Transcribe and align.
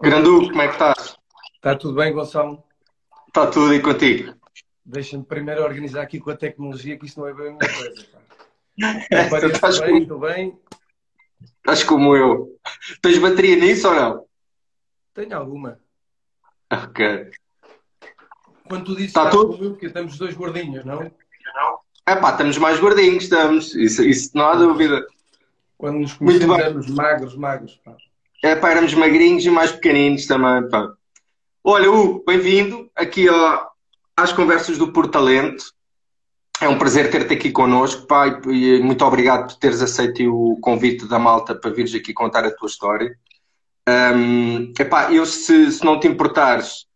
Grandu, 0.00 0.48
como 0.48 0.62
é 0.62 0.68
que 0.68 0.74
estás? 0.74 1.16
Está 1.54 1.74
tudo 1.74 1.94
bem, 1.94 2.12
Gonçalo? 2.12 2.62
Está 3.28 3.46
tudo 3.46 3.74
e 3.74 3.80
contigo? 3.80 4.34
Deixa-me 4.84 5.24
primeiro 5.24 5.62
organizar 5.62 6.02
aqui 6.02 6.20
com 6.20 6.30
a 6.30 6.36
tecnologia, 6.36 6.98
que 6.98 7.06
isto 7.06 7.20
não 7.20 7.28
é 7.28 7.34
bem 7.34 7.48
a 7.48 7.50
minha 7.50 7.58
coisa. 7.58 8.06
Pá. 8.12 8.18
Tu 9.40 9.46
estás 9.46 9.80
bem, 9.80 10.06
bem. 10.06 10.58
Estás 11.58 11.82
como 11.82 12.14
eu. 12.14 12.58
Tens 13.00 13.18
bateria 13.18 13.56
nisso 13.56 13.88
ou 13.88 13.94
não? 13.94 14.26
Tenho 15.14 15.36
alguma. 15.36 15.80
Ok. 16.70 17.30
Quando 18.68 18.84
tu 18.84 18.92
dizes 18.96 19.08
Está 19.08 19.24
estás 19.24 19.34
tudo? 19.34 19.52
como 19.52 19.64
eu, 19.64 19.70
porque 19.70 19.86
estamos 19.86 20.18
dois 20.18 20.34
gordinhos, 20.34 20.84
não? 20.84 21.10
É 22.08 22.14
pá, 22.16 22.30
estamos 22.32 22.58
mais 22.58 22.78
gordinhos, 22.78 23.24
estamos. 23.24 23.74
Isso, 23.74 24.02
isso 24.04 24.30
não 24.34 24.46
há 24.46 24.54
dúvida. 24.56 25.06
Quando 25.78 26.00
nos 26.00 26.12
conhecemos 26.12 26.86
magros, 26.88 27.34
magros. 27.34 27.80
Pá. 27.84 27.96
É 28.46 28.54
pá, 28.54 28.70
éramos 28.70 28.94
magrinhos 28.94 29.44
e 29.44 29.50
mais 29.50 29.72
pequeninos 29.72 30.24
também, 30.24 30.68
pá. 30.68 30.92
Olha, 31.64 31.90
Hugo, 31.90 32.22
bem-vindo 32.24 32.88
aqui 32.94 33.28
ó, 33.28 33.66
às 34.16 34.32
conversas 34.32 34.78
do 34.78 34.92
Portalento. 34.92 35.64
É 36.60 36.68
um 36.68 36.78
prazer 36.78 37.10
ter-te 37.10 37.34
aqui 37.34 37.50
connosco, 37.50 38.06
pá, 38.06 38.40
e 38.46 38.80
muito 38.80 39.04
obrigado 39.04 39.48
por 39.48 39.56
teres 39.58 39.82
aceito 39.82 40.32
o 40.32 40.60
convite 40.60 41.08
da 41.08 41.18
malta 41.18 41.56
para 41.56 41.72
vires 41.72 41.92
aqui 41.92 42.12
contar 42.12 42.44
a 42.44 42.54
tua 42.54 42.68
história. 42.68 43.18
Um, 43.88 44.72
epá, 44.78 45.12
eu, 45.12 45.26
se, 45.26 45.72
se 45.72 45.84
não 45.84 45.98
te 45.98 46.06
importares, 46.06 46.86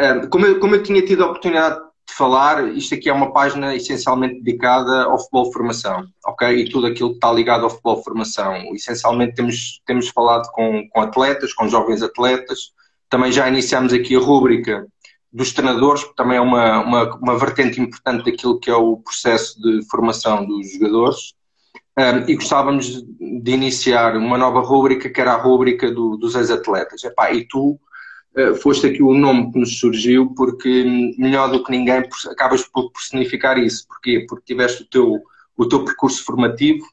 um, 0.00 0.28
como, 0.28 0.44
eu, 0.44 0.58
como 0.58 0.74
eu 0.74 0.82
tinha 0.82 1.06
tido 1.06 1.22
a 1.22 1.26
oportunidade 1.26 1.76
de 1.76 1.89
falar, 2.12 2.68
isto 2.76 2.94
aqui 2.94 3.08
é 3.08 3.12
uma 3.12 3.32
página 3.32 3.74
essencialmente 3.74 4.42
dedicada 4.42 5.04
ao 5.04 5.18
futebol 5.18 5.44
de 5.44 5.52
formação, 5.52 6.06
ok? 6.26 6.48
E 6.48 6.68
tudo 6.68 6.86
aquilo 6.86 7.10
que 7.10 7.16
está 7.16 7.32
ligado 7.32 7.64
ao 7.64 7.70
futebol 7.70 7.96
de 7.96 8.04
formação. 8.04 8.54
Essencialmente 8.74 9.34
temos, 9.34 9.80
temos 9.86 10.08
falado 10.08 10.50
com, 10.52 10.88
com 10.90 11.00
atletas, 11.00 11.52
com 11.52 11.68
jovens 11.68 12.02
atletas, 12.02 12.72
também 13.08 13.32
já 13.32 13.48
iniciamos 13.48 13.92
aqui 13.92 14.14
a 14.14 14.20
rúbrica 14.20 14.86
dos 15.32 15.52
treinadores, 15.52 16.04
que 16.04 16.14
também 16.14 16.38
é 16.38 16.40
uma, 16.40 16.80
uma, 16.80 17.16
uma 17.16 17.38
vertente 17.38 17.80
importante 17.80 18.24
daquilo 18.24 18.58
que 18.58 18.70
é 18.70 18.74
o 18.74 18.96
processo 18.96 19.60
de 19.60 19.84
formação 19.88 20.46
dos 20.46 20.72
jogadores. 20.72 21.34
Um, 21.98 22.30
e 22.30 22.36
gostávamos 22.36 23.02
de 23.02 23.50
iniciar 23.50 24.16
uma 24.16 24.38
nova 24.38 24.60
rúbrica, 24.60 25.10
que 25.10 25.20
era 25.20 25.32
a 25.32 25.42
rúbrica 25.42 25.90
do, 25.90 26.16
dos 26.16 26.34
ex-atletas. 26.34 27.02
E 27.04 27.44
tu 27.46 27.78
foste 28.60 28.86
aqui 28.86 29.02
o 29.02 29.14
nome 29.14 29.52
que 29.52 29.58
nos 29.58 29.78
surgiu, 29.78 30.34
porque 30.36 30.84
melhor 31.18 31.50
do 31.50 31.62
que 31.62 31.70
ninguém 31.70 32.02
acabas 32.30 32.62
por 32.64 32.90
personificar 32.92 33.58
isso. 33.58 33.86
Porquê? 33.86 34.24
Porque 34.28 34.44
tiveste 34.46 34.82
o 34.82 34.86
teu, 34.86 35.22
o 35.56 35.68
teu 35.68 35.84
percurso 35.84 36.24
formativo, 36.24 36.84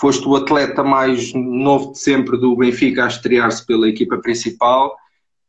foste 0.00 0.26
o 0.26 0.36
atleta 0.36 0.82
mais 0.82 1.32
novo 1.34 1.92
de 1.92 1.98
sempre 1.98 2.38
do 2.38 2.56
Benfica 2.56 3.04
a 3.04 3.08
estrear-se 3.08 3.66
pela 3.66 3.88
equipa 3.88 4.18
principal, 4.18 4.94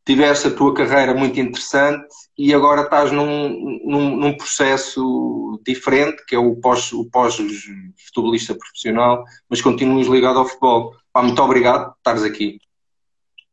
tiveste 0.06 0.48
a 0.48 0.52
tua 0.52 0.74
carreira 0.74 1.14
muito 1.14 1.40
interessante 1.40 2.08
e 2.38 2.54
agora 2.54 2.82
estás 2.82 3.12
num, 3.12 3.80
num, 3.86 4.16
num 4.16 4.36
processo 4.36 5.62
diferente, 5.64 6.26
que 6.26 6.36
é 6.36 6.40
o 6.40 6.56
pós, 6.56 6.90
pós-futebolista 7.12 8.56
profissional, 8.56 9.24
mas 9.48 9.62
continuas 9.62 10.08
ligado 10.08 10.40
ao 10.40 10.48
futebol. 10.48 10.96
Pá, 11.14 11.22
muito 11.22 11.42
obrigado 11.42 11.92
por 11.92 11.98
estares 11.98 12.24
aqui. 12.24 12.60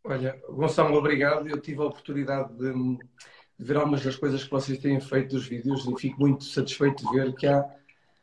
Olha, 0.08 0.40
Gonçalo, 0.48 0.96
obrigado. 0.96 1.48
Eu 1.48 1.60
tive 1.60 1.80
a 1.80 1.86
oportunidade 1.86 2.52
de, 2.54 2.72
de 2.72 3.64
ver 3.64 3.76
algumas 3.76 4.04
das 4.04 4.14
coisas 4.14 4.44
que 4.44 4.50
vocês 4.50 4.78
têm 4.78 5.00
feito 5.00 5.34
dos 5.34 5.48
vídeos 5.48 5.84
e 5.84 5.96
fico 5.96 6.20
muito 6.20 6.44
satisfeito 6.44 7.04
de 7.04 7.12
ver 7.12 7.34
que 7.34 7.44
há, 7.44 7.68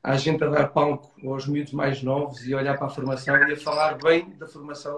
há 0.02 0.16
gente 0.16 0.42
a 0.46 0.48
dar 0.48 0.70
palco 0.70 1.12
aos 1.30 1.46
miúdos 1.46 1.74
mais 1.74 2.02
novos 2.02 2.48
e 2.48 2.54
a 2.54 2.58
olhar 2.58 2.78
para 2.78 2.88
a 2.88 2.90
formação 2.90 3.36
e 3.36 3.52
a 3.52 3.58
falar 3.58 3.98
bem 3.98 4.30
da 4.38 4.48
formação 4.48 4.98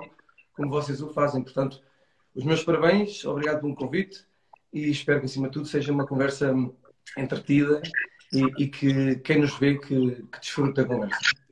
como 0.56 0.70
vocês 0.70 1.02
o 1.02 1.10
fazem. 1.10 1.42
Portanto, 1.42 1.82
os 2.36 2.44
meus 2.44 2.64
parabéns, 2.64 3.26
obrigado 3.26 3.62
pelo 3.62 3.76
convite 3.76 4.24
e 4.72 4.92
espero 4.92 5.22
que, 5.22 5.26
acima 5.26 5.48
de 5.48 5.54
tudo, 5.54 5.66
seja 5.66 5.92
uma 5.92 6.06
conversa 6.06 6.54
entretida 7.18 7.82
e, 8.32 8.64
e 8.64 8.68
que 8.68 9.16
quem 9.18 9.40
nos 9.40 9.58
vê 9.58 9.80
que, 9.80 10.22
que 10.32 10.40
desfrute 10.40 10.76
da 10.76 10.86
conversa. 10.86 11.45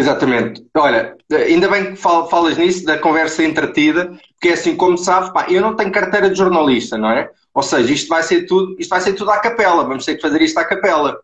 Exatamente. 0.00 0.66
Olha, 0.74 1.14
ainda 1.30 1.68
bem 1.68 1.90
que 1.90 1.96
fal- 1.96 2.28
falas 2.28 2.56
nisso, 2.56 2.86
da 2.86 2.98
conversa 2.98 3.44
entretida, 3.44 4.06
porque 4.32 4.48
é 4.48 4.52
assim, 4.54 4.74
como 4.74 4.96
sabes, 4.96 5.30
pá, 5.30 5.46
eu 5.50 5.60
não 5.60 5.76
tenho 5.76 5.92
carteira 5.92 6.30
de 6.30 6.38
jornalista, 6.38 6.96
não 6.96 7.10
é? 7.10 7.30
Ou 7.52 7.62
seja, 7.62 7.92
isto 7.92 8.08
vai 8.08 8.22
ser 8.22 8.46
tudo, 8.46 8.76
isto 8.78 8.88
vai 8.88 9.00
ser 9.00 9.12
tudo 9.12 9.30
à 9.30 9.38
capela, 9.38 9.84
vamos 9.84 10.06
ter 10.06 10.14
que 10.14 10.22
fazer 10.22 10.40
isto 10.40 10.56
à 10.56 10.64
capela. 10.64 11.20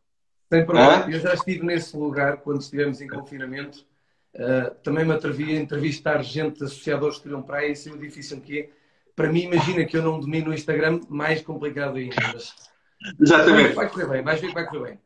Sem 0.53 0.65
problema. 0.67 1.07
Hã? 1.07 1.11
Eu 1.11 1.21
já 1.21 1.33
estive 1.33 1.65
nesse 1.65 1.97
lugar 1.97 2.37
quando 2.39 2.61
estivemos 2.61 3.01
em 3.01 3.09
confinamento. 3.09 3.79
Uh, 4.35 4.75
também 4.83 5.07
me 5.07 5.13
atrevi 5.13 5.57
a 5.57 5.61
entrevistar 5.61 6.23
gente 6.23 6.63
associada 6.63 7.05
ao 7.05 7.11
Estoril 7.11 7.43
Praia 7.43 7.73
e 7.73 7.77
sei 7.77 7.93
o 7.93 7.99
difícil 7.99 8.39
que 8.43 8.59
é. 8.61 8.69
Para 9.15 9.33
mim, 9.33 9.45
imagina 9.45 9.87
que 9.87 9.97
eu 9.97 10.03
não 10.03 10.21
domino 10.21 10.51
o 10.51 10.55
Instagram, 10.55 11.01
mais 11.09 11.41
complicado 11.41 11.97
ainda. 11.97 12.15
Mas 12.35 12.55
Exatamente. 13.19 13.75
vai 13.75 13.89
correr 13.89 14.09
bem, 14.09 14.23
vais 14.23 14.39
ver 14.39 14.49
que 14.49 14.55
vai 14.55 14.67
correr 14.67 14.85
bem. 14.85 14.99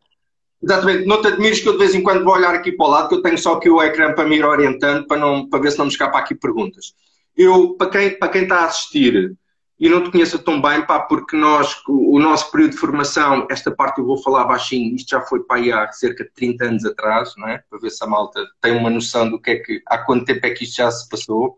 Exatamente. 0.62 1.06
Não 1.06 1.22
te 1.22 1.28
admires 1.28 1.60
que 1.60 1.68
eu 1.68 1.72
de 1.72 1.78
vez 1.78 1.94
em 1.94 2.02
quando 2.02 2.24
vou 2.24 2.34
olhar 2.34 2.54
aqui 2.54 2.72
para 2.72 2.86
o 2.86 2.90
lado, 2.90 3.08
que 3.08 3.14
eu 3.14 3.22
tenho 3.22 3.38
só 3.38 3.54
aqui 3.54 3.70
o 3.70 3.82
ecrã 3.82 4.12
para 4.12 4.28
me 4.28 4.36
ir 4.36 4.44
orientando, 4.44 5.06
para, 5.06 5.18
não, 5.18 5.48
para 5.48 5.60
ver 5.60 5.72
se 5.72 5.78
não 5.78 5.86
me 5.86 5.90
escapa 5.90 6.18
aqui 6.18 6.34
perguntas. 6.34 6.94
Eu, 7.36 7.74
para 7.74 7.90
quem, 7.90 8.18
para 8.18 8.28
quem 8.28 8.42
está 8.42 8.60
a 8.60 8.64
assistir 8.66 9.34
e 9.78 9.88
não 9.88 10.04
te 10.04 10.10
conheça 10.10 10.38
tão 10.38 10.60
bem, 10.60 10.84
pá, 10.84 11.00
porque 11.00 11.34
nós, 11.34 11.80
o, 11.88 12.16
o 12.16 12.20
nosso 12.20 12.50
período 12.50 12.72
de 12.72 12.76
formação, 12.76 13.46
esta 13.50 13.70
parte 13.70 13.98
eu 13.98 14.04
vou 14.04 14.18
falar 14.22 14.44
baixinho, 14.44 14.94
isto 14.94 15.08
já 15.08 15.22
foi 15.22 15.42
para 15.42 15.56
aí 15.56 15.72
há 15.72 15.90
cerca 15.90 16.22
de 16.22 16.30
30 16.32 16.64
anos 16.66 16.84
atrás, 16.84 17.32
não 17.38 17.48
é? 17.48 17.64
Para 17.70 17.78
ver 17.78 17.88
se 17.88 18.04
a 18.04 18.06
malta 18.06 18.46
tem 18.60 18.76
uma 18.76 18.90
noção 18.90 19.30
do 19.30 19.40
que 19.40 19.50
é 19.52 19.56
que, 19.56 19.82
há 19.86 19.96
quanto 19.96 20.26
tempo 20.26 20.46
é 20.46 20.50
que 20.50 20.64
isto 20.64 20.76
já 20.76 20.90
se 20.90 21.08
passou. 21.08 21.56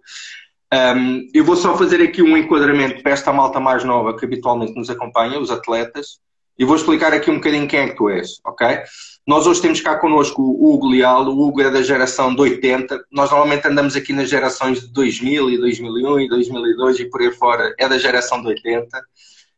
Um, 0.72 1.28
eu 1.34 1.44
vou 1.44 1.56
só 1.56 1.76
fazer 1.76 2.00
aqui 2.00 2.22
um 2.22 2.36
enquadramento 2.36 3.02
para 3.02 3.12
esta 3.12 3.32
malta 3.32 3.58
mais 3.58 3.82
nova 3.82 4.16
que 4.16 4.24
habitualmente 4.24 4.74
nos 4.76 4.88
acompanha, 4.88 5.40
os 5.40 5.50
atletas, 5.50 6.20
e 6.58 6.64
vou 6.64 6.76
explicar 6.76 7.12
aqui 7.12 7.30
um 7.30 7.36
bocadinho 7.36 7.66
quem 7.66 7.80
é 7.80 7.88
que 7.88 7.96
tu 7.96 8.08
és, 8.08 8.40
ok? 8.44 8.82
Nós 9.26 9.46
hoje 9.46 9.62
temos 9.62 9.80
cá 9.80 9.96
connosco 9.96 10.42
o 10.42 10.74
Hugo 10.74 10.88
Leal, 10.88 11.26
o 11.26 11.40
Hugo 11.40 11.62
é 11.62 11.70
da 11.70 11.82
geração 11.82 12.34
de 12.34 12.40
80, 12.40 13.04
nós 13.10 13.30
normalmente 13.30 13.66
andamos 13.66 13.94
aqui 13.94 14.12
nas 14.12 14.28
gerações 14.28 14.80
de 14.80 14.88
2000 14.88 15.50
e 15.50 15.58
2001 15.58 16.20
e 16.20 16.28
2002 16.28 17.00
e 17.00 17.04
por 17.10 17.20
aí 17.20 17.32
fora, 17.32 17.74
é 17.78 17.88
da 17.88 17.98
geração 17.98 18.40
de 18.40 18.48
80, 18.48 18.88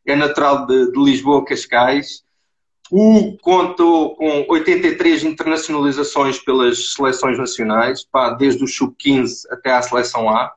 é 0.05 0.15
natural 0.15 0.65
de, 0.67 0.91
de 0.91 1.03
Lisboa, 1.03 1.43
Cascais. 1.43 2.23
O 2.91 3.17
Hugo 3.17 3.37
contou 3.41 4.15
com 4.15 4.45
83 4.47 5.23
internacionalizações 5.23 6.37
pelas 6.37 6.93
seleções 6.93 7.37
nacionais, 7.37 8.05
pá, 8.05 8.29
desde 8.29 8.63
o 8.63 8.67
sub-15 8.67 9.47
até 9.49 9.71
à 9.71 9.81
seleção 9.81 10.29
A 10.29 10.53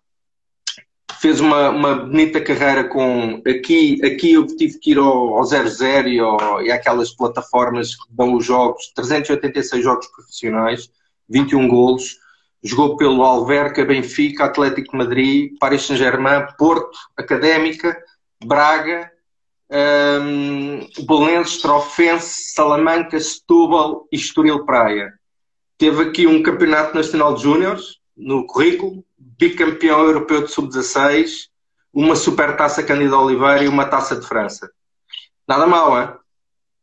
fez 1.14 1.40
uma, 1.40 1.70
uma 1.70 1.94
bonita 1.94 2.40
carreira 2.40 2.84
com 2.84 3.42
aqui, 3.46 4.00
aqui 4.04 4.32
eu 4.32 4.46
tive 4.46 4.78
que 4.78 4.92
ir 4.92 4.98
ao, 4.98 5.36
ao 5.36 5.44
00 5.44 6.08
e, 6.08 6.66
e 6.66 6.72
àquelas 6.72 7.10
plataformas 7.10 7.94
que 7.94 8.04
dão 8.10 8.34
os 8.34 8.44
jogos, 8.44 8.92
386 8.94 9.82
jogos 9.82 10.06
profissionais, 10.08 10.90
21 11.28 11.68
golos, 11.68 12.18
jogou 12.62 12.96
pelo 12.96 13.22
Alverca, 13.22 13.84
Benfica, 13.84 14.44
Atlético 14.44 14.96
Madrid, 14.96 15.52
Paris 15.58 15.82
Saint-Germain, 15.82 16.46
Porto, 16.58 16.98
Académica, 17.16 17.96
Braga, 18.44 19.10
um, 19.70 20.88
Belenenses, 21.06 21.58
Trofense, 21.58 22.52
Salamanca, 22.54 23.18
Setúbal 23.20 24.06
e 24.12 24.16
Estoril 24.16 24.64
Praia. 24.64 25.12
Teve 25.76 26.02
aqui 26.02 26.26
um 26.26 26.42
campeonato 26.42 26.94
nacional 26.94 27.34
de 27.34 27.42
júniores 27.42 27.98
no 28.18 28.44
currículo, 28.46 29.04
bicampeão 29.16 30.00
europeu 30.04 30.44
de 30.44 30.50
sub-16, 30.50 31.48
uma 31.92 32.16
supertaça 32.16 32.82
Cândido 32.82 33.18
Oliveira 33.18 33.64
e 33.64 33.68
uma 33.68 33.86
taça 33.86 34.16
de 34.16 34.26
França. 34.26 34.70
Nada 35.46 35.66
mal, 35.66 36.00
hein? 36.00 36.10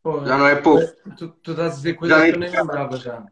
Pô, 0.01 0.25
Já 0.25 0.38
não 0.38 0.47
é 0.47 0.56
pouco. 0.56 0.85
Tu, 1.18 1.28
tu 1.28 1.51
estás 1.51 1.73
a 1.73 1.75
dizer 1.75 1.94
coisas 1.96 2.23
que 2.23 2.29
eu 2.29 2.40
nem 2.40 2.50
lembrava 2.50 2.97
já. 2.97 3.23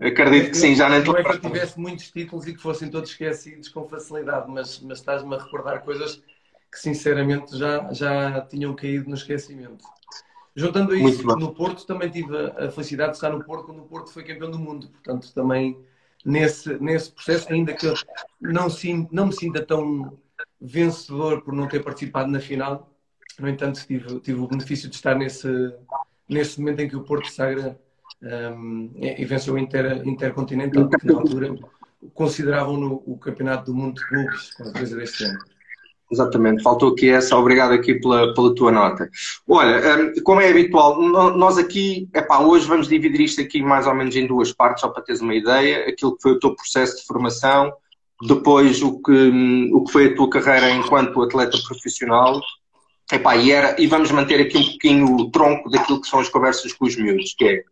Acredito 0.00 0.50
que 0.50 0.56
sim, 0.56 0.74
já 0.74 0.88
nem 0.88 1.02
Não 1.02 1.16
é 1.16 1.22
que 1.22 1.30
eu 1.30 1.40
tivesse 1.40 1.78
muitos 1.78 2.10
títulos 2.10 2.46
e 2.46 2.54
que 2.54 2.60
fossem 2.60 2.90
todos 2.90 3.10
esquecidos 3.10 3.68
com 3.68 3.88
facilidade, 3.88 4.50
mas, 4.50 4.80
mas 4.80 4.98
estás-me 4.98 5.34
a 5.34 5.38
recordar 5.38 5.82
coisas 5.82 6.22
que 6.70 6.78
sinceramente 6.78 7.56
já, 7.56 7.92
já 7.92 8.40
tinham 8.42 8.74
caído 8.74 9.08
no 9.08 9.14
esquecimento. 9.14 9.84
Juntando 10.56 10.92
a 10.92 10.96
isso, 10.96 11.24
no 11.24 11.54
Porto 11.54 11.86
também 11.86 12.10
tive 12.10 12.36
a, 12.36 12.66
a 12.66 12.70
felicidade 12.70 13.12
de 13.12 13.16
estar 13.16 13.30
no 13.30 13.44
Porto 13.44 13.66
quando 13.66 13.80
o 13.80 13.86
Porto 13.86 14.12
foi 14.12 14.24
campeão 14.24 14.50
do 14.50 14.58
mundo, 14.58 14.88
portanto 14.88 15.32
também 15.32 15.78
nesse, 16.24 16.78
nesse 16.78 17.12
processo, 17.12 17.52
ainda 17.52 17.72
que 17.72 17.86
não, 18.40 18.66
não 19.10 19.26
me 19.26 19.32
sinta 19.32 19.64
tão 19.64 20.18
vencedor 20.60 21.42
por 21.42 21.52
não 21.52 21.68
ter 21.68 21.82
participado 21.82 22.30
na 22.30 22.40
final, 22.40 22.90
no 23.38 23.48
entanto 23.48 23.84
tive, 23.86 24.20
tive 24.20 24.40
o 24.40 24.48
benefício 24.48 24.88
de 24.88 24.94
estar 24.94 25.14
nesse, 25.14 25.48
nesse 26.28 26.58
momento 26.60 26.80
em 26.80 26.88
que 26.88 26.96
o 26.96 27.02
Porto 27.02 27.30
sagra 27.30 27.78
um, 28.22 28.90
e 28.96 29.22
e 29.22 29.24
venceu 29.24 29.54
o 29.54 29.58
Inter, 29.58 30.06
Intercontinental, 30.06 30.88
que 30.88 31.06
na 31.06 31.18
altura 31.18 31.54
consideravam 32.14 32.76
no 32.76 33.02
o 33.06 33.18
campeonato 33.18 33.66
do 33.66 33.74
mundo 33.74 34.00
de 34.00 34.08
clubes, 34.08 34.54
qualquer 34.54 34.78
coisa 34.78 34.96
deste 34.96 35.24
ano. 35.24 35.38
Exatamente, 36.10 36.62
faltou 36.62 36.90
aqui 36.90 37.08
essa, 37.08 37.36
obrigado 37.36 37.72
aqui 37.72 37.94
pela, 37.94 38.34
pela 38.34 38.54
tua 38.54 38.70
nota. 38.70 39.08
Olha, 39.48 39.96
hum, 39.96 40.12
como 40.22 40.40
é 40.40 40.50
habitual, 40.50 41.00
nós 41.00 41.56
aqui, 41.56 42.08
epá, 42.14 42.40
hoje 42.40 42.66
vamos 42.66 42.88
dividir 42.88 43.22
isto 43.22 43.40
aqui 43.40 43.62
mais 43.62 43.86
ou 43.86 43.94
menos 43.94 44.14
em 44.14 44.26
duas 44.26 44.52
partes, 44.52 44.82
só 44.82 44.88
para 44.88 45.02
teres 45.02 45.22
uma 45.22 45.34
ideia, 45.34 45.88
aquilo 45.88 46.14
que 46.14 46.22
foi 46.22 46.32
o 46.32 46.38
teu 46.38 46.54
processo 46.54 46.98
de 46.98 47.06
formação, 47.06 47.72
depois 48.26 48.82
o 48.82 49.00
que, 49.00 49.70
o 49.72 49.84
que 49.84 49.92
foi 49.92 50.06
a 50.06 50.14
tua 50.14 50.28
carreira 50.28 50.70
enquanto 50.70 51.22
atleta 51.22 51.58
profissional. 51.66 52.40
Epá, 53.12 53.36
e, 53.36 53.50
era, 53.50 53.80
e 53.80 53.86
vamos 53.86 54.10
manter 54.10 54.40
aqui 54.40 54.56
um 54.56 54.64
pouquinho 54.64 55.16
o 55.16 55.30
tronco 55.30 55.70
daquilo 55.70 56.00
que 56.00 56.08
são 56.08 56.20
as 56.20 56.28
conversas 56.28 56.72
com 56.72 56.86
os 56.86 56.96
miúdos, 56.96 57.34
que 57.36 57.44
é, 57.44 57.62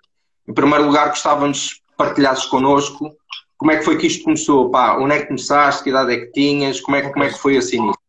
em 0.48 0.54
primeiro 0.54 0.86
lugar, 0.86 1.08
gostávamos 1.08 1.80
partilhasses 1.96 2.46
connosco 2.46 3.14
como 3.62 3.70
é 3.70 3.76
que 3.76 3.84
foi 3.84 3.96
que 3.96 4.08
isto 4.08 4.24
começou? 4.24 4.72
Pá, 4.72 4.98
onde 4.98 5.14
é 5.14 5.20
que 5.20 5.26
começaste? 5.26 5.84
Que 5.84 5.90
idade 5.90 6.12
é 6.12 6.16
que 6.18 6.32
tinhas? 6.32 6.80
Como 6.80 6.96
é, 6.96 7.08
como 7.08 7.24
é 7.24 7.28
que 7.28 7.38
foi 7.38 7.56
assim 7.56 7.76
início? 7.76 8.01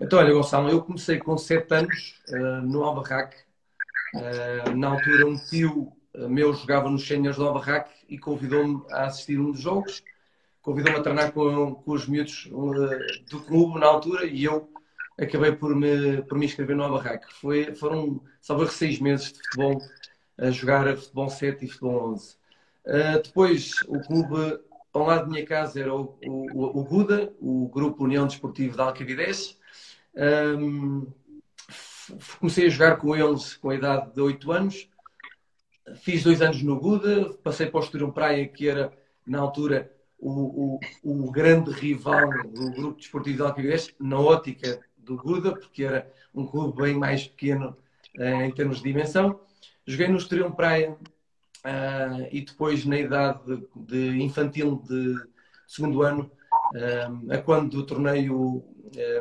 Então, 0.00 0.18
olha, 0.18 0.32
Gonçalo, 0.32 0.70
eu 0.70 0.82
comecei 0.82 1.18
com 1.18 1.36
7 1.36 1.74
anos 1.74 2.22
uh, 2.28 2.62
no 2.62 2.82
Albarraque. 2.84 3.36
Uh, 4.14 4.76
na 4.76 4.88
altura, 4.88 5.26
um 5.26 5.36
tio 5.36 5.92
meu 6.28 6.52
jogava 6.52 6.88
nos 6.88 7.06
séniores 7.06 7.36
do 7.36 7.46
Albarraque 7.46 7.92
e 8.08 8.18
convidou-me 8.18 8.82
a 8.90 9.06
assistir 9.06 9.38
um 9.38 9.52
dos 9.52 9.60
jogos 9.60 10.02
convidou-me 10.68 10.98
a 10.98 11.02
treinar 11.02 11.32
com, 11.32 11.74
com 11.76 11.92
os 11.92 12.06
miúdos 12.06 12.46
uh, 12.52 13.30
do 13.30 13.40
clube 13.40 13.80
na 13.80 13.86
altura 13.86 14.26
e 14.26 14.44
eu 14.44 14.68
acabei 15.18 15.52
por 15.52 15.74
me, 15.74 16.22
por 16.22 16.36
me 16.36 16.44
inscrever 16.44 16.76
no 16.76 16.84
Albarraque. 16.84 17.26
Foi, 17.40 17.74
foram, 17.74 18.20
salvo 18.40 18.66
seis 18.66 19.00
meses 19.00 19.32
de 19.32 19.40
futebol, 19.40 19.82
a 20.36 20.50
jogar 20.50 20.94
futebol 20.96 21.30
7 21.30 21.64
e 21.64 21.68
futebol 21.68 22.12
11. 22.12 22.34
Uh, 22.34 22.36
eh, 22.84 23.22
depois, 23.22 23.82
o 23.88 23.98
clube 24.00 24.60
ao 24.92 25.06
lado 25.06 25.22
da 25.22 25.26
minha 25.26 25.46
casa 25.46 25.80
era 25.80 25.94
o, 25.94 26.18
o, 26.22 26.80
o 26.80 26.84
GUDA, 26.84 27.32
o 27.40 27.68
Grupo 27.68 28.04
União 28.04 28.26
Desportivo 28.26 28.76
de 28.76 28.82
Alcavidez. 28.82 29.57
Um, 30.18 31.06
comecei 32.40 32.66
a 32.66 32.70
jogar 32.70 32.96
com 32.96 33.14
eles 33.14 33.54
com 33.54 33.70
a 33.70 33.74
idade 33.74 34.12
de 34.12 34.20
8 34.20 34.50
anos. 34.50 34.88
Fiz 35.96 36.22
dois 36.22 36.42
anos 36.42 36.62
no 36.62 36.78
GUDA, 36.78 37.32
passei 37.42 37.66
para 37.66 37.80
o 37.80 37.82
Estoril 37.82 38.12
Praia, 38.12 38.46
que 38.46 38.68
era, 38.68 38.92
na 39.26 39.38
altura, 39.38 39.90
o, 40.18 40.78
o, 41.02 41.24
o, 41.26 41.30
grande 41.30 41.70
rival 41.70 42.28
do 42.52 42.70
grupo 42.72 42.98
desportivo 42.98 43.36
de 43.36 43.42
Alcaidez, 43.42 43.94
na 43.98 44.18
ótica 44.18 44.80
do 44.98 45.16
Guda, 45.16 45.52
porque 45.52 45.84
era 45.84 46.12
um 46.34 46.46
clube 46.46 46.82
bem 46.82 46.94
mais 46.94 47.26
pequeno 47.26 47.76
uh, 48.18 48.42
em 48.42 48.50
termos 48.50 48.78
de 48.78 48.82
dimensão. 48.82 49.40
Joguei 49.86 50.08
no 50.08 50.18
Estoril 50.18 50.50
Praia 50.50 50.92
uh, 50.92 52.28
e 52.30 52.42
depois 52.42 52.84
na 52.84 52.98
idade 52.98 53.40
de, 53.46 53.66
de 53.76 54.22
infantil 54.22 54.82
de 54.86 55.16
segundo 55.66 56.02
ano, 56.02 56.30
uh, 56.74 57.32
a 57.32 57.38
quando 57.38 57.74
o 57.78 57.86
torneio 57.86 58.62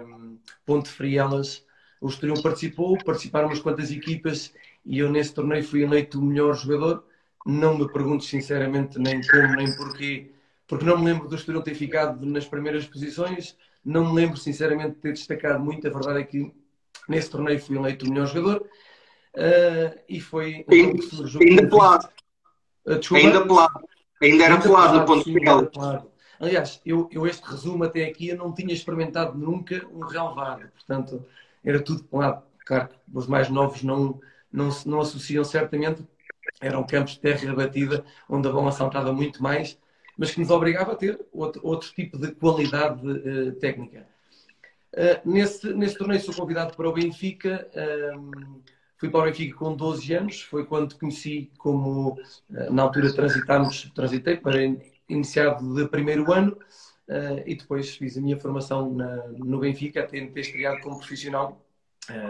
um, 0.02 0.38
Ponte 0.66 0.90
Frielas, 0.90 1.66
o 2.00 2.08
Estoril 2.08 2.42
participou, 2.42 2.98
participaram 3.04 3.48
umas 3.48 3.60
quantas 3.60 3.92
equipas 3.92 4.54
e 4.86 5.00
eu 5.00 5.10
nesse 5.10 5.34
torneio 5.34 5.64
fui 5.64 5.84
eleito 5.84 6.20
o 6.20 6.24
melhor 6.24 6.56
jogador. 6.56 7.04
Não 7.46 7.78
me 7.78 7.92
pergunto 7.92 8.24
sinceramente 8.24 9.00
nem 9.00 9.22
como 9.26 9.56
nem 9.56 9.76
porquê 9.76 10.32
porque 10.68 10.84
não 10.84 10.98
me 10.98 11.06
lembro 11.06 11.28
do 11.28 11.36
Estoril 11.36 11.62
ter 11.62 11.74
ficado 11.74 12.26
nas 12.26 12.46
primeiras 12.46 12.86
posições, 12.86 13.56
não 13.84 14.06
me 14.06 14.14
lembro 14.14 14.38
sinceramente 14.38 14.96
de 14.96 15.02
ter 15.02 15.14
destacado 15.14 15.64
muito. 15.64 15.88
A 15.88 15.90
verdade 15.90 16.20
é 16.20 16.24
que 16.24 16.52
nesse 17.08 17.30
torneio 17.30 17.60
fui 17.60 17.78
eleito 17.78 18.06
o 18.06 18.10
melhor 18.10 18.28
jogador 18.28 18.62
uh, 18.62 20.00
e 20.10 20.20
foi. 20.20 20.66
Ainda, 20.70 21.00
ainda 21.40 21.70
pelado. 21.70 22.10
Uh, 22.86 23.16
ainda 23.16 23.46
pelado. 23.46 23.88
Ainda 24.22 24.44
era 24.44 24.60
pelado 24.60 25.00
no 25.00 25.06
ponto. 25.06 26.12
Aliás, 26.40 26.82
eu, 26.86 27.10
eu, 27.12 27.26
este 27.26 27.48
resumo 27.50 27.84
até 27.84 28.06
aqui 28.06 28.30
eu 28.30 28.38
não 28.38 28.54
tinha 28.54 28.74
experimentado 28.74 29.38
nunca 29.38 29.86
um 29.94 30.02
relevado, 30.02 30.70
portanto 30.70 31.26
era 31.64 31.82
tudo 31.82 32.04
pelado. 32.04 32.44
Claro 32.66 32.90
que 32.90 32.96
os 33.14 33.28
mais 33.28 33.50
novos 33.50 33.82
não, 33.84 34.20
não, 34.52 34.70
não 34.86 35.02
associam 35.02 35.44
certamente, 35.44 36.06
eram 36.62 36.86
campos 36.86 37.14
de 37.14 37.20
terra 37.20 37.54
batida 37.54 38.06
onde 38.30 38.48
a 38.48 38.52
bola 38.52 38.72
saltava 38.72 39.12
muito 39.14 39.42
mais 39.42 39.78
mas 40.18 40.32
que 40.32 40.40
nos 40.40 40.50
obrigava 40.50 40.94
a 40.94 40.96
ter 40.96 41.20
outro, 41.32 41.62
outro 41.64 41.94
tipo 41.94 42.18
de 42.18 42.32
qualidade 42.32 43.08
uh, 43.08 43.52
técnica. 43.54 44.08
Uh, 44.94 45.30
nesse, 45.30 45.72
nesse 45.74 45.98
torneio 45.98 46.20
sou 46.20 46.34
convidado 46.34 46.76
para 46.76 46.90
o 46.90 46.94
Benfica. 46.94 47.70
Ehm, 47.76 48.62
fui 48.98 49.10
para 49.10 49.20
o 49.20 49.24
Benfica 49.24 49.56
com 49.56 49.76
12 49.76 50.14
anos. 50.14 50.42
Foi 50.42 50.66
quando 50.66 50.98
conheci 50.98 51.52
como, 51.60 52.14
uh, 52.50 52.74
na 52.74 52.82
altura, 52.82 53.14
transitámos, 53.14 53.92
transitei 53.94 54.38
para 54.38 54.64
iniciado 55.10 55.74
de 55.74 55.88
primeiro 55.88 56.32
ano. 56.32 56.58
e 57.46 57.56
depois 57.56 57.96
fiz 57.96 58.18
a 58.18 58.22
minha 58.22 58.38
formação 58.38 58.94
na, 58.94 59.28
no 59.28 59.60
Benfica, 59.60 60.02
até 60.02 60.26
ter 60.26 60.40
estreado 60.40 60.82
como 60.82 60.98
profissional, 60.98 61.62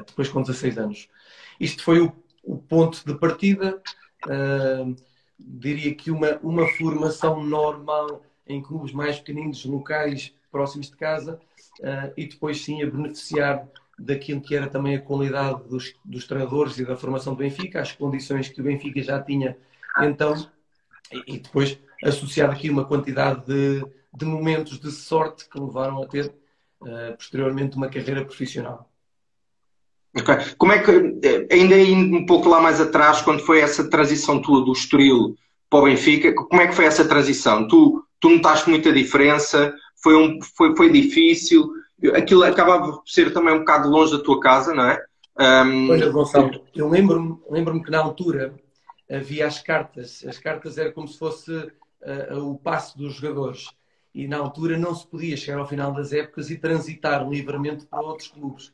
depois 0.05 0.29
com 0.29 0.41
16 0.41 0.77
anos. 0.77 1.09
Isto 1.59 1.83
foi 1.83 1.99
o, 1.99 2.13
o 2.43 2.57
ponto 2.57 3.03
de 3.05 3.15
partida. 3.15 3.81
Uh, 4.25 4.95
diria 5.39 5.93
que 5.93 6.09
uma, 6.09 6.37
uma 6.41 6.67
formação 6.67 7.43
normal 7.43 8.23
em 8.47 8.61
clubes 8.61 8.91
mais 8.91 9.19
pequeninos, 9.19 9.63
locais, 9.65 10.33
próximos 10.51 10.89
de 10.89 10.95
casa, 10.95 11.39
e 12.15 12.25
depois 12.25 12.63
sim 12.63 12.81
a 12.81 12.89
beneficiar 12.89 13.67
daquilo 13.99 14.41
que 14.41 14.55
era 14.55 14.67
também 14.67 14.95
a 14.95 15.01
qualidade 15.01 15.63
dos, 15.67 15.95
dos 16.03 16.25
treinadores 16.25 16.77
e 16.79 16.85
da 16.85 16.95
formação 16.95 17.33
do 17.33 17.39
Benfica, 17.39 17.81
as 17.81 17.91
condições 17.91 18.47
que 18.49 18.61
o 18.61 18.63
Benfica 18.63 19.01
já 19.01 19.21
tinha 19.21 19.57
então, 19.99 20.35
e, 21.11 21.35
e 21.35 21.39
depois 21.39 21.77
associar 22.03 22.49
aqui 22.49 22.69
uma 22.69 22.85
quantidade 22.85 23.45
de, 23.45 23.85
de 24.13 24.25
momentos 24.25 24.79
de 24.79 24.91
sorte 24.91 25.47
que 25.49 25.59
levaram 25.59 26.01
a 26.01 26.07
ter 26.07 26.33
uh, 26.81 27.15
posteriormente 27.17 27.77
uma 27.77 27.89
carreira 27.89 28.23
profissional. 28.23 28.89
Okay. 30.19 30.35
Como 30.57 30.71
é 30.71 30.79
que, 30.79 30.91
eh, 31.23 31.47
ainda 31.51 31.77
indo 31.77 32.17
um 32.17 32.25
pouco 32.25 32.49
lá 32.49 32.59
mais 32.59 32.81
atrás, 32.81 33.21
quando 33.21 33.41
foi 33.41 33.59
essa 33.59 33.87
transição 33.87 34.41
tua 34.41 34.65
do 34.65 34.71
Estoril 34.71 35.35
para 35.69 35.79
o 35.79 35.83
Benfica, 35.83 36.33
como 36.33 36.61
é 36.61 36.67
que 36.67 36.73
foi 36.73 36.85
essa 36.85 37.07
transição? 37.07 37.67
Tu, 37.67 38.03
tu 38.19 38.29
notaste 38.29 38.69
muita 38.69 38.91
diferença? 38.91 39.73
Foi, 40.01 40.15
um, 40.15 40.39
foi, 40.55 40.75
foi 40.75 40.91
difícil? 40.91 41.69
Aquilo 42.15 42.43
acabava 42.43 42.93
por 42.93 43.03
ser 43.05 43.31
também 43.31 43.53
um 43.53 43.59
bocado 43.59 43.89
longe 43.89 44.11
da 44.11 44.23
tua 44.23 44.39
casa, 44.39 44.73
não 44.73 44.85
é? 44.85 45.03
Um... 45.39 45.91
Olha, 45.91 46.09
Gonçalo, 46.09 46.49
eu 46.73 46.89
lembro-me 46.89 47.37
lembro 47.49 47.83
que 47.83 47.91
na 47.91 47.99
altura 47.99 48.55
havia 49.09 49.47
as 49.47 49.61
cartas. 49.61 50.23
As 50.27 50.37
cartas 50.37 50.77
era 50.77 50.91
como 50.91 51.07
se 51.07 51.17
fosse 51.17 51.51
uh, 51.51 52.37
o 52.39 52.57
passo 52.57 52.97
dos 52.97 53.15
jogadores. 53.15 53.67
E 54.13 54.27
na 54.27 54.37
altura 54.37 54.77
não 54.77 54.95
se 54.95 55.05
podia 55.05 55.37
chegar 55.37 55.59
ao 55.59 55.67
final 55.67 55.91
das 55.91 56.11
épocas 56.11 56.49
e 56.49 56.57
transitar 56.57 57.27
livremente 57.27 57.85
para 57.85 58.01
outros 58.01 58.29
clubes. 58.29 58.73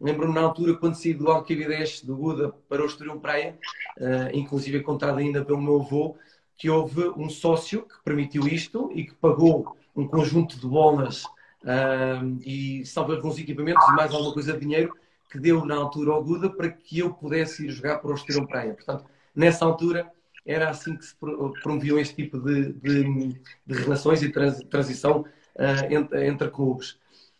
Lembro-me 0.00 0.34
na 0.34 0.40
altura, 0.40 0.74
quando 0.74 0.96
saí 0.96 1.14
do 1.14 1.30
Alcavidez, 1.30 2.02
do 2.02 2.16
Buda, 2.16 2.52
para 2.68 2.82
o 2.82 2.86
Estoril 2.86 3.20
Praia, 3.20 3.56
uh, 3.98 4.36
inclusive 4.36 4.80
contado 4.80 5.18
ainda 5.18 5.44
pelo 5.44 5.60
meu 5.60 5.80
avô, 5.80 6.16
que 6.56 6.68
houve 6.68 7.08
um 7.16 7.28
sócio 7.28 7.82
que 7.82 7.94
permitiu 8.04 8.46
isto 8.46 8.90
e 8.94 9.04
que 9.04 9.14
pagou 9.14 9.76
um 9.94 10.06
conjunto 10.06 10.58
de 10.58 10.66
bolas 10.66 11.24
uh, 11.24 12.38
e 12.44 12.84
salvo 12.84 13.12
alguns 13.12 13.38
equipamentos 13.38 13.86
e 13.88 13.92
mais 13.92 14.12
alguma 14.12 14.32
coisa 14.32 14.52
de 14.52 14.60
dinheiro 14.60 14.94
que 15.30 15.38
deu 15.38 15.64
na 15.64 15.76
altura 15.76 16.12
ao 16.12 16.22
Buda 16.22 16.50
para 16.50 16.68
que 16.68 16.98
eu 16.98 17.14
pudesse 17.14 17.64
ir 17.64 17.70
jogar 17.70 17.98
para 17.98 18.10
o 18.10 18.14
Estoril 18.14 18.46
Praia. 18.46 18.74
Portanto, 18.74 19.04
nessa 19.34 19.64
altura 19.64 20.10
era 20.44 20.70
assim 20.70 20.96
que 20.96 21.04
se 21.04 21.14
promoviam 21.16 21.98
este 21.98 22.16
tipo 22.16 22.38
de, 22.38 22.72
de, 22.72 23.40
de 23.66 23.74
relações 23.74 24.22
e 24.22 24.30
trans, 24.30 24.58
transição 24.64 25.20
uh, 25.56 25.92
entre, 25.92 26.26
entre 26.26 26.50
clubes. 26.50 26.98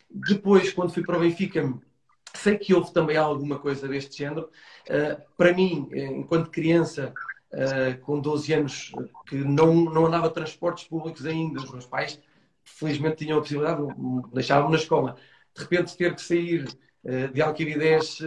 Depois, 0.08 0.72
quando 0.72 0.92
fui 0.92 1.02
para 1.02 1.16
o 1.16 1.20
Benfica, 1.20 1.72
Sei 2.34 2.56
que 2.56 2.74
houve 2.74 2.92
também 2.92 3.16
alguma 3.16 3.58
coisa 3.58 3.86
deste 3.86 4.16
género. 4.16 4.48
Uh, 4.88 5.20
para 5.36 5.52
mim, 5.52 5.88
enquanto 5.92 6.50
criança, 6.50 7.12
uh, 7.52 8.00
com 8.00 8.18
12 8.18 8.54
anos, 8.54 8.92
que 9.26 9.36
não, 9.36 9.74
não 9.74 10.06
andava 10.06 10.30
transportes 10.30 10.84
públicos 10.84 11.26
ainda, 11.26 11.60
os 11.60 11.70
meus 11.70 11.86
pais, 11.86 12.18
felizmente, 12.64 13.16
tinham 13.16 13.38
a 13.38 13.40
possibilidade, 13.42 13.82
deixavam-me 14.32 14.72
na 14.72 14.82
escola. 14.82 15.16
De 15.54 15.62
repente, 15.62 15.96
ter 15.96 16.14
que 16.14 16.22
sair 16.22 16.66
de 17.34 17.42
Alquibidez 17.42 18.20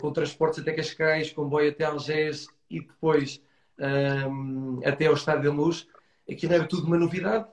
com 0.00 0.10
transportes 0.10 0.58
até 0.58 0.72
Cascais, 0.72 1.30
comboio 1.30 1.70
até 1.70 1.84
Algés 1.84 2.48
e 2.70 2.80
depois 2.80 3.42
até 4.84 5.06
ao 5.06 5.14
Estádio 5.14 5.50
da 5.50 5.56
Luz, 5.56 5.86
aquilo 6.30 6.54
era 6.54 6.66
tudo 6.66 6.86
uma 6.86 6.96
novidade. 6.96 7.46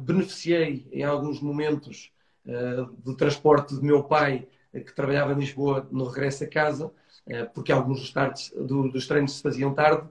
beneficiei 0.00 0.88
em 0.90 1.04
alguns 1.04 1.40
momentos 1.40 2.10
do 3.04 3.14
transporte 3.14 3.74
do 3.74 3.82
meu 3.82 4.02
pai 4.02 4.48
que 4.72 4.94
trabalhava 4.94 5.32
em 5.32 5.38
Lisboa 5.38 5.86
no 5.90 6.04
regresso 6.04 6.44
a 6.44 6.46
casa, 6.46 6.92
eh, 7.26 7.44
porque 7.44 7.72
alguns 7.72 8.00
dos, 8.00 8.12
tardes, 8.12 8.52
dos 8.56 9.06
treinos 9.06 9.36
se 9.36 9.42
faziam 9.42 9.74
tarde. 9.74 10.08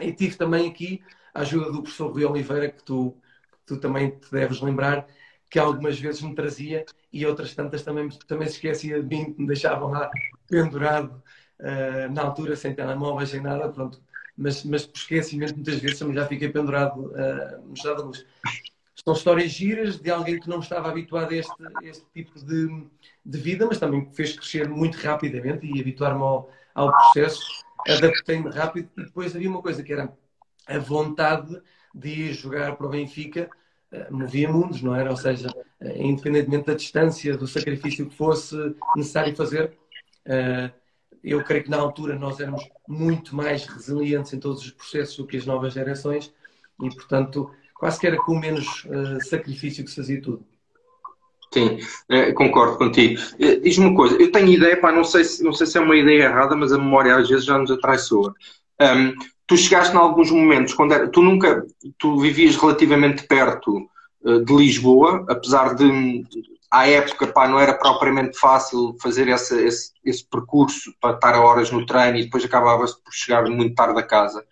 E 0.00 0.12
tive 0.12 0.36
também 0.36 0.68
aqui 0.68 1.02
a 1.34 1.40
ajuda 1.40 1.72
do 1.72 1.82
professor 1.82 2.12
Rui 2.12 2.24
Oliveira, 2.24 2.70
que 2.70 2.82
tu, 2.82 3.16
que 3.52 3.58
tu 3.66 3.76
também 3.78 4.10
te 4.10 4.30
deves 4.30 4.60
lembrar, 4.60 5.06
que 5.50 5.58
algumas 5.58 5.98
vezes 5.98 6.20
me 6.22 6.34
trazia 6.34 6.84
e 7.12 7.24
outras 7.24 7.54
tantas 7.54 7.82
também, 7.82 8.08
também 8.26 8.48
se 8.48 8.54
esquecia 8.54 9.02
de 9.02 9.08
mim, 9.08 9.34
me 9.38 9.46
deixavam 9.46 9.90
lá 9.90 10.10
pendurado 10.48 11.22
uh, 11.60 12.12
na 12.12 12.22
altura, 12.22 12.56
sem 12.56 12.74
telemóveis, 12.74 13.30
sem 13.30 13.40
nada, 13.40 13.68
pronto. 13.68 14.00
Mas, 14.36 14.64
mas 14.64 14.86
por 14.86 14.98
esquecimento, 14.98 15.54
muitas 15.54 15.78
vezes 15.78 15.98
também 15.98 16.14
já 16.14 16.26
fiquei 16.26 16.48
pendurado 16.48 17.06
uh, 17.06 17.66
no 17.66 17.74
estado 17.74 17.96
da 17.98 18.04
luz. 18.04 18.26
São 19.04 19.14
histórias 19.14 19.52
giras 19.52 19.98
de 19.98 20.10
alguém 20.10 20.40
que 20.40 20.48
não 20.48 20.60
estava 20.60 20.88
habituado 20.88 21.32
a 21.32 21.36
este, 21.36 21.54
este 21.82 22.04
tipo 22.12 22.38
de, 22.44 22.86
de 23.24 23.38
vida, 23.38 23.66
mas 23.66 23.78
também 23.78 24.10
fez 24.12 24.36
crescer 24.36 24.68
muito 24.68 24.96
rapidamente 24.96 25.66
e 25.66 25.80
habituar-me 25.80 26.22
ao, 26.22 26.50
ao 26.74 26.90
processo. 26.90 27.40
Adaptei-me 27.86 28.50
rápido 28.50 28.90
e 28.98 29.04
depois 29.04 29.34
havia 29.36 29.48
uma 29.48 29.62
coisa 29.62 29.82
que 29.82 29.92
era 29.92 30.12
a 30.66 30.78
vontade 30.78 31.62
de 31.94 32.08
ir 32.08 32.32
jogar 32.32 32.76
para 32.76 32.86
o 32.86 32.90
Benfica 32.90 33.48
movia 34.10 34.48
mundos, 34.48 34.82
não 34.82 34.94
era? 34.94 35.10
Ou 35.10 35.16
seja, 35.16 35.48
independentemente 35.96 36.66
da 36.66 36.74
distância, 36.74 37.36
do 37.36 37.46
sacrifício 37.46 38.08
que 38.08 38.14
fosse 38.14 38.56
necessário 38.96 39.34
fazer, 39.34 39.76
eu 41.22 41.42
creio 41.42 41.64
que 41.64 41.70
na 41.70 41.78
altura 41.78 42.18
nós 42.18 42.40
éramos 42.40 42.68
muito 42.88 43.34
mais 43.34 43.66
resilientes 43.66 44.32
em 44.32 44.38
todos 44.38 44.62
os 44.62 44.70
processos 44.70 45.16
do 45.16 45.26
que 45.26 45.36
as 45.36 45.46
novas 45.46 45.74
gerações 45.74 46.32
e, 46.82 46.88
portanto, 46.88 47.50
quase 47.74 47.98
que 47.98 48.06
era 48.06 48.16
com 48.16 48.38
menos 48.38 48.86
sacrifício 49.28 49.84
que 49.84 49.90
se 49.90 49.96
fazia 49.96 50.20
tudo. 50.20 50.44
Sim, 51.52 51.78
é, 52.08 52.32
concordo 52.32 52.76
contigo. 52.76 53.20
É, 53.38 53.56
diz-me 53.56 53.86
uma 53.86 53.96
coisa, 53.96 54.16
eu 54.20 54.30
tenho 54.30 54.48
ideia, 54.48 54.76
pá, 54.76 54.92
não 54.92 55.04
sei, 55.04 55.24
se, 55.24 55.42
não 55.42 55.52
sei 55.52 55.66
se 55.66 55.78
é 55.78 55.80
uma 55.80 55.96
ideia 55.96 56.24
errada, 56.24 56.54
mas 56.56 56.72
a 56.72 56.78
memória 56.78 57.16
às 57.16 57.28
vezes 57.28 57.44
já 57.44 57.56
nos 57.56 57.70
atraiçoa. 57.70 58.34
Um, 58.80 59.14
tu 59.46 59.56
chegaste 59.56 59.94
em 59.94 59.98
alguns 59.98 60.30
momentos, 60.30 60.74
quando 60.74 60.92
era, 60.92 61.08
tu 61.08 61.22
nunca, 61.22 61.64
tu 61.98 62.18
vivias 62.18 62.56
relativamente 62.56 63.26
perto 63.26 63.88
uh, 64.22 64.44
de 64.44 64.54
Lisboa, 64.54 65.24
apesar 65.28 65.74
de, 65.74 66.24
à 66.70 66.88
época, 66.88 67.28
pá, 67.28 67.48
não 67.48 67.58
era 67.58 67.74
propriamente 67.74 68.38
fácil 68.38 68.96
fazer 69.00 69.28
essa, 69.28 69.60
esse, 69.60 69.92
esse 70.04 70.28
percurso 70.28 70.92
para 71.00 71.14
estar 71.14 71.34
a 71.34 71.40
horas 71.40 71.70
no 71.70 71.86
treino 71.86 72.18
e 72.18 72.24
depois 72.24 72.44
acabava-se 72.44 73.02
por 73.02 73.12
chegar 73.12 73.44
muito 73.44 73.74
tarde 73.74 73.98
a 73.98 74.02
casa 74.02 74.44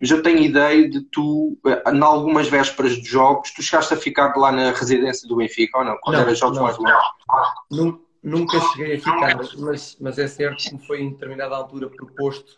mas 0.00 0.10
eu 0.10 0.22
tenho 0.22 0.40
ideia 0.40 0.88
de 0.88 1.00
tu, 1.00 1.58
eh, 1.66 1.82
em 1.90 2.02
algumas 2.02 2.48
vésperas 2.48 2.92
de 2.92 3.08
jogos, 3.08 3.50
tu 3.52 3.62
chegaste 3.62 3.94
a 3.94 3.96
ficar 3.96 4.36
lá 4.36 4.52
na 4.52 4.70
residência 4.70 5.26
do 5.28 5.36
Benfica, 5.36 5.78
ou 5.78 5.84
não? 5.84 5.96
Quando 6.02 6.16
não, 6.16 6.22
era 6.22 6.34
jogos 6.34 6.58
não, 6.58 6.64
mais 6.64 6.76
longos? 6.76 8.00
Nunca 8.22 8.60
cheguei 8.60 8.96
a 8.96 8.98
ficar, 8.98 9.36
mas, 9.58 9.96
mas 10.00 10.18
é 10.18 10.26
certo 10.26 10.62
que 10.62 10.74
me 10.74 10.86
foi 10.86 11.00
em 11.00 11.10
determinada 11.10 11.54
altura 11.54 11.88
proposto 11.88 12.56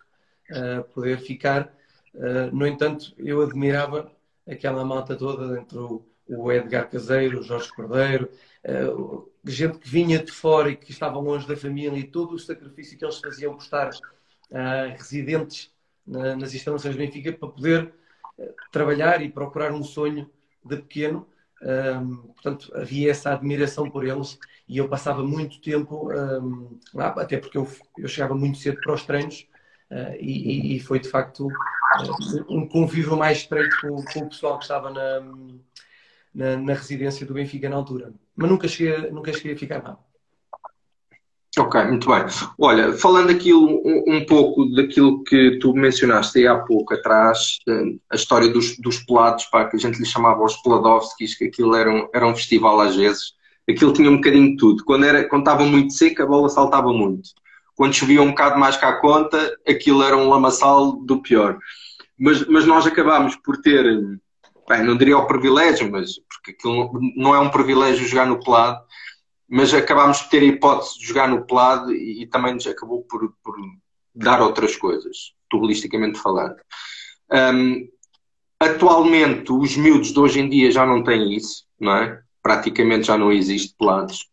uh, 0.51 0.83
poder 0.93 1.19
ficar. 1.19 1.73
Uh, 2.15 2.53
no 2.53 2.67
entanto, 2.67 3.13
eu 3.19 3.43
admirava 3.43 4.11
aquela 4.49 4.85
malta 4.85 5.15
toda, 5.15 5.61
entre 5.61 5.79
o, 6.29 6.53
Edgar 6.53 6.89
Caseiro, 6.91 7.41
o 7.41 7.43
Jorge 7.43 7.73
Cordeiro, 7.73 8.31
uh, 8.65 9.31
gente 9.45 9.79
que 9.79 9.89
vinha 9.89 10.19
de 10.19 10.33
fora 10.33 10.71
e 10.71 10.77
que 10.77 10.91
estava 10.91 11.19
longe 11.19 11.47
da 11.47 11.57
família 11.57 11.99
e 11.99 12.05
todo 12.05 12.35
o 12.35 12.39
sacrifício 12.39 12.99
que 12.99 13.05
eles 13.05 13.19
faziam 13.19 13.55
por 13.55 13.63
estar 13.63 13.91
residentes 14.97 15.73
na, 16.07 16.37
nas 16.37 16.55
instalações 16.55 16.95
do 16.95 16.99
Benfica 16.99 17.33
para 17.33 17.49
poder 17.49 17.93
uh, 18.39 18.55
trabalhar 18.71 19.23
e 19.23 19.29
procurar 19.29 19.73
um 19.73 19.83
sonho 19.83 20.31
de 20.65 20.77
pequeno. 20.77 21.27
Um, 21.63 22.17
portanto, 22.35 22.71
havia 22.75 23.11
essa 23.11 23.33
admiração 23.33 23.91
por 23.91 24.07
eles 24.07 24.39
e 24.69 24.77
eu 24.77 24.89
passava 24.89 25.23
muito 25.23 25.61
tempo 25.61 26.13
um, 26.13 26.79
lá, 26.93 27.09
até 27.09 27.39
porque 27.39 27.57
eu, 27.57 27.67
eu 27.97 28.09
chegava 28.09 28.35
muito 28.35 28.59
cedo 28.59 28.79
para 28.81 28.93
os 28.93 29.05
treinos 29.05 29.49
uh, 29.91 30.17
e, 30.21 30.77
e, 30.77 30.81
foi 30.81 31.01
de 31.01 31.09
facto 31.09 31.47
uh, 31.47 32.45
um 32.49 32.69
convívio 32.69 33.17
mais 33.17 33.39
estreito 33.39 33.75
com, 33.81 34.05
com, 34.05 34.21
o 34.21 34.29
pessoal 34.29 34.59
que 34.59 34.65
estava 34.65 34.91
na, 34.91 35.21
na, 36.37 36.57
na, 36.57 36.75
residência 36.75 37.25
do 37.25 37.35
Benfica 37.35 37.69
na 37.69 37.77
altura. 37.77 38.13
Mas 38.37 38.51
nunca 38.51 38.69
cheguei, 38.69 39.11
nunca 39.11 39.33
cheguei 39.33 39.55
a 39.55 39.59
ficar 39.59 39.83
lá. 39.83 39.99
Ok, 41.59 41.83
muito 41.85 42.07
bem. 42.07 42.23
Olha, 42.59 42.93
falando 42.93 43.31
aqui 43.31 43.55
um, 43.55 44.05
um, 44.07 44.27
pouco 44.27 44.67
daquilo 44.75 45.25
que 45.25 45.59
tu 45.59 45.73
mencionaste 45.73 46.39
aí 46.39 46.47
há 46.47 46.59
pouco 46.59 46.93
atrás, 46.93 47.59
eh, 47.67 47.97
a 48.11 48.15
história 48.15 48.51
dos, 48.51 48.77
dos 48.79 48.99
pelados, 48.99 49.47
pá, 49.47 49.65
que 49.65 49.77
a 49.77 49.79
gente 49.79 49.99
lhe 49.99 50.05
chamava 50.05 50.45
os 50.45 50.55
Peladovskis, 50.59 51.35
que 51.35 51.47
aquilo 51.47 51.75
era 51.75 51.91
um, 51.91 52.09
era 52.15 52.27
um 52.27 52.35
festival 52.35 52.79
às 52.81 52.95
vezes, 52.95 53.33
aquilo 53.69 53.95
tinha 53.95 54.11
um 54.11 54.17
bocadinho 54.17 54.51
de 54.51 54.57
tudo. 54.57 54.85
Quando, 54.85 55.07
era, 55.07 55.27
quando 55.27 55.43
estava 55.43 55.65
muito 55.65 55.95
seco, 55.95 56.23
a 56.23 56.27
bola 56.27 56.51
saltava 56.51 56.93
muito. 56.93 57.31
Quando 57.75 57.95
chovia 57.95 58.21
um 58.21 58.29
bocado 58.29 58.59
mais 58.59 58.77
cá 58.77 58.91
a 58.91 59.01
conta, 59.01 59.57
aquilo 59.67 60.03
era 60.03 60.17
um 60.17 60.29
lamaçal 60.29 60.93
do 60.93 61.23
pior. 61.23 61.59
Mas, 62.19 62.47
mas 62.47 62.67
nós 62.67 62.87
acabámos 62.87 63.35
por 63.37 63.59
ter, 63.59 63.83
bem, 64.69 64.85
não 64.85 64.97
diria 64.97 65.17
o 65.17 65.27
privilégio, 65.27 65.91
mas 65.91 66.21
porque 66.47 66.53
aquilo 66.53 66.91
não 67.17 67.35
é 67.35 67.41
um 67.41 67.51
privilégio 67.51 68.07
jogar 68.07 68.27
no 68.27 68.43
pelado, 68.43 68.81
mas 69.49 69.75
acabámos 69.75 70.19
de 70.19 70.31
ter 70.31 70.43
a 70.43 70.47
hipótese 70.47 70.99
de 70.99 71.07
jogar 71.07 71.29
no 71.29 71.45
pelado 71.45 71.93
e, 71.93 72.23
e 72.23 72.27
também 72.27 72.55
nos 72.55 72.67
acabou 72.67 73.03
por, 73.03 73.33
por, 73.43 73.57
dar 74.15 74.41
outras 74.41 74.77
coisas, 74.77 75.35
futbolisticamente 75.51 76.19
falando. 76.19 76.57
Um, 77.31 77.89
atualmente, 78.59 79.53
os 79.53 79.77
miúdos 79.77 80.13
de 80.13 80.19
hoje 80.19 80.41
em 80.41 80.49
dia 80.49 80.71
já 80.71 80.87
não 80.87 81.03
têm 81.03 81.35
isso, 81.35 81.65
não 81.79 81.97
é? 81.97 82.21
Praticamente 82.43 83.07
já 83.09 83.19
não 83.19 83.33
existe 83.33 83.75
pelados. 83.79 84.27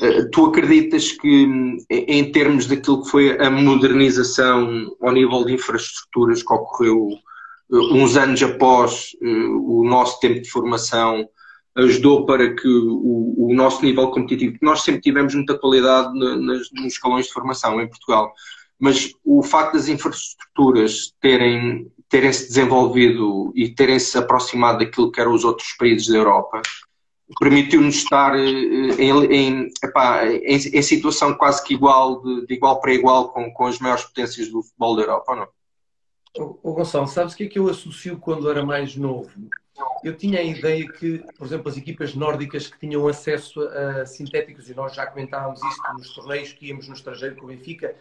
Uh, 0.00 0.30
tu 0.30 0.46
acreditas 0.46 1.12
que, 1.12 1.78
em 1.90 2.30
termos 2.30 2.66
daquilo 2.66 3.02
que 3.02 3.10
foi 3.10 3.38
a 3.38 3.50
modernização 3.50 4.94
ao 5.00 5.12
nível 5.12 5.44
de 5.44 5.54
infraestruturas 5.54 6.42
que 6.42 6.52
ocorreu 6.52 7.08
uh, 7.70 7.94
uns 7.94 8.16
anos 8.16 8.42
após 8.42 9.12
uh, 9.22 9.80
o 9.80 9.88
nosso 9.88 10.20
tempo 10.20 10.42
de 10.42 10.50
formação, 10.50 11.26
ajudou 11.76 12.24
para 12.24 12.54
que 12.54 12.66
o, 12.66 13.34
o, 13.48 13.54
nosso 13.54 13.84
nível 13.84 14.10
competitivo, 14.10 14.56
nós 14.62 14.82
sempre 14.82 15.02
tivemos 15.02 15.34
muita 15.34 15.58
qualidade 15.58 16.18
nas, 16.18 16.70
nos 16.72 16.92
escalões 16.92 17.26
de 17.26 17.32
formação 17.32 17.80
em 17.80 17.88
Portugal, 17.88 18.32
mas 18.78 19.12
o 19.24 19.42
facto 19.42 19.74
das 19.74 19.88
infraestruturas 19.88 21.14
terem, 21.20 21.90
terem 22.08 22.32
se 22.32 22.48
desenvolvido 22.48 23.52
e 23.54 23.68
terem 23.68 23.98
se 23.98 24.16
aproximado 24.16 24.78
daquilo 24.78 25.10
que 25.10 25.20
eram 25.20 25.34
os 25.34 25.44
outros 25.44 25.72
países 25.78 26.08
da 26.08 26.16
Europa, 26.16 26.62
permitiu-nos 27.38 27.96
estar 27.96 28.38
eh, 28.38 28.42
em, 28.42 29.24
em, 29.26 29.70
epá, 29.82 30.26
em, 30.26 30.54
em, 30.54 30.82
situação 30.82 31.34
quase 31.34 31.62
que 31.64 31.74
igual, 31.74 32.22
de, 32.22 32.46
de, 32.46 32.54
igual 32.54 32.80
para 32.80 32.94
igual 32.94 33.30
com, 33.30 33.50
com 33.52 33.66
as 33.66 33.78
maiores 33.78 34.04
potências 34.04 34.48
do 34.48 34.62
futebol 34.62 34.96
da 34.96 35.02
Europa, 35.02 35.32
ou 35.32 35.36
não? 35.36 35.48
O 36.62 36.72
Gonçalo, 36.74 37.08
sabes 37.08 37.32
o 37.32 37.36
que 37.36 37.44
é 37.44 37.48
que 37.48 37.58
eu 37.58 37.68
associo 37.68 38.18
quando 38.18 38.50
era 38.50 38.64
mais 38.64 38.94
novo? 38.94 39.30
Eu 40.02 40.16
tinha 40.16 40.40
a 40.40 40.42
ideia 40.42 40.86
que, 40.88 41.18
por 41.36 41.46
exemplo, 41.46 41.68
as 41.68 41.76
equipas 41.76 42.14
nórdicas 42.14 42.68
que 42.68 42.78
tinham 42.78 43.06
acesso 43.08 43.60
a 43.60 44.06
sintéticos, 44.06 44.70
e 44.70 44.74
nós 44.74 44.94
já 44.94 45.06
comentávamos 45.06 45.62
isto 45.62 45.92
nos 45.94 46.14
torneios 46.14 46.52
que 46.52 46.66
íamos 46.66 46.88
no 46.88 46.94
estrangeiro 46.94 47.36
com 47.36 47.44
o 47.44 47.48
Benfica, 47.48 47.94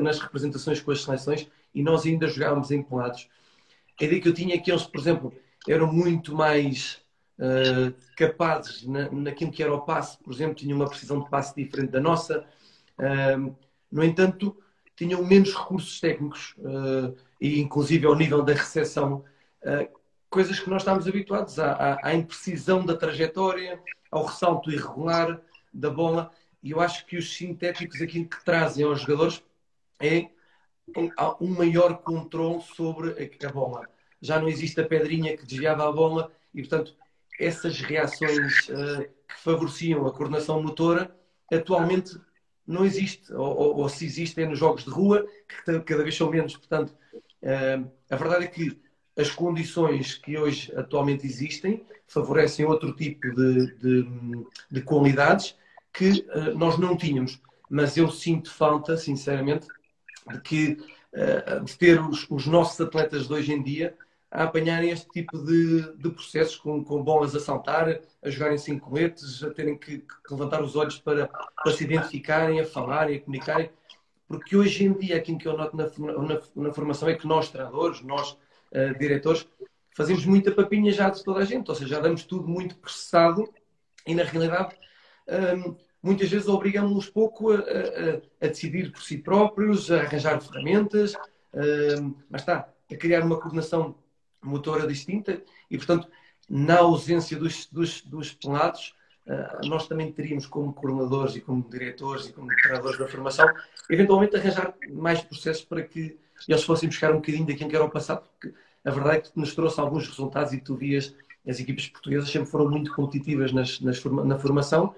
nas 0.00 0.18
representações 0.18 0.80
com 0.80 0.90
as 0.90 1.02
seleções, 1.02 1.48
e 1.74 1.82
nós 1.82 2.04
ainda 2.04 2.26
jogávamos 2.26 2.70
em. 2.70 2.86
A 2.90 4.04
ideia 4.04 4.20
que 4.20 4.28
eu 4.28 4.34
tinha 4.34 4.54
é 4.54 4.58
que 4.58 4.70
eles, 4.70 4.84
por 4.84 5.00
exemplo, 5.00 5.32
eram 5.68 5.92
muito 5.92 6.34
mais 6.34 7.02
uh, 7.38 7.94
capazes 8.16 8.86
na, 8.86 9.10
naquilo 9.10 9.50
que 9.50 9.62
era 9.62 9.74
o 9.74 9.82
passe, 9.82 10.18
por 10.18 10.32
exemplo, 10.32 10.54
tinham 10.54 10.76
uma 10.76 10.88
precisão 10.88 11.20
de 11.20 11.28
passe 11.28 11.54
diferente 11.54 11.90
da 11.90 12.00
nossa. 12.00 12.44
Uh, 12.98 13.54
no 13.90 14.02
entanto, 14.02 14.56
tinham 14.96 15.24
menos 15.24 15.54
recursos 15.54 16.00
técnicos, 16.00 16.54
uh, 16.58 17.14
e 17.40 17.60
inclusive 17.60 18.06
ao 18.06 18.14
nível 18.14 18.42
da 18.42 18.52
recepção 18.52 19.24
coisas 20.30 20.60
que 20.60 20.70
nós 20.70 20.82
estamos 20.82 21.08
habituados 21.08 21.58
à, 21.58 21.72
à, 21.72 22.08
à, 22.08 22.14
imprecisão 22.14 22.86
da 22.86 22.96
trajetória, 22.96 23.82
ao 24.10 24.24
ressalto 24.24 24.70
irregular 24.70 25.40
da 25.74 25.90
bola. 25.90 26.30
E 26.62 26.70
eu 26.70 26.80
acho 26.80 27.04
que 27.04 27.18
os 27.18 27.36
sintéticos 27.36 28.00
aquilo 28.00 28.28
que 28.28 28.42
trazem 28.44 28.84
aos 28.84 29.00
jogadores 29.00 29.42
é 29.98 30.30
um, 31.40 31.48
maior 31.48 31.98
controle 31.98 32.62
sobre 32.62 33.10
a, 33.10 33.48
a, 33.48 33.52
bola. 33.52 33.88
Já 34.22 34.38
não 34.38 34.48
existe 34.48 34.80
a 34.80 34.86
pedrinha 34.86 35.36
que 35.36 35.44
desviava 35.44 35.88
a 35.88 35.92
bola 35.92 36.32
e, 36.54 36.60
portanto, 36.60 36.94
essas 37.38 37.80
reações 37.80 38.68
uh, 38.68 39.02
que 39.28 39.36
favoreciam 39.38 40.06
a 40.06 40.12
coordenação 40.12 40.62
motora 40.62 41.14
atualmente 41.52 42.18
não 42.66 42.84
existe. 42.84 43.32
Ou, 43.32 43.56
ou, 43.56 43.76
ou, 43.78 43.88
se 43.88 44.04
existem 44.04 44.44
é 44.44 44.48
nos 44.48 44.58
jogos 44.58 44.84
de 44.84 44.90
rua, 44.90 45.26
que 45.48 45.80
cada 45.80 46.02
vez 46.02 46.16
são 46.16 46.30
menos. 46.30 46.56
Portanto, 46.56 46.94
uh, 47.42 47.90
a 48.08 48.16
verdade 48.16 48.44
é 48.44 48.48
que 48.48 48.89
as 49.20 49.30
condições 49.30 50.14
que 50.14 50.38
hoje 50.38 50.72
atualmente 50.74 51.26
existem 51.26 51.84
favorecem 52.06 52.66
outro 52.66 52.92
tipo 52.92 53.32
de, 53.34 53.74
de, 53.76 54.08
de 54.70 54.82
qualidades 54.82 55.56
que 55.92 56.26
uh, 56.34 56.56
nós 56.56 56.78
não 56.78 56.96
tínhamos. 56.96 57.40
Mas 57.68 57.96
eu 57.96 58.10
sinto 58.10 58.52
falta, 58.52 58.96
sinceramente, 58.96 59.66
de, 60.28 60.40
que, 60.40 60.78
uh, 61.12 61.64
de 61.64 61.76
ter 61.76 62.00
os, 62.00 62.26
os, 62.28 62.46
nossos 62.46 62.80
atletas 62.80 63.28
de 63.28 63.32
hoje 63.32 63.52
em 63.52 63.62
dia 63.62 63.96
a 64.30 64.44
apanharem 64.44 64.90
este 64.90 65.08
tipo 65.10 65.38
de, 65.38 65.96
de 65.96 66.10
processos 66.10 66.56
com, 66.56 66.82
com 66.82 67.02
bolas 67.02 67.34
a 67.34 67.40
saltar, 67.40 68.00
a 68.22 68.30
jogarem 68.30 68.58
sem 68.58 68.78
coletes, 68.78 69.42
a 69.42 69.50
terem 69.50 69.76
que, 69.76 69.98
que 69.98 70.32
levantar 70.32 70.62
os 70.62 70.76
olhos 70.76 70.98
para, 70.98 71.26
para, 71.26 71.72
se 71.72 71.84
identificarem, 71.84 72.60
a 72.60 72.64
falarem, 72.64 73.16
a 73.16 73.20
comunicarem. 73.20 73.70
Porque 74.26 74.56
hoje 74.56 74.84
em 74.84 74.92
dia, 74.92 75.16
aquilo 75.16 75.38
que 75.38 75.48
eu 75.48 75.56
noto 75.56 75.76
na, 75.76 75.86
na, 75.86 76.40
na 76.54 76.72
formação 76.72 77.08
é 77.08 77.14
que 77.14 77.26
nós, 77.26 77.50
treinadores, 77.50 78.00
nós 78.02 78.36
uh, 78.72 78.98
diretores, 78.98 79.46
fazemos 79.96 80.24
muita 80.24 80.52
papinha 80.52 80.92
já 80.92 81.10
de 81.10 81.22
toda 81.22 81.40
a 81.40 81.44
gente, 81.44 81.68
ou 81.68 81.74
seja, 81.74 81.96
já 81.96 82.00
damos 82.00 82.24
tudo 82.24 82.48
muito 82.48 82.76
processado 82.76 83.48
e 84.06 84.14
na 84.14 84.24
realidade 84.24 84.74
um, 85.28 85.76
muitas 86.02 86.30
vezes 86.30 86.48
obrigamos-nos 86.48 87.08
pouco 87.08 87.52
a, 87.52 87.56
a, 87.56 88.46
a, 88.46 88.48
decidir 88.48 88.90
por 88.90 89.02
si 89.02 89.18
próprios, 89.18 89.90
a 89.90 90.00
arranjar 90.00 90.40
ferramentas, 90.40 91.14
um, 91.54 92.14
mas 92.28 92.42
está, 92.42 92.68
a 92.90 92.96
criar 92.96 93.24
uma 93.24 93.38
coordenação 93.38 93.94
motora 94.42 94.86
distinta 94.86 95.42
e, 95.70 95.76
portanto, 95.76 96.08
na 96.48 96.78
ausência 96.78 97.36
dos, 97.36 97.66
dos, 97.66 98.02
dos 98.02 98.32
pelados, 98.32 98.94
uh, 99.26 99.68
nós 99.68 99.86
também 99.86 100.10
teríamos 100.10 100.46
como 100.46 100.72
coordenadores 100.72 101.36
e 101.36 101.40
como 101.40 101.68
diretores 101.68 102.26
e 102.26 102.32
como 102.32 102.48
treinadores 102.62 102.98
da 102.98 103.06
formação, 103.06 103.46
eventualmente 103.88 104.36
arranjar 104.36 104.74
mais 104.88 105.20
processos 105.20 105.64
para 105.64 105.82
que 105.82 106.18
eles 106.48 106.64
fossem 106.64 106.88
buscar 106.88 107.12
um 107.12 107.16
bocadinho 107.16 107.46
daquilo 107.46 107.70
que 107.70 107.76
era 107.76 107.84
o 107.84 107.90
passado, 107.90 108.22
porque 108.22 108.54
a 108.84 108.90
verdade 108.90 109.16
é 109.16 109.20
que 109.20 109.30
nos 109.36 109.54
trouxe 109.54 109.80
alguns 109.80 110.08
resultados 110.08 110.52
e 110.52 110.60
tu 110.60 110.76
vias 110.76 111.14
as 111.46 111.58
equipas 111.58 111.88
portuguesas 111.88 112.30
sempre 112.30 112.50
foram 112.50 112.68
muito 112.68 112.94
competitivas 112.94 113.52
nas, 113.52 113.80
nas 113.80 114.02
na 114.04 114.38
formação, 114.38 114.94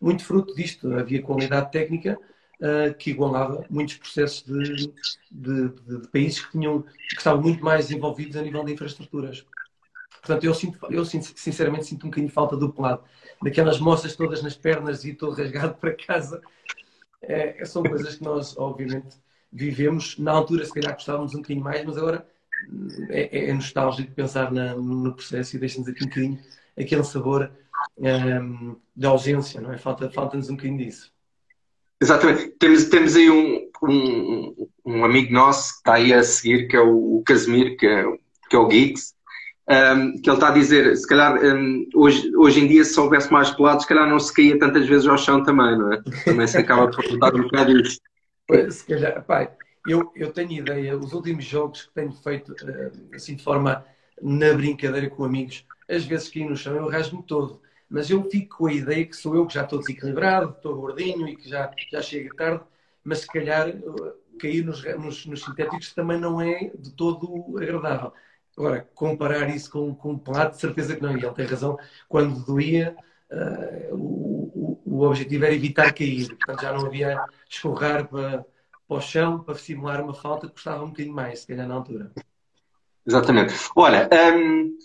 muito 0.00 0.24
fruto 0.24 0.54
disto. 0.54 0.92
Havia 0.94 1.22
qualidade 1.22 1.70
técnica 1.72 2.18
uh, 2.60 2.94
que 2.94 3.10
igualava 3.10 3.64
muitos 3.70 3.96
processos 3.96 4.42
de, 4.42 4.92
de, 5.30 5.68
de, 5.70 6.00
de, 6.00 6.08
países 6.08 6.44
que, 6.44 6.52
tinham, 6.52 6.82
que 6.82 7.16
estavam 7.16 7.42
muito 7.42 7.64
mais 7.64 7.90
envolvidos 7.90 8.36
a 8.36 8.42
nível 8.42 8.64
de 8.64 8.72
infraestruturas. 8.72 9.44
Portanto, 10.20 10.44
eu, 10.44 10.54
sinto, 10.54 10.78
eu 10.90 11.04
sinceramente 11.04 11.86
sinto 11.86 12.06
um 12.06 12.10
bocadinho 12.10 12.32
falta 12.32 12.56
do 12.56 12.72
pelado. 12.72 13.02
Daquelas 13.42 13.78
moças 13.78 14.16
todas 14.16 14.42
nas 14.42 14.56
pernas 14.56 15.04
e 15.04 15.14
todo 15.14 15.36
rasgado 15.36 15.74
para 15.80 15.94
casa. 15.94 16.42
É, 17.22 17.64
são 17.64 17.82
coisas 17.82 18.16
que 18.16 18.24
nós, 18.24 18.56
obviamente, 18.56 19.16
vivemos. 19.56 20.18
Na 20.18 20.32
altura, 20.32 20.64
se 20.64 20.72
calhar, 20.72 20.94
gostávamos 20.94 21.34
um 21.34 21.38
bocadinho 21.38 21.64
mais, 21.64 21.84
mas 21.84 21.96
agora 21.96 22.26
é, 23.08 23.48
é 23.48 23.52
nostálgico 23.52 24.12
pensar 24.12 24.52
na, 24.52 24.74
no 24.74 25.14
processo 25.14 25.56
e 25.56 25.58
deixa-nos 25.58 25.88
aqui 25.88 26.04
um 26.04 26.08
bocadinho 26.08 26.38
aquele 26.78 27.04
sabor 27.04 27.50
um, 27.98 28.76
de 28.94 29.06
ausência, 29.06 29.60
não 29.60 29.72
é? 29.72 29.78
Falta-nos 29.78 30.14
falta 30.14 30.36
um 30.36 30.40
bocadinho 30.40 30.78
disso. 30.78 31.10
Exatamente. 32.00 32.48
Temos, 32.58 32.84
temos 32.84 33.16
aí 33.16 33.30
um, 33.30 33.70
um, 33.82 34.68
um, 34.84 35.04
amigo 35.04 35.32
nosso 35.32 35.72
que 35.72 35.78
está 35.78 35.94
aí 35.94 36.12
a 36.12 36.22
seguir, 36.22 36.68
que 36.68 36.76
é 36.76 36.80
o, 36.80 37.16
o 37.16 37.22
Casimir, 37.24 37.76
que 37.78 37.86
é, 37.86 38.04
que 38.50 38.56
é 38.56 38.58
o 38.58 38.68
Geeks, 38.68 39.14
um, 39.68 40.20
que 40.20 40.28
ele 40.28 40.36
está 40.36 40.48
a 40.48 40.52
dizer, 40.52 40.94
se 40.94 41.06
calhar 41.06 41.42
um, 41.42 41.88
hoje, 41.94 42.30
hoje 42.36 42.60
em 42.60 42.68
dia 42.68 42.84
se 42.84 42.98
houvesse 43.00 43.32
mais 43.32 43.50
pelados, 43.50 43.84
se 43.84 43.88
calhar 43.88 44.08
não 44.08 44.18
se 44.18 44.32
caía 44.32 44.58
tantas 44.58 44.86
vezes 44.86 45.06
ao 45.08 45.16
chão 45.16 45.42
também, 45.42 45.78
não 45.78 45.92
é? 45.92 46.02
Também 46.24 46.46
se 46.46 46.58
acaba 46.58 46.90
por 46.90 47.02
botar 47.08 47.34
um 47.34 47.42
bocado 47.42 47.80
isso. 47.80 47.98
Pois, 48.46 48.76
se 48.76 48.86
calhar, 48.86 49.24
pai, 49.24 49.50
eu, 49.86 50.12
eu 50.14 50.32
tenho 50.32 50.52
ideia, 50.52 50.96
os 50.96 51.12
últimos 51.12 51.44
jogos 51.44 51.86
que 51.86 51.94
tenho 51.94 52.12
feito 52.12 52.54
assim 53.14 53.34
de 53.36 53.42
forma 53.42 53.84
na 54.22 54.52
brincadeira 54.54 55.10
com 55.10 55.24
amigos, 55.24 55.66
às 55.88 56.04
vezes 56.04 56.28
caí 56.28 56.44
no 56.44 56.56
chão, 56.56 56.76
eu 56.76 56.88
rasgo-me 56.88 57.22
todo 57.24 57.60
mas 57.88 58.10
eu 58.10 58.22
fico 58.28 58.58
com 58.58 58.66
a 58.66 58.72
ideia 58.72 59.06
que 59.06 59.16
sou 59.16 59.34
eu 59.36 59.46
que 59.46 59.54
já 59.54 59.62
estou 59.62 59.78
desequilibrado, 59.78 60.50
estou 60.50 60.74
gordinho 60.74 61.28
e 61.28 61.36
que 61.36 61.48
já, 61.48 61.70
já 61.90 62.02
chega 62.02 62.34
tarde, 62.34 62.64
mas 63.04 63.20
se 63.20 63.26
calhar 63.28 63.68
uh, 63.68 64.12
cair 64.38 64.64
nos, 64.64 64.82
nos, 64.96 65.26
nos 65.26 65.44
sintéticos 65.44 65.92
também 65.94 66.18
não 66.18 66.40
é 66.40 66.70
de 66.76 66.92
todo 66.92 67.56
agradável. 67.56 68.12
Agora, 68.56 68.88
comparar 68.94 69.48
isso 69.54 69.70
com, 69.70 69.94
com 69.94 70.12
um 70.12 70.18
pelado, 70.18 70.52
de 70.52 70.60
certeza 70.60 70.96
que 70.96 71.02
não. 71.02 71.16
E 71.16 71.22
ele 71.22 71.30
tem 71.30 71.46
razão, 71.46 71.78
quando 72.08 72.44
doía, 72.44 72.96
uh, 73.30 73.94
o, 73.94 74.50
o, 74.96 75.08
objetivo 75.08 75.44
era 75.44 75.54
evitar 75.54 75.92
cair. 75.92 76.28
Portanto, 76.28 76.62
já 76.62 76.72
não 76.72 76.86
havia 76.86 77.24
escorrar 77.48 78.08
para, 78.08 78.44
para 78.88 78.96
o 78.96 79.00
chão 79.00 79.40
para 79.40 79.54
simular 79.54 80.02
uma 80.02 80.14
falta 80.14 80.46
que 80.46 80.54
custava 80.54 80.84
um 80.84 80.88
bocadinho 80.88 81.14
mais, 81.14 81.40
se 81.40 81.46
calhar 81.46 81.66
na 81.66 81.74
altura. 81.74 82.12
Exatamente. 83.06 83.54
Olha, 83.74 84.08
um, 84.36 84.76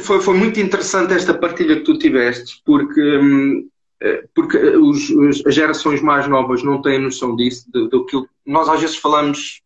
foi, 0.00 0.20
foi 0.20 0.34
muito 0.34 0.58
interessante 0.60 1.12
esta 1.12 1.34
partilha 1.34 1.76
que 1.76 1.84
tu 1.84 1.98
tiveste, 1.98 2.62
porque, 2.64 3.18
hum, 3.18 3.68
eh, 4.00 4.24
porque 4.34 4.56
os, 4.56 5.10
as 5.46 5.54
gerações 5.54 6.00
mais 6.00 6.26
novas 6.26 6.62
não 6.62 6.80
têm 6.80 6.98
noção 6.98 7.36
disso, 7.36 7.70
do 7.70 8.06
que 8.06 8.16
nós 8.46 8.68
às 8.68 8.80
vezes 8.80 8.96
falamos 8.96 9.60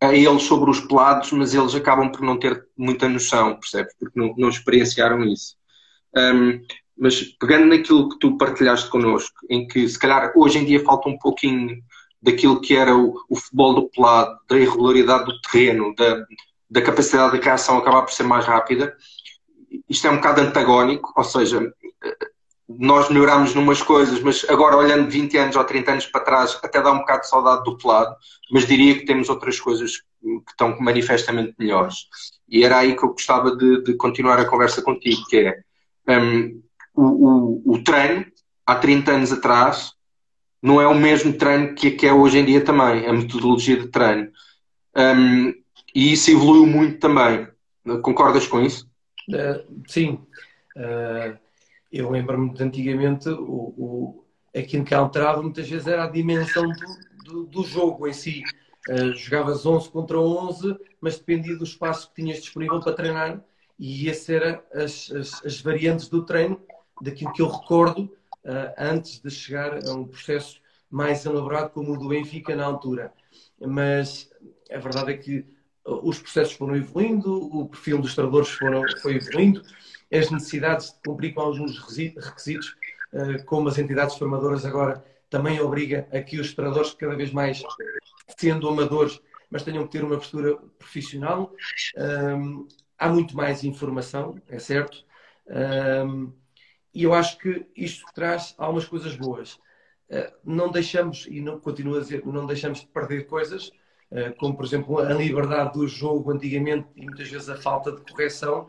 a 0.00 0.14
eles 0.14 0.42
sobre 0.42 0.70
os 0.70 0.80
pelados, 0.80 1.32
mas 1.32 1.54
eles 1.54 1.74
acabam 1.74 2.10
por 2.10 2.20
não 2.20 2.38
ter 2.38 2.66
muita 2.76 3.08
noção, 3.08 3.56
percebes? 3.56 3.94
Porque 3.98 4.18
não, 4.18 4.34
não 4.36 4.48
experienciaram 4.48 5.24
isso. 5.24 5.56
Um, 6.16 6.60
mas 6.96 7.22
pegando 7.22 7.66
naquilo 7.66 8.08
que 8.08 8.18
tu 8.18 8.36
partilhaste 8.36 8.88
connosco, 8.88 9.34
em 9.48 9.66
que 9.66 9.88
se 9.88 9.98
calhar 9.98 10.32
hoje 10.36 10.58
em 10.58 10.64
dia 10.64 10.84
falta 10.84 11.08
um 11.08 11.18
pouquinho 11.18 11.82
daquilo 12.22 12.60
que 12.60 12.74
era 12.74 12.96
o, 12.96 13.14
o 13.28 13.36
futebol 13.36 13.74
do 13.74 13.88
pelado, 13.90 14.38
da 14.48 14.58
irregularidade 14.58 15.26
do 15.26 15.40
terreno, 15.40 15.94
da, 15.94 16.24
da 16.70 16.82
capacidade 16.82 17.38
de 17.38 17.44
reação 17.44 17.78
acabar 17.78 18.02
por 18.02 18.12
ser 18.12 18.22
mais 18.22 18.44
rápida, 18.44 18.96
isto 19.88 20.06
é 20.06 20.10
um 20.10 20.16
bocado 20.16 20.40
antagónico, 20.40 21.12
ou 21.16 21.24
seja, 21.24 21.72
nós 22.68 23.08
melhoramos 23.10 23.54
numas 23.54 23.82
coisas, 23.82 24.20
mas 24.20 24.44
agora 24.48 24.76
olhando 24.76 25.10
20 25.10 25.36
anos 25.36 25.56
ou 25.56 25.64
30 25.64 25.92
anos 25.92 26.06
para 26.06 26.24
trás, 26.24 26.58
até 26.62 26.80
dá 26.80 26.92
um 26.92 26.98
bocado 26.98 27.22
de 27.22 27.28
saudade 27.28 27.64
do 27.64 27.76
pelado, 27.76 28.14
mas 28.50 28.66
diria 28.66 28.94
que 28.94 29.04
temos 29.04 29.28
outras 29.28 29.60
coisas 29.60 29.98
que 30.22 30.50
estão 30.50 30.78
manifestamente 30.80 31.54
melhores. 31.58 32.06
E 32.48 32.64
era 32.64 32.78
aí 32.78 32.96
que 32.96 33.04
eu 33.04 33.10
gostava 33.10 33.54
de, 33.54 33.82
de 33.82 33.94
continuar 33.96 34.38
a 34.40 34.46
conversa 34.46 34.80
contigo, 34.80 35.22
que 35.28 35.36
é 35.36 36.18
um, 36.18 36.62
o, 36.94 37.02
o, 37.02 37.62
o, 37.74 37.82
treino, 37.82 38.26
há 38.66 38.74
30 38.74 39.12
anos 39.12 39.32
atrás, 39.32 39.92
não 40.62 40.80
é 40.80 40.86
o 40.86 40.94
mesmo 40.94 41.32
treino 41.32 41.74
que, 41.74 41.90
que 41.90 42.06
é 42.06 42.12
hoje 42.12 42.38
em 42.38 42.44
dia 42.44 42.64
também, 42.64 43.06
a 43.06 43.12
metodologia 43.12 43.76
de 43.76 43.88
treino. 43.88 44.30
Um, 44.96 45.52
e 45.94 46.12
isso 46.12 46.30
evoluiu 46.30 46.66
muito 46.66 46.98
também. 46.98 47.46
Concordas 48.02 48.46
com 48.46 48.60
isso? 48.60 48.88
Uh, 49.28 49.82
sim. 49.86 50.20
Uh, 50.76 51.36
eu 51.92 52.10
lembro-me 52.10 52.52
de 52.54 52.62
antigamente 52.62 53.28
o, 53.28 53.74
o, 53.76 54.24
aquilo 54.56 54.84
que 54.84 54.94
alterava 54.94 55.42
muitas 55.42 55.68
vezes 55.68 55.86
era 55.86 56.04
a 56.04 56.10
dimensão 56.10 56.66
do, 56.66 57.24
do, 57.24 57.46
do 57.46 57.64
jogo 57.64 58.08
em 58.08 58.12
si. 58.12 58.42
Uh, 58.88 59.12
jogavas 59.14 59.64
11 59.64 59.90
contra 59.90 60.18
11, 60.18 60.76
mas 61.00 61.18
dependia 61.18 61.56
do 61.56 61.64
espaço 61.64 62.08
que 62.08 62.22
tinhas 62.22 62.38
disponível 62.38 62.80
para 62.80 62.92
treinar 62.92 63.42
e 63.78 64.08
essas 64.08 64.28
eram 64.28 64.60
as, 64.72 65.10
as, 65.10 65.44
as, 65.44 65.60
variantes 65.60 66.08
do 66.08 66.24
treino, 66.24 66.60
daquilo 67.00 67.32
que 67.32 67.42
eu 67.42 67.48
recordo 67.48 68.02
uh, 68.44 68.74
antes 68.78 69.20
de 69.20 69.30
chegar 69.30 69.86
a 69.86 69.92
um 69.92 70.06
processo 70.06 70.60
mais 70.90 71.24
elaborado 71.24 71.70
como 71.70 71.92
o 71.92 71.98
do 71.98 72.08
Benfica 72.08 72.54
na 72.54 72.64
altura. 72.64 73.12
Mas 73.60 74.30
a 74.70 74.78
verdade 74.78 75.12
é 75.12 75.16
que 75.16 75.46
os 75.84 76.18
processos 76.18 76.54
foram 76.54 76.76
evoluindo, 76.76 77.34
o 77.34 77.68
perfil 77.68 78.00
dos 78.00 78.14
treinadores 78.14 78.48
foram, 78.50 78.82
foi 79.02 79.16
evoluindo, 79.16 79.62
as 80.12 80.30
necessidades 80.30 80.92
de 80.92 81.00
cumprir 81.04 81.34
com 81.34 81.40
alguns 81.40 81.78
requisitos, 81.78 82.76
eh, 83.12 83.38
como 83.44 83.68
as 83.68 83.76
entidades 83.76 84.16
formadoras 84.16 84.64
agora 84.64 85.04
também 85.28 85.60
obriga 85.60 86.08
a 86.12 86.20
que 86.20 86.40
os 86.40 86.54
treinadores 86.54 86.94
cada 86.94 87.16
vez 87.16 87.32
mais, 87.32 87.62
sendo 88.38 88.68
amadores, 88.68 89.20
mas 89.50 89.62
tenham 89.62 89.84
que 89.84 89.90
ter 89.90 90.04
uma 90.04 90.16
postura 90.16 90.56
profissional. 90.78 91.52
Há 92.96 93.08
muito 93.08 93.36
mais 93.36 93.64
informação, 93.64 94.36
é 94.48 94.58
certo. 94.58 95.04
E 96.94 97.02
eu 97.02 97.12
acho 97.12 97.38
que 97.38 97.66
isto 97.76 98.04
traz 98.14 98.54
algumas 98.56 98.86
coisas 98.86 99.16
boas. 99.16 99.54
Uh, 100.08 100.32
não 100.44 100.70
deixamos, 100.70 101.26
e 101.28 101.40
não 101.40 101.58
continuo 101.58 101.96
a 101.96 102.00
dizer, 102.00 102.24
não 102.24 102.46
deixamos 102.46 102.80
de 102.80 102.86
perder 102.86 103.26
coisas, 103.26 103.72
eh, 104.14 104.30
como 104.38 104.56
por 104.56 104.64
exemplo 104.64 104.98
a 104.98 105.12
liberdade 105.12 105.72
do 105.72 105.88
jogo 105.88 106.30
antigamente 106.30 106.86
e 106.94 107.04
muitas 107.04 107.28
vezes 107.28 107.48
a 107.48 107.56
falta 107.56 107.90
de 107.90 108.00
correção, 108.12 108.68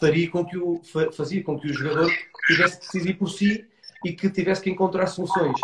faria 0.00 0.30
com 0.30 0.44
que 0.44 0.56
o, 0.56 0.80
fazia 1.14 1.42
com 1.44 1.58
que 1.60 1.68
o 1.68 1.74
jogador 1.74 2.10
tivesse 2.46 2.80
que 2.80 2.86
decidir 2.86 3.14
por 3.14 3.28
si 3.28 3.66
e 4.04 4.12
que 4.12 4.30
tivesse 4.30 4.62
que 4.62 4.70
encontrar 4.70 5.06
soluções. 5.08 5.60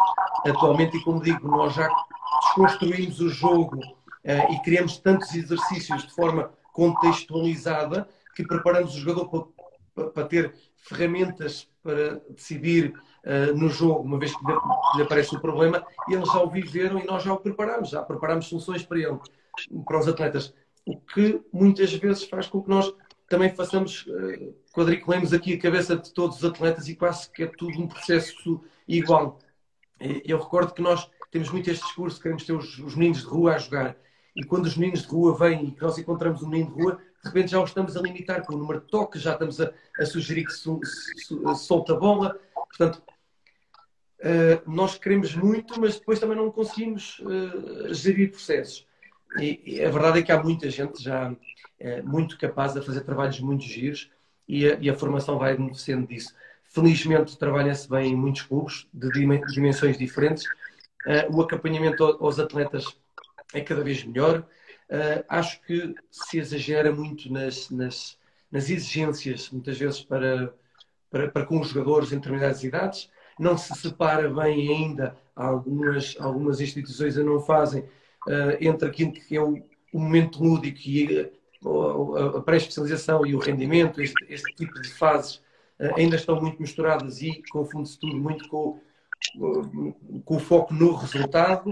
Atualmente, 0.46 0.98
e 0.98 1.02
como 1.02 1.22
digo, 1.22 1.48
nós 1.48 1.74
já 1.74 1.88
desconstruímos 2.44 3.20
o 3.20 3.30
jogo 3.30 3.78
uh, 3.78 4.52
e 4.52 4.62
criamos 4.62 4.98
tantos 4.98 5.34
exercícios 5.34 6.06
de 6.06 6.12
forma 6.12 6.52
contextualizada 6.72 8.06
que 8.36 8.46
preparamos 8.46 8.94
o 8.94 9.00
jogador 9.00 9.48
para, 10.06 10.24
ter 10.26 10.54
ferramentas 10.76 11.68
para 11.82 12.20
decidir 12.30 12.94
uh, 13.24 13.56
no 13.56 13.68
jogo, 13.68 14.02
uma 14.02 14.18
vez 14.18 14.34
que 14.34 14.44
lhe, 14.96 15.02
aparece 15.02 15.34
o 15.36 15.40
problema, 15.40 15.84
eles 16.08 16.28
já 16.28 16.42
o 16.42 16.50
viveram 16.50 16.98
e 16.98 17.06
nós 17.06 17.22
já 17.22 17.32
o 17.32 17.38
preparamos, 17.38 17.90
já 17.90 18.02
preparamos 18.02 18.46
soluções 18.46 18.82
para 18.84 18.98
ele, 18.98 19.18
para 19.84 19.98
os 19.98 20.08
atletas. 20.08 20.54
O 20.86 20.96
que 20.96 21.40
muitas 21.52 21.92
vezes 21.94 22.24
faz 22.24 22.46
com 22.46 22.62
que 22.62 22.68
nós 22.68 22.92
também 23.28 23.50
façamos, 23.50 24.06
uh, 24.06 24.54
quadriculemos 24.72 25.32
aqui 25.32 25.54
a 25.54 25.60
cabeça 25.60 25.96
de 25.96 26.12
todos 26.12 26.38
os 26.38 26.44
atletas 26.44 26.88
e 26.88 26.94
quase 26.94 27.30
que 27.30 27.42
é 27.42 27.46
tudo 27.46 27.80
um 27.80 27.88
processo 27.88 28.60
igual. 28.86 29.38
Eu 30.24 30.38
recordo 30.38 30.72
que 30.72 30.80
nós 30.80 31.10
temos 31.30 31.50
muito 31.50 31.70
este 31.70 31.84
discurso, 31.84 32.20
queremos 32.20 32.44
ter 32.44 32.52
os, 32.52 32.78
os 32.78 32.94
meninos 32.94 33.20
de 33.20 33.26
rua 33.26 33.54
a 33.54 33.58
jogar. 33.58 33.96
E 34.34 34.44
quando 34.44 34.66
os 34.66 34.76
meninos 34.76 35.02
de 35.02 35.08
rua 35.08 35.36
vêm 35.36 35.64
e 35.64 35.72
que 35.72 35.82
nós 35.82 35.98
encontramos 35.98 36.42
um 36.42 36.48
menino 36.48 36.74
de 36.74 36.82
rua, 36.82 37.00
repente 37.28 37.50
já 37.50 37.60
o 37.60 37.64
estamos 37.64 37.96
a 37.96 38.00
limitar 38.00 38.44
com 38.44 38.54
o 38.54 38.58
número 38.58 38.80
de 38.80 38.86
toques, 38.86 39.22
já 39.22 39.32
estamos 39.32 39.60
a, 39.60 39.72
a 39.98 40.06
sugerir 40.06 40.44
que 40.44 40.52
su, 40.52 40.80
su, 41.26 41.54
solta 41.54 41.94
a 41.94 41.96
bola. 41.96 42.38
Portanto, 42.54 43.02
uh, 44.20 44.70
nós 44.70 44.98
queremos 44.98 45.34
muito, 45.34 45.80
mas 45.80 45.98
depois 45.98 46.18
também 46.18 46.36
não 46.36 46.50
conseguimos 46.50 47.20
uh, 47.20 47.92
gerir 47.94 48.30
processos. 48.30 48.86
E, 49.38 49.60
e, 49.64 49.84
a 49.84 49.90
verdade 49.90 50.20
é 50.20 50.22
que 50.22 50.32
há 50.32 50.42
muita 50.42 50.70
gente 50.70 51.02
já 51.02 51.30
uh, 51.30 51.36
muito 52.04 52.38
capaz 52.38 52.74
de 52.74 52.82
fazer 52.82 53.02
trabalhos 53.02 53.40
muito 53.40 53.64
giros 53.64 54.10
e 54.46 54.66
a, 54.66 54.78
e 54.80 54.88
a 54.88 54.94
formação 54.94 55.38
vai 55.38 55.56
beneficiando 55.56 56.06
disso. 56.06 56.34
Felizmente 56.64 57.36
trabalha-se 57.36 57.88
bem 57.88 58.12
em 58.12 58.16
muitos 58.16 58.42
clubes 58.42 58.86
de 58.92 59.10
dimensões 59.10 59.96
diferentes. 59.96 60.44
o 61.30 61.40
acompanhamento 61.40 62.04
aos 62.04 62.38
atletas 62.38 62.84
é 63.54 63.60
cada 63.62 63.82
vez 63.82 64.04
melhor. 64.04 64.46
Acho 65.28 65.60
que 65.62 65.94
se 66.10 66.38
exagera 66.38 66.92
muito 66.92 67.30
nas, 67.32 67.70
nas, 67.70 68.18
nas 68.50 68.70
exigências, 68.70 69.50
muitas 69.50 69.78
vezes 69.78 70.00
para, 70.00 70.52
para, 71.10 71.28
para 71.28 71.46
com 71.46 71.60
os 71.60 71.68
jogadores 71.68 72.12
em 72.12 72.16
determinadas 72.16 72.64
idades 72.64 73.10
não 73.38 73.56
se 73.56 73.74
separa 73.74 74.28
bem 74.28 74.68
ainda, 74.68 75.16
algumas, 75.34 76.16
algumas 76.18 76.60
instituições 76.60 77.16
a 77.16 77.22
não 77.22 77.40
fazem, 77.40 77.82
uh, 77.82 78.56
entre 78.60 78.88
aquilo 78.88 79.12
que 79.12 79.36
é 79.36 79.40
o, 79.40 79.62
o 79.92 79.98
momento 79.98 80.42
lúdico 80.42 80.80
e, 80.84 81.30
a 82.36 82.40
pré-especialização 82.40 83.26
e 83.26 83.34
o 83.34 83.38
rendimento, 83.38 84.00
este, 84.00 84.24
este, 84.28 84.54
tipo 84.54 84.80
de 84.80 84.88
fases 84.90 85.42
ainda 85.96 86.14
estão 86.14 86.40
muito 86.40 86.60
misturadas 86.60 87.20
e 87.20 87.42
confunde-se 87.50 87.98
tudo 87.98 88.16
muito 88.16 88.48
com, 88.48 88.80
com 90.24 90.36
o 90.36 90.38
foco 90.38 90.72
no 90.72 90.94
resultado. 90.94 91.68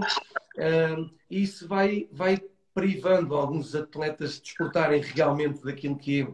E 1.29 1.41
isso 1.41 1.69
vai, 1.69 2.05
vai 2.11 2.37
privando 2.77 3.33
alguns 3.33 3.73
atletas 3.73 4.35
de 4.35 4.41
desfrutarem 4.41 5.01
realmente 5.01 5.63
daquilo 5.63 5.97
que 5.97 6.21
é 6.21 6.27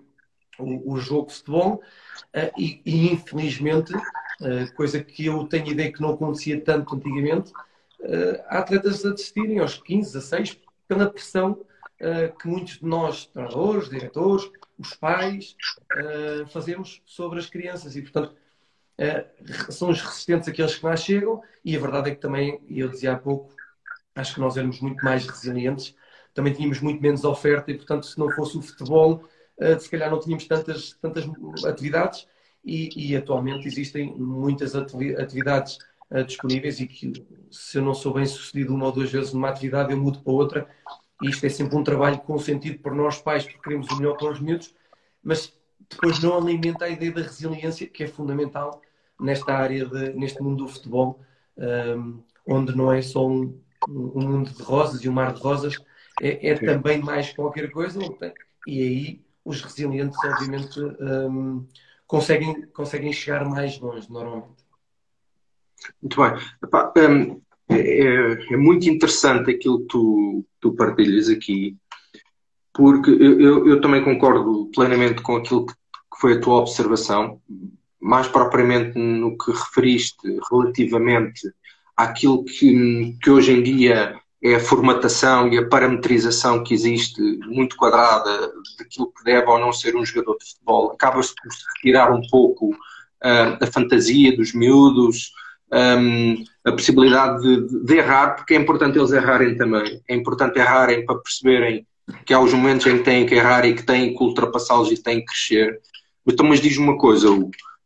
o, 0.61 0.93
o 0.93 0.99
jogo 0.99 1.27
de 1.27 1.35
futebol 1.35 1.81
e, 2.57 2.81
e, 2.85 3.13
infelizmente, 3.13 3.93
coisa 4.75 5.01
que 5.01 5.25
eu 5.27 5.47
tenho 5.47 5.69
ideia 5.69 5.93
que 5.93 6.01
não 6.01 6.09
acontecia 6.09 6.59
tanto 6.59 6.95
antigamente, 6.95 7.53
há 8.49 8.59
atletas 8.59 9.05
a 9.05 9.11
desistirem 9.11 9.59
aos 9.59 9.77
15, 9.77 10.11
16 10.11 10.59
pela 10.85 11.09
pressão 11.09 11.65
que 12.37 12.45
muitos 12.45 12.79
de 12.79 12.85
nós, 12.85 13.25
treinadores, 13.27 13.89
diretores, 13.89 14.51
os 14.77 14.93
pais, 14.95 15.55
fazemos 16.51 17.01
sobre 17.05 17.39
as 17.39 17.49
crianças. 17.49 17.95
E, 17.95 18.01
portanto, 18.01 18.35
são 19.69 19.89
os 19.89 20.01
resistentes 20.01 20.49
aqueles 20.49 20.75
que 20.75 20.85
lá 20.85 20.97
chegam 20.97 21.41
e 21.63 21.73
a 21.73 21.79
verdade 21.79 22.11
é 22.11 22.15
que 22.15 22.19
também, 22.19 22.59
eu 22.69 22.89
dizia 22.89 23.13
há 23.13 23.17
pouco, 23.17 23.55
acho 24.13 24.33
que 24.33 24.41
nós 24.41 24.57
éramos 24.57 24.81
muito 24.81 25.03
mais 25.05 25.25
resilientes, 25.25 25.95
também 26.33 26.53
tínhamos 26.53 26.79
muito 26.81 27.01
menos 27.01 27.23
oferta 27.23 27.71
e, 27.71 27.75
portanto, 27.75 28.05
se 28.05 28.17
não 28.17 28.29
fosse 28.31 28.57
o 28.57 28.61
futebol, 28.61 29.23
se 29.79 29.89
calhar 29.89 30.09
não 30.09 30.19
tínhamos 30.19 30.45
tantas, 30.47 30.93
tantas 30.93 31.25
atividades 31.65 32.27
e, 32.65 33.11
e 33.11 33.15
atualmente 33.15 33.67
existem 33.67 34.15
muitas 34.17 34.75
atividades 34.75 35.77
disponíveis 36.25 36.79
e 36.79 36.87
que 36.87 37.13
se 37.51 37.77
eu 37.77 37.83
não 37.83 37.93
sou 37.93 38.13
bem 38.13 38.25
sucedido 38.25 38.73
uma 38.73 38.87
ou 38.87 38.91
duas 38.91 39.11
vezes 39.11 39.31
numa 39.31 39.49
atividade, 39.49 39.91
eu 39.91 39.97
mudo 39.97 40.19
para 40.21 40.33
outra. 40.33 40.67
E 41.21 41.29
isto 41.29 41.45
é 41.45 41.49
sempre 41.49 41.75
um 41.75 41.83
trabalho 41.83 42.17
com 42.19 42.37
sentido 42.39 42.79
por 42.79 42.93
nós 42.93 43.21
pais, 43.21 43.43
porque 43.43 43.59
queremos 43.59 43.87
o 43.89 43.95
melhor 43.97 44.17
para 44.17 44.31
os 44.31 44.39
miúdos, 44.39 44.73
mas 45.23 45.53
depois 45.89 46.19
não 46.21 46.37
alimenta 46.37 46.85
a 46.85 46.89
ideia 46.89 47.11
da 47.11 47.21
resiliência, 47.21 47.87
que 47.87 48.03
é 48.03 48.07
fundamental 48.07 48.81
nesta 49.19 49.53
área, 49.53 49.85
de, 49.85 50.13
neste 50.13 50.41
mundo 50.41 50.65
do 50.65 50.71
futebol, 50.71 51.19
um, 51.57 52.23
onde 52.47 52.75
não 52.75 52.91
é 52.91 53.01
só 53.01 53.27
um, 53.27 53.57
um, 53.87 54.27
mundo 54.27 54.49
de 54.49 54.61
rosas 54.61 55.03
e 55.03 55.09
um 55.09 55.13
mar 55.13 55.33
de 55.33 55.39
rosas, 55.39 55.77
é, 56.21 56.49
é 56.49 56.55
também 56.55 56.99
mais 56.99 57.31
qualquer 57.33 57.71
coisa. 57.71 57.99
E 58.67 58.81
aí 58.81 59.21
os 59.45 59.61
resilientes, 59.61 60.17
obviamente, 60.23 60.79
um, 60.79 61.65
conseguem, 62.07 62.61
conseguem 62.67 63.11
chegar 63.11 63.45
mais 63.45 63.79
longe, 63.79 64.09
normalmente. 64.11 64.63
Muito 66.01 66.21
bem. 66.21 66.33
Epá, 66.63 66.93
um, 66.97 67.41
é, 67.69 68.33
é, 68.51 68.57
muito 68.57 68.87
interessante 68.89 69.51
aquilo 69.51 69.81
que 69.81 69.87
tu, 69.87 70.45
tu 70.59 70.73
partilhas 70.73 71.29
aqui, 71.29 71.75
porque 72.73 73.09
eu, 73.09 73.39
eu, 73.39 73.67
eu 73.67 73.81
também 73.81 74.03
concordo 74.03 74.69
plenamente 74.73 75.21
com 75.21 75.35
aquilo 75.35 75.65
que, 75.65 75.73
que 75.73 76.19
foi 76.19 76.33
a 76.33 76.41
tua 76.41 76.59
observação, 76.59 77.41
mais 77.99 78.27
propriamente 78.27 78.97
no 78.97 79.37
que 79.37 79.51
referiste 79.51 80.27
relativamente 80.49 81.41
àquilo 81.95 82.43
que, 82.43 83.17
que 83.21 83.29
hoje 83.29 83.51
em 83.51 83.63
dia 83.63 84.19
é 84.43 84.55
a 84.55 84.59
formatação 84.59 85.47
e 85.47 85.57
a 85.57 85.65
parametrização 85.65 86.61
que 86.63 86.73
existe 86.73 87.21
muito 87.47 87.77
quadrada 87.77 88.51
daquilo 88.77 89.11
que 89.13 89.23
deve 89.23 89.49
ou 89.49 89.57
não 89.57 89.71
ser 89.71 89.95
um 89.95 90.05
jogador 90.05 90.37
de 90.37 90.49
futebol. 90.49 90.91
Acaba-se 90.91 91.33
por 91.33 91.49
retirar 91.77 92.11
um 92.11 92.21
pouco 92.29 92.71
uh, 92.71 93.63
a 93.63 93.67
fantasia 93.67 94.35
dos 94.35 94.53
miúdos, 94.53 95.31
um, 95.71 96.43
a 96.65 96.73
possibilidade 96.73 97.41
de, 97.41 97.85
de, 97.85 97.95
errar, 97.95 98.35
porque 98.35 98.53
é 98.53 98.57
importante 98.57 98.97
eles 98.97 99.13
errarem 99.13 99.57
também. 99.57 100.01
É 100.09 100.13
importante 100.13 100.59
errarem 100.59 101.05
para 101.05 101.19
perceberem 101.19 101.87
que 102.25 102.33
há 102.33 102.39
os 102.39 102.53
momentos 102.53 102.85
em 102.85 102.97
que 102.97 103.03
têm 103.05 103.25
que 103.25 103.35
errar 103.35 103.65
e 103.65 103.73
que 103.73 103.83
têm 103.83 104.13
que 104.13 104.21
ultrapassá-los 104.21 104.91
e 104.91 105.01
têm 105.01 105.19
que 105.19 105.27
crescer. 105.27 105.79
Então, 106.27 106.45
mas 106.45 106.59
diz-me 106.59 106.83
uma 106.83 106.97
coisa, 106.97 107.29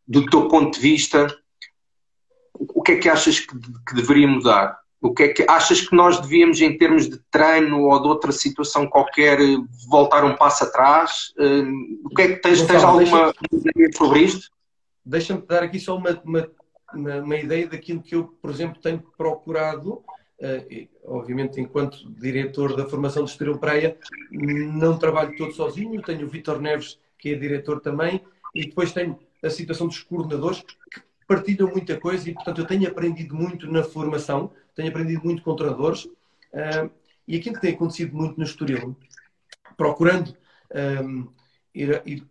do 0.07 0.25
teu 0.25 0.47
ponto 0.47 0.73
de 0.73 0.79
vista, 0.79 1.27
o 2.51 2.81
que 2.81 2.93
é 2.93 2.95
que 2.95 3.09
achas 3.09 3.39
que, 3.39 3.55
que 3.87 3.93
deveria 3.93 4.27
mudar? 4.27 4.86
O 4.99 5.13
que 5.13 5.23
é 5.23 5.27
que 5.29 5.45
achas 5.47 5.81
que 5.81 5.95
nós 5.95 6.19
devíamos, 6.19 6.59
em 6.59 6.75
termos 6.77 7.07
de 7.07 7.19
treino 7.29 7.83
ou 7.83 8.01
de 8.01 8.07
outra 8.07 8.31
situação 8.31 8.87
qualquer, 8.87 9.37
voltar 9.87 10.25
um 10.25 10.35
passo 10.35 10.63
atrás? 10.63 11.33
Uh, 11.37 12.05
o 12.05 12.09
que 12.09 12.21
é 12.23 12.27
que 12.29 12.41
tens, 12.41 12.61
tens 12.63 12.83
alguma 12.83 13.33
ideia 13.51 13.89
sobre 13.95 14.21
isto? 14.21 14.49
Deixa-me 15.05 15.41
dar 15.41 15.63
aqui 15.63 15.79
só 15.79 15.95
uma, 15.95 16.19
uma 16.25 16.49
uma, 16.93 17.35
ideia 17.35 17.67
daquilo 17.67 18.01
que 18.01 18.15
eu, 18.15 18.25
por 18.41 18.49
exemplo, 18.49 18.81
tenho 18.81 19.03
procurado, 19.17 20.03
uh, 20.39 20.87
obviamente, 21.05 21.59
enquanto 21.59 22.09
diretor 22.11 22.75
da 22.75 22.85
formação 22.85 23.23
do 23.23 23.29
Estoril 23.29 23.57
Praia, 23.57 23.97
não 24.31 24.97
trabalho 24.97 25.35
todo 25.37 25.53
sozinho, 25.53 26.01
tenho 26.01 26.25
o 26.25 26.29
Vitor 26.29 26.61
Neves, 26.61 26.99
que 27.17 27.33
é 27.33 27.35
diretor 27.35 27.81
também, 27.81 28.21
e 28.53 28.65
depois 28.65 28.93
tenho 28.93 29.19
a 29.43 29.49
situação 29.49 29.87
dos 29.87 30.01
coordenadores, 30.01 30.61
que 30.61 31.01
partilham 31.27 31.69
muita 31.69 31.99
coisa, 31.99 32.29
e, 32.29 32.33
portanto, 32.33 32.61
eu 32.61 32.65
tenho 32.65 32.87
aprendido 32.87 33.35
muito 33.35 33.69
na 33.69 33.83
formação, 33.83 34.51
tenho 34.77 34.89
aprendido 34.89 35.21
muito 35.25 35.43
com 35.43 35.55
treinadores, 35.55 36.05
uh, 36.05 36.89
e 37.27 37.35
aquilo 37.35 37.55
que 37.55 37.61
tem 37.61 37.73
acontecido 37.73 38.15
muito 38.15 38.37
no 38.37 38.45
Estoril, 38.45 38.95
procurando 39.75 40.33
um, 41.03 41.23
eh, 41.75 41.83
ir, 41.83 42.01
ir, 42.05 42.27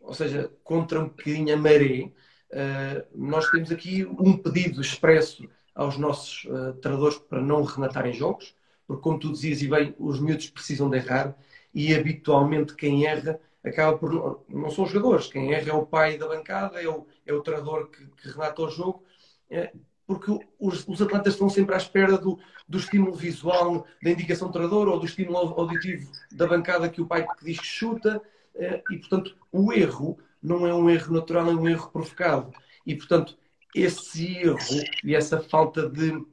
ou 0.00 0.14
seja, 0.14 0.50
contra 0.64 1.00
um 1.00 1.08
bocadinho 1.08 1.52
a 1.52 1.56
maré, 1.56 2.10
Uh, 2.52 3.00
nós 3.14 3.48
temos 3.48 3.72
aqui 3.72 4.04
um 4.04 4.36
pedido 4.36 4.82
expresso 4.82 5.48
aos 5.74 5.96
nossos 5.96 6.44
uh, 6.44 6.74
treinadores 6.74 7.16
para 7.16 7.40
não 7.40 7.62
rematarem 7.62 8.12
jogos, 8.12 8.54
porque, 8.86 9.02
como 9.02 9.18
tu 9.18 9.32
dizias 9.32 9.62
e 9.62 9.68
bem, 9.68 9.94
os 9.98 10.20
miúdos 10.20 10.50
precisam 10.50 10.90
de 10.90 10.98
errar 10.98 11.34
e 11.72 11.94
habitualmente 11.94 12.74
quem 12.74 13.06
erra 13.06 13.40
acaba 13.64 13.96
por. 13.96 14.44
Não, 14.50 14.70
são 14.70 14.84
os 14.84 14.90
jogadores, 14.90 15.28
quem 15.28 15.54
erra 15.54 15.70
é 15.70 15.72
o 15.72 15.86
pai 15.86 16.18
da 16.18 16.28
bancada, 16.28 16.82
é 16.82 16.86
o, 16.86 17.06
é 17.24 17.32
o 17.32 17.40
treinador 17.40 17.88
que, 17.88 18.04
que 18.04 18.28
remata 18.28 18.60
o 18.60 18.68
jogo, 18.68 19.02
é, 19.48 19.72
porque 20.14 20.46
os, 20.60 20.86
os, 20.86 21.00
atletas 21.00 21.34
estão 21.34 21.48
sempre 21.48 21.74
à 21.74 21.78
espera 21.78 22.18
do, 22.18 22.38
do 22.68 22.78
estímulo 22.78 23.14
visual 23.14 23.86
da 24.02 24.10
indicação 24.10 24.48
do 24.48 24.52
treinador 24.52 24.88
ou 24.88 24.98
do 24.98 25.06
estímulo 25.06 25.38
auditivo 25.38 26.10
da 26.30 26.46
bancada 26.46 26.88
que 26.88 27.00
o 27.00 27.06
pai 27.06 27.26
diz 27.42 27.58
que 27.58 27.66
chuta, 27.66 28.20
é, 28.54 28.82
e 28.90 28.98
portanto 28.98 29.36
o 29.50 29.72
erro 29.72 30.18
não 30.42 30.66
é 30.66 30.74
um 30.74 30.90
erro 30.90 31.14
natural, 31.14 31.48
é 31.48 31.54
um 31.54 31.68
erro 31.68 31.90
provocado. 31.90 32.52
E, 32.86 32.94
portanto, 32.94 33.38
esse 33.74 34.36
erro 34.38 34.58
e 35.04 35.14
essa 35.14 35.40
falta 35.40 35.88
de 35.88 36.10
uh, 36.10 36.26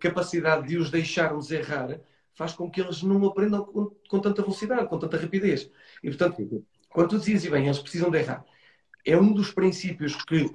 capacidade 0.00 0.66
de 0.66 0.78
os 0.78 0.90
deixarmos 0.90 1.50
errar 1.50 2.00
faz 2.34 2.52
com 2.52 2.68
que 2.68 2.80
eles 2.80 3.02
não 3.02 3.24
aprendam 3.26 3.64
com, 3.64 3.90
com, 4.08 4.18
tanta 4.18 4.42
velocidade, 4.42 4.88
com 4.88 4.98
tanta 4.98 5.16
rapidez. 5.16 5.70
E, 6.02 6.08
portanto, 6.08 6.64
quando 6.88 7.10
tu 7.10 7.18
dizias, 7.18 7.44
e 7.44 7.50
bem, 7.50 7.66
eles 7.66 7.78
precisam 7.78 8.10
de 8.10 8.18
errar, 8.18 8.44
é 9.04 9.16
um 9.16 9.32
dos 9.32 9.52
princípios 9.52 10.16
que 10.24 10.50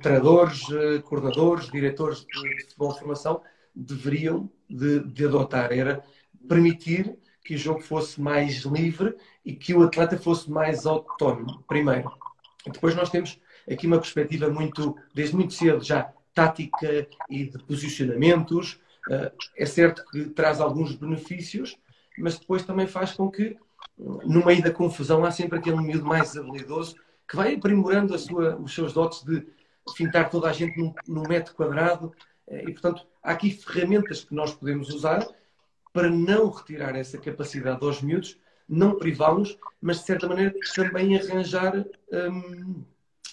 treinadores, 0.00 0.62
uh, 0.68 1.02
coordenadores, 1.02 1.70
diretores 1.70 2.24
de 2.24 2.62
futebol 2.62 2.92
de 2.92 2.98
formação 2.98 3.42
deveriam 3.74 4.50
de, 4.68 5.00
de 5.00 5.26
adotar. 5.26 5.72
Era 5.72 6.02
permitir 6.48 7.16
que 7.44 7.54
o 7.54 7.58
jogo 7.58 7.80
fosse 7.80 8.20
mais 8.20 8.58
livre 8.62 9.16
e 9.44 9.54
que 9.54 9.74
o 9.74 9.82
atleta 9.82 10.16
fosse 10.16 10.50
mais 10.50 10.86
autónomo, 10.86 11.64
primeiro. 11.66 12.10
Depois 12.64 12.94
nós 12.94 13.10
temos 13.10 13.40
aqui 13.70 13.86
uma 13.86 13.98
perspectiva 13.98 14.48
muito, 14.48 14.96
desde 15.14 15.34
muito 15.34 15.54
cedo 15.54 15.82
já, 15.82 16.12
tática 16.34 17.08
e 17.28 17.44
de 17.46 17.58
posicionamentos. 17.64 18.78
Eh, 19.10 19.32
é 19.56 19.66
certo 19.66 20.04
que 20.10 20.26
traz 20.26 20.60
alguns 20.60 20.94
benefícios, 20.94 21.76
mas 22.18 22.38
depois 22.38 22.62
também 22.62 22.86
faz 22.86 23.12
com 23.12 23.30
que, 23.30 23.56
no 23.98 24.44
meio 24.44 24.62
da 24.62 24.70
confusão, 24.70 25.24
há 25.24 25.30
sempre 25.30 25.58
aquele 25.58 25.78
miúdo 25.78 26.04
mais 26.04 26.36
habilidoso 26.36 26.96
que 27.30 27.36
vai 27.36 27.54
aprimorando 27.54 28.18
sua, 28.18 28.56
os 28.56 28.74
seus 28.74 28.92
dotes 28.92 29.22
de 29.22 29.46
fintar 29.96 30.28
toda 30.28 30.50
a 30.50 30.52
gente 30.52 30.76
num, 30.76 30.92
num 31.06 31.22
metro 31.28 31.54
quadrado. 31.54 32.12
Eh, 32.48 32.64
e, 32.64 32.72
portanto, 32.72 33.06
há 33.22 33.30
aqui 33.30 33.52
ferramentas 33.52 34.24
que 34.24 34.34
nós 34.34 34.52
podemos 34.52 34.88
usar 34.88 35.24
para 35.92 36.10
não 36.10 36.50
retirar 36.50 36.96
essa 36.96 37.18
capacidade 37.18 37.84
aos 37.84 38.02
miúdos, 38.02 38.36
não 38.68 38.98
privá-los, 38.98 39.56
mas 39.80 39.98
de 40.00 40.06
certa 40.06 40.26
maneira 40.26 40.52
também 40.74 41.16
arranjar 41.16 41.84
hum, 42.12 42.84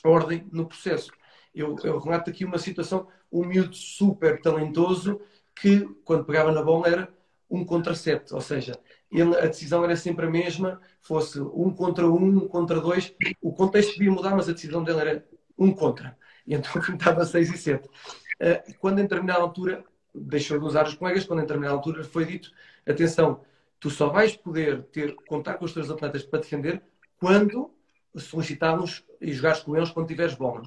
ordem 0.03 0.47
no 0.51 0.67
processo. 0.67 1.11
Eu, 1.53 1.75
eu 1.83 1.97
relato 1.97 2.29
aqui 2.29 2.45
uma 2.45 2.59
situação, 2.59 3.07
um 3.31 3.45
miúdo 3.45 3.75
super 3.75 4.39
talentoso 4.41 5.19
que, 5.55 5.89
quando 6.05 6.23
pegava 6.23 6.51
na 6.51 6.61
bola, 6.61 6.87
era 6.87 7.09
um 7.49 7.63
contra 7.63 7.95
sete, 7.95 8.33
ou 8.33 8.41
seja, 8.41 8.77
ele, 9.11 9.35
a 9.37 9.47
decisão 9.47 9.83
era 9.83 9.95
sempre 9.95 10.25
a 10.25 10.29
mesma, 10.29 10.81
fosse 11.01 11.39
um 11.39 11.71
contra 11.71 12.07
um, 12.07 12.43
um 12.43 12.47
contra 12.47 12.81
dois, 12.81 13.13
o 13.41 13.53
contexto 13.53 13.93
podia 13.93 14.11
mudar, 14.11 14.35
mas 14.35 14.49
a 14.49 14.53
decisão 14.53 14.83
dele 14.83 14.99
era 14.99 15.25
um 15.57 15.71
contra. 15.71 16.17
E 16.45 16.53
então 16.53 16.71
estava 16.93 17.25
seis 17.25 17.49
e 17.49 17.57
sete. 17.57 17.87
Uh, 17.87 18.73
quando 18.79 18.99
em 18.99 19.03
determinada 19.03 19.41
altura 19.41 19.83
deixou 20.13 20.59
de 20.59 20.65
usar 20.65 20.85
os 20.87 20.95
colegas, 20.95 21.25
quando 21.25 21.39
em 21.39 21.43
determinada 21.43 21.75
altura 21.75 22.03
foi 22.03 22.25
dito: 22.25 22.51
atenção, 22.85 23.41
tu 23.79 23.89
só 23.89 24.09
vais 24.09 24.35
poder 24.35 24.83
ter, 24.85 25.15
contar 25.27 25.55
com 25.55 25.65
os 25.65 25.73
teus 25.73 25.89
atletas 25.89 26.23
para 26.23 26.39
defender 26.39 26.81
quando 27.17 27.71
solicitá-los 28.15 29.03
e 29.21 29.31
jogares 29.31 29.61
com 29.61 29.75
eles 29.75 29.89
quando 29.89 30.07
tiveres 30.07 30.35
bola. 30.35 30.63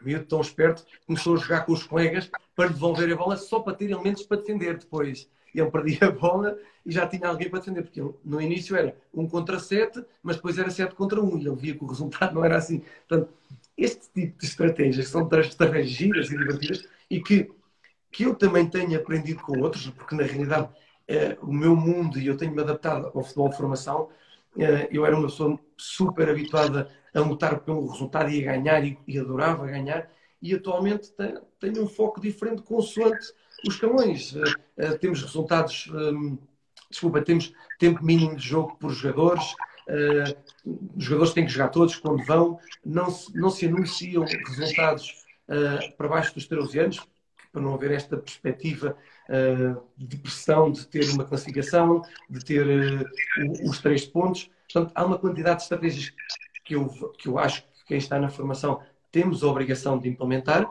miúdo 0.00 0.24
tão 0.26 0.40
esperto, 0.40 0.84
começou 1.06 1.36
a 1.36 1.38
jogar 1.38 1.66
com 1.66 1.72
os 1.72 1.82
colegas 1.82 2.30
para 2.54 2.68
devolver 2.68 3.12
a 3.12 3.16
bola 3.16 3.36
só 3.36 3.60
para 3.60 3.74
ter 3.74 3.90
elementos 3.90 4.22
para 4.24 4.38
defender 4.38 4.78
depois. 4.78 5.28
Ele 5.54 5.70
perdia 5.70 6.08
a 6.08 6.10
bola 6.10 6.56
e 6.84 6.92
já 6.92 7.06
tinha 7.06 7.28
alguém 7.28 7.48
para 7.50 7.60
defender, 7.60 7.82
porque 7.82 8.00
ele, 8.00 8.14
no 8.24 8.40
início 8.40 8.76
era 8.76 8.96
um 9.12 9.26
contra 9.26 9.58
sete, 9.58 10.04
mas 10.22 10.36
depois 10.36 10.58
era 10.58 10.70
sete 10.70 10.94
contra 10.94 11.20
um, 11.20 11.38
e 11.38 11.46
ele 11.46 11.56
via 11.56 11.74
que 11.74 11.84
o 11.84 11.86
resultado 11.86 12.34
não 12.34 12.44
era 12.44 12.56
assim. 12.56 12.82
Portanto, 13.08 13.32
este 13.76 14.10
tipo 14.12 14.38
de 14.38 14.46
estratégias 14.46 15.08
são 15.08 15.28
estratégias 15.40 16.30
e 16.30 16.36
divertidas 16.36 16.88
e 17.10 17.20
que, 17.20 17.50
que 18.10 18.24
eu 18.24 18.34
também 18.34 18.68
tenho 18.68 18.98
aprendido 18.98 19.42
com 19.42 19.58
outros, 19.60 19.88
porque 19.90 20.14
na 20.14 20.22
realidade 20.22 20.68
eh, 21.08 21.36
o 21.42 21.52
meu 21.52 21.74
mundo 21.74 22.18
e 22.18 22.26
eu 22.26 22.36
tenho-me 22.36 22.60
adaptado 22.60 23.10
ao 23.14 23.22
futebol 23.22 23.48
de 23.48 23.56
formação, 23.56 24.08
eh, 24.58 24.88
eu 24.92 25.04
era 25.06 25.16
uma 25.16 25.28
pessoa 25.28 25.58
super 25.76 26.28
habituada 26.28 26.90
a 27.14 27.20
lutar 27.20 27.60
pelo 27.60 27.86
resultado 27.88 28.30
e 28.30 28.46
a 28.46 28.52
ganhar 28.52 28.84
e, 28.84 28.98
e 29.06 29.18
adorava 29.18 29.66
ganhar 29.66 30.10
e 30.42 30.54
atualmente 30.54 31.12
tenho 31.58 31.82
um 31.82 31.88
foco 31.88 32.20
diferente 32.20 32.62
consoante 32.62 33.32
os 33.66 33.76
camões. 33.76 34.32
Uh, 34.32 34.42
uh, 34.42 34.98
temos 34.98 35.22
resultados, 35.22 35.88
um, 35.92 36.38
desculpa, 36.90 37.22
temos 37.22 37.52
tempo 37.78 38.04
mínimo 38.04 38.36
de 38.36 38.46
jogo 38.46 38.76
por 38.76 38.90
jogadores, 38.92 39.52
uh, 39.88 40.36
os 40.96 41.04
jogadores 41.04 41.32
têm 41.32 41.44
que 41.44 41.52
jogar 41.52 41.68
todos 41.68 41.96
quando 41.96 42.24
vão, 42.24 42.58
não 42.84 43.10
se, 43.10 43.34
não 43.36 43.50
se 43.50 43.66
anunciam 43.66 44.24
resultados 44.24 45.20
para 45.96 46.06
baixo 46.06 46.32
dos 46.32 46.46
13 46.46 46.78
anos, 46.78 47.00
para 47.50 47.60
não 47.60 47.74
haver 47.74 47.90
esta 47.90 48.16
perspectiva 48.16 48.96
de 49.98 50.16
pressão 50.16 50.70
de 50.70 50.86
ter 50.86 51.10
uma 51.10 51.24
classificação, 51.24 52.02
de 52.28 52.44
ter 52.44 52.64
os 53.64 53.80
três 53.80 54.06
pontos. 54.06 54.48
Portanto, 54.72 54.92
há 54.94 55.04
uma 55.04 55.18
quantidade 55.18 55.56
de 55.56 55.62
estratégias 55.64 56.12
que 56.64 56.76
eu, 56.76 56.86
que 57.18 57.26
eu 57.26 57.36
acho 57.36 57.64
que 57.64 57.84
quem 57.84 57.98
está 57.98 58.16
na 58.20 58.28
formação 58.28 58.80
temos 59.10 59.42
a 59.42 59.48
obrigação 59.48 59.98
de 59.98 60.08
implementar 60.08 60.70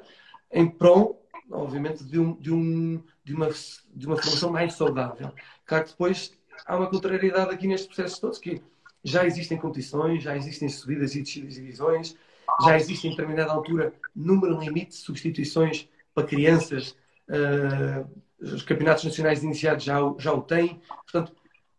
em 0.49 0.65
prol, 0.65 1.18
obviamente, 1.51 2.03
de, 2.03 2.19
um, 2.19 2.33
de, 2.35 2.51
um, 2.51 3.03
de, 3.23 3.33
uma, 3.33 3.49
de 3.93 4.05
uma 4.05 4.17
formação 4.17 4.51
mais 4.51 4.73
saudável. 4.73 5.31
Claro 5.65 5.85
que 5.85 5.91
depois 5.91 6.33
há 6.65 6.77
uma 6.77 6.89
contrariedade 6.89 7.53
aqui 7.53 7.67
nestes 7.67 7.88
processos 7.88 8.19
todos, 8.19 8.38
que 8.38 8.62
já 9.03 9.25
existem 9.25 9.57
competições, 9.57 10.23
já 10.23 10.35
existem 10.35 10.69
subidas 10.69 11.15
e 11.15 11.21
descidas 11.21 11.55
de 11.55 11.62
divisões, 11.62 12.15
já 12.63 12.75
existe 12.75 13.07
em 13.07 13.12
determinada 13.12 13.51
altura 13.51 13.93
número 14.15 14.59
limite 14.59 14.91
de 14.91 14.95
substituições 14.95 15.88
para 16.13 16.27
crianças, 16.27 16.95
uh, 17.29 18.09
os 18.41 18.63
campeonatos 18.63 19.03
nacionais 19.03 19.43
iniciados 19.43 19.83
já, 19.83 19.99
já 20.17 20.33
o 20.33 20.41
têm, 20.41 20.81
portanto, 21.03 21.33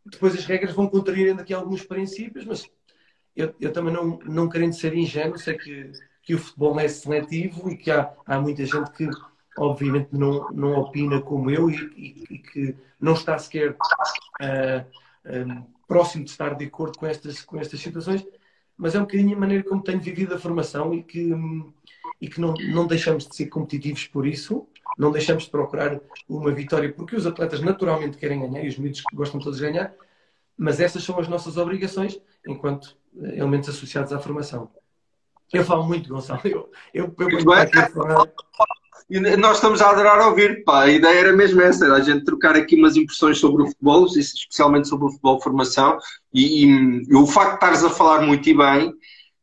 depois 0.05 0.35
as 0.35 0.45
regras 0.45 0.75
vão 0.75 0.89
contrariando 0.89 1.43
aqui 1.43 1.53
alguns 1.53 1.85
princípios, 1.85 2.45
mas 2.45 2.69
eu, 3.37 3.55
eu 3.61 3.73
também 3.73 3.93
não, 3.93 4.19
não 4.25 4.49
querendo 4.49 4.73
ser 4.73 4.95
ingênuo, 4.95 5.39
sei 5.39 5.57
que, 5.57 5.93
que 6.23 6.35
o 6.35 6.39
futebol 6.39 6.79
é 6.81 6.89
seletivo 6.89 7.71
e 7.71 7.77
que 7.77 7.91
há, 7.91 8.13
há 8.27 8.41
muita 8.41 8.65
gente 8.65 8.91
que, 8.93 9.09
obviamente, 9.61 10.09
não, 10.13 10.51
não 10.51 10.81
opina 10.81 11.21
como 11.21 11.51
eu 11.51 11.71
e, 11.71 12.25
e, 12.31 12.39
que 12.39 12.75
não 12.99 13.13
está 13.13 13.39
sequer 13.39 13.73
uh, 13.73 13.77
ah, 14.41 14.87
um, 15.27 15.53
ah, 15.53 15.63
próximo 15.87 16.25
de 16.25 16.31
estar 16.31 16.55
de 16.55 16.65
acordo 16.65 16.99
com 16.99 17.07
estas, 17.07 17.43
com 17.43 17.61
estas 17.61 17.79
situações, 17.79 18.27
mas 18.77 18.95
é 18.95 18.99
um 18.99 19.03
bocadinho 19.03 19.37
a 19.37 19.41
maneira 19.41 19.63
como 19.63 19.83
tenho 19.83 20.01
vivido 20.01 20.35
a 20.35 20.39
formação 20.39 20.95
e 20.95 21.03
que, 21.03 21.31
e 22.21 22.29
que 22.29 22.41
não, 22.41 22.55
não 22.55 22.87
deixamos 22.87 23.27
de 23.27 23.37
ser 23.37 23.47
competitivos 23.47 24.07
por 24.07 24.27
isso, 24.27 24.67
não 24.97 25.13
deixamos 25.13 25.45
de 25.45 25.51
procurar 25.51 26.01
uma 26.27 26.51
vitória, 26.53 26.91
porque 26.91 27.15
os 27.15 27.27
atletas 27.27 27.61
naturalmente 27.61 28.17
querem 28.17 28.41
ganhar 28.41 28.65
e 28.65 28.69
os 28.69 28.79
miúdos 28.79 29.03
gostam 29.13 29.41
todos 29.41 29.59
de 29.59 29.67
ganhar, 29.67 29.95
mas 30.57 30.81
essas 30.81 31.05
são 31.05 31.19
as 31.19 31.29
nossas 31.29 31.59
obrigações 31.59 32.19
enquanto 32.47 32.97
elementos 33.15 33.69
associados 33.69 34.13
à 34.13 34.19
formação. 34.19 34.71
Eu 35.53 35.65
falo 35.65 35.85
muito, 35.85 36.09
Gonçalo. 36.09 36.41
Eu, 36.45 36.71
eu, 36.95 37.15
eu, 37.19 37.29
eu 37.29 37.43
falar... 37.43 38.31
Nós 39.39 39.57
estamos 39.57 39.83
a 39.83 39.91
adorar 39.91 40.21
ouvir, 40.29 40.63
pá. 40.63 40.85
A 40.85 40.91
ideia 40.91 41.19
era 41.19 41.33
mesmo 41.33 41.61
essa, 41.61 41.85
era 41.85 41.97
a 41.97 42.01
gente 42.01 42.25
trocar 42.25 42.55
aqui 42.55 42.77
umas 42.77 42.97
impressões 42.97 43.39
sobre 43.39 43.65
o 43.65 43.67
futebol, 43.67 44.07
especialmente 44.07 44.87
sobre 44.87 45.07
o 45.07 45.11
futebol 45.11 45.37
de 45.37 45.43
formação, 45.43 45.99
e, 46.33 46.65
e, 46.65 47.03
e 47.09 47.17
o 47.17 47.27
facto 47.27 47.51
de 47.51 47.55
estares 47.57 47.85
a 47.85 47.91
falar 47.91 48.23
muito 48.23 48.49
e 48.49 48.57
bem, 48.57 48.95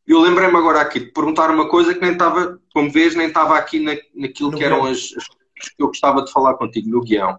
eu 0.06 0.20
lembrei-me 0.20 0.56
agora 0.56 0.80
aqui 0.80 1.00
de 1.00 1.12
perguntar 1.12 1.50
uma 1.50 1.68
coisa 1.68 1.92
que 1.92 2.00
nem 2.00 2.12
estava, 2.12 2.58
como 2.72 2.90
vês, 2.90 3.14
nem 3.14 3.26
estava 3.26 3.58
aqui 3.58 3.78
na, 3.78 3.94
naquilo 4.14 4.50
no 4.50 4.56
que 4.56 4.64
eram 4.64 4.86
as, 4.86 5.14
as 5.60 5.68
que 5.68 5.82
eu 5.82 5.88
gostava 5.88 6.24
de 6.24 6.32
falar 6.32 6.54
contigo 6.54 6.88
no 6.88 7.02
guião, 7.02 7.38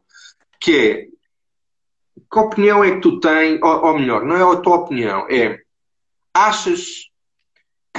que 0.59 0.75
é 0.75 1.07
que 2.31 2.39
opinião 2.39 2.83
é 2.83 2.91
que 2.91 3.01
tu 3.01 3.19
tens, 3.19 3.59
ou, 3.59 3.85
ou 3.85 3.97
melhor, 3.97 4.23
não 4.23 4.35
é 4.35 4.43
a 4.43 4.61
tua 4.61 4.75
opinião, 4.75 5.25
é 5.29 5.59
achas 6.31 7.08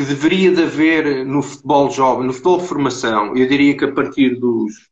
que 0.01 0.07
deveria 0.07 0.51
de 0.51 0.63
haver 0.63 1.27
no 1.27 1.43
futebol 1.43 1.91
jovem, 1.91 2.27
no 2.27 2.33
futebol 2.33 2.59
de 2.59 2.69
formação, 2.69 3.37
eu 3.37 3.47
diria 3.47 3.77
que 3.77 3.85
a 3.85 3.93
partir 3.93 4.35
dos, 4.37 4.89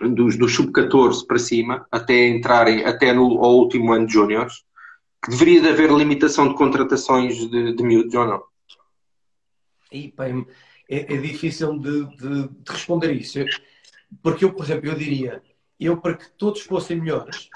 dos, 0.00 0.36
dos 0.36 0.52
sub-14 0.52 1.24
para 1.24 1.38
cima, 1.38 1.86
até 1.88 2.26
entrarem 2.26 2.84
até 2.84 3.12
no 3.12 3.44
ao 3.44 3.54
último 3.54 3.92
ano 3.92 4.08
de 4.08 4.12
júniores, 4.12 4.64
que 5.22 5.30
deveria 5.30 5.60
de 5.60 5.68
haver 5.68 5.92
limitação 5.92 6.48
de 6.48 6.56
contratações 6.56 7.48
de, 7.48 7.76
de 7.76 7.82
miúdos 7.84 8.12
ou 8.12 8.26
não? 8.26 8.42
E, 9.92 10.12
é, 10.88 11.14
é, 11.14 11.16
difícil 11.16 11.78
de, 11.78 12.04
de, 12.16 12.48
de, 12.48 12.72
responder 12.72 13.12
isso. 13.12 13.38
Porque 14.20 14.44
eu, 14.44 14.52
por 14.52 14.64
exemplo, 14.64 14.88
eu 14.88 14.96
diria, 14.96 15.40
eu 15.78 16.00
para 16.00 16.16
que 16.16 16.28
todos 16.32 16.62
fossem 16.62 17.00
melhores, 17.00 17.48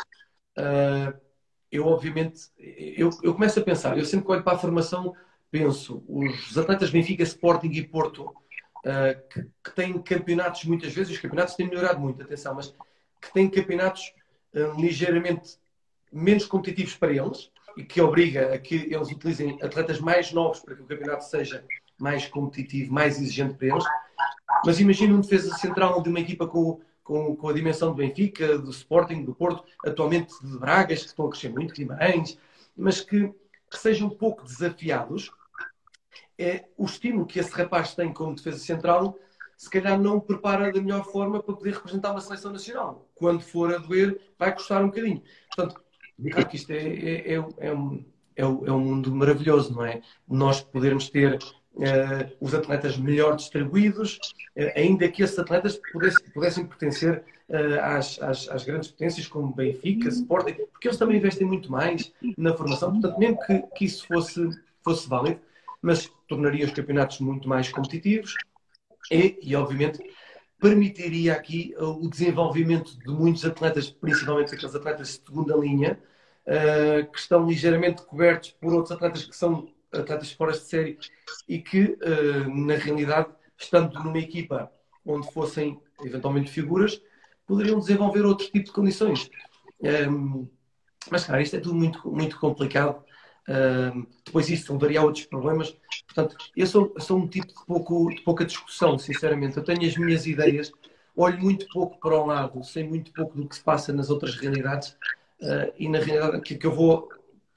uh, 0.57 1.13
eu 1.73 1.87
obviamente, 1.87 2.41
eu, 2.57 3.11
eu 3.21 3.35
começo 3.35 3.59
a 3.59 3.65
pensar, 3.65 3.99
eu 3.99 4.05
sempre 4.05 4.31
olho 4.31 4.45
para 4.45 4.55
a 4.55 4.61
formação, 4.61 5.13
penso, 5.51 6.03
os 6.09 6.57
atletas 6.57 6.91
Benfica, 6.91 7.23
Sporting 7.23 7.71
e 7.71 7.87
Porto, 7.87 8.25
uh, 8.25 9.29
que, 9.31 9.43
que, 9.65 9.75
têm 9.75 9.99
campeonatos, 10.01 10.65
muitas 10.65 10.93
vezes, 10.93 11.13
os 11.13 11.19
campeonatos 11.19 11.55
têm 11.55 11.69
melhorado 11.69 12.01
muito, 12.01 12.23
atenção, 12.23 12.55
mas 12.55 12.75
que 13.21 13.33
têm 13.33 13.49
campeonatos 13.49 14.13
uh, 14.55 14.81
ligeiramente 14.81 15.59
menos 16.13 16.47
competitivos 16.47 16.95
para 16.95 17.13
eles 17.13 17.51
e 17.77 17.85
que 17.85 18.01
obriga 18.01 18.55
a 18.55 18.59
que 18.59 18.75
eles 18.75 19.11
utilizem 19.11 19.59
atletas 19.63 20.01
mais 20.01 20.33
novos 20.33 20.61
para 20.61 20.75
que 20.75 20.83
o 20.83 20.87
campeonato 20.87 21.25
seja 21.25 21.65
mais 21.99 22.27
competitivo, 22.27 22.93
mais 22.93 23.21
exigente 23.21 23.55
para 23.55 23.69
eles. 23.69 23.85
Mas 24.65 24.81
imagina 24.81 25.15
um 25.15 25.21
defesa 25.21 25.55
central 25.57 26.03
de 26.03 26.09
uma 26.09 26.21
equipa 26.21 26.47
com 26.47 26.81
com, 27.09 27.35
com 27.35 27.49
a 27.49 27.55
dimensão 27.55 27.89
do 27.89 27.95
Benfica, 27.95 28.59
do 28.59 28.71
Sporting, 28.71 29.25
do 29.25 29.35
Porto, 29.35 29.65
atualmente 29.83 30.31
de 30.45 30.59
Bragas, 30.59 31.01
que 31.01 31.07
estão 31.07 31.25
a 31.25 31.31
crescer 31.31 31.49
muito, 31.49 31.73
Guimarães, 31.73 32.39
mas 32.77 33.01
que, 33.01 33.33
que 33.71 33.79
sejam 33.79 34.11
pouco 34.11 34.45
desafiados. 34.45 35.33
É, 36.39 36.65
o 36.77 36.85
estímulo 36.85 37.27
que 37.27 37.41
esse 37.41 37.51
rapaz 37.51 37.95
tem 37.95 38.13
como 38.13 38.35
defesa 38.35 38.59
central, 38.59 39.19
se 39.57 39.69
calhar 39.69 39.99
não 39.99 40.21
prepara 40.21 40.73
da 40.73 40.81
melhor 40.81 41.05
forma 41.05 41.43
para 41.43 41.55
poder 41.55 41.75
representar 41.75 42.13
uma 42.13 42.21
seleção 42.21 42.53
nacional. 42.53 43.09
Quando 43.17 43.41
for 43.41 43.75
a 43.75 43.79
doer, 43.79 44.21
vai 44.39 44.55
custar 44.55 44.83
um 44.83 44.87
bocadinho. 44.87 45.21
Portanto, 45.55 45.83
claro 46.31 46.49
que 46.49 46.57
isto 46.57 46.71
é, 46.71 46.77
é, 46.77 47.35
é, 47.35 47.45
é 47.59 47.75
um, 47.75 48.05
é, 48.37 48.47
um 48.47 48.79
mundo 48.79 49.13
maravilhoso, 49.13 49.75
não 49.75 49.85
é? 49.85 50.01
Nós 50.29 50.61
podermos 50.61 51.11
ter 51.11 51.41
uh, 51.79 52.37
os 52.41 52.55
atletas 52.55 52.97
melhor 52.97 53.35
distribuídos, 53.35 54.19
uh, 54.57 54.73
ainda 54.77 55.09
que 55.09 55.25
esses 55.25 55.39
atletas 55.39 55.81
pudessem, 55.93 56.25
pudessem 56.31 56.67
pertencer 56.67 57.25
uh, 57.49 57.81
às, 57.83 58.21
às, 58.21 58.49
às, 58.49 58.65
grandes 58.65 58.91
potências 58.91 59.27
como 59.27 59.55
Benfica, 59.55 60.09
Sporting, 60.09 60.55
porque 60.73 60.89
eles 60.89 60.99
também 60.99 61.17
investem 61.17 61.47
muito 61.47 61.71
mais 61.71 62.13
na 62.37 62.57
formação, 62.57 62.93
portanto, 62.93 63.19
mesmo 63.19 63.41
que, 63.41 63.59
que 63.75 63.85
isso 63.87 64.07
fosse, 64.07 64.51
fosse 64.85 65.09
válido, 65.09 65.41
mas 65.81 66.11
tornaria 66.27 66.67
os 66.67 66.73
campeonatos 66.73 67.21
muito 67.21 67.49
mais 67.49 67.71
competitivos 67.71 68.35
e, 69.11 69.39
e 69.43 69.57
obviamente, 69.57 69.99
permitiria 70.61 71.35
aqui 71.35 71.75
o 71.79 72.09
desenvolvimento 72.09 72.99
de 72.99 73.09
muitos 73.09 73.45
atletas, 73.45 73.89
principalmente 73.91 74.55
aqueles 74.55 74.75
atletas 74.75 75.09
de 75.09 75.15
segunda 75.25 75.57
linha, 75.57 75.99
uh, 76.47 77.11
que 77.11 77.19
estão 77.19 77.47
ligeiramente 77.47 78.03
cobertos 78.03 78.51
por 78.53 78.73
outros 78.73 78.93
atletas 78.93 79.25
que 79.25 79.37
são 79.37 79.69
atletas 79.93 80.33
fora 80.33 80.53
de 80.53 80.59
série 80.59 80.99
e 81.49 81.59
que, 81.59 81.97
uh, 82.03 82.55
na 82.55 82.75
realidade, 82.75 83.29
estando 83.57 84.03
numa 84.03 84.19
equipa 84.19 84.71
onde 85.05 85.33
fossem 85.33 85.81
eventualmente 86.05 86.51
figuras, 86.51 87.01
poderiam 87.47 87.79
desenvolver 87.79 88.25
outro 88.25 88.47
tipo 88.47 88.67
de 88.67 88.73
condições. 88.73 89.31
Um, 89.81 90.47
mas, 91.11 91.25
claro, 91.25 91.41
isto 91.41 91.57
é 91.57 91.61
tudo 91.61 91.75
muito, 91.75 92.07
muito 92.11 92.39
complicado. 92.39 93.03
Depois 94.25 94.51
isso 94.51 94.73
levaria 94.73 95.01
a 95.01 95.05
outros 95.05 95.25
problemas. 95.25 95.75
Portanto, 96.07 96.37
eu 96.55 96.67
sou, 96.67 96.95
sou 96.99 97.19
um 97.19 97.27
tipo 97.27 97.47
de, 97.47 97.67
pouco, 97.67 98.11
de 98.11 98.21
pouca 98.23 98.45
discussão, 98.45 98.99
sinceramente. 98.99 99.57
Eu 99.57 99.65
tenho 99.65 99.87
as 99.87 99.97
minhas 99.97 100.27
ideias, 100.27 100.71
olho 101.17 101.41
muito 101.41 101.67
pouco 101.69 101.99
para 101.99 102.21
um 102.21 102.27
lado, 102.27 102.63
sei 102.63 102.85
muito 102.85 103.13
pouco 103.13 103.37
do 103.37 103.49
que 103.49 103.57
se 103.57 103.63
passa 103.63 103.93
nas 103.93 104.11
outras 104.11 104.37
realidades 104.37 104.91
uh, 105.41 105.73
e, 105.79 105.89
na 105.89 105.99
realidade, 105.99 106.37
aquilo 106.37 106.61
que 106.61 106.67
eu 106.67 106.75
vou 106.75 107.09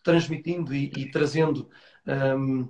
transmitindo 0.02 0.74
e, 0.74 0.92
e 0.96 1.12
trazendo 1.12 1.70
um, 2.08 2.68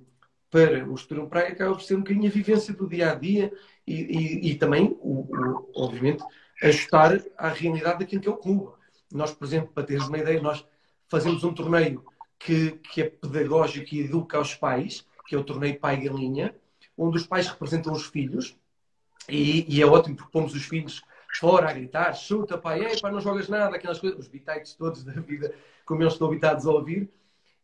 para 0.49 0.85
o 0.85 0.95
Estoril 0.95 1.27
Praia 1.27 1.49
acaba 1.49 1.75
por 1.75 1.81
ser 1.81 1.95
um 1.95 1.99
bocadinho 1.99 2.27
a 2.27 2.33
vivência 2.33 2.73
do 2.73 2.89
dia 2.89 3.11
a 3.11 3.15
dia 3.15 3.53
e, 3.87 3.93
e, 3.93 4.51
e 4.51 4.55
também, 4.55 4.97
o, 4.99 5.21
o, 5.21 5.71
obviamente, 5.75 6.23
ajustar 6.61 7.21
à 7.37 7.49
realidade 7.49 7.99
daquilo 7.99 8.21
que 8.21 8.27
é 8.27 8.31
o 8.31 8.37
clube. 8.37 8.73
Nós, 9.13 9.31
por 9.31 9.45
exemplo, 9.45 9.71
para 9.73 9.83
teres 9.83 10.07
uma 10.07 10.17
ideia, 10.17 10.41
nós 10.41 10.65
fazemos 11.07 11.43
um 11.43 11.53
torneio 11.53 12.03
que, 12.45 12.71
que 12.71 13.01
é 13.01 13.09
pedagógico 13.09 13.93
e 13.93 14.01
educa 14.01 14.39
os 14.39 14.55
pais, 14.55 15.05
que 15.27 15.35
é 15.35 15.37
o 15.37 15.43
torneio 15.43 15.79
Pai 15.79 15.97
Galinha, 15.97 16.55
onde 16.97 17.17
os 17.17 17.25
pais 17.25 17.47
representam 17.47 17.93
os 17.93 18.05
filhos 18.05 18.55
E, 19.29 19.65
e, 19.73 19.81
é 19.81 19.85
ótimo 19.85 20.15
porque 20.15 20.31
pomos 20.31 20.53
os 20.53 20.63
filhos 20.63 21.01
fora 21.39 21.69
a 21.69 21.73
gritar, 21.73 22.13
chuta, 22.13 22.57
pai, 22.57 22.83
ei, 22.83 22.99
pai, 22.99 23.11
não 23.11 23.21
jogas 23.21 23.47
nada, 23.47 23.75
aquelas 23.75 23.99
coisas, 23.99 24.19
os 24.19 24.27
bitites 24.27 24.73
todos 24.73 25.03
da 25.03 25.13
vida, 25.13 25.53
como 25.85 26.01
eles 26.01 26.13
estão 26.13 26.27
habitados 26.27 26.65
a 26.65 26.71
ouvir. 26.71 27.09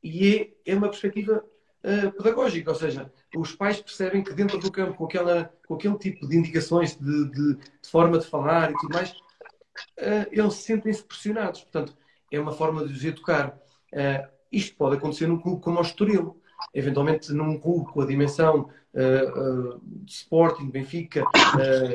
E 0.02 0.54
é, 0.66 0.72
é 0.72 0.76
uma 0.76 0.88
perspectiva 0.90 1.44
uh, 1.84 2.12
pedagógica, 2.12 2.70
ou 2.70 2.76
seja, 2.76 3.12
os 3.36 3.54
pais 3.54 3.82
percebem 3.82 4.24
que 4.24 4.34
dentro 4.34 4.58
do 4.60 4.72
campo, 4.72 4.94
com, 4.94 5.06
aquela, 5.06 5.52
com 5.68 5.74
aquele 5.74 5.98
tipo 5.98 6.28
de 6.28 6.38
indicações 6.38 6.96
de, 6.96 7.30
de, 7.32 7.56
de 7.56 7.90
forma 7.90 8.20
de 8.20 8.28
falar 8.28 8.72
e 8.72 8.76
tudo 8.76 8.94
mais, 8.94 9.12
uh, 9.12 10.28
eles 10.32 10.54
sentem-se 10.54 11.04
pressionados. 11.04 11.62
Portanto, 11.62 11.98
é 12.32 12.40
uma 12.40 12.54
forma 12.54 12.88
de 12.88 12.94
os 12.94 13.04
educar. 13.04 13.60
Uh, 13.92 14.37
isto 14.52 14.76
pode 14.76 14.98
acontecer 14.98 15.28
num 15.28 15.40
clube 15.40 15.62
como 15.62 15.80
o 15.80 15.82
Estoril. 15.82 16.42
Eventualmente 16.74 17.32
num 17.34 17.60
clube 17.60 17.92
com 17.92 18.02
a 18.02 18.06
dimensão 18.06 18.70
de 18.94 20.12
Sporting, 20.12 20.70
Benfica, 20.72 21.24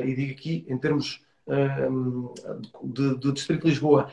e 0.05 0.15
digo 0.15 0.33
aqui 0.33 0.65
em 0.69 0.79
termos 0.79 1.21
do 2.81 3.33
Distrito 3.33 3.63
de 3.63 3.71
Lisboa, 3.71 4.09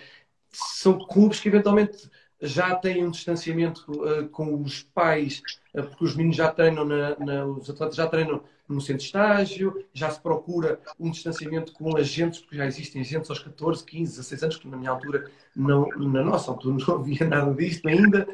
são 0.52 0.98
clubes 0.98 1.40
que 1.40 1.48
eventualmente 1.48 2.10
já 2.42 2.76
têm 2.76 3.06
um 3.06 3.12
distanciamento 3.12 3.92
uh, 3.92 4.28
com 4.30 4.62
os 4.62 4.82
pais, 4.82 5.42
uh, 5.76 5.84
porque 5.84 6.06
os 6.06 6.16
meninos 6.16 6.38
já 6.38 6.50
treinam, 6.52 6.86
na, 6.86 7.18
na, 7.20 7.46
os 7.46 7.70
atletas 7.70 7.96
já 7.96 8.08
treinam 8.08 8.42
no 8.70 8.80
centro 8.80 9.00
de 9.00 9.06
estágio, 9.06 9.86
já 9.94 10.10
se 10.12 10.22
procura 10.22 10.80
um 11.00 11.10
distanciamento 11.10 11.74
com 11.74 11.98
agentes, 11.98 12.40
porque 12.40 12.58
já 12.58 12.66
existem 12.66 13.02
agentes 13.02 13.30
aos 13.30 13.40
14, 13.40 13.84
15, 13.84 14.12
16 14.12 14.44
anos, 14.44 14.58
que 14.58 14.68
na 14.68 14.78
minha 14.78 14.92
altura, 14.92 15.30
não, 15.56 15.88
na 15.90 16.24
nossa 16.24 16.52
altura, 16.52 16.78
não 16.86 16.96
havia 17.02 17.28
nada 17.28 17.54
disto 17.54 17.88
ainda. 17.88 18.28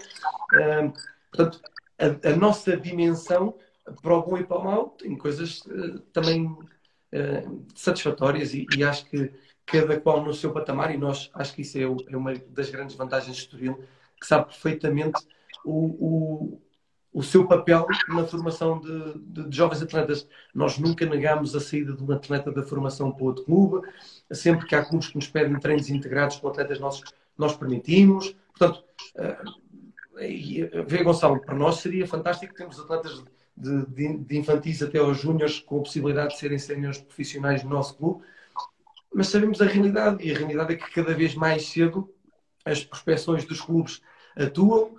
Portanto, 1.32 1.62
a, 1.98 2.30
a, 2.30 2.36
nossa 2.36 2.76
dimensão, 2.76 3.56
para 4.02 4.14
o 4.14 4.24
bom 4.24 4.38
e 4.38 4.44
para 4.44 4.58
o 4.58 4.64
mal, 4.64 4.90
tem 4.90 5.18
coisas 5.18 5.64
também 6.12 6.56
satisfatórias 7.74 8.54
e, 8.54 8.66
e 8.76 8.84
acho 8.84 9.06
que 9.06 9.32
cada 9.66 10.00
qual 10.00 10.24
no 10.24 10.34
seu 10.34 10.52
patamar, 10.52 10.94
e 10.94 10.98
nós 10.98 11.32
acho 11.34 11.56
que 11.56 11.62
isso 11.62 11.78
é, 11.78 11.84
é 11.84 12.18
uma 12.18 12.34
das 12.34 12.70
grandes 12.70 12.96
vantagens 12.96 13.36
de 13.36 13.44
Estoril, 13.44 13.84
que 14.20 14.28
sabe 14.28 14.46
perfeitamente 14.46 15.20
o, 15.66 15.86
o, 16.06 16.62
o 17.16 17.24
seu 17.24 17.48
papel 17.48 17.88
na 18.10 18.26
formação 18.26 18.78
de, 18.78 19.14
de, 19.20 19.50
de, 19.50 19.56
jovens 19.56 19.82
atletas. 19.82 20.28
Nós 20.54 20.78
nunca 20.78 21.06
negamos 21.06 21.56
a 21.56 21.62
saída 21.62 21.94
de 21.94 22.04
um 22.04 22.12
atleta 22.12 22.52
da 22.52 22.62
formação 22.62 23.10
para 23.10 23.24
outro 23.24 23.46
clube, 23.46 23.88
sempre 24.34 24.68
que 24.68 24.76
há 24.76 24.84
clubes 24.84 25.08
que 25.08 25.16
nos 25.16 25.30
pedem 25.30 25.58
treinos 25.58 25.90
integrados 25.90 26.36
com 26.36 26.50
atletas 26.50 26.78
nossos, 26.78 27.10
nós 27.38 27.56
permitimos. 27.56 28.36
Portanto, 28.50 28.84
uh, 29.16 30.86
vê 30.86 31.04
Gonçalo, 31.04 31.40
para 31.40 31.56
nós 31.56 31.78
seria 31.78 32.06
fantástico 32.06 32.54
termos 32.54 32.78
atletas 32.78 33.24
de, 33.56 33.86
de, 33.86 34.18
de 34.18 34.38
infantis 34.38 34.84
até 34.84 35.00
aos 35.00 35.18
júniores 35.18 35.62
com 35.62 35.78
a 35.78 35.84
possibilidade 35.84 36.34
de 36.34 36.40
serem 36.40 36.60
séniores 36.60 36.98
profissionais 36.98 37.64
no 37.64 37.70
nosso 37.70 37.96
clube, 37.96 38.26
mas 39.14 39.30
sabemos 39.30 39.62
a 39.62 39.66
realidade 39.66 40.22
e 40.22 40.34
a 40.34 40.38
realidade 40.38 40.74
é 40.74 40.76
que 40.76 40.92
cada 40.92 41.14
vez 41.14 41.34
mais 41.34 41.66
cedo 41.70 42.14
as 42.66 42.84
prospeções 42.84 43.46
dos 43.46 43.62
clubes 43.62 44.02
atuam, 44.36 44.98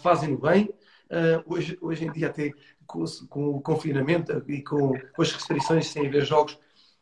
fazem 0.00 0.34
bem. 0.34 0.72
Uh, 1.10 1.42
hoje, 1.46 1.78
hoje 1.80 2.04
em 2.04 2.12
dia, 2.12 2.26
até 2.26 2.52
com, 2.86 3.04
com, 3.28 3.48
o 3.48 3.60
confinamento 3.60 4.44
e 4.46 4.62
com, 4.62 4.92
com, 5.14 5.22
as 5.22 5.32
restrições 5.32 5.86
sem 5.86 6.06
haver 6.06 6.24
jogos, 6.24 6.58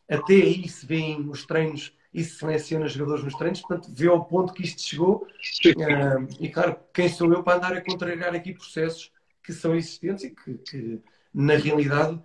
até 0.09 0.33
aí 0.33 0.67
se 0.67 0.85
vêem 0.85 1.29
os 1.29 1.45
treinos 1.45 1.93
e 2.13 2.23
se 2.23 2.37
seleciona 2.37 2.87
jogadores 2.87 3.23
nos 3.23 3.35
treinos, 3.35 3.61
portanto, 3.61 3.93
vê 3.93 4.07
ao 4.07 4.23
ponto 4.23 4.53
que 4.53 4.63
isto 4.63 4.81
chegou. 4.81 5.27
Uh, 5.65 6.27
e 6.39 6.49
claro, 6.49 6.77
quem 6.93 7.09
sou 7.09 7.31
eu 7.33 7.43
para 7.43 7.57
andar 7.57 7.73
a 7.73 7.83
contrariar 7.83 8.33
aqui 8.33 8.53
processos 8.53 9.11
que 9.43 9.51
são 9.51 9.75
existentes 9.75 10.23
e 10.23 10.29
que, 10.31 10.57
que 10.57 11.01
na 11.33 11.55
realidade, 11.55 12.19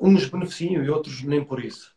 uns 0.00 0.26
beneficiam 0.26 0.82
e 0.82 0.90
outros 0.90 1.22
nem 1.22 1.44
por 1.44 1.64
isso. 1.64 1.91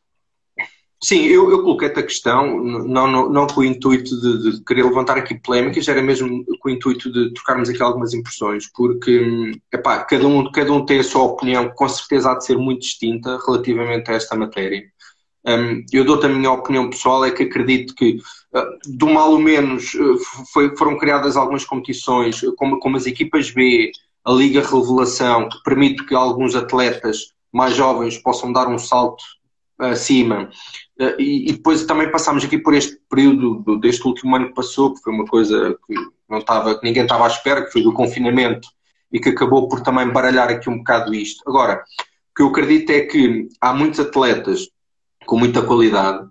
Sim, 1.03 1.25
eu, 1.25 1.51
eu 1.51 1.61
coloquei-te 1.61 1.99
a 1.99 2.03
questão, 2.03 2.57
não, 2.63 3.07
não, 3.07 3.29
não 3.29 3.47
com 3.47 3.61
o 3.61 3.63
intuito 3.63 4.19
de, 4.19 4.51
de, 4.51 4.63
querer 4.63 4.83
levantar 4.85 5.17
aqui 5.17 5.35
polémicas, 5.35 5.87
era 5.87 6.01
mesmo 6.01 6.43
com 6.59 6.69
o 6.69 6.71
intuito 6.71 7.11
de 7.11 7.33
trocarmos 7.33 7.69
aqui 7.69 7.81
algumas 7.83 8.13
impressões, 8.13 8.71
porque 8.73 9.51
epá, 9.71 10.03
cada, 10.03 10.25
um, 10.25 10.49
cada 10.51 10.71
um 10.71 10.85
tem 10.85 10.99
a 10.99 11.03
sua 11.03 11.23
opinião, 11.23 11.69
que 11.69 11.75
com 11.75 11.87
certeza 11.87 12.31
há 12.31 12.37
de 12.37 12.45
ser 12.45 12.57
muito 12.57 12.81
distinta 12.81 13.37
relativamente 13.45 14.09
a 14.09 14.15
esta 14.15 14.35
matéria. 14.35 14.83
Um, 15.45 15.85
eu 15.93 16.03
dou-te 16.03 16.25
a 16.25 16.29
minha 16.29 16.51
opinião 16.51 16.89
pessoal, 16.89 17.23
é 17.23 17.29
que 17.29 17.43
acredito 17.43 17.93
que, 17.93 18.17
uh, 18.55 18.97
do 18.97 19.07
mal 19.07 19.31
ou 19.31 19.39
menos, 19.39 19.93
uh, 19.93 20.17
foi, 20.51 20.75
foram 20.75 20.97
criadas 20.97 21.37
algumas 21.37 21.65
competições, 21.65 22.41
como, 22.57 22.79
como 22.79 22.97
as 22.97 23.05
equipas 23.05 23.51
B, 23.51 23.91
a 24.23 24.31
Liga 24.31 24.61
Revelação, 24.61 25.47
que 25.49 25.61
permite 25.63 26.03
que 26.03 26.15
alguns 26.15 26.55
atletas 26.55 27.35
mais 27.53 27.75
jovens 27.75 28.17
possam 28.17 28.51
dar 28.51 28.67
um 28.67 28.79
salto 28.79 29.23
acima. 29.79 30.49
Eh, 30.99 31.15
e, 31.19 31.49
e, 31.49 31.53
depois 31.53 31.85
também 31.85 32.11
passámos 32.11 32.43
aqui 32.43 32.57
por 32.57 32.73
este 32.73 32.97
período 33.09 33.55
do, 33.59 33.79
deste 33.79 34.05
último 34.07 34.35
ano 34.35 34.47
que 34.47 34.55
passou, 34.55 34.93
que 34.93 35.01
foi 35.01 35.13
uma 35.13 35.25
coisa 35.25 35.77
que 35.85 35.93
não 36.29 36.39
estava, 36.39 36.79
que 36.79 36.85
ninguém 36.85 37.03
estava 37.03 37.25
à 37.25 37.27
espera, 37.27 37.63
que 37.63 37.71
foi 37.71 37.83
do 37.83 37.93
confinamento 37.93 38.67
e 39.11 39.19
que 39.19 39.29
acabou 39.29 39.67
por 39.67 39.81
também 39.81 40.09
baralhar 40.09 40.49
aqui 40.49 40.69
um 40.69 40.77
bocado 40.77 41.13
isto. 41.13 41.43
Agora, 41.47 41.83
o 42.31 42.35
que 42.35 42.41
eu 42.41 42.47
acredito 42.47 42.89
é 42.91 43.01
que 43.01 43.47
há 43.61 43.73
muitos 43.73 43.99
atletas 43.99 44.69
com 45.25 45.37
muita 45.37 45.61
qualidade 45.61 46.27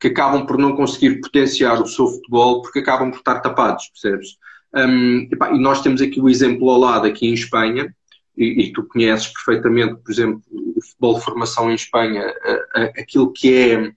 que 0.00 0.08
acabam 0.08 0.46
por 0.46 0.58
não 0.58 0.74
conseguir 0.74 1.20
potenciar 1.20 1.80
o 1.80 1.86
seu 1.86 2.08
futebol 2.08 2.62
porque 2.62 2.80
acabam 2.80 3.10
por 3.10 3.18
estar 3.18 3.40
tapados, 3.40 3.88
percebes? 3.88 4.36
Um, 4.74 5.28
e 5.28 5.58
nós 5.58 5.82
temos 5.82 6.00
aqui 6.00 6.20
o 6.20 6.28
exemplo 6.28 6.68
ao 6.70 6.78
lado, 6.78 7.06
aqui 7.06 7.26
em 7.26 7.34
Espanha, 7.34 7.94
e, 8.36 8.62
e 8.62 8.72
tu 8.72 8.84
conheces 8.84 9.28
perfeitamente, 9.28 9.96
por 9.96 10.10
exemplo, 10.10 10.42
o 10.50 10.82
futebol 10.82 11.14
de 11.14 11.24
formação 11.24 11.70
em 11.70 11.74
Espanha, 11.74 12.32
aquilo 12.96 13.32
que 13.32 13.54
é 13.54 13.92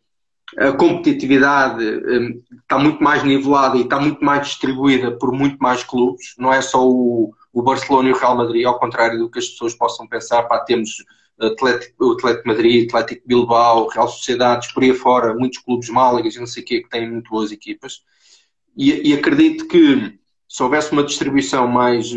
a 0.58 0.72
competitividade 0.72 1.84
hum, 1.84 2.42
está 2.62 2.78
muito 2.78 3.04
mais 3.04 3.24
nivelada 3.24 3.78
e 3.78 3.82
está 3.82 4.00
muito 4.00 4.24
mais 4.24 4.48
distribuída 4.48 5.12
por 5.18 5.32
muito 5.32 5.58
mais 5.58 5.84
clubes, 5.84 6.34
não 6.38 6.54
é 6.54 6.62
só 6.62 6.88
o, 6.88 7.34
o 7.52 7.62
Barcelona 7.62 8.10
e 8.10 8.12
o 8.12 8.18
Real 8.18 8.38
Madrid, 8.38 8.66
ao 8.66 8.80
contrário 8.80 9.18
do 9.18 9.30
que 9.30 9.40
as 9.40 9.48
pessoas 9.48 9.74
possam 9.74 10.08
pensar, 10.08 10.44
pá, 10.44 10.60
temos 10.60 11.04
Atlético, 11.40 12.06
o 12.06 12.12
Atlético 12.14 12.48
Madrid, 12.48 12.88
Atlético 12.88 13.28
Bilbao, 13.28 13.88
Real 13.90 14.08
Sociedades, 14.08 14.72
por 14.72 14.84
aí 14.84 14.94
fora, 14.94 15.34
muitos 15.34 15.60
clubes 15.60 15.90
málagas 15.90 16.36
e 16.36 16.40
não 16.40 16.48
sei 16.48 16.64
o 16.64 16.66
quê, 16.66 16.82
que 16.82 16.90
têm 16.90 17.10
muito 17.10 17.30
boas 17.30 17.52
equipas. 17.52 18.02
E, 18.78 19.10
e 19.10 19.14
acredito 19.14 19.68
que 19.68 20.18
se 20.48 20.64
houvesse 20.64 20.92
uma 20.92 21.04
distribuição 21.04 21.68
mais, 21.68 22.14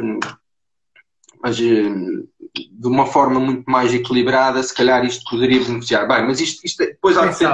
mais 1.43 1.57
de 1.57 2.87
uma 2.87 3.07
forma 3.07 3.39
muito 3.39 3.69
mais 3.71 3.93
equilibrada, 3.93 4.63
se 4.63 4.75
calhar 4.75 5.05
isto 5.05 5.29
poderia 5.31 5.63
beneficiar. 5.63 6.07
Bem, 6.09 6.27
mas 6.27 6.41
isto, 6.41 6.65
isto 6.65 6.79
depois 6.79 7.17
há 7.17 7.27
de 7.27 7.37
ser 7.37 7.49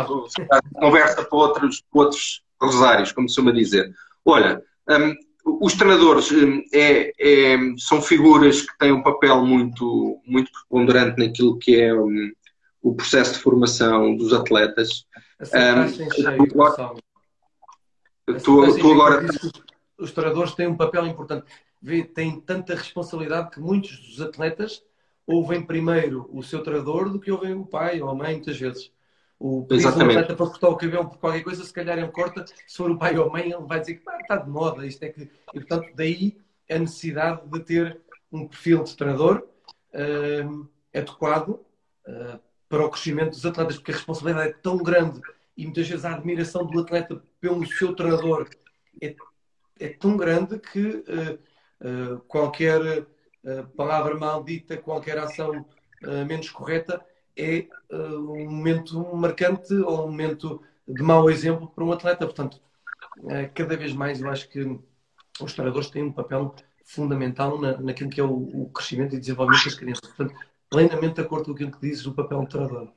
conversa 0.75 1.25
para 1.25 1.39
outros, 1.39 1.83
para 1.91 2.03
outros 2.03 2.43
rosários, 2.61 3.13
como 3.13 3.29
se 3.29 3.35
chama 3.35 3.53
dizer. 3.53 3.93
Olha, 4.25 4.63
um, 4.89 5.15
os 5.61 5.75
treinadores 5.75 6.31
um, 6.31 6.63
é, 6.73 7.13
é, 7.19 7.59
são 7.79 8.01
figuras 8.01 8.63
que 8.63 8.79
têm 8.79 8.93
um 8.93 9.03
papel 9.03 9.45
muito, 9.45 10.21
muito 10.27 10.51
preponderante 10.51 11.19
naquilo 11.19 11.59
que 11.59 11.81
é 11.81 11.95
um, 11.95 12.33
o 12.83 12.95
processo 12.95 13.35
de 13.35 13.41
formação 13.41 14.17
dos 14.17 14.33
atletas. 14.33 15.05
Um, 15.41 15.87
tu, 18.39 18.79
tu 18.79 18.93
agora... 18.93 19.27
Os 19.99 20.11
treinadores 20.13 20.53
têm 20.55 20.67
um 20.67 20.77
papel 20.77 21.07
importante. 21.07 21.47
Têm 22.15 22.41
tanta 22.41 22.75
responsabilidade 22.75 23.51
que 23.51 23.61
muitos 23.61 23.99
dos 23.99 24.21
atletas 24.21 24.83
ouvem 25.27 25.65
primeiro 25.65 26.29
o 26.33 26.43
seu 26.43 26.63
treinador 26.63 27.11
do 27.11 27.21
que 27.21 27.31
ouvem 27.31 27.55
o 27.55 27.67
pai 27.67 28.01
ou 28.01 28.09
a 28.09 28.15
mãe, 28.15 28.35
muitas 28.35 28.59
vezes. 28.59 28.91
O 29.39 29.67
atleta 29.71 30.35
para 30.35 30.47
cortar 30.47 30.69
o 30.69 30.77
cabelo 30.77 31.09
por 31.09 31.19
qualquer 31.19 31.43
coisa, 31.43 31.65
se 31.65 31.73
calhar 31.73 31.99
ele 31.99 32.09
corta, 32.09 32.47
se 32.47 32.77
for 32.77 32.91
o 32.91 32.99
pai 32.99 33.19
ou 33.19 33.29
a 33.29 33.33
mãe, 33.33 33.53
ele 33.53 33.67
vai 33.67 33.81
dizer 33.81 33.97
que 33.97 34.09
ah, 34.09 34.19
está 34.21 34.37
de 34.37 34.49
moda, 34.49 34.87
isto 34.87 35.03
é 35.03 35.09
que. 35.11 35.23
E 35.23 35.61
portanto, 35.61 35.91
daí 35.95 36.39
a 36.71 36.79
necessidade 36.79 37.43
de 37.49 37.61
ter 37.61 38.01
um 38.33 38.49
perfil 38.49 38.83
de 38.85 38.97
treinador 38.97 39.47
uh, 39.93 40.69
adequado 40.95 41.61
uh, 42.07 42.41
para 42.69 42.87
o 42.87 42.91
crescimento 42.91 43.31
dos 43.31 43.45
atletas, 43.45 43.77
porque 43.77 43.93
a 43.93 43.97
responsabilidade 43.97 44.51
é 44.51 44.53
tão 44.55 44.79
grande 44.79 45.21
e 45.57 45.65
muitas 45.65 45.89
vezes 45.89 46.05
a 46.05 46.15
admiração 46.15 46.67
do 46.67 46.81
atleta 46.81 47.23
pelo 47.41 47.67
seu 47.67 47.95
treinador 47.95 48.49
é, 49.01 49.15
é 49.79 49.89
tão 49.89 50.17
grande 50.17 50.59
que 50.59 50.81
uh, 50.81 51.39
qualquer 52.29 53.07
palavra 53.77 54.17
maldita, 54.17 54.77
qualquer 54.77 55.19
ação 55.19 55.65
uh, 56.03 56.25
menos 56.27 56.51
correta, 56.51 57.05
é 57.37 57.67
uh, 57.91 58.33
um 58.33 58.51
momento 58.51 58.99
marcante 59.15 59.75
ou 59.75 60.05
um 60.05 60.11
momento 60.11 60.63
de 60.87 61.03
mau 61.03 61.31
exemplo 61.31 61.69
para 61.69 61.85
um 61.85 61.93
atleta. 61.93 62.25
Portanto, 62.25 62.61
uh, 63.19 63.51
cada 63.55 63.77
vez 63.77 63.93
mais 63.93 64.21
eu 64.21 64.31
acho 64.31 64.49
que 64.49 64.79
os 65.41 65.53
treinadores 65.53 65.91
têm 65.91 66.05
um 66.05 66.13
papel 66.13 66.55
fundamental 66.85 67.61
na, 67.61 67.79
naquilo 67.79 68.11
que 68.11 68.21
é 68.21 68.25
o, 68.25 68.33
o, 68.33 68.71
crescimento 68.71 69.15
e 69.15 69.21
desenvolvimento 69.21 69.65
das 69.65 69.75
crianças. 69.75 70.09
Portanto, 70.09 70.35
plenamente 70.71 71.15
de 71.15 71.21
acordo 71.23 71.47
com 71.47 71.53
aquilo 71.53 71.73
que 71.73 71.81
dizes 71.81 72.03
do 72.03 72.15
papel 72.15 72.41
do 72.41 72.49
treinador. 72.49 72.93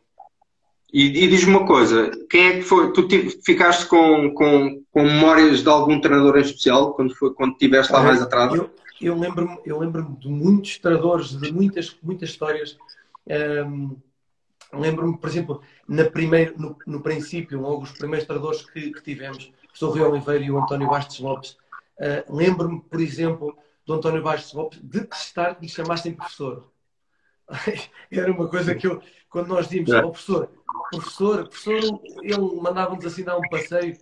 E, 0.92 1.26
e 1.26 1.28
diz-me 1.28 1.52
uma 1.52 1.66
coisa, 1.66 2.10
quem 2.30 2.48
é 2.48 2.58
que 2.58 2.62
foi? 2.62 2.94
Tu 2.94 3.08
ficaste 3.44 3.86
com, 3.88 4.34
com, 4.34 4.84
com 4.90 5.04
memórias 5.04 5.62
de 5.62 5.70
algum 5.70 6.00
treinador 6.00 6.38
em 6.38 6.42
especial 6.42 6.94
quando, 6.94 7.14
foi, 7.14 7.34
quando 7.34 7.54
estiveste 7.54 7.92
lá 7.92 8.02
mais 8.02 8.22
atrás? 8.22 8.54
Eu, 8.54 8.70
eu 9.02 9.20
lembro-me 9.20 9.60
lembro 9.66 10.18
de 10.20 10.30
muitos 10.30 10.78
treinadores, 10.78 11.30
de 11.32 11.52
muitas, 11.52 11.98
muitas 12.02 12.30
histórias. 12.30 12.78
Um, 13.28 13.98
Lembro-me, 14.74 15.18
por 15.18 15.30
exemplo, 15.30 15.62
na 15.88 16.06
primeiro, 16.06 16.54
no, 16.60 16.78
no 16.86 17.02
princípio, 17.02 17.62
logo 17.62 17.84
os 17.84 17.92
primeiros 17.92 18.28
treinadores 18.28 18.64
que, 18.64 18.92
que 18.92 19.02
tivemos, 19.02 19.46
o 19.46 19.68
professor 19.68 19.90
Rui 19.92 20.02
Oliveira 20.02 20.44
e 20.44 20.52
o 20.52 20.58
António 20.58 20.90
Bastos 20.90 21.20
Lopes, 21.20 21.52
uh, 22.00 22.36
lembro-me, 22.36 22.82
por 22.82 23.00
exemplo, 23.00 23.58
do 23.86 23.94
António 23.94 24.22
Bastos 24.22 24.54
Lopes 24.54 24.80
detestar 24.84 25.56
que 25.56 25.64
lhe 25.64 25.70
chamassem 25.70 26.14
professor. 26.14 26.70
Era 28.12 28.32
uma 28.32 28.48
coisa 28.48 28.76
que 28.76 28.88
eu, 28.88 29.02
quando 29.30 29.48
nós 29.48 29.68
dizíamos 29.68 29.94
ao 29.94 30.12
professor, 30.12 30.50
professor, 30.92 31.48
professor, 31.48 32.02
ele 32.22 32.62
mandava-nos 32.62 33.06
assim 33.06 33.24
dar 33.24 33.38
um 33.38 33.50
passeio. 33.50 33.98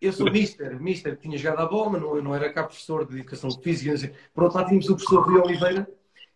Eu 0.00 0.12
sou 0.12 0.30
mister, 0.30 0.80
mister, 0.80 1.16
tinha 1.16 1.38
jogado 1.38 1.60
a 1.60 1.66
bola, 1.66 1.90
mas 1.90 2.02
não, 2.02 2.22
não 2.22 2.34
era 2.34 2.52
cá 2.52 2.64
professor 2.64 3.06
de 3.06 3.20
educação 3.20 3.50
física. 3.50 4.12
Por 4.34 4.44
outro 4.44 4.58
lado, 4.58 4.68
tínhamos 4.68 4.88
o 4.88 4.96
professor 4.96 5.22
Rui 5.22 5.40
Oliveira, 5.40 5.88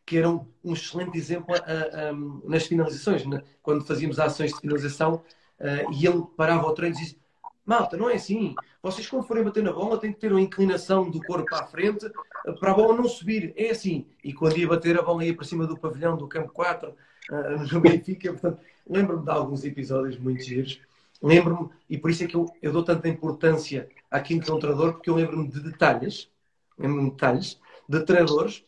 que 0.04 0.18
era 0.18 0.30
um, 0.30 0.46
um 0.62 0.72
excelente 0.72 1.18
exemplo 1.18 1.52
a, 1.52 1.58
a, 1.58 2.10
a, 2.10 2.12
nas 2.44 2.64
finalizações. 2.64 3.26
Né? 3.26 3.42
Quando 3.60 3.84
fazíamos 3.84 4.20
ações 4.20 4.52
de 4.52 4.60
finalização, 4.60 5.14
uh, 5.58 5.92
e 5.92 6.06
ele 6.06 6.22
parava 6.36 6.64
o 6.66 6.72
treino 6.72 6.94
e 6.94 6.98
dizia: 6.98 7.18
Malta, 7.66 7.96
não 7.96 8.08
é 8.08 8.14
assim. 8.14 8.54
Vocês, 8.80 9.08
quando 9.08 9.26
forem 9.26 9.42
bater 9.42 9.62
na 9.62 9.72
bola, 9.72 9.98
têm 9.98 10.12
que 10.12 10.20
ter 10.20 10.30
uma 10.30 10.40
inclinação 10.40 11.10
do 11.10 11.20
corpo 11.20 11.46
para 11.50 11.64
a 11.64 11.66
frente 11.66 12.06
eh, 12.46 12.52
para 12.52 12.70
a 12.70 12.74
bola 12.74 12.96
não 12.96 13.08
subir. 13.08 13.52
É 13.56 13.70
assim. 13.70 14.06
E 14.22 14.32
quando 14.32 14.56
ia 14.56 14.68
bater, 14.68 14.96
a 14.96 15.02
bola 15.02 15.24
ia 15.24 15.34
para 15.34 15.44
cima 15.44 15.66
do 15.66 15.76
pavilhão 15.76 16.16
do 16.16 16.28
campo 16.28 16.52
4, 16.52 16.90
uh, 16.90 16.94
eh, 17.32 17.56
no 17.72 17.80
Benfica. 17.80 18.32
Portanto, 18.32 18.60
lembro-me 18.88 19.24
de 19.24 19.30
alguns 19.30 19.64
episódios 19.64 20.16
muito 20.16 20.44
giros. 20.44 20.80
Lembro-me, 21.20 21.70
e 21.90 21.98
por 21.98 22.10
isso 22.10 22.22
é 22.22 22.26
que 22.28 22.36
eu, 22.36 22.46
eu 22.62 22.72
dou 22.72 22.84
tanta 22.84 23.08
importância 23.08 23.88
àquilo 24.10 24.40
que 24.40 24.50
é 24.50 24.54
um 24.54 24.60
treinador, 24.60 24.92
porque 24.92 25.10
eu 25.10 25.14
lembro-me 25.16 25.48
de 25.48 25.60
detalhes, 25.60 26.30
lembro-me 26.78 27.06
de 27.06 27.10
detalhes, 27.12 27.60
de 27.88 28.00
treinadores 28.04 28.64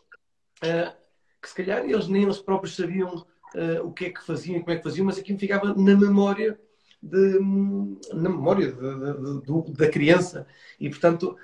uh, 0.65 0.97
que 1.41 1.49
se 1.49 1.55
calhar 1.55 1.85
eles 1.85 2.09
nem 2.09 2.23
eles 2.23 2.39
próprios 2.39 2.75
sabiam 2.75 3.15
uh, 3.17 3.85
o 3.85 3.93
que 3.93 4.07
é 4.07 4.11
que 4.11 4.25
faziam 4.25 4.57
e 4.57 4.61
como 4.61 4.73
é 4.73 4.77
que 4.77 4.83
faziam, 4.83 5.07
mas 5.07 5.19
aquilo 5.19 5.39
ficava 5.39 5.75
na 5.75 5.95
memória 5.95 6.59
de, 7.03 7.39
na 8.13 8.29
memória 8.29 8.73
de, 8.73 9.73
da 9.73 9.89
criança. 9.89 10.47
E, 10.79 10.89
portanto, 10.89 11.37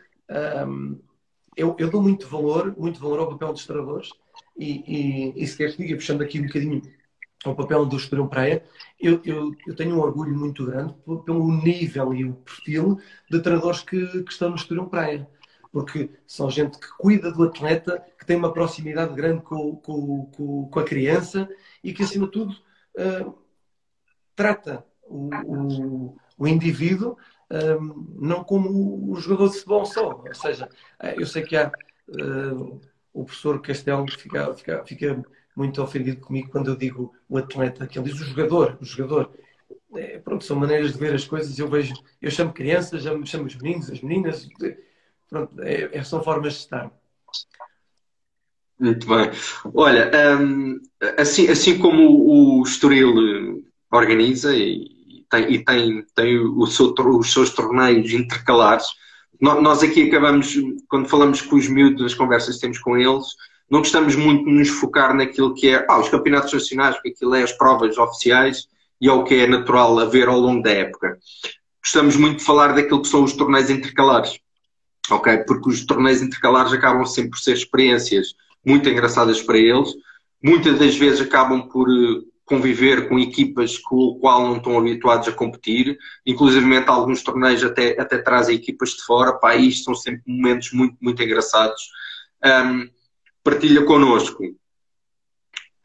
um, 0.67 0.99
eu, 1.57 1.77
eu, 1.79 1.91
dou 1.91 2.03
muito 2.03 2.27
valor, 2.27 2.75
muito 2.77 3.01
valor 3.01 3.21
ao 3.21 3.29
papel 3.29 3.53
dos 3.53 3.67
treinadores 3.67 4.11
e, 4.57 5.33
e, 5.37 5.43
e 5.43 5.47
se 5.47 5.57
queres 5.57 5.77
diga, 5.77 5.95
puxando 5.95 6.23
aqui 6.23 6.41
um 6.41 6.47
bocadinho 6.47 6.83
ao 7.45 7.55
papel 7.55 7.85
do 7.85 7.97
Estoril 7.97 8.27
Praia, 8.27 8.65
eu, 8.99 9.21
eu, 9.25 9.55
eu, 9.67 9.77
tenho 9.77 9.97
um 9.97 10.01
orgulho 10.01 10.35
muito 10.35 10.65
grande 10.65 10.95
pelo 11.25 11.53
nível 11.63 12.15
e 12.15 12.25
o 12.25 12.35
perfil 12.35 12.99
de 13.31 13.41
treinadores 13.41 13.83
que, 13.83 14.23
que 14.23 14.33
estão 14.33 14.51
no 14.51 14.57
Estoril 14.57 14.87
Praia. 14.87 15.29
Porque 15.71 16.09
são 16.27 16.51
gente 16.51 16.79
que 16.79 16.89
cuida 16.97 17.33
do 17.33 17.43
atleta, 17.43 18.03
que 18.19 18.25
tem 18.25 18.37
uma 18.37 18.53
proximidade 18.53 19.13
grande 19.15 19.43
com, 19.43 19.77
com, 19.77 20.27
com, 20.27 20.69
com 20.69 20.81
a 20.81 20.85
criança 20.85 21.49
e 21.83 21.93
que, 21.93 22.03
acima 22.03 22.27
de 22.27 22.33
tudo, 22.33 22.55
uh, 22.97 23.35
trata 24.35 24.87
o, 25.07 25.31
o, 25.47 26.17
o 26.39 26.49
indivíduo 26.49 27.17
um, 27.51 28.17
não 28.21 28.43
como 28.43 29.13
o 29.13 29.17
jogador 29.17 29.49
de 29.49 29.55
futebol 29.55 29.85
só. 29.85 30.23
Ou 30.27 30.35
seja, 30.35 30.69
eh, 31.01 31.15
eu 31.19 31.27
sei 31.27 31.43
que 31.43 31.57
há 31.57 31.71
uh, 32.09 32.81
o 33.13 33.25
professor 33.25 33.61
Castelo 33.61 34.11
fica, 34.11 34.55
fica, 34.55 34.85
fica 34.85 35.25
muito 35.55 35.83
ofendido 35.83 36.21
comigo 36.21 36.51
quando 36.51 36.71
eu 36.71 36.77
digo 36.77 37.15
o 37.29 37.39
atleta, 37.39 37.87
que 37.87 37.99
ele 37.99 38.11
diz 38.11 38.21
o 38.21 38.25
jogador, 38.25 38.79
o 38.81 38.85
jogador. 38.85 39.33
É, 39.95 40.19
pronto, 40.19 40.45
são 40.45 40.57
maneiras 40.59 40.93
de 40.93 40.99
ver 40.99 41.15
as 41.15 41.25
coisas. 41.25 41.57
Eu 41.59 41.69
vejo, 41.69 41.95
eu 42.21 42.31
chamo 42.31 42.53
crianças, 42.53 43.03
chamo, 43.03 43.27
chamo 43.27 43.47
os 43.47 43.57
meninos, 43.57 43.91
as 43.91 44.01
meninas. 44.01 44.49
Pronto, 45.29 45.63
é, 45.63 45.97
é 45.97 46.03
são 46.03 46.23
formas 46.23 46.55
de 46.55 46.59
estar. 46.61 46.91
Muito 48.79 49.07
bem. 49.07 49.31
Olha, 49.73 50.11
um, 50.41 50.81
assim, 51.17 51.49
assim 51.49 51.79
como 51.79 52.59
o 52.59 52.63
Estoril 52.65 53.65
organiza 53.91 54.55
e, 54.57 54.94
tem, 55.35 55.53
e 55.53 55.65
tem, 55.65 56.07
tem 56.15 56.39
o 56.39 56.67
seu, 56.67 56.95
os 56.97 57.33
seus 57.33 57.51
torneios 57.51 58.13
intercalares. 58.13 58.87
Nós 59.41 59.83
aqui 59.83 60.09
acabamos, 60.09 60.55
quando 60.89 61.09
falamos 61.09 61.43
com 61.43 61.57
os 61.57 61.69
miúdos, 61.69 62.03
nas 62.03 62.15
conversas 62.15 62.55
que 62.55 62.61
temos 62.61 62.79
com 62.79 62.97
eles, 62.97 63.27
não 63.71 63.81
gostamos 63.81 64.15
muito 64.15 64.45
de 64.45 64.53
nos 64.53 64.69
focar 64.69 65.15
naquilo 65.15 65.55
que 65.55 65.69
é 65.69 65.85
ah, 65.89 65.99
os 65.99 66.09
campeonatos 66.09 66.53
nacionais, 66.53 66.95
porque 66.95 67.11
aquilo 67.11 67.35
é 67.35 67.43
as 67.43 67.53
provas 67.53 67.99
oficiais 67.99 68.69
e 69.01 69.09
é 69.09 69.13
o 69.13 69.25
que 69.25 69.35
é 69.35 69.47
natural 69.47 69.99
haver 69.99 70.29
ao 70.29 70.39
longo 70.39 70.63
da 70.63 70.71
época. 70.71 71.19
Gostamos 71.83 72.17
muito 72.17 72.39
de 72.39 72.45
falar 72.45 72.69
daquilo 72.69 73.03
que 73.03 73.09
são 73.09 73.25
os 73.25 73.33
torneios 73.33 73.71
intercalares, 73.71 74.39
ok? 75.11 75.39
Porque 75.39 75.69
os 75.69 75.85
torneios 75.85 76.23
intercalares 76.23 76.73
acabam 76.73 77.05
sempre 77.05 77.31
por 77.31 77.39
ser 77.39 77.55
experiências 77.55 78.35
muito 78.65 78.89
engraçadas 78.89 79.43
para 79.43 79.59
eles, 79.59 79.91
muitas 80.43 80.79
das 80.79 80.97
vezes 80.97 81.21
acabam 81.21 81.69
por 81.69 81.89
conviver 82.45 83.09
com 83.09 83.19
equipas 83.19 83.79
com 83.79 83.97
o 83.97 84.19
qual 84.19 84.47
não 84.47 84.57
estão 84.57 84.79
habituados 84.79 85.29
a 85.29 85.33
competir, 85.33 85.97
inclusive 86.27 86.85
alguns 86.87 87.23
torneios 87.23 87.65
até, 87.65 87.99
até 87.99 88.19
trazem 88.19 88.57
equipas 88.57 88.91
de 88.91 89.03
fora, 89.03 89.33
para 89.33 89.57
isto 89.57 89.85
são 89.85 89.95
sempre 89.95 90.23
momentos 90.27 90.73
muito, 90.73 90.97
muito 91.01 91.23
engraçados. 91.23 91.83
Um, 92.45 92.89
partilha 93.43 93.85
connosco. 93.85 94.43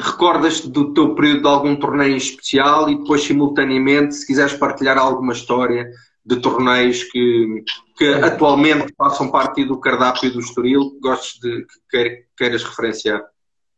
Recordas-te 0.01 0.69
do 0.69 0.93
teu 0.93 1.13
período 1.13 1.41
de 1.41 1.47
algum 1.47 1.75
torneio 1.75 2.15
especial 2.15 2.89
e 2.89 2.97
depois, 2.97 3.21
simultaneamente, 3.23 4.15
se 4.15 4.25
quiseres 4.25 4.53
partilhar 4.53 4.97
alguma 4.97 5.33
história 5.33 5.89
de 6.25 6.37
torneios 6.41 7.03
que, 7.03 7.63
que 7.97 8.05
atualmente 8.05 8.93
façam 8.97 9.31
parte 9.31 9.65
do 9.65 9.79
cardápio 9.79 10.31
do 10.31 10.39
Estoril, 10.39 10.97
gostes 11.01 11.39
de 11.41 11.65
que 11.89 12.25
queiras 12.37 12.63
referenciar. 12.63 13.21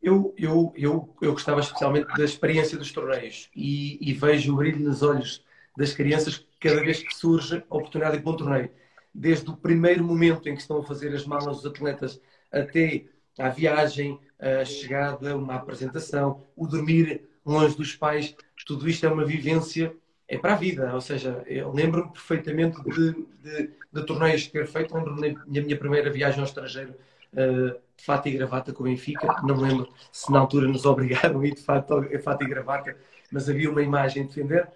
Eu, 0.02 0.34
eu, 0.38 0.74
eu, 0.76 1.16
eu 1.22 1.32
gostava 1.34 1.60
especialmente 1.60 2.16
da 2.16 2.24
experiência 2.26 2.78
dos 2.78 2.91
torneios 2.91 3.49
e, 3.56 3.97
e 4.02 4.14
vejo 4.14 4.54
o 4.54 4.58
brilho 4.58 4.80
nos 4.80 5.04
olhos 5.04 5.45
das 5.78 5.93
crianças 5.93 6.45
cada 6.60 6.82
vez 6.82 7.04
que 7.04 7.14
surge 7.16 7.64
a 7.70 7.76
oportunidade 7.76 8.20
de 8.20 8.28
um 8.28 8.36
torneio. 8.36 8.72
Desde 9.14 9.49
o 9.49 9.58
primeiro 9.58 10.04
momento 10.04 10.47
em 10.49 10.56
que 10.56 10.62
estão 10.62 10.80
a 10.80 10.84
fazer 10.84 11.14
as 11.14 11.26
malas 11.26 11.60
os 11.60 11.66
atletas 11.66 12.20
até 12.52 13.06
à 13.38 13.49
viagem, 13.49 14.20
a 14.39 14.66
chegada, 14.66 15.38
uma 15.38 15.56
apresentação, 15.56 16.43
o 16.56 16.68
dormir 16.68 17.30
longe 17.45 17.76
dos 17.76 17.95
pais, 17.95 18.36
tudo 18.66 18.89
isto 18.89 19.06
é 19.06 19.10
uma 19.10 19.26
vivência, 19.26 19.95
é 20.28 20.38
para 20.38 20.54
a 20.54 20.56
vida. 20.56 20.93
Ou 20.93 21.02
seja, 21.02 21.43
eu 21.47 21.72
lembro-me 21.72 22.12
perfeitamente 22.12 22.82
de, 22.84 23.14
de, 23.41 23.72
de 23.91 24.06
torneios 24.06 24.47
ter 24.47 24.68
feito, 24.68 24.93
lembro-me 24.95 25.34
da 25.36 25.62
minha 25.62 25.78
primeira 25.78 26.10
viagem 26.10 26.39
ao 26.39 26.45
estrangeiro. 26.45 26.95
De 27.34 28.05
fato 28.05 28.27
e 28.27 28.32
gravata 28.32 28.73
com 28.73 28.84
o 28.84 28.88
Benfica. 28.88 29.27
Não 29.43 29.55
me 29.55 29.63
lembro 29.63 29.89
se 30.11 30.32
na 30.32 30.39
altura 30.39 30.67
nos 30.67 30.86
obrigaram 30.86 31.39
a 31.39 31.47
ir 31.47 31.55
de 31.55 31.61
fato, 31.61 31.95
a 31.95 32.19
fato 32.19 32.43
e 32.43 32.47
gravata, 32.47 32.95
mas 33.32 33.47
havia 33.49 33.69
uma 33.69 33.82
imagem 33.82 34.23
a 34.23 34.25
defender. 34.25 34.67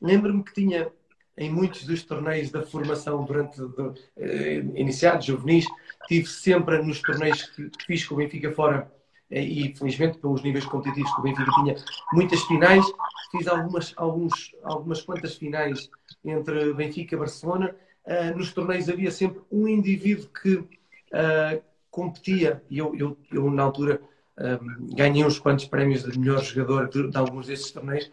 Lembro-me 0.00 0.44
que 0.44 0.54
tinha 0.54 0.90
em 1.38 1.50
muitos 1.50 1.84
dos 1.84 2.02
torneios 2.02 2.50
da 2.50 2.62
formação 2.62 3.24
durante 3.24 3.60
de, 3.60 4.00
eh, 4.16 4.56
iniciados, 4.74 5.24
juvenis, 5.24 5.64
tive 6.08 6.26
sempre 6.26 6.82
nos 6.82 7.00
torneios 7.00 7.42
que 7.42 7.70
fiz 7.86 8.04
com 8.04 8.16
o 8.16 8.18
Benfica 8.18 8.50
fora 8.52 8.90
eh, 9.30 9.42
e 9.42 9.74
felizmente 9.76 10.18
pelos 10.18 10.42
níveis 10.42 10.64
competitivos 10.66 11.14
que 11.14 11.20
o 11.20 11.22
Benfica 11.22 11.50
tinha 11.62 11.76
muitas 12.12 12.42
finais, 12.42 12.84
fiz 13.30 13.46
algumas, 13.46 13.92
alguns, 13.96 14.56
algumas 14.64 15.02
quantas 15.02 15.36
finais 15.36 15.88
entre 16.24 16.74
Benfica 16.74 17.14
e 17.14 17.18
Barcelona. 17.18 17.74
Uh, 18.04 18.36
nos 18.36 18.52
torneios 18.54 18.88
havia 18.88 19.10
sempre 19.10 19.42
um 19.52 19.68
indivíduo 19.68 20.28
que, 20.28 20.54
uh, 20.54 21.62
competia, 21.98 22.62
e 22.70 22.78
eu, 22.78 22.94
eu, 22.94 23.18
eu 23.32 23.50
na 23.50 23.64
altura 23.64 24.00
um, 24.38 24.94
ganhei 24.94 25.24
uns 25.24 25.40
quantos 25.40 25.64
prémios 25.64 26.04
de 26.04 26.16
melhor 26.16 26.40
jogador 26.44 26.88
de, 26.88 27.10
de, 27.10 27.18
alguns 27.18 27.48
desses 27.48 27.72
torneios, 27.72 28.08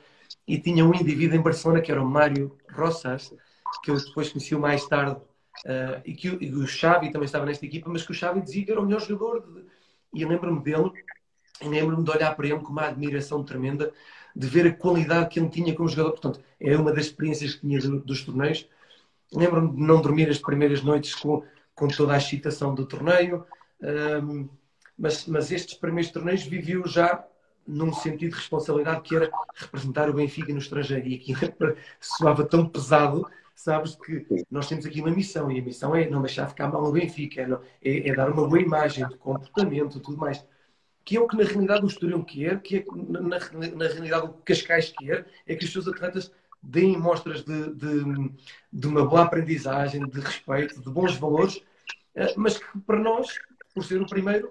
e 0.47 0.57
tinha 0.57 0.83
um 0.83 0.93
indivíduo 0.95 1.38
em 1.38 1.41
Barcelona 1.41 1.81
que 1.81 1.91
era 1.91 2.01
o 2.01 2.05
Mário 2.05 2.57
Rossas, 2.73 3.31
que 3.83 3.91
eu 3.91 3.95
depois 3.95 4.29
conheci 4.29 4.55
mais 4.55 4.88
tarde, 4.88 5.17
uh, 5.17 6.01
e 6.03 6.15
que 6.15 6.27
e 6.27 6.51
o 6.51 6.65
Xavi 6.65 7.11
também 7.11 7.25
estava 7.25 7.45
nesta 7.45 7.63
equipa, 7.63 7.88
mas 7.91 8.03
que 8.03 8.11
o 8.11 8.15
Xavi 8.15 8.41
dizia 8.41 8.65
que 8.65 8.71
era 8.71 8.81
o 8.81 8.86
melhor 8.86 9.01
jogador, 9.01 9.41
de, 9.41 9.65
e 10.13 10.25
lembro-me 10.25 10.63
dele, 10.63 10.91
e 11.61 11.67
lembro-me 11.67 12.03
de 12.03 12.09
olhar 12.09 12.36
para 12.36 12.47
ele 12.47 12.59
com 12.59 12.71
uma 12.71 12.88
admiração 12.88 13.43
tremenda, 13.43 13.93
de 14.36 14.47
ver 14.47 14.65
a 14.65 14.73
qualidade 14.73 15.29
que 15.29 15.39
ele 15.39 15.49
tinha 15.49 15.75
como 15.75 15.88
jogador. 15.88 16.11
Portanto, 16.11 16.41
é 16.59 16.75
uma 16.75 16.91
das 16.91 17.05
experiências 17.05 17.53
que 17.53 17.61
tinha 17.61 17.79
do, 17.79 17.99
dos 17.99 18.25
torneios. 18.25 18.67
Lembro-me 19.31 19.73
de 19.73 19.81
não 19.81 20.01
dormir 20.01 20.29
as 20.29 20.39
primeiras 20.39 20.81
noites 20.81 21.15
com, 21.15 21.43
com 21.73 21.88
toda 21.88 22.13
a 22.13 22.17
excitação 22.17 22.73
do 22.75 22.86
torneio, 22.86 23.45
um, 23.86 24.49
mas, 24.97 25.25
mas 25.27 25.51
estes 25.51 25.75
primeiros 25.75 26.11
torneios 26.11 26.43
viviam 26.43 26.86
já 26.86 27.23
num 27.67 27.91
sentido 27.93 28.31
de 28.31 28.38
responsabilidade 28.38 29.01
que 29.01 29.15
era 29.15 29.31
representar 29.55 30.09
o 30.09 30.13
Benfica 30.13 30.51
no 30.53 30.59
estrangeiro. 30.59 31.07
E 31.07 31.15
aquilo 31.15 31.39
soava 31.99 32.45
tão 32.45 32.67
pesado, 32.67 33.27
sabes, 33.55 33.95
que 33.95 34.25
nós 34.49 34.67
temos 34.67 34.86
aqui 34.86 35.01
uma 35.01 35.11
missão, 35.11 35.51
e 35.51 35.59
a 35.59 35.63
missão 35.63 35.95
é 35.95 36.09
não 36.09 36.21
deixar 36.21 36.47
ficar 36.47 36.67
mal 36.67 36.83
o 36.83 36.91
Benfica, 36.91 37.41
é, 37.41 37.89
é, 37.89 38.09
é 38.09 38.15
dar 38.15 38.31
uma 38.31 38.47
boa 38.47 38.61
imagem 38.61 39.07
de 39.07 39.17
comportamento 39.17 39.99
tudo 39.99 40.17
mais. 40.17 40.45
Que 41.03 41.17
é 41.17 41.19
o 41.19 41.27
que 41.27 41.38
na 41.38 41.43
realidade 41.43 41.83
o 41.83 41.88
Estoril 41.88 42.23
quer, 42.23 42.61
que 42.61 42.77
é 42.77 42.86
na, 42.95 43.39
na, 43.75 43.88
realidade 43.88 44.25
o 44.25 44.33
que 44.33 44.53
Cascais 44.53 44.91
quer, 44.97 45.27
é 45.45 45.55
que 45.55 45.65
os 45.65 45.71
seus 45.71 45.88
atletas 45.88 46.31
deem 46.61 46.97
mostras 46.97 47.43
de, 47.43 47.73
de, 47.75 48.31
de 48.73 48.88
uma 48.88 49.05
boa 49.05 49.23
aprendizagem, 49.23 50.07
de 50.07 50.19
respeito, 50.19 50.81
de 50.81 50.89
bons 50.89 51.15
valores, 51.15 51.61
eh, 52.15 52.33
mas 52.36 52.57
que 52.57 52.79
para 52.79 52.99
nós 52.99 53.38
por 53.76 53.84
ser 53.84 54.01
o 54.01 54.07
primeiro, 54.07 54.49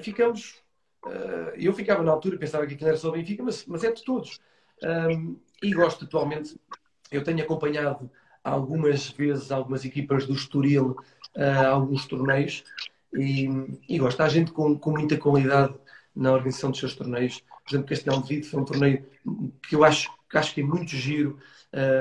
ficamos. 0.00 0.62
Uh, 1.04 1.56
eu 1.56 1.72
ficava 1.72 2.02
na 2.02 2.12
altura, 2.12 2.36
pensava 2.36 2.66
que 2.66 2.74
aquilo 2.74 2.88
era 2.88 2.98
só 2.98 3.08
o 3.08 3.12
Benfica, 3.12 3.42
mas, 3.42 3.64
mas 3.66 3.82
é 3.82 3.90
de 3.90 4.04
todos. 4.04 4.38
Um, 4.82 5.40
e 5.62 5.72
gosto 5.72 6.04
atualmente, 6.04 6.60
eu 7.10 7.24
tenho 7.24 7.42
acompanhado 7.42 8.10
algumas 8.44 9.08
vezes 9.08 9.50
algumas 9.50 9.84
equipas 9.84 10.26
do 10.26 10.34
Estoril 10.34 10.96
uh, 11.36 11.66
alguns 11.66 12.06
torneios 12.06 12.62
e, 13.14 13.48
e 13.88 13.98
gosto. 13.98 14.20
Há 14.20 14.28
gente 14.28 14.52
com, 14.52 14.78
com 14.78 14.90
muita 14.90 15.16
qualidade 15.16 15.74
na 16.14 16.32
organização 16.32 16.70
dos 16.70 16.80
seus 16.80 16.94
torneios. 16.94 17.40
Por 17.64 17.70
exemplo, 17.70 17.88
Castelo 17.88 18.22
de 18.22 18.28
Vide 18.28 18.48
foi 18.48 18.60
um 18.60 18.64
torneio 18.64 19.06
que 19.62 19.74
eu 19.74 19.84
acho, 19.84 20.10
que 20.28 20.36
acho 20.36 20.54
que 20.54 20.60
é 20.60 20.64
muito 20.64 20.90
giro. 20.90 21.38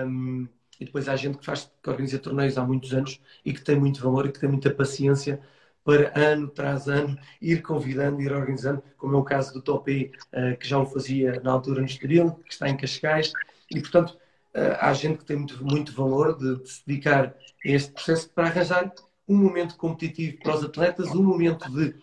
Um, 0.05 0.47
e 0.80 0.86
depois 0.86 1.07
há 1.09 1.15
gente 1.15 1.38
que, 1.38 1.45
faz, 1.45 1.72
que 1.82 1.89
organiza 1.89 2.20
torneios 2.20 2.57
há 2.57 2.63
muitos 2.63 2.93
anos 2.93 3.20
e 3.43 3.53
que 3.53 3.63
tem 3.63 3.76
muito 3.80 4.01
valor 4.01 4.28
e 4.28 4.32
que 4.32 4.39
tem 4.39 4.49
muita 4.49 4.70
paciência 4.70 5.41
para 5.88 6.12
ano 6.20 6.50
tras 6.50 6.90
ano 6.90 7.18
ir 7.42 7.62
convidando, 7.62 8.22
ir 8.22 8.34
organizando, 8.34 8.84
como 8.98 9.16
é 9.16 9.18
o 9.18 9.24
caso 9.24 9.54
do 9.54 9.62
Topi, 9.62 10.12
uh, 10.34 10.58
que 10.58 10.68
já 10.68 10.78
o 10.78 10.86
fazia 10.86 11.40
na 11.42 11.54
altura 11.54 11.80
no 11.80 11.88
Estoril, 11.88 12.32
que 12.46 12.52
está 12.52 12.68
em 12.68 12.76
Cascais, 12.76 13.32
e 13.72 13.80
portanto 13.80 14.10
uh, 14.54 14.76
há 14.82 14.92
gente 14.92 15.20
que 15.20 15.24
tem 15.24 15.38
muito, 15.38 15.64
muito 15.64 15.94
valor 15.94 16.38
de, 16.38 16.62
de, 16.62 16.70
se 16.70 16.86
dedicar 16.86 17.28
a 17.28 17.34
este 17.64 17.94
processo 17.94 18.30
para 18.32 18.48
arranjar 18.48 18.92
um 19.26 19.38
momento 19.38 19.78
competitivo 19.78 20.38
para 20.44 20.58
os 20.58 20.64
atletas, 20.66 21.08
um 21.16 21.24
momento 21.24 21.72
de, 21.72 21.96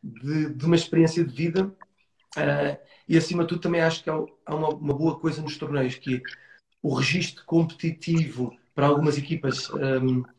de, 0.00 0.54
de 0.54 0.64
uma 0.64 0.76
experiência 0.76 1.24
de 1.24 1.34
vida. 1.34 1.66
Uh, 2.36 2.78
e 3.08 3.18
acima 3.18 3.42
de 3.42 3.48
tudo 3.48 3.60
também 3.60 3.80
acho 3.80 4.04
que 4.04 4.08
há, 4.08 4.54
uma, 4.54 4.68
uma, 4.68 4.94
boa 4.94 5.18
coisa 5.18 5.42
nos 5.42 5.58
torneios, 5.58 5.96
que 5.96 6.14
é 6.14 6.20
o 6.80 6.94
registro 6.94 7.44
competitivo 7.44 8.56
para 8.72 8.86
algumas 8.86 9.18
equipas 9.18 9.68
um, 9.70 10.22
ah, 10.22 10.30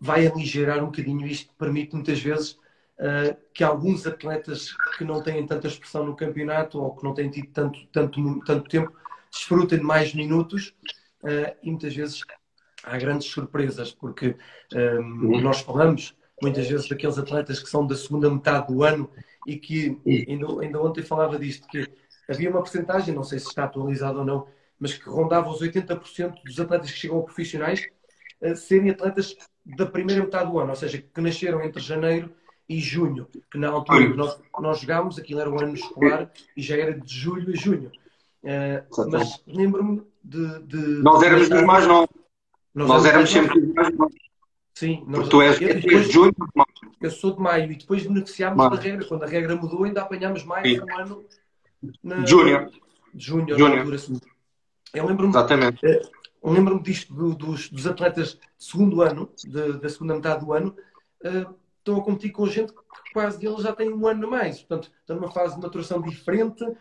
vai 0.00 0.26
aligerar 0.26 0.82
um 0.82 0.86
bocadinho 0.86 1.26
isto, 1.26 1.52
permite 1.56 1.94
muitas 1.94 2.20
vezes 2.20 2.52
uh, 2.98 3.36
que 3.52 3.62
alguns 3.62 4.06
atletas 4.06 4.74
que 4.98 5.04
não 5.04 5.22
têm 5.22 5.46
tanta 5.46 5.68
expressão 5.68 6.04
no 6.04 6.16
campeonato 6.16 6.80
ou 6.80 6.94
que 6.94 7.04
não 7.04 7.14
têm 7.14 7.30
tido 7.30 7.48
tanto, 7.52 7.86
tanto, 7.92 8.40
tanto 8.40 8.68
tempo 8.68 8.92
desfrutem 9.30 9.78
de 9.78 9.84
mais 9.84 10.14
minutos 10.14 10.74
uh, 11.22 11.56
e 11.62 11.70
muitas 11.70 11.94
vezes 11.94 12.20
há 12.82 12.98
grandes 12.98 13.28
surpresas, 13.28 13.92
porque 13.92 14.36
um, 14.74 14.78
uhum. 14.78 15.40
nós 15.40 15.60
falamos 15.60 16.16
muitas 16.42 16.68
vezes 16.68 16.88
daqueles 16.88 17.18
atletas 17.18 17.60
que 17.62 17.68
são 17.68 17.86
da 17.86 17.96
segunda 17.96 18.30
metade 18.30 18.72
do 18.72 18.82
ano 18.82 19.08
e 19.46 19.56
que 19.56 19.98
ainda, 20.28 20.46
ainda 20.60 20.82
ontem 20.82 21.02
falava 21.02 21.38
disto, 21.38 21.66
que 21.68 21.88
havia 22.28 22.50
uma 22.50 22.60
porcentagem, 22.60 23.14
não 23.14 23.24
sei 23.24 23.38
se 23.38 23.46
está 23.48 23.64
atualizado 23.64 24.18
ou 24.18 24.24
não, 24.24 24.46
mas 24.78 24.94
que 24.94 25.08
rondava 25.08 25.48
os 25.48 25.60
80% 25.60 26.42
dos 26.44 26.60
atletas 26.60 26.90
que 26.90 26.98
chegam 26.98 27.20
a 27.20 27.22
profissionais 27.22 27.86
serem 28.54 28.90
atletas 28.90 29.36
da 29.64 29.86
primeira 29.86 30.22
metade 30.22 30.50
do 30.50 30.58
ano, 30.58 30.70
ou 30.70 30.76
seja, 30.76 30.98
que 30.98 31.20
nasceram 31.20 31.62
entre 31.62 31.80
janeiro 31.80 32.30
e 32.68 32.80
junho, 32.80 33.26
que 33.50 33.58
na 33.58 33.68
altura 33.68 34.10
que 34.10 34.16
nós, 34.16 34.38
nós 34.58 34.80
jogámos, 34.80 35.18
aquilo 35.18 35.40
era 35.40 35.50
o 35.50 35.60
ano 35.60 35.74
escolar 35.74 36.30
e 36.56 36.62
já 36.62 36.76
era 36.76 36.98
de 36.98 37.14
julho 37.14 37.52
a 37.52 37.56
junho. 37.56 37.90
Uh, 38.42 39.10
mas 39.10 39.42
lembro-me 39.46 40.02
de, 40.22 40.62
de, 40.64 40.76
Nós 41.02 41.22
éramos 41.22 41.48
dos 41.48 41.62
mais 41.62 41.86
novos. 41.86 42.14
Nós, 42.74 42.88
nós 42.88 43.04
éramos 43.06 43.30
sempre 43.30 43.60
dos 43.60 43.74
mais 43.74 43.96
novos. 43.96 44.14
Sim, 44.74 45.04
nós, 45.06 45.28
tu 45.28 45.40
és, 45.40 45.60
eu, 45.60 45.74
depois, 45.74 46.06
de 46.06 46.12
junho? 46.12 46.34
Eu 47.00 47.10
sou 47.10 47.32
de 47.32 47.40
maio 47.40 47.70
e 47.70 47.76
depois 47.76 48.06
beneficiámos 48.06 48.70
da 48.70 48.76
regra. 48.76 49.06
Quando 49.06 49.22
a 49.22 49.26
regra 49.26 49.54
mudou, 49.54 49.84
ainda 49.84 50.02
apanhámos 50.02 50.44
mais 50.44 50.68
Sim. 50.68 50.80
um 50.80 50.98
ano. 50.98 51.24
Na, 52.02 52.24
Júnior. 52.26 52.70
Júnior, 53.14 53.58
na 53.58 53.78
altura 53.78 53.96
assim. 53.96 54.20
Eu 54.92 55.06
lembro-me. 55.06 55.30
Exatamente. 55.30 55.86
Uh, 55.86 56.10
lembro-me 56.52 56.82
disto 56.82 57.14
do, 57.14 57.34
dos, 57.34 57.70
dos, 57.70 57.86
atletas 57.86 58.34
de 58.34 58.64
segundo 58.64 59.00
ano, 59.00 59.32
de, 59.42 59.78
da 59.78 59.88
segunda 59.88 60.14
metade 60.14 60.44
do 60.44 60.52
ano, 60.52 60.76
uh, 61.24 61.54
estão 61.78 61.96
a 61.98 62.04
competir 62.04 62.32
com 62.32 62.46
gente 62.46 62.70
que 62.70 63.12
quase 63.14 63.38
deles 63.38 63.62
já 63.62 63.72
tem 63.72 63.90
um 63.90 64.06
ano 64.06 64.26
a 64.26 64.30
mais. 64.30 64.58
Portanto, 64.58 64.92
estão 65.00 65.16
numa 65.16 65.30
fase 65.30 65.54
de 65.54 65.62
maturação 65.62 66.02
diferente 66.02 66.62
uh, 66.62 66.76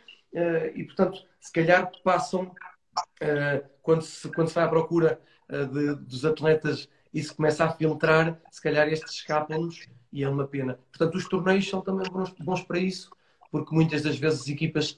e, 0.76 0.84
portanto, 0.84 1.18
se 1.40 1.52
calhar 1.54 1.90
passam, 2.04 2.44
uh, 2.44 3.70
quando, 3.82 4.02
se, 4.02 4.30
quando 4.34 4.50
se 4.50 4.56
vai 4.56 4.66
à 4.66 4.68
procura 4.68 5.20
de, 5.50 5.96
dos 5.96 6.26
atletas 6.26 6.90
e 7.14 7.22
se 7.22 7.34
começa 7.34 7.64
a 7.66 7.72
filtrar, 7.72 8.42
se 8.50 8.62
calhar 8.62 8.88
estes 8.88 9.14
escapam-nos 9.14 9.88
e 10.12 10.24
é 10.24 10.30
uma 10.30 10.48
pena. 10.48 10.80
Portanto, 10.92 11.16
os 11.16 11.28
torneios 11.28 11.70
são 11.70 11.80
também 11.82 12.10
bons, 12.12 12.34
bons 12.40 12.64
para 12.64 12.80
isso, 12.80 13.12
porque 13.52 13.74
muitas 13.76 14.02
das 14.02 14.18
vezes 14.18 14.42
as 14.42 14.48
equipas, 14.48 14.98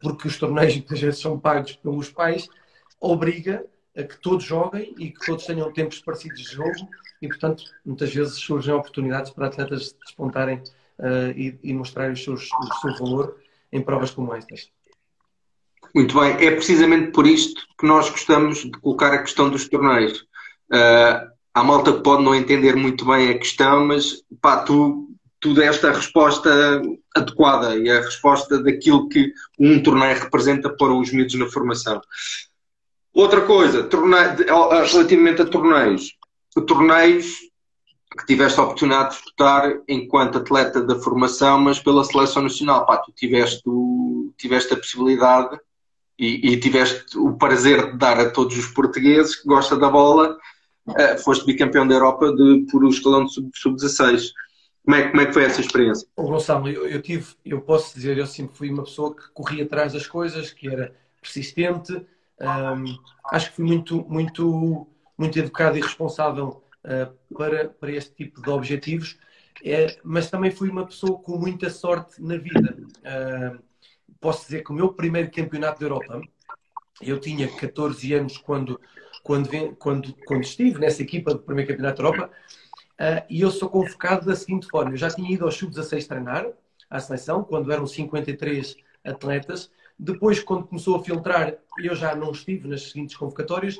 porque 0.00 0.26
os 0.26 0.38
torneios 0.38 0.74
muitas 0.76 0.98
vezes 0.98 1.20
são 1.20 1.38
pagos 1.38 1.76
pelos 1.76 2.10
pais, 2.10 2.48
obriga 2.98 3.64
a 3.96 4.02
que 4.02 4.20
todos 4.20 4.44
joguem 4.44 4.94
e 4.98 5.10
que 5.10 5.24
todos 5.24 5.46
tenham 5.46 5.72
tempos 5.72 6.00
parecidos 6.00 6.42
de 6.42 6.54
jogo 6.54 6.88
e, 7.20 7.28
portanto, 7.28 7.64
muitas 7.84 8.14
vezes 8.14 8.34
surgem 8.34 8.74
oportunidades 8.74 9.30
para 9.30 9.46
atletas 9.46 9.96
despontarem 10.04 10.62
uh, 10.98 11.30
e, 11.34 11.58
e 11.62 11.72
mostrarem 11.72 12.14
seus, 12.14 12.48
o 12.52 12.74
seu 12.80 12.96
valor 12.98 13.38
em 13.72 13.80
provas 13.80 14.10
como 14.10 14.34
estas. 14.34 14.70
Muito 15.94 16.18
bem, 16.18 16.32
é 16.46 16.50
precisamente 16.50 17.10
por 17.12 17.26
isto 17.26 17.62
que 17.78 17.86
nós 17.86 18.10
gostamos 18.10 18.58
de 18.58 18.72
colocar 18.72 19.12
a 19.14 19.22
questão 19.22 19.48
dos 19.48 19.68
torneios. 19.68 20.18
Uh, 20.70 21.30
há 21.54 21.64
malta 21.64 21.92
que 21.92 22.02
pode 22.02 22.22
não 22.22 22.34
entender 22.34 22.76
muito 22.76 23.06
bem 23.06 23.30
a 23.30 23.38
questão, 23.38 23.86
mas 23.86 24.22
pá, 24.42 24.62
tu, 24.62 25.08
tu 25.40 25.54
deste 25.54 25.86
a 25.86 25.92
resposta 25.92 26.82
adequada 27.14 27.76
e 27.76 27.88
a 27.88 28.02
resposta 28.02 28.62
daquilo 28.62 29.08
que 29.08 29.32
um 29.58 29.82
torneio 29.82 30.18
representa 30.18 30.68
para 30.68 30.92
os 30.92 31.10
miúdos 31.10 31.34
na 31.36 31.46
formação. 31.46 32.00
Outra 33.16 33.40
coisa, 33.40 33.82
torneio, 33.84 34.36
relativamente 34.92 35.40
a 35.40 35.46
torneios. 35.46 36.14
Torneios 36.66 37.38
que 38.14 38.26
tiveste 38.26 38.60
a 38.60 38.64
oportunidade 38.64 39.08
de 39.08 39.16
disputar 39.16 39.80
enquanto 39.88 40.36
atleta 40.36 40.82
da 40.82 40.98
formação, 40.98 41.58
mas 41.58 41.80
pela 41.80 42.04
seleção 42.04 42.42
nacional. 42.42 42.84
Pá, 42.84 42.98
tu 42.98 43.10
tiveste, 43.12 43.62
o, 43.64 44.34
tiveste 44.36 44.74
a 44.74 44.76
possibilidade 44.76 45.58
e, 46.18 46.52
e, 46.52 46.60
tiveste 46.60 47.16
o 47.16 47.32
prazer 47.32 47.92
de 47.92 47.96
dar 47.96 48.20
a 48.20 48.28
todos 48.28 48.54
os 48.54 48.66
portugueses 48.66 49.36
que 49.36 49.48
gostam 49.48 49.78
da 49.78 49.88
bola. 49.88 50.36
Uh, 50.86 51.18
foste 51.24 51.46
bicampeão 51.46 51.88
da 51.88 51.94
Europa 51.94 52.30
de, 52.34 52.66
por 52.70 52.84
o 52.84 52.90
escalão 52.90 53.26
sub-16. 53.26 54.18
Sub 54.18 54.32
como, 54.84 54.94
é, 54.94 55.08
como 55.08 55.20
é 55.22 55.26
que 55.26 55.32
foi 55.32 55.44
essa 55.44 55.62
experiência? 55.62 56.06
O 56.14 56.24
Gonçalo, 56.24 56.68
eu, 56.68 56.86
eu, 56.86 57.00
tive, 57.00 57.26
eu 57.46 57.62
posso 57.62 57.94
dizer, 57.94 58.18
eu 58.18 58.26
sempre 58.26 58.58
fui 58.58 58.68
uma 58.68 58.84
pessoa 58.84 59.16
que 59.16 59.22
corria 59.32 59.64
atrás 59.64 59.94
das 59.94 60.06
coisas, 60.06 60.52
que 60.52 60.68
era 60.68 60.94
persistente, 61.20 62.06
um, 62.40 62.98
acho 63.30 63.50
que 63.50 63.56
fui 63.56 63.64
muito, 63.64 64.04
muito, 64.08 64.86
muito 65.16 65.38
educado 65.38 65.78
e 65.78 65.80
responsável 65.80 66.62
uh, 66.84 67.34
para, 67.34 67.68
para 67.68 67.92
este 67.92 68.14
tipo 68.14 68.42
de 68.42 68.50
objetivos, 68.50 69.18
é, 69.64 69.98
mas 70.04 70.30
também 70.30 70.50
fui 70.50 70.68
uma 70.68 70.86
pessoa 70.86 71.18
com 71.18 71.38
muita 71.38 71.70
sorte 71.70 72.22
na 72.22 72.36
vida. 72.36 72.76
Uh, 72.98 73.58
posso 74.20 74.44
dizer 74.44 74.62
que 74.62 74.70
o 74.70 74.74
meu 74.74 74.92
primeiro 74.92 75.30
campeonato 75.30 75.80
da 75.80 75.86
Europa, 75.86 76.20
eu 77.00 77.18
tinha 77.18 77.48
14 77.48 78.14
anos 78.14 78.38
quando, 78.38 78.80
quando, 79.22 79.48
quando, 79.76 80.14
quando 80.26 80.42
estive 80.42 80.78
nessa 80.78 81.02
equipa 81.02 81.32
do 81.32 81.40
primeiro 81.40 81.70
campeonato 81.70 82.02
da 82.02 82.08
Europa, 82.08 82.30
uh, 83.00 83.26
e 83.30 83.40
eu 83.40 83.50
sou 83.50 83.68
convocado 83.68 84.26
da 84.26 84.36
seguinte 84.36 84.68
forma: 84.68 84.92
eu 84.92 84.96
já 84.96 85.10
tinha 85.10 85.32
ido 85.32 85.44
ao 85.44 85.50
Sub-16 85.50 86.06
treinar, 86.06 86.46
à 86.90 87.00
seleção, 87.00 87.42
quando 87.42 87.72
eram 87.72 87.86
53 87.86 88.76
atletas, 89.04 89.70
depois, 89.98 90.40
quando 90.40 90.66
começou 90.66 90.96
a 90.96 91.02
filtrar, 91.02 91.56
eu 91.78 91.94
já 91.94 92.14
não 92.14 92.30
estive 92.30 92.68
nas 92.68 92.90
seguintes 92.90 93.16
convocatórias. 93.16 93.78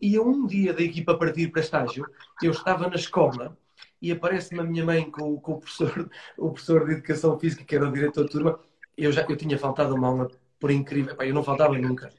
E 0.00 0.16
a 0.16 0.22
um 0.22 0.46
dia 0.46 0.72
da 0.72 0.82
equipa 0.82 1.16
partir 1.16 1.48
para 1.48 1.60
estágio, 1.60 2.06
eu 2.42 2.52
estava 2.52 2.88
na 2.88 2.96
escola 2.96 3.56
e 4.00 4.10
aparece-me 4.10 4.60
a 4.60 4.64
minha 4.64 4.84
mãe 4.84 5.10
com, 5.10 5.38
com, 5.40 5.52
o, 5.52 5.58
professor, 5.58 6.10
o 6.38 6.50
professor 6.50 6.86
de 6.86 6.92
Educação 6.92 7.38
Física, 7.38 7.64
que 7.64 7.76
era 7.76 7.86
o 7.86 7.92
diretor 7.92 8.24
de 8.24 8.30
turma. 8.30 8.58
Eu 8.96 9.12
já 9.12 9.26
eu 9.28 9.36
tinha 9.36 9.58
faltado 9.58 9.94
uma 9.94 10.08
aula 10.08 10.30
por 10.58 10.70
incrível. 10.70 11.16
eu 11.20 11.34
não 11.34 11.42
faltava 11.42 11.76
nunca. 11.76 12.10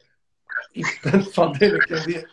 E, 0.75 0.81
portanto, 0.81 1.31
faltei 1.33 1.71
naquele 1.71 2.01
dia. 2.01 2.27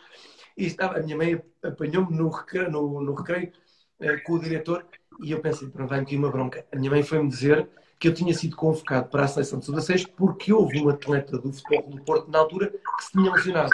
E 0.57 0.65
estava, 0.65 0.99
a 0.99 1.01
minha 1.01 1.17
mãe 1.17 1.41
apanhou-me 1.63 2.15
no 2.15 2.29
recreio, 2.29 2.69
no, 2.69 3.01
no 3.01 3.13
recreio 3.13 3.51
eh, 3.99 4.17
com 4.17 4.33
o 4.33 4.39
diretor 4.39 4.85
e 5.21 5.31
eu 5.31 5.41
pensei, 5.41 5.69
pronto, 5.69 5.89
vai-me 5.89 6.05
aqui 6.05 6.15
uma 6.15 6.29
bronca. 6.29 6.65
A 6.71 6.75
minha 6.75 6.91
mãe 6.91 7.03
foi-me 7.03 7.29
dizer 7.29 7.67
que 7.99 8.07
eu 8.07 8.13
tinha 8.13 8.33
sido 8.33 8.55
convocado 8.55 9.09
para 9.09 9.25
a 9.25 9.27
seleção 9.27 9.59
de 9.59 9.65
sub-16 9.65 10.09
porque 10.15 10.53
houve 10.53 10.79
um 10.79 10.89
atleta 10.89 11.37
do 11.37 11.51
futebol 11.51 11.89
do 11.89 12.01
Porto 12.03 12.31
na 12.31 12.39
altura 12.39 12.69
que 12.69 13.03
se 13.03 13.11
tinha 13.11 13.31
lesionado. 13.31 13.71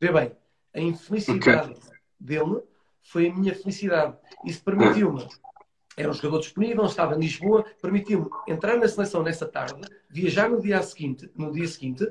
Vê 0.00 0.12
bem, 0.12 0.32
a 0.74 0.80
infelicidade 0.80 1.72
okay. 1.72 1.92
dele 2.20 2.62
foi 3.02 3.28
a 3.28 3.34
minha 3.34 3.54
felicidade. 3.54 4.16
Isso 4.44 4.62
permitiu-me, 4.62 5.26
era 5.96 6.08
um 6.08 6.12
jogador 6.12 6.38
disponível, 6.38 6.84
estava 6.84 7.16
em 7.16 7.20
Lisboa, 7.20 7.64
permitiu-me 7.82 8.30
entrar 8.46 8.76
na 8.76 8.86
seleção 8.86 9.24
nessa 9.24 9.46
tarde, 9.46 9.80
viajar 10.08 10.48
no 10.48 10.62
dia 10.62 10.80
seguinte, 10.82 11.28
no 11.34 11.50
dia 11.50 11.66
seguinte, 11.66 12.06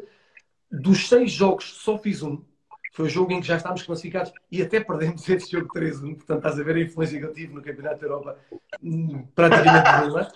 dos 0.70 1.08
seis 1.08 1.32
jogos 1.32 1.82
só 1.82 1.98
fiz 1.98 2.22
um, 2.22 2.44
foi 2.92 3.06
o 3.06 3.10
jogo 3.10 3.32
em 3.32 3.40
que 3.40 3.48
já 3.48 3.56
estávamos 3.58 3.84
classificados 3.84 4.34
e 4.52 4.60
até 4.60 4.80
perdemos 4.80 5.28
esse 5.30 5.52
jogo 5.52 5.72
3-1. 5.72 6.16
Portanto, 6.16 6.38
estás 6.38 6.60
a 6.60 6.64
ver 6.64 6.76
a 6.76 6.82
influência 6.82 7.20
que 7.20 7.26
eu 7.26 7.32
tive 7.32 7.54
no 7.54 7.62
Campeonato 7.62 8.02
da 8.02 8.08
Europa 8.08 8.40
hum, 8.82 9.24
praticamente 9.36 10.08
nula. 10.08 10.32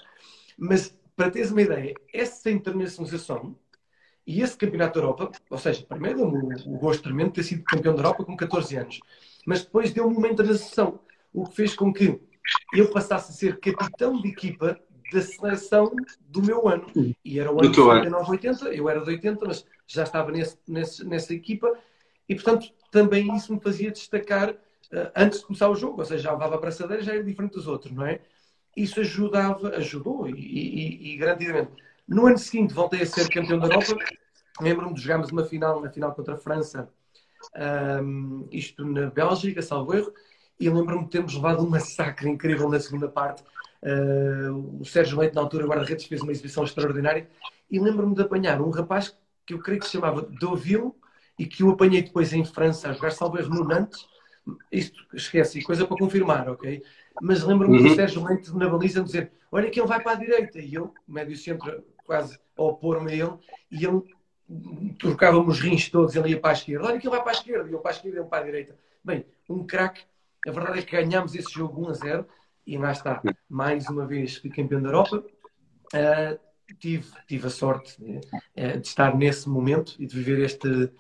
Mas 0.60 0.96
para 1.16 1.32
teres 1.32 1.52
uma 1.52 1.62
ideia, 1.62 1.94
essa 2.14 2.50
internacionalização 2.50 3.56
e 4.26 4.42
esse 4.42 4.56
campeonato 4.56 5.00
da 5.00 5.06
Europa, 5.06 5.32
ou 5.50 5.58
seja, 5.58 5.86
primeiro 5.88 6.20
deu-me 6.20 6.56
o, 6.66 6.78
gosto 6.78 7.04
tremendo 7.04 7.30
de 7.30 7.36
ter 7.36 7.44
sido 7.44 7.64
campeão 7.64 7.96
da 7.96 8.02
Europa 8.02 8.24
com 8.24 8.38
14 8.38 8.76
anos, 8.78 9.00
mas 9.46 9.64
depois 9.64 9.92
deu-me 9.92 10.16
uma 10.16 10.28
internacionalização, 10.28 11.00
o 11.34 11.46
que 11.46 11.56
fez 11.56 11.76
com 11.76 11.92
que 11.94 12.20
eu 12.74 12.92
passasse 12.92 13.32
a 13.32 13.36
ser 13.36 13.60
capitão 13.60 14.22
de 14.22 14.30
equipa 14.30 14.80
da 15.12 15.22
seleção 15.22 15.92
do 16.22 16.42
meu 16.42 16.68
ano. 16.68 16.88
E 17.24 17.40
era 17.40 17.52
o 17.52 17.60
ano 17.60 17.70
de 17.70 17.76
79, 17.76 18.32
80, 18.32 18.66
eu 18.70 18.90
era 18.90 19.02
de 19.02 19.10
80, 19.10 19.46
mas 19.46 19.66
já 19.86 20.04
estava 20.04 20.32
nesse, 20.32 20.58
nesse, 20.68 21.06
nessa 21.06 21.34
equipa. 21.34 21.72
E, 22.28 22.36
portanto, 22.36 22.72
também 22.90 23.36
isso 23.36 23.54
me 23.54 23.60
fazia 23.60 23.92
destacar 23.92 24.52
uh, 24.52 25.12
antes 25.16 25.40
de 25.40 25.46
começar 25.46 25.70
o 25.70 25.76
jogo. 25.76 26.00
Ou 26.00 26.06
seja, 26.06 26.24
já 26.24 26.32
levava 26.32 26.56
a 26.56 26.60
braçadeira, 26.60 27.04
já 27.04 27.14
era 27.14 27.24
diferente 27.24 27.54
dos 27.54 27.68
outros, 27.68 27.92
não 27.92 28.06
é? 28.06 28.22
Isso 28.76 29.00
ajudava, 29.00 29.76
ajudou 29.76 30.30
e, 30.30 30.34
e, 30.34 31.14
e 31.14 31.18
garantidamente. 31.18 31.72
No 32.08 32.28
ano 32.28 32.38
seguinte 32.38 32.74
voltei 32.74 33.02
a 33.02 33.06
ser 33.06 33.30
campeão 33.30 33.60
da 33.60 33.68
Europa. 33.68 33.96
Lembro-me 34.60 34.94
de 34.94 35.02
jogarmos 35.02 35.32
uma 35.32 35.44
final, 35.44 35.82
na 35.82 35.90
final 35.90 36.14
contra 36.14 36.34
a 36.36 36.38
França, 36.38 36.90
um, 38.04 38.48
isto 38.52 38.86
na 38.86 39.10
Bélgica, 39.10 39.62
salvo 39.62 39.94
erro, 39.94 40.14
e 40.60 40.70
lembro-me 40.70 41.06
de 41.06 41.10
termos 41.10 41.34
levado 41.34 41.64
um 41.64 41.70
massacre 41.70 42.30
incrível 42.30 42.70
na 42.70 42.80
segunda 42.80 43.08
parte. 43.08 43.44
Uh, 43.82 44.80
o 44.80 44.86
Sérgio 44.86 45.18
Leite, 45.18 45.34
na 45.34 45.42
altura, 45.42 45.66
guarda-redes, 45.66 46.06
fez 46.06 46.22
uma 46.22 46.32
exibição 46.32 46.64
extraordinária. 46.64 47.28
E 47.70 47.80
lembro-me 47.80 48.14
de 48.14 48.22
apanhar 48.22 48.62
um 48.62 48.70
rapaz 48.70 49.18
que 49.46 49.54
eu 49.54 49.60
creio 49.60 49.80
que 49.80 49.86
se 49.88 49.94
chamava 49.94 50.22
Deauville 50.22 50.92
e 51.40 51.46
que 51.46 51.64
eu 51.64 51.72
apanhei 51.72 52.04
depois 52.04 52.32
em 52.34 52.46
França 52.46 52.90
a 52.90 52.94
jogar 52.94 53.12
salvo 53.12 53.40
erro 53.40 53.50
no 53.50 53.64
Nantes. 53.64 54.06
Isto, 54.72 55.04
esquece, 55.14 55.62
coisa 55.64 55.88
para 55.88 55.98
confirmar, 55.98 56.50
ok? 56.50 56.84
Mas 57.22 57.44
lembro-me 57.44 57.78
uhum. 57.78 57.90
do 57.90 57.96
Sérgio 57.96 58.24
Leite 58.24 58.56
na 58.56 58.70
baliza 58.70 59.04
dizer: 59.04 59.32
Olha 59.52 59.70
que 59.70 59.80
ele 59.80 59.88
vai 59.88 60.02
para 60.02 60.14
a 60.14 60.16
direita. 60.16 60.60
E 60.60 60.74
eu, 60.74 60.94
médio 61.08 61.36
centro, 61.36 61.84
quase 62.06 62.40
a 62.58 62.64
opor-me 62.64 63.12
a 63.12 63.16
ele, 63.16 63.34
e 63.72 63.86
ele 63.86 64.04
trocávamos 64.98 65.58
os 65.58 65.62
rins 65.62 65.90
todos, 65.90 66.16
ele 66.16 66.30
ia 66.30 66.40
para 66.40 66.52
a 66.52 66.54
esquerda. 66.54 66.88
Olha 66.88 67.00
que 67.00 67.08
ele 67.08 67.16
vai 67.16 67.24
para 67.24 67.32
a 67.32 67.36
esquerda, 67.36 67.70
e 67.70 67.74
eu 67.74 67.80
para 67.80 67.92
a 67.92 67.94
esquerda 67.94 68.18
e 68.18 68.22
ele 68.22 68.30
para 68.30 68.44
a 68.44 68.46
direita. 68.46 68.78
Bem, 69.04 69.26
um 69.50 69.66
craque 69.66 70.04
a 70.48 70.52
verdade 70.52 70.80
é 70.80 70.82
que 70.82 70.92
ganhámos 70.92 71.36
esse 71.36 71.52
jogo 71.52 71.86
1 71.86 71.90
a 71.90 71.94
0 71.94 72.28
e 72.66 72.78
lá 72.78 72.92
está, 72.92 73.22
mais 73.50 73.88
uma 73.88 74.06
vez 74.06 74.38
fui 74.38 74.50
campeão 74.50 74.82
da 74.82 74.90
Europa. 74.90 75.24
Uh, 75.94 76.40
tive, 76.80 77.12
tive 77.28 77.48
a 77.48 77.50
sorte 77.50 78.02
uh, 78.02 78.80
de 78.80 78.88
estar 78.88 79.16
nesse 79.16 79.48
momento 79.48 79.96
e 80.00 80.06
de 80.06 80.16
viver 80.16 80.40
este, 80.40 80.92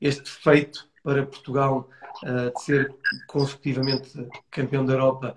este 0.00 0.30
feito 0.30 0.90
para 1.02 1.26
Portugal 1.26 1.88
uh, 2.22 2.52
de 2.54 2.62
ser 2.62 2.94
consecutivamente 3.26 4.28
campeão 4.50 4.84
da 4.84 4.94
Europa 4.94 5.36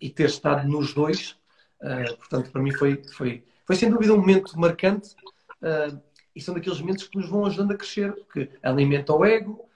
e 0.00 0.08
ter 0.08 0.26
estado 0.26 0.68
nos 0.68 0.94
dois. 0.94 1.36
portanto, 2.18 2.52
para 2.52 2.62
mim 2.62 2.70
foi, 2.70 3.02
foi, 3.16 3.42
foi 3.66 3.74
sem 3.74 3.90
dúvida 3.90 4.14
um 4.14 4.18
momento 4.18 4.56
marcante 4.56 5.16
e 6.36 6.40
são 6.40 6.54
daqueles 6.54 6.80
momentos 6.80 7.08
que 7.08 7.18
nos 7.18 7.28
vão 7.28 7.44
ajudando 7.46 7.72
a 7.72 7.76
crescer, 7.76 8.14
que 8.32 8.48
alimenta 8.62 9.12
o 9.12 9.24
ego, 9.24 9.68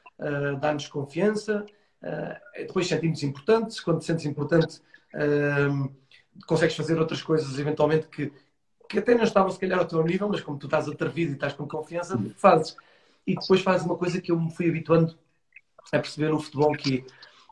dá-nos 0.61 0.87
confiança 0.87 1.67
Uh, 2.05 2.67
depois 2.67 2.87
sentimos 2.87 3.23
importantes, 3.23 3.81
quando 3.81 4.01
te 4.01 4.05
sentes 4.05 4.27
importante, 4.27 4.79
uh, 5.15 5.91
consegues 6.47 6.77
fazer 6.77 6.99
outras 6.99 7.23
coisas 7.23 7.59
eventualmente 7.59 8.09
que, 8.09 8.31
que 8.87 8.99
até 8.99 9.15
não 9.15 9.25
estavam 9.25 9.51
se 9.51 9.59
calhar 9.59 9.79
ao 9.79 9.87
teu 9.87 10.05
nível, 10.05 10.29
mas 10.29 10.43
como 10.43 10.59
tu 10.59 10.67
estás 10.67 10.87
atrevido 10.87 11.33
e 11.33 11.35
estás 11.35 11.55
com 11.55 11.67
confiança, 11.67 12.19
fazes. 12.37 12.77
E 13.27 13.35
depois 13.35 13.61
fazes 13.61 13.87
uma 13.87 13.97
coisa 13.97 14.21
que 14.21 14.31
eu 14.31 14.41
me 14.41 14.55
fui 14.55 14.69
habituando 14.69 15.19
a 15.93 15.99
perceber 15.99 16.31
no 16.31 16.41
futebol, 16.41 16.73
que 16.73 17.05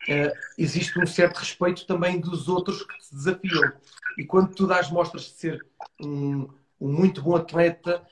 uh, 0.09 0.33
existe 0.59 0.99
um 0.99 1.07
certo 1.07 1.39
respeito 1.39 1.87
também 1.87 2.21
dos 2.21 2.49
outros 2.49 2.83
que 2.83 2.99
te 2.99 3.15
desafiam. 3.15 3.73
E 4.19 4.25
quando 4.25 4.55
tu 4.55 4.67
dás 4.67 4.91
mostras 4.91 5.23
de 5.23 5.31
ser 5.31 5.67
um, 6.01 6.49
um 6.81 6.93
muito 6.93 7.23
bom 7.23 7.37
atleta, 7.37 8.07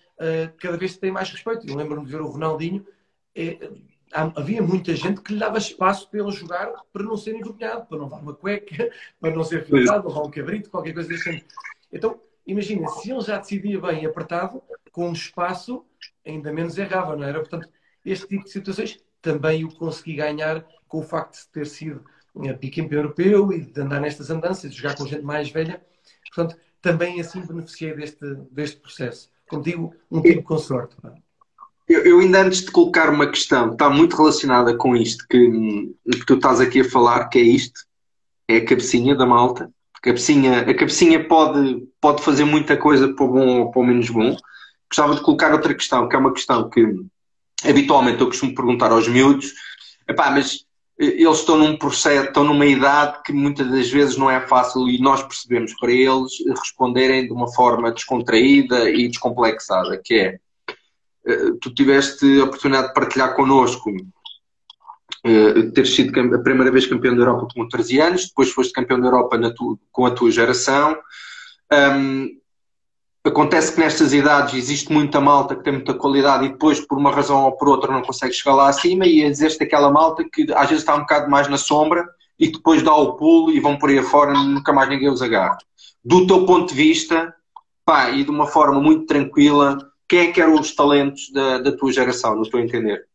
cada 0.58 0.76
vez 0.76 0.98
tem 0.98 1.11
mais 1.11 1.30
respeito. 1.30 1.66
Eu 1.66 1.76
lembro-me 1.76 2.04
de 2.04 2.12
ver 2.12 2.20
o 2.20 2.28
Ronaldinho, 2.28 2.86
é, 3.34 3.70
havia 4.12 4.62
muita 4.62 4.94
gente 4.94 5.20
que 5.20 5.32
lhe 5.32 5.38
dava 5.38 5.58
espaço 5.58 6.08
para 6.08 6.20
ele 6.20 6.30
jogar 6.32 6.72
para 6.92 7.02
não 7.02 7.16
ser 7.16 7.34
envergonhado, 7.34 7.86
para 7.86 7.98
não 7.98 8.08
dar 8.08 8.16
uma 8.16 8.34
cueca, 8.34 8.90
para 9.20 9.34
não 9.34 9.44
ser 9.44 9.64
filtrado, 9.64 10.08
levar 10.08 10.22
um 10.22 10.30
cabrito, 10.30 10.70
qualquer 10.70 10.94
coisa 10.94 11.14
assim. 11.14 11.42
Então, 11.92 12.20
imagina, 12.46 12.88
se 12.88 13.11
ele 13.11 13.20
já 13.20 13.38
decidia 13.38 13.80
bem 13.80 14.04
apertado, 14.04 14.62
com 14.92 15.08
um 15.08 15.12
espaço, 15.12 15.84
ainda 16.27 16.53
menos 16.53 16.77
errava, 16.79 17.16
não 17.16 17.25
era? 17.25 17.39
Portanto, 17.41 17.68
este 18.05 18.27
tipo 18.27 18.45
de 18.45 18.51
situações 18.51 18.99
também 19.21 19.64
o 19.64 19.75
consegui 19.75 20.14
ganhar 20.14 20.64
com 20.89 21.01
o 21.01 21.03
facto 21.03 21.39
de 21.39 21.49
ter 21.49 21.66
sido 21.66 22.05
eh, 22.43 22.53
bicampeão 22.53 23.03
europeu 23.03 23.53
e 23.53 23.64
de 23.64 23.81
andar 23.81 24.01
nestas 24.01 24.31
andanças, 24.31 24.73
de 24.73 24.79
jogar 24.79 24.97
com 24.97 25.07
gente 25.07 25.23
mais 25.23 25.51
velha. 25.51 25.81
Portanto, 26.35 26.59
também 26.81 27.21
assim 27.21 27.41
beneficiei 27.47 27.95
deste, 27.95 28.25
deste 28.51 28.79
processo. 28.79 29.31
Como 29.49 29.62
digo, 29.62 29.95
um 30.11 30.23
tipo 30.23 30.43
com 30.43 30.59
sorte. 30.59 30.97
Eu, 31.89 32.05
eu, 32.05 32.21
ainda 32.21 32.43
antes 32.43 32.62
de 32.62 32.71
colocar 32.71 33.11
uma 33.11 33.29
questão, 33.29 33.73
está 33.73 33.91
muito 33.91 34.16
relacionada 34.16 34.77
com 34.77 34.95
isto 34.95 35.27
que, 35.29 35.93
que 36.12 36.25
tu 36.25 36.35
estás 36.35 36.61
aqui 36.61 36.81
a 36.81 36.89
falar, 36.89 37.29
que 37.29 37.39
é 37.39 37.43
isto, 37.43 37.81
é 38.47 38.59
a 38.59 38.64
cabecinha 38.64 39.14
da 39.14 39.27
malta. 39.27 39.71
A 39.95 40.01
cabecinha, 40.01 40.61
a 40.61 40.75
cabecinha 40.75 41.27
pode, 41.27 41.87
pode 42.01 42.23
fazer 42.23 42.45
muita 42.45 42.77
coisa 42.77 43.12
para 43.12 43.25
o 43.25 43.29
bom 43.29 43.61
ou 43.61 43.71
para 43.71 43.81
o 43.81 43.85
menos 43.85 44.09
bom. 44.09 44.37
Gostava 44.91 45.14
de 45.14 45.20
colocar 45.20 45.53
outra 45.53 45.74
questão, 45.74 46.09
que 46.09 46.16
é 46.16 46.18
uma 46.18 46.32
questão 46.32 46.68
que 46.68 46.84
habitualmente 47.64 48.20
eu 48.20 48.26
costumo 48.26 48.55
perguntar 48.55 48.91
aos 48.91 49.07
miúdos. 49.07 49.53
Epá, 50.09 50.30
mas 50.30 50.64
eles 50.99 51.38
estão 51.38 51.57
num 51.57 51.76
processo, 51.78 52.26
estão 52.26 52.45
numa 52.45 52.66
idade 52.66 53.22
que 53.24 53.32
muitas 53.32 53.70
das 53.70 53.88
vezes 53.88 54.16
não 54.16 54.30
é 54.30 54.47
fácil 54.47 54.88
e 54.88 55.01
nós 55.01 55.22
percebemos 55.22 55.72
para 55.78 55.91
eles 55.91 56.32
responderem 56.59 57.26
de 57.26 57.32
uma 57.32 57.51
forma 57.53 57.91
descontraída 57.91 58.91
e 58.91 59.09
descomplexada, 59.09 59.99
que 60.05 60.14
é 60.14 60.38
eh, 61.26 61.53
tu 61.61 61.72
tiveste 61.72 62.41
a 62.41 62.45
oportunidade 62.45 62.88
de 62.88 62.95
partilhar 62.95 63.34
connosco 63.34 63.91
uh, 63.91 65.72
ter 65.72 65.86
sido 65.86 66.34
a 66.34 66.38
primeira 66.38 66.70
vez 66.70 66.86
campeão 66.86 67.14
da 67.14 67.22
Europa 67.22 67.49
com 67.55 67.68
13 67.68 68.01
anos, 68.01 68.26
depois 68.28 68.51
foste 68.51 68.72
campeão 68.72 69.01
da 69.01 69.07
Europa 69.07 69.38
tu, 69.55 69.78
com 69.93 70.07
a 70.07 70.11
tua 70.11 70.30
geração. 70.30 70.99
Um, 71.72 72.39
acontece 73.29 73.75
que 73.75 73.81
nestas 73.81 74.12
idades 74.12 74.55
existe 74.55 74.93
muita 74.93 75.21
malta 75.21 75.55
que 75.55 75.62
tem 75.62 75.75
muita 75.75 75.95
qualidade 75.95 76.47
e 76.47 76.49
depois, 76.51 76.81
por 76.81 76.97
uma 76.99 77.11
razão 77.11 77.45
ou 77.45 77.53
por 77.53 77.68
outra, 77.68 77.93
não 77.93 78.03
consegue 78.03 78.33
chegar 78.33 78.55
lá 78.55 78.68
acima 78.68 79.07
e 79.07 79.23
existe 79.23 79.62
aquela 79.62 79.91
malta 79.91 80.25
que 80.25 80.47
às 80.53 80.68
vezes 80.68 80.83
está 80.83 80.95
um 80.95 81.01
bocado 81.01 81.31
mais 81.31 81.49
na 81.49 81.59
sombra 81.59 82.07
e 82.39 82.51
depois 82.51 82.83
dá 82.83 82.95
o 82.95 83.16
pulo 83.16 83.53
e 83.53 83.61
vão 83.61 83.77
por 83.77 83.91
aí 83.91 83.99
afora 83.99 84.33
e 84.33 84.47
nunca 84.47 84.73
mais 84.73 84.89
ninguém 84.89 85.11
os 85.11 85.21
agarra. 85.21 85.59
Do 86.03 86.27
teu 86.27 86.47
ponto 86.47 86.71
de 86.71 86.75
vista, 86.75 87.35
pá, 87.85 88.11
e 88.11 88.25
de 88.25 88.31
uma 88.31 88.47
forma 88.47 88.81
muito 88.81 89.05
tranquila, 89.05 89.77
quem 90.09 90.21
é 90.21 90.33
que 90.33 90.41
eram 90.41 90.55
os 90.55 90.75
talentos 90.75 91.31
da, 91.31 91.59
da 91.59 91.77
tua 91.77 91.93
geração, 91.93 92.41
estou 92.41 92.59
a 92.59 92.62
entender? 92.62 93.07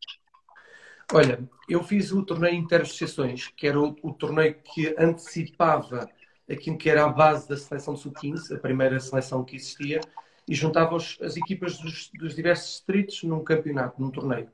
Olha, 1.11 1.39
eu 1.67 1.83
fiz 1.83 2.11
o 2.11 2.23
torneio 2.23 2.55
Interassociações, 2.55 3.47
que 3.55 3.67
era 3.67 3.79
o, 3.79 3.95
o, 4.01 4.13
torneio 4.13 4.55
que 4.63 4.95
antecipava 4.97 6.07
aquilo 6.49 6.77
que 6.77 6.89
era 6.89 7.05
a 7.05 7.09
base 7.09 7.47
da 7.47 7.57
seleção 7.57 7.95
sub-15, 7.95 8.55
a 8.55 8.59
primeira 8.59 8.99
seleção 8.99 9.43
que 9.43 9.55
existia, 9.55 9.99
e 10.47 10.53
juntava 10.53 10.95
os, 10.95 11.17
as 11.21 11.35
equipas 11.37 11.77
dos, 11.77 12.09
dos, 12.13 12.35
diversos 12.35 12.69
distritos 12.71 13.23
num 13.23 13.43
campeonato, 13.43 14.01
num 14.01 14.11
torneio. 14.11 14.49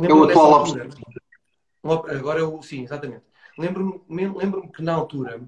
é 0.00 0.12
o 0.12 0.24
atual 0.24 0.54
altura, 0.54 0.88
Agora 1.82 2.40
eu, 2.40 2.60
sim, 2.62 2.84
exatamente. 2.84 3.22
Lembro-me 3.56 4.28
lembro 4.28 4.68
que 4.70 4.82
na 4.82 4.94
altura 4.94 5.40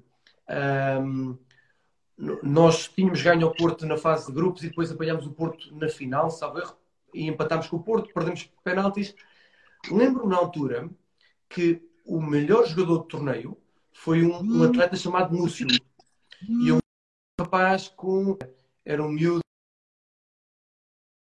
nós 2.43 2.87
tínhamos 2.87 3.21
ganho 3.21 3.47
ao 3.47 3.53
Porto 3.53 3.85
na 3.85 3.97
fase 3.97 4.27
de 4.27 4.33
grupos 4.33 4.63
e 4.63 4.69
depois 4.69 4.91
apanhámos 4.91 5.25
o 5.25 5.31
Porto 5.31 5.73
na 5.75 5.87
final, 5.87 6.29
salvo 6.29 6.59
erro, 6.59 6.75
e 7.13 7.27
empatámos 7.27 7.67
com 7.67 7.77
o 7.77 7.83
Porto, 7.83 8.13
perdemos 8.13 8.49
penaltis. 8.63 9.15
Lembro-me 9.89 10.29
na 10.29 10.37
altura 10.37 10.89
que 11.49 11.81
o 12.05 12.21
melhor 12.21 12.65
jogador 12.65 12.99
do 12.99 13.03
torneio 13.03 13.57
foi 14.01 14.23
um, 14.23 14.41
um 14.41 14.63
atleta 14.63 14.95
chamado 14.95 15.35
Múcio. 15.35 15.67
E 16.49 16.71
um 16.71 16.79
rapaz 17.39 17.87
com. 17.87 18.35
Era 18.83 19.03
um 19.03 19.11
miúdo 19.11 19.41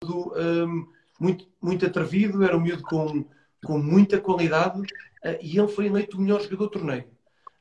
um, 0.02 0.90
muito, 1.20 1.46
muito 1.60 1.84
atrevido, 1.84 2.42
era 2.42 2.56
um 2.56 2.60
miúdo 2.60 2.82
com, 2.82 3.26
com 3.62 3.78
muita 3.78 4.18
qualidade 4.18 4.80
uh, 4.80 5.38
e 5.42 5.58
ele 5.58 5.68
foi 5.68 5.86
eleito 5.86 6.16
o 6.16 6.20
melhor 6.20 6.40
jogador 6.40 6.64
do 6.64 6.70
torneio. 6.70 7.04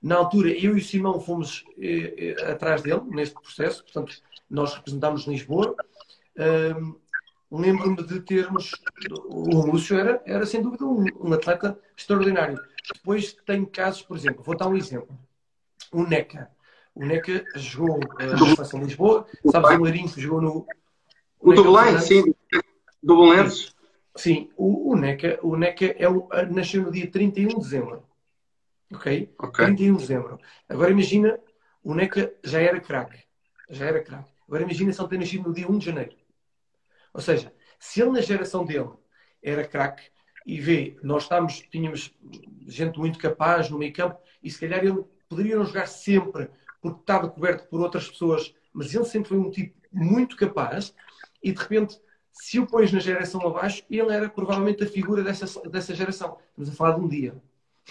Na 0.01 0.15
altura, 0.15 0.51
eu 0.51 0.77
e 0.77 0.79
o 0.79 0.83
Simão 0.83 1.19
fomos 1.19 1.65
eh, 1.77 2.35
eh, 2.37 2.51
atrás 2.51 2.81
dele 2.81 3.03
neste 3.07 3.35
processo, 3.35 3.83
portanto, 3.83 4.21
nós 4.49 4.73
representámos 4.73 5.25
Lisboa. 5.25 5.73
Um, 6.37 6.99
Lembro-me 7.53 8.03
de 8.03 8.19
termos. 8.21 8.71
O 9.27 9.67
Lúcio 9.67 9.95
era, 9.95 10.19
era 10.25 10.43
sem 10.43 10.59
dúvida 10.59 10.85
um, 10.85 11.05
um, 11.21 11.33
atleta 11.33 11.79
extraordinário. 11.95 12.59
Depois 12.91 13.33
tem 13.45 13.63
casos, 13.63 14.01
por 14.01 14.17
exemplo, 14.17 14.41
vou 14.41 14.57
dar 14.57 14.67
um 14.67 14.75
exemplo. 14.75 15.15
O 15.91 16.03
NECA. 16.03 16.49
O 16.95 17.05
NECA 17.05 17.45
jogou 17.55 17.97
uh, 17.97 18.25
na 18.25 18.55
Seleção 18.55 18.79
de 18.79 18.85
Lisboa. 18.87 19.27
Sabes 19.51 19.69
o 19.69 19.81
Marinho 19.81 20.11
que 20.11 20.19
jogou 20.19 20.41
no. 20.41 20.67
O, 21.39 21.53
do 21.53 21.63
Belém, 21.63 21.99
sim. 21.99 22.33
Do 23.03 23.17
Belenenses. 23.17 23.75
Sim, 24.15 24.49
o, 24.57 24.91
o, 24.91 24.95
NECA, 24.95 25.39
o 25.43 25.55
NECA 25.55 25.95
é 25.97 26.09
o, 26.09 26.27
nasceu 26.51 26.81
no 26.81 26.91
dia 26.91 27.09
31 27.09 27.49
de 27.49 27.55
dezembro. 27.55 28.03
Ok? 28.91 29.31
okay. 29.37 29.65
31 29.65 29.95
de 29.95 30.01
dezembro. 30.01 30.39
Agora 30.67 30.89
imagina, 30.89 31.39
o 31.83 31.93
NECA 31.93 32.33
já 32.43 32.59
era 32.59 32.79
craque. 32.79 33.19
Já 33.69 33.85
era 33.85 34.03
craque. 34.03 34.31
Agora 34.47 34.63
imagina 34.63 34.91
se 34.91 34.99
ele 34.99 35.09
ter 35.09 35.19
nascido 35.19 35.49
no 35.49 35.53
dia 35.53 35.67
1 35.67 35.77
de 35.77 35.85
janeiro. 35.85 36.22
Ou 37.13 37.21
seja, 37.21 37.53
se 37.79 38.01
ele 38.01 38.11
na 38.11 38.21
geração 38.21 38.65
dele 38.65 38.89
era 39.41 39.67
craque 39.67 40.03
e 40.45 40.59
vê, 40.59 40.97
nós 41.03 41.23
estávamos, 41.23 41.61
tínhamos 41.71 42.13
gente 42.67 42.97
muito 42.97 43.19
capaz 43.19 43.69
no 43.69 43.77
meio 43.77 43.93
campo 43.93 44.17
e 44.41 44.49
se 44.49 44.59
calhar 44.59 44.83
ele 44.83 45.03
poderia 45.29 45.55
não 45.55 45.65
jogar 45.65 45.87
sempre 45.87 46.49
porque 46.81 46.99
estava 46.99 47.29
coberto 47.29 47.67
por 47.69 47.79
outras 47.79 48.09
pessoas 48.09 48.53
mas 48.73 48.93
ele 48.93 49.05
sempre 49.05 49.29
foi 49.29 49.37
um 49.37 49.51
tipo 49.51 49.77
muito 49.91 50.35
capaz 50.35 50.93
e 51.43 51.51
de 51.51 51.59
repente, 51.59 51.99
se 52.31 52.59
o 52.59 52.65
pões 52.65 52.91
na 52.91 52.99
geração 52.99 53.45
abaixo, 53.45 53.83
ele 53.89 54.11
era 54.11 54.29
provavelmente 54.29 54.83
a 54.83 54.87
figura 54.87 55.21
dessa, 55.21 55.69
dessa 55.69 55.93
geração. 55.93 56.37
Estamos 56.49 56.69
a 56.69 56.73
falar 56.73 56.95
de 56.95 57.01
um 57.01 57.07
dia. 57.07 57.35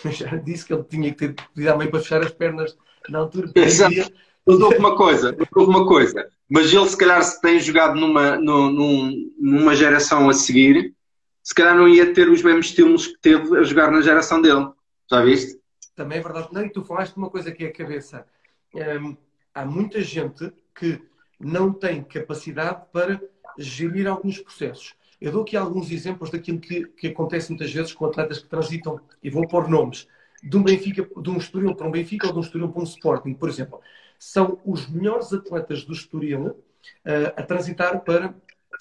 Eu 0.04 0.10
já 0.10 0.36
disse 0.36 0.64
que 0.64 0.72
ele 0.72 0.84
tinha 0.84 1.10
que 1.12 1.18
ter 1.28 1.34
pedido 1.54 1.70
à 1.70 1.76
mãe 1.76 1.88
para 1.88 2.00
fechar 2.00 2.22
as 2.22 2.32
pernas 2.32 2.76
na 3.08 3.18
altura. 3.18 3.52
Exato. 3.54 4.12
Mas 4.46 4.60
houve 4.60 4.76
uma 4.76 4.96
coisa, 4.96 5.36
houve 5.54 5.70
uma 5.70 5.86
coisa. 5.86 6.28
Mas 6.50 6.72
ele, 6.72 6.88
se 6.88 6.96
calhar, 6.96 7.22
se 7.22 7.40
tem 7.40 7.60
jogado 7.60 7.98
numa, 7.98 8.36
num, 8.36 9.32
numa 9.38 9.74
geração 9.74 10.28
a 10.28 10.34
seguir, 10.34 10.94
se 11.42 11.54
calhar 11.54 11.76
não 11.76 11.88
ia 11.88 12.12
ter 12.12 12.28
os 12.28 12.42
mesmos 12.42 12.66
estilos 12.66 13.06
que 13.06 13.18
teve 13.20 13.56
a 13.56 13.62
jogar 13.62 13.90
na 13.90 14.00
geração 14.00 14.40
dele. 14.42 14.68
Já 15.10 15.22
viste? 15.22 15.58
Também 15.94 16.18
é 16.18 16.22
verdade. 16.22 16.48
Não, 16.52 16.64
e 16.64 16.70
tu 16.70 16.82
falaste 16.82 17.14
de 17.14 17.18
uma 17.18 17.30
coisa 17.30 17.50
que 17.52 17.64
é 17.64 17.68
a 17.68 17.72
cabeça. 17.72 18.26
Hum, 18.74 19.16
há 19.54 19.64
muita 19.64 20.00
gente 20.00 20.52
que 20.74 21.00
não 21.38 21.72
tem 21.72 22.02
capacidade 22.02 22.82
para 22.92 23.20
gerir 23.58 24.06
alguns 24.06 24.38
processos. 24.38 24.94
Eu 25.20 25.30
dou 25.30 25.42
aqui 25.42 25.56
alguns 25.56 25.90
exemplos 25.90 26.30
daquilo 26.30 26.58
que, 26.58 26.86
que 26.86 27.08
acontece 27.08 27.50
muitas 27.50 27.72
vezes 27.72 27.92
com 27.92 28.06
atletas 28.06 28.38
que 28.38 28.48
transitam, 28.48 29.00
e 29.22 29.30
vou 29.30 29.46
pôr 29.46 29.68
nomes, 29.68 30.08
de 30.42 30.56
um 30.56 30.62
Benfica, 30.62 31.08
de 31.16 31.30
um 31.30 31.36
Estoril 31.36 31.74
para 31.74 31.86
um 31.86 31.92
Benfica 31.92 32.26
ou 32.26 32.32
de 32.32 32.38
um 32.38 32.42
Estoril 32.42 32.68
para 32.68 32.82
um 32.82 32.84
Sporting, 32.84 33.34
por 33.34 33.48
exemplo. 33.48 33.80
São 34.24 34.60
os 34.64 34.88
melhores 34.88 35.32
atletas 35.32 35.84
do 35.84 35.92
Estoril 35.92 36.46
uh, 36.46 37.32
a 37.36 37.42
transitar 37.42 38.04
para 38.04 38.32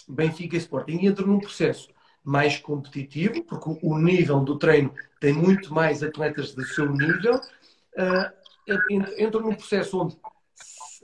Benfica 0.08 0.56
e 0.56 0.60
Sporting. 0.60 1.00
E 1.00 1.08
entram 1.08 1.26
num 1.26 1.40
processo 1.40 1.90
mais 2.24 2.60
competitivo, 2.60 3.44
porque 3.46 3.80
o 3.82 3.98
nível 3.98 4.42
do 4.42 4.60
treino 4.60 4.94
tem 5.20 5.34
muito 5.34 5.74
mais 5.74 6.04
atletas 6.04 6.54
do 6.54 6.64
seu 6.64 6.92
nível, 6.92 7.38
uh, 7.38 8.72
entram 9.18 9.42
num 9.42 9.56
processo 9.56 10.00
onde 10.00 10.16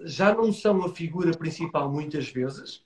já 0.05 0.31
não 0.35 0.53
são 0.53 0.83
a 0.85 0.93
figura 0.93 1.35
principal 1.35 1.91
muitas 1.91 2.29
vezes 2.29 2.83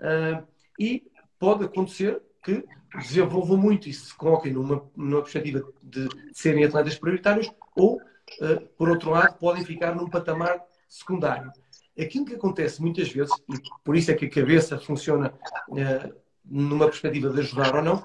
uh, 0.00 0.42
e 0.80 1.06
pode 1.38 1.64
acontecer 1.64 2.22
que 2.42 2.64
desenvolvam 2.96 3.58
muito 3.58 3.90
e 3.90 3.92
se 3.92 4.14
coloquem 4.14 4.54
numa, 4.54 4.82
numa 4.96 5.20
perspectiva 5.20 5.70
de, 5.82 6.08
serem 6.32 6.64
atletas 6.64 6.98
prioritários 6.98 7.52
ou, 7.76 7.96
uh, 7.96 8.60
por 8.78 8.88
outro 8.88 9.10
lado, 9.10 9.36
podem 9.38 9.66
ficar 9.66 9.94
num 9.94 10.08
patamar 10.08 10.64
secundário. 10.94 11.50
Aquilo 11.98 12.24
que 12.24 12.34
acontece 12.34 12.80
muitas 12.80 13.08
vezes, 13.08 13.34
e 13.48 13.60
por 13.84 13.96
isso 13.96 14.10
é 14.10 14.14
que 14.14 14.26
a 14.26 14.30
cabeça 14.30 14.78
funciona 14.78 15.34
uh, 15.68 16.14
numa 16.44 16.86
perspectiva 16.86 17.30
de 17.30 17.40
ajudar 17.40 17.74
ou 17.74 17.82
não, 17.82 18.04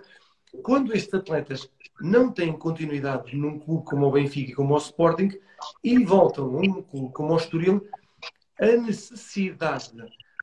quando 0.63 0.93
estes 0.93 1.13
atletas 1.13 1.69
não 2.01 2.31
têm 2.31 2.53
continuidade 2.53 3.35
num 3.35 3.59
clube 3.59 3.85
como 3.85 4.07
o 4.07 4.11
Benfica 4.11 4.51
e 4.51 4.55
como 4.55 4.73
o 4.73 4.77
Sporting 4.77 5.29
e 5.83 6.03
voltam 6.03 6.45
a 6.45 6.61
um 6.61 6.81
clube 6.81 7.13
como 7.13 7.33
o 7.33 7.37
Estoril, 7.37 7.85
a 8.59 8.65
necessidade 8.65 9.93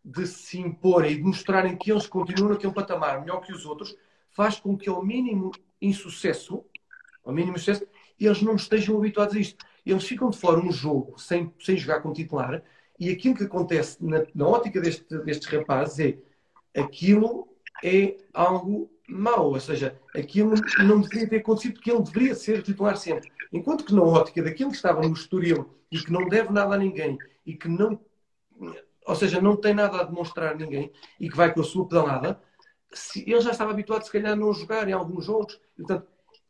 de 0.05 0.27
se 0.27 0.61
imporem 0.61 1.13
e 1.13 1.17
de 1.17 1.23
mostrarem 1.23 1.77
que 1.77 1.91
eles 1.91 2.07
continuam 2.07 2.53
naquele 2.53 2.73
patamar 2.73 3.21
melhor 3.21 3.41
que 3.41 3.53
os 3.53 3.67
outros 3.67 3.97
faz 4.31 4.61
com 4.61 4.77
que 4.77 4.89
ao 4.89 5.05
mínimo 5.05 5.51
insucesso, 5.83 6.65
ao 7.25 7.33
mínimo 7.33 7.59
sucesso, 7.59 7.87
eles 8.19 8.41
não 8.41 8.55
estejam 8.55 8.97
habituados 8.97 9.35
a 9.35 9.41
isto. 9.41 9.65
Eles 9.87 10.05
ficam 10.05 10.29
de 10.29 10.37
fora 10.37 10.61
um 10.61 10.71
jogo 10.73 11.19
sem, 11.19 11.53
sem 11.61 11.77
jogar 11.77 12.01
com 12.01 12.13
titular 12.13 12.63
e 12.99 13.11
aquilo 13.11 13.37
que 13.37 13.45
acontece 13.45 14.05
na, 14.05 14.25
na 14.35 14.47
ótica 14.47 14.81
deste, 14.81 15.17
destes 15.19 15.49
rapazes 15.49 16.19
é 16.75 16.81
aquilo 16.81 17.49
é 17.85 18.17
algo 18.33 18.91
mau, 19.09 19.51
ou 19.51 19.61
seja, 19.61 19.99
aquilo 20.15 20.55
não 20.79 21.01
deveria 21.01 21.29
ter 21.29 21.37
acontecido 21.37 21.75
porque 21.75 21.91
ele 21.91 22.03
deveria 22.03 22.35
ser 22.35 22.63
titular 22.63 22.97
sempre. 22.97 23.31
Enquanto 23.53 23.85
que 23.85 23.95
na 23.95 24.03
ótica 24.03 24.43
daquilo 24.43 24.71
que 24.71 24.77
estava 24.77 25.01
no 25.01 25.13
Estoril 25.13 25.71
e 25.91 25.99
que 25.99 26.13
não 26.13 26.27
deve 26.29 26.53
nada 26.53 26.75
a 26.75 26.79
ninguém 26.79 27.19
e 27.45 27.55
que 27.55 27.69
não, 27.69 28.01
ou 29.07 29.15
seja, 29.15 29.41
não 29.41 29.57
tem 29.57 29.75
nada 29.75 30.01
a 30.01 30.05
demonstrar 30.05 30.53
a 30.53 30.57
ninguém 30.57 30.91
e 31.21 31.29
que 31.29 31.37
vai 31.37 31.53
com 31.53 31.61
a 31.61 31.65
sua 31.65 31.87
pedalada, 31.87 32.41
se, 32.93 33.21
ele 33.31 33.41
já 33.41 33.51
estava 33.51 33.71
habituado, 33.71 34.03
se 34.03 34.11
calhar, 34.11 34.33
a 34.33 34.37
não 34.37 34.53
jogar 34.53 34.89
em 34.89 34.93
alguns 34.93 35.27
jogos. 35.27 35.61
Portanto, 35.77 36.07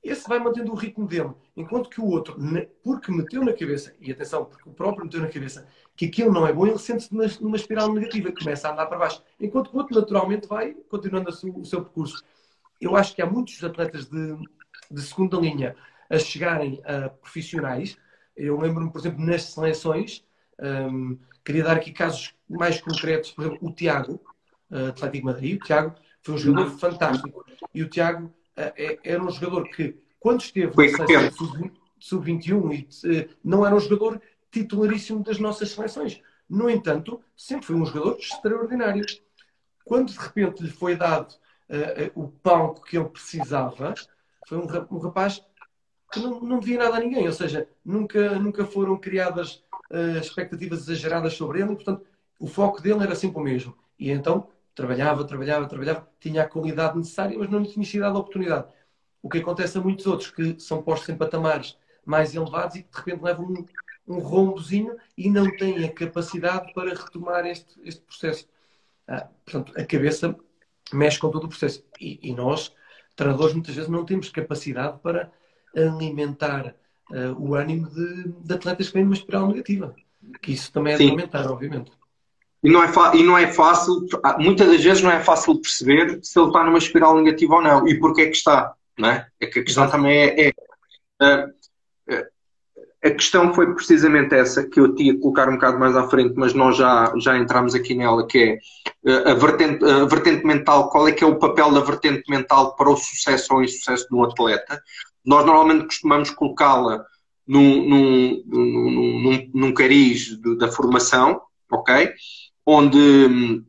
esse 0.08 0.28
vai 0.28 0.38
mantendo 0.38 0.72
o 0.72 0.74
ritmo 0.74 1.06
dele. 1.06 1.30
Enquanto 1.56 1.88
que 1.88 2.00
o 2.00 2.06
outro, 2.06 2.36
porque 2.82 3.10
meteu 3.10 3.44
na 3.44 3.52
cabeça, 3.52 3.94
e 4.00 4.12
atenção, 4.12 4.44
porque 4.44 4.68
o 4.68 4.72
próprio 4.72 5.04
meteu 5.04 5.20
na 5.20 5.28
cabeça 5.28 5.66
que 5.96 6.06
aquilo 6.06 6.32
não 6.32 6.46
é 6.46 6.52
bom, 6.52 6.66
ele 6.66 6.78
sente-se 6.78 7.12
numa, 7.14 7.26
numa 7.40 7.56
espiral 7.56 7.92
negativa, 7.92 8.32
começa 8.32 8.68
a 8.68 8.72
andar 8.72 8.86
para 8.86 8.98
baixo. 8.98 9.22
Enquanto 9.40 9.70
que 9.70 9.76
o 9.76 9.78
outro, 9.78 9.98
naturalmente, 9.98 10.46
vai 10.46 10.74
continuando 10.88 11.30
o 11.30 11.64
seu 11.64 11.82
percurso. 11.82 12.22
Eu 12.80 12.94
acho 12.94 13.14
que 13.14 13.22
há 13.22 13.26
muitos 13.26 13.62
atletas 13.64 14.06
de, 14.06 14.36
de 14.90 15.02
segunda 15.02 15.38
linha 15.38 15.74
a 16.10 16.18
chegarem 16.18 16.80
a 16.84 17.08
profissionais. 17.08 17.96
Eu 18.36 18.60
lembro-me, 18.60 18.92
por 18.92 19.00
exemplo, 19.00 19.24
nas 19.24 19.44
seleções, 19.44 20.24
um, 20.60 21.18
queria 21.44 21.64
dar 21.64 21.76
aqui 21.76 21.92
casos 21.92 22.34
mais 22.48 22.80
concretos, 22.80 23.30
por 23.32 23.46
exemplo, 23.46 23.68
o 23.68 23.72
Tiago, 23.72 24.20
uh, 24.70 24.88
Atlético 24.88 25.26
Madrid. 25.26 25.60
O 25.60 25.64
Tiago 25.64 25.94
foi 26.22 26.34
um 26.34 26.38
jogador 26.38 26.70
fantástico. 26.78 27.44
E 27.74 27.82
o 27.82 27.88
Tiago 27.88 28.32
era 29.04 29.22
um 29.22 29.30
jogador 29.30 29.68
que, 29.68 29.96
quando 30.18 30.40
esteve 30.40 30.72
na 30.74 31.30
sub-21, 31.98 32.82
uh, 32.84 33.36
não 33.44 33.64
era 33.66 33.74
um 33.74 33.80
jogador 33.80 34.20
titularíssimo 34.50 35.22
das 35.22 35.38
nossas 35.38 35.70
seleções. 35.70 36.20
No 36.48 36.70
entanto, 36.70 37.20
sempre 37.36 37.66
foi 37.66 37.76
um 37.76 37.84
jogador 37.84 38.18
extraordinário. 38.18 39.04
Quando 39.84 40.12
de 40.12 40.18
repente 40.18 40.62
lhe 40.62 40.70
foi 40.70 40.96
dado 40.96 41.32
uh, 41.68 42.20
o 42.20 42.28
palco 42.28 42.84
que 42.84 42.96
ele 42.96 43.08
precisava, 43.08 43.94
foi 44.46 44.58
um, 44.58 44.66
um 44.90 44.98
rapaz 44.98 45.44
que 46.12 46.20
não, 46.20 46.40
não 46.40 46.58
devia 46.58 46.78
nada 46.78 46.96
a 46.96 47.00
ninguém. 47.00 47.26
Ou 47.26 47.32
seja, 47.32 47.68
nunca, 47.84 48.38
nunca 48.38 48.64
foram 48.64 48.96
criadas 48.96 49.62
uh, 49.90 50.18
expectativas 50.20 50.80
exageradas 50.82 51.34
sobre 51.34 51.60
ele 51.60 51.72
e, 51.72 51.76
portanto, 51.76 52.06
o 52.38 52.46
foco 52.46 52.80
dele 52.80 53.02
era 53.02 53.14
sempre 53.14 53.38
o 53.38 53.44
mesmo. 53.44 53.76
E 53.98 54.10
então 54.10 54.48
trabalhava, 54.76 55.24
trabalhava, 55.24 55.66
trabalhava, 55.66 56.08
tinha 56.20 56.42
a 56.42 56.48
qualidade 56.48 56.96
necessária, 56.96 57.36
mas 57.36 57.50
não 57.50 57.60
lhe 57.60 57.68
tinha 57.68 57.84
sido 57.84 58.02
dada 58.02 58.16
a 58.16 58.20
oportunidade. 58.20 58.68
O 59.22 59.28
que 59.28 59.38
acontece 59.38 59.76
a 59.78 59.80
muitos 59.80 60.06
outros 60.06 60.30
que 60.30 60.60
são 60.60 60.82
postos 60.82 61.08
em 61.08 61.16
patamares 61.16 61.76
mais 62.04 62.34
elevados 62.34 62.76
e 62.76 62.82
que 62.82 62.90
de 62.90 62.98
repente 62.98 63.24
levam 63.24 63.46
um, 63.46 63.64
um 64.06 64.18
rombozinho 64.20 64.96
e 65.16 65.30
não 65.30 65.50
têm 65.56 65.84
a 65.84 65.92
capacidade 65.92 66.72
para 66.74 66.90
retomar 66.90 67.46
este, 67.46 67.80
este 67.82 68.02
processo. 68.02 68.46
Ah, 69.08 69.26
portanto, 69.44 69.72
a 69.80 69.84
cabeça 69.84 70.36
mexe 70.92 71.18
com 71.18 71.30
todo 71.30 71.44
o 71.44 71.48
processo. 71.48 71.82
E, 71.98 72.20
e, 72.22 72.34
nós, 72.34 72.72
treinadores, 73.16 73.54
muitas 73.54 73.74
vezes 73.74 73.90
não 73.90 74.04
temos 74.04 74.28
capacidade 74.28 74.98
para 74.98 75.32
alimentar 75.74 76.76
uh, 77.10 77.32
o 77.38 77.54
ânimo 77.54 77.88
de, 77.88 78.28
de, 78.28 78.54
atletas 78.54 78.88
que 78.88 78.94
vêm 78.94 79.04
numa 79.04 79.14
espiral 79.14 79.48
negativa. 79.48 79.96
Que 80.42 80.52
isso 80.52 80.70
também 80.70 80.94
é 80.94 80.96
de 80.98 81.10
aumentar, 81.10 81.50
obviamente. 81.50 81.90
E 82.66 82.70
não, 82.70 82.82
é 82.82 82.90
e 83.14 83.22
não 83.22 83.38
é 83.38 83.46
fácil, 83.46 84.04
muitas 84.40 84.66
das 84.66 84.82
vezes 84.82 85.00
não 85.00 85.12
é 85.12 85.20
fácil 85.20 85.56
perceber 85.60 86.18
se 86.20 86.36
ele 86.36 86.48
está 86.48 86.64
numa 86.64 86.78
espiral 86.78 87.16
negativa 87.16 87.54
ou 87.54 87.62
não 87.62 87.86
e 87.86 87.96
porquê 87.96 88.22
é 88.22 88.26
que 88.26 88.36
está. 88.36 88.74
Não 88.98 89.08
é? 89.08 89.28
é 89.38 89.46
que 89.46 89.60
a 89.60 89.62
questão 89.62 89.88
também 89.88 90.18
é. 90.18 90.52
é 91.20 91.44
uh, 91.44 91.56
a 93.04 93.10
questão 93.10 93.54
foi 93.54 93.72
precisamente 93.72 94.34
essa 94.34 94.64
que 94.64 94.80
eu 94.80 94.96
tinha 94.96 95.14
que 95.14 95.20
colocar 95.20 95.48
um 95.48 95.52
bocado 95.52 95.78
mais 95.78 95.94
à 95.94 96.08
frente, 96.08 96.34
mas 96.36 96.54
nós 96.54 96.76
já, 96.76 97.12
já 97.18 97.38
entramos 97.38 97.72
aqui 97.72 97.94
nela, 97.94 98.26
que 98.26 98.58
é 99.06 99.30
a 99.30 99.34
vertente, 99.34 99.84
a 99.84 100.04
vertente 100.06 100.44
mental, 100.44 100.88
qual 100.88 101.06
é 101.06 101.12
que 101.12 101.22
é 101.22 101.26
o 101.26 101.38
papel 101.38 101.70
da 101.70 101.82
vertente 101.82 102.28
mental 102.28 102.74
para 102.74 102.90
o 102.90 102.96
sucesso 102.96 103.54
ou 103.54 103.62
insucesso 103.62 104.08
de 104.08 104.16
um 104.16 104.24
atleta. 104.24 104.82
Nós 105.24 105.46
normalmente 105.46 105.84
costumamos 105.84 106.30
colocá-la 106.30 107.04
num, 107.46 107.88
num, 107.88 108.42
num, 108.44 109.20
num, 109.22 109.50
num 109.54 109.72
cariz 109.72 110.36
da 110.58 110.66
formação, 110.66 111.40
ok? 111.70 112.12
Onde 112.66 112.98
hum, 112.98 113.64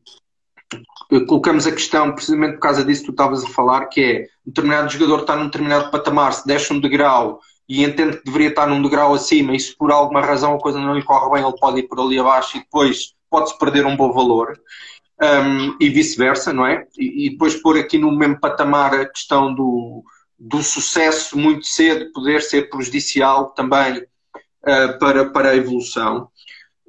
colocamos 1.27 1.65
a 1.65 1.71
questão, 1.71 2.13
precisamente 2.13 2.53
por 2.53 2.61
causa 2.61 2.83
disso 2.83 3.01
que 3.01 3.07
tu 3.07 3.11
estavas 3.11 3.43
a 3.43 3.49
falar, 3.49 3.85
que 3.85 4.01
é 4.01 4.21
um 4.45 4.49
determinado 4.49 4.89
jogador 4.89 5.21
está 5.21 5.35
num 5.35 5.45
determinado 5.45 5.91
patamar, 5.91 6.33
se 6.33 6.45
deixa 6.45 6.73
um 6.73 6.79
degrau 6.79 7.39
e 7.69 7.83
entende 7.83 8.17
que 8.17 8.25
deveria 8.25 8.49
estar 8.49 8.67
num 8.67 8.81
degrau 8.81 9.13
acima 9.13 9.55
e 9.55 9.59
se 9.59 9.75
por 9.75 9.91
alguma 9.91 10.21
razão 10.21 10.55
a 10.55 10.59
coisa 10.59 10.79
não 10.79 10.95
lhe 10.95 11.03
corre 11.03 11.31
bem, 11.31 11.43
ele 11.47 11.57
pode 11.59 11.79
ir 11.79 11.83
por 11.83 11.99
ali 11.99 12.19
abaixo 12.19 12.57
e 12.57 12.61
depois 12.61 13.13
pode-se 13.29 13.57
perder 13.57 13.85
um 13.85 13.95
bom 13.95 14.11
valor. 14.11 14.59
Um, 15.19 15.75
e 15.81 15.89
vice-versa, 15.89 16.53
não 16.53 16.65
é? 16.65 16.85
E, 16.95 17.25
e, 17.25 17.29
depois 17.31 17.55
pôr 17.55 17.75
aqui 17.77 17.97
no 17.97 18.11
mesmo 18.11 18.39
patamar 18.39 18.93
a 18.93 19.05
questão 19.09 19.53
do, 19.53 20.03
do 20.37 20.61
sucesso 20.61 21.35
muito 21.35 21.65
cedo 21.65 22.11
poder 22.13 22.39
ser 22.43 22.69
prejudicial 22.69 23.47
também 23.49 23.97
uh, 23.97 24.99
para, 24.99 25.25
para 25.25 25.49
a 25.49 25.55
evolução. 25.55 26.29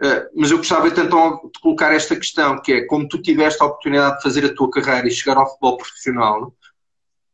Uh, 0.01 0.31
mas 0.37 0.51
eu 0.51 0.59
gostava 0.59 0.87
então 0.87 1.51
de 1.53 1.61
colocar 1.61 1.93
esta 1.93 2.15
questão, 2.15 2.61
que 2.63 2.73
é 2.73 2.87
como 2.87 3.09
tu 3.09 3.21
tiveste 3.21 3.61
a 3.63 3.67
oportunidade 3.67 4.19
de 4.19 4.23
fazer 4.23 4.45
a 4.45 4.55
tua 4.55 4.71
carreira 4.71 5.09
e 5.09 5.11
chegar 5.11 5.37
ao 5.37 5.49
futebol 5.49 5.77
profissional, 5.77 6.53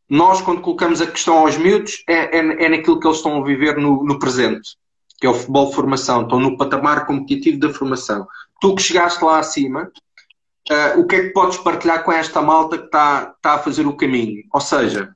nós, 0.09 0.41
quando 0.41 0.61
colocamos 0.61 1.01
a 1.01 1.07
questão 1.07 1.39
aos 1.39 1.57
miúdos, 1.57 2.03
é, 2.07 2.37
é, 2.37 2.65
é 2.65 2.69
naquilo 2.69 2.99
que 2.99 3.07
eles 3.07 3.17
estão 3.17 3.41
a 3.41 3.45
viver 3.45 3.77
no, 3.77 4.03
no, 4.03 4.19
presente, 4.19 4.77
que 5.19 5.25
é 5.25 5.29
o 5.29 5.33
futebol 5.33 5.73
formação, 5.73 6.23
estão 6.23 6.39
no 6.39 6.57
patamar 6.57 7.05
competitivo 7.05 7.59
da 7.59 7.73
formação. 7.73 8.27
Tu 8.61 8.75
que 8.75 8.81
chegaste 8.81 9.23
lá 9.23 9.39
acima, 9.39 9.91
uh, 10.69 10.99
o 10.99 11.07
que 11.07 11.15
é 11.15 11.21
que 11.23 11.33
podes 11.33 11.57
partilhar 11.57 12.03
com 12.03 12.11
esta 12.11 12.41
malta 12.41 12.77
que 12.77 12.85
está, 12.85 13.33
está 13.35 13.53
a 13.53 13.59
fazer 13.59 13.87
o 13.87 13.97
caminho? 13.97 14.43
Ou 14.53 14.61
seja, 14.61 15.15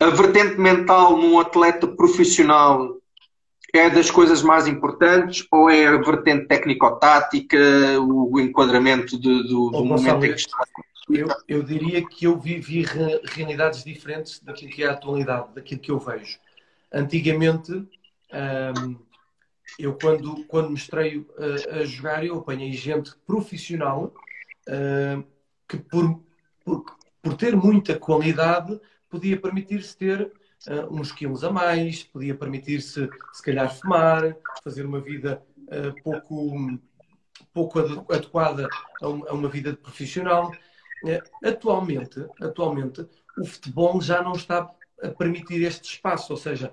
a 0.00 0.06
vertente 0.06 0.58
mental 0.58 1.16
num 1.16 1.38
atleta 1.38 1.86
profissional 1.86 2.96
é 3.72 3.88
das 3.88 4.10
coisas 4.10 4.42
mais 4.42 4.66
importantes 4.66 5.46
ou 5.50 5.70
é 5.70 5.86
a 5.86 5.96
vertente 5.96 6.46
técnico-tática, 6.46 7.58
o 8.00 8.38
enquadramento 8.38 9.18
de, 9.18 9.42
do, 9.44 9.70
do 9.70 9.84
momento 9.84 10.24
em 10.26 10.34
que 10.34 10.40
está? 10.40 10.62
Eu, 11.10 11.28
eu 11.48 11.62
diria 11.62 12.06
que 12.06 12.26
eu 12.26 12.38
vivi 12.38 12.84
realidades 13.34 13.82
diferentes 13.82 14.40
daquilo 14.40 14.70
que 14.70 14.84
é 14.84 14.88
a 14.88 14.92
atualidade, 14.92 15.54
daquilo 15.54 15.80
que 15.80 15.90
eu 15.90 15.98
vejo. 15.98 16.38
Antigamente, 16.92 17.72
hum, 17.72 18.96
eu 19.78 19.94
quando, 19.94 20.44
quando 20.44 20.70
me 20.70 20.76
estreio 20.76 21.26
a, 21.38 21.80
a, 21.80 21.84
jogar, 21.84 22.24
eu 22.24 22.38
apanhei 22.38 22.72
gente 22.72 23.12
profissional 23.26 24.12
hum, 24.68 25.24
que 25.66 25.78
por, 25.78 26.22
por, 26.64 26.84
por 27.22 27.34
ter 27.34 27.56
muita 27.56 27.98
qualidade 27.98 28.78
podia 29.08 29.40
permitir-se 29.40 29.96
ter 29.96 30.30
uh, 30.68 30.92
uns 30.92 31.12
quilos 31.12 31.44
a 31.44 31.50
mais, 31.50 32.02
podia 32.02 32.34
permitir-se, 32.34 33.08
se 33.32 33.42
calhar, 33.42 33.74
fumar, 33.74 34.36
fazer 34.62 34.84
uma 34.84 35.00
vida 35.00 35.42
uh, 35.58 36.02
pouco, 36.02 36.78
pouco 37.52 37.78
adequada 38.12 38.68
a, 39.00 39.08
um, 39.08 39.28
a, 39.28 39.32
uma 39.32 39.48
vida 39.48 39.72
de 39.72 39.78
profissional. 39.78 40.50
Uh, 41.04 41.48
atualmente, 41.48 42.26
atualmente, 42.40 43.06
o 43.38 43.44
futebol 43.44 44.00
já 44.00 44.22
não 44.22 44.32
está 44.32 44.70
a 45.02 45.08
permitir 45.08 45.62
este 45.62 45.94
espaço, 45.94 46.32
ou 46.32 46.36
seja, 46.36 46.70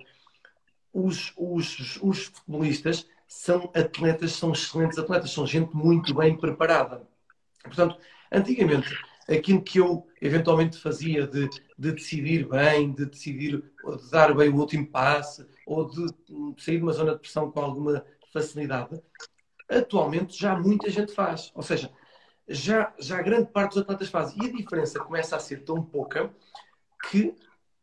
os, 0.93 1.33
os, 1.37 1.99
os 2.01 2.25
futebolistas 2.25 3.07
são 3.27 3.71
atletas, 3.75 4.33
são 4.33 4.51
excelentes 4.51 4.97
atletas, 4.97 5.31
são 5.31 5.45
gente 5.45 5.75
muito 5.75 6.13
bem 6.15 6.35
preparada. 6.35 7.07
Portanto, 7.63 7.97
antigamente 8.31 8.89
aquilo 9.27 9.61
que 9.61 9.79
eu 9.79 10.07
eventualmente 10.21 10.77
fazia 10.77 11.27
de, 11.27 11.47
de 11.79 11.93
decidir 11.93 12.45
bem, 12.45 12.91
de 12.91 13.05
decidir, 13.05 13.57
de 13.61 14.11
dar 14.11 14.35
bem 14.35 14.49
o 14.49 14.57
último 14.57 14.85
passe, 14.85 15.47
ou 15.65 15.89
de 15.89 16.07
sair 16.61 16.77
de 16.77 16.83
uma 16.83 16.91
zona 16.91 17.13
de 17.13 17.19
pressão 17.19 17.49
com 17.49 17.61
alguma 17.61 18.03
facilidade, 18.33 19.01
atualmente 19.69 20.37
já 20.37 20.59
muita 20.59 20.89
gente 20.89 21.13
faz. 21.13 21.51
Ou 21.55 21.63
seja, 21.63 21.89
já, 22.45 22.93
já 22.99 23.21
grande 23.21 23.49
parte 23.49 23.75
dos 23.75 23.83
atletas 23.83 24.09
faz. 24.09 24.35
E 24.35 24.45
a 24.45 24.51
diferença 24.51 24.99
começa 24.99 25.37
a 25.37 25.39
ser 25.39 25.63
tão 25.63 25.81
pouca 25.81 26.29
que 27.09 27.33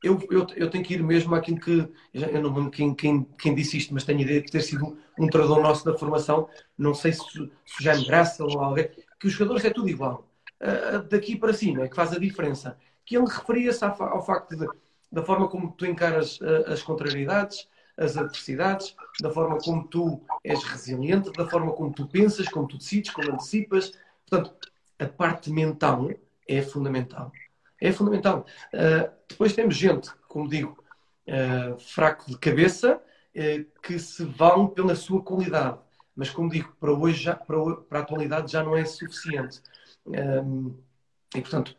eu, 0.05 0.21
eu, 0.31 0.47
eu 0.55 0.69
tenho 0.69 0.85
que 0.85 0.95
ir 0.95 1.03
mesmo 1.03 1.35
àquilo 1.35 1.59
que. 1.59 1.89
Eu 2.13 2.43
não 2.43 2.55
lembro 2.55 2.71
quem, 2.71 2.95
quem, 2.95 3.25
quem 3.39 3.55
disse 3.55 3.79
isto, 3.79 3.95
mas 3.95 4.05
tenho 4.05 4.19
a 4.19 4.23
ideia 4.23 4.43
de 4.43 4.53
ter 4.53 4.61
sido 4.61 4.99
um 5.19 5.27
treinador 5.27 5.63
nosso 5.63 5.87
da 5.87 5.97
formação. 5.97 6.51
Não 6.77 6.93
sei 6.93 7.15
se, 7.15 7.23
se 7.23 7.83
já 7.83 7.97
me 7.97 8.05
graça 8.05 8.45
ou 8.45 8.61
alguém. 8.61 8.91
Que 9.19 9.27
os 9.27 9.33
jogadores 9.33 9.65
é 9.65 9.71
tudo 9.71 9.89
igual 9.89 10.29
uh, 10.61 11.03
daqui 11.09 11.37
para 11.37 11.55
cima, 11.55 11.85
é 11.85 11.89
que 11.89 11.97
faz 11.97 12.13
a 12.13 12.19
diferença. 12.19 12.79
Que 13.07 13.17
ele 13.17 13.27
referia-se 13.27 13.85
ao 13.85 14.25
facto 14.25 14.57
de, 14.57 14.67
da 15.11 15.23
forma 15.23 15.49
como 15.49 15.73
tu 15.73 15.87
encaras 15.87 16.39
uh, 16.41 16.73
as 16.73 16.83
contrariedades, 16.83 17.69
as 17.97 18.17
adversidades, 18.17 18.95
da 19.21 19.31
forma 19.31 19.59
como 19.59 19.87
tu 19.89 20.23
és 20.45 20.63
resiliente, 20.65 21.33
da 21.33 21.49
forma 21.49 21.73
como 21.73 21.93
tu 21.93 22.07
pensas, 22.07 22.49
como 22.49 22.69
tu 22.69 22.77
decides, 22.77 23.11
como 23.11 23.33
antecipas. 23.33 23.93
Portanto, 24.29 24.55
a 24.99 25.07
parte 25.07 25.51
mental 25.51 26.11
é 26.47 26.61
fundamental. 26.61 27.33
É 27.81 27.93
fundamental. 27.93 28.45
Uh, 28.73 29.11
depois 29.29 29.55
temos 29.55 29.77
gente, 29.77 30.11
como 30.29 30.49
digo, 30.49 30.83
uh, 31.29 31.79
fraco 31.79 32.31
de 32.31 32.39
cabeça, 32.39 32.97
uh, 33.01 33.81
que 33.81 33.99
se 33.99 34.25
vão 34.25 34.69
pela 34.69 34.95
sua 34.95 35.23
qualidade. 35.23 35.79
Mas, 36.15 36.31
como 36.31 36.51
digo, 36.51 36.75
para 36.81 36.93
hoje, 36.93 37.23
já, 37.23 37.35
para, 37.35 37.77
para 37.77 37.99
a 37.99 38.03
atualidade 38.03 38.51
já 38.51 38.63
não 38.63 38.77
é 38.77 38.85
suficiente. 38.85 39.61
Um, 40.07 40.75
e, 41.35 41.41
portanto, 41.41 41.77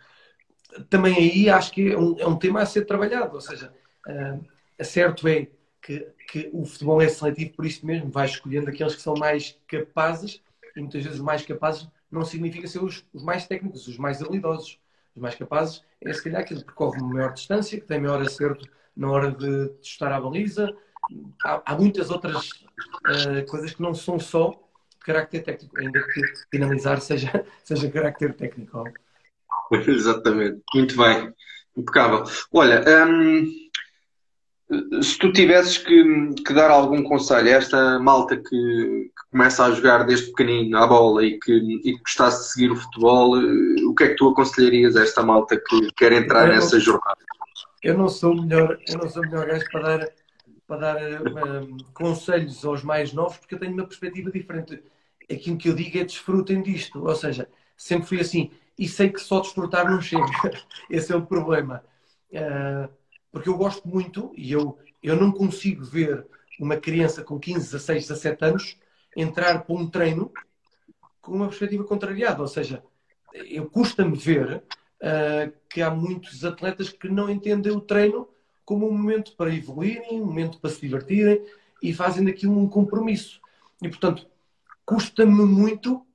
também 0.90 1.16
aí 1.16 1.50
acho 1.50 1.72
que 1.72 1.92
é 1.92 1.98
um, 1.98 2.20
é 2.20 2.28
um 2.28 2.38
tema 2.38 2.62
a 2.62 2.66
ser 2.66 2.86
trabalhado. 2.86 3.36
Ou 3.36 3.42
seja, 3.42 3.74
uh, 4.08 4.46
é 4.78 4.84
certo 4.84 5.28
é 5.28 5.48
que, 5.82 6.08
que 6.30 6.50
o 6.54 6.66
futebol 6.66 7.02
é 7.02 7.08
seletivo 7.08 7.54
por 7.54 7.66
isso 7.66 7.86
mesmo, 7.86 8.10
vai 8.10 8.26
escolhendo 8.26 8.70
aqueles 8.70 8.96
que 8.96 9.02
são 9.02 9.16
mais 9.16 9.58
capazes 9.68 10.42
e 10.76 10.80
muitas 10.80 11.04
vezes 11.04 11.20
mais 11.20 11.46
capazes 11.46 11.88
não 12.12 12.24
significa 12.24 12.68
ser 12.68 12.84
os, 12.84 13.06
os 13.14 13.24
mais 13.24 13.48
técnicos, 13.48 13.88
os 13.88 13.98
mais 13.98 14.22
habilidosos. 14.22 14.80
Os 15.16 15.22
mais 15.22 15.36
capazes 15.36 15.84
é 16.00 16.14
se 16.14 16.24
calhar 16.24 16.42
aquele 16.42 16.60
que 16.60 16.68
percorre 16.68 17.02
maior 17.02 17.34
distância, 17.34 17.80
que 17.80 17.88
tem 17.88 18.00
maior 18.00 18.22
acerto 18.22 18.70
na 18.96 19.10
hora 19.10 19.32
de 19.32 19.70
testar 19.82 20.12
a 20.12 20.22
baliza. 20.22 20.76
Há, 21.44 21.62
há 21.66 21.76
muitas 21.76 22.12
outras 22.12 22.50
uh, 22.50 23.46
coisas 23.50 23.74
que 23.74 23.82
não 23.82 23.96
são 23.96 24.20
só 24.20 24.62
carácter 25.00 25.44
técnico, 25.44 25.80
ainda 25.80 26.04
que 26.04 26.22
finalizar 26.52 27.02
seja, 27.02 27.46
seja 27.64 27.90
carácter 27.90 28.36
técnico. 28.36 28.84
Exatamente, 29.72 30.62
muito 30.74 30.98
bem, 30.98 31.34
impecável. 31.76 32.24
Olha, 32.52 32.84
hum, 33.08 33.52
se 35.02 35.18
tu 35.18 35.32
tivesses 35.32 35.78
que, 35.78 36.04
que, 36.46 36.54
dar 36.54 36.70
algum 36.70 37.04
conselho 37.04 37.48
a 37.48 37.52
esta 37.52 38.00
malta 38.00 38.36
que, 38.36 38.44
que, 38.44 39.12
começa 39.32 39.66
a 39.66 39.72
jogar 39.72 40.04
desde 40.04 40.28
pequenino 40.28 40.78
à 40.78 40.88
bola 40.88 41.24
e 41.24 41.40
que, 41.40 41.54
e 41.54 41.94
que 41.94 42.00
gostasse 42.00 42.44
de 42.44 42.52
seguir 42.54 42.72
o 42.72 42.76
futebol, 42.76 43.40
eh, 43.40 43.84
o 43.86 43.94
que 43.94 44.04
é 44.04 44.08
que 44.10 44.16
tu 44.16 44.30
aconselharias 44.30 44.96
a 44.96 45.04
esta 45.04 45.24
malta 45.24 45.58
que 45.58 45.92
quer 45.94 46.12
entrar 46.12 46.48
eu 46.48 46.56
nessa 46.56 46.78
não, 46.78 46.84
jornada? 46.84 47.20
Eu 47.84 47.98
não 47.98 48.10
sou 48.10 48.34
o 48.34 48.42
melhor, 48.42 48.78
eu 48.88 48.98
não 48.98 49.10
sou 49.10 49.24
o 49.24 49.26
melhor 49.26 49.48
gajo 49.48 49.66
para 49.72 49.98
dar, 49.98 50.10
para 50.68 50.94
dar 50.94 51.22
um, 51.22 51.78
conselhos 51.94 52.66
aos 52.66 52.84
mais 52.84 53.14
novos, 53.14 53.38
porque 53.38 53.56
eu 53.56 53.60
tenho 53.60 53.74
uma 53.74 53.86
perspectiva 53.86 54.32
diferente 54.32 54.82
aquilo 55.32 55.58
que 55.58 55.70
eu 55.70 55.76
digo 55.76 55.98
é 55.98 56.04
desfrutem 56.04 56.62
disto. 56.62 57.06
Ou 57.06 57.16
seja, 57.16 57.48
sempre 57.76 58.08
fui 58.08 58.20
assim. 58.20 58.52
E 58.78 58.88
sei 58.88 59.10
que 59.10 59.20
só 59.20 59.40
desfrutar 59.40 59.90
não 59.90 60.02
chega. 60.02 60.26
Esse 60.90 61.12
é 61.12 61.16
o 61.16 61.26
problema. 61.26 61.84
Uh, 62.32 62.90
porque 63.32 63.50
eu 63.50 63.58
gosto 63.58 63.88
muito 63.88 64.32
e 64.36 64.52
eu, 64.52 64.78
eu 65.02 65.16
não 65.16 65.32
consigo 65.32 65.84
ver 65.84 66.26
uma 66.60 66.78
criança 66.78 67.24
com 67.24 67.40
15, 67.40 67.66
16, 67.72 68.08
17 68.08 68.46
anos 68.46 68.78
entrar 69.16 69.64
para 69.64 69.76
um 69.76 69.88
treino 69.88 70.32
com 71.22 71.34
uma 71.34 71.48
perspectiva 71.48 71.84
contrariada. 71.84 72.42
Ou 72.42 72.48
seja, 72.48 72.84
eu 73.34 73.70
custa-me 73.70 74.16
ver 74.16 74.58
uh, 74.58 75.54
que 75.70 75.82
há 75.82 75.90
muitos 75.90 76.46
atletas 76.46 76.90
que 76.90 77.10
não 77.10 77.30
entendem 77.30 77.72
o 77.72 77.82
treino 77.82 78.28
como 78.64 78.88
um 78.88 78.92
momento 78.92 79.36
para 79.36 79.54
evoluírem, 79.54 80.22
um 80.22 80.26
momento 80.26 80.60
para 80.60 80.70
se 80.70 80.82
divertirem 80.82 81.42
e 81.82 81.94
fazem 81.94 82.26
daquilo 82.26 82.58
um 82.58 82.68
compromisso. 82.68 83.40
E, 83.82 83.88
portanto, 83.88 84.28
custa-me 84.86 85.46
muito 85.46 86.06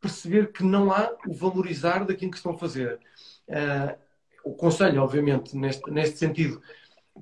perceber 0.00 0.52
que 0.52 0.62
não 0.62 0.92
há 0.92 1.14
o 1.26 1.34
valorizar 1.34 2.04
daquilo 2.04 2.30
que 2.30 2.36
estão 2.36 2.52
a 2.52 2.58
fazer. 2.58 2.98
Uh, 3.48 3.96
o 4.44 4.54
conselho, 4.54 5.02
obviamente, 5.02 5.56
neste, 5.56 5.90
neste 5.90 6.18
sentido, 6.18 6.62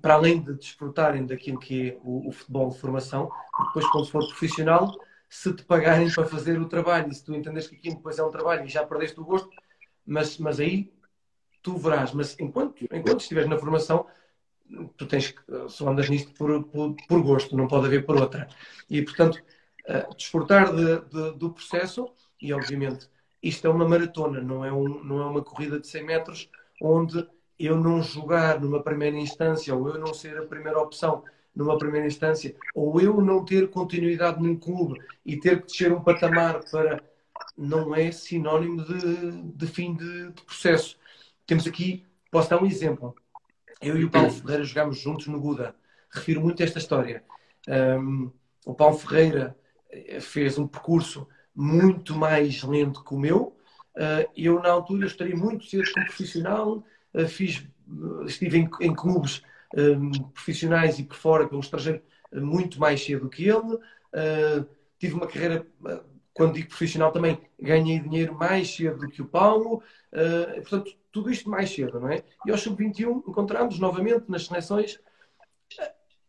para 0.00 0.14
além 0.14 0.42
de 0.42 0.54
desfrutarem 0.54 1.24
daquilo 1.24 1.58
que 1.58 1.90
é 1.90 1.98
o, 2.02 2.28
o, 2.28 2.32
futebol 2.32 2.70
de 2.70 2.78
formação, 2.78 3.30
depois, 3.66 3.86
quando 3.90 4.10
for 4.10 4.26
profissional, 4.26 4.94
se 5.28 5.52
te 5.54 5.64
pagarem 5.64 6.10
para 6.12 6.26
fazer 6.26 6.60
o 6.60 6.68
trabalho 6.68 7.10
e 7.10 7.14
se 7.14 7.24
tu 7.24 7.34
entendes 7.34 7.66
que 7.66 7.76
aquilo 7.76 7.96
depois 7.96 8.18
é 8.18 8.24
um 8.24 8.30
trabalho 8.30 8.64
e 8.64 8.68
já 8.68 8.84
perdeste 8.84 9.18
o 9.18 9.24
gosto, 9.24 9.48
mas, 10.06 10.36
mas 10.38 10.60
aí 10.60 10.92
tu 11.62 11.76
verás. 11.76 12.12
Mas 12.12 12.38
enquanto, 12.38 12.84
enquanto 12.84 13.20
estiveres 13.20 13.48
na 13.48 13.58
formação, 13.58 14.06
tu 14.96 15.06
tens 15.06 15.30
que, 15.30 15.42
só 15.68 15.88
andas 15.88 16.08
nisto 16.08 16.32
por, 16.34 16.64
por, 16.64 16.94
por 17.08 17.22
gosto, 17.22 17.56
não 17.56 17.66
pode 17.66 17.86
haver 17.86 18.04
por 18.04 18.20
outra. 18.20 18.48
E, 18.88 19.02
portanto, 19.02 19.42
uh, 19.88 20.14
desfrutar 20.14 20.74
de, 20.74 21.00
de, 21.00 21.38
do 21.38 21.50
processo 21.50 22.12
e, 22.40 22.52
obviamente, 22.52 23.08
isto 23.42 23.66
é 23.66 23.70
uma 23.70 23.86
maratona, 23.86 24.40
não 24.40 24.64
é, 24.64 24.72
um, 24.72 25.04
não 25.04 25.20
é 25.20 25.26
uma 25.26 25.42
corrida 25.42 25.78
de 25.78 25.86
100 25.86 26.04
metros 26.04 26.50
onde 26.80 27.26
eu 27.58 27.76
não 27.76 28.02
jogar 28.02 28.60
numa 28.60 28.82
primeira 28.82 29.16
instância 29.16 29.74
ou 29.74 29.88
eu 29.88 29.98
não 29.98 30.12
ser 30.12 30.36
a 30.38 30.46
primeira 30.46 30.78
opção 30.78 31.22
numa 31.54 31.78
primeira 31.78 32.06
instância 32.06 32.54
ou 32.74 33.00
eu 33.00 33.20
não 33.20 33.44
ter 33.44 33.70
continuidade 33.70 34.42
num 34.42 34.56
clube 34.56 35.00
e 35.24 35.36
ter 35.36 35.60
que 35.60 35.66
descer 35.66 35.92
um 35.92 36.02
patamar 36.02 36.60
para 36.70 37.02
não 37.56 37.94
é 37.94 38.10
sinónimo 38.10 38.84
de, 38.84 39.42
de 39.52 39.66
fim 39.66 39.94
de, 39.94 40.32
de, 40.32 40.42
processo. 40.42 40.96
Temos 41.46 41.66
aqui, 41.66 42.04
posso 42.30 42.50
dar 42.50 42.62
um 42.62 42.66
exemplo. 42.66 43.14
Eu 43.80 43.96
e 43.98 44.04
o 44.04 44.10
Paulo 44.10 44.30
Ferreira 44.30 44.64
jogámos 44.64 44.98
juntos 44.98 45.26
no 45.26 45.40
Guda. 45.40 45.74
Refiro 46.10 46.40
muito 46.40 46.62
a 46.62 46.64
esta 46.64 46.78
história. 46.78 47.22
Um, 47.68 48.30
o 48.64 48.74
Paulo 48.74 48.96
Ferreira 48.98 49.56
fez 50.20 50.58
um 50.58 50.66
percurso 50.66 51.28
muito 51.54 52.14
mais 52.16 52.62
lento 52.62 53.04
que 53.04 53.14
o 53.14 53.18
meu. 53.18 53.56
Uh, 53.94 54.28
eu, 54.36 54.60
na 54.60 54.70
altura, 54.70 55.06
estaria 55.06 55.36
muito 55.36 55.64
cedo 55.66 55.84
como 55.92 56.06
profissional, 56.06 56.84
uh, 57.14 57.28
fiz, 57.28 57.64
uh, 57.88 58.24
estive 58.24 58.58
em, 58.58 58.68
em 58.80 58.94
clubes 58.94 59.42
profissionais 60.32 61.00
e 61.00 61.02
por 61.02 61.16
fora, 61.16 61.48
pelo 61.48 61.60
estrangeiro, 61.60 62.00
muito 62.32 62.78
mais 62.78 63.04
cedo 63.04 63.28
que 63.28 63.48
ele. 63.48 63.76
tive 65.00 65.14
uma 65.14 65.26
carreira, 65.26 65.66
quando 66.32 66.54
digo 66.54 66.68
profissional, 66.68 67.10
também 67.10 67.40
ganhei 67.60 67.98
dinheiro 67.98 68.36
mais 68.36 68.72
cedo 68.72 68.98
do 68.98 69.08
que 69.08 69.20
o 69.20 69.26
Paulo. 69.26 69.82
portanto, 70.60 70.96
tudo 71.10 71.28
isto 71.28 71.50
mais 71.50 71.74
cedo, 71.74 71.98
não 71.98 72.08
é? 72.08 72.22
E 72.46 72.52
aos 72.52 72.60
sub-21 72.60 73.24
encontramos 73.26 73.80
novamente 73.80 74.26
nas 74.28 74.46
seleções. 74.46 75.00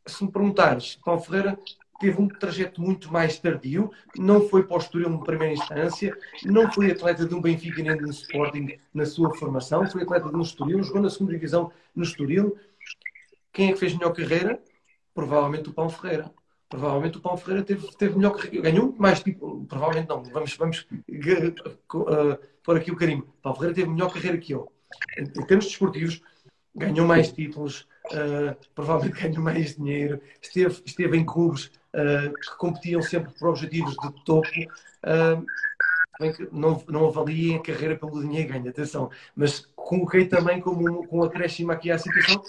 Se 0.08 0.24
me 0.24 0.32
perguntares, 0.32 0.96
Paulo 0.96 1.22
Ferreira 1.22 1.60
teve 2.00 2.22
um 2.22 2.28
trajeto 2.28 2.82
muito 2.82 3.12
mais 3.12 3.40
tardio, 3.40 3.92
não 4.18 4.48
foi 4.48 4.64
para 4.64 4.76
o 4.76 4.80
Estoril 4.80 5.10
na 5.10 5.18
primeira 5.20 5.54
instância, 5.54 6.16
não 6.44 6.72
foi 6.72 6.92
atleta 6.92 7.26
de 7.26 7.34
um 7.34 7.42
Benfica 7.42 7.82
nem 7.82 7.98
de 7.98 8.06
um 8.06 8.10
Sporting 8.10 8.78
na 8.94 9.06
sua 9.06 9.34
formação, 9.36 9.90
foi 9.90 10.04
atleta 10.04 10.30
de 10.30 10.36
um 10.36 10.42
Estoril, 10.42 10.84
jogou 10.84 11.02
na 11.02 11.10
segunda 11.10 11.34
divisão 11.34 11.72
no 11.96 12.04
Estoril. 12.04 12.58
Quem 13.54 13.70
é 13.70 13.74
que 13.74 13.80
fez 13.80 13.94
melhor 13.94 14.14
carreira? 14.14 14.62
Provavelmente 15.14 15.70
o 15.70 15.74
Paulo 15.74 15.92
Ferreira. 15.92 16.32
provavelmente 16.68 17.18
o 17.18 17.22
Paulo 17.22 17.38
Ferreira 17.38 17.64
teve, 17.64 17.88
teve 17.98 18.16
melhor 18.16 18.32
carreira. 18.32 18.70
Ganhou 18.70 18.94
mais 18.98 19.22
tipo, 19.22 19.66
provavelmente 19.66 20.10
não, 20.10 20.24
vamos, 20.24 20.56
vamos 20.58 20.80
uh, 20.82 22.40
pôr 22.64 22.78
aqui 22.78 22.92
o 22.92 22.98
carinho. 22.98 23.28
O 23.44 23.54
Ferreira 23.54 23.76
teve 23.76 23.90
melhor 23.90 24.12
carreira 24.12 24.38
que 24.38 24.54
eu. 24.54 24.70
Em, 25.18 25.24
em 25.24 25.46
termos 25.46 25.66
desportivos, 25.66 26.22
ganhou 26.76 27.08
mais 27.08 27.32
títulos, 27.32 27.88
uh, 28.12 28.56
provavelmente 28.76 29.16
ganhou 29.22 29.42
mais 29.42 29.76
dinheiro, 29.76 30.22
esteve, 30.42 30.82
esteve 30.86 31.18
em 31.18 31.26
clubes 31.26 31.72
uh, 31.96 32.34
que 32.34 32.58
competiam 32.58 33.02
sempre 33.02 33.34
por 33.34 33.50
objetivos 33.50 33.96
de 33.96 34.24
topo. 34.24 34.50
Uh, 35.04 35.46
não, 36.52 36.82
não 36.88 37.08
avaliem 37.08 37.58
a 37.58 37.62
carreira 37.62 37.98
pelo 37.98 38.22
dinheiro 38.22 38.54
ganho, 38.54 38.70
atenção, 38.70 39.10
mas 39.36 39.68
coloquei 39.76 40.26
também 40.26 40.62
como, 40.62 41.06
com 41.08 41.22
acréscimo 41.24 41.74
aqui 41.74 41.92
à 41.92 41.98
situação 41.98 42.42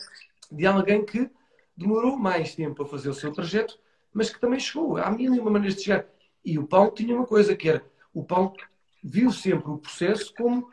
de 0.51 0.64
alguém 0.66 1.05
que 1.05 1.28
demorou 1.76 2.16
mais 2.16 2.55
tempo 2.55 2.82
a 2.82 2.86
fazer 2.86 3.09
o 3.09 3.14
seu 3.14 3.32
trajeto, 3.32 3.78
mas 4.12 4.30
que 4.30 4.40
também 4.40 4.61
chegou. 4.61 4.97
Há 4.97 5.11
mil 5.11 5.34
e 5.34 5.40
uma 5.40 5.51
maneiras 5.51 5.76
de 5.76 5.82
chegar. 5.82 6.07
E 6.44 6.59
o 6.59 6.66
Paulo 6.66 6.92
tinha 6.92 7.14
uma 7.14 7.26
coisa 7.26 7.57
que 7.57 7.68
era: 7.68 7.84
o 8.14 8.24
Paulo 8.24 8.55
viu 9.03 9.30
sempre 9.30 9.70
o 9.70 9.78
processo 9.78 10.32
como 10.34 10.70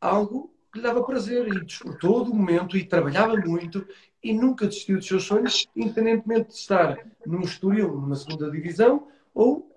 algo 0.00 0.52
que 0.72 0.78
lhe 0.78 0.84
dava 0.84 1.02
prazer 1.02 1.46
e 1.48 1.64
desfrutou 1.64 2.24
do 2.24 2.34
momento 2.34 2.76
e 2.76 2.84
trabalhava 2.84 3.36
muito 3.36 3.86
e 4.22 4.32
nunca 4.32 4.66
desistiu 4.66 4.98
dos 4.98 5.06
seus 5.06 5.24
sonhos, 5.24 5.66
independentemente 5.74 6.48
de 6.48 6.54
estar 6.54 6.98
num 7.26 7.40
Estoril, 7.40 7.88
numa 7.88 8.14
segunda 8.14 8.50
divisão, 8.50 9.08
ou 9.34 9.76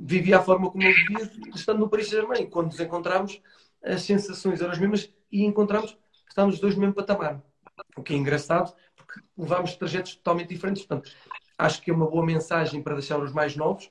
vivia 0.00 0.38
a 0.38 0.42
forma 0.42 0.70
como 0.70 0.82
ele 0.82 0.94
vivia 0.94 1.30
estando 1.54 1.80
no 1.80 1.88
Paris 1.88 2.08
Saint-Germain. 2.08 2.46
Quando 2.46 2.66
nos 2.66 2.80
encontramos, 2.80 3.40
as 3.82 4.02
sensações 4.02 4.60
eram 4.60 4.72
as 4.72 4.78
mesmas 4.78 5.12
e 5.30 5.44
encontramos 5.44 5.92
que 5.92 6.28
estávamos 6.28 6.56
os 6.56 6.60
dois 6.60 6.74
no 6.74 6.80
mesmo 6.80 6.94
patamar. 6.94 7.42
O 7.96 8.02
que 8.02 8.14
é 8.14 8.16
engraçado, 8.16 8.74
porque 8.94 9.20
levámos 9.36 9.76
trajetos 9.76 10.14
totalmente 10.16 10.48
diferentes. 10.48 10.84
Portanto, 10.84 11.10
acho 11.58 11.82
que 11.82 11.90
é 11.90 11.94
uma 11.94 12.08
boa 12.08 12.24
mensagem 12.24 12.82
para 12.82 12.94
deixar 12.94 13.18
os 13.18 13.32
mais 13.32 13.56
novos, 13.56 13.90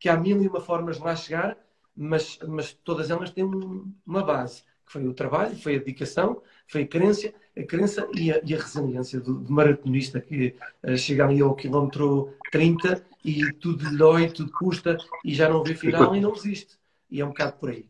que 0.00 0.08
há 0.08 0.16
mil 0.16 0.42
e 0.42 0.48
uma 0.48 0.60
formas 0.60 0.96
de 0.96 1.02
lá 1.02 1.14
chegar, 1.16 1.56
mas, 1.96 2.38
mas 2.46 2.72
todas 2.72 3.10
elas 3.10 3.30
têm 3.30 3.44
uma 3.44 4.22
base, 4.22 4.62
foi 4.90 5.06
o 5.06 5.14
trabalho, 5.14 5.56
foi 5.56 5.76
a 5.76 5.78
dedicação, 5.78 6.42
foi 6.66 6.82
a 6.82 6.86
crença, 6.86 7.32
a 7.56 7.62
crença 7.62 8.08
e 8.12 8.32
a, 8.32 8.40
e 8.44 8.54
a 8.54 8.58
resiliência 8.58 9.20
do, 9.20 9.34
do, 9.34 9.52
maratonista 9.52 10.20
que 10.20 10.56
uh, 10.82 10.96
chega 10.96 11.24
ali 11.24 11.40
ao 11.40 11.54
quilómetro 11.54 12.34
30 12.50 13.00
e 13.24 13.52
tudo 13.52 13.88
lhe 13.88 13.96
dói, 13.96 14.28
tudo 14.28 14.50
custa 14.50 14.98
e 15.24 15.32
já 15.32 15.48
não 15.48 15.62
vê 15.62 15.76
final 15.76 16.16
e 16.16 16.20
não 16.20 16.34
existe. 16.34 16.76
E 17.08 17.20
é 17.20 17.24
um 17.24 17.28
bocado 17.28 17.52
por 17.52 17.70
aí. 17.70 17.86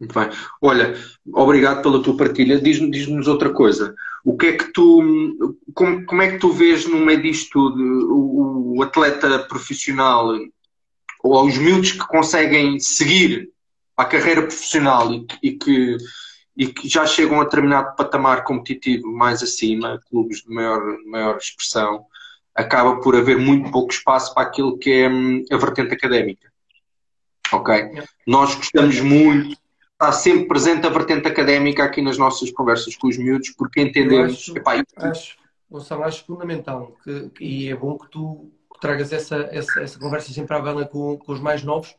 Muito 0.00 0.12
bem. 0.12 0.28
Olha, 0.60 0.96
obrigado 1.32 1.80
pela 1.80 2.02
tua 2.02 2.16
partilha. 2.16 2.60
Diz-nos 2.60 2.90
diz 2.90 3.28
outra 3.28 3.50
coisa. 3.50 3.94
O 4.24 4.36
que 4.36 4.46
é 4.46 4.56
que 4.56 4.72
tu, 4.72 5.56
como, 5.74 6.04
como 6.06 6.22
é 6.22 6.32
que 6.32 6.38
tu 6.38 6.52
vês 6.52 6.88
no 6.88 6.98
meio 6.98 7.22
disto 7.22 7.50
tudo 7.52 8.12
o, 8.12 8.78
o 8.78 8.82
atleta 8.82 9.38
profissional 9.40 10.36
ou 11.22 11.46
os 11.46 11.56
miúdos 11.56 11.92
que 11.92 12.06
conseguem 12.06 12.80
seguir 12.80 13.52
a 13.98 14.04
carreira 14.04 14.42
profissional 14.42 15.12
e, 15.12 15.26
e, 15.42 15.52
que, 15.52 15.96
e 16.56 16.66
que 16.68 16.88
já 16.88 17.04
chegam 17.06 17.40
a 17.40 17.44
determinado 17.44 17.96
patamar 17.96 18.44
competitivo 18.44 19.08
mais 19.08 19.42
acima, 19.42 20.00
clubes 20.08 20.42
de 20.42 20.54
maior, 20.54 20.80
maior 21.04 21.36
expressão, 21.36 22.06
acaba 22.54 23.00
por 23.00 23.16
haver 23.16 23.36
muito 23.38 23.70
pouco 23.70 23.92
espaço 23.92 24.32
para 24.34 24.46
aquilo 24.46 24.78
que 24.78 24.90
é 24.90 25.08
hum, 25.08 25.44
a 25.50 25.56
vertente 25.56 25.94
académica. 25.94 26.50
Ok? 27.52 27.74
Nós 28.26 28.54
gostamos 28.54 29.00
muito 29.00 29.58
está 30.00 30.12
sempre 30.12 30.46
presente 30.46 30.86
a 30.86 30.90
vertente 30.90 31.26
académica 31.26 31.82
aqui 31.82 32.00
nas 32.00 32.16
nossas 32.16 32.52
conversas 32.52 32.94
com 32.94 33.08
os 33.08 33.18
miúdos, 33.18 33.50
porque 33.50 33.82
entendemos. 33.82 34.34
acho, 34.34 34.56
epá, 34.56 34.80
acho, 34.96 35.36
Gonçalo, 35.68 36.04
acho 36.04 36.24
fundamental 36.24 36.96
que, 37.02 37.32
e 37.40 37.68
é 37.68 37.74
bom 37.74 37.98
que 37.98 38.08
tu 38.08 38.48
tragas 38.80 39.12
essa, 39.12 39.48
essa, 39.50 39.80
essa 39.82 39.98
conversa 39.98 40.32
sempre 40.32 40.56
à 40.56 40.60
bela 40.60 40.86
com, 40.86 41.18
com 41.18 41.32
os 41.32 41.40
mais 41.40 41.64
novos, 41.64 41.96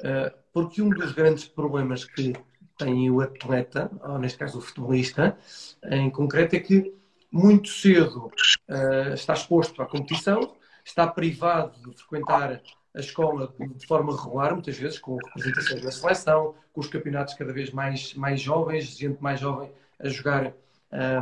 uh, 0.00 0.34
porque 0.52 0.82
um 0.82 0.90
dos 0.90 1.12
grandes 1.12 1.46
problemas 1.46 2.04
que 2.04 2.32
tem 2.76 3.10
o 3.10 3.20
atleta, 3.20 3.90
ou 4.02 4.18
neste 4.18 4.38
caso 4.38 4.58
o 4.58 4.62
futebolista, 4.62 5.36
em 5.84 6.08
concreto, 6.10 6.56
é 6.56 6.60
que 6.60 6.94
muito 7.30 7.68
cedo 7.68 8.30
uh, 8.68 9.14
está 9.14 9.34
exposto 9.34 9.82
à 9.82 9.86
competição, 9.86 10.56
está 10.84 11.06
privado 11.06 11.90
de 11.90 11.96
frequentar 11.98 12.62
a 12.94 13.00
escola 13.00 13.54
de 13.58 13.86
forma 13.86 14.16
regular, 14.16 14.54
muitas 14.54 14.78
vezes 14.78 14.98
com 14.98 15.16
representações 15.16 15.82
da 15.82 15.90
seleção, 15.90 16.54
com 16.72 16.80
os 16.80 16.88
campeonatos 16.88 17.34
cada 17.34 17.52
vez 17.52 17.70
mais, 17.70 18.14
mais 18.14 18.40
jovens, 18.40 18.96
gente 18.96 19.22
mais 19.22 19.40
jovem 19.40 19.70
a 20.00 20.08
jogar 20.08 20.54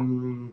um, 0.00 0.52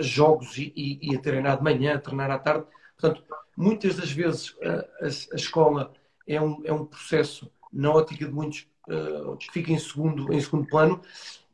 jogos 0.00 0.56
e, 0.56 0.72
e, 0.76 1.10
e, 1.10 1.16
a 1.16 1.20
treinar 1.20 1.58
de 1.58 1.64
manhã, 1.64 1.96
a 1.96 1.98
treinar 1.98 2.30
à 2.30 2.38
tarde. 2.38 2.64
Portanto, 2.96 3.24
muitas 3.56 3.96
das 3.96 4.12
vezes 4.12 4.56
a, 4.62 5.04
a, 5.04 5.06
a 5.06 5.36
escola 5.36 5.92
é 6.26 6.40
um, 6.40 6.62
é 6.64 6.72
um 6.72 6.84
processo, 6.84 7.50
na 7.72 7.90
ótica 7.90 8.26
de 8.26 8.32
muitos, 8.32 8.66
uh, 8.88 9.36
que 9.36 9.50
fica 9.52 9.72
em 9.72 9.78
segundo, 9.78 10.32
em 10.32 10.40
segundo 10.40 10.66
plano, 10.68 11.00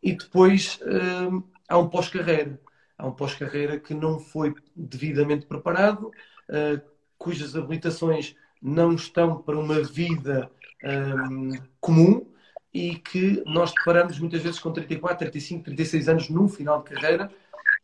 e 0.03 0.12
depois 0.12 0.81
uh, 0.83 1.43
há 1.69 1.79
um 1.79 1.89
pós-carreira. 1.89 2.61
Há 2.97 3.07
um 3.07 3.12
pós-carreira 3.12 3.79
que 3.79 3.95
não 3.95 4.19
foi 4.19 4.55
devidamente 4.75 5.47
preparado, 5.47 6.07
uh, 6.09 6.81
cujas 7.16 7.55
habilitações 7.55 8.35
não 8.61 8.93
estão 8.95 9.41
para 9.41 9.59
uma 9.59 9.83
vida 9.83 10.51
um, 10.85 11.51
comum 11.81 12.27
e 12.73 12.97
que 12.97 13.43
nós 13.47 13.73
deparamos 13.73 14.19
muitas 14.19 14.43
vezes 14.43 14.61
com 14.61 14.73
34, 14.73 15.19
35, 15.19 15.64
36 15.64 16.09
anos 16.09 16.29
num 16.29 16.49
final 16.49 16.83
de 16.83 16.91
carreira 16.91 17.31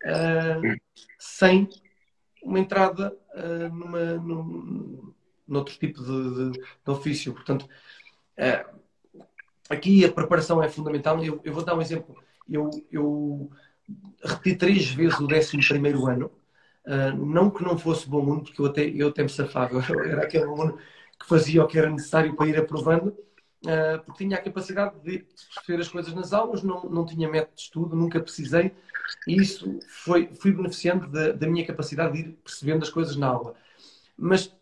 uh, 0.04 0.80
sem 1.18 1.68
uma 2.42 2.58
entrada 2.58 3.16
uh, 3.34 3.74
numa, 3.74 4.14
num, 4.14 5.12
noutro 5.46 5.74
tipo 5.78 6.02
de, 6.02 6.52
de, 6.52 6.60
de 6.60 6.90
ofício. 6.90 7.32
Portanto, 7.32 7.68
aqui 9.68 10.04
a 10.04 10.12
preparação 10.12 10.62
é 10.62 10.68
fundamental. 10.68 11.22
Eu, 11.24 11.40
eu, 11.44 11.52
vou 11.52 11.64
dar 11.64 11.74
um 11.74 11.82
exemplo. 11.82 12.16
Eu, 12.48 12.70
eu 12.90 13.50
repeti 14.22 14.56
três 14.56 14.90
vezes 14.90 15.18
o 15.18 15.26
11 15.26 15.56
ano 16.10 16.30
Uh, 16.86 17.16
não 17.16 17.50
que 17.50 17.64
não 17.64 17.78
fosse 17.78 18.06
bom 18.06 18.20
aluno, 18.20 18.42
porque 18.42 18.60
eu 18.60 18.66
até, 18.66 18.84
eu 18.84 19.08
até 19.08 19.22
me 19.22 19.28
safava, 19.30 19.82
eu 19.88 20.04
era 20.04 20.24
aquele 20.24 20.44
aluno 20.44 20.76
que 21.18 21.26
fazia 21.26 21.64
o 21.64 21.66
que 21.66 21.78
era 21.78 21.88
necessário 21.88 22.36
para 22.36 22.46
ir 22.46 22.58
aprovando, 22.58 23.08
uh, 23.08 24.04
porque 24.04 24.24
tinha 24.24 24.36
a 24.36 24.42
capacidade 24.42 24.94
de 25.00 25.26
perceber 25.54 25.80
as 25.80 25.88
coisas 25.88 26.12
nas 26.12 26.34
aulas, 26.34 26.62
não, 26.62 26.82
não 26.84 27.06
tinha 27.06 27.26
método 27.26 27.54
de 27.54 27.62
estudo, 27.62 27.96
nunca 27.96 28.20
precisei, 28.20 28.74
e 29.26 29.34
isso 29.34 29.78
foi, 29.88 30.28
fui 30.34 30.52
beneficiando 30.52 31.06
da, 31.06 31.32
da 31.32 31.46
minha 31.46 31.64
capacidade 31.66 32.12
de 32.12 32.28
ir 32.28 32.32
percebendo 32.44 32.82
as 32.82 32.90
coisas 32.90 33.16
na 33.16 33.28
aula. 33.28 33.54
Mas 34.14 34.54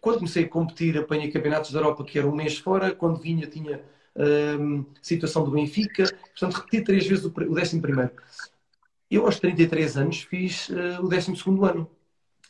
quando 0.00 0.18
comecei 0.18 0.44
a 0.44 0.48
competir, 0.48 0.98
apanhei 0.98 1.30
campeonatos 1.30 1.72
da 1.72 1.80
Europa 1.80 2.04
que 2.04 2.18
era 2.18 2.28
um 2.28 2.34
mês 2.34 2.58
fora, 2.58 2.94
quando 2.94 3.20
vinha 3.20 3.46
tinha 3.46 3.82
uh, 4.16 4.86
situação 5.00 5.44
do 5.44 5.50
Benfica, 5.50 6.04
portanto 6.04 6.54
repeti 6.54 6.82
três 6.82 7.06
vezes 7.06 7.24
o, 7.24 7.54
décimo 7.54 7.82
primeiro. 7.82 8.12
Eu, 9.10 9.26
aos 9.26 9.38
33 9.38 9.96
anos, 9.98 10.22
fiz 10.22 10.68
uh, 10.70 11.02
o 11.02 11.08
12 11.08 11.32
ano. 11.62 11.90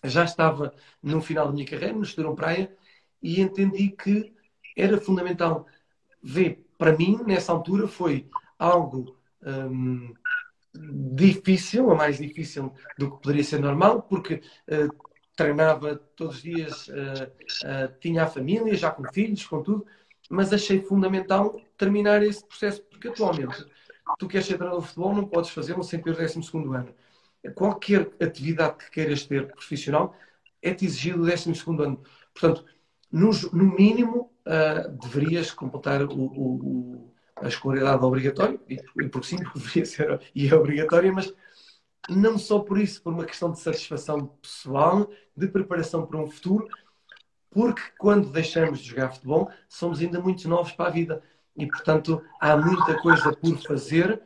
Já 0.04 0.24
estava 0.24 0.74
no 1.02 1.20
final 1.20 1.46
da 1.46 1.52
minha 1.52 1.66
carreira, 1.66 1.94
no 1.94 2.02
Estorão 2.02 2.34
Praia, 2.34 2.74
e 3.22 3.40
entendi 3.40 3.90
que 3.90 4.32
era 4.76 5.00
fundamental 5.00 5.66
ver, 6.22 6.64
para 6.78 6.96
mim, 6.96 7.20
nessa 7.26 7.52
altura, 7.52 7.86
foi 7.86 8.28
algo 8.58 9.16
um, 9.44 10.12
difícil, 11.14 11.88
ou 11.88 11.96
mais 11.96 12.18
difícil 12.18 12.72
do 12.98 13.10
que 13.10 13.22
poderia 13.22 13.44
ser 13.44 13.60
normal, 13.60 14.02
porque 14.02 14.42
uh, 14.68 15.11
treinava 15.42 15.96
todos 16.16 16.36
os 16.36 16.42
dias, 16.42 16.88
uh, 16.88 17.24
uh, 17.64 17.98
tinha 18.00 18.22
a 18.22 18.26
família, 18.26 18.74
já 18.76 18.90
com 18.90 19.04
filhos, 19.12 19.44
com 19.44 19.62
tudo, 19.62 19.84
mas 20.30 20.52
achei 20.52 20.80
fundamental 20.80 21.60
terminar 21.76 22.22
esse 22.22 22.46
processo, 22.46 22.82
porque 22.82 23.08
atualmente 23.08 23.66
tu 24.18 24.28
queres 24.28 24.46
ser 24.46 24.56
treinador 24.56 24.82
de 24.82 24.88
futebol, 24.88 25.14
não 25.14 25.26
podes 25.26 25.50
fazê-lo 25.50 25.82
sem 25.82 26.00
ter 26.00 26.10
o 26.10 26.16
12 26.16 26.48
ano. 26.54 26.94
Qualquer 27.54 28.08
atividade 28.20 28.76
que 28.76 28.90
queiras 28.90 29.26
ter 29.26 29.48
profissional 29.48 30.14
é-te 30.62 30.86
exigido 30.86 31.22
o 31.22 31.26
12 31.26 31.50
ano. 31.82 32.00
Portanto, 32.32 32.64
no, 33.10 33.30
no 33.52 33.76
mínimo, 33.76 34.32
uh, 34.46 34.88
deverias 35.02 35.50
completar 35.50 36.04
o, 36.04 36.12
o, 36.12 36.54
o, 36.54 37.12
a 37.36 37.48
escolaridade 37.48 38.04
obrigatória, 38.04 38.60
e 38.68 38.76
porque 39.08 39.26
sim, 39.26 39.36
deveria 39.54 39.84
ser 39.84 40.20
e 40.34 40.48
é 40.48 40.54
obrigatória, 40.54 41.12
mas 41.12 41.34
não 42.08 42.38
só 42.38 42.58
por 42.58 42.78
isso, 42.78 43.02
por 43.02 43.12
uma 43.12 43.24
questão 43.24 43.50
de 43.50 43.60
satisfação 43.60 44.26
pessoal, 44.40 45.08
de 45.36 45.46
preparação 45.48 46.06
para 46.06 46.18
um 46.18 46.30
futuro, 46.30 46.68
porque 47.50 47.82
quando 47.98 48.30
deixamos 48.30 48.80
de 48.80 48.90
jogar 48.90 49.12
futebol, 49.12 49.50
somos 49.68 50.00
ainda 50.00 50.20
muito 50.20 50.48
novos 50.48 50.72
para 50.72 50.88
a 50.88 50.92
vida 50.92 51.22
e, 51.56 51.66
portanto, 51.66 52.22
há 52.40 52.56
muita 52.56 53.00
coisa 53.00 53.32
por 53.36 53.58
fazer 53.58 54.22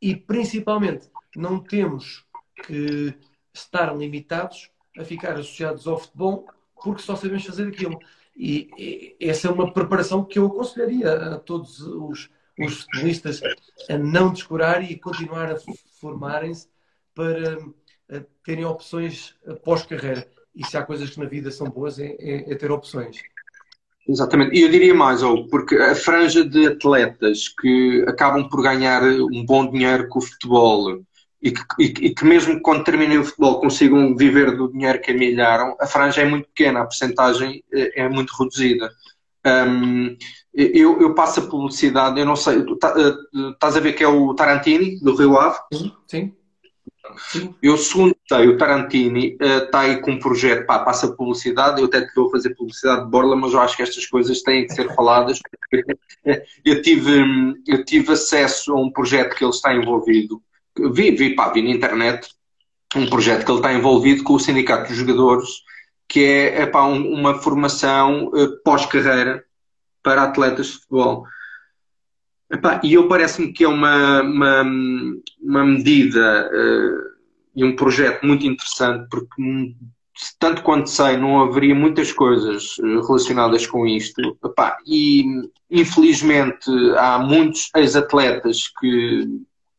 e, 0.00 0.14
principalmente, 0.14 1.10
não 1.36 1.58
temos 1.58 2.24
que 2.64 3.14
estar 3.52 3.94
limitados 3.96 4.70
a 4.96 5.04
ficar 5.04 5.32
associados 5.32 5.86
ao 5.86 5.98
futebol 5.98 6.46
porque 6.82 7.02
só 7.02 7.16
sabemos 7.16 7.44
fazer 7.44 7.68
aquilo. 7.68 7.98
E, 8.36 9.16
essa 9.20 9.48
é 9.48 9.50
uma 9.50 9.72
preparação 9.72 10.24
que 10.24 10.38
eu 10.38 10.46
aconselharia 10.46 11.34
a 11.34 11.38
todos 11.38 11.80
os, 11.80 12.30
os 12.58 12.82
futebolistas 12.82 13.40
a 13.90 13.98
não 13.98 14.32
descurar 14.32 14.88
e 14.88 14.96
continuar 14.96 15.50
a 15.50 15.56
formarem-se 16.00 16.68
para 17.18 17.58
a 18.16 18.20
terem 18.44 18.64
opções 18.64 19.34
pós-carreira. 19.64 20.24
e 20.54 20.64
se 20.64 20.76
há 20.76 20.82
coisas 20.84 21.10
que 21.10 21.18
na 21.18 21.26
vida 21.26 21.50
são 21.50 21.68
boas 21.68 21.98
é, 21.98 22.14
é, 22.20 22.52
é 22.52 22.54
ter 22.54 22.70
opções. 22.70 23.16
Exatamente. 24.08 24.56
E 24.56 24.62
eu 24.62 24.70
diria 24.70 24.94
mais, 24.94 25.20
oh, 25.22 25.46
porque 25.48 25.74
a 25.74 25.96
franja 25.96 26.44
de 26.44 26.68
atletas 26.68 27.48
que 27.48 28.04
acabam 28.06 28.48
por 28.48 28.62
ganhar 28.62 29.02
um 29.02 29.44
bom 29.44 29.68
dinheiro 29.68 30.08
com 30.08 30.20
o 30.20 30.22
futebol 30.22 31.02
e 31.42 31.50
que, 31.50 31.60
e, 31.78 31.84
e 32.06 32.14
que 32.14 32.24
mesmo 32.24 32.62
quando 32.62 32.84
terminem 32.84 33.18
o 33.18 33.24
futebol 33.24 33.60
consigam 33.60 34.16
viver 34.16 34.56
do 34.56 34.72
dinheiro 34.72 35.00
que 35.00 35.10
amilharam, 35.10 35.76
a 35.80 35.86
franja 35.86 36.22
é 36.22 36.24
muito 36.24 36.48
pequena, 36.48 36.80
a 36.80 36.84
porcentagem 36.84 37.64
é, 37.72 38.02
é 38.02 38.08
muito 38.08 38.30
reduzida. 38.30 38.90
Um, 39.44 40.16
eu, 40.54 41.00
eu, 41.00 41.14
passo 41.14 41.40
a 41.40 41.46
publicidade, 41.46 42.18
eu 42.18 42.26
não 42.26 42.34
sei, 42.34 42.64
tá, 42.76 42.94
uh, 42.94 43.50
estás 43.50 43.76
a 43.76 43.80
ver 43.80 43.92
que 43.92 44.02
é 44.02 44.08
o 44.08 44.34
Tarantini, 44.34 44.98
do 45.00 45.14
Rio 45.14 45.38
Ave? 45.38 45.58
Sim, 46.08 46.34
Eu, 47.62 47.76
segundo 47.76 48.16
sei, 48.28 48.48
o 48.48 48.56
Tarantini 48.56 49.36
está 49.40 49.78
uh, 49.78 49.82
aí 49.82 50.00
com 50.00 50.12
um 50.12 50.18
projeto, 50.18 50.66
pá, 50.66 50.80
passa 50.80 51.12
publicidade, 51.14 51.80
eu 51.80 51.86
até 51.86 52.00
te 52.00 52.14
vou 52.14 52.30
fazer 52.30 52.54
publicidade 52.54 53.04
de 53.04 53.10
borla, 53.10 53.36
mas 53.36 53.52
eu 53.52 53.60
acho 53.60 53.76
que 53.76 53.82
estas 53.82 54.06
coisas 54.06 54.42
têm 54.42 54.66
que 54.66 54.74
ser 54.74 54.94
faladas. 54.94 55.38
eu, 56.64 56.82
tive, 56.82 57.54
eu 57.66 57.84
tive 57.84 58.12
acesso 58.12 58.72
a 58.72 58.80
um 58.80 58.90
projeto 58.90 59.34
que 59.34 59.44
ele 59.44 59.50
está 59.50 59.74
envolvido, 59.74 60.42
vi, 60.92 61.10
vi, 61.10 61.34
pá, 61.34 61.50
vi 61.50 61.62
na 61.62 61.70
internet, 61.70 62.28
um 62.94 63.08
projeto 63.08 63.44
que 63.44 63.50
ele 63.50 63.58
está 63.58 63.72
envolvido 63.72 64.22
com 64.22 64.34
o 64.34 64.40
Sindicato 64.40 64.88
dos 64.88 64.96
Jogadores, 64.96 65.48
que 66.08 66.24
é, 66.24 66.62
é 66.62 66.66
pá, 66.66 66.84
um, 66.84 67.12
uma 67.12 67.34
formação 67.34 68.28
uh, 68.28 68.62
pós-carreira 68.62 69.44
para 70.02 70.22
atletas 70.22 70.66
de 70.66 70.72
futebol. 70.74 71.26
Epá, 72.50 72.80
e 72.82 72.94
eu 72.94 73.06
parece-me 73.08 73.52
que 73.52 73.64
é 73.64 73.68
uma, 73.68 74.22
uma, 74.22 74.62
uma 75.40 75.64
medida 75.64 76.50
uh, 76.50 77.18
e 77.54 77.62
um 77.62 77.76
projeto 77.76 78.24
muito 78.24 78.46
interessante, 78.46 79.06
porque 79.10 79.42
tanto 80.38 80.62
quanto 80.62 80.88
sei, 80.88 81.16
não 81.16 81.40
haveria 81.40 81.74
muitas 81.74 82.10
coisas 82.12 82.76
eh, 82.80 83.06
relacionadas 83.06 83.66
com 83.66 83.86
isto. 83.86 84.36
Epá, 84.44 84.76
e 84.86 85.24
infelizmente 85.70 86.70
há 86.96 87.18
muitos 87.20 87.70
ex-atletas 87.76 88.68
que, 88.80 89.26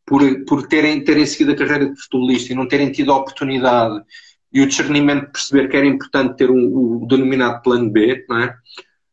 por, 0.05 0.21
por 0.45 0.67
terem, 0.67 1.03
terem 1.03 1.25
seguido 1.25 1.51
a 1.51 1.55
carreira 1.55 1.89
de 1.89 2.01
futebolista 2.01 2.53
e 2.53 2.55
não 2.55 2.67
terem 2.67 2.91
tido 2.91 3.11
a 3.11 3.17
oportunidade 3.17 4.01
e 4.53 4.61
o 4.61 4.67
discernimento 4.67 5.25
de 5.25 5.31
perceber 5.31 5.67
que 5.69 5.77
era 5.77 5.85
importante 5.85 6.37
ter 6.37 6.49
um, 6.49 7.03
o 7.03 7.05
denominado 7.07 7.61
plano 7.61 7.89
B, 7.89 8.25
não 8.29 8.37
é? 8.39 8.55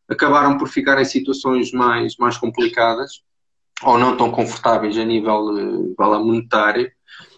acabaram 0.08 0.56
por 0.56 0.68
ficar 0.68 1.00
em 1.00 1.04
situações 1.04 1.72
mais, 1.72 2.16
mais 2.16 2.38
complicadas 2.38 3.22
ou 3.82 3.98
não 3.98 4.16
tão 4.16 4.30
confortáveis 4.30 4.96
a 4.96 5.04
nível 5.04 5.94
uh, 5.98 6.24
monetário. 6.24 6.90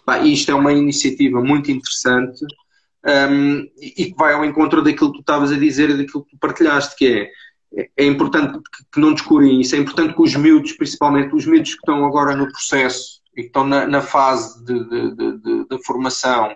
Bah, 0.05 0.19
isto 0.19 0.51
é 0.51 0.55
uma 0.55 0.73
iniciativa 0.73 1.41
muito 1.41 1.71
interessante 1.71 2.45
um, 3.05 3.67
e 3.81 4.05
que 4.05 4.15
vai 4.17 4.33
ao 4.33 4.45
encontro 4.45 4.81
daquilo 4.81 5.11
que 5.11 5.17
tu 5.17 5.21
estavas 5.21 5.51
a 5.51 5.57
dizer 5.57 5.89
e 5.89 5.97
daquilo 5.97 6.23
que 6.23 6.31
tu 6.31 6.39
partilhaste, 6.39 6.95
que 6.95 7.31
é, 7.75 7.89
é 7.97 8.05
importante 8.05 8.59
que, 8.91 8.99
não 8.99 9.13
descurem 9.13 9.61
isso, 9.61 9.75
é 9.75 9.79
importante 9.79 10.13
que 10.13 10.21
os 10.21 10.35
miúdos, 10.35 10.73
principalmente 10.73 11.35
os 11.35 11.45
miúdos 11.45 11.71
que 11.71 11.79
estão 11.79 12.05
agora 12.05 12.35
no 12.35 12.51
processo 12.51 13.21
e 13.35 13.41
que 13.41 13.47
estão 13.47 13.65
na, 13.65 13.85
na 13.85 14.01
fase 14.01 14.63
de, 14.65 14.89
de, 14.89 15.15
de, 15.15 15.67
de, 15.69 15.83
formação, 15.85 16.55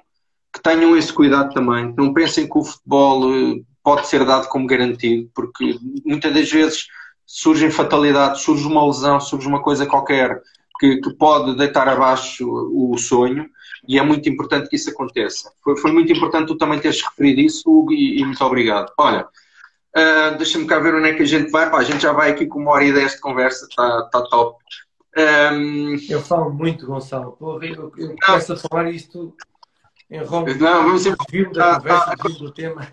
que 0.54 0.62
tenham 0.62 0.98
esse 0.98 1.14
cuidado 1.14 1.54
também, 1.54 1.94
não 1.98 2.14
pensem 2.14 2.48
que 2.48 2.58
o 2.58 2.64
futebol 2.64 3.34
eh, 3.34 3.62
pode 3.84 4.08
ser 4.08 4.24
dado 4.26 4.48
como 4.50 4.68
garantido, 4.68 5.30
porque 5.34 5.78
muitas 6.06 6.34
das 6.34 6.52
vezes 6.52 6.86
surgem 7.26 7.72
fatalidades, 7.72 8.42
surge 8.42 8.66
uma 8.68 8.86
lesão, 8.86 9.20
surge 9.20 9.48
uma 9.48 9.62
coisa 9.62 9.86
qualquer 9.86 10.42
que, 10.80 10.98
que 10.98 11.14
pode 11.14 11.56
deitar 11.56 11.88
abaixo 11.88 12.46
o, 12.46 12.98
sonho 12.98 13.50
e 13.88 13.98
é 13.98 14.04
muito 14.04 14.28
importante 14.30 14.70
que 14.70 14.76
isso 14.76 14.90
aconteça. 14.90 15.52
Foi, 15.64 15.78
foi 15.78 15.92
muito 15.92 16.12
importante 16.12 16.48
tu 16.48 16.58
também 16.58 16.80
teres 16.80 17.02
referido 17.02 17.42
isso, 17.42 17.70
Hugo, 17.70 17.94
e, 17.94 18.20
e 18.20 18.26
muito 18.26 18.44
obrigado. 18.44 18.92
Olha, 18.98 19.26
uh, 19.26 20.38
deixa-me 20.38 20.66
cá 20.66 20.80
ver 20.80 20.96
onde 20.96 21.10
é 21.10 21.14
que 21.14 21.24
a 21.24 21.26
gente 21.26 21.52
vai. 21.52 21.70
Pá, 21.70 21.78
a 21.78 21.84
gente 21.84 22.02
já 22.02 22.12
vai 22.12 22.32
aqui 22.32 22.46
com 22.46 22.60
uma 22.60 22.72
hora 22.72 22.86
e 22.86 22.94
dez 22.94 23.14
de 23.14 23.20
conversa, 23.20 23.66
está 23.66 24.04
tá 24.04 24.22
top. 24.24 24.64
Um... 25.16 25.96
Eu 26.10 26.22
falo 26.22 26.52
muito, 26.52 26.88
Gonçalo. 26.88 27.34
Porra, 27.34 27.66
eu, 27.66 27.92
eu 27.98 28.16
começo 28.26 28.54
a 28.54 28.58
falar 28.58 28.90
isto 28.90 29.36
Enrola 30.14 30.54
não, 30.54 30.84
vamos 30.84 31.02
sempre. 31.02 31.50
da 31.52 31.76
conversa, 31.76 32.16
tá, 32.18 32.30
do 32.30 32.52
tema. 32.52 32.88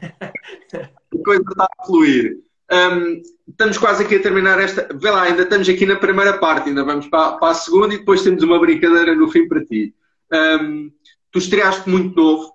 A 0.72 1.24
coisa 1.24 1.42
está 1.42 1.68
a 1.78 1.84
fluir. 1.84 2.38
Um, 2.72 3.22
estamos 3.48 3.78
quase 3.78 4.04
aqui 4.04 4.16
a 4.16 4.22
terminar 4.22 4.60
esta. 4.60 4.88
Vê 4.94 5.10
lá, 5.10 5.22
ainda 5.22 5.42
estamos 5.42 5.68
aqui 5.68 5.84
na 5.84 5.96
primeira 5.96 6.38
parte, 6.38 6.68
ainda 6.68 6.84
vamos 6.84 7.06
para, 7.08 7.32
para 7.32 7.50
a 7.50 7.54
segunda 7.54 7.94
e 7.94 7.98
depois 7.98 8.22
temos 8.22 8.42
uma 8.42 8.58
brincadeira 8.58 9.14
no 9.14 9.28
fim 9.28 9.48
para 9.48 9.64
ti. 9.64 9.94
Um, 10.32 10.90
tu 11.32 11.38
estreaste 11.38 11.88
muito 11.88 12.14
novo 12.14 12.54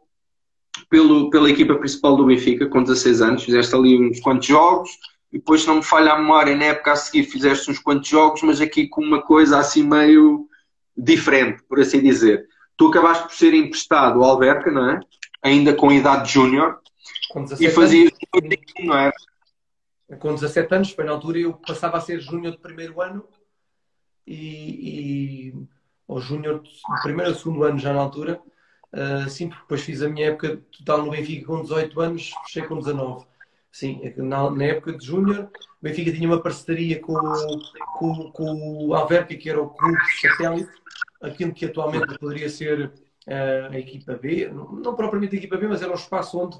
pelo, 0.89 1.29
pela 1.29 1.49
equipa 1.49 1.75
principal 1.75 2.15
do 2.15 2.25
Benfica, 2.25 2.67
com 2.67 2.83
16 2.83 3.21
anos, 3.21 3.43
fizeste 3.43 3.75
ali 3.75 3.99
uns 3.99 4.19
quantos 4.19 4.47
jogos, 4.47 4.89
e 5.31 5.37
depois, 5.37 5.61
se 5.61 5.67
não 5.67 5.75
me 5.75 5.83
falha 5.83 6.13
a 6.13 6.17
memória, 6.17 6.55
na 6.55 6.65
época 6.65 6.93
a 6.93 6.95
seguir 6.95 7.23
fizeste 7.23 7.69
uns 7.69 7.79
quantos 7.79 8.07
jogos, 8.07 8.41
mas 8.41 8.61
aqui 8.61 8.87
com 8.87 9.01
uma 9.01 9.21
coisa 9.21 9.59
assim 9.59 9.83
meio 9.83 10.47
diferente, 10.95 11.61
por 11.67 11.79
assim 11.79 12.01
dizer. 12.01 12.45
Tu 12.77 12.87
acabaste 12.87 13.23
por 13.23 13.33
ser 13.33 13.53
emprestado 13.53 14.23
ao 14.23 14.31
Alverca, 14.31 14.71
não 14.71 14.89
é? 14.89 14.99
Ainda 15.43 15.73
com 15.73 15.91
idade 15.91 16.31
júnior. 16.31 16.79
E 17.59 17.69
fazias 17.69 18.11
não 18.83 18.97
é? 18.97 19.11
Com 20.19 20.35
17 20.35 20.75
anos, 20.75 20.91
foi 20.91 21.03
na 21.03 21.11
altura 21.11 21.39
eu 21.39 21.53
passava 21.53 21.97
a 21.97 22.01
ser 22.01 22.19
júnior 22.19 22.53
de 22.53 22.59
primeiro 22.59 23.01
ano 23.01 23.27
e, 24.25 25.49
e 25.49 25.67
ou 26.07 26.19
júnior 26.19 26.61
de 26.61 26.71
primeiro 27.01 27.31
ou 27.31 27.37
segundo 27.37 27.63
ano 27.63 27.79
já 27.79 27.93
na 27.93 28.01
altura. 28.01 28.39
Uh, 28.93 29.29
sim, 29.29 29.49
porque 29.49 29.61
depois 29.63 29.81
fiz 29.81 30.01
a 30.01 30.09
minha 30.09 30.27
época 30.27 30.61
total 30.77 31.03
no 31.03 31.11
Benfica 31.11 31.47
com 31.47 31.61
18 31.61 31.99
anos, 31.99 32.31
fechei 32.45 32.63
com 32.63 32.77
19. 32.77 33.25
Sim, 33.71 33.99
é 34.03 34.21
na, 34.21 34.49
na 34.49 34.63
época 34.63 34.93
de 34.93 35.05
Júnior, 35.05 35.49
o 35.51 35.83
Benfica 35.83 36.13
tinha 36.13 36.29
uma 36.29 36.41
parceria 36.41 37.01
com, 37.01 37.17
com, 37.97 38.31
com 38.31 38.87
o 38.87 38.93
Alverca, 38.93 39.35
que 39.35 39.49
era 39.49 39.61
o 39.61 39.69
clube 39.69 39.97
satélite, 40.21 40.71
aquilo 41.21 41.53
que 41.53 41.65
atualmente 41.65 42.17
poderia 42.17 42.47
ser 42.47 42.93
uh, 43.27 43.71
a 43.73 43.77
equipa 43.77 44.13
B, 44.13 44.47
não, 44.47 44.71
não, 44.71 44.95
propriamente 44.95 45.35
a 45.35 45.39
equipa 45.39 45.57
B, 45.57 45.67
mas 45.67 45.81
era 45.81 45.91
um 45.91 45.95
espaço 45.95 46.39
onde 46.39 46.57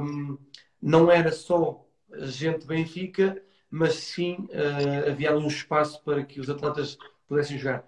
um, 0.00 0.38
não 0.80 1.10
era 1.10 1.30
só 1.30 1.83
gente 2.20 2.66
Benfica, 2.66 3.40
mas 3.70 3.94
sim 3.94 4.48
uh, 4.50 5.10
havia 5.10 5.30
ali 5.30 5.44
um 5.44 5.48
espaço 5.48 6.02
para 6.04 6.22
que 6.24 6.40
os 6.40 6.48
atletas 6.48 6.96
pudessem 7.28 7.58
jogar. 7.58 7.84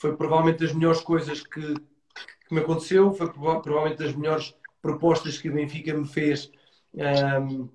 Foi 0.00 0.16
provavelmente 0.16 0.60
das 0.60 0.72
melhores 0.72 1.00
coisas 1.00 1.42
que, 1.42 1.74
que 1.74 2.54
me 2.54 2.60
aconteceu, 2.60 3.12
foi 3.12 3.32
provavelmente 3.32 3.98
das 3.98 4.14
melhores 4.14 4.54
propostas 4.82 5.38
que 5.38 5.48
o 5.48 5.52
Benfica 5.54 5.94
me 5.94 6.06
fez 6.06 6.50
um, 6.94 7.68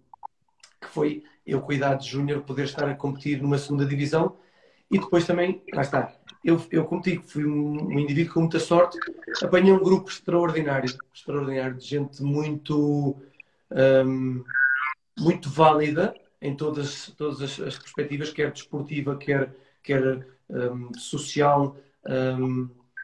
que 0.80 0.88
foi 0.88 1.24
eu 1.46 1.62
com 1.62 1.72
a 1.72 1.76
idade 1.76 2.08
júnior 2.08 2.42
poder 2.44 2.66
estar 2.66 2.88
a 2.88 2.96
competir 2.96 3.42
numa 3.42 3.58
segunda 3.58 3.86
divisão 3.86 4.38
e 4.92 5.00
depois 5.00 5.26
também, 5.26 5.64
lá 5.74 5.82
está, 5.82 6.14
eu, 6.44 6.62
eu 6.70 6.84
como 6.84 7.02
digo, 7.02 7.24
fui 7.24 7.46
um, 7.46 7.98
indivíduo 7.98 8.34
com 8.34 8.40
muita 8.42 8.60
sorte, 8.60 8.98
apanhei 9.42 9.72
um 9.72 9.82
grupo 9.82 10.10
extraordinário, 10.10 10.94
extraordinário 11.14 11.78
de 11.78 11.86
gente 11.86 12.22
muito, 12.22 13.16
um, 13.72 14.44
muito 15.20 15.50
válida 15.50 16.14
em 16.42 16.56
todas, 16.56 17.14
todas 17.18 17.42
as, 17.42 17.60
as, 17.60 17.78
perspectivas, 17.78 18.32
quer 18.32 18.52
desportiva, 18.52 19.16
quer, 19.16 19.54
quer 19.84 20.26
um, 20.50 20.94
social. 20.98 21.76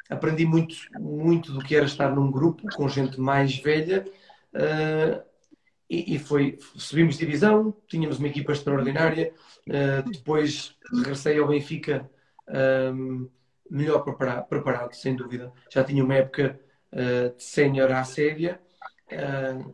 aprendi 0.09 0.45
muito, 0.45 0.75
muito 0.99 1.51
do 1.51 1.59
que 1.59 1.75
era 1.75 1.85
estar 1.85 2.15
num 2.15 2.31
grupo 2.31 2.67
com 2.75 2.87
gente 2.87 3.19
mais 3.19 3.55
velha 3.57 4.05
uh, 4.53 5.27
e, 5.89 6.15
e, 6.15 6.19
foi, 6.19 6.57
subimos 6.75 7.17
divisão, 7.17 7.73
tínhamos 7.87 8.19
uma 8.19 8.27
equipa 8.27 8.51
extraordinária, 8.51 9.33
uh, 9.67 10.09
depois 10.09 10.75
regressei 10.93 11.39
ao 11.39 11.47
Benfica 11.47 12.09
um, 12.93 13.29
melhor 13.69 13.99
preparado, 13.99 14.47
preparado, 14.47 14.93
sem 14.93 15.15
dúvida. 15.15 15.51
Já 15.71 15.83
tinha 15.83 16.03
uma 16.03 16.15
época 16.15 16.59
uh, 16.91 17.35
de 17.35 17.43
sénior 17.43 17.91
à 17.91 18.03
séria 18.03 18.59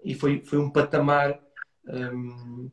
e 0.04 0.14
foi, 0.14 0.44
foi 0.46 0.60
um 0.60 0.70
patamar 0.70 1.40
um, 1.88 2.70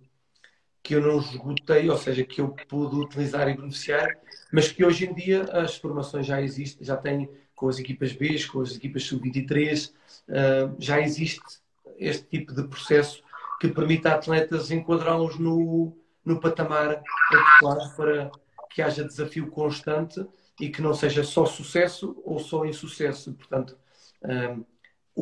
que 0.82 0.94
eu 0.94 1.00
não 1.00 1.18
esgotei, 1.18 1.88
ou 1.88 1.96
seja, 1.96 2.24
que 2.24 2.40
eu 2.40 2.48
pude 2.68 2.96
utilizar 2.96 3.48
e 3.48 3.56
beneficiar, 3.56 4.08
mas 4.52 4.72
que 4.72 4.84
hoje 4.84 5.06
em 5.06 5.14
dia 5.14 5.44
as 5.52 5.76
formações 5.76 6.26
já 6.26 6.40
existem, 6.40 6.84
já 6.84 6.96
têm 6.96 7.28
com 7.54 7.68
as 7.68 7.78
equipas 7.78 8.12
B, 8.12 8.42
com 8.46 8.60
as 8.62 8.74
equipas 8.74 9.04
sub-23, 9.04 9.90
uh, 9.90 10.76
já 10.78 11.00
existe 11.00 11.60
este 11.98 12.26
tipo 12.26 12.54
de 12.54 12.64
processo 12.64 13.22
que 13.60 13.68
permita 13.68 14.10
a 14.10 14.14
atletas 14.14 14.70
enquadrá-los 14.70 15.38
no, 15.38 15.94
no 16.24 16.40
patamar 16.40 17.02
adequado 17.30 17.94
para 17.94 18.30
que 18.70 18.80
haja 18.80 19.04
desafio 19.04 19.50
constante 19.50 20.26
e 20.58 20.70
que 20.70 20.80
não 20.80 20.94
seja 20.94 21.22
só 21.22 21.44
sucesso 21.44 22.20
ou 22.24 22.38
só 22.38 22.64
insucesso. 22.64 23.34
Portanto, 23.34 23.76
um, 24.24 24.64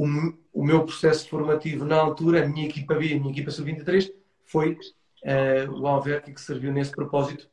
o, 0.04 0.34
o, 0.52 0.64
meu 0.64 0.84
processo 0.84 1.28
formativo 1.28 1.84
na 1.84 1.96
altura, 1.96 2.44
a 2.44 2.48
minha 2.48 2.66
equipa 2.66 2.94
B, 2.94 3.14
a 3.14 3.18
minha 3.18 3.30
equipa 3.30 3.50
sub-23, 3.50 4.12
foi 4.44 4.78
uh, 5.24 5.72
o 5.72 5.86
Alverca 5.86 6.32
que 6.32 6.40
serviu 6.40 6.72
nesse 6.72 6.92
propósito 6.92 7.48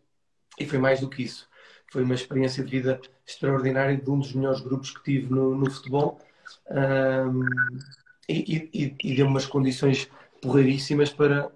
e 0.60 0.66
foi 0.66 0.78
mais 0.78 1.00
do 1.00 1.10
que 1.10 1.24
isso. 1.24 1.50
Foi 1.92 2.04
uma 2.04 2.14
experiência 2.14 2.64
de 2.64 2.72
vida 2.72 3.00
extraordinária 3.26 3.98
de 3.98 4.10
um 4.10 4.20
dos 4.20 4.34
melhores 4.34 4.62
grupos 4.62 4.92
que 4.92 5.04
tive 5.04 5.32
no, 5.32 5.56
no 5.56 5.70
futebol. 5.70 6.20
E, 8.28 8.72
e, 8.74 8.96
e 9.04 9.16
deu 9.16 9.28
umas 9.28 9.46
condições 9.46 10.10
porreiríssimas 10.42 11.12
para 11.12 11.52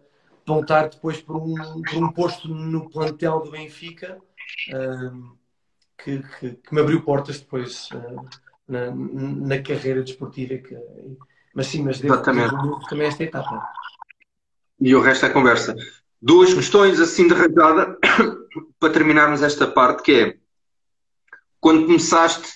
voltar 0.45 0.89
depois 0.89 1.21
por 1.21 1.37
um, 1.37 1.81
por 1.81 2.03
um 2.03 2.11
posto 2.11 2.47
no 2.47 2.89
plantel 2.89 3.39
do 3.39 3.51
Benfica 3.51 4.19
que, 6.03 6.23
que, 6.39 6.51
que, 6.55 6.73
me 6.73 6.81
abriu 6.81 7.01
portas 7.03 7.39
depois 7.39 7.89
uh, 7.91 8.29
na, 8.69 8.91
na, 8.91 9.61
carreira 9.61 10.03
desportiva. 10.03 10.55
Que, 10.55 10.77
mas 11.53 11.67
sim, 11.67 11.83
mas 11.83 11.99
devo 11.99 12.21
também 12.21 13.07
esta 13.07 13.23
etapa. 13.23 13.67
E 14.79 14.95
o 14.95 15.01
resto 15.01 15.25
é 15.25 15.29
conversa. 15.29 15.75
Duas 16.21 16.53
questões 16.53 16.99
assim 16.99 17.27
de 17.27 17.33
rajada 17.33 17.97
para 18.79 18.93
terminarmos 18.93 19.41
esta 19.41 19.67
parte, 19.67 20.03
que 20.03 20.11
é 20.11 20.37
quando 21.59 21.85
começaste, 21.85 22.47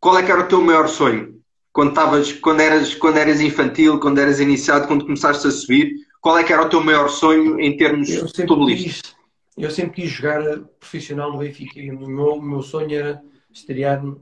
qual 0.00 0.18
é 0.18 0.22
que 0.22 0.32
era 0.32 0.40
o 0.40 0.48
teu 0.48 0.60
maior 0.60 0.88
sonho? 0.88 1.36
Quando, 1.72 1.90
estavas, 1.90 2.32
quando, 2.32 2.60
eras, 2.60 2.94
quando 2.94 3.18
eras 3.18 3.40
infantil, 3.40 4.00
quando 4.00 4.18
eras 4.18 4.40
iniciado, 4.40 4.88
quando 4.88 5.04
começaste 5.04 5.46
a 5.46 5.50
subir, 5.50 5.92
qual 6.20 6.38
é 6.38 6.44
que 6.44 6.52
era 6.52 6.62
o 6.62 6.68
teu 6.68 6.82
maior 6.82 7.08
sonho 7.08 7.60
em 7.60 7.76
termos 7.76 8.12
futebolísticos? 8.14 9.14
Eu 9.56 9.70
sempre 9.70 10.02
quis 10.02 10.10
jogar 10.10 10.42
profissional 10.80 11.32
no 11.32 11.38
Benfica 11.38 11.78
e 11.78 11.90
o 11.90 12.08
meu, 12.08 12.40
meu 12.40 12.62
sonho 12.62 12.94
era 12.94 13.22
estrear 13.56 14.04
uh, 14.04 14.18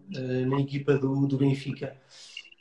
na 0.47 0.61
equipa 0.61 0.95
do, 0.95 1.27
do 1.27 1.37
Benfica. 1.37 1.97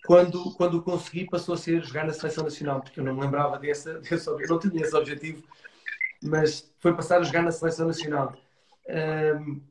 Quando, 0.05 0.51
quando 0.55 0.81
consegui, 0.81 1.25
passou 1.25 1.53
a 1.53 1.57
ser 1.57 1.83
jogar 1.83 2.05
na 2.05 2.13
seleção 2.13 2.43
nacional, 2.43 2.81
porque 2.81 2.99
eu 2.99 3.03
não 3.03 3.15
me 3.15 3.21
lembrava 3.21 3.57
desse, 3.59 3.93
desse 3.99 4.27
eu 4.27 4.47
não 4.47 4.59
tinha 4.59 4.81
esse 4.81 4.95
objetivo, 4.95 5.43
mas 6.21 6.71
foi 6.79 6.93
passar 6.93 7.19
a 7.19 7.23
jogar 7.23 7.43
na 7.43 7.51
seleção 7.51 7.87
nacional. 7.87 8.35
Um, 8.87 9.61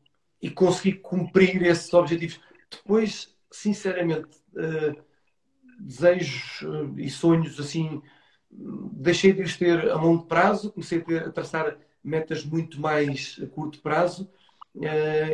e 0.41 0.51
consegui 0.51 0.95
cumprir 0.95 1.63
esses 1.63 1.93
objetivos. 1.93 2.41
Depois, 2.71 3.37
sinceramente, 3.51 4.29
uh, 4.55 5.03
desejos 5.79 6.63
uh, 6.63 6.99
e 6.99 7.11
sonhos 7.11 7.61
assim, 7.61 8.03
deixei 8.51 9.33
de 9.33 9.43
os 9.43 9.57
ter 9.57 9.91
a 9.91 9.97
longo 9.97 10.25
prazo, 10.25 10.73
comecei 10.73 10.99
a, 10.99 11.05
ter, 11.05 11.23
a 11.25 11.31
traçar 11.31 11.77
metas 12.03 12.45
muito 12.45 12.81
mais 12.81 13.39
a 13.43 13.47
curto 13.47 13.81
prazo 13.81 14.29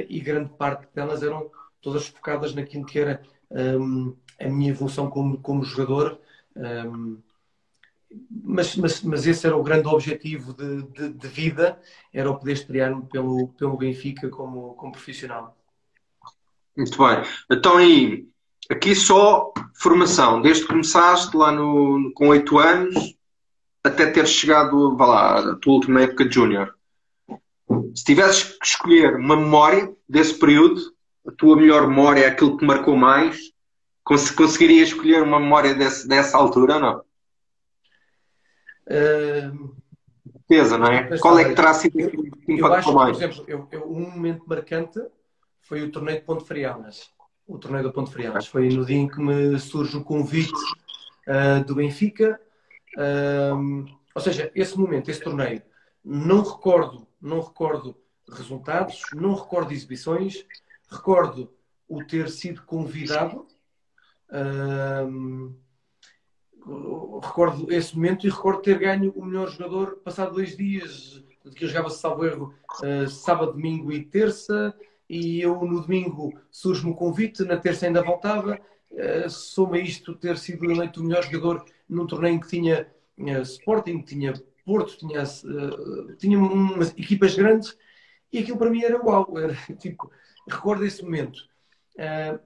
e 0.09 0.21
grande 0.21 0.51
parte 0.51 0.89
delas 0.95 1.23
eram 1.23 1.51
todas 1.81 2.09
focadas 2.09 2.55
naquilo 2.55 2.85
que 2.85 2.99
era 2.99 3.23
um, 3.51 4.15
a 4.41 4.49
minha 4.49 4.71
evolução 4.71 5.09
como, 5.09 5.39
como 5.39 5.65
jogador. 5.65 6.21
Um, 6.57 7.19
mas, 8.31 8.75
mas, 8.77 9.03
mas 9.03 9.27
esse 9.27 9.47
era 9.47 9.57
o 9.57 9.63
grande 9.63 9.87
objetivo 9.87 10.55
de, 10.55 10.83
de, 10.83 11.09
de 11.11 11.29
vida, 11.29 11.81
era 12.13 12.31
o 12.31 12.39
poder 12.39 12.53
estrear-me 12.53 13.03
pelo, 13.07 13.49
pelo 13.49 13.77
Benfica 13.77 14.29
como, 14.29 14.75
como 14.75 14.93
profissional. 14.93 15.57
Muito 16.77 16.97
bem. 16.97 17.23
Então 17.51 17.77
aí, 17.77 18.27
aqui 18.71 18.95
só 18.95 19.53
formação, 19.75 20.41
desde 20.41 20.63
que 20.63 20.69
começaste 20.69 21.37
lá 21.37 21.53
no, 21.53 22.13
com 22.15 22.29
8 22.29 22.59
anos 22.59 23.19
até 23.85 24.07
ter 24.07 24.27
chegado, 24.27 24.97
vá 24.97 25.07
lá, 25.07 25.53
a 25.53 25.57
tua 25.57 25.75
última 25.75 26.03
época 26.03 26.25
de 26.25 26.35
júnior. 26.35 26.78
Se 27.95 28.05
tivesses 28.05 28.45
que 28.45 28.67
escolher 28.67 29.17
uma 29.17 29.37
memória 29.37 29.93
desse 30.09 30.39
período, 30.39 30.81
a 31.27 31.33
tua 31.33 31.57
melhor 31.57 31.87
memória, 31.87 32.27
aquilo 32.27 32.57
que 32.57 32.65
marcou 32.65 32.97
mais, 32.97 33.53
conseguirias 34.03 34.89
escolher 34.89 35.23
uma 35.23 35.39
memória 35.39 35.75
desse, 35.75 36.09
dessa 36.09 36.37
altura 36.37 36.75
ou 36.75 36.81
não? 36.81 37.03
Uh, 38.89 39.79
não 40.79 40.87
é? 40.87 41.19
Qual 41.19 41.39
é 41.39 41.45
que 41.45 41.55
terá 41.55 41.75
sido 41.75 42.01
eu, 42.01 42.11
que 42.11 42.59
eu 42.59 42.73
acho, 42.73 42.93
mais? 42.95 43.17
Por 43.17 43.25
exemplo, 43.25 43.45
eu, 43.47 43.69
eu, 43.71 43.91
um 43.91 44.11
momento 44.11 44.45
marcante 44.47 44.99
foi 45.61 45.83
o 45.83 45.93
torneio 45.93 46.21
de 46.21 46.25
Ponte 46.25 46.45
Frialas. 46.45 47.11
O 47.47 47.59
torneio 47.59 47.85
do 47.85 47.93
Ponte 47.93 48.11
Frialas. 48.11 48.47
Foi 48.47 48.69
no 48.71 48.87
dia 48.87 48.97
em 48.97 49.09
que 49.09 49.21
me 49.21 49.59
surge 49.59 49.97
o 49.97 50.05
convite 50.05 50.53
uh, 51.27 51.63
do 51.65 51.75
Benfica. 51.75 52.41
Uh, 52.97 53.85
ou 54.15 54.23
seja, 54.23 54.51
esse 54.55 54.79
momento, 54.79 55.11
esse 55.11 55.21
torneio, 55.21 55.63
não 56.03 56.43
recordo, 56.43 57.07
não 57.21 57.41
recordo 57.41 57.97
resultados, 58.31 59.03
não 59.15 59.35
recordo 59.35 59.73
exibições, 59.73 60.45
recordo 60.91 61.53
o 61.89 62.05
ter 62.05 62.29
sido 62.29 62.63
convidado. 62.63 63.47
Recordo 67.23 67.73
esse 67.73 67.97
momento 67.97 68.27
e 68.27 68.31
recordo 68.31 68.61
ter 68.61 68.79
ganho 68.79 69.11
o 69.17 69.25
melhor 69.25 69.51
jogador 69.51 69.97
passado 69.97 70.35
dois 70.35 70.57
dias, 70.57 71.23
que 71.55 71.65
eu 71.65 71.69
jogava 71.69 71.89
salvo 71.89 72.27
erro 72.27 72.55
uh, 72.83 73.09
sábado, 73.09 73.53
domingo 73.53 73.91
e 73.91 74.05
terça, 74.05 74.75
e 75.09 75.41
eu 75.41 75.65
no 75.65 75.81
domingo 75.81 76.39
surge-me 76.51 76.91
o 76.91 76.95
convite, 76.95 77.43
na 77.45 77.57
terça 77.57 77.87
ainda 77.87 78.03
voltava. 78.03 78.61
Uh, 78.91 79.29
soma 79.31 79.79
isto 79.79 80.15
ter 80.15 80.37
sido 80.37 80.71
eleito 80.71 81.01
o 81.01 81.05
melhor 81.05 81.23
jogador 81.23 81.65
num 81.89 82.07
torneio 82.07 82.41
que 82.41 82.49
tinha 82.49 82.87
uh, 83.19 83.43
Sporting, 83.43 84.03
tinha 84.03 84.35
Porto, 84.69 84.99
tinha, 84.99 85.23
uh, 85.23 86.17
tinha 86.17 86.39
umas 86.39 86.91
equipas 86.91 87.35
grandes, 87.35 87.75
e 88.31 88.41
aquilo 88.41 88.59
para 88.59 88.69
mim 88.69 88.83
era 88.83 89.03
uau. 89.03 89.39
Era, 89.39 89.55
tipo, 89.81 90.11
recordo 90.47 90.85
esse 90.85 91.03
momento. 91.03 91.39
Uh, 91.97 92.39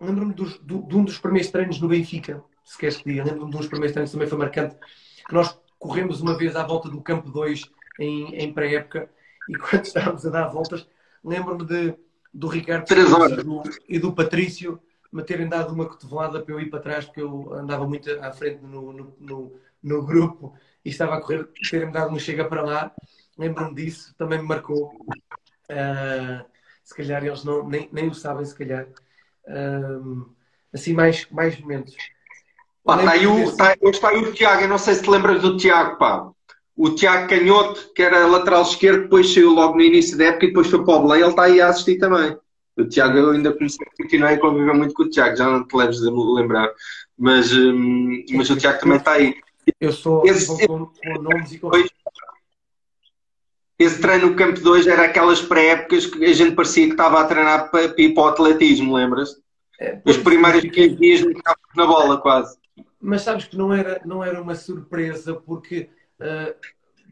Lembro-me 0.00 0.32
de 0.32 0.96
um 0.96 1.04
dos 1.04 1.18
primeiros 1.18 1.50
treinos 1.50 1.78
no 1.78 1.86
Benfica, 1.86 2.42
se 2.64 2.78
queres 2.78 2.96
que 2.96 3.04
diga, 3.04 3.22
lembro-me 3.22 3.50
de 3.50 3.56
uns 3.58 3.66
primeiros 3.66 3.92
treinos 3.92 4.10
também 4.10 4.26
foi 4.26 4.38
marcante, 4.38 4.74
que 5.26 5.34
nós 5.34 5.58
corremos 5.78 6.22
uma 6.22 6.38
vez 6.38 6.56
à 6.56 6.66
volta 6.66 6.88
do 6.88 7.02
campo 7.02 7.30
2 7.30 7.70
em, 7.98 8.34
em 8.34 8.52
pré-época 8.52 9.10
e 9.46 9.54
quando 9.58 9.84
estávamos 9.84 10.24
a 10.24 10.30
dar 10.30 10.48
voltas, 10.48 10.88
lembro-me 11.22 11.66
de, 11.66 11.94
do 12.32 12.48
Ricardo 12.48 12.86
e 12.90 13.42
do, 13.44 13.62
e 13.86 13.98
do 13.98 14.14
Patrício 14.14 14.80
me 15.12 15.22
terem 15.22 15.46
dado 15.46 15.74
uma 15.74 15.84
cotovelada 15.84 16.40
para 16.40 16.54
eu 16.54 16.60
ir 16.60 16.70
para 16.70 16.80
trás, 16.80 17.04
porque 17.04 17.20
eu 17.20 17.52
andava 17.52 17.86
muito 17.86 18.10
à 18.22 18.32
frente 18.32 18.62
no, 18.62 18.92
no, 18.94 19.16
no, 19.18 19.60
no 19.82 20.02
grupo 20.02 20.54
e 20.84 20.88
estava 20.90 21.16
a 21.16 21.20
correr, 21.20 21.48
terem-me 21.70 21.92
dado 21.92 22.08
uma 22.08 22.18
chega 22.18 22.44
para 22.44 22.62
lá. 22.62 22.92
Lembro-me 23.38 23.74
disso, 23.74 24.14
também 24.16 24.38
me 24.38 24.48
marcou. 24.48 24.92
Uh, 25.70 26.44
se 26.82 26.94
calhar 26.94 27.24
eles 27.24 27.44
não, 27.44 27.68
nem, 27.68 27.88
nem 27.92 28.08
o 28.08 28.14
sabem, 28.14 28.44
se 28.44 28.54
calhar. 28.54 28.86
Uh, 29.46 30.26
assim, 30.72 30.92
mais, 30.92 31.26
mais 31.30 31.58
momentos. 31.60 31.94
Pá, 32.84 32.98
está 32.98 33.12
aí, 33.12 33.26
o, 33.26 33.44
está, 33.44 33.76
está 33.82 34.08
aí 34.08 34.16
o 34.18 34.32
Tiago, 34.32 34.62
eu 34.62 34.68
não 34.68 34.78
sei 34.78 34.94
se 34.94 35.02
te 35.02 35.10
lembras 35.10 35.42
do 35.42 35.56
Tiago, 35.56 35.98
pá. 35.98 36.30
O 36.76 36.90
Tiago 36.90 37.28
Canhoto, 37.28 37.92
que 37.94 38.02
era 38.02 38.26
lateral 38.26 38.62
esquerdo, 38.62 39.02
depois 39.02 39.32
saiu 39.32 39.50
logo 39.50 39.76
no 39.76 39.82
início 39.82 40.16
da 40.16 40.24
época 40.24 40.46
e 40.46 40.48
depois 40.48 40.68
foi 40.68 40.82
para 40.82 40.94
o 40.94 41.02
Belém, 41.06 41.20
ele 41.20 41.30
está 41.30 41.42
aí 41.42 41.60
a 41.60 41.68
assistir 41.68 41.98
também. 41.98 42.36
O 42.76 42.84
Tiago, 42.86 43.18
eu 43.18 43.30
ainda 43.30 43.52
comecei, 43.52 43.86
continuei 43.98 44.34
a 44.34 44.40
conviver 44.40 44.72
muito 44.72 44.94
com 44.94 45.02
o 45.02 45.10
Tiago, 45.10 45.36
já 45.36 45.44
não 45.44 45.66
te 45.66 45.76
leves 45.76 46.02
a 46.02 46.10
lembrar. 46.10 46.70
Mas, 47.18 47.52
hum, 47.52 48.24
mas 48.32 48.48
o 48.48 48.56
Tiago 48.56 48.80
também 48.80 48.96
está 48.96 49.12
aí. 49.12 49.34
Eu 49.80 49.92
sou 49.92 50.26
esse, 50.26 50.66
com, 50.66 50.86
com 50.86 51.22
nomes 51.22 51.52
e 51.52 51.58
com... 51.58 51.70
Esse 53.78 54.00
treino 54.00 54.30
no 54.30 54.36
campo 54.36 54.60
de 54.60 54.68
hoje 54.68 54.90
era 54.90 55.04
aquelas 55.04 55.40
pré-épocas 55.40 56.06
que 56.06 56.24
a 56.24 56.32
gente 56.32 56.54
parecia 56.54 56.86
que 56.86 56.92
estava 56.92 57.20
a 57.20 57.24
treinar 57.24 57.70
para, 57.70 57.88
para 57.88 58.02
ir 58.02 58.12
para 58.12 58.22
o 58.22 58.28
atletismo, 58.28 58.94
lembras? 58.94 59.40
É, 59.80 60.00
Os 60.04 60.18
primeiros 60.18 60.60
15 60.60 60.96
dias 60.96 61.20
na 61.74 61.86
bola, 61.86 62.20
quase 62.20 62.60
mas 63.00 63.22
sabes 63.22 63.46
que 63.46 63.56
não 63.56 63.72
era, 63.72 64.00
não 64.04 64.22
era 64.22 64.40
uma 64.40 64.54
surpresa, 64.54 65.34
porque 65.34 65.88
uh, 66.20 66.54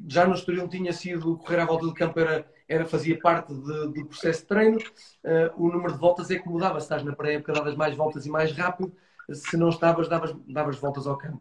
já 0.06 0.26
no 0.26 0.34
Estoril 0.34 0.68
tinha 0.68 0.92
sido 0.92 1.38
correr 1.38 1.60
à 1.60 1.64
volta 1.64 1.86
do 1.86 1.94
campo, 1.94 2.20
era, 2.20 2.46
era, 2.68 2.84
fazia 2.84 3.18
parte 3.18 3.54
de, 3.54 3.88
do 3.88 4.06
processo 4.06 4.42
de 4.42 4.46
treino. 4.46 4.78
Uh, 4.78 5.50
o 5.56 5.72
número 5.72 5.94
de 5.94 5.98
voltas 5.98 6.30
é 6.30 6.38
que 6.38 6.48
mudava. 6.48 6.78
Se 6.78 6.84
estás 6.84 7.02
na 7.02 7.16
pré-época, 7.16 7.54
davas 7.54 7.74
mais 7.74 7.96
voltas 7.96 8.26
e 8.26 8.30
mais 8.30 8.52
rápido. 8.52 8.92
Se 9.32 9.56
não 9.56 9.70
estavas, 9.70 10.08
davas, 10.08 10.34
davas 10.46 10.76
voltas 10.76 11.06
ao 11.06 11.16
campo. 11.16 11.40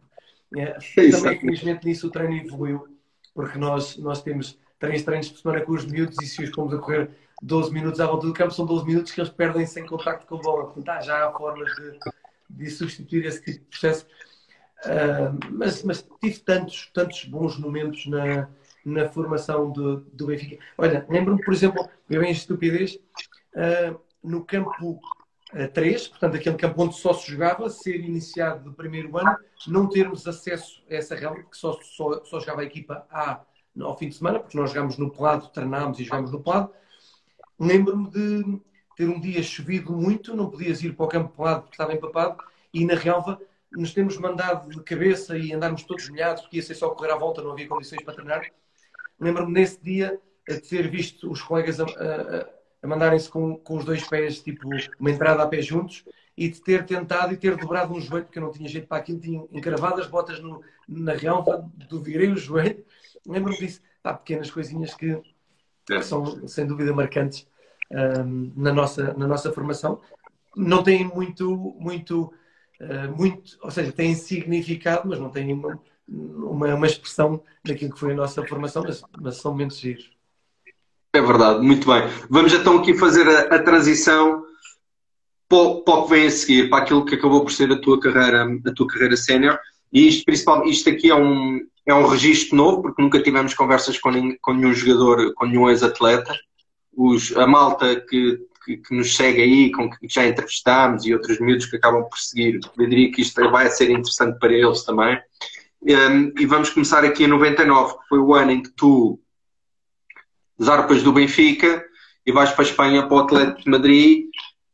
Uh, 0.52 1.10
também, 1.12 1.36
infelizmente, 1.36 1.86
nisso 1.86 2.06
o 2.06 2.10
treino 2.10 2.34
evoluiu, 2.34 2.88
porque 3.34 3.58
nós, 3.58 3.96
nós 3.98 4.22
temos 4.22 4.58
três 4.78 5.02
treinos 5.02 5.28
por 5.28 5.38
semana 5.38 5.60
com 5.64 5.72
os 5.72 5.84
miúdos 5.84 6.16
e 6.22 6.26
se 6.26 6.42
os 6.42 6.50
pomos 6.50 6.72
a 6.72 6.78
correr 6.78 7.10
12 7.42 7.72
minutos 7.72 8.00
à 8.00 8.06
volta 8.06 8.26
do 8.26 8.32
campo, 8.32 8.52
são 8.52 8.66
12 8.66 8.86
minutos 8.86 9.12
que 9.12 9.20
eles 9.20 9.30
perdem 9.30 9.66
sem 9.66 9.86
contacto 9.86 10.26
com 10.26 10.36
a 10.36 10.40
bola. 10.40 10.64
Portanto, 10.64 10.88
ah, 10.88 11.00
já 11.00 11.26
há 11.26 11.32
formas 11.32 11.70
de, 11.76 11.98
de 12.50 12.70
substituir 12.70 13.26
esse 13.26 13.42
tipo 13.42 13.58
de 13.58 13.64
processo. 13.66 14.06
Uh, 14.84 15.38
mas, 15.50 15.82
mas, 15.82 16.06
tive 16.20 16.38
tantos, 16.40 16.90
tantos 16.94 17.24
bons 17.24 17.58
momentos 17.58 18.06
na, 18.06 18.48
na 18.84 19.08
formação 19.08 19.70
do, 19.70 20.00
do 20.12 20.26
Benfica. 20.26 20.58
Olha, 20.76 21.04
lembro-me, 21.08 21.44
por 21.44 21.52
exemplo, 21.52 21.88
eu 22.08 22.22
em 22.22 22.30
estupidez, 22.30 22.94
uh, 23.54 23.98
no 24.22 24.44
campo 24.44 25.00
uh, 25.52 25.72
3, 25.72 26.08
portanto, 26.08 26.36
aquele 26.36 26.56
campo 26.56 26.82
onde 26.82 26.96
só 26.96 27.12
se 27.12 27.30
jogava, 27.30 27.68
ser 27.70 27.96
iniciado 27.96 28.64
do 28.64 28.72
primeiro 28.72 29.16
ano, 29.16 29.36
não 29.66 29.88
termos 29.88 30.26
acesso 30.26 30.82
a 30.90 30.94
essa 30.94 31.14
regra, 31.14 31.42
porque 31.42 31.56
só, 31.56 31.78
só, 31.82 32.24
só 32.24 32.40
jogava 32.40 32.62
a 32.62 32.64
equipa 32.64 33.06
A 33.10 33.44
ao 33.80 33.96
fim 33.96 34.08
de 34.08 34.16
semana, 34.16 34.40
porque 34.40 34.58
nós 34.58 34.70
jogámos 34.70 34.98
no 34.98 35.10
pelado, 35.10 35.48
treinámos 35.48 36.00
e 36.00 36.04
jogámos 36.04 36.32
no 36.32 36.42
pelado. 36.42 36.72
Lembro-me 37.58 38.10
de 38.10 38.60
ter 38.96 39.08
um 39.08 39.20
dia 39.20 39.42
chovido 39.42 39.92
muito, 39.92 40.34
não 40.34 40.50
podias 40.50 40.82
ir 40.82 40.94
para 40.94 41.06
o 41.06 41.08
campo 41.08 41.36
pelado 41.36 41.62
porque 41.62 41.74
estava 41.74 41.92
empapado, 41.92 42.42
e 42.72 42.84
na 42.84 42.94
relva 42.94 43.40
nos 43.70 43.92
temos 43.92 44.16
mandado 44.16 44.70
de 44.70 44.82
cabeça 44.82 45.36
e 45.36 45.52
andarmos 45.52 45.82
todos 45.84 46.08
molhados, 46.08 46.42
porque 46.42 46.56
ia 46.56 46.62
ser 46.62 46.74
só 46.74 46.90
correr 46.90 47.12
à 47.12 47.16
volta, 47.16 47.42
não 47.42 47.52
havia 47.52 47.68
condições 47.68 48.02
para 48.02 48.14
treinar. 48.14 48.42
Lembro-me 49.20 49.52
nesse 49.52 49.82
dia 49.82 50.20
de 50.48 50.60
ter 50.60 50.88
visto 50.88 51.30
os 51.30 51.42
colegas 51.42 51.78
a, 51.78 51.84
a 51.84 52.57
mandarem-se 52.86 53.28
com, 53.28 53.56
com 53.56 53.76
os 53.76 53.84
dois 53.84 54.06
pés, 54.06 54.40
tipo 54.40 54.68
uma 54.98 55.10
entrada 55.10 55.42
a 55.42 55.46
pé 55.46 55.60
juntos, 55.60 56.04
e 56.36 56.48
de 56.48 56.60
ter 56.60 56.86
tentado 56.86 57.34
e 57.34 57.36
ter 57.36 57.56
dobrado 57.56 57.92
um 57.92 58.00
joelho, 58.00 58.24
porque 58.24 58.38
eu 58.38 58.42
não 58.44 58.52
tinha 58.52 58.68
jeito 58.68 58.86
para 58.86 58.98
aquilo, 58.98 59.18
tinha 59.18 59.44
encravado 59.50 60.00
as 60.00 60.06
botas 60.06 60.38
no, 60.40 60.62
na 60.88 61.12
relva, 61.12 61.68
virei 62.00 62.30
o 62.30 62.36
joelho. 62.36 62.84
Lembro-me 63.26 63.58
disso. 63.58 63.80
Há 64.04 64.14
pequenas 64.14 64.48
coisinhas 64.48 64.94
que, 64.94 65.20
que 65.84 66.02
são, 66.02 66.46
sem 66.46 66.64
dúvida, 66.64 66.94
marcantes 66.94 67.46
um, 67.90 68.52
na, 68.56 68.72
nossa, 68.72 69.12
na 69.14 69.26
nossa 69.26 69.52
formação. 69.52 70.00
Não 70.56 70.82
têm 70.82 71.04
muito, 71.04 71.74
muito, 71.78 72.32
uh, 72.80 73.16
muito, 73.16 73.58
ou 73.60 73.70
seja, 73.70 73.90
têm 73.90 74.14
significado, 74.14 75.08
mas 75.08 75.18
não 75.18 75.30
têm 75.30 75.52
uma, 75.52 75.80
uma, 76.06 76.74
uma 76.74 76.86
expressão 76.86 77.42
daquilo 77.64 77.92
que 77.92 77.98
foi 77.98 78.12
a 78.12 78.16
nossa 78.16 78.46
formação, 78.46 78.84
mas, 78.84 79.02
mas 79.20 79.36
são 79.38 79.50
momentos 79.50 79.78
giros. 79.78 80.17
É 81.18 81.20
verdade, 81.20 81.60
muito 81.60 81.84
bem. 81.84 82.08
Vamos 82.30 82.52
então 82.52 82.78
aqui 82.78 82.94
fazer 82.94 83.28
a, 83.28 83.56
a 83.56 83.58
transição 83.60 84.44
para, 85.48 85.80
para 85.80 85.94
o 85.94 86.04
que 86.04 86.10
vem 86.10 86.26
a 86.28 86.30
seguir, 86.30 86.70
para 86.70 86.84
aquilo 86.84 87.04
que 87.04 87.16
acabou 87.16 87.42
por 87.42 87.50
ser 87.50 87.72
a 87.72 87.80
tua 87.80 87.98
carreira, 87.98 88.46
a 88.64 88.72
tua 88.72 88.86
carreira 88.86 89.16
sénior. 89.16 89.58
E 89.92 90.06
isto, 90.06 90.24
principalmente, 90.24 90.70
isto 90.70 90.88
aqui 90.88 91.10
é 91.10 91.16
um, 91.16 91.60
é 91.84 91.92
um 91.92 92.06
registro 92.06 92.56
novo, 92.56 92.82
porque 92.82 93.02
nunca 93.02 93.20
tivemos 93.20 93.52
conversas 93.52 93.98
com, 93.98 94.12
nenhum, 94.12 94.36
com 94.40 94.54
nenhum 94.54 94.72
jogador, 94.72 95.34
com 95.34 95.46
nenhum 95.46 95.68
ex-atleta. 95.68 96.32
A 97.34 97.46
malta 97.48 98.00
que, 98.08 98.38
que, 98.64 98.76
que, 98.76 98.94
nos 98.94 99.16
segue 99.16 99.42
aí, 99.42 99.72
com 99.72 99.90
que 99.90 99.96
já 100.08 100.24
entrevistámos 100.24 101.04
e 101.04 101.12
outros 101.12 101.40
miúdos 101.40 101.66
que 101.66 101.78
acabam 101.78 102.04
por 102.04 102.18
seguir, 102.18 102.60
eu 102.78 102.88
diria 102.88 103.10
que 103.10 103.22
isto 103.22 103.50
vai 103.50 103.68
ser 103.70 103.90
interessante 103.90 104.38
para 104.38 104.52
eles 104.52 104.84
também. 104.84 105.18
Um, 105.82 106.32
e 106.38 106.46
vamos 106.46 106.70
começar 106.70 107.04
aqui 107.04 107.24
em 107.24 107.28
99, 107.28 107.94
que 107.94 108.08
foi 108.08 108.20
o 108.20 108.32
ano 108.34 108.52
em 108.52 108.62
que 108.62 108.70
tu 108.70 109.18
zarpas 110.62 111.02
do 111.02 111.12
Benfica 111.12 111.84
e 112.26 112.32
vais 112.32 112.50
para 112.52 112.64
a 112.64 112.68
Espanha 112.68 113.06
para 113.06 113.16
o 113.16 113.20
Atlético 113.20 113.62
de 113.62 113.70
Madrid 113.70 114.28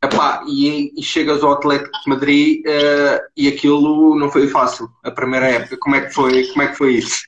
Epá, 0.05 0.45
e, 0.47 0.93
e, 0.99 1.03
chegas 1.03 1.43
ao 1.43 1.53
Atlético 1.53 1.99
de 2.05 2.11
Madrid 2.11 2.61
uh, 2.67 3.25
e 3.35 3.49
aquilo 3.49 4.15
não 4.19 4.31
foi 4.31 4.49
fácil, 4.49 4.91
a 5.03 5.11
primeira 5.11 5.49
época. 5.49 5.79
Como 5.79 5.97
é 5.97 6.03
que 6.03 6.13
foi, 6.13 6.47
como 6.49 6.63
é 6.63 6.69
que 6.69 6.77
foi 6.77 6.95
isso? 6.97 7.23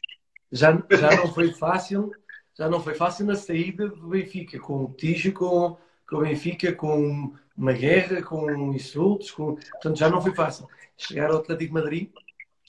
Já, 0.52 0.78
já 0.90 1.16
não 1.16 1.32
foi 1.32 1.52
fácil, 1.52 2.10
já 2.58 2.68
não 2.68 2.80
foi 2.80 2.94
fácil 2.94 3.24
na 3.24 3.34
saída 3.34 3.88
do 3.88 4.08
Benfica, 4.08 4.58
com 4.58 4.84
o 4.84 4.92
Tijo, 4.92 5.32
com, 5.32 5.78
com 6.06 6.16
o 6.16 6.20
Benfica, 6.20 6.70
com 6.72 7.32
uma 7.56 7.72
guerra, 7.72 8.20
com 8.20 8.50
insultos, 8.74 9.30
com... 9.30 9.54
portanto 9.54 9.98
já 9.98 10.10
não 10.10 10.20
foi 10.20 10.34
fácil. 10.34 10.68
Chegar 10.98 11.30
ao 11.30 11.38
Atlético 11.38 11.74
de 11.74 11.80
Madrid, 11.80 12.10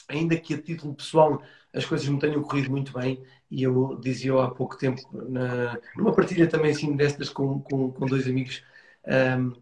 ainda 0.07 0.37
que 0.37 0.53
a 0.53 0.61
título 0.61 0.95
pessoal 0.95 1.41
as 1.77 1.85
coisas 1.85 2.07
me 2.07 2.19
tenham 2.19 2.41
corrido 2.41 2.71
muito 2.71 2.91
bem, 2.97 3.23
e 3.49 3.63
eu 3.63 3.97
dizia 4.01 4.33
há 4.41 4.49
pouco 4.49 4.77
tempo, 4.77 5.01
na, 5.13 5.79
numa 5.95 6.13
partilha 6.13 6.47
também 6.47 6.71
assim 6.71 6.95
destas 6.95 7.29
com, 7.29 7.61
com, 7.61 7.91
com 7.91 8.05
dois 8.05 8.27
amigos, 8.27 8.63
um, 9.05 9.11
ehm, 9.11 9.53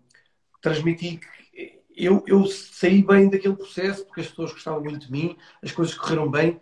transmiti 0.62 1.18
que 1.18 1.80
eu, 1.96 2.24
eu 2.28 2.46
saí 2.48 3.04
bem 3.04 3.30
daquele 3.30 3.56
processo 3.56 4.06
porque 4.06 4.22
as 4.22 4.28
pessoas 4.28 4.52
gostavam 4.52 4.82
muito 4.82 5.06
de 5.06 5.12
mim, 5.12 5.38
as 5.62 5.72
coisas 5.72 5.94
correram 5.96 6.30
bem, 6.30 6.60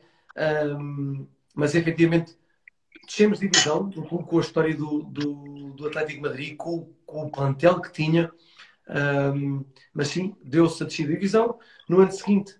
um, 0.79 1.27
mas 1.55 1.75
efetivamente 1.75 2.35
descemos 3.05 3.39
de 3.39 3.47
divisão 3.47 3.89
com 3.91 4.37
a 4.37 4.41
história 4.41 4.75
do, 4.75 5.03
do, 5.03 5.73
do 5.73 5.87
Atlético 5.87 6.21
Madrid, 6.21 6.55
com, 6.55 6.91
com, 7.05 7.25
o 7.25 7.31
plantel 7.31 7.81
que 7.81 7.91
tinha, 7.91 8.31
um, 9.35 9.65
mas 9.93 10.09
sim, 10.09 10.35
deu-se 10.43 10.81
a 10.83 10.85
descida 10.85 11.09
de 11.09 11.15
divisão. 11.15 11.59
No 11.87 11.99
ano 11.99 12.11
seguinte, 12.11 12.55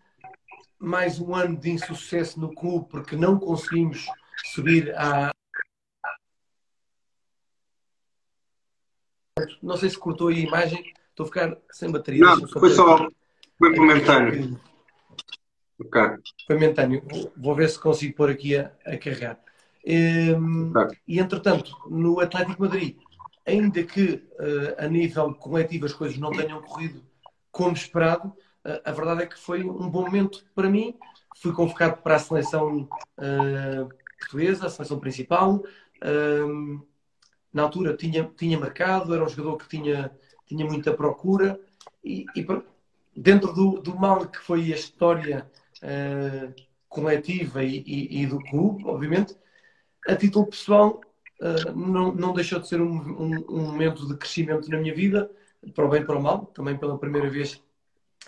mais 0.84 1.20
um 1.20 1.34
ano 1.34 1.58
de 1.58 1.72
insucesso 1.72 2.40
no 2.40 2.54
clube 2.54 2.88
porque 2.90 3.16
não 3.16 3.40
conseguimos 3.40 4.06
subir 4.54 4.94
à. 4.96 5.32
Não 9.62 9.78
sei 9.78 9.90
se 9.90 9.98
cortou 9.98 10.28
aí 10.28 10.44
a 10.44 10.48
imagem, 10.48 10.94
Estou 11.14 11.26
a 11.26 11.28
ficar 11.28 11.58
sem 11.72 11.92
bateria. 11.92 12.26
Não, 12.26 12.48
foi 12.48 12.72
só. 12.72 13.08
Foi 13.60 13.76
momentâneo. 13.76 14.60
Ok. 15.80 16.02
Foi 16.48 16.56
momentâneo. 16.56 17.04
Vou 17.38 17.56
ver 17.56 17.70
se 17.70 17.80
consigo 17.80 18.16
pôr 18.16 18.32
aqui 18.32 18.58
a, 18.58 18.72
a 18.84 18.98
carregar. 18.98 19.40
Um, 19.86 20.72
okay. 20.72 20.98
E 21.08 21.20
entretanto, 21.20 21.72
no 21.88 22.20
Atlético 22.20 22.64
Madrid, 22.64 22.98
ainda 23.46 23.84
que 23.84 24.24
uh, 24.40 24.84
a 24.84 24.88
nível 24.88 25.36
coletivo 25.36 25.86
as 25.86 25.94
coisas 25.94 26.18
não 26.18 26.32
tenham 26.32 26.60
corrido 26.64 27.04
como 27.52 27.74
esperado, 27.74 28.34
a 28.86 28.92
verdade 28.92 29.24
é 29.24 29.26
que 29.26 29.38
foi 29.38 29.64
um 29.64 29.90
bom 29.90 30.04
momento 30.06 30.46
para 30.56 30.70
mim. 30.70 30.96
Fui 31.38 31.52
convocado 31.52 31.98
para 31.98 32.16
a 32.16 32.20
seleção 32.20 32.88
uh, 33.18 33.90
portuguesa, 34.20 34.68
a 34.68 34.70
seleção 34.70 35.00
principal. 35.00 35.64
na 37.52 37.64
altura 37.64 37.96
tinha, 37.96 38.30
tinha 38.38 38.60
marcado, 38.60 39.14
era 39.14 39.24
um 39.24 39.30
jogador 39.30 39.58
que 39.58 39.68
tinha 39.68 40.12
tinha 40.46 40.66
muita 40.66 40.94
procura 40.94 41.60
e, 42.04 42.26
e 42.36 42.46
dentro 43.16 43.54
do, 43.54 43.82
do, 43.82 43.96
mal 43.96 44.28
que 44.28 44.40
foi 44.40 44.72
a 44.72 44.76
história 44.76 45.50
uh, 45.82 46.54
coletiva 46.88 47.64
e, 47.64 47.84
e, 47.86 48.22
e, 48.22 48.28
do 48.28 48.40
clube, 48.40 48.84
obviamente, 48.86 49.36
a 50.08 50.16
título 50.16 50.48
pessoal 50.48 51.02
uh, 51.42 51.72
não, 51.76 52.14
não 52.14 52.34
deixou 52.34 52.60
de 52.60 52.68
ser 52.68 52.82
um, 52.82 52.92
um, 52.92 53.46
um, 53.50 53.62
momento 53.72 54.08
de 54.08 54.18
crescimento 54.18 54.70
na 54.70 54.78
minha 54.78 54.94
vida, 54.94 55.32
para 55.74 55.86
o 55.86 55.90
bem 55.90 56.02
e 56.02 56.06
para 56.06 56.18
o 56.18 56.22
mal, 56.22 56.46
também 56.48 56.78
pela 56.78 56.98
primeira 56.98 57.30
vez 57.30 57.63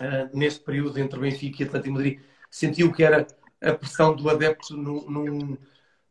uh, 0.00 0.36
neste 0.36 0.60
período 0.60 0.98
entre 0.98 1.18
Benfica 1.18 1.62
e 1.62 1.66
Atlético 1.66 1.94
Madrid, 1.94 2.20
sentiu 2.50 2.92
que 2.92 3.02
era 3.02 3.26
a 3.62 3.72
pressão 3.72 4.14
do 4.14 4.28
adepto 4.28 4.76
num, 4.76 5.10
num, 5.10 5.58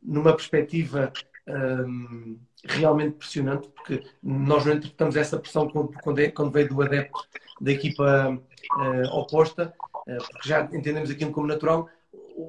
numa 0.01 0.33
perspectiva 0.33 1.11
um, 1.47 2.39
realmente 2.63 3.15
impressionante, 3.15 3.67
porque 3.69 4.03
nós 4.21 4.65
não 4.65 4.73
interpretamos 4.73 5.15
essa 5.15 5.37
pressão 5.37 5.69
quando, 5.69 6.19
é, 6.19 6.29
quando 6.29 6.51
veio 6.51 6.69
do 6.69 6.81
adepto 6.81 7.19
da 7.61 7.71
equipa 7.71 8.33
uh, 8.33 9.17
oposta, 9.17 9.73
uh, 10.07 10.17
porque 10.31 10.49
já 10.49 10.61
entendemos 10.61 11.09
aquilo 11.09 11.31
como 11.31 11.47
natural. 11.47 11.87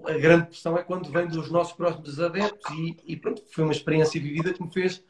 A 0.06 0.14
grande 0.14 0.46
pressão 0.46 0.76
é 0.76 0.82
quando 0.82 1.10
vem 1.10 1.28
dos 1.28 1.50
nossos 1.50 1.74
próximos 1.74 2.18
adeptos, 2.18 2.74
e, 2.76 2.96
e 3.06 3.16
pronto, 3.16 3.42
foi 3.52 3.64
uma 3.64 3.72
experiência 3.72 4.20
vivida 4.20 4.52
que 4.52 4.62
me 4.62 4.72
fez 4.72 5.04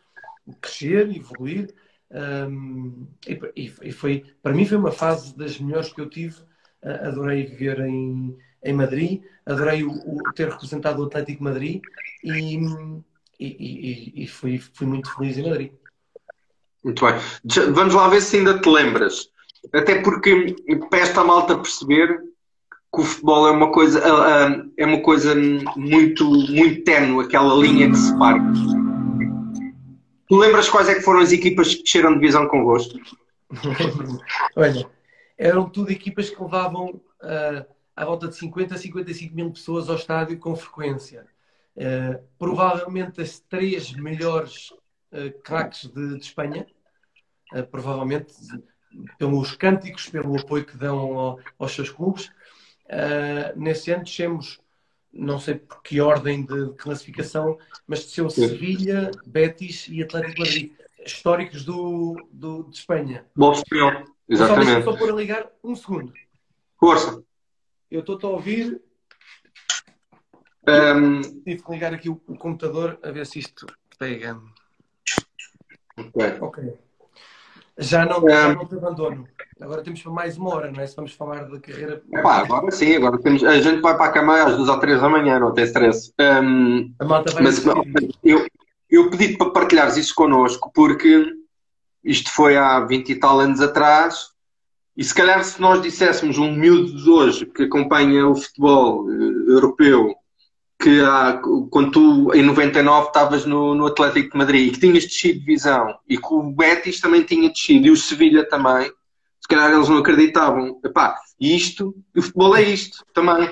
crescer, 0.61 1.09
evoluir. 1.15 1.73
Um, 2.11 3.07
e, 3.27 3.73
e, 3.83 3.93
foi, 3.93 4.25
para 4.43 4.55
mim, 4.55 4.65
foi 4.65 4.79
uma 4.79 4.93
fase 4.93 5.37
das 5.37 5.59
melhores 5.59 5.93
que 5.93 6.01
eu 6.01 6.09
tive. 6.09 6.37
Uh, 6.83 7.09
adorei 7.09 7.45
viver 7.47 7.81
em, 7.81 8.37
em 8.63 8.73
Madrid, 8.73 9.23
adorei 9.45 9.83
o, 9.83 9.91
o, 9.91 10.33
ter 10.35 10.49
representado 10.49 11.03
o 11.03 11.07
Atlético 11.07 11.43
Madrid 11.43 11.81
e, 12.23 12.57
e, 13.41 14.23
e, 14.23 14.27
fui, 14.27 14.59
fui 14.59 14.87
muito 14.87 15.13
feliz 15.15 15.37
em 15.37 15.49
Madrid. 15.49 15.73
Muito 16.85 17.05
bem. 17.05 17.15
Vamos 17.73 17.95
lá 17.95 18.09
ver 18.09 18.21
se 18.21 18.37
ainda 18.37 18.59
te 18.61 18.69
lembras. 18.69 19.29
Até 19.73 20.01
porque 20.01 20.55
para 20.89 21.01
esta 21.01 21.25
malta 21.25 21.59
perceber 21.59 22.21
que 22.95 23.01
o 23.01 23.05
futebol 23.05 23.49
é 23.49 23.51
uma 23.51 23.73
coisa, 23.73 24.01
é 24.77 24.87
uma 24.87 25.03
coisa 25.03 25.35
muito, 25.77 26.25
muito 26.25 26.85
tenue, 26.85 27.25
aquela 27.25 27.55
linha 27.57 27.91
que 27.91 27.97
separa. 27.97 28.41
Tu 30.29 30.37
lembras 30.37 30.69
quais 30.69 30.89
é 30.89 30.95
que 30.95 31.03
foram 31.03 31.21
as 31.21 31.33
equipas 31.33 31.75
que 31.75 31.83
desceram 31.83 32.13
de 32.13 32.21
divisão 32.21 32.49
convosco? 32.49 32.99
Olha, 34.57 34.91
eram 35.39 35.69
tudo 35.69 35.93
equipas 35.93 36.31
que 36.31 36.43
levavam 36.43 36.91
uh, 36.91 37.67
à 37.95 38.05
volta 38.05 38.29
de 38.29 38.37
50 38.37 38.75
a 38.75 38.79
55 38.79 39.35
mil 39.35 39.53
pessoas 39.53 39.89
ao 39.89 39.97
estádio 39.97 40.39
com 40.39 40.57
frequência. 40.57 41.27
Uh, 41.77 42.23
provavelmente 42.39 43.21
as 43.21 43.39
três 43.39 43.93
melhores 43.93 44.71
uh, 45.13 45.31
craques 45.43 45.89
de, 45.89 46.17
de 46.17 46.25
Espanha, 46.25 46.67
uh, 47.55 47.67
provavelmente 47.67 48.33
pelos 49.19 49.55
cânticos, 49.55 50.09
pelo 50.09 50.39
apoio 50.39 50.65
que 50.65 50.77
dão 50.77 50.99
ao, 50.99 51.39
aos 51.59 51.73
seus 51.73 51.91
clubes. 51.91 52.27
Uh, 52.87 53.57
nesse 53.57 53.91
ano 53.93 54.05
descemos, 54.05 54.59
não 55.19 55.39
sei 55.39 55.57
por 55.57 55.83
que 55.83 56.01
ordem 56.01 56.45
de, 56.45 56.73
classificação, 56.75 57.59
mas 57.87 58.05
desceu 58.05 58.29
Sevilha, 58.31 59.11
Betis 59.27 59.87
e 59.89 60.03
Atlético 60.03 60.41
Madrid, 60.41 60.73
históricos 61.05 61.65
do, 61.65 62.17
do, 62.31 62.65
de 62.65 62.77
Espanha. 62.77 63.27
Bom 63.35 63.53
espanhol, 63.53 64.05
exatamente. 64.29 64.85
Só, 64.85 64.93
só 64.93 64.99
pôr 64.99 65.11
a 65.11 65.15
ligar 65.15 65.51
um 65.63 65.75
segundo. 65.75 66.13
Força. 66.79 67.23
Eu 67.91 68.01
estou 68.01 68.19
a 68.23 68.33
ouvir 68.33 68.81
um... 70.69 71.21
Tive 71.45 71.63
que 71.63 71.71
ligar 71.71 71.95
aqui 71.95 72.09
o, 72.09 72.21
o, 72.27 72.37
computador 72.37 72.99
a 73.03 73.11
ver 73.11 73.25
se 73.27 73.39
isto 73.39 73.67
pega. 73.99 74.41
Ok. 75.97 76.39
okay. 76.41 76.75
Já, 77.79 78.07
não, 78.07 78.27
já 78.27 78.55
não 78.55 78.67
te 78.67 78.75
abandono. 78.75 79.29
Agora 79.61 79.83
temos 79.83 80.03
mais 80.05 80.39
uma 80.39 80.55
hora, 80.55 80.71
não 80.71 80.83
é? 80.83 80.87
Se 80.87 80.97
vamos 80.97 81.13
falar 81.13 81.45
da 81.45 81.61
carreira. 81.61 82.03
Epá, 82.13 82.37
agora 82.39 82.71
sim, 82.71 82.97
agora 82.97 83.19
temos. 83.19 83.45
A 83.45 83.61
gente 83.61 83.83
vai 83.83 83.97
para 83.97 84.07
a 84.07 84.13
cama 84.13 84.43
às 84.43 84.57
duas 84.57 84.69
ou 84.69 84.81
três 84.81 85.01
da 85.01 85.09
manhã, 85.09 85.39
não 85.39 85.53
tem 85.53 85.65
stress. 85.65 86.13
Um... 86.19 86.95
A 86.99 87.05
malta 87.05 87.33
vai 87.33 87.43
mas 87.43 87.63
eu, 88.25 88.47
eu 88.89 89.11
pedi 89.11 89.37
para 89.37 89.51
partilhares 89.51 89.97
isso 89.97 90.15
connosco 90.15 90.71
porque 90.75 91.35
isto 92.03 92.31
foi 92.33 92.57
há 92.57 92.81
20 92.81 93.11
e 93.11 93.15
tal 93.17 93.41
anos 93.41 93.61
atrás. 93.61 94.31
E 94.97 95.05
se 95.05 95.15
calhar 95.15 95.45
se 95.45 95.61
nós 95.61 95.83
disséssemos 95.83 96.39
um 96.39 96.53
miúdo 96.53 96.97
de 96.97 97.11
hoje 97.11 97.45
que 97.45 97.65
acompanha 97.65 98.27
o 98.27 98.35
futebol 98.35 99.05
uh, 99.05 99.51
europeu 99.51 100.15
que 100.79 101.01
há, 101.01 101.41
quando 101.71 101.91
tu 101.91 102.35
em 102.35 102.43
99 102.43 103.07
estavas 103.07 103.47
no, 103.47 103.75
no 103.75 103.87
Atlético 103.87 104.33
de 104.33 104.39
Madrid 104.39 104.69
e 104.69 104.73
que 104.73 104.81
tinhas 104.81 105.05
descido 105.05 105.35
de 105.35 105.41
divisão 105.41 105.99
e 106.09 106.19
que 106.19 106.35
o 106.35 106.43
Betis 106.43 107.01
também 107.01 107.23
tinha 107.23 107.49
descido 107.49 107.87
e 107.87 107.91
o 107.91 107.97
Sevilha 107.97 108.47
também, 108.49 108.91
se 109.41 109.49
calhar 109.49 109.73
eles 109.73 109.89
não 109.89 109.99
acreditavam. 109.99 110.79
Epá, 110.85 111.19
isto, 111.41 111.95
o 112.15 112.23
futebol 112.23 112.57
é 112.57 112.63
isto 112.63 113.05
também. 113.15 113.51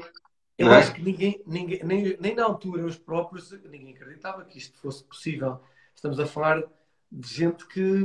Eu 0.58 0.72
é? 0.72 0.78
acho 0.78 0.94
que 0.94 1.02
ninguém, 1.02 1.42
ninguém 1.46 1.80
nem, 1.82 2.16
nem 2.20 2.34
na 2.34 2.44
altura, 2.44 2.84
os 2.84 2.96
próprios, 2.96 3.50
ninguém 3.70 3.94
acreditava 3.94 4.44
que 4.44 4.58
isto 4.58 4.78
fosse 4.78 5.02
possível. 5.04 5.60
Estamos 5.94 6.20
a 6.20 6.26
falar 6.26 6.62
de 7.10 7.28
gente 7.28 7.66
que, 7.66 8.04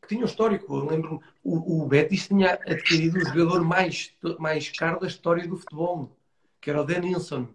que 0.00 0.08
tinha 0.08 0.22
um 0.22 0.26
histórico. 0.26 0.74
Eu 0.74 0.86
lembro-me, 0.86 1.20
o, 1.42 1.82
o 1.82 1.86
Betis 1.86 2.28
tinha 2.28 2.54
adquirido 2.54 3.18
o 3.18 3.24
jogador 3.24 3.64
mais, 3.64 4.14
mais 4.38 4.70
caro 4.70 5.00
da 5.00 5.06
história 5.06 5.46
do 5.46 5.56
futebol, 5.56 6.16
que 6.60 6.70
era 6.70 6.80
o 6.80 6.84
Denilson. 6.84 7.48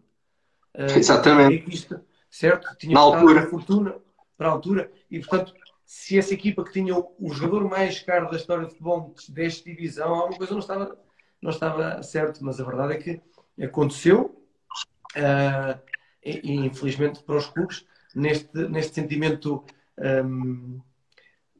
Uh, 0.78 0.98
Exatamente. 0.98 1.74
Isto, 1.74 1.99
certo? 2.30 2.76
Tinha 2.78 2.94
na 2.94 2.99
altura. 2.99 3.48
fortuna 3.48 3.95
para 4.38 4.48
a 4.48 4.52
altura. 4.52 4.91
E, 5.10 5.20
portanto, 5.20 5.54
se 5.84 6.18
essa 6.18 6.34
equipa 6.34 6.64
que 6.64 6.72
tinha 6.72 6.95
o 6.95 7.34
jogador 7.34 7.68
mais 7.68 7.99
caro 8.02 8.30
da 8.30 8.38
história 8.38 8.66
do 8.66 8.70
futebol 8.70 9.16
desta 9.30 9.70
divisão, 9.70 10.14
alguma 10.14 10.38
coisa 10.38 10.54
não 10.54 10.60
estava, 10.60 10.99
não 11.41 11.49
estava 11.49 12.04
certo. 12.04 12.44
Mas 12.45 12.60
a 12.60 12.64
verdade 12.64 12.94
é 12.94 12.98
que 12.98 13.22
aconteceu. 13.66 14.40
Uh, 15.16 15.80
e, 16.24 16.41
e, 16.44 16.56
infelizmente 16.66 17.24
para 17.24 17.38
os 17.38 17.48
clubes, 17.48 17.86
neste, 18.14 18.56
neste 18.68 18.94
sentimento 18.94 19.64
um, 19.98 20.80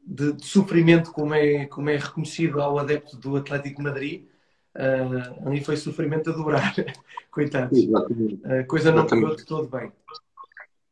de, 0.04 0.32
de, 0.34 0.44
sofrimento, 0.44 1.10
como 1.12 1.34
é, 1.34 1.66
como 1.66 1.90
é 1.90 1.96
reconhecido 1.96 2.60
ao 2.60 2.78
adepto 2.78 3.16
do 3.16 3.36
Atlético 3.36 3.82
Madrid, 3.82 4.26
uh, 4.78 5.48
ali 5.48 5.62
foi 5.62 5.76
sofrimento 5.76 6.30
a 6.30 6.32
dobrar. 6.32 6.74
Coitados. 7.30 7.78
A 8.44 8.64
coisa 8.64 8.90
não 8.90 9.06
correu 9.06 9.36
de 9.36 9.44
todo 9.44 9.68
bem. 9.68 9.92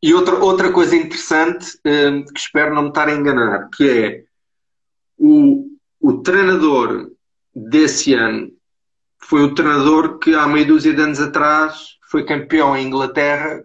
E 0.02 0.12
outra, 0.12 0.36
outra 0.36 0.72
coisa 0.72 0.94
interessante, 0.94 1.78
um, 1.84 2.24
que 2.24 2.38
espero 2.38 2.74
não 2.74 2.82
me 2.82 2.88
estar 2.88 3.08
a 3.08 3.14
enganar, 3.14 3.70
que 3.70 3.88
é 3.88 4.24
o, 5.18 5.66
o 6.00 6.18
treinador 6.18 7.10
desse 7.54 8.12
ano 8.12 8.52
foi 9.18 9.42
o 9.42 9.54
treinador 9.54 10.18
que 10.18 10.34
há 10.34 10.46
meia 10.46 10.66
dúzia 10.66 10.92
de 10.92 11.00
anos 11.00 11.18
atrás 11.18 11.96
foi 12.10 12.24
campeão 12.24 12.76
em 12.76 12.86
Inglaterra 12.86 13.64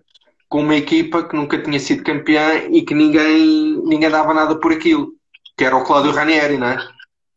com 0.49 0.61
uma 0.61 0.76
equipa 0.76 1.23
que 1.23 1.35
nunca 1.35 1.61
tinha 1.61 1.80
sido 1.80 2.03
campeã 2.03 2.65
e 2.69 2.81
que 2.81 2.93
ninguém, 2.93 3.77
ninguém 3.84 4.10
dava 4.10 4.34
nada 4.34 4.56
por 4.56 4.72
aquilo, 4.72 5.14
que 5.57 5.64
era 5.64 5.77
o 5.77 5.84
Cláudio 5.84 6.11
Ranieri, 6.11 6.57
não 6.57 6.68
é? 6.68 6.77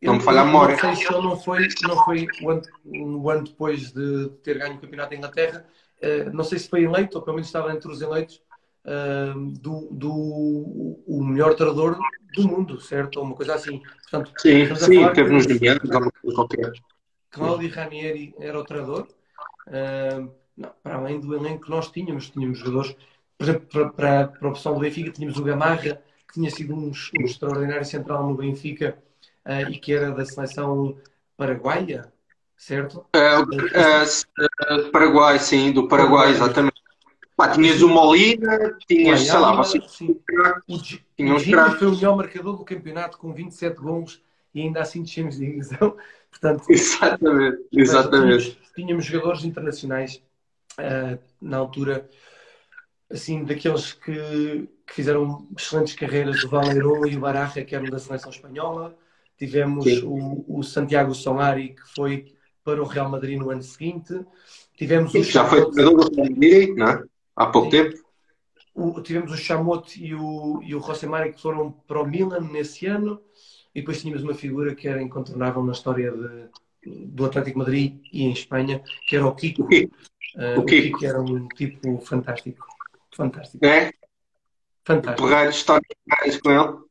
Não 0.05 0.14
me 0.14 0.20
falha 0.20 0.43
a 0.43 0.44
memória. 0.44 0.76
Não 0.76 0.94
sei 0.94 0.97
se 0.97 1.12
ele 1.12 1.22
não 1.22 1.36
foi, 1.36 1.68
não 1.82 2.05
foi 2.05 2.26
o, 2.43 2.51
ano, 2.51 2.62
o 2.85 3.31
ano 3.31 3.44
depois 3.44 3.93
de 3.93 4.28
ter 4.43 4.59
ganho 4.59 4.74
o 4.74 4.78
campeonato 4.78 5.14
em 5.14 5.18
Inglaterra, 5.18 5.64
uh, 6.02 6.31
não 6.32 6.44
sei 6.44 6.59
se 6.59 6.68
foi 6.68 6.85
eleito, 6.85 7.16
ou 7.16 7.24
pelo 7.24 7.36
menos 7.36 7.48
estava 7.48 7.72
entre 7.72 7.90
os 7.90 8.01
eleitos, 8.02 8.43
uh, 8.85 9.40
do, 9.60 9.89
do 9.90 11.02
o 11.06 11.24
melhor 11.24 11.55
treinador 11.55 11.98
do 12.35 12.48
mundo, 12.48 12.81
certo? 12.81 13.16
Ou 13.16 13.24
uma 13.24 13.35
coisa 13.35 13.55
assim. 13.55 13.81
Portanto, 14.02 14.32
sim, 14.39 14.74
sim, 14.76 15.09
teve 15.12 15.32
nos 15.32 15.47
nomeados, 15.47 15.90
qualquer. 16.35 16.72
Cláudio 17.31 17.70
Ranieri 17.70 18.35
era 18.39 18.59
o 18.59 18.64
treinador. 18.64 19.09
Uh, 19.66 20.31
não, 20.56 20.70
para 20.82 20.97
além 20.97 21.18
do 21.18 21.35
elenco 21.35 21.64
que 21.64 21.70
nós 21.70 21.90
tínhamos, 21.90 22.31
tínhamos 22.31 22.59
jogadores, 22.59 22.94
por 23.36 23.44
exemplo, 23.44 23.66
para, 23.66 23.89
para, 23.89 24.28
para 24.28 24.48
o 24.48 24.52
pessoal 24.52 24.74
do 24.74 24.81
Benfica, 24.82 25.10
tínhamos 25.10 25.39
o 25.39 25.43
Gamarra, 25.43 26.01
que 26.28 26.35
tinha 26.35 26.51
sido 26.51 26.74
um, 26.74 26.93
um 27.18 27.24
extraordinário 27.24 27.85
central 27.85 28.28
no 28.28 28.36
Benfica 28.36 28.97
uh, 29.47 29.71
e 29.71 29.79
que 29.79 29.93
era 29.93 30.11
da 30.11 30.25
seleção 30.25 30.97
paraguaia, 31.37 32.12
certo? 32.57 33.07
Uh, 33.15 34.91
Paraguai, 34.91 35.39
sim, 35.39 35.73
do 35.73 35.89
Paraguai, 35.89 36.31
exatamente. 36.31 36.83
Pá, 37.37 37.49
tinhas 37.49 37.83
o 37.83 37.89
Molina, 37.89 38.77
tinhas, 38.87 39.23
sei 39.23 39.39
lá, 39.39 39.57
você... 39.57 39.79
o, 39.79 40.79
tinha 41.16 41.35
o 41.35 41.39
Gino 41.39 41.71
foi 41.73 41.89
o 41.89 41.91
melhor 41.91 42.16
marcador 42.16 42.57
do 42.57 42.65
campeonato 42.65 43.19
com 43.19 43.33
27 43.33 43.77
gols 43.81 44.23
e 44.55 44.62
ainda 44.62 44.81
assim 44.81 45.03
descemos 45.03 45.37
de 45.37 45.47
divisão. 45.47 45.97
Portanto, 46.31 46.65
exatamente, 46.69 47.59
exatamente. 47.73 48.45
Tínhamos, 48.45 48.73
tínhamos, 48.75 49.05
jogadores 49.05 49.45
internacionais 49.45 50.23
uh, 50.79 51.19
na 51.41 51.59
altura, 51.59 52.09
assim, 53.11 53.45
daqueles 53.45 53.93
que, 53.93 54.69
que, 54.87 54.95
fizeram 54.95 55.49
excelentes 55.57 55.95
carreiras, 55.95 56.43
o 56.45 56.49
Valerón 56.49 57.07
e 57.07 57.16
o 57.16 57.21
Baraja, 57.21 57.65
que 57.65 57.75
eram 57.75 57.87
da 57.87 57.99
seleção 57.99 58.31
espanhola. 58.31 58.97
Tivemos 59.36 59.86
o, 60.02 60.44
o, 60.47 60.62
Santiago 60.62 61.15
Solari, 61.15 61.70
que 61.70 61.94
foi 61.94 62.35
para 62.62 62.81
o 62.81 62.86
Real 62.86 63.09
Madrid 63.09 63.39
no 63.39 63.51
ano 63.51 63.62
seguinte. 63.62 64.15
Tivemos 64.77 65.12
Sim, 65.12 65.20
o 65.20 65.24
já 65.24 65.44
foi 65.44 65.61
jogador 65.61 66.09
do 66.11 66.16
Madrid, 66.16 66.74
não 66.77 66.89
é? 66.89 67.02
Há 67.36 67.47
pouco 67.47 67.70
tempo. 67.70 67.97
O, 68.74 69.01
tivemos 69.01 69.32
o 69.32 69.36
Chamot 69.36 70.02
e 70.02 70.15
o, 70.15 70.61
e 70.62 70.74
o 70.74 70.78
Rosemari 70.78 71.32
que 71.32 71.40
foram 71.40 71.70
para 71.70 72.01
o 72.01 72.06
Milan 72.06 72.40
nesse 72.40 72.86
ano. 72.86 73.20
E 73.74 73.81
depois 73.81 74.01
tínhamos 74.01 74.23
uma 74.23 74.35
figura 74.35 74.74
que 74.74 74.86
era 74.86 75.02
incontornável 75.02 75.62
na 75.62 75.73
história 75.73 76.12
de, 76.12 76.48
do 77.06 77.24
Atlético 77.24 77.59
Madrid 77.59 78.01
e 78.12 78.23
em 78.23 78.32
Espanha, 78.32 78.82
que 79.09 79.16
era 79.16 79.27
o 79.27 79.35
Kiko. 79.35 79.65
Uh, 79.65 80.61
o, 80.61 80.65
Kiko. 80.65 80.98
Kiko 80.98 81.06
era 81.06 81.20
um 81.20 81.48
tipo 81.48 81.98
fantástico. 81.98 82.66
Fantástico. 83.12 83.65
É? 83.65 83.90
Fantástico. 84.85 85.28
Histórias 85.48 86.40
com 86.43 86.51
ele? 86.51 86.84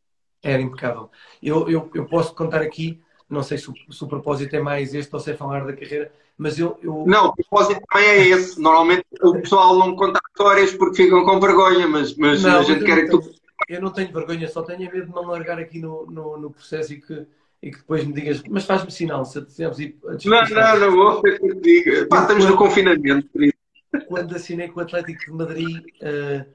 Era 0.43 0.61
impecável. 0.61 1.09
Eu, 1.41 1.69
eu, 1.69 1.89
eu 1.95 2.05
posso 2.05 2.35
contar 2.35 2.61
aqui, 2.61 3.01
não 3.29 3.41
sei 3.41 3.57
se 3.57 3.69
o, 3.69 3.73
se 3.89 4.03
o 4.03 4.07
propósito 4.07 4.55
é 4.55 4.59
mais 4.59 4.93
este 4.93 5.13
ou 5.15 5.19
se 5.19 5.31
é 5.31 5.33
falar 5.35 5.65
da 5.65 5.73
carreira, 5.73 6.11
mas 6.37 6.59
eu, 6.59 6.77
eu... 6.81 7.05
Não, 7.07 7.27
o 7.27 7.35
propósito 7.35 7.81
também 7.89 8.09
é 8.09 8.27
esse. 8.27 8.59
Normalmente 8.59 9.05
o 9.21 9.33
pessoal 9.39 9.77
não 9.77 9.95
conta 9.95 10.19
histórias 10.29 10.73
porque 10.73 11.03
ficam 11.03 11.23
com 11.23 11.39
vergonha, 11.39 11.87
mas, 11.87 12.15
mas 12.17 12.43
não, 12.43 12.59
a 12.59 12.63
gente 12.63 12.83
quer 12.83 13.05
que 13.05 13.11
tu. 13.11 13.21
Eu 13.69 13.81
não 13.81 13.91
tenho 13.91 14.11
vergonha, 14.11 14.47
só 14.49 14.61
tenho 14.61 14.79
medo 14.91 15.05
de 15.05 15.13
não 15.13 15.25
largar 15.25 15.57
aqui 15.57 15.79
no, 15.79 16.05
no, 16.07 16.37
no 16.37 16.51
processo 16.51 16.93
e 16.93 16.99
que 16.99 17.25
e 17.63 17.71
que 17.71 17.77
depois 17.77 18.03
me 18.03 18.11
digas, 18.11 18.43
mas 18.49 18.65
faz-me 18.65 18.91
sinal 18.91 19.23
se 19.23 19.41
tivermos 19.45 19.79
ir 19.79 19.97
a 20.05 20.11
Não, 20.11 20.49
não, 20.49 20.79
não 20.79 20.91
vou 20.91 21.21
ter 21.21 21.39
que 21.39 21.55
diga. 21.61 22.07
Pá, 22.07 22.23
estamos 22.23 22.45
no 22.45 22.57
confinamento. 22.57 23.29
Quando 24.09 24.35
assinei 24.35 24.67
com 24.67 24.81
o 24.81 24.83
Atlético 24.83 25.23
de 25.25 25.31
Madrid, 25.31 25.85
uh, 26.01 26.45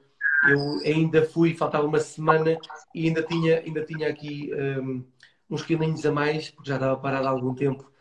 eu 0.47 0.79
ainda 0.85 1.25
fui, 1.25 1.53
faltava 1.53 1.85
uma 1.85 1.99
semana 1.99 2.57
e 2.93 3.07
ainda 3.07 3.23
tinha, 3.23 3.59
ainda 3.59 3.83
tinha 3.83 4.09
aqui 4.09 4.51
um, 4.53 5.05
uns 5.49 5.63
quilinhos 5.63 6.05
a 6.05 6.11
mais, 6.11 6.49
porque 6.51 6.69
já 6.69 6.75
estava 6.75 6.97
parado 6.97 7.27
há 7.27 7.31
algum 7.31 7.53
tempo, 7.53 7.91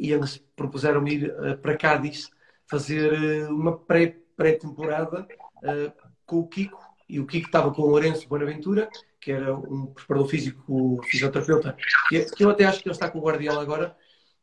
e 0.00 0.12
eles 0.12 0.38
propuseram-me 0.54 1.14
ir 1.14 1.30
uh, 1.30 1.58
para 1.58 1.76
Cádiz 1.76 2.30
fazer 2.70 3.48
uh, 3.48 3.54
uma 3.54 3.76
pré-temporada 3.76 5.26
-pré 5.62 5.92
com 6.24 6.40
o 6.40 6.48
Kiko, 6.48 6.78
e 7.08 7.18
o 7.18 7.26
Kiko 7.26 7.46
estava 7.46 7.72
com 7.72 7.82
o 7.82 7.86
Lourenço 7.86 8.28
Bonaventura 8.28 8.88
que 9.20 9.32
era 9.32 9.54
um 9.54 9.86
preparador 9.86 10.28
físico, 10.28 11.00
fisioterapeuta, 11.04 11.76
que, 12.08 12.24
que 12.24 12.44
eu 12.44 12.50
até 12.50 12.64
acho 12.64 12.80
que 12.80 12.88
ele 12.88 12.94
está 12.94 13.10
com 13.10 13.18
o 13.18 13.22
Guardiola 13.22 13.60
agora, 13.60 13.96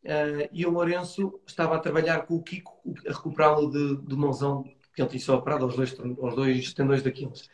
uh, 0.03 0.49
e 0.51 0.65
o 0.65 0.69
Lourenço 0.69 1.39
estava 1.47 1.75
a 1.75 1.79
trabalhar 1.79 2.25
com 2.25 2.35
o 2.35 2.43
Kiko, 2.43 2.79
a 3.07 3.11
recuperá-lo 3.11 3.69
de, 3.71 3.97
de 4.05 4.15
mãozão 4.15 4.63
que 4.95 5.01
ele 5.01 5.09
tinha 5.09 5.21
só 5.21 5.35
operado 5.35 5.65
aos 5.65 5.75
dois, 5.75 5.95
aos 6.21 6.35
dois 6.35 6.73
tendões 6.73 7.03
daqueles. 7.03 7.49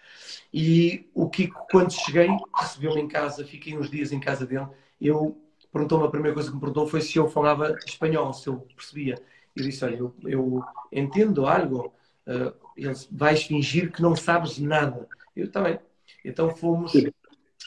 E 0.54 1.10
o 1.14 1.30
Kiko, 1.30 1.66
quando 1.72 1.92
cheguei, 1.92 2.28
recebeu-me 2.56 3.02
em 3.02 3.08
casa, 3.08 3.44
fiquei 3.44 3.76
uns 3.78 3.90
dias 3.90 4.12
em 4.12 4.20
casa 4.20 4.46
dele, 4.46 4.68
eu 5.00 5.36
perguntou-me, 5.72 6.06
a 6.06 6.10
primeira 6.10 6.36
coisa 6.36 6.50
que 6.50 6.56
me 6.56 6.60
perguntou 6.60 6.88
foi 6.88 7.02
se 7.02 7.18
eu 7.18 7.28
falava 7.28 7.76
espanhol, 7.86 8.32
se 8.34 8.48
eu 8.48 8.68
percebia. 8.76 9.16
Eu 9.56 9.64
disse, 9.64 9.84
olha, 9.84 9.96
eu, 9.96 10.16
eu 10.24 10.64
entendo 10.92 11.46
algo, 11.46 11.94
uh, 12.28 12.54
ele 12.78 12.94
vais 13.12 13.44
fingir 13.44 13.92
que 13.92 14.02
não 14.02 14.16
sabes 14.16 14.60
nada. 14.60 15.08
Eu 15.36 15.50
também. 15.50 15.80
Então 16.24 16.56
fomos, 16.56 16.94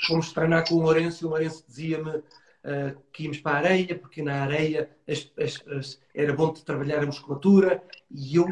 fomos 0.07 0.33
treinar 0.33 0.69
com 0.69 0.77
o 0.77 0.83
Lourenço 0.83 1.25
e 1.25 1.27
o 1.27 1.31
Lourenço 1.31 1.65
dizia-me 1.67 2.23
uh, 2.65 2.97
que 3.12 3.24
íamos 3.24 3.39
para 3.39 3.57
a 3.57 3.61
areia, 3.61 3.99
porque 3.99 4.23
na 4.23 4.43
areia 4.43 4.91
as, 5.09 5.31
as, 5.39 5.62
as, 5.69 6.01
era 6.15 6.32
bom 6.32 6.53
de 6.53 6.65
trabalhar 6.65 7.03
a 7.03 7.07
musculatura 7.07 7.82
e 8.11 8.36
eu 8.36 8.49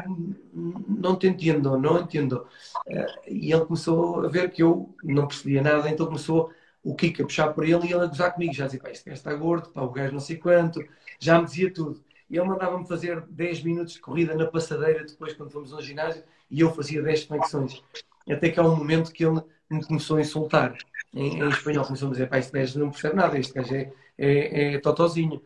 não 0.53 1.15
te 1.15 1.27
entendo, 1.27 1.77
não 1.77 1.99
entendo. 1.99 2.47
Uh, 2.87 3.29
e 3.29 3.51
ele 3.51 3.65
começou 3.65 4.25
a 4.25 4.29
ver 4.29 4.51
que 4.51 4.63
eu 4.63 4.93
não 5.03 5.27
percebia 5.27 5.61
nada, 5.61 5.89
então 5.89 6.05
começou 6.05 6.51
o 6.83 6.95
Kiko 6.95 7.23
a 7.23 7.25
puxar 7.25 7.53
por 7.53 7.63
ele 7.63 7.87
e 7.87 7.93
ele 7.93 8.03
a 8.03 8.07
gozar 8.07 8.33
comigo. 8.33 8.53
Já 8.53 8.65
dizia, 8.65 8.81
pá, 8.81 8.91
este 8.91 9.05
gajo 9.05 9.17
está 9.17 9.33
gordo, 9.33 9.69
pá, 9.69 9.81
o 9.81 9.89
gajo 9.89 10.13
não 10.13 10.19
sei 10.19 10.37
quanto. 10.37 10.83
Já 11.19 11.39
me 11.39 11.45
dizia 11.45 11.73
tudo. 11.73 12.03
E 12.29 12.37
ele 12.37 12.47
mandava-me 12.47 12.87
fazer 12.87 13.21
10 13.21 13.63
minutos 13.63 13.93
de 13.93 13.99
corrida 13.99 14.35
na 14.35 14.47
passadeira 14.47 15.05
depois, 15.05 15.33
quando 15.33 15.51
fomos 15.51 15.71
ao 15.71 15.81
ginásio, 15.81 16.23
e 16.49 16.59
eu 16.59 16.73
fazia 16.73 17.01
10 17.01 17.23
flexões. 17.23 17.83
Até 18.29 18.49
que 18.49 18.59
há 18.59 18.63
um 18.63 18.75
momento 18.75 19.11
que 19.11 19.25
ele 19.25 19.41
me 19.69 19.85
começou 19.85 20.17
a 20.17 20.21
insultar. 20.21 20.75
Em, 21.13 21.39
em 21.39 21.49
espanhol 21.49 21.85
começou 21.85 22.09
a 22.09 22.11
dizer, 22.11 22.27
pá, 22.27 22.39
este 22.39 22.51
gajo 22.51 22.79
não 22.79 22.89
percebe 22.89 23.15
nada, 23.15 23.37
este 23.37 23.53
gajo 23.53 23.75
é, 23.75 23.91
é, 24.17 24.75
é 24.75 24.79
totozinho. 24.79 25.41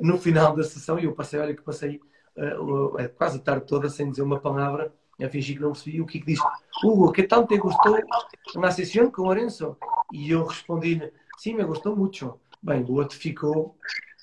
No 0.00 0.18
final 0.18 0.54
da 0.54 0.62
sessão, 0.62 0.98
eu 0.98 1.14
passei, 1.14 1.40
olha 1.40 1.54
que 1.54 1.62
passei 1.62 2.00
uh, 2.36 3.08
quase 3.16 3.38
a 3.38 3.40
tarde 3.40 3.66
toda 3.66 3.88
sem 3.88 4.10
dizer 4.10 4.22
uma 4.22 4.38
palavra, 4.38 4.92
a 5.20 5.28
fingir 5.28 5.56
que 5.56 5.62
não 5.62 5.72
percebi. 5.72 6.00
O 6.00 6.06
que 6.06 6.24
disse, 6.24 6.42
Hugo, 6.84 7.12
que 7.12 7.22
tal 7.22 7.46
te 7.46 7.56
gostou 7.56 7.98
na 8.56 8.70
sessão 8.70 9.10
com 9.10 9.22
o 9.22 9.24
Lourenço? 9.26 9.76
E 10.12 10.30
eu 10.30 10.44
respondi-lhe, 10.44 11.12
sim, 11.38 11.54
me 11.54 11.64
gostou 11.64 11.96
muito. 11.96 12.38
Bem, 12.62 12.82
o 12.82 12.94
outro 12.94 13.16
ficou, 13.16 13.76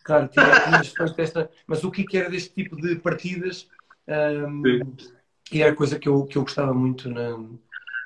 claro, 0.03 0.27
tinha, 0.27 0.45
tinha 0.45 1.15
esta, 1.17 1.49
mas 1.65 1.83
o 1.83 1.91
que 1.91 2.05
era 2.17 2.29
deste 2.29 2.53
tipo 2.53 2.75
de 2.75 2.95
partidas? 2.97 3.67
Um, 4.07 4.61
e 5.51 5.61
era 5.61 5.75
coisa 5.75 5.97
que 5.97 6.07
eu, 6.07 6.25
que 6.25 6.37
eu 6.37 6.43
gostava 6.43 6.73
muito 6.73 7.09
na, 7.09 7.39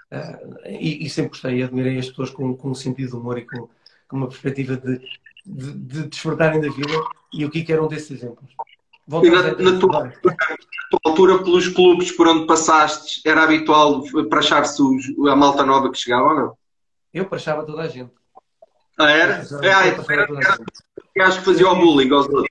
Uh, 0.09 0.65
e, 0.65 1.05
e, 1.05 1.09
sempre 1.09 1.31
gostei, 1.31 1.61
admirei 1.61 1.99
as 1.99 2.07
pessoas 2.07 2.29
com, 2.29 2.55
com 2.55 2.69
um 2.69 2.75
sentido 2.75 3.09
de 3.09 3.15
humor 3.17 3.37
e 3.37 3.45
com, 3.45 3.67
com 4.07 4.15
uma 4.15 4.29
perspectiva 4.29 4.77
de 4.77 5.01
de, 5.47 5.73
de 5.73 6.03
desfrutarem 6.09 6.59
da 6.59 6.69
vida 6.69 6.93
e 7.33 7.45
o 7.45 7.49
Kiko 7.49 7.71
era 7.71 7.83
um 7.83 7.87
desses 7.87 8.11
exemplos. 8.11 8.51
E 9.23 9.29
na, 9.29 9.41
na, 9.41 9.79
tua, 9.79 10.03
na, 10.03 10.11
tua, 10.11 10.99
altura, 11.05 11.41
pelos 11.41 11.69
clubes 11.69 12.11
por 12.11 12.27
onde 12.27 12.45
passaste, 12.45 13.21
era 13.25 13.43
habitual 13.43 14.03
para 14.29 14.39
achar-se 14.39 14.81
a 15.29 15.35
malta 15.35 15.65
nova 15.65 15.89
que 15.89 15.97
chegava 15.97 16.27
ou 16.27 16.35
não? 16.35 16.57
Eu 17.13 17.25
prachava 17.25 17.65
toda 17.65 17.83
a 17.83 17.87
gente. 17.87 18.11
Ah, 18.99 19.09
era? 19.09 19.45
É, 19.63 19.73
ah, 19.73 19.87
então 19.87 20.05
era, 20.09 20.23
era, 20.23 20.57
era, 21.15 21.27
acho 21.27 21.39
que 21.39 21.45
fazia 21.45 21.69
o 21.69 21.75
bullying 21.75 22.11
aos 22.11 22.27
outros. 22.27 22.47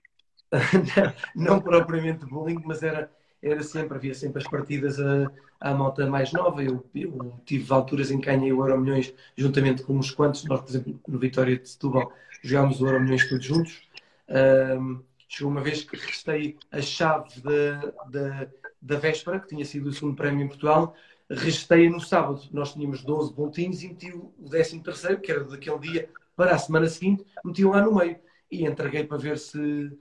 não 1.36 1.60
propriamente 1.60 2.24
bullying, 2.24 2.62
mas 2.64 2.82
era, 2.82 3.10
era 3.42 3.62
sempre, 3.62 3.96
havia 3.96 4.14
sempre 4.14 4.42
as 4.42 4.48
partidas 4.48 4.98
a, 5.00 5.30
à 5.60 5.74
malta 5.74 6.06
mais 6.06 6.32
nova. 6.32 6.62
Eu, 6.62 6.84
eu, 6.94 7.40
tive 7.44 7.72
alturas 7.72 8.10
em 8.10 8.20
que 8.20 8.26
ganhei 8.26 8.52
o 8.52 8.60
Euro 8.60 8.80
Milhões 8.80 9.14
juntamente 9.36 9.82
com 9.82 9.94
uns 9.94 10.10
quantos. 10.10 10.44
Nós, 10.44 10.60
por 10.60 10.70
exemplo, 10.70 11.00
no 11.06 11.18
Vitória 11.18 11.56
de 11.56 11.68
Setúbal, 11.68 12.12
jogámos 12.42 12.80
o 12.80 12.86
Euro 12.86 13.00
Milhões 13.00 13.28
todos 13.28 13.44
juntos. 13.44 13.82
Um, 14.28 15.02
chegou 15.28 15.50
uma 15.50 15.60
vez 15.60 15.84
que 15.84 15.96
restei 15.96 16.56
a 16.70 16.80
chave 16.80 17.40
da, 17.40 18.48
da, 18.80 18.98
véspera, 18.98 19.40
que 19.40 19.48
tinha 19.48 19.64
sido 19.64 19.88
o 19.88 19.92
segundo 19.92 20.16
prémio 20.16 20.44
em 20.44 20.48
Portugal, 20.48 20.94
restei 21.30 21.88
no 21.88 22.00
sábado. 22.00 22.42
Nós 22.52 22.72
tínhamos 22.72 23.02
12 23.02 23.34
pontinhos 23.34 23.82
e 23.82 23.88
meti 23.88 24.12
o 24.12 24.32
13 24.48 24.80
terceiro, 24.80 25.20
que 25.20 25.30
era 25.30 25.44
daquele 25.44 25.78
dia 25.78 26.08
para 26.34 26.54
a 26.54 26.58
semana 26.58 26.88
seguinte, 26.88 27.24
meti 27.44 27.64
lá 27.64 27.82
no 27.82 27.94
meio. 27.94 28.18
E 28.50 28.64
entreguei 28.64 29.04
para 29.04 29.18
ver 29.18 29.38
se... 29.38 29.92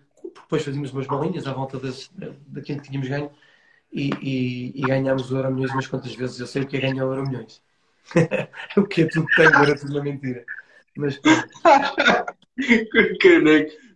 Depois 0.42 0.64
fazíamos 0.64 0.92
umas 0.92 1.08
bolinhas 1.08 1.48
à 1.48 1.54
volta 1.54 1.80
das, 1.80 2.12
daquilo 2.48 2.82
que 2.82 2.90
tínhamos 2.90 3.08
ganho 3.08 3.32
e, 3.92 4.10
e, 4.22 4.74
e 4.76 4.82
ganhámos 4.82 5.32
o 5.32 5.38
Euro 5.38 5.52
Milhões 5.52 5.72
umas 5.72 5.88
quantas 5.88 6.14
vezes. 6.14 6.40
Eu 6.40 6.48
sei 6.48 6.64
o 6.64 6.68
que 6.68 6.78
é 6.78 6.82
ganhar 6.82 7.06
o 7.06 7.14
Euro 7.14 7.28
Milhões. 7.28 7.62
o 8.78 8.84
que 8.84 9.02
é 9.04 9.08
tudo 9.08 9.26
tenho, 9.36 9.56
era 9.56 9.76
tudo 9.78 9.94
uma 9.94 10.04
mentira. 10.04 10.46
Mas 10.96 11.20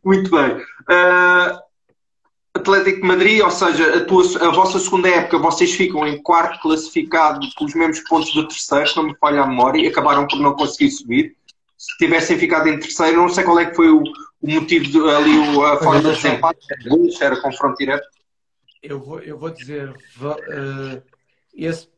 Muito 0.03 0.31
bem. 0.31 0.57
Uh, 0.89 1.59
Atlético 2.53 3.01
de 3.01 3.07
Madrid, 3.07 3.41
ou 3.41 3.51
seja, 3.51 3.97
a, 3.97 4.05
tua, 4.05 4.23
a 4.47 4.51
vossa 4.51 4.79
segunda 4.79 5.07
época, 5.07 5.37
vocês 5.37 5.71
ficam 5.73 6.07
em 6.07 6.21
quarto 6.21 6.59
classificado 6.61 7.47
com 7.55 7.65
os 7.65 7.73
mesmos 7.75 7.99
pontos 8.01 8.33
do 8.33 8.47
terceiro, 8.47 8.89
não 8.95 9.03
me 9.03 9.15
falha 9.17 9.41
a 9.41 9.47
memória, 9.47 9.81
e 9.81 9.87
acabaram 9.87 10.27
por 10.27 10.39
não 10.39 10.55
conseguir 10.55 10.91
subir. 10.91 11.35
Se 11.77 11.97
tivessem 11.97 12.37
ficado 12.37 12.67
em 12.67 12.79
terceiro, 12.79 13.17
não 13.17 13.29
sei 13.29 13.43
qual 13.43 13.59
é 13.59 13.65
que 13.67 13.75
foi 13.75 13.89
o, 13.89 14.03
o 14.41 14.49
motivo 14.49 14.85
de, 14.85 14.97
ali, 15.09 15.63
a 15.63 15.77
forma 15.77 16.01
de 16.01 16.15
desempate, 16.15 16.67
era 17.21 17.41
confronto 17.41 17.77
direto. 17.77 18.07
Eu 18.81 18.99
vou, 18.99 19.19
eu 19.19 19.37
vou 19.37 19.49
dizer, 19.49 19.89
uh, 19.89 21.03
esse, 21.53 21.89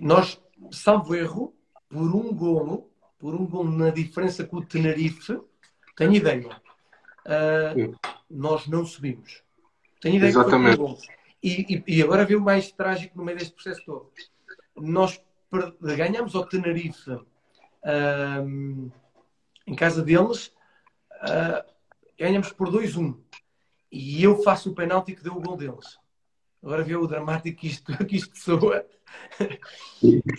nós, 0.00 0.40
salvo 0.70 1.14
erro, 1.14 1.54
por 1.88 2.14
um 2.14 2.32
golo, 2.32 2.88
por 3.18 3.34
um 3.34 3.44
golo 3.44 3.70
na 3.70 3.90
diferença 3.90 4.44
com 4.44 4.58
o 4.58 4.64
Tenerife, 4.64 5.40
tenho 5.96 6.14
ideia, 6.14 6.48
uh, 7.26 7.98
nós 8.30 8.68
não 8.68 8.86
subimos. 8.86 9.42
Tenho 10.00 10.16
ideia 10.16 10.30
Exatamente. 10.30 10.78
que 10.78 10.86
foi. 10.86 10.96
E, 11.42 11.74
e, 11.74 11.98
e, 11.98 12.02
agora 12.02 12.24
veio 12.24 12.40
o 12.40 12.44
mais 12.44 12.70
trágico 12.70 13.16
no 13.16 13.24
meio 13.24 13.38
deste 13.38 13.54
processo 13.54 13.84
todo. 13.84 14.10
Nós 14.76 15.20
ganhamos 15.80 16.34
ao 16.34 16.46
Tenerife 16.46 17.10
uh, 17.10 18.92
em 19.66 19.74
casa 19.74 20.02
deles, 20.02 20.52
ganhamos 22.18 22.52
por 22.52 22.68
2-1. 22.70 23.16
E 23.90 24.22
eu 24.22 24.42
faço 24.42 24.70
o 24.70 24.74
penalti 24.74 25.14
que 25.14 25.22
deu 25.22 25.34
o 25.34 25.40
gol 25.40 25.56
deles. 25.56 25.98
Agora 26.62 26.82
vê 26.82 26.96
o 26.96 27.06
dramático 27.06 27.60
que 27.60 27.68
isto, 27.68 27.96
que 28.06 28.16
isto 28.16 28.36
soa. 28.36 28.84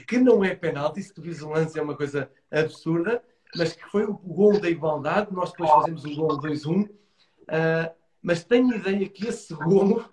que 0.07 0.17
não 0.17 0.43
é 0.43 0.53
penalti, 0.53 1.01
se 1.01 1.13
tu 1.13 1.21
vis 1.21 1.41
o 1.41 1.49
lance 1.49 1.79
é 1.79 1.81
uma 1.81 1.95
coisa 1.95 2.29
absurda, 2.51 3.23
mas 3.55 3.73
que 3.73 3.85
foi 3.89 4.05
o 4.05 4.13
gol 4.13 4.59
da 4.59 4.69
igualdade. 4.69 5.33
Nós 5.33 5.51
depois 5.51 5.69
fazemos 5.71 6.05
o 6.05 6.15
gol 6.15 6.39
2-1. 6.39 6.83
Uh, 6.83 6.89
ah, 7.47 7.91
mas 8.21 8.43
tenho 8.43 8.75
ideia 8.75 9.07
que 9.07 9.27
esse 9.27 9.53
gol 9.55 10.05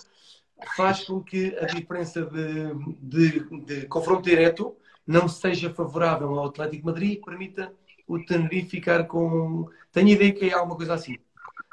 faz 0.76 1.05
com 1.05 1.22
que 1.22 1.56
a 1.59 1.66
diferença 1.66 2.24
de, 2.24 2.74
de, 3.02 3.64
de, 3.64 3.86
confronto 3.86 4.22
direto 4.22 4.74
não 5.06 5.28
seja 5.28 5.72
favorável 5.74 6.28
ao 6.30 6.47
Atlético 6.47 6.86
Madrid 6.86 7.12
e 7.12 7.20
permita 7.20 7.72
o 8.06 8.18
Tenerife 8.24 8.70
ficar 8.70 9.05
com. 9.06 9.68
Tenho 9.93 10.09
ideia 10.09 10.32
que 10.32 10.48
é 10.48 10.55
alguma 10.55 10.76
coisa 10.76 10.94
assim. 10.94 11.18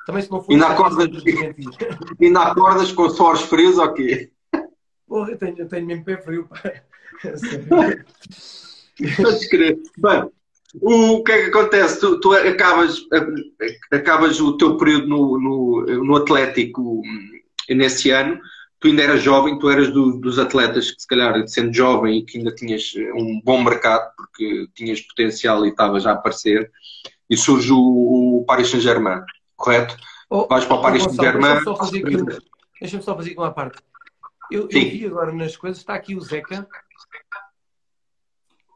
Também 0.06 0.22
se 0.22 0.32
não 0.32 0.44
for. 0.44 0.52
Ainda 0.52 0.68
acordas, 0.68 1.08
ainda 2.22 2.42
acordas 2.42 2.92
com 2.92 3.10
suores 3.10 3.42
frios 3.42 3.78
ou 3.78 3.94
quê? 3.94 4.32
Porra, 5.08 5.32
eu 5.32 5.38
tenho, 5.38 5.60
eu 5.60 5.68
tenho 5.68 5.86
mesmo 5.86 6.04
pé 6.04 6.18
frio, 6.18 6.48
pá. 6.48 6.62
Crer. 9.50 9.78
Bem, 9.98 10.30
o 10.82 11.24
que 11.24 11.32
é 11.32 11.44
que 11.44 11.50
acontece? 11.50 12.00
Tu, 12.00 12.20
tu, 12.20 12.34
acabas, 12.34 12.98
acabas 13.92 14.42
o 14.42 14.58
teu 14.58 14.78
período 14.78 15.08
no, 15.08 15.40
no, 15.40 15.86
no 16.04 16.16
Atlético 16.16 17.02
nesse 17.70 18.12
ano, 18.12 18.40
tu 18.80 18.88
ainda 18.88 19.04
eras 19.04 19.22
jovem, 19.22 19.58
tu 19.58 19.70
eras 19.70 19.92
do, 19.92 20.20
dos 20.20 20.38
atletas 20.38 20.92
que 20.92 21.02
se 21.02 21.08
calhar 21.08 21.48
sendo 21.48 21.74
jovem 21.74 22.20
e 22.20 22.26
que 22.26 22.38
ainda 22.38 22.54
tinhas 22.54 22.94
um 23.16 23.42
bom 23.44 23.64
mercado, 23.64 24.12
porque 24.18 24.68
tinhas 24.76 25.02
potencial 25.02 25.66
e 25.66 25.70
estavas 25.70 26.06
a 26.06 26.12
aparecer, 26.12 26.70
e 27.30 27.38
surge 27.38 27.72
o, 27.72 28.40
o 28.40 28.46
Paris 28.46 28.70
Saint-Germain 28.70 29.22
correto? 29.56 29.96
Oh, 30.30 30.48
Vais 30.48 30.66
para 30.66 30.76
o 30.76 30.82
Paris 30.82 31.04
Saint-Germain. 31.04 31.64
Deixa-me 32.80 33.04
só 33.04 33.16
fazer 33.16 33.32
aqui 33.32 33.40
uma 33.40 33.54
parte. 33.54 33.82
Eu, 34.52 34.64
eu, 34.64 34.68
vi 34.70 35.06
agora 35.06 35.32
nas 35.32 35.56
coisas, 35.56 35.80
está 35.80 35.94
aqui 35.94 36.16
o 36.16 36.22
Zeca. 36.22 36.68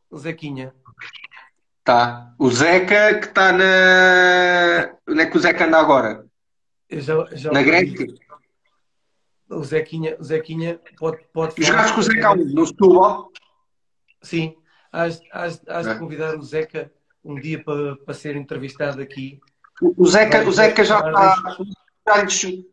O 0.09 0.17
Zequinha. 0.17 0.73
Tá. 1.83 2.33
O 2.37 2.49
Zeca 2.49 3.19
que 3.19 3.27
está 3.27 3.51
na. 3.51 4.95
Onde 5.07 5.21
é 5.21 5.25
que 5.25 5.37
o 5.37 5.39
Zeca 5.39 5.65
anda 5.65 5.79
agora? 5.79 6.25
Já, 6.89 7.25
já 7.31 7.51
na 7.51 7.61
Grécia? 7.61 8.07
O 9.49 9.63
Zequinha, 9.63 10.17
o 10.19 10.23
Zequinha 10.23 10.79
pode. 10.97 11.23
pode 11.33 11.63
Jogaste 11.63 11.93
com 11.93 11.99
o 11.99 12.03
Zeca 12.03 12.35
no 12.35 12.65
Setúbal? 12.65 13.31
Sim. 14.21 14.55
Has, 14.91 15.21
has, 15.31 15.61
has 15.67 15.87
é. 15.87 15.93
de 15.93 15.99
convidar 15.99 16.35
o 16.35 16.41
Zeca 16.41 16.91
um 17.23 17.35
dia 17.35 17.63
para, 17.63 17.95
para 17.97 18.13
ser 18.13 18.35
entrevistado 18.35 19.01
aqui 19.01 19.39
o 19.81 20.05
Zeca, 20.05 20.47
o 20.47 20.51
Zeca 20.51 20.83
já 20.83 20.99
está. 20.99 21.57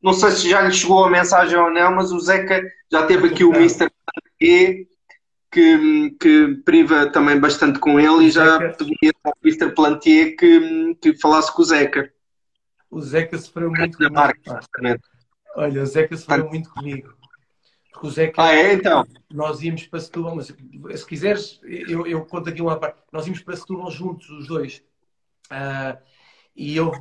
Não 0.02 0.12
sei 0.12 0.31
se 0.31 0.48
já 0.48 0.62
lhe 0.62 0.72
chegou 0.72 1.05
a 1.05 1.10
mensagem 1.10 1.59
ou 1.59 1.70
não, 1.70 1.94
mas 1.94 2.12
o 2.12 2.20
Zeca 2.20 2.62
já 2.90 3.05
teve 3.06 3.28
aqui 3.28 3.44
o 3.44 3.52
Mr. 3.52 3.90
Plantier, 3.90 4.86
que, 5.51 6.16
que 6.20 6.55
priva 6.64 7.10
também 7.10 7.39
bastante 7.39 7.78
com 7.78 7.98
ele, 7.98 8.26
e 8.26 8.31
já 8.31 8.59
pedia 8.72 9.12
ao 9.24 9.35
Mr. 9.44 9.74
Plantier 9.74 10.36
que, 10.36 10.94
que 11.01 11.18
falasse 11.18 11.52
com 11.52 11.62
o 11.62 11.64
Zeca. 11.64 12.12
O 12.90 13.01
Zeca 13.01 13.36
sofreu 13.36 13.70
muito 13.70 13.98
comigo. 13.98 14.14
Marca, 14.14 14.60
Olha, 15.56 15.82
o 15.82 15.86
Zeca 15.86 16.16
sofreu 16.16 16.48
muito 16.48 16.70
comigo. 16.70 17.12
Porque 17.93 18.06
o 18.06 18.10
Zeca. 18.10 18.43
Ah, 18.43 18.55
é? 18.55 18.72
Então. 18.72 19.05
Nós 19.32 19.62
íamos 19.62 19.86
para 19.89 19.98
Setúbal, 19.98 20.36
mas 20.36 20.47
se 20.47 21.06
quiseres, 21.06 21.60
eu, 21.64 22.06
eu 22.06 22.24
conto 22.24 22.48
aqui 22.48 22.62
uma 22.62 22.78
parte. 22.78 22.98
Nós 23.12 23.26
íamos 23.26 23.40
para 23.43 23.56
Setúbal 23.56 23.90
juntos, 23.90 24.31
os 24.31 24.47
dois. 24.47 24.82
Uh, 25.51 25.98
e 26.56 26.76
eu, 26.76 26.93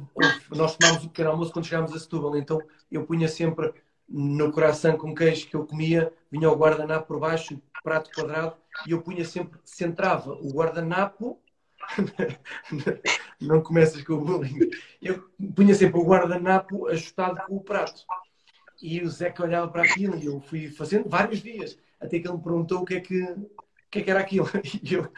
nós 0.49 0.75
tomámos 0.75 1.03
o 1.03 1.09
pequeno 1.09 1.31
almoço 1.31 1.51
quando 1.51 1.65
chegámos 1.65 1.93
a 1.93 1.99
Setúbal, 1.99 2.35
então 2.37 2.59
eu 2.91 3.05
punha 3.05 3.27
sempre 3.27 3.73
no 4.09 4.51
coração 4.51 4.97
com 4.97 5.13
queijo 5.13 5.47
que 5.47 5.55
eu 5.55 5.65
comia, 5.65 6.11
vinha 6.31 6.49
o 6.49 6.55
guardanapo 6.55 7.07
por 7.07 7.19
baixo, 7.19 7.61
prato 7.83 8.09
quadrado, 8.13 8.55
e 8.87 8.91
eu 8.91 9.01
punha 9.01 9.23
sempre, 9.23 9.59
centrava 9.63 10.33
o 10.33 10.51
guardanapo, 10.51 11.39
não 13.39 13.61
começas 13.61 14.01
com 14.03 14.13
o 14.13 14.21
bullying, 14.23 14.69
eu 15.01 15.29
punha 15.55 15.75
sempre 15.75 15.99
o 15.99 16.05
guardanapo 16.05 16.87
ajustado 16.87 17.41
com 17.45 17.57
o 17.57 17.61
prato. 17.61 18.03
E 18.81 19.01
o 19.01 19.09
Zeca 19.09 19.43
olhava 19.43 19.69
para 19.69 19.83
aquilo 19.83 20.17
e 20.17 20.25
eu 20.25 20.41
fui 20.41 20.69
fazendo 20.69 21.07
vários 21.07 21.41
dias, 21.41 21.77
até 21.99 22.19
que 22.19 22.27
ele 22.27 22.37
me 22.37 22.43
perguntou 22.43 22.81
o 22.81 22.85
que 22.85 22.95
é 22.95 22.99
que, 22.99 23.21
o 23.21 23.49
que, 23.89 23.99
é 23.99 24.01
que 24.03 24.11
era 24.11 24.19
aquilo. 24.19 24.47
E 24.83 24.95
eu, 24.95 25.09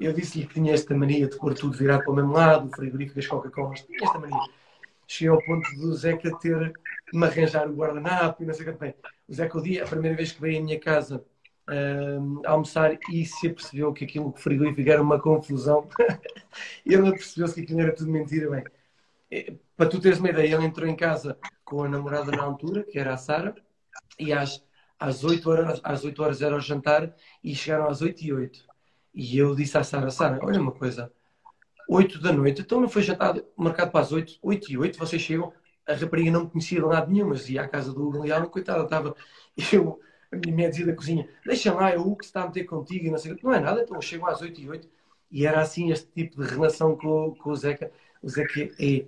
eu 0.00 0.12
disse-lhe 0.12 0.46
que 0.46 0.54
tinha 0.54 0.72
esta 0.72 0.94
mania 0.94 1.28
de 1.28 1.36
pôr 1.36 1.54
tudo 1.54 1.76
virado 1.76 2.02
para 2.02 2.12
o 2.12 2.16
mesmo 2.16 2.32
lado, 2.32 2.68
o 2.68 2.74
frigorífico, 2.74 3.18
as 3.18 3.26
Coca-Colas, 3.26 3.82
tinha 3.82 3.98
esta 4.02 4.18
mania. 4.18 4.40
Cheguei 5.06 5.28
ao 5.28 5.42
ponto 5.42 5.68
do 5.76 5.94
Zeca 5.94 6.36
ter 6.38 6.72
me 7.12 7.26
arranjar 7.26 7.68
o 7.68 7.74
guardanapo 7.74 8.42
e 8.42 8.46
não 8.46 8.54
sei 8.54 8.66
o 8.66 8.72
que 8.72 8.78
bem. 8.78 8.94
O 9.28 9.34
Zeca, 9.34 9.58
o 9.58 9.62
dia, 9.62 9.84
a 9.84 9.86
primeira 9.86 10.16
vez 10.16 10.32
que 10.32 10.40
veio 10.40 10.60
à 10.60 10.62
minha 10.62 10.80
casa 10.80 11.24
uh, 11.68 12.42
almoçar 12.46 12.98
e 13.10 13.24
se 13.24 13.48
apercebeu 13.48 13.92
que 13.92 14.04
aquilo 14.04 14.32
que 14.32 14.40
frigorífico 14.40 14.88
era 14.88 15.02
uma 15.02 15.20
confusão, 15.20 15.88
ele 16.86 17.08
apercebeu-se 17.08 17.54
que 17.54 17.60
aquilo 17.62 17.80
era 17.80 17.94
tudo 17.94 18.10
mentira. 18.10 18.50
Bem, 18.50 18.64
eh, 19.30 19.54
para 19.76 19.88
tu 19.88 20.00
teres 20.00 20.18
uma 20.18 20.30
ideia, 20.30 20.54
ele 20.54 20.64
entrou 20.64 20.88
em 20.88 20.96
casa 20.96 21.38
com 21.64 21.84
a 21.84 21.88
namorada 21.88 22.30
na 22.30 22.42
altura, 22.42 22.84
que 22.84 22.98
era 22.98 23.14
a 23.14 23.16
Sara, 23.16 23.54
e 24.18 24.32
às, 24.32 24.64
às, 24.98 25.24
8 25.24 25.50
horas, 25.50 25.80
às 25.84 26.04
8 26.04 26.22
horas 26.22 26.42
era 26.42 26.56
o 26.56 26.60
jantar 26.60 27.14
e 27.42 27.54
chegaram 27.54 27.88
às 27.88 28.02
8 28.02 28.22
e 28.22 28.32
8. 28.32 28.69
E 29.14 29.38
eu 29.38 29.54
disse 29.54 29.76
à 29.76 29.84
Sara, 29.84 30.10
Sara, 30.10 30.38
olha 30.42 30.60
uma 30.60 30.72
coisa, 30.72 31.12
8 31.88 32.20
da 32.20 32.32
noite, 32.32 32.62
então 32.62 32.80
não 32.80 32.88
foi 32.88 33.02
jantado, 33.02 33.44
marcado 33.56 33.90
para 33.90 34.00
as 34.00 34.12
8, 34.12 34.38
8 34.42 34.72
e 34.72 34.78
8, 34.78 34.98
vocês 34.98 35.20
chegam, 35.20 35.52
a 35.86 35.94
rapariga 35.94 36.30
não 36.30 36.44
me 36.44 36.50
conhecia 36.50 36.78
de 36.78 36.86
lado 36.86 37.10
nenhum, 37.10 37.28
mas 37.28 37.48
ia 37.48 37.62
à 37.62 37.68
casa 37.68 37.92
do 37.92 38.10
Galeano, 38.10 38.48
coitada, 38.48 38.84
estava, 38.84 39.14
eu, 39.72 40.00
a 40.30 40.36
minha 40.36 40.52
mulher 40.52 40.70
dizia 40.70 40.86
da 40.86 40.94
cozinha, 40.94 41.28
deixa 41.44 41.74
lá, 41.74 41.90
é 41.90 41.98
o 41.98 42.14
que 42.14 42.24
está 42.24 42.42
a 42.42 42.46
meter 42.46 42.64
contigo, 42.64 43.06
e 43.06 43.10
não 43.10 43.18
sei 43.18 43.36
não 43.42 43.52
é 43.52 43.58
nada, 43.58 43.82
então 43.82 43.96
eu 43.96 44.02
chego 44.02 44.26
às 44.26 44.40
8 44.40 44.60
e 44.60 44.68
8, 44.68 44.88
e 45.32 45.46
era 45.46 45.60
assim 45.60 45.90
este 45.90 46.06
tipo 46.12 46.42
de 46.42 46.48
relação 46.48 46.96
com, 46.96 47.34
com 47.34 47.50
o 47.50 47.56
Zeca, 47.56 47.90
o 48.22 48.28
Zeca 48.28 48.60
é, 48.78 49.04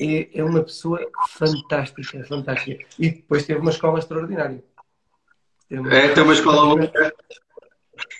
é, 0.00 0.38
é 0.38 0.44
uma 0.44 0.62
pessoa 0.62 1.00
fantástica, 1.28 2.24
fantástica. 2.24 2.84
E 2.98 3.10
depois 3.10 3.46
teve 3.46 3.60
uma 3.60 3.70
escola 3.70 3.98
extraordinária. 3.98 4.62
Teve 5.68 5.80
uma 5.80 5.94
é, 5.94 6.12
tem 6.12 6.22
uma 6.22 6.32
escola. 6.32 6.92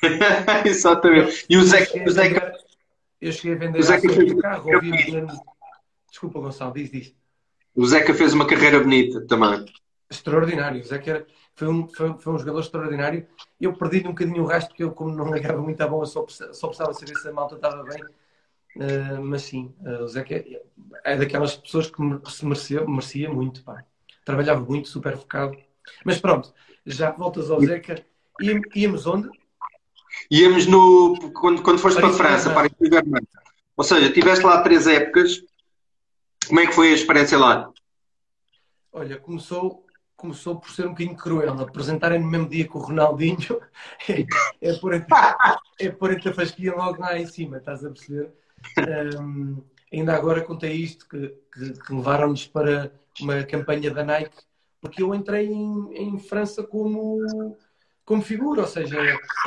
Exatamente. 0.65 1.47
E 1.49 1.57
o 1.57 1.65
Zé, 1.65 1.87
o 2.07 2.11
Zé... 2.11 2.63
Eu 3.23 3.31
cheguei 3.31 3.55
a 3.55 3.59
vender 3.59 3.79
o 3.79 3.83
Zeca 3.85 4.09
fez... 4.13 4.35
carro, 4.35 4.69
Desculpa, 6.11 6.41
Gonçalo, 6.41 6.75
diz, 6.75 6.91
diz. 6.91 7.15
O 7.75 7.87
Zeca 7.87 8.13
fez 8.13 8.35
uma 8.35 8.47
carreira 8.47 8.81
bonita 8.81 9.25
também. 9.29 9.65
Extraordinário. 10.11 10.81
O 10.81 10.85
Zeca 10.85 11.11
era, 11.11 11.27
foi, 11.55 11.69
um, 11.69 11.87
foi, 11.87 12.15
foi 12.19 12.33
um 12.33 12.39
jogador 12.39 12.59
extraordinário. 12.61 13.25
Eu 13.61 13.75
perdi-lhe 13.75 14.09
um 14.09 14.11
bocadinho 14.11 14.43
o 14.43 14.47
rastro, 14.47 14.71
porque 14.71 14.83
eu, 14.83 14.91
como 14.91 15.15
não 15.15 15.33
ligava 15.33 15.63
muito 15.63 15.81
à 15.81 15.87
bola, 15.87 16.05
só, 16.05 16.27
só 16.27 16.67
precisava 16.67 16.93
saber 16.93 17.17
se 17.17 17.29
a 17.29 17.33
malta 17.33 17.55
estava 17.55 17.85
bem. 17.85 18.03
Uh, 18.75 19.23
mas 19.23 19.43
sim, 19.43 19.73
uh, 19.87 20.03
o 20.03 20.09
Zeca 20.09 20.35
é, 20.35 20.63
é 21.05 21.17
daquelas 21.17 21.57
pessoas 21.57 21.89
que 21.89 22.03
se 22.29 22.45
merecia, 22.45 22.85
merecia 22.85 23.33
muito. 23.33 23.63
Pá. 23.63 23.85
Trabalhava 24.25 24.61
muito, 24.61 24.89
super 24.89 25.17
focado. 25.17 25.57
Mas 26.05 26.19
pronto, 26.19 26.53
já 26.85 27.13
voltas 27.13 27.53
ao 27.53 27.61
Zeca. 27.61 28.05
Íamos 28.75 29.07
onde? 29.07 29.31
Íamos 30.31 30.67
no. 30.67 31.33
Quando, 31.33 31.63
quando 31.63 31.79
foste 31.79 32.01
para 32.01 32.09
a 32.09 32.13
França, 32.13 32.51
para 32.53 32.69
a 32.69 33.21
Ou 33.77 33.85
seja, 33.85 34.13
tiveste 34.13 34.45
lá 34.45 34.63
três 34.63 34.87
épocas. 34.87 35.43
Como 36.47 36.61
é 36.61 36.67
que 36.67 36.75
foi 36.75 36.91
a 36.91 36.95
experiência 36.95 37.39
lá? 37.39 37.71
Olha, 38.93 39.19
começou, 39.19 39.87
começou 40.17 40.59
por 40.59 40.71
ser 40.71 40.87
um 40.87 40.91
bocadinho 40.91 41.17
cruel. 41.17 41.61
Apresentarem 41.61 42.21
no 42.21 42.27
mesmo 42.27 42.49
dia 42.49 42.67
com 42.67 42.79
o 42.79 42.83
Ronaldinho 42.83 43.61
é, 44.09 44.27
é 44.61 44.75
por 44.75 44.95
é 44.95 45.91
por 45.91 46.11
a 46.13 46.33
fasquia 46.35 46.75
logo 46.75 47.01
lá 47.01 47.19
em 47.19 47.27
cima, 47.27 47.59
estás 47.59 47.85
a 47.85 47.91
perceber? 47.91 48.33
Um, 49.19 49.63
ainda 49.93 50.15
agora 50.15 50.43
contei 50.43 50.73
isto, 50.73 51.09
que, 51.09 51.29
que, 51.53 51.73
que 51.73 51.95
levaram-nos 51.95 52.47
para 52.47 52.93
uma 53.21 53.43
campanha 53.43 53.91
da 53.91 54.05
Nike, 54.05 54.37
porque 54.81 55.03
eu 55.03 55.15
entrei 55.15 55.47
em, 55.49 55.93
em 55.95 56.19
França 56.19 56.63
como 56.63 57.57
como 58.05 58.23
figura, 58.23 58.63
ou 58.63 58.67
seja, 58.67 58.97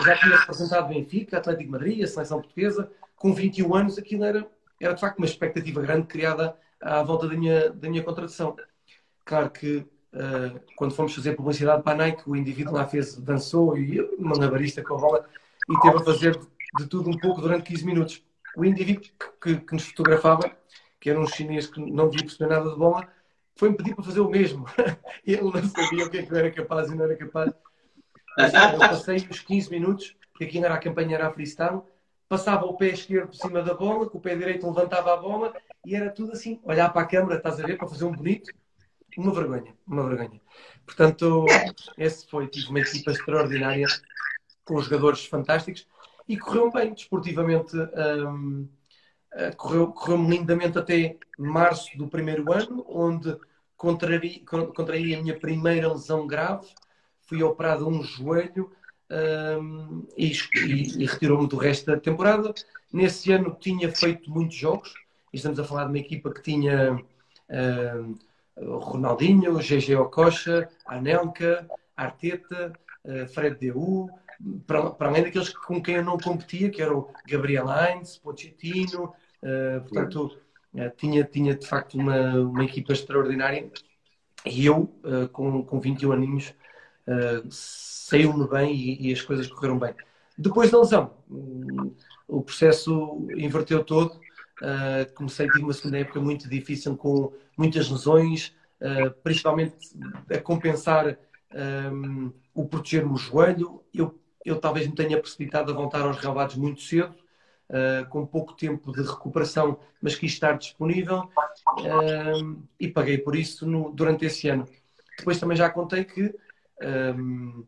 já 0.03 0.17
tinha 0.17 0.37
representado 0.37 0.87
Benfica, 0.87 1.37
Atlético 1.37 1.71
Madrid, 1.71 2.03
a 2.03 2.07
seleção 2.07 2.39
portuguesa, 2.39 2.89
com 3.15 3.33
21 3.33 3.75
anos, 3.75 3.97
aquilo 3.97 4.23
era, 4.23 4.47
era 4.79 4.93
de 4.93 5.01
facto 5.01 5.17
uma 5.17 5.25
expectativa 5.25 5.81
grande 5.81 6.07
criada 6.07 6.55
à 6.81 7.03
volta 7.03 7.27
da 7.27 7.35
minha, 7.35 7.69
da 7.69 7.89
minha 7.89 8.03
contratação. 8.03 8.55
Claro 9.25 9.49
que 9.49 9.77
uh, 9.77 10.59
quando 10.75 10.93
fomos 10.93 11.13
fazer 11.13 11.35
publicidade 11.35 11.83
para 11.83 11.93
a 11.93 11.95
Nike, 11.95 12.29
o 12.29 12.35
indivíduo 12.35 12.73
lá 12.73 12.85
fez, 12.87 13.17
dançou 13.17 13.77
e 13.77 13.99
uma 14.17 14.37
navarista 14.37 14.83
com 14.83 14.95
a 14.95 14.97
bola 14.97 15.29
e 15.69 15.79
teve 15.81 15.97
a 15.97 16.03
fazer 16.03 16.39
de 16.77 16.85
tudo 16.87 17.09
um 17.09 17.17
pouco 17.17 17.41
durante 17.41 17.63
15 17.63 17.85
minutos. 17.85 18.23
O 18.55 18.63
indivíduo 18.63 19.03
que, 19.41 19.57
que 19.57 19.73
nos 19.73 19.87
fotografava, 19.87 20.51
que 20.99 21.09
era 21.09 21.19
um 21.19 21.27
chinês 21.27 21.67
que 21.67 21.79
não 21.79 22.09
devia 22.09 22.25
perceber 22.25 22.53
nada 22.53 22.69
de 22.69 22.77
bola, 22.77 23.07
foi-me 23.55 23.75
pedir 23.75 23.95
para 23.95 24.03
fazer 24.03 24.19
o 24.19 24.29
mesmo. 24.29 24.65
Ele 25.25 25.41
não 25.41 25.63
sabia 25.63 26.05
o 26.05 26.09
que 26.09 26.17
é 26.17 26.23
que 26.23 26.31
eu 26.31 26.37
era 26.37 26.51
capaz 26.51 26.89
e 26.89 26.95
não 26.95 27.05
era 27.05 27.15
capaz. 27.15 27.53
Eu 28.37 28.79
passei 28.79 29.17
os 29.29 29.39
15 29.39 29.69
minutos, 29.69 30.15
porque 30.31 30.45
aqui 30.45 30.59
não 30.59 30.65
era 30.65 30.75
a 30.75 30.79
campanha, 30.79 31.15
era 31.15 31.27
a 31.27 31.31
freestyle, 31.31 31.81
passava 32.27 32.65
o 32.65 32.75
pé 32.75 32.87
esquerdo 32.87 33.27
por 33.27 33.35
cima 33.35 33.61
da 33.61 33.73
bola, 33.73 34.09
com 34.09 34.17
o 34.17 34.21
pé 34.21 34.35
direito 34.35 34.67
levantava 34.67 35.13
a 35.13 35.17
bola 35.17 35.53
e 35.85 35.95
era 35.95 36.09
tudo 36.09 36.33
assim, 36.33 36.59
olhar 36.63 36.91
para 36.91 37.01
a 37.01 37.07
câmara, 37.07 37.37
estás 37.37 37.59
a 37.59 37.65
ver, 37.65 37.77
para 37.77 37.87
fazer 37.87 38.05
um 38.05 38.11
bonito. 38.11 38.51
Uma 39.17 39.33
vergonha, 39.33 39.73
uma 39.87 40.09
vergonha. 40.09 40.41
Portanto, 40.85 41.45
esse 41.97 42.27
foi, 42.29 42.47
tive 42.47 42.69
uma 42.69 42.79
equipa 42.79 43.11
extraordinária, 43.11 43.87
com 44.65 44.81
jogadores 44.81 45.25
fantásticos 45.25 45.87
e 46.27 46.37
correu 46.37 46.71
bem, 46.71 46.93
desportivamente. 46.93 47.77
Um, 47.77 48.67
eh, 49.35 49.51
correu, 49.51 49.91
correu 49.91 50.17
lindamente 50.29 50.77
até 50.77 51.17
março 51.37 51.97
do 51.97 52.07
primeiro 52.07 52.51
ano, 52.53 52.85
onde 52.87 53.37
contraí 53.75 55.13
a 55.13 55.21
minha 55.21 55.37
primeira 55.37 55.91
lesão 55.91 56.25
grave, 56.25 56.67
fui 57.25 57.43
operado 57.43 57.87
um 57.87 58.03
joelho 58.03 58.71
um, 59.09 60.05
e, 60.17 60.31
e, 60.55 61.03
e 61.03 61.05
retirou-me 61.05 61.47
do 61.47 61.57
resto 61.57 61.85
da 61.87 61.99
temporada. 61.99 62.53
Nesse 62.91 63.31
ano 63.31 63.55
tinha 63.59 63.91
feito 63.91 64.31
muitos 64.31 64.55
jogos, 64.55 64.93
estamos 65.33 65.59
a 65.59 65.63
falar 65.63 65.83
de 65.83 65.89
uma 65.89 65.99
equipa 65.99 66.33
que 66.33 66.41
tinha 66.41 66.93
um, 67.49 68.15
Ronaldinho, 68.57 69.57
GG 69.59 69.95
Ococha, 69.95 70.69
Anelka, 70.85 71.67
Arteta, 71.95 72.73
uh, 73.03 73.27
Fred 73.27 73.57
Deu, 73.57 74.09
para, 74.65 74.91
para, 74.91 75.09
além 75.09 75.23
daqueles 75.23 75.49
com 75.49 75.81
quem 75.81 75.95
eu 75.95 76.03
não 76.03 76.17
competia, 76.17 76.69
que 76.69 76.81
eram 76.81 77.09
Gabriel 77.27 77.67
Heinz, 77.69 78.17
Pochettino, 78.17 79.13
uh, 79.43 79.81
portanto, 79.81 80.37
uh, 80.73 80.89
tinha, 80.97 81.23
tinha 81.23 81.55
de 81.55 81.67
facto 81.67 81.95
uma, 81.95 82.33
uma 82.35 82.63
equipa 82.63 82.93
extraordinária. 82.93 83.69
E 84.45 84.67
eu, 84.67 84.93
com, 85.31 85.63
com 85.65 85.79
21 85.79 86.11
aninhos, 86.11 86.53
uh, 87.07 87.45
saiu-me 87.49 88.47
bem 88.47 88.75
e, 88.75 89.09
e, 89.09 89.13
as 89.13 89.21
coisas 89.21 89.47
correram 89.47 89.79
bem. 89.79 89.93
Depois 90.37 90.69
da 90.69 90.79
lesão, 90.79 91.13
o 92.27 92.41
processo 92.41 93.25
inverteu 93.35 93.83
todo. 93.83 94.19
Uh, 94.61 95.13
comecei, 95.13 95.47
tive 95.49 95.63
uma 95.63 95.73
segunda 95.73 95.99
época 95.99 96.19
muito 96.19 96.49
difícil, 96.49 96.95
com 96.95 97.33
muitas 97.57 97.89
lesões, 97.89 98.53
uh, 98.81 99.11
principalmente 99.23 99.75
a 100.29 100.37
compensar 100.39 101.17
um, 101.91 102.31
o 102.53 102.65
proteger-me 102.65 103.13
o 103.13 103.17
joelho. 103.17 103.83
Eu, 103.93 104.19
eu 104.45 104.59
talvez 104.59 104.87
me 104.87 104.95
tenha 104.95 105.19
precipitado 105.19 105.71
a 105.71 105.75
voltar 105.75 106.01
aos 106.01 106.17
relevados 106.17 106.55
muito 106.55 106.81
cedo, 106.81 107.15
uh, 107.69 108.07
com 108.09 108.25
pouco 108.25 108.53
tempo 108.53 108.91
de 108.91 109.01
recuperação, 109.01 109.77
mas 110.01 110.15
quis 110.15 110.31
estar 110.31 110.57
disponível 110.57 111.29
e 112.79 112.87
paguei 112.87 113.17
por 113.17 113.35
isso 113.35 113.65
no, 113.65 113.91
durante 113.91 114.25
esse 114.25 114.47
ano. 114.47 114.65
Depois 115.17 115.39
também 115.39 115.57
já 115.57 115.69
contei 115.69 116.03
que 116.03 116.33
um, 116.81 117.65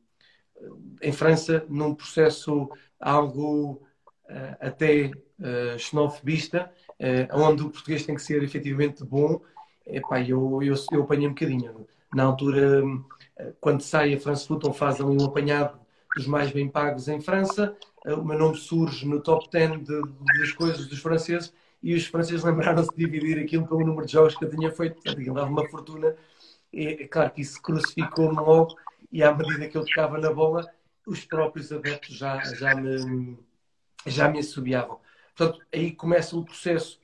em 1.01 1.11
França, 1.11 1.65
num 1.69 1.93
processo 1.93 2.69
algo 2.99 3.83
uh, 4.29 4.57
até 4.59 5.11
uh, 5.39 5.77
xenofobista, 5.77 6.71
uh, 6.99 7.39
onde 7.39 7.63
o 7.63 7.69
português 7.69 8.05
tem 8.05 8.15
que 8.15 8.21
ser 8.21 8.41
efetivamente 8.43 9.03
bom, 9.03 9.41
epá, 9.85 10.21
eu, 10.21 10.61
eu, 10.63 10.75
eu 10.91 11.03
apanhei 11.03 11.27
um 11.27 11.31
bocadinho. 11.31 11.87
Na 12.13 12.23
altura, 12.23 12.81
quando 13.59 13.81
sai 13.81 14.13
a 14.13 14.19
France 14.19 14.47
Football, 14.47 14.73
faz 14.73 15.01
ali 15.01 15.09
um 15.21 15.25
apanhado 15.25 15.77
dos 16.15 16.25
mais 16.25 16.51
bem 16.51 16.69
pagos 16.69 17.07
em 17.07 17.19
França, 17.19 17.75
o 18.05 18.23
meu 18.23 18.39
nome 18.39 18.55
surge 18.55 19.05
no 19.05 19.19
top 19.21 19.49
10 19.51 19.83
de, 19.83 20.01
das 20.39 20.51
coisas 20.53 20.87
dos 20.87 20.99
franceses 20.99 21.53
e 21.83 21.93
os 21.93 22.05
franceses 22.05 22.43
lembraram-se 22.45 22.89
de 22.95 23.05
dividir 23.05 23.43
aquilo 23.43 23.67
pelo 23.67 23.85
número 23.85 24.05
de 24.05 24.13
jogos 24.13 24.35
que 24.35 24.45
eu 24.45 24.49
tinha 24.49 24.71
feito. 24.71 24.97
Aquilo 25.09 25.35
dava 25.35 25.49
uma 25.49 25.67
fortuna. 25.67 26.15
E, 26.71 26.87
é 26.87 27.07
claro 27.07 27.31
que 27.31 27.41
isso 27.41 27.61
crucificou-me 27.61 28.37
logo 28.37 28.75
e 29.11 29.23
à 29.23 29.33
medida 29.33 29.67
que 29.67 29.77
eu 29.77 29.85
tocava 29.85 30.17
na 30.17 30.31
bola, 30.31 30.65
os 31.05 31.23
próprios 31.23 31.71
adeptos 31.71 32.15
já, 32.15 32.37
já, 32.55 32.75
me, 32.75 33.37
já 34.05 34.29
me 34.29 34.39
assobiavam. 34.39 34.99
Portanto, 35.35 35.65
aí 35.73 35.91
começa 35.91 36.35
um 36.35 36.43
processo 36.43 36.99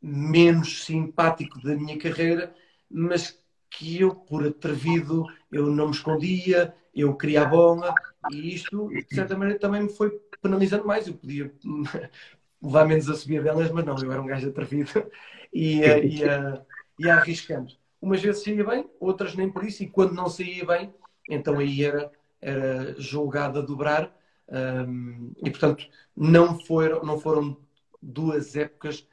menos 0.00 0.84
simpático 0.84 1.60
da 1.62 1.74
minha 1.74 1.98
carreira, 1.98 2.54
mas 2.88 3.38
que 3.68 4.00
eu, 4.00 4.14
por 4.14 4.46
atrevido, 4.46 5.26
eu 5.50 5.66
não 5.66 5.86
me 5.86 5.94
escondia, 5.94 6.74
eu 6.94 7.16
queria 7.16 7.42
a 7.42 7.46
bola, 7.46 7.94
e 8.30 8.54
isto, 8.54 8.88
de 8.88 9.14
certa 9.14 9.36
maneira, 9.36 9.58
também 9.58 9.82
me 9.82 9.88
foi 9.88 10.10
penalizando 10.42 10.86
mais. 10.86 11.06
Eu 11.06 11.14
podia 11.14 11.52
levar 12.62 12.86
menos 12.86 13.08
a 13.08 13.14
subir 13.14 13.42
delas, 13.42 13.70
mas 13.70 13.84
não, 13.84 13.96
eu 14.02 14.12
era 14.12 14.20
um 14.20 14.26
gajo 14.26 14.48
atrevido 14.48 14.90
e 15.52 15.78
ia, 15.78 16.04
ia, 16.04 16.66
ia 16.98 17.14
arriscando. 17.14 17.72
Umas 18.00 18.20
vezes 18.20 18.42
saía 18.42 18.64
bem, 18.64 18.88
outras 18.98 19.34
nem 19.34 19.50
por 19.50 19.64
isso, 19.64 19.82
e 19.82 19.88
quando 19.88 20.14
não 20.14 20.28
saía 20.28 20.64
bem, 20.64 20.92
então 21.30 21.58
aí 21.58 21.84
era, 21.84 22.10
era 22.40 22.94
julgado 22.98 23.58
a 23.58 23.62
dobrar 23.62 24.14
um, 24.50 25.32
e 25.38 25.50
portanto 25.50 25.86
não 26.16 26.58
foram, 26.58 27.02
não 27.02 27.18
foram 27.18 27.56
duas 28.02 28.56
épocas 28.56 29.06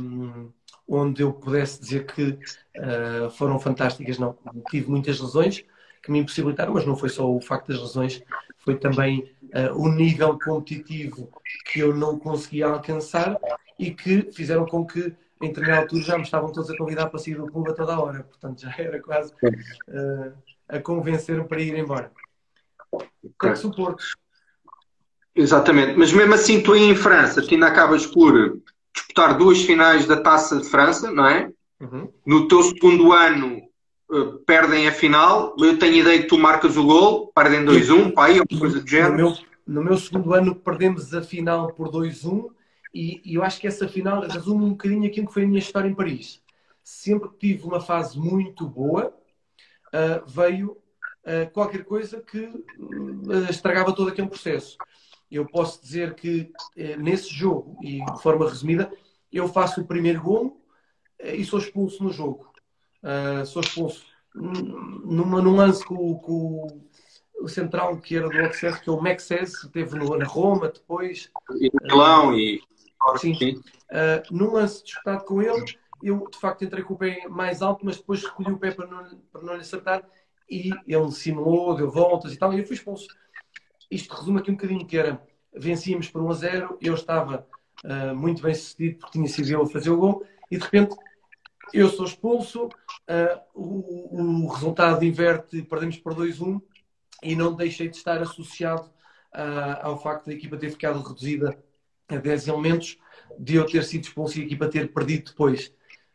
um, 0.00 0.50
onde 0.90 1.22
eu 1.22 1.32
pudesse 1.32 1.80
dizer 1.80 2.06
que 2.06 2.38
uh, 2.76 3.30
foram 3.30 3.58
fantásticas, 3.60 4.18
não. 4.18 4.36
Tive 4.70 4.90
muitas 4.90 5.20
lesões 5.20 5.64
que 6.02 6.10
me 6.10 6.18
impossibilitaram, 6.18 6.74
mas 6.74 6.84
não 6.84 6.96
foi 6.96 7.08
só 7.08 7.30
o 7.30 7.40
facto 7.40 7.68
das 7.68 7.80
lesões, 7.80 8.22
foi 8.58 8.76
também 8.76 9.32
uh, 9.54 9.76
o 9.76 9.88
nível 9.88 10.38
competitivo 10.38 11.30
que 11.66 11.80
eu 11.80 11.94
não 11.94 12.18
conseguia 12.18 12.66
alcançar 12.66 13.38
e 13.78 13.92
que 13.92 14.30
fizeram 14.32 14.66
com 14.66 14.84
que 14.84 15.14
em 15.42 15.48
determinada 15.48 15.82
altura 15.82 16.02
já 16.02 16.16
me 16.16 16.24
estavam 16.24 16.52
todos 16.52 16.70
a 16.70 16.76
convidar 16.76 17.06
para 17.06 17.18
sair 17.18 17.36
do 17.36 17.46
clube 17.46 17.70
a 17.70 17.74
toda 17.74 17.94
a 17.94 18.00
hora, 18.00 18.24
portanto 18.24 18.60
já 18.60 18.74
era 18.76 19.00
quase 19.00 19.32
uh, 19.32 20.32
a 20.70 20.80
convencer-me 20.80 21.44
para 21.44 21.60
ir 21.60 21.76
embora. 21.76 22.10
Okay. 22.92 23.56
suporte. 23.56 24.04
Exatamente, 25.34 25.96
mas 25.96 26.12
mesmo 26.12 26.34
assim 26.34 26.60
tu 26.60 26.74
em 26.74 26.94
França, 26.94 27.40
tu 27.40 27.54
ainda 27.54 27.68
acabas 27.68 28.04
por 28.04 28.60
disputar 28.92 29.38
duas 29.38 29.62
finais 29.62 30.06
da 30.06 30.20
Taça 30.20 30.58
de 30.58 30.68
França, 30.68 31.10
não 31.10 31.26
é? 31.26 31.50
Uhum. 31.80 32.12
No 32.26 32.48
teu 32.48 32.62
segundo 32.62 33.12
ano 33.12 33.62
uh, 34.10 34.38
perdem 34.44 34.88
a 34.88 34.92
final, 34.92 35.54
eu 35.58 35.78
tenho 35.78 35.94
a 35.94 35.98
ideia 35.98 36.22
que 36.22 36.28
tu 36.28 36.36
marcas 36.36 36.76
o 36.76 36.84
gol, 36.84 37.32
perdem 37.32 37.64
2-1, 37.64 38.12
pai, 38.12 38.40
ou 38.40 38.58
coisa 38.58 38.80
do 38.80 38.88
género. 38.88 39.12
No 39.12 39.16
meu, 39.16 39.38
no 39.66 39.84
meu 39.84 39.96
segundo 39.96 40.34
ano 40.34 40.54
perdemos 40.54 41.14
a 41.14 41.22
final 41.22 41.72
por 41.72 41.88
2-1 41.88 42.50
e, 42.92 43.20
e, 43.24 43.34
eu 43.36 43.44
acho 43.44 43.60
que 43.60 43.68
essa 43.68 43.86
final 43.86 44.22
resume 44.22 44.64
um 44.64 44.70
bocadinho 44.70 45.06
aquilo 45.06 45.28
que 45.28 45.32
foi 45.32 45.44
a 45.44 45.46
minha 45.46 45.60
história 45.60 45.88
em 45.88 45.94
Paris 45.94 46.42
sempre 46.90 47.28
que 47.30 47.36
tive 47.38 47.64
uma 47.64 47.80
fase 47.80 48.18
muito 48.18 48.66
boa, 48.66 49.14
uh, 49.94 50.26
veio 50.26 50.72
uh, 50.72 51.50
qualquer 51.52 51.84
coisa 51.84 52.20
que 52.20 52.38
uh, 52.46 53.50
estragava 53.50 53.94
todo 53.94 54.08
aquele 54.08 54.28
processo. 54.28 54.76
Eu 55.30 55.46
posso 55.46 55.80
dizer 55.80 56.14
que 56.14 56.50
nesse 56.98 57.32
jogo, 57.32 57.78
e 57.84 58.04
de 58.04 58.20
forma 58.20 58.48
resumida, 58.48 58.90
eu 59.32 59.46
faço 59.46 59.80
o 59.80 59.86
primeiro 59.86 60.20
gol 60.20 60.60
e 61.22 61.44
sou 61.44 61.60
expulso 61.60 62.02
no 62.02 62.10
jogo. 62.10 62.52
sou 63.46 63.62
expulso 63.62 64.04
numa, 64.34 65.40
num 65.40 65.54
lance 65.54 65.84
com, 65.84 66.16
com 66.16 66.66
o 67.40 67.48
central 67.48 67.96
que 67.98 68.16
era 68.16 68.28
do 68.28 68.44
Access, 68.44 68.80
que 68.80 68.90
é 68.90 68.92
o 68.92 69.00
Maxes, 69.00 69.52
teve 69.72 69.96
no, 69.96 70.18
na 70.18 70.24
Roma 70.24 70.68
depois. 70.68 71.30
E 71.60 71.70
no 71.74 71.86
Milão 71.86 72.36
e. 72.36 72.60
Sim. 73.18 73.34
sim. 73.36 73.62
Num 74.32 74.54
lance 74.54 74.82
disputado 74.82 75.24
com 75.26 75.40
ele, 75.40 75.64
eu 76.02 76.28
de 76.30 76.38
facto 76.38 76.64
entrei 76.64 76.82
com 76.82 76.94
o 76.94 76.98
pé 76.98 77.26
mais 77.28 77.62
alto, 77.62 77.84
mas 77.84 77.96
depois 77.96 78.24
recolhi 78.24 78.52
o 78.52 78.58
pé 78.58 78.70
para 78.70 78.86
não, 78.86 79.18
para 79.32 79.42
não 79.42 79.54
lhe 79.54 79.60
acertar 79.60 80.02
e 80.50 80.70
ele 80.86 81.12
simulou, 81.12 81.76
deu 81.76 81.90
voltas 81.90 82.32
e 82.32 82.36
tal, 82.36 82.52
e 82.52 82.58
eu 82.58 82.66
fui 82.66 82.74
expulso. 82.74 83.06
Isto 83.90 84.14
resume 84.14 84.40
aqui 84.40 84.50
um 84.50 84.54
bocadinho 84.54 84.84
que 84.84 84.98
era, 84.98 85.22
vencíamos 85.54 86.08
por 86.08 86.20
1 86.22 86.30
a 86.30 86.34
0, 86.34 86.78
eu 86.80 86.94
estava 86.94 87.46
uh, 87.84 88.14
muito 88.14 88.42
bem 88.42 88.54
sucedido 88.54 88.98
porque 88.98 89.12
tinha 89.12 89.28
sido 89.28 89.48
eu 89.48 89.62
a 89.62 89.66
fazer 89.66 89.90
o 89.90 89.96
gol, 89.96 90.26
e 90.50 90.56
de 90.58 90.64
repente 90.64 90.96
eu 91.72 91.88
sou 91.88 92.04
expulso, 92.04 92.66
uh, 92.66 93.40
o, 93.54 94.44
o, 94.44 94.46
resultado 94.48 95.04
inverte, 95.04 95.62
perdemos 95.62 95.98
por 95.98 96.14
2-1, 96.14 96.60
e 97.22 97.36
não 97.36 97.54
deixei 97.54 97.88
de 97.88 97.96
estar 97.96 98.20
associado 98.20 98.86
uh, 99.34 99.78
ao 99.82 100.02
facto 100.02 100.26
da 100.26 100.32
equipa 100.32 100.56
ter 100.56 100.70
ficado 100.70 101.00
reduzida 101.00 101.56
a 102.08 102.16
10 102.16 102.48
elementos, 102.48 102.98
de 103.38 103.54
eu 103.54 103.64
ter 103.64 103.84
sido 103.84 104.04
expulso 104.04 104.38
e 104.38 104.42
a 104.42 104.44
equipa 104.44 104.68
ter 104.68 104.92
perdido 104.92 105.30
depois. 105.30 105.72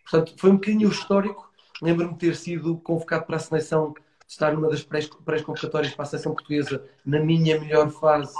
Portanto, 0.09 0.33
foi 0.37 0.51
um 0.51 0.55
bocadinho 0.55 0.89
histórico. 0.89 1.51
Lembro-me 1.81 2.13
de 2.13 2.19
ter 2.19 2.35
sido 2.35 2.77
convocado 2.77 3.25
para 3.25 3.35
a 3.35 3.39
seleção, 3.39 3.93
de 3.93 4.31
estar 4.31 4.53
numa 4.53 4.69
das 4.69 4.83
pré-convocatórias 4.83 5.93
para 5.93 6.03
a 6.03 6.05
seleção 6.05 6.33
portuguesa, 6.33 6.85
na 7.05 7.19
minha 7.19 7.59
melhor 7.59 7.89
fase, 7.89 8.33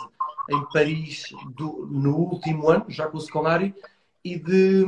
em 0.49 0.63
Paris, 0.71 1.25
do, 1.55 1.87
no 1.87 2.15
último 2.15 2.69
ano, 2.69 2.85
já 2.87 3.07
com 3.07 3.17
o 3.17 3.21
secundário, 3.21 3.73
e 4.23 4.37
de, 4.37 4.85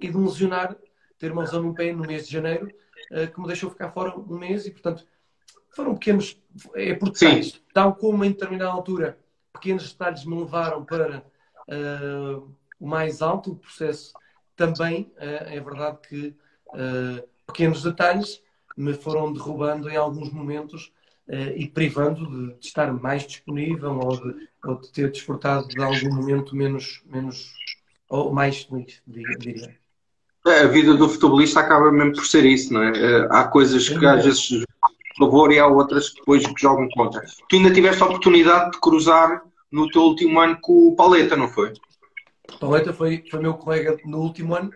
e 0.00 0.08
de 0.08 0.16
me 0.16 0.24
lesionar, 0.24 0.76
ter 1.18 1.32
uma 1.32 1.42
lesão 1.42 1.62
no 1.62 1.74
pé 1.74 1.92
no 1.92 2.06
mês 2.06 2.26
de 2.26 2.32
janeiro, 2.32 2.72
uh, 3.10 3.30
que 3.30 3.40
me 3.40 3.46
deixou 3.46 3.70
ficar 3.70 3.90
fora 3.90 4.16
um 4.16 4.38
mês, 4.38 4.66
e 4.66 4.70
portanto, 4.70 5.06
foram 5.70 5.94
pequenos, 5.94 6.40
é 6.74 6.94
por 6.94 7.10
detalhes, 7.10 7.60
tal 7.72 7.94
como 7.94 8.24
em 8.24 8.30
determinada 8.30 8.70
altura, 8.70 9.18
pequenos 9.52 9.92
detalhes 9.92 10.24
me 10.24 10.38
levaram 10.38 10.84
para 10.84 11.24
uh, 11.68 12.48
o 12.80 12.86
mais 12.86 13.22
alto, 13.22 13.52
o 13.52 13.56
processo 13.56 14.12
também 14.56 15.12
é, 15.16 15.56
é 15.56 15.60
verdade 15.60 15.98
que 16.08 16.34
uh, 16.68 17.22
pequenos 17.46 17.82
detalhes 17.82 18.42
me 18.76 18.94
foram 18.94 19.32
derrubando 19.32 19.88
em 19.88 19.96
alguns 19.96 20.30
momentos 20.30 20.92
uh, 21.28 21.56
e 21.56 21.66
privando 21.68 22.54
de, 22.54 22.66
estar 22.66 22.92
mais 22.92 23.26
disponível 23.26 23.98
ou 23.98 24.16
de, 24.20 24.48
ou 24.64 24.80
de, 24.80 24.90
ter 24.92 25.10
desfrutado 25.10 25.68
de 25.68 25.82
algum 25.82 26.14
momento 26.14 26.56
menos, 26.56 27.02
menos 27.06 27.52
ou 28.08 28.32
mais 28.32 28.62
feliz, 28.62 29.02
diria. 29.06 29.76
É, 30.46 30.60
a 30.60 30.66
vida 30.66 30.94
do 30.94 31.08
futebolista 31.08 31.60
acaba 31.60 31.92
mesmo 31.92 32.14
por 32.14 32.26
ser 32.26 32.44
isso, 32.44 32.72
não 32.72 32.82
é? 32.82 33.28
Há 33.30 33.44
coisas 33.44 33.88
que 33.88 34.04
às 34.04 34.24
vezes 34.24 34.64
favor 35.18 35.52
e 35.52 35.58
há 35.58 35.66
outras 35.66 36.10
que 36.10 36.20
depois 36.20 36.42
jogam 36.58 36.88
contra. 36.90 37.22
Tu 37.48 37.56
ainda 37.56 37.72
tiveste 37.72 38.02
a 38.02 38.06
oportunidade 38.06 38.72
de 38.72 38.80
cruzar 38.80 39.42
no 39.70 39.88
teu 39.90 40.02
último 40.02 40.40
ano 40.40 40.58
com 40.60 40.88
o 40.88 40.96
Paleta, 40.96 41.36
não 41.36 41.48
foi? 41.48 41.72
Pauleta 42.58 42.92
foi, 42.92 43.24
foi 43.30 43.40
meu 43.40 43.54
colega 43.54 43.96
no 44.04 44.18
último 44.18 44.54
ano 44.54 44.72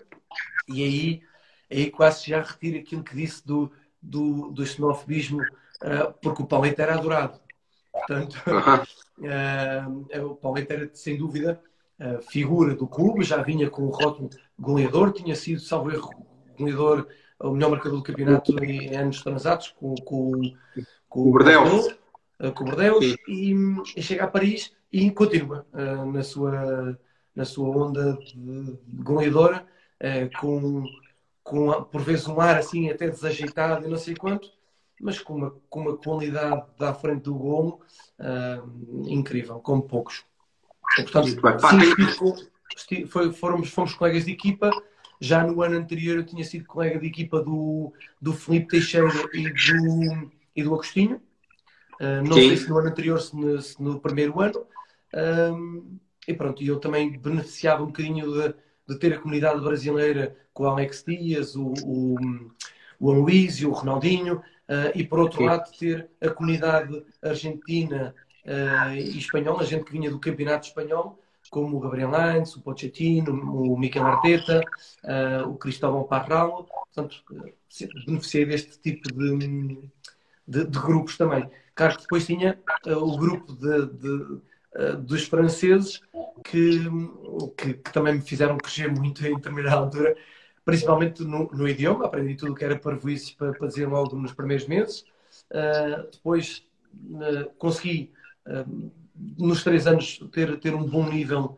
e 0.69 0.83
aí, 0.83 1.23
aí 1.71 1.91
quase 1.91 2.29
já 2.29 2.43
retiro 2.43 2.79
aquilo 2.79 3.05
que 3.05 3.15
disse 3.15 3.47
do, 3.47 3.71
do, 4.01 4.51
do 4.51 4.67
xenofobismo, 4.67 5.41
uh, 5.41 6.13
porque 6.21 6.43
o 6.43 6.47
Pauleta 6.47 6.83
era 6.83 6.95
adorado. 6.95 7.41
Portanto, 7.93 8.37
uh, 9.19 10.27
o 10.27 10.35
Pauleta 10.37 10.75
era, 10.75 10.91
sem 10.93 11.17
dúvida, 11.17 11.61
uh, 12.01 12.21
figura 12.23 12.75
do 12.75 12.87
clube, 12.87 13.25
já 13.25 13.43
vinha 13.43 13.71
com 13.71 13.83
o 13.83 13.91
rótulo 13.91 14.31
goleador, 14.59 15.13
tinha 15.13 15.35
sido, 15.35 15.61
salvo 15.61 15.91
erro, 15.91 16.11
goleador, 16.59 17.07
o 17.39 17.51
melhor 17.51 17.71
marcador 17.71 17.99
do 17.99 18.05
campeonato 18.05 18.65
em 18.65 18.97
anos 18.97 19.23
transatos, 19.23 19.75
com, 19.79 19.95
com, 19.97 20.33
com 21.09 21.21
o 21.21 21.33
Bordeaux. 21.33 21.95
Com 22.55 22.65
o 22.65 22.67
Bordeaux, 22.67 23.05
e, 23.29 23.55
e 23.97 24.03
chega 24.03 24.25
a 24.25 24.29
Paris 24.29 24.75
e 24.91 25.11
continua 25.11 25.67
na 26.13 26.23
sua 26.23 26.99
na 27.37 27.45
sua 27.45 27.69
onda 27.69 28.15
de, 28.15 28.79
goleadora, 28.89 29.67
eh, 30.01 30.29
com, 30.41 30.85
com 31.45 31.85
por 31.85 32.01
vezes 32.01 32.27
um 32.27 32.41
ar 32.41 32.57
assim 32.57 32.89
até 32.91 33.09
desajeitado 33.09 33.87
e 33.87 33.91
não 33.91 33.99
sei 33.99 34.17
quanto, 34.17 34.51
mas 35.01 35.21
com 35.21 35.35
uma, 35.35 35.55
com 35.69 35.81
uma 35.81 35.97
qualidade 35.97 36.65
da 36.79 36.95
frente 36.95 37.25
do 37.25 37.35
golo 37.35 37.81
uh, 38.19 39.09
incrível, 39.09 39.61
como 39.61 39.83
poucos. 39.83 40.25
Portanto, 40.97 41.29
sim, 42.77 43.07
foi, 43.07 43.33
fomos, 43.33 43.69
fomos 43.69 43.95
colegas 43.95 44.25
de 44.25 44.33
equipa. 44.33 44.71
Já 45.21 45.47
no 45.47 45.61
ano 45.63 45.77
anterior 45.77 46.17
eu 46.17 46.25
tinha 46.25 46.45
sido 46.45 46.65
colega 46.65 46.99
de 46.99 47.07
equipa 47.07 47.43
do, 47.43 47.93
do 48.21 48.33
Felipe 48.33 48.69
Teixeira 48.69 49.09
e 49.35 49.51
do, 49.51 50.33
e 50.55 50.63
do 50.63 50.73
Agostinho. 50.73 51.21
Uh, 52.01 52.23
não 52.25 52.35
Sim. 52.35 52.49
sei 52.49 52.57
se 52.57 52.69
no 52.69 52.79
ano 52.79 52.89
anterior, 52.89 53.21
se 53.21 53.37
no, 53.37 53.61
se 53.61 53.83
no 53.83 54.01
primeiro 54.01 54.41
ano. 54.41 54.67
Um, 55.15 55.99
e 56.27 56.35
pronto, 56.35 56.63
eu 56.63 56.79
também 56.79 57.19
beneficiava 57.19 57.83
um 57.83 57.87
bocadinho 57.87 58.33
de, 58.33 58.55
de 58.89 58.99
ter 58.99 59.13
a 59.15 59.19
comunidade 59.19 59.61
brasileira 59.61 60.37
com 60.53 60.65
o 60.65 60.67
Alex 60.67 61.05
Dias, 61.07 61.55
o, 61.55 61.73
o, 61.85 62.17
o 62.99 63.13
o 63.13 63.71
Ronaldinho, 63.71 64.37
uh, 64.37 64.91
e 64.95 65.05
por 65.05 65.19
outro 65.19 65.39
Sim. 65.39 65.47
lado 65.47 65.71
ter 65.79 66.09
a 66.21 66.31
comunidade 66.31 67.05
argentina 67.23 68.15
uh, 68.45 68.95
e 68.95 69.19
espanhola, 69.19 69.63
a 69.63 69.67
gente 69.67 69.85
que 69.85 69.93
vinha 69.93 70.11
do 70.11 70.19
campeonato 70.19 70.67
espanhol, 70.67 71.19
como 71.51 71.77
o 71.77 71.81
Gabriel 71.81 72.11
Lanz, 72.11 72.57
o 72.57 72.63
Pochettino, 72.63 73.33
o 73.33 73.79
Miquel 73.79 74.05
Arteta, 74.05 74.61
uh, 75.05 75.49
o 75.49 75.57
Cristóvão 75.57 76.05
Parral, 76.05 76.65
portanto, 76.65 77.23
beneficiei 78.05 78.47
deste 78.47 78.79
tipo 78.81 79.13
de, 79.13 79.79
de, 80.49 80.65
de, 80.65 80.79
grupos 80.81 81.17
também. 81.17 81.49
Claro 81.75 81.97
que 81.97 82.03
depois 82.03 82.27
tinha 82.27 82.59
o 82.87 83.17
grupo 83.17 83.53
de, 83.53 83.87
de 83.87 84.41
dos 85.05 85.25
franceses 85.27 86.01
que, 86.45 86.81
que, 87.57 87.75
que, 87.75 87.93
também 87.93 88.15
me 88.15 88.21
fizeram 88.21 88.59
crescer 88.59 88.91
muito 88.91 89.27
em 89.27 89.35
determinada 89.37 89.77
altura, 89.77 90.17
principalmente 90.65 91.23
no, 91.23 91.49
no 91.53 91.69
idioma. 91.69 92.07
Aprendi 92.07 92.35
tudo 92.35 92.53
o 92.53 92.55
que 92.55 92.65
era 92.65 92.79
para, 92.79 92.97
para 92.97 93.69
dizer 93.69 93.87
logo 93.87 94.17
nos 94.17 94.33
primeiros 94.33 94.67
meses. 94.67 95.05
Uh, 95.51 96.11
depois 96.11 96.67
uh, 97.11 97.51
consegui, 97.59 98.13
uh, 98.47 98.91
nos 99.39 99.63
três 99.63 99.87
anos, 99.87 100.21
ter, 100.33 100.59
ter 100.59 100.75
um 100.75 100.85
bom 100.85 101.09
nível 101.09 101.57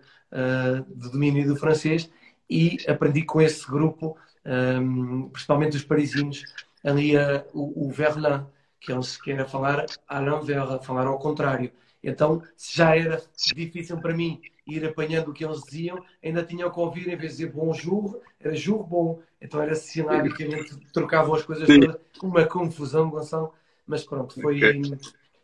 de 0.95 1.11
domínio 1.11 1.49
do 1.49 1.57
francês 1.57 2.11
e 2.51 2.77
aprendi 2.87 3.23
com 3.23 3.41
esse 3.41 3.67
grupo, 3.67 4.15
um, 4.45 5.31
principalmente 5.31 5.79
os 5.79 5.85
parisinos, 5.85 6.45
ali 6.85 7.17
o, 7.55 7.87
o 7.87 7.91
Verlan, 7.91 8.47
que 8.79 8.93
eles 8.93 9.17
querem 9.17 9.49
falar 9.49 9.87
à 10.07 10.21
l'envers, 10.21 10.85
falar 10.85 11.07
ao 11.07 11.19
contrário. 11.19 11.73
Então, 12.03 12.43
se 12.57 12.77
já 12.77 12.97
era 12.97 13.23
difícil 13.55 13.99
para 13.99 14.15
mim 14.15 14.41
ir 14.67 14.85
apanhando 14.85 15.31
o 15.31 15.33
que 15.33 15.45
eles 15.45 15.63
diziam, 15.63 16.05
ainda 16.23 16.45
tinha 16.45 16.71
que 16.71 16.79
ouvir, 16.79 17.09
em 17.09 17.17
vez 17.17 17.37
de 17.37 17.45
dizer 17.45 17.53
bonjour, 17.53 18.21
era 18.39 18.55
jour 18.55 18.85
bom. 18.85 19.21
Então 19.41 19.61
era 19.61 19.75
cenário 19.75 20.35
que 20.35 20.45
a 20.45 20.51
gente 20.51 20.77
trocavam 20.93 21.35
as 21.35 21.43
coisas 21.43 21.67
todas, 21.67 21.97
uma 22.23 22.45
confusão, 22.45 23.11
Gonçalo. 23.11 23.53
Mas 23.87 24.05
pronto, 24.05 24.41
foi, 24.41 24.61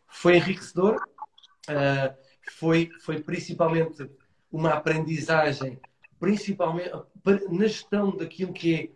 foi 0.06 0.36
enriquecedor. 0.36 1.02
Uh, 1.68 2.14
foi, 2.52 2.90
foi 3.00 3.20
principalmente 3.20 4.08
uma 4.52 4.74
aprendizagem, 4.74 5.80
principalmente 6.20 6.90
na 7.50 7.66
gestão 7.66 8.14
daquilo 8.14 8.52
que 8.52 8.74
é 8.74 8.88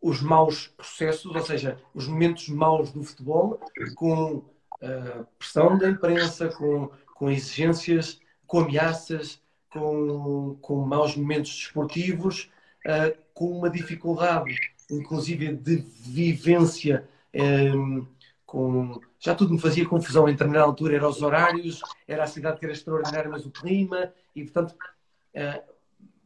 os 0.00 0.20
maus 0.20 0.66
processos, 0.66 1.34
ou 1.34 1.42
seja, 1.42 1.78
os 1.94 2.06
momentos 2.06 2.48
maus 2.48 2.92
do 2.92 3.02
futebol, 3.02 3.58
com 3.94 4.44
uh, 4.82 5.26
pressão 5.38 5.78
da 5.78 5.88
imprensa, 5.88 6.48
com, 6.48 6.90
com 7.14 7.30
exigências, 7.30 8.20
com 8.46 8.60
ameaças, 8.60 9.40
com, 9.70 10.58
com 10.60 10.84
maus 10.84 11.16
momentos 11.16 11.50
desportivos, 11.50 12.50
uh, 12.86 13.16
com 13.32 13.58
uma 13.58 13.70
dificuldade, 13.70 14.54
inclusive, 14.90 15.54
de 15.54 15.76
vivência. 15.76 17.08
Um, 17.34 18.02
eh, 18.02 18.06
com... 18.44 19.00
Já 19.18 19.34
tudo 19.34 19.54
me 19.54 19.60
fazia 19.60 19.88
confusão 19.88 20.28
em 20.28 20.32
determinada 20.32 20.66
altura, 20.66 20.96
era 20.96 21.08
os 21.08 21.22
horários, 21.22 21.80
era 22.06 22.24
a 22.24 22.26
cidade 22.26 22.58
que 22.58 22.66
era 22.66 22.74
extraordinária, 22.74 23.30
mas 23.30 23.46
o 23.46 23.50
clima, 23.50 24.12
e 24.36 24.44
portanto 24.44 24.72
uh, 24.72 25.62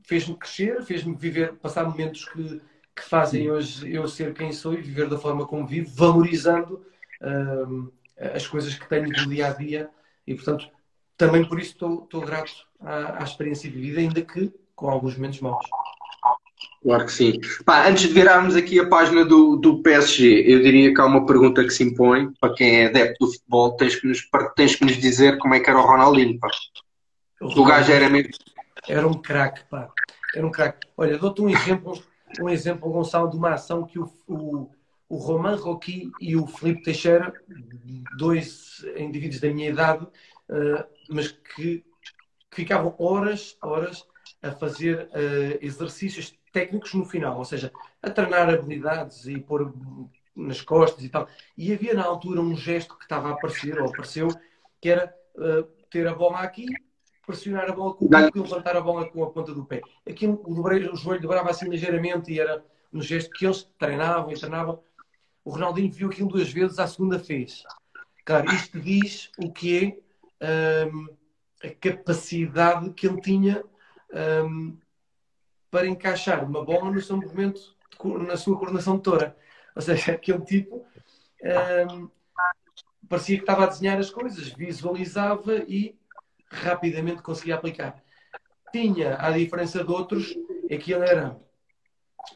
fez-me 0.03 0.35
crescer, 0.35 0.83
fez-me 0.83 1.15
viver, 1.15 1.53
passar 1.55 1.85
momentos 1.85 2.24
que, 2.28 2.61
que 2.97 3.03
fazem 3.03 3.49
hoje 3.49 3.93
eu 3.93 4.09
ser 4.09 4.35
quem 4.35 4.51
sou 4.51 4.74
e 4.74 4.81
viver 4.81 5.09
da 5.09 5.16
forma 5.16 5.47
como 5.47 5.65
vivo, 5.65 5.95
valorizando 5.95 6.85
as 8.18 8.47
coisas 8.47 8.74
que 8.74 8.88
tenho 8.88 9.09
do 9.09 9.28
dia 9.28 9.48
a 9.48 9.52
dia 9.52 9.90
e, 10.26 10.34
portanto, 10.34 10.68
também 11.16 11.44
por 11.44 11.59
isso 11.59 11.72
estou, 11.72 12.05
estou 12.05 12.20
grato 12.20 12.52
à, 12.80 13.22
à, 13.22 13.24
experiência 13.24 13.70
vivida, 13.70 14.01
ainda 14.01 14.22
que 14.22 14.52
com 14.74 14.88
alguns 14.88 15.16
momentos 15.16 15.40
maus. 15.40 15.64
Claro 16.82 17.06
que 17.06 17.12
sim. 17.12 17.40
Pá, 17.64 17.88
antes 17.88 18.06
de 18.06 18.14
virarmos 18.14 18.55
aqui 18.55 18.78
a 18.78 18.88
página 18.88 19.24
do, 19.24 19.56
do 19.56 19.82
PSG, 19.82 20.44
eu 20.47 20.62
diria 20.62 20.94
que 20.94 21.01
há 21.01 21.06
uma 21.06 21.26
pergunta 21.26 21.64
que 21.64 21.70
se 21.70 21.82
impõe 21.82 22.30
para 22.40 22.55
quem 22.55 22.82
é 22.82 22.86
adepto 22.86 23.26
do 23.26 23.32
futebol, 23.32 23.76
tens 23.76 23.97
que 23.97 24.06
nos, 24.06 24.20
tens 24.55 24.76
que 24.76 24.84
nos 24.84 24.97
dizer 24.97 25.38
como 25.38 25.55
é 25.55 25.60
que 25.60 25.68
era 25.68 25.78
o 25.78 25.86
Ronaldinho, 25.86 26.38
pá. 26.38 26.48
O, 27.40 27.60
o 27.60 27.64
gajo 27.64 27.93
era 27.93 28.09
mesmo. 28.09 28.30
Era 28.88 29.06
um 29.06 29.14
craque, 29.14 29.62
pá. 29.68 29.88
Era 30.34 30.47
um 30.47 30.51
craque. 30.51 30.86
Olha, 30.97 31.18
dou-te 31.18 31.43
um 31.43 31.48
exemplo, 31.48 32.01
um 32.40 32.48
exemplo, 32.48 32.90
Gonçalo, 32.90 33.30
de 33.30 33.36
uma 33.36 33.55
ação 33.55 33.84
que 33.84 33.98
o, 33.98 34.09
o, 34.28 34.70
o 35.09 35.16
Roman 35.16 35.57
Roqui 35.57 36.11
e 36.20 36.37
o 36.37 36.47
Felipe 36.47 36.83
Teixeira, 36.83 37.33
dois 38.19 38.85
indivíduos 38.97 39.41
da 39.41 39.51
minha 39.51 39.70
idade, 39.70 40.05
uh, 40.05 40.85
mas 41.09 41.31
que, 41.31 41.85
que, 42.51 42.57
ficavam 42.57 42.95
horas, 42.99 43.57
horas 43.62 44.07
a 44.43 44.53
fazer 44.53 45.09
uh, 45.09 45.59
exercícios 45.61 46.37
técnicos 46.53 46.95
no 46.95 47.05
final, 47.05 47.39
ou 47.39 47.45
seja, 47.45 47.73
a 48.03 48.11
treinar 48.11 48.49
habilidades 48.49 49.27
e 49.27 49.39
pôr 49.39 49.73
nas 50.35 50.61
costas 50.61 51.05
e 51.05 51.09
tal. 51.09 51.28
E 51.57 51.73
havia 51.73 51.95
na 51.95 52.05
altura 52.05 52.41
um 52.41 52.57
gesto 52.57 52.97
que 52.97 53.05
estava 53.05 53.28
a 53.28 53.33
aparecer, 53.33 53.81
ou 53.81 53.89
apareceu, 53.89 54.28
que 54.81 54.91
era 54.91 55.15
uh, 55.37 55.62
ter 55.91 56.07
a 56.07 56.15
bola 56.15 56.41
aqui, 56.41 56.66
pressionar 57.27 57.69
a 57.69 57.73
bola 57.73 57.95
com 57.95 58.05
o 58.05 58.09
bico 58.09 58.39
e 58.39 58.41
levantar 58.41 58.77
a 58.77 58.81
bola 58.81 59.09
com 59.11 59.23
a 59.24 59.31
ponta 59.31 59.53
do 59.53 59.65
pé. 59.65 59.81
Aqui 60.09 60.27
o, 60.27 60.41
o 60.47 60.97
joelho 60.97 61.20
dobrava 61.20 61.51
assim 61.51 61.69
ligeiramente 61.69 62.33
e 62.33 62.41
era 62.41 62.65
um 62.93 63.03
gesto 63.03 63.31
que 63.31 63.45
eles 63.45 63.69
treinavam 63.78 64.31
e 64.31 64.35
treinavam. 64.39 64.81
O 65.47 65.51
Ronaldinho 65.51 65.93
viu 65.93 66.09
aquilo 66.09 66.28
duas 66.28 66.51
vezes, 66.51 66.77
à 66.81 66.89
segunda 66.89 67.20
fez. 67.20 67.62
Claro, 68.24 68.52
isto 68.52 68.81
diz 68.81 69.31
o 69.39 69.52
que 69.52 70.02
é 70.40 70.86
um, 70.90 71.06
a 71.62 71.70
capacidade 71.70 72.93
que 72.94 73.06
ele 73.06 73.20
tinha 73.20 73.64
um, 74.44 74.77
para 75.70 75.86
encaixar 75.86 76.44
uma 76.44 76.64
bola 76.64 76.90
no 76.90 77.01
seu 77.01 77.16
movimento, 77.16 77.77
na 78.27 78.36
sua 78.36 78.59
coordenação 78.59 78.94
motora. 78.94 79.36
Ou 79.77 79.82
seja, 79.82 80.14
aquele 80.18 80.40
tipo 80.40 80.85
um, 81.93 82.10
parecia 83.09 83.36
que 83.36 83.44
estava 83.44 83.62
a 83.62 83.68
desenhar 83.68 84.01
as 84.01 84.10
coisas, 84.10 84.48
visualizava 84.48 85.59
e 85.68 85.97
rapidamente 86.51 87.23
conseguia 87.23 87.55
aplicar. 87.55 88.02
Tinha, 88.73 89.16
a 89.16 89.31
diferença 89.31 89.85
de 89.85 89.93
outros, 89.93 90.35
é 90.68 90.77
que 90.77 90.93
ele 90.93 91.09
era 91.09 91.40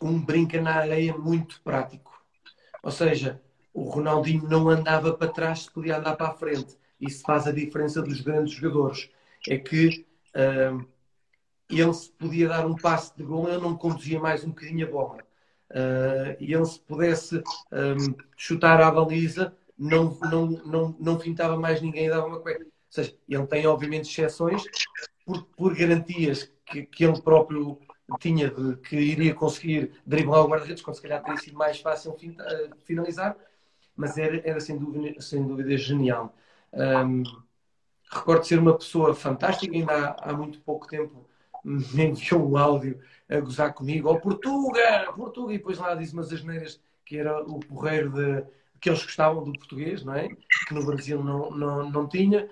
um 0.01 0.25
brinca 0.25 0.61
na 0.61 0.77
areia 0.77 1.19
muito 1.19 1.61
prático. 1.63 2.10
Ou 2.83 2.91
seja, 2.91 3.41
o 3.73 3.85
Ronaldinho 3.85 4.49
não 4.49 4.69
andava 4.69 5.13
para 5.13 5.33
trás, 5.33 5.61
se 5.63 5.71
podia 5.71 5.99
andar 5.99 6.17
para 6.17 6.29
a 6.29 6.35
frente. 6.35 6.77
Isso 7.01 7.23
faz 7.23 7.47
a 7.47 7.53
diferença 7.53 8.03
dos 8.03 8.21
grandes 8.21 8.55
jogadores. 8.55 9.11
É 9.49 9.57
que 9.57 10.07
um, 10.73 10.85
ele 11.69 11.95
se 11.95 12.11
podia 12.11 12.49
dar 12.49 12.67
um 12.67 12.77
passe 12.77 13.17
de 13.17 13.23
gol, 13.23 13.49
ele 13.49 13.61
não 13.61 13.77
conduzia 13.77 14.21
mais 14.21 14.45
um 14.45 14.49
bocadinho 14.49 14.87
a 14.87 14.91
bola. 14.91 15.19
Uh, 15.71 16.37
e 16.41 16.53
ele 16.53 16.65
se 16.65 16.81
pudesse 16.81 17.37
um, 17.73 18.15
chutar 18.37 18.81
à 18.81 18.91
baliza, 18.91 19.57
não, 19.79 20.19
não, 20.21 20.47
não, 20.47 20.97
não 20.99 21.21
fintava 21.21 21.57
mais 21.57 21.81
ninguém 21.81 22.07
e 22.07 22.11
dava 22.11 22.27
uma 22.27 22.41
cueca. 22.41 22.65
Ou 22.65 22.71
seja, 22.91 23.15
ele 23.29 23.47
tem 23.47 23.67
obviamente 23.67 24.11
exceções 24.11 24.65
por, 25.25 25.45
por 25.57 25.77
garantias 25.77 26.51
que, 26.67 26.83
que 26.83 27.05
ele 27.05 27.23
próprio 27.23 27.79
tinha 28.19 28.51
de 28.51 28.77
que 28.77 28.97
iria 28.97 29.35
conseguir 29.35 29.93
driblar 30.07 30.45
o 30.45 30.49
guarda-redes, 30.49 30.83
quando 30.83 30.97
se 30.97 31.03
calhar 31.03 31.23
teria 31.23 31.39
sido 31.41 31.57
mais 31.57 31.81
fácil 31.81 32.17
ah, 32.39 32.77
finalizar, 32.85 33.37
mas 33.97 34.17
era, 34.19 34.41
era 34.49 34.61
sem, 34.61 34.79
dúvida, 34.79 35.21
sem 35.21 35.47
dúvida 35.47 35.77
genial. 35.77 36.35
Um, 36.73 37.23
recordo 38.11 38.45
ser 38.45 38.59
uma 38.59 38.77
pessoa 38.77 39.15
fantástica, 39.15 39.75
ainda 39.75 39.93
há, 39.93 40.31
há 40.31 40.33
muito 40.33 40.61
pouco 40.61 40.87
tempo 40.87 41.29
me 41.65 42.07
enviou 42.07 42.51
um 42.51 42.57
áudio 42.57 43.01
a 43.29 43.41
gozar 43.41 43.75
comigo, 43.75 44.09
ó 44.09 44.13
oh, 44.13 44.21
Portuga, 44.21 45.13
Portuga, 45.15 45.53
e 45.53 45.59
depois 45.59 45.79
lá 45.79 45.95
disse 45.95 46.15
umas 46.15 46.33
asneiras 46.33 46.81
que 47.05 47.19
era 47.19 47.43
o 47.43 47.61
porreiro 47.61 48.11
de, 48.11 48.45
que 48.81 48.89
eles 48.89 49.03
gostavam 49.03 49.45
do 49.45 49.53
português, 49.53 50.05
não 50.05 50.15
é? 50.15 50.29
Que 50.67 50.75
no 50.75 50.85
Brasil 50.85 51.23
não, 51.23 51.51
não, 51.51 51.91
não 51.91 52.09
tinha. 52.09 52.49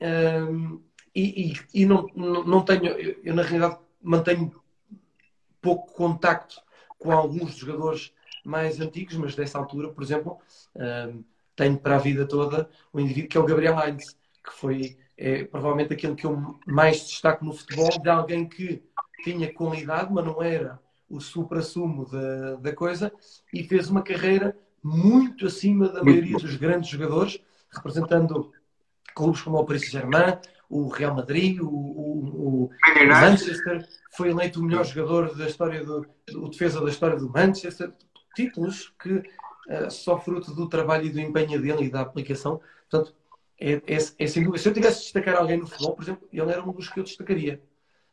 Um, 0.00 0.80
e, 1.14 1.52
e, 1.52 1.82
e 1.82 1.86
não, 1.86 2.06
não, 2.14 2.44
não, 2.44 2.64
tenho, 2.64 2.86
eu, 2.86 3.16
eu, 3.24 3.34
na 3.34 3.42
realidade 3.42 3.78
mantenho 4.02 4.54
pouco 5.66 5.92
contacto 5.92 6.60
com 6.96 7.10
alguns 7.10 7.56
jogadores 7.56 8.12
mais 8.44 8.80
antigos, 8.80 9.16
mas 9.16 9.34
dessa 9.34 9.58
altura, 9.58 9.88
por 9.88 10.04
exemplo, 10.04 10.38
um, 10.76 11.24
tenho 11.56 11.76
para 11.76 11.96
a 11.96 11.98
vida 11.98 12.24
toda 12.24 12.70
o 12.92 13.00
indivíduo 13.00 13.28
que 13.28 13.36
é 13.36 13.40
o 13.40 13.44
Gabriel 13.44 13.76
Heinz, 13.80 14.16
que 14.44 14.52
foi 14.52 14.96
é 15.18 15.44
provavelmente 15.44 15.94
aquilo 15.94 16.14
que 16.14 16.26
eu 16.26 16.56
mais 16.66 16.98
destaco 16.98 17.44
no 17.44 17.54
futebol, 17.54 17.88
de 17.88 18.08
alguém 18.08 18.46
que 18.46 18.82
tinha 19.24 19.52
qualidade, 19.52 20.12
mas 20.12 20.24
não 20.24 20.42
era 20.42 20.78
o 21.08 21.20
supra-sumo 21.20 22.04
da, 22.04 22.56
da 22.56 22.74
coisa, 22.74 23.10
e 23.52 23.64
fez 23.64 23.88
uma 23.88 24.02
carreira 24.02 24.54
muito 24.82 25.46
acima 25.46 25.88
da 25.88 26.04
maioria 26.04 26.36
dos 26.36 26.54
grandes 26.56 26.90
jogadores, 26.90 27.40
representando 27.70 28.52
clubes 29.14 29.40
como 29.40 29.56
o 29.56 29.64
Paris 29.64 29.90
Saint-Germain, 29.90 30.38
o 30.68 30.88
Real 30.88 31.14
Madrid, 31.14 31.60
o, 31.60 31.66
o, 31.66 32.64
o, 32.64 32.70
Manchester, 33.08 33.86
foi 34.16 34.30
eleito 34.30 34.60
o 34.60 34.64
melhor 34.64 34.84
jogador 34.84 35.34
da 35.36 35.46
história 35.46 35.84
do, 35.84 36.06
o 36.34 36.48
defesa 36.48 36.80
da 36.80 36.90
história 36.90 37.16
do 37.16 37.30
Manchester, 37.30 37.92
títulos 38.34 38.92
que 39.00 39.10
uh, 39.10 39.90
só 39.90 40.18
fruto 40.18 40.54
do 40.54 40.68
trabalho 40.68 41.06
e 41.06 41.10
do 41.10 41.20
empenho 41.20 41.60
dele 41.60 41.84
e 41.84 41.90
da 41.90 42.00
aplicação. 42.00 42.60
Portanto, 42.90 43.14
é, 43.60 43.80
é, 43.86 43.96
é, 44.18 44.26
sem 44.26 44.42
dúvida. 44.42 44.62
Se 44.62 44.68
eu 44.68 44.74
tivesse 44.74 44.98
de 44.98 45.04
destacar 45.04 45.36
alguém 45.36 45.58
no 45.58 45.66
futebol, 45.66 45.94
por 45.94 46.02
exemplo, 46.02 46.28
ele 46.32 46.50
era 46.50 46.62
um 46.62 46.72
dos 46.72 46.88
que 46.88 47.00
eu 47.00 47.04
destacaria. 47.04 47.60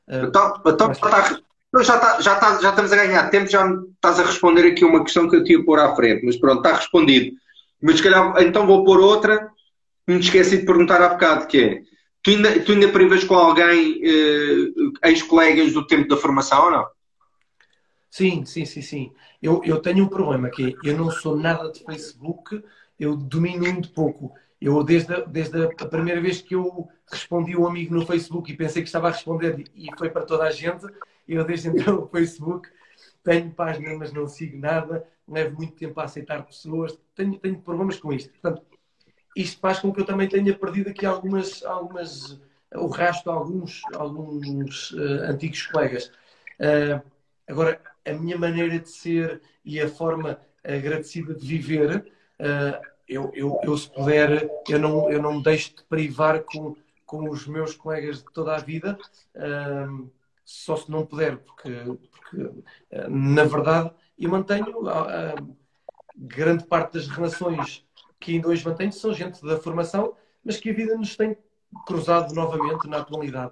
Uh, 0.07 0.27
então, 0.27 0.61
então 0.65 0.87
mas... 0.87 0.99
tá, 0.99 1.39
já, 1.81 1.99
tá, 1.99 2.21
já, 2.21 2.35
tá, 2.35 2.61
já 2.61 2.69
estamos 2.69 2.91
a 2.91 2.95
ganhar 2.95 3.29
tempo, 3.29 3.49
já 3.49 3.67
estás 3.95 4.19
a 4.19 4.23
responder 4.23 4.67
aqui 4.67 4.85
uma 4.85 5.03
questão 5.03 5.27
que 5.27 5.35
eu 5.35 5.43
tinha 5.43 5.59
a 5.59 5.65
pôr 5.65 5.79
à 5.79 5.95
frente, 5.95 6.25
mas 6.25 6.37
pronto, 6.37 6.57
está 6.57 6.77
respondido. 6.77 7.35
Mas 7.81 7.97
se 7.97 8.03
calhar, 8.03 8.41
então 8.41 8.67
vou 8.67 8.83
pôr 8.83 8.99
outra, 8.99 9.49
me 10.07 10.19
esqueci 10.19 10.59
de 10.59 10.65
perguntar 10.65 11.01
há 11.01 11.09
bocado, 11.09 11.47
que 11.47 11.57
é, 11.57 11.81
tu 12.23 12.31
ainda, 12.31 12.59
tu 12.63 12.71
ainda 12.71 12.91
privas 12.91 13.23
com 13.23 13.35
alguém, 13.35 14.01
eh, 14.03 15.09
ex-colegas 15.09 15.73
do 15.73 15.85
tempo 15.85 16.07
da 16.07 16.17
formação 16.17 16.65
ou 16.65 16.71
não? 16.71 16.87
Sim, 18.09 18.45
sim, 18.45 18.65
sim, 18.65 18.81
sim. 18.81 19.13
Eu, 19.41 19.61
eu 19.65 19.81
tenho 19.81 20.05
um 20.05 20.07
problema 20.07 20.49
que 20.49 20.69
é, 20.69 20.89
eu 20.89 20.97
não 20.97 21.11
sou 21.11 21.35
nada 21.35 21.71
de 21.71 21.83
Facebook, 21.83 22.63
eu 22.99 23.17
domino 23.17 23.63
muito 23.63 23.91
pouco. 23.91 24.33
Eu, 24.61 24.81
desde, 24.83 25.13
a, 25.13 25.19
desde 25.21 25.63
a 25.63 25.85
primeira 25.87 26.21
vez 26.21 26.41
que 26.41 26.55
eu 26.55 26.87
respondi 27.11 27.57
um 27.57 27.67
amigo 27.67 27.93
no 27.93 28.05
Facebook 28.05 28.51
e 28.51 28.55
pensei 28.55 28.81
que 28.81 28.87
estava 28.87 29.07
a 29.09 29.11
responder 29.11 29.65
e 29.75 29.87
foi 29.97 30.09
para 30.09 30.25
toda 30.25 30.43
a 30.43 30.51
gente, 30.51 30.85
eu 31.27 31.43
desde 31.43 31.69
então 31.69 31.95
no 32.01 32.07
Facebook 32.07 32.69
tenho 33.23 33.51
página, 33.51 33.97
mas 33.97 34.13
não 34.13 34.27
sigo 34.27 34.57
nada, 34.57 35.05
levo 35.27 35.57
muito 35.57 35.73
tempo 35.73 35.99
a 35.99 36.03
aceitar 36.03 36.45
pessoas, 36.45 36.97
tenho, 37.15 37.37
tenho 37.39 37.59
problemas 37.61 37.97
com 37.99 38.13
isto. 38.13 38.29
Portanto, 38.31 38.61
isto 39.35 39.59
faz 39.59 39.79
com 39.79 39.91
que 39.91 40.01
eu 40.01 40.05
também 40.05 40.27
tenha 40.27 40.57
perdido 40.57 40.89
aqui 40.89 41.05
algumas, 41.05 41.63
algumas 41.63 42.39
o 42.75 42.87
rastro 42.87 43.31
de 43.31 43.37
alguns, 43.37 43.81
alguns 43.95 44.91
uh, 44.91 45.23
antigos 45.29 45.65
colegas. 45.67 46.11
Uh, 46.59 47.01
agora, 47.47 47.81
a 48.05 48.13
minha 48.13 48.37
maneira 48.37 48.79
de 48.79 48.89
ser 48.89 49.41
e 49.63 49.79
a 49.79 49.87
forma 49.87 50.39
agradecida 50.63 51.33
de 51.33 51.45
viver 51.45 52.11
uh, 52.39 52.93
eu, 53.07 53.31
eu, 53.33 53.59
eu 53.63 53.77
se 53.77 53.89
puder, 53.89 54.49
eu 54.67 54.79
não, 54.79 55.11
eu 55.11 55.21
não 55.21 55.35
me 55.35 55.43
deixo 55.43 55.75
de 55.75 55.83
privar 55.83 56.41
com, 56.43 56.75
com 57.05 57.29
os 57.29 57.45
meus 57.47 57.75
colegas 57.75 58.19
de 58.19 58.31
toda 58.31 58.55
a 58.55 58.59
vida, 58.59 58.97
só 60.45 60.77
se 60.77 60.89
não 60.89 61.05
puder, 61.05 61.37
porque, 61.37 61.69
porque 62.11 62.63
na 63.09 63.43
verdade 63.43 63.91
eu 64.17 64.29
mantenho 64.29 64.83
grande 66.15 66.63
parte 66.63 66.93
das 66.93 67.07
relações 67.07 67.85
que 68.23 68.35
ainda 68.35 68.47
hoje 68.47 68.65
mantenho 68.65 68.93
são 68.93 69.13
gente 69.13 69.45
da 69.45 69.57
formação, 69.57 70.15
mas 70.43 70.57
que 70.57 70.69
a 70.69 70.73
vida 70.73 70.95
nos 70.95 71.17
tem 71.17 71.35
cruzado 71.85 72.33
novamente 72.33 72.87
na 72.87 72.99
atualidade. 72.99 73.51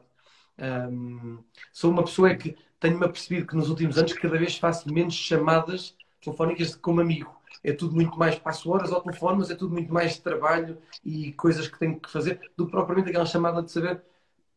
Um, 0.57 1.39
sou 1.73 1.91
uma 1.91 2.03
pessoa 2.03 2.34
que 2.35 2.56
tenho-me 2.80 3.06
apercebido 3.06 3.45
que 3.45 3.56
nos 3.56 3.69
últimos 3.69 3.98
anos 3.98 4.14
cada 4.14 4.38
vez 4.38 4.57
faço 4.57 4.91
menos 4.91 5.14
chamadas 5.14 5.95
telefónicas 6.22 6.73
como 6.76 7.02
amigo. 7.02 7.35
É 7.64 7.73
tudo 7.73 7.93
muito 7.93 8.18
mais, 8.18 8.39
passo 8.39 8.72
horas 8.72 8.93
ao 8.93 9.02
telefone, 9.02 9.39
mas 9.39 9.52
é 9.52 9.56
tudo 9.56 9.73
muito 9.73 9.93
mais 9.93 10.18
trabalho 10.18 10.77
e 11.03 11.34
coisas 11.34 11.68
que 11.68 11.77
tenho 11.77 11.99
que 11.99 12.10
fazer 12.10 12.39
do 12.56 12.65
que 12.65 12.72
propriamente 12.72 13.10
aquela 13.10 13.26
chamada 13.26 13.61
de 13.61 13.72
saber 13.72 14.02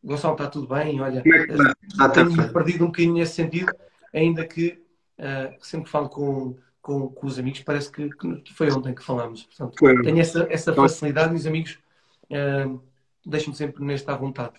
Gonçalo, 0.03 0.35
está 0.35 0.47
tudo 0.49 0.69
bem, 0.69 1.01
olha, 1.01 1.21
é 1.21 2.09
tenho 2.11 2.53
perdido 2.53 2.85
um 2.85 2.89
bocadinho 2.89 3.15
nesse 3.15 3.35
sentido, 3.35 3.73
ainda 4.13 4.47
que 4.47 4.85
uh, 5.19 5.65
sempre 5.65 5.91
falo 5.91 6.11
com, 6.11 6.57
com, 6.85 7.09
com, 7.09 7.27
os 7.27 7.39
amigos, 7.39 7.63
parece 7.63 7.91
que, 7.91 8.11
que, 8.11 8.53
foi 8.53 8.71
ontem 8.71 8.95
que 8.95 9.03
falamos. 9.03 9.45
Portanto, 9.45 9.75
foi. 9.79 10.03
tenho 10.03 10.21
essa, 10.21 10.47
essa 10.51 10.75
facilidade 10.75 11.35
os 11.35 11.47
amigos 11.47 11.79
uh, 12.25 12.79
deixam-me 13.25 13.57
sempre 13.57 13.83
nesta 13.83 14.13
à 14.13 14.17
vontade. 14.17 14.53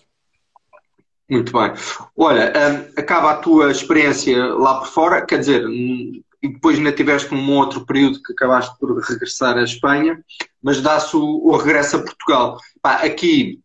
Muito 1.29 1.53
bem. 1.53 1.71
Olha, 2.17 2.51
um, 2.51 2.99
acaba 2.99 3.29
a 3.29 3.37
tua 3.37 3.69
experiência 3.69 4.43
lá 4.55 4.79
por 4.79 4.87
fora, 4.87 5.23
quer 5.23 5.37
dizer, 5.37 5.69
e 5.69 6.23
depois 6.41 6.79
ainda 6.79 6.91
tiveste 6.91 7.31
um 7.31 7.51
outro 7.51 7.85
período 7.85 8.21
que 8.23 8.33
acabaste 8.33 8.75
por 8.79 8.99
regressar 8.99 9.55
à 9.57 9.63
Espanha, 9.63 10.19
mas 10.63 10.81
dá-se 10.81 11.15
o, 11.15 11.21
o, 11.21 11.55
regresso 11.55 11.97
a 11.97 12.01
Portugal. 12.01 12.57
Pá, 12.81 13.03
aqui 13.03 13.59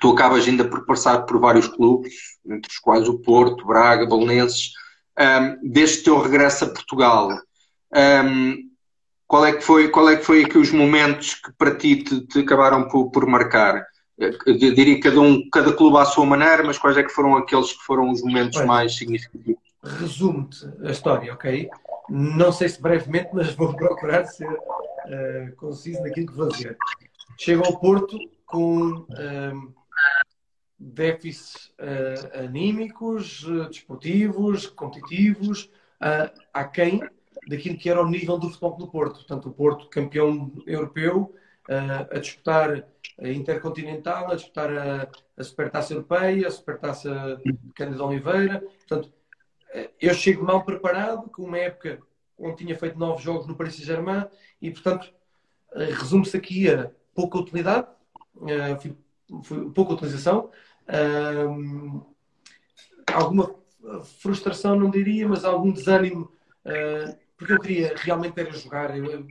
tu 0.00 0.10
acabas 0.10 0.46
ainda 0.46 0.64
por 0.64 0.84
passar 0.84 1.22
por 1.22 1.38
vários 1.38 1.68
clubes, 1.68 2.14
entre 2.44 2.68
os 2.68 2.78
quais 2.78 3.08
o 3.08 3.18
Porto, 3.20 3.64
Braga, 3.64 4.06
Belenenses. 4.06 4.72
um, 5.16 5.70
deste 5.72 6.02
teu 6.02 6.20
regresso 6.20 6.64
a 6.64 6.68
Portugal. 6.68 7.30
Um, 7.94 8.70
qual 9.26 9.46
é 9.46 9.52
que 9.52 9.62
foi, 9.62 9.88
qual 9.88 10.08
é 10.08 10.16
que 10.16 10.24
foi 10.24 10.44
aqui 10.44 10.58
os 10.58 10.72
momentos 10.72 11.34
que 11.34 11.52
para 11.52 11.76
ti 11.76 12.02
te, 12.02 12.20
te 12.26 12.40
acabaram 12.40 12.88
por, 12.88 13.10
por 13.10 13.26
marcar? 13.26 13.86
Eu 14.18 14.58
diria 14.58 14.96
que 14.96 15.02
cada, 15.02 15.20
um, 15.20 15.48
cada 15.50 15.72
clube 15.72 15.96
à 15.96 16.04
sua 16.04 16.26
maneira, 16.26 16.62
mas 16.62 16.76
quais 16.78 16.96
é 16.96 17.02
que 17.02 17.10
foram 17.10 17.36
aqueles 17.36 17.72
que 17.72 17.82
foram 17.84 18.10
os 18.10 18.22
momentos 18.22 18.58
Olha, 18.58 18.66
mais 18.66 18.96
significativos? 18.96 19.62
Resumo-te 19.82 20.68
a 20.84 20.90
história, 20.90 21.32
ok? 21.32 21.70
Não 22.08 22.52
sei 22.52 22.68
se 22.68 22.82
brevemente, 22.82 23.30
mas 23.32 23.54
vou 23.54 23.74
procurar 23.74 24.24
ser 24.24 24.50
uh, 24.50 25.56
conciso 25.56 26.02
naquilo 26.02 26.26
que 26.26 26.36
vou 26.36 26.48
dizer. 26.48 26.76
Chego 27.38 27.64
ao 27.64 27.78
Porto 27.78 28.18
com 28.44 28.88
uh, 28.88 29.74
déficits 30.78 31.72
uh, 31.78 32.44
anímicos, 32.44 33.46
desportivos, 33.68 34.66
competitivos, 34.66 35.70
uh, 36.02 36.30
a 36.52 36.64
quem 36.64 37.00
daquilo 37.46 37.76
que 37.76 37.88
era 37.90 38.02
o 38.02 38.08
nível 38.08 38.38
do 38.38 38.48
futebol 38.48 38.76
do 38.76 38.88
Porto. 38.88 39.14
Portanto, 39.16 39.48
o 39.48 39.52
Porto 39.52 39.88
campeão 39.88 40.52
europeu, 40.66 41.34
uh, 41.68 42.16
a 42.16 42.18
disputar 42.18 42.84
a 43.18 43.28
Intercontinental, 43.28 44.30
a 44.30 44.34
disputar 44.34 44.70
a, 44.70 45.08
a 45.36 45.44
Supertaça 45.44 45.92
Europeia, 45.92 46.48
a 46.48 46.50
Supertaça 46.50 47.40
Cândido 47.74 48.04
Oliveira. 48.04 48.60
Portanto, 48.60 49.12
eu 50.00 50.12
chego 50.14 50.44
mal 50.44 50.64
preparado, 50.64 51.30
com 51.30 51.44
uma 51.44 51.58
época 51.58 52.00
onde 52.36 52.56
tinha 52.56 52.76
feito 52.76 52.98
nove 52.98 53.22
jogos 53.22 53.46
no 53.46 53.54
Paris 53.54 53.74
Saint-Germain 53.74 54.24
e, 54.60 54.70
portanto, 54.70 55.12
resume-se 55.72 56.36
aqui 56.36 56.68
a 56.68 56.90
pouca 57.14 57.38
utilidade, 57.38 57.86
pouca 59.74 59.92
utilização, 59.92 60.50
alguma 63.12 63.54
frustração, 64.18 64.76
não 64.76 64.90
diria, 64.90 65.28
mas 65.28 65.44
algum 65.44 65.72
desânimo, 65.72 66.32
uh, 66.64 67.16
porque 67.40 67.54
eu 67.54 67.58
queria 67.58 67.94
realmente 67.96 68.38
era 68.38 68.52
jogar. 68.52 68.94
Eu, 68.94 69.26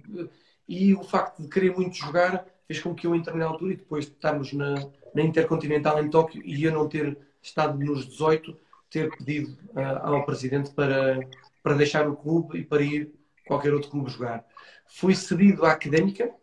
e 0.67 0.95
o 0.95 1.03
facto 1.03 1.43
de 1.43 1.47
querer 1.47 1.75
muito 1.75 1.95
jogar 1.95 2.43
fez 2.67 2.81
com 2.81 2.95
que 2.95 3.05
eu 3.05 3.13
entre 3.13 3.33
na 3.35 3.45
altura 3.45 3.73
e 3.73 3.77
depois 3.77 4.05
de 4.05 4.11
estarmos 4.11 4.51
na, 4.51 4.73
na 5.13 5.21
Intercontinental 5.21 6.03
em 6.03 6.09
Tóquio 6.09 6.41
e 6.43 6.63
eu 6.63 6.71
não 6.71 6.89
ter 6.89 7.15
estado 7.39 7.77
nos 7.77 8.07
18, 8.07 8.57
ter 8.89 9.15
pedido 9.15 9.57
uh, 9.75 10.07
ao 10.07 10.25
presidente 10.25 10.71
para, 10.71 11.19
para 11.61 11.75
deixar 11.75 12.07
o 12.09 12.15
clube 12.15 12.57
e 12.57 12.63
para 12.63 12.81
ir 12.81 13.13
qualquer 13.47 13.73
outro 13.73 13.91
clube 13.91 14.09
jogar. 14.09 14.43
Fui 14.87 15.13
cedido 15.15 15.63
à 15.65 15.71
Académica. 15.73 16.33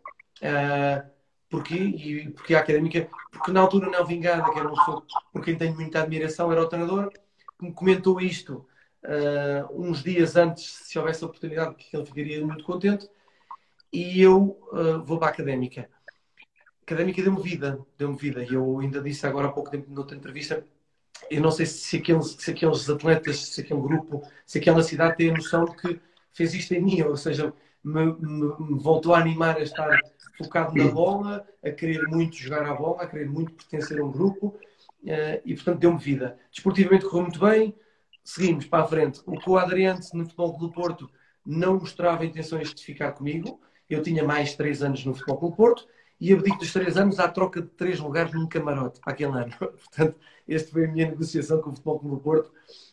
Uh, 0.41 1.17
Porquê? 1.49 1.75
E 1.75 2.29
porque 2.31 2.55
a 2.55 2.59
Académica, 2.59 3.09
porque 3.31 3.51
na 3.51 3.61
altura 3.61 3.89
não 3.89 4.05
Vingada, 4.05 4.51
que 4.51 4.59
era 4.59 4.67
um 4.67 4.75
pessoa 4.75 5.03
por 5.31 5.43
quem 5.43 5.55
tenho 5.55 5.75
muita 5.75 6.01
admiração, 6.01 6.51
era 6.51 6.61
o 6.61 6.67
treinador, 6.67 7.09
que 7.09 7.65
me 7.65 7.73
comentou 7.73 8.19
isto 8.19 8.67
uh, 9.07 9.81
uns 9.81 10.03
dias 10.03 10.35
antes, 10.35 10.65
se 10.65 10.99
houvesse 10.99 11.23
oportunidade, 11.23 11.75
que 11.75 11.95
ele 11.95 12.05
ficaria 12.05 12.45
muito 12.45 12.63
contente, 12.63 13.09
e 13.91 14.21
eu 14.21 14.59
uh, 14.71 15.01
vou 15.03 15.17
para 15.17 15.29
a 15.29 15.31
Académica. 15.31 15.89
A 16.39 16.83
Académica 16.83 17.23
deu-me 17.23 17.41
vida, 17.41 17.79
deu-me 17.97 18.17
vida, 18.17 18.43
e 18.43 18.53
eu 18.53 18.79
ainda 18.79 19.01
disse 19.01 19.25
agora 19.25 19.47
há 19.47 19.51
pouco 19.51 19.71
tempo 19.71 19.89
noutra 19.89 20.15
entrevista, 20.15 20.63
eu 21.31 21.41
não 21.41 21.51
sei 21.51 21.65
se 21.65 21.97
aqueles, 21.97 22.35
se 22.39 22.51
aqueles 22.51 22.89
atletas, 22.89 23.37
se 23.47 23.61
aquele 23.61 23.81
grupo, 23.81 24.21
se 24.45 24.59
aquela 24.59 24.83
cidade 24.83 25.17
tem 25.17 25.29
a 25.31 25.33
noção 25.33 25.65
de 25.65 25.75
que 25.75 25.99
fez 26.33 26.53
isto 26.53 26.73
em 26.73 26.81
mim, 26.81 27.01
ou 27.01 27.17
seja, 27.17 27.53
me, 27.83 28.05
me, 28.19 28.53
me 28.59 28.79
voltou 28.79 29.15
a 29.15 29.19
animar 29.19 29.57
a 29.57 29.61
estar 29.61 29.99
focado 30.37 30.75
na 30.75 30.89
bola, 30.89 31.47
a 31.63 31.71
querer 31.71 32.03
muito 32.07 32.35
jogar 32.35 32.63
à 32.65 32.73
bola, 32.73 33.01
a 33.01 33.07
querer 33.07 33.27
muito 33.27 33.53
pertencer 33.53 33.99
a 33.99 34.05
um 34.05 34.11
grupo 34.11 34.47
uh, 34.47 35.41
e, 35.43 35.55
portanto, 35.55 35.79
deu-me 35.79 35.97
vida. 35.97 36.37
Desportivamente 36.51 37.05
correu 37.05 37.23
muito 37.23 37.39
bem, 37.39 37.73
seguimos 38.27 38.65
para 38.65 38.83
a 38.83 38.87
frente. 38.87 39.21
O 39.25 39.39
que 39.39 39.49
o 39.49 39.57
Adriante 39.57 40.13
no 40.13 40.25
Futebol 40.25 40.57
do 40.57 40.69
Porto 40.69 41.09
não 41.45 41.75
mostrava 41.75 42.25
intenções 42.25 42.73
de 42.73 42.83
ficar 42.83 43.13
comigo. 43.13 43.61
Eu 43.89 44.03
tinha 44.03 44.21
mais 44.21 44.53
três 44.53 44.83
anos 44.83 45.05
no 45.05 45.13
Futebol 45.13 45.49
do 45.49 45.55
Porto 45.55 45.87
e 46.19 46.33
abdico 46.33 46.57
dos 46.57 46.73
três 46.73 46.97
anos 46.97 47.19
à 47.19 47.29
troca 47.29 47.61
de 47.61 47.69
três 47.69 48.01
lugares 48.01 48.33
num 48.33 48.45
camarote 48.45 48.99
para 48.99 49.13
aquele 49.13 49.31
ano. 49.31 49.55
Portanto, 49.57 50.19
esta 50.45 50.69
foi 50.69 50.85
a 50.85 50.87
minha 50.89 51.09
negociação 51.09 51.61
com 51.61 51.69
o 51.69 51.73
Futebol 51.73 51.99
do 51.99 52.17
Porto 52.17 52.51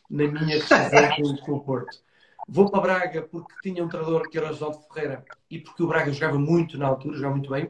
na 0.09 0.25
minha 0.25 0.57
decisão 0.57 1.35
com 1.45 1.51
o 1.51 1.59
Porto. 1.59 1.99
Vou 2.47 2.71
para 2.71 2.79
Braga 2.79 3.21
porque 3.23 3.53
tinha 3.61 3.83
um 3.83 3.89
treinador 3.89 4.29
que 4.29 4.37
era 4.37 4.47
o 4.47 4.51
Oswaldo 4.51 4.79
Ferreira 4.93 5.25
e 5.51 5.59
porque 5.59 5.83
o 5.83 5.87
Braga 5.87 6.13
jogava 6.13 6.39
muito 6.39 6.77
na 6.77 6.87
altura, 6.87 7.15
jogava 7.15 7.35
muito 7.35 7.49
bem, 7.49 7.69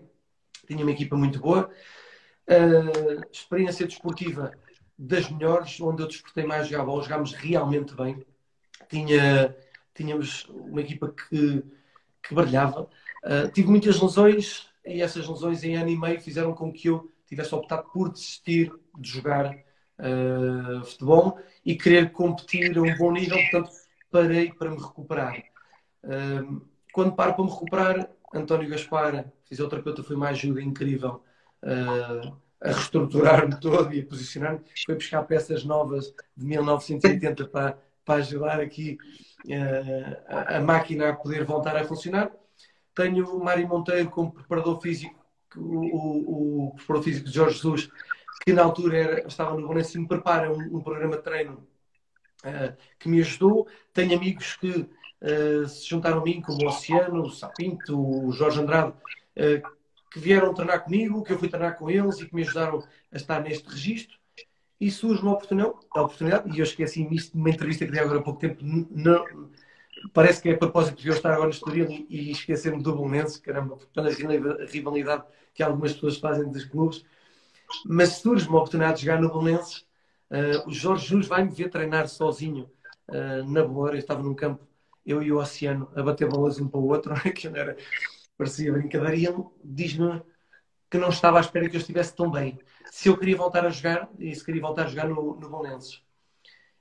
tinha 0.68 0.84
uma 0.84 0.92
equipa 0.92 1.16
muito 1.16 1.40
boa. 1.40 1.68
Uh, 2.48 3.26
experiência 3.32 3.88
desportiva 3.88 4.52
das 4.98 5.30
melhores, 5.30 5.80
onde 5.82 6.02
eu 6.02 6.08
despertei 6.08 6.46
mais 6.46 6.68
jogar 6.68 6.86
bola, 6.86 7.04
jogámos 7.04 7.34
realmente 7.34 7.94
bem. 7.96 8.26
Tinha, 8.90 9.56
tínhamos 9.94 10.46
uma 10.50 10.82
equipa 10.82 11.14
que, 11.14 11.64
que 12.24 12.34
brilhava. 12.34 12.90
Uh, 13.24 13.52
tive 13.54 13.70
muitas 13.70 14.00
lesões 14.00 14.68
e 14.86 15.02
essas 15.02 15.28
lesões 15.28 15.64
em 15.64 15.76
ano 15.76 15.90
e 15.90 15.98
meio 15.98 16.22
fizeram 16.22 16.54
com 16.54 16.72
que 16.72 16.90
eu 16.90 17.12
tivesse 17.28 17.54
optado 17.54 17.90
por 17.92 18.12
desistir 18.12 18.72
de 18.98 19.10
jogar 19.10 19.54
uh, 19.54 20.86
futebol 20.86 21.40
e 21.66 21.76
querer 21.76 22.12
competir 22.12 22.78
a 22.78 22.82
um 22.82 22.96
bom 22.98 23.12
nível. 23.12 23.38
Portanto, 23.50 23.72
parei 24.12 24.52
para 24.54 24.70
me 24.70 24.78
recuperar. 24.78 25.44
quando 26.94 27.16
paro 27.16 27.34
para 27.34 27.44
me 27.44 27.50
recuperar, 27.50 28.10
António 28.34 28.70
Gaspar, 28.70 29.26
fisioterapeuta, 29.46 30.04
foi 30.04 30.16
uma 30.16 30.30
ajuda 30.30 30.62
incrível 30.62 31.24
uh, 31.64 32.45
a 32.66 32.72
reestruturar-me 32.72 33.60
todo 33.60 33.94
e 33.94 34.02
a 34.02 34.06
posicionar-me. 34.06 34.62
Foi 34.86 34.96
buscar 34.96 35.24
peças 35.24 35.64
novas 35.64 36.14
de 36.36 36.46
1980 36.46 37.48
para, 37.48 37.78
para 38.04 38.16
ajudar 38.16 38.60
aqui 38.60 38.98
uh, 39.46 40.18
a, 40.28 40.58
a, 40.58 40.62
máquina 40.62 41.10
a 41.10 41.16
poder 41.16 41.46
voltar 41.46 41.78
a 41.78 41.86
funcionar. 41.86 42.32
Tenho 42.94 43.30
o 43.36 43.44
Mário 43.44 43.68
Monteiro 43.68 44.10
como 44.10 44.34
preparador 44.34 44.82
físico, 44.82 45.16
o, 45.56 45.62
o, 45.62 46.68
o 46.68 46.76
preparador 46.76 47.04
físico 47.04 47.28
de 47.28 47.36
Jorge 47.36 47.56
Jesus, 47.56 47.90
que 48.44 48.52
na 48.52 48.64
altura 48.64 48.98
era, 48.98 49.28
estava 49.28 49.52
no 49.52 49.62
Bolonense 49.62 49.98
e 49.98 50.02
me 50.02 50.08
prepara 50.08 50.52
um, 50.52 50.78
um 50.78 50.82
programa 50.82 51.18
de 51.18 51.24
treino 51.24 51.68
uh, 52.44 52.76
que 52.98 53.08
me 53.08 53.22
ajudou. 53.22 53.68
Tenho 53.94 54.18
amigos 54.18 54.56
que 54.56 54.70
uh, 55.22 55.68
se 55.68 55.88
juntaram 55.88 56.20
a 56.20 56.24
mim, 56.24 56.42
como 56.42 56.64
o 56.64 56.68
Oceano, 56.68 57.22
o 57.22 57.30
Sapinto, 57.30 58.00
o 58.00 58.32
Jorge 58.32 58.60
Andrade, 58.60 58.94
que 60.16 60.20
vieram 60.20 60.54
treinar 60.54 60.84
comigo, 60.84 61.24
que 61.24 61.34
eu 61.34 61.38
fui 61.38 61.50
treinar 61.50 61.78
com 61.78 61.90
eles 61.90 62.20
e 62.20 62.26
que 62.26 62.34
me 62.34 62.42
ajudaram 62.42 62.82
a 63.12 63.16
estar 63.16 63.42
neste 63.42 63.68
registro. 63.70 64.18
E 64.80 64.90
surge 64.90 65.22
uma 65.22 65.34
oportunidade, 65.34 65.76
a 65.94 66.02
oportunidade 66.02 66.50
e 66.56 66.60
eu 66.60 66.64
esqueci 66.64 67.08
isto 67.12 67.38
numa 67.38 67.50
entrevista 67.50 67.86
que 67.86 67.92
dei 67.92 68.02
agora 68.02 68.20
há 68.20 68.24
pouco 68.24 68.40
tempo, 68.40 68.58
não, 68.64 69.26
parece 70.14 70.42
que 70.42 70.50
é 70.50 70.54
a 70.54 70.58
propósito 70.58 71.02
de 71.02 71.08
eu 71.08 71.14
estar 71.14 71.32
agora 71.32 71.46
no 71.46 71.54
Estoril 71.54 71.90
e, 71.90 72.06
e 72.10 72.32
esquecer-me 72.32 72.82
do 72.82 72.96
Bolonense, 72.96 73.42
caramba, 73.42 73.78
portanto 73.78 74.08
a 74.08 74.66
rivalidade 74.66 75.24
que 75.54 75.64
algumas 75.64 75.94
pessoas 75.94 76.18
fazem 76.18 76.50
dos 76.50 76.66
clubes. 76.66 77.06
Mas 77.86 78.18
surge 78.18 78.48
uma 78.48 78.58
oportunidade 78.58 79.00
de 79.00 79.06
jogar 79.06 79.22
no 79.22 79.30
Bolonense 79.30 79.86
Uh, 80.30 80.68
o 80.68 80.74
Jorge 80.74 81.08
Jus 81.08 81.28
vai-me 81.28 81.52
ver 81.52 81.70
treinar 81.70 82.08
sozinho 82.08 82.70
uh, 83.10 83.50
na 83.50 83.64
bola. 83.64 83.92
Eu 83.92 84.00
estava 84.00 84.24
num 84.24 84.34
campo, 84.34 84.66
eu 85.06 85.22
e 85.22 85.32
o 85.32 85.38
Oceano, 85.38 85.90
a 85.96 86.02
bater 86.02 86.28
bolas 86.28 86.60
um 86.60 86.68
para 86.68 86.80
o 86.80 86.88
outro, 86.88 87.14
que 87.34 87.48
não 87.48 87.58
era, 87.58 87.78
parecia 88.38 88.72
brincadeira, 88.72 89.16
e 89.16 89.26
ele 89.26 89.44
diz-me 89.64 90.22
que 90.90 90.98
não 90.98 91.10
estava 91.10 91.38
à 91.38 91.41
espera 91.41 91.70
que 91.70 91.76
eu 91.76 91.82
estivesse 91.82 92.16
tão 92.16 92.30
bem. 92.30 92.60
Se 92.91 93.10
eu 93.10 93.18
queria 93.18 93.36
voltar 93.36 93.66
a 93.66 93.70
jogar, 93.70 94.10
e 94.20 94.34
se 94.34 94.44
queria 94.44 94.62
voltar 94.62 94.86
a 94.86 94.88
jogar 94.88 95.07
no, 95.07 95.40
no. 95.40 95.80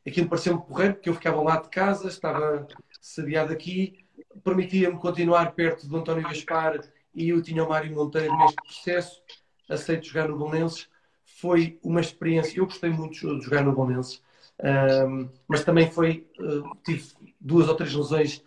Aquilo 0.07 0.29
pareceu-me 0.29 0.63
correr, 0.63 0.95
porque 0.95 1.09
eu 1.09 1.15
ficava 1.15 1.41
lá 1.41 1.57
de 1.57 1.69
casa, 1.71 2.09
estava 2.09 2.67
sediado 3.01 3.53
aqui, 3.53 4.05
permitia-me 4.43 4.99
continuar 4.99 5.53
perto 5.53 5.87
do 5.87 5.97
António 5.97 6.23
Gaspar 6.25 6.81
e 7.15 7.31
eu 7.31 7.41
tinha 7.43 7.65
o 7.65 7.69
Mário 7.69 7.95
Monteiro 7.95 8.37
neste 8.37 8.57
processo. 8.57 9.23
Aceito 9.69 10.07
jogar 10.07 10.29
no 10.29 10.37
Bolonenses 10.37 10.89
foi 11.25 11.79
uma 11.83 12.01
experiência. 12.01 12.59
Eu 12.59 12.67
gostei 12.67 12.91
muito 12.91 13.39
de 13.39 13.45
jogar 13.45 13.63
no 13.63 13.73
Bolonense, 13.73 14.21
um, 15.09 15.29
mas 15.49 15.65
também 15.65 15.91
foi. 15.91 16.27
Uh, 16.39 16.77
tive 16.85 17.13
duas 17.41 17.69
ou 17.69 17.75
três 17.75 17.95
lesões 17.95 18.45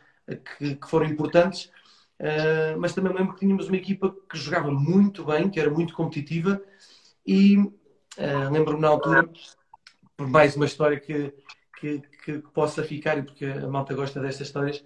que, 0.58 0.76
que 0.76 0.88
foram 0.88 1.08
importantes, 1.08 1.72
uh, 2.20 2.80
mas 2.80 2.94
também 2.94 3.14
lembro 3.14 3.34
que 3.34 3.40
tínhamos 3.40 3.68
uma 3.68 3.78
equipa 3.78 4.16
que 4.30 4.38
jogava 4.38 4.72
muito 4.72 5.26
bem, 5.26 5.50
que 5.50 5.60
era 5.60 5.70
muito 5.70 5.94
competitiva, 5.94 6.62
e 7.26 7.58
uh, 7.58 8.52
lembro-me 8.52 8.82
na 8.82 8.90
altura, 8.90 9.30
por 10.16 10.28
mais 10.28 10.56
uma 10.56 10.66
história 10.66 11.00
que, 11.00 11.34
que, 11.80 12.02
que, 12.24 12.40
possa 12.54 12.84
ficar, 12.84 13.18
e 13.18 13.24
porque 13.24 13.46
a 13.46 13.68
malta 13.68 13.94
gosta 13.94 14.20
destas 14.20 14.48
histórias, 14.48 14.84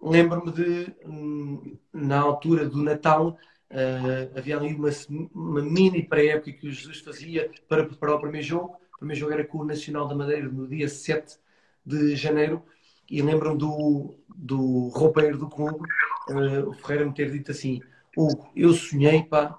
lembro-me 0.00 0.52
de, 0.52 0.94
hum, 1.06 1.78
na 1.92 2.20
altura 2.20 2.68
do 2.68 2.82
Natal, 2.82 3.38
Uh, 3.72 4.28
havia 4.38 4.58
ali 4.58 4.74
uma, 4.74 4.90
uma 5.34 5.62
mini 5.62 6.02
pré-época 6.02 6.52
que 6.52 6.68
o 6.68 6.70
Jesus 6.70 7.00
fazia 7.00 7.50
para 7.66 7.86
preparar 7.86 8.16
o 8.16 8.20
primeiro 8.20 8.46
jogo. 8.46 8.76
O 8.94 8.98
primeiro 8.98 9.20
jogo 9.20 9.32
era 9.32 9.44
com 9.44 9.58
o 9.58 9.64
Nacional 9.64 10.06
da 10.06 10.14
Madeira 10.14 10.46
no 10.46 10.68
dia 10.68 10.90
7 10.90 11.38
de 11.84 12.14
janeiro. 12.14 12.62
E 13.12 13.20
lembro-me 13.20 13.58
do, 13.58 14.14
do 14.34 14.88
roupeiro 14.88 15.36
do 15.36 15.46
clube, 15.46 15.86
uh, 16.30 16.70
o 16.70 16.72
Ferreira, 16.72 17.04
me 17.04 17.12
ter 17.12 17.30
dito 17.30 17.50
assim: 17.50 17.82
Hugo, 18.16 18.50
eu 18.56 18.72
sonhei 18.72 19.22
pá, 19.22 19.54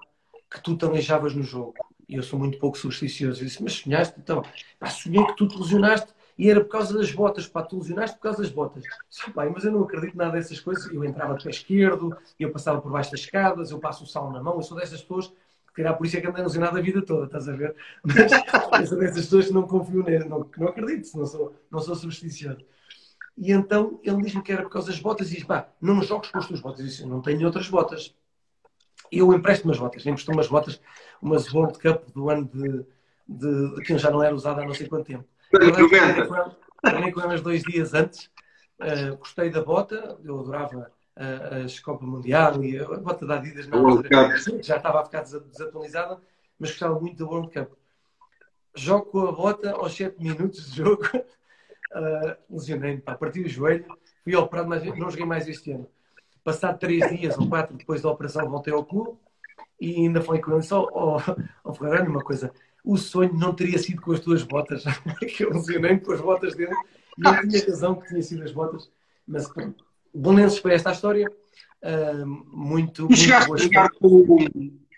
que 0.50 0.60
tu 0.60 0.76
te 0.76 0.84
aleijavas 0.84 1.36
no 1.36 1.42
jogo. 1.44 1.74
E 2.08 2.16
eu 2.16 2.22
sou 2.24 2.36
muito 2.36 2.58
pouco 2.58 2.76
supersticioso. 2.76 3.40
Eu 3.40 3.46
disse: 3.46 3.62
Mas 3.62 3.74
sonhaste? 3.74 4.18
Então, 4.18 4.42
pá, 4.76 4.90
sonhei 4.90 5.24
que 5.24 5.36
tu 5.36 5.46
te 5.46 5.56
lesionaste 5.56 6.12
E 6.36 6.50
era 6.50 6.60
por 6.60 6.68
causa 6.68 6.98
das 6.98 7.12
botas, 7.12 7.46
pá, 7.46 7.62
tu 7.62 7.78
lesionaste 7.78 8.16
por 8.16 8.24
causa 8.24 8.42
das 8.42 8.50
botas. 8.50 8.82
Sim, 9.08 9.32
mas 9.36 9.64
eu 9.64 9.70
não 9.70 9.84
acredito 9.84 10.16
nada 10.16 10.32
dessas 10.32 10.58
coisas. 10.58 10.92
Eu 10.92 11.04
entrava 11.04 11.36
de 11.36 11.44
pé 11.44 11.50
esquerdo, 11.50 12.16
eu 12.40 12.50
passava 12.50 12.80
por 12.80 12.90
baixo 12.90 13.12
das 13.12 13.20
escadas, 13.20 13.70
eu 13.70 13.78
passo 13.78 14.02
o 14.02 14.06
sal 14.08 14.32
na 14.32 14.42
mão, 14.42 14.56
eu 14.56 14.62
sou 14.62 14.76
dessas 14.76 15.00
pessoas 15.00 15.28
que 15.28 15.82
calhar 15.82 15.96
por 15.96 16.06
isso 16.06 16.16
é 16.16 16.20
que 16.20 16.26
andei 16.26 16.42
lesionado 16.42 16.78
a 16.78 16.80
vida 16.80 17.02
toda, 17.02 17.26
estás 17.26 17.48
a 17.48 17.52
ver? 17.52 17.74
Mas 18.04 18.80
eu 18.80 18.86
sou 18.86 18.98
dessas 18.98 19.24
pessoas 19.24 19.46
que 19.46 19.52
não 19.52 19.62
confio 19.66 20.02
nele, 20.02 20.24
não, 20.24 20.48
não 20.56 20.68
acredito, 20.68 21.16
não 21.16 21.26
sou, 21.26 21.54
não 21.70 21.80
sou 21.80 21.94
supersticioso. 21.94 22.64
E 23.36 23.52
então 23.52 24.00
ele 24.02 24.22
diz-me 24.22 24.42
que 24.42 24.52
era 24.52 24.62
por 24.62 24.70
causa 24.70 24.90
das 24.90 25.00
botas 25.00 25.30
e 25.30 25.36
diz: 25.36 25.44
pá, 25.44 25.68
não 25.80 26.02
jogues 26.02 26.30
com 26.30 26.38
as 26.38 26.46
tuas 26.46 26.60
botas. 26.60 26.80
Eu 26.80 26.86
disse: 26.86 27.06
não 27.06 27.20
tenho 27.20 27.44
outras 27.46 27.68
botas. 27.68 28.14
E 29.10 29.18
eu 29.18 29.32
empresto 29.32 29.66
umas 29.66 29.78
botas, 29.78 30.06
empresto 30.06 30.32
umas 30.32 30.48
botas, 30.48 30.80
umas 31.20 31.52
World 31.52 31.78
Cup 31.78 32.08
do 32.14 32.30
ano 32.30 32.48
de, 32.52 32.84
de, 33.28 33.74
de 33.74 33.82
que 33.82 33.98
já 33.98 34.10
não 34.10 34.22
era 34.22 34.34
usada 34.34 34.62
há 34.62 34.66
não 34.66 34.74
sei 34.74 34.88
quanto 34.88 35.06
tempo. 35.06 35.24
Treinei 36.82 37.12
com 37.12 37.20
elas 37.20 37.40
dois 37.40 37.62
dias 37.62 37.94
antes, 37.94 38.30
uh, 38.80 39.16
gostei 39.16 39.50
da 39.50 39.62
bota, 39.62 40.18
eu 40.22 40.40
adorava 40.40 40.90
uh, 41.16 41.64
as 41.64 41.78
Copa 41.80 42.04
Mundial 42.04 42.62
e 42.62 42.78
a 42.78 42.84
bota 42.84 43.26
da 43.26 43.36
Adidas 43.36 43.66
na 43.66 43.78
altura, 43.78 44.08
já 44.62 44.76
estava 44.76 45.00
a 45.00 45.04
ficar 45.04 45.22
desatualizada, 45.22 46.20
mas 46.58 46.70
gostava 46.70 46.98
muito 47.00 47.16
da 47.16 47.30
World 47.30 47.52
Cup. 47.52 47.72
Jogo 48.74 49.06
com 49.06 49.20
a 49.28 49.32
bota 49.32 49.70
aos 49.72 49.94
7 49.94 50.20
minutos 50.20 50.70
de 50.70 50.78
jogo, 50.78 51.04
uh, 51.94 52.36
lesionei-me, 52.50 53.00
parti 53.00 53.40
o 53.40 53.48
joelho, 53.48 53.86
fui 54.22 54.34
operado, 54.34 54.68
mas 54.68 54.84
não 54.84 55.10
joguei 55.10 55.26
mais 55.26 55.48
este 55.48 55.72
ano. 55.72 55.88
Passado 56.42 56.78
3 56.78 57.16
dias 57.16 57.38
ou 57.38 57.48
4 57.48 57.76
depois 57.76 58.02
da 58.02 58.10
operação, 58.10 58.48
voltei 58.50 58.72
ao 58.72 58.84
clube 58.84 59.18
e 59.80 59.96
ainda 59.96 60.20
falei 60.20 60.42
com 60.42 60.52
ele 60.52 60.62
só, 60.62 60.88
oh, 60.92 61.18
oh 61.64 61.74
Ferrari, 61.74 62.08
uma 62.08 62.22
coisa, 62.22 62.52
o 62.84 62.96
sonho 62.96 63.32
não 63.32 63.54
teria 63.54 63.78
sido 63.78 64.02
com 64.02 64.12
as 64.12 64.20
tuas 64.20 64.42
botas, 64.42 64.84
que 65.34 65.44
eu 65.44 65.50
lesionei 65.50 65.98
com 65.98 66.12
as 66.12 66.20
botas 66.20 66.54
dele 66.54 66.74
e 67.18 67.26
eu 67.26 67.48
tinha 67.48 67.64
razão 67.64 67.94
que 67.94 68.08
tinha 68.08 68.22
sido 68.22 68.42
as 68.42 68.52
botas, 68.52 68.90
mas 69.26 69.48
pronto. 69.48 69.84
Belenenses 70.14 70.58
foi 70.58 70.74
esta 70.74 70.90
a 70.90 70.92
história. 70.92 71.30
Uh, 71.82 72.26
muito. 72.26 73.08
E 73.10 73.16
chegaste, 73.16 73.48
muito 73.48 73.62
a 73.62 73.64
jogar 73.64 73.90
com, 73.90 74.38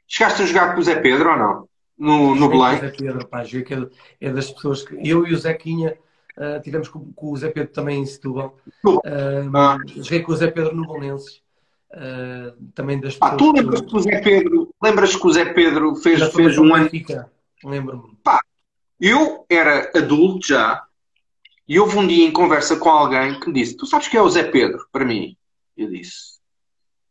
chegaste 0.06 0.43
a 0.43 0.47
jogar 0.47 0.74
com 0.74 0.81
o 0.81 0.85
Zé 0.85 0.97
Pedro 0.97 1.31
ou 1.31 1.36
não? 1.36 1.68
No, 1.98 2.35
no 2.35 2.48
Belém? 2.48 2.78
Zé 2.78 2.90
Pedro, 2.90 3.27
pá, 3.27 3.43
é, 3.43 4.27
é 4.27 4.31
das 4.31 4.51
pessoas 4.51 4.82
que. 4.85 4.94
Eu 4.97 5.27
e 5.27 5.32
o 5.32 5.39
Zequinha 5.39 5.97
uh, 6.37 6.61
tivemos 6.63 6.89
com, 6.89 7.13
com, 7.13 7.33
o 7.33 7.37
Zé 7.37 7.51
Pedro 7.51 7.73
também 7.73 8.01
em 8.01 8.07
Setúbal. 8.07 8.57
Uh, 8.85 9.03
ah. 9.55 9.79
Joguei 9.97 10.21
com 10.21 10.33
o 10.33 10.37
Zé 10.37 10.51
Pedro 10.51 10.75
no 10.75 10.87
Belenenses. 10.87 11.43
Uh, 11.91 12.53
também 12.75 13.01
das 13.01 13.15
pessoas. 13.15 13.33
Ah, 13.33 13.37
tu 13.37 13.53
lembras 13.53 13.81
que 13.81 13.97
o 13.97 14.01
Zé 14.01 14.21
Pedro, 14.21 14.75
lembras 14.83 15.17
que 15.17 15.27
o 15.27 15.33
Zé 15.33 15.45
Pedro 15.53 15.97
fez, 15.97 16.23
fez 16.33 16.59
um 16.59 16.75
ano. 16.75 16.91
Lembro-me. 17.65 18.17
Pá, 18.23 18.41
eu 19.01 19.47
era 19.49 19.91
adulto 19.95 20.47
já 20.47 20.83
e 21.69 21.81
houve 21.81 21.99
um 21.99 22.07
dia 22.07 22.27
em 22.27 22.33
conversa 22.33 22.77
com 22.77 22.91
alguém 22.91 23.39
que 23.41 23.49
me 23.49 23.55
disse: 23.55 23.77
Tu 23.77 23.87
sabes 23.87 24.09
que 24.09 24.17
é 24.17 24.23
o 24.23 24.29
Zé 24.29 24.45
Pedro, 24.45 24.87
para 24.93 25.05
mim? 25.05 25.37
Eu 25.77 25.89
disse: 25.89 26.37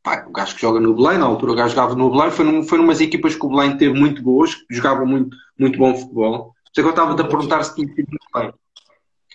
Pá, 0.03 0.25
o 0.27 0.31
gajo 0.31 0.55
que 0.55 0.61
joga 0.61 0.79
no 0.79 0.93
Belém, 0.93 1.17
na 1.17 1.25
altura 1.25 1.51
o 1.51 1.55
gajo 1.55 1.75
jogava 1.75 1.95
no 1.95 2.11
Belém, 2.11 2.31
foi, 2.31 2.45
num, 2.45 2.63
foi 2.63 2.77
numas 2.77 3.01
equipas 3.01 3.35
que 3.35 3.45
o 3.45 3.49
Belém 3.49 3.77
teve 3.77 3.99
muito 3.99 4.21
boas, 4.21 4.55
que 4.55 4.75
jogavam 4.75 5.05
muito, 5.05 5.35
muito 5.57 5.77
bom 5.77 5.95
futebol. 5.95 6.53
Sei 6.73 6.83
que 6.83 6.87
eu 6.87 6.91
estava-te 6.91 7.21
a 7.21 7.27
perguntar 7.27 7.63
se 7.63 7.75
tinha 7.75 7.87
sido 7.87 8.07
muito 8.09 8.27
bem. 8.33 8.53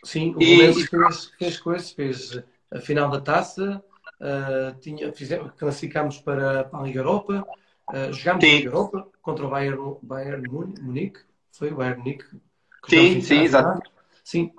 Sim, 0.05 0.35
o 0.35 0.43
e... 0.43 0.87
fez, 0.87 1.33
fez 1.39 1.61
coisas, 1.61 1.91
fez 1.93 2.43
a 2.71 2.81
final 2.81 3.11
da 3.11 3.21
taça, 3.21 3.83
uh, 4.21 4.79
tinha, 4.81 5.13
fizemos, 5.13 5.53
classificámos 5.57 6.19
para, 6.19 6.65
para 6.65 6.81
a 6.81 6.83
Liga 6.83 7.01
Europa, 7.01 7.47
uh, 7.91 8.13
jogámos 8.13 8.45
Sim. 8.45 8.51
na 8.51 8.57
Liga 8.57 8.69
Europa 8.69 9.09
contra 9.21 9.47
o 9.47 9.51
Bayern, 9.51 9.97
Bayern 10.03 10.49
Munique, 10.49 11.21
foi 11.53 11.71
o 11.71 11.77
Bayern 11.77 11.99
Munique. 11.99 12.25
Sim, 12.89 13.21
sim, 13.21 13.43
exato. 13.43 13.83
Sim, 14.25 14.53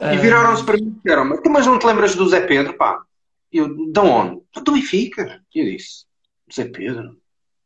e 0.00 0.16
viraram-se 0.18 0.64
para 0.64 0.76
mim 0.76 0.88
e 0.88 0.90
disseram: 0.90 1.24
Mas 1.24 1.66
não 1.66 1.78
te 1.78 1.86
lembras 1.86 2.14
do 2.14 2.28
Zé 2.28 2.46
Pedro? 2.46 2.74
Pá, 2.74 3.02
eu, 3.50 3.90
de 3.90 4.00
onde? 4.00 4.42
Do 4.62 4.72
Benfica. 4.72 5.42
Eu 5.54 5.64
disse: 5.64 6.04
Zé 6.52 6.66
Pedro? 6.66 7.16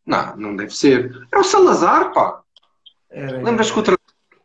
Não, 0.06 0.36
não 0.36 0.56
deve 0.56 0.74
ser. 0.74 1.26
É 1.32 1.38
o 1.38 1.44
Salazar, 1.44 2.12
pá. 2.12 2.42
Lembras 3.10 3.70
que 3.70 3.80
o? 3.80 3.99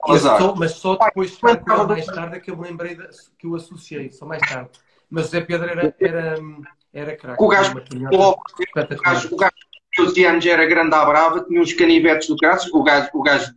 Só, 0.08 0.56
mas 0.56 0.72
só 0.74 0.96
depois, 0.96 1.32
pai, 1.38 1.62
mais 1.88 2.06
tarde, 2.06 2.36
é 2.36 2.40
que 2.40 2.52
eu 2.52 2.58
me 2.58 2.68
lembrei 2.68 2.96
de, 2.96 3.08
que 3.38 3.48
o 3.48 3.56
associei, 3.56 4.12
só 4.12 4.26
mais 4.26 4.42
tarde. 4.48 4.70
Mas 5.10 5.28
o 5.28 5.30
Zé 5.30 5.42
Pedro 5.42 5.70
era, 5.70 5.96
era, 6.00 6.36
era 6.94 7.16
craque. 7.16 7.44
O 7.44 7.48
gajo, 7.48 7.78
o 7.78 9.04
gajo, 9.04 9.30
o 9.32 9.38
gajo 9.38 9.54
12 9.98 10.26
anos 10.26 10.46
era 10.46 10.66
grande 10.66 10.94
à 10.94 11.06
brava, 11.06 11.44
tinha 11.46 11.62
uns 11.62 11.74
canivetes 11.74 12.28
do 12.28 12.36
graças, 12.36 12.72
o 12.74 12.84
gajo, 12.84 13.10
o 13.14 13.24
gajo 13.24 13.54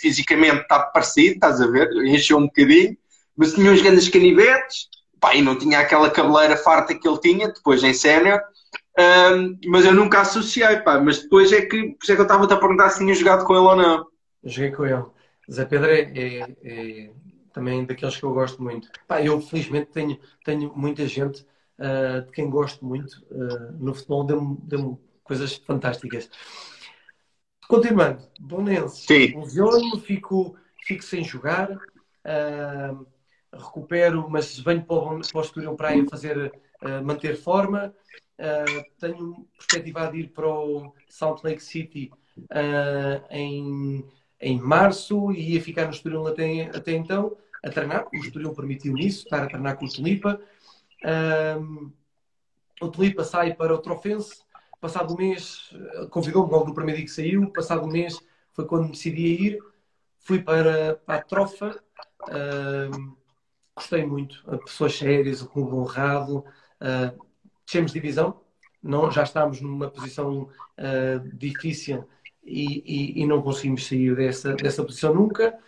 fisicamente 0.00 0.62
está 0.62 0.78
parecido, 0.78 1.34
estás 1.34 1.60
a 1.60 1.66
ver? 1.66 1.90
Encheu 2.06 2.38
um 2.38 2.46
bocadinho 2.46 2.96
mas 3.36 3.54
tinha 3.54 3.70
uns 3.70 3.82
grandes 3.82 4.08
canivetes, 4.08 4.88
pá, 5.20 5.34
e 5.34 5.42
não 5.42 5.56
tinha 5.56 5.80
aquela 5.80 6.10
cabeleira 6.10 6.56
farta 6.56 6.94
que 6.94 7.08
ele 7.08 7.18
tinha, 7.18 7.48
depois 7.48 7.82
em 7.82 7.94
sénior, 7.94 8.40
um, 8.98 9.58
mas 9.66 9.84
eu 9.84 9.94
nunca 9.94 10.20
associei, 10.20 10.76
pá, 10.78 11.00
mas 11.00 11.22
depois 11.22 11.52
é 11.52 11.62
que, 11.62 11.94
por 11.94 12.02
isso 12.02 12.12
é 12.12 12.14
que 12.14 12.20
eu 12.20 12.24
estava-te 12.26 12.52
a 12.52 12.58
perguntar 12.58 12.90
se 12.90 12.98
tinha 12.98 13.14
jogado 13.14 13.44
com 13.44 13.54
ele 13.54 13.64
ou 13.64 13.76
não. 13.76 14.06
Joguei 14.44 14.70
com 14.70 14.84
ele. 14.84 15.04
Zé 15.50 15.64
Pedro 15.64 15.90
é, 15.90 16.00
é, 16.00 16.56
é, 16.62 17.10
também 17.52 17.84
daqueles 17.84 18.16
que 18.16 18.22
eu 18.22 18.32
gosto 18.32 18.62
muito. 18.62 18.90
Pá, 19.06 19.22
eu 19.22 19.40
felizmente 19.40 19.90
tenho, 19.90 20.18
tenho 20.44 20.72
muita 20.74 21.06
gente 21.06 21.46
uh, 21.78 22.22
de 22.24 22.32
quem 22.32 22.48
gosto 22.48 22.84
muito 22.84 23.24
uh, 23.30 23.72
no 23.78 23.94
futebol, 23.94 24.24
deu-me 24.24 24.56
deu 24.62 25.00
coisas 25.22 25.56
fantásticas. 25.56 26.30
Continuando, 27.68 28.22
Bonense, 28.38 29.34
lesiono-me, 29.34 30.00
fico, 30.00 30.56
fico 30.84 31.02
sem 31.02 31.24
jogar. 31.24 31.70
Uh, 31.72 33.06
recupero, 33.52 34.28
mas 34.30 34.58
venho 34.58 34.82
para 34.84 34.96
o, 34.96 35.20
para 35.20 35.38
o 35.38 35.42
Estoril 35.42 35.74
Praia 35.74 36.06
fazer, 36.08 36.52
manter 37.04 37.36
forma. 37.36 37.94
Tenho 38.98 39.46
perspectiva 39.54 40.10
de 40.10 40.20
ir 40.20 40.28
para 40.28 40.48
o 40.48 40.94
Salt 41.06 41.44
Lake 41.44 41.62
City 41.62 42.10
em, 43.30 44.02
em 44.42 44.60
março 44.60 45.32
e 45.32 45.54
ia 45.54 45.62
ficar 45.62 45.84
no 45.84 45.92
Estoril 45.92 46.26
até, 46.26 46.64
até 46.76 46.92
então, 46.92 47.36
a 47.62 47.70
treinar. 47.70 48.06
O 48.12 48.16
Estoril 48.16 48.52
permitiu 48.54 48.98
isso, 48.98 49.24
estar 49.24 49.44
a 49.44 49.46
treinar 49.46 49.76
com 49.78 49.86
o 49.86 49.88
Tulipa. 49.88 50.40
o 52.80 52.88
Tulipa 52.88 53.24
sai 53.24 53.54
para 53.54 53.72
o 53.72 53.78
Trofense. 53.78 54.42
Passado 54.80 55.14
um 55.14 55.16
mês, 55.16 55.70
convidou-me 56.10 56.50
logo 56.50 56.66
no 56.66 56.74
primeiro 56.74 56.98
dia 56.98 57.06
que 57.06 57.12
saiu. 57.12 57.50
Passado 57.52 57.84
um 57.84 57.90
mês 57.90 58.18
foi 58.52 58.66
quando 58.66 58.90
decidi 58.90 59.46
ir. 59.46 59.58
Fui 60.18 60.42
para, 60.42 60.96
para 61.06 61.20
a 61.20 61.22
Trofa. 61.22 61.80
Uh, 62.22 63.16
gostei 63.76 64.04
muito. 64.04 64.42
Pessoas 64.64 64.96
sérias, 64.96 65.40
o 65.40 65.48
clube 65.48 65.74
honrado. 65.74 66.44
Uh, 66.80 67.32
divisão, 67.86 68.40
não, 68.82 69.10
já 69.10 69.22
estávamos 69.22 69.60
numa 69.60 69.88
posição 69.88 70.42
uh, 70.42 71.36
difícil 71.36 72.06
e, 72.44 72.82
e, 72.84 73.22
e, 73.22 73.26
não 73.26 73.42
conseguimos 73.42 73.86
sair 73.86 74.14
dessa, 74.16 74.54
dessa 74.54 74.82
posição 74.84 75.14
nunca. 75.14 75.58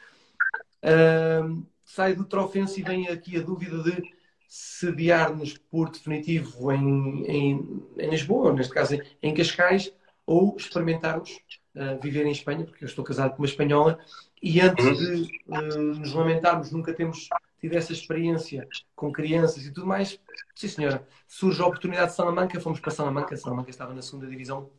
Uh, 0.83 1.65
sai 1.85 2.15
do 2.15 2.25
Trofense 2.25 2.81
e 2.81 2.83
vem 2.83 3.09
aqui 3.09 3.37
a 3.39 3.43
dúvida 3.43 3.83
de 3.83 4.03
sediar-nos 4.49 5.57
por 5.57 5.91
definitivo 5.91 6.73
em, 6.73 7.25
em, 7.27 7.83
em, 7.99 8.11
Lisboa, 8.11 8.53
neste 8.53 8.73
caso 8.73 8.99
em, 9.23 9.35
Cascais, 9.35 9.93
ou 10.27 10.57
experimentarmos 10.57 11.31
uh, 11.75 12.01
viver 12.03 12.27
em 12.27 12.33
Espanha, 12.33 12.65
porque 12.65 12.85
eu 12.85 12.89
estou 12.89 13.05
casado 13.05 13.33
com 13.33 13.43
uma 13.43 13.49
espanhola, 13.49 13.99
e 14.43 14.61
antes 14.61 14.99
de 14.99 15.41
uh, 15.49 15.83
nos 15.83 16.13
lamentarmos, 16.13 16.71
nunca 16.71 16.93
temos 16.93 17.29
tive 17.61 17.77
essa 17.77 17.93
experiência 17.93 18.69
com 18.95 19.11
crianças 19.11 19.65
e 19.65 19.73
tudo 19.73 19.87
mais, 19.87 20.21
sim 20.55 20.69
senhora, 20.69 21.07
surge 21.27 21.63
a 21.63 21.67
oportunidade 21.67 22.11
de 22.11 22.17
Salamanca, 22.17 22.61
fomos 22.61 22.79
para 22.79 22.91
Salamanca, 22.91 23.35
Salamanca 23.39 23.71
estava 23.71 23.95
na 23.95 24.03
segunda 24.03 24.27
divisão 24.27 24.71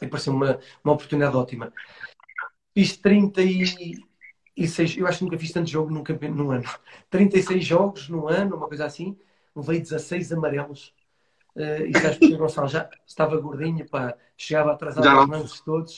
e 0.00 0.06
pareceu 0.06 0.32
uma, 0.32 0.58
uma 0.84 0.94
oportunidade 0.94 1.36
ótima. 1.36 1.72
Fiz 2.74 2.96
36, 2.96 4.96
eu 4.96 5.06
acho 5.06 5.18
que 5.18 5.24
nunca 5.24 5.38
fiz 5.38 5.52
tanto 5.52 5.70
jogo 5.70 5.90
num, 5.90 6.04
num 6.34 6.50
ano. 6.50 6.64
36 7.10 7.64
jogos 7.64 8.08
no 8.08 8.28
ano, 8.28 8.56
uma 8.56 8.68
coisa 8.68 8.84
assim, 8.84 9.18
levei 9.54 9.80
16 9.80 10.32
amarelos. 10.32 10.94
Uh, 11.54 11.86
e 11.86 11.98
sabes 11.98 12.18
porque 12.18 12.36
Gonçalo 12.36 12.68
já 12.68 12.90
estava 13.06 13.36
gordinho, 13.38 13.88
pá, 13.88 14.14
chegava 14.36 14.72
atrasado 14.72 15.08
aos 15.08 15.28
lances 15.28 15.60
todos. 15.60 15.96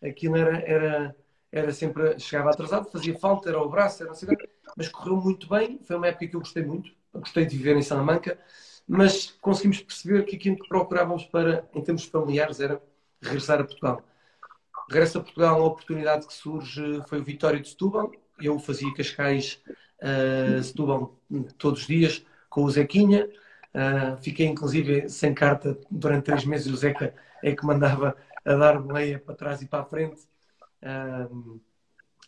Aquilo 0.00 0.36
era, 0.36 0.58
era, 0.58 1.16
era 1.50 1.72
sempre, 1.72 2.18
chegava 2.20 2.50
atrasado, 2.50 2.90
fazia 2.90 3.18
falta, 3.18 3.48
era 3.48 3.60
o 3.60 3.68
braço, 3.68 4.02
era 4.02 4.10
não 4.10 4.16
sei 4.16 4.28
o 4.28 4.36
mas 4.76 4.88
correu 4.88 5.16
muito 5.16 5.48
bem. 5.48 5.80
Foi 5.82 5.96
uma 5.96 6.06
época 6.06 6.28
que 6.28 6.36
eu 6.36 6.40
gostei 6.40 6.64
muito, 6.64 6.92
gostei 7.12 7.44
de 7.44 7.56
viver 7.56 7.76
em 7.76 7.82
Salamanca, 7.82 8.38
mas 8.86 9.32
conseguimos 9.40 9.80
perceber 9.80 10.24
que 10.24 10.36
aquilo 10.36 10.56
que 10.56 10.68
procurávamos 10.68 11.24
para, 11.24 11.68
em 11.74 11.82
termos 11.82 12.04
familiares, 12.04 12.60
era 12.60 12.80
regressar 13.24 13.60
a 13.60 13.64
Portugal. 13.64 14.02
Regresso 14.88 15.18
a 15.18 15.22
Portugal, 15.22 15.60
a 15.60 15.64
oportunidade 15.64 16.26
que 16.26 16.34
surge 16.34 17.02
foi 17.08 17.20
o 17.20 17.24
Vitória 17.24 17.58
de 17.58 17.68
Setúbal. 17.68 18.12
Eu 18.40 18.58
fazia 18.58 18.92
Cascais, 18.94 19.60
uh, 20.02 20.62
Setúbal 20.62 21.18
todos 21.56 21.80
os 21.80 21.86
dias 21.86 22.24
com 22.50 22.64
o 22.64 22.70
Zequinha. 22.70 23.28
Uh, 23.74 24.16
fiquei 24.22 24.46
inclusive 24.46 25.08
sem 25.08 25.34
carta 25.34 25.78
durante 25.90 26.24
três 26.24 26.44
meses. 26.44 26.72
O 26.72 26.76
Zeca 26.76 27.14
é 27.42 27.54
que 27.54 27.64
mandava 27.64 28.16
a 28.44 28.54
dar 28.54 28.78
boleia 28.78 29.18
para 29.18 29.34
trás 29.34 29.62
e 29.62 29.66
para 29.66 29.80
a 29.80 29.84
frente. 29.84 30.22
Uh, 30.82 31.60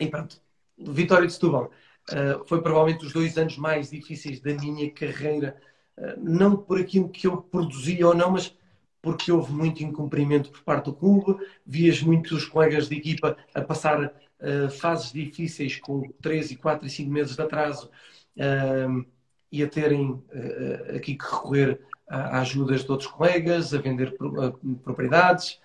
e 0.01 0.07
pronto, 0.07 0.41
Vitória 0.79 1.27
de 1.27 1.33
Setúbal. 1.33 1.71
Uh, 2.11 2.45
foi 2.47 2.63
provavelmente 2.63 3.05
os 3.05 3.13
dois 3.13 3.37
anos 3.37 3.57
mais 3.59 3.91
difíceis 3.91 4.41
da 4.41 4.55
minha 4.55 4.91
carreira, 4.91 5.57
uh, 5.99 6.15
não 6.19 6.57
por 6.57 6.81
aquilo 6.81 7.09
que 7.09 7.27
eu 7.27 7.39
produzia 7.39 8.07
ou 8.07 8.15
não, 8.15 8.31
mas 8.31 8.57
porque 9.07 9.31
houve 9.31 9.53
muito 9.53 9.85
incumprimento 9.85 10.51
por 10.51 10.65
parte 10.65 10.87
do 10.87 10.93
clube, 10.93 11.39
vias 11.65 12.03
muitos 12.03 12.45
colegas 12.45 12.89
de 12.89 12.97
equipa 12.97 13.37
a 13.55 13.63
passar 13.63 14.07
uh, 14.07 14.69
fases 14.69 15.13
difíceis 15.13 15.79
com 15.79 16.11
3 16.21 16.51
e 16.51 16.57
4 16.57 16.85
e 16.85 16.91
5 16.91 17.09
meses 17.09 17.37
de 17.37 17.43
atraso 17.43 17.89
e 19.53 19.63
a 19.63 19.69
terem 19.69 20.21
aqui 20.95 21.15
que 21.15 21.25
recorrer 21.25 21.81
a, 22.09 22.41
ajudas 22.41 22.85
de 22.85 22.91
outros 22.91 23.09
colegas, 23.09 23.73
a 23.73 23.79
vender 23.79 24.15
propriedades, 24.83 25.61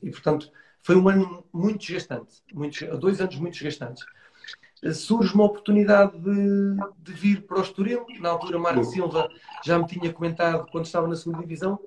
e 0.00 0.10
portanto 0.10 0.52
foi 0.80 0.94
um 0.94 1.08
ano 1.08 1.44
muito 1.52 1.80
desgastante, 1.80 2.42
muito, 2.54 2.96
dois 2.96 3.20
anos 3.20 3.36
muito 3.36 3.54
desgastantes 3.54 4.06
surge 4.94 5.34
uma 5.34 5.44
oportunidade 5.44 6.18
de, 6.18 6.76
de, 6.98 7.12
vir 7.12 7.46
para 7.46 7.58
o 7.58 7.62
Estoril. 7.62 8.06
Na 8.18 8.30
altura, 8.30 8.58
Marco 8.58 8.84
Silva 8.84 9.28
já 9.64 9.78
me 9.78 9.86
tinha 9.86 10.12
comentado 10.12 10.66
quando 10.70 10.86
estava 10.86 11.06
na 11.06 11.16
segunda 11.16 11.40
divisão. 11.40 11.78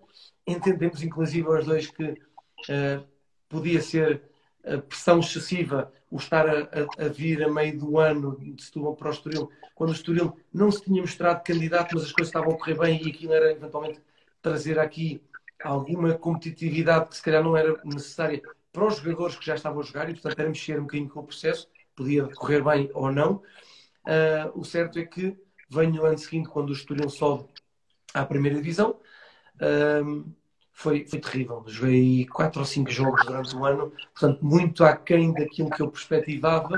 Entendemos, 0.45 1.01
inclusive, 1.01 1.47
os 1.47 1.65
dois 1.65 1.87
que 1.87 2.03
uh, 2.03 3.03
podia 3.49 3.81
ser 3.81 4.21
a 4.63 4.77
pressão 4.77 5.19
excessiva 5.19 5.91
o 6.09 6.17
estar 6.17 6.47
a, 6.47 6.59
a, 6.61 7.05
a, 7.05 7.09
vir 7.09 7.43
a 7.43 7.51
meio 7.51 7.79
do 7.79 7.97
ano 7.97 8.37
de 8.39 8.63
Setúbal 8.63 8.95
para 8.95 9.09
o 9.09 9.11
Estoril, 9.11 9.49
quando 9.73 9.89
o 9.89 9.93
Estoril 9.93 10.37
não 10.53 10.71
se 10.71 10.83
tinha 10.83 11.01
mostrado 11.01 11.43
candidato, 11.43 11.95
mas 11.95 12.03
as 12.03 12.11
coisas 12.11 12.29
estavam 12.29 12.53
a 12.53 12.57
correr 12.57 12.77
bem 12.77 13.03
e 13.03 13.09
aquilo 13.09 13.33
era 13.33 13.51
eventualmente 13.51 13.99
trazer 14.39 14.77
aqui 14.77 15.19
alguma 15.63 16.13
competitividade 16.13 17.09
que 17.09 17.15
se 17.15 17.23
calhar 17.23 17.43
não 17.43 17.57
era 17.57 17.81
necessária 17.83 18.43
para 18.71 18.85
os 18.85 18.97
jogadores 18.97 19.35
que 19.35 19.45
já 19.45 19.55
estavam 19.55 19.79
a 19.81 19.83
jogar 19.83 20.07
e, 20.07 20.13
portanto, 20.13 20.39
era 20.39 20.49
mexer 20.49 20.79
um 20.79 20.83
bocadinho 20.83 21.09
com 21.09 21.21
o 21.21 21.23
processo 21.23 21.67
podia 21.95 22.27
correr 22.35 22.63
bem 22.63 22.89
ou 22.93 23.11
não. 23.11 23.41
Uh, 24.05 24.59
o 24.59 24.63
certo 24.63 24.99
é 24.99 25.05
que 25.05 25.37
venho 25.69 25.93
no 25.93 26.05
ano 26.05 26.17
seguinte, 26.17 26.49
quando 26.49 26.69
o 26.69 26.73
Estoril 26.73 27.09
sobe 27.09 27.45
à 28.13 28.25
primeira 28.25 28.57
divisão. 28.57 28.99
Uh, 29.55 30.25
foi, 30.71 31.05
foi 31.05 31.19
terrível. 31.19 31.63
Joguei 31.67 32.25
quatro 32.25 32.59
ou 32.59 32.65
cinco 32.65 32.91
jogos 32.91 33.25
durante 33.25 33.55
o 33.55 33.65
ano, 33.65 33.91
portanto, 34.13 34.43
muito 34.43 34.83
aquém 34.83 35.31
daquilo 35.31 35.69
que 35.69 35.81
eu 35.81 35.89
perspectivava. 35.89 36.75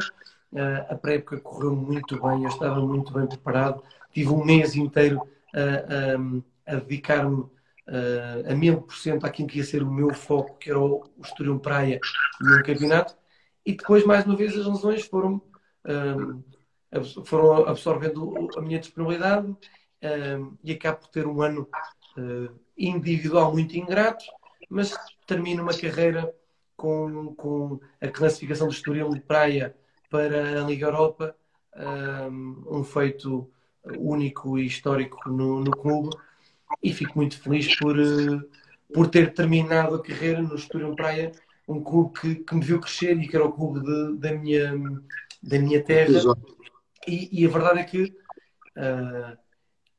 Uh, 0.51 0.93
a 0.93 0.95
pré-época 0.95 1.39
correu 1.39 1.75
muito 1.75 2.21
bem, 2.21 2.43
eu 2.43 2.49
estava 2.49 2.79
muito 2.79 3.11
bem 3.11 3.27
preparado. 3.27 3.83
Tive 4.13 4.29
um 4.29 4.45
mês 4.45 4.75
inteiro 4.75 5.27
a, 5.53 6.71
a, 6.71 6.75
a 6.75 6.79
dedicar-me 6.79 7.41
uh, 7.41 8.51
a 8.51 8.55
mil 8.55 8.81
por 8.81 8.95
cento 8.95 9.25
àquilo 9.25 9.47
que 9.47 9.57
ia 9.57 9.63
ser 9.63 9.83
o 9.83 9.91
meu 9.91 10.13
foco, 10.13 10.57
que 10.57 10.69
era 10.69 10.79
o, 10.79 11.03
o 11.17 11.21
Estoril 11.21 11.59
Praia 11.59 11.99
no 12.39 12.63
campeonato. 12.63 13.15
E 13.65 13.73
depois, 13.73 14.05
mais 14.05 14.25
uma 14.25 14.35
vez, 14.35 14.57
as 14.57 14.65
lesões 14.65 15.05
foram, 15.05 15.41
um, 15.85 16.43
foram 17.25 17.67
absorvendo 17.67 18.49
a 18.55 18.61
minha 18.61 18.79
disponibilidade 18.79 19.47
um, 19.47 20.57
e 20.63 20.71
acabo 20.71 20.99
por 20.99 21.09
ter 21.09 21.25
um 21.25 21.41
ano 21.41 21.67
uh, 22.17 22.53
individual 22.77 23.51
muito 23.51 23.75
ingrato, 23.75 24.23
mas 24.69 24.95
termino 25.25 25.63
uma 25.63 25.77
carreira 25.77 26.31
com, 26.77 27.33
com 27.35 27.79
a 27.99 28.07
classificação 28.07 28.67
do 28.67 28.73
Estoril 28.73 29.09
de 29.09 29.21
Praia 29.21 29.75
para 30.09 30.61
a 30.61 30.65
Liga 30.65 30.85
Europa, 30.85 31.35
um, 31.75 32.79
um 32.79 32.83
feito 32.83 33.49
único 33.97 34.57
e 34.57 34.65
histórico 34.65 35.29
no, 35.29 35.63
no 35.63 35.71
clube 35.71 36.15
e 36.81 36.93
fico 36.93 37.17
muito 37.17 37.39
feliz 37.39 37.75
por, 37.77 37.97
uh, 37.97 38.41
por 38.93 39.07
ter 39.07 39.33
terminado 39.33 39.95
a 39.95 40.03
carreira 40.03 40.41
no 40.41 40.55
Estoril 40.55 40.95
Praia 40.95 41.31
um 41.67 41.83
clube 41.83 42.19
que, 42.19 42.35
que 42.35 42.55
me 42.55 42.63
viu 42.63 42.79
crescer 42.79 43.17
e 43.17 43.27
que 43.27 43.35
era 43.35 43.45
o 43.45 43.51
clube 43.51 43.81
de, 43.81 44.17
da, 44.17 44.33
minha, 44.33 44.73
da 45.41 45.59
minha 45.59 45.83
terra. 45.83 46.21
E, 47.07 47.41
e, 47.41 47.45
a 47.45 47.49
verdade 47.49 47.79
é 47.79 47.83
que 47.83 48.03
uh, 48.77 49.37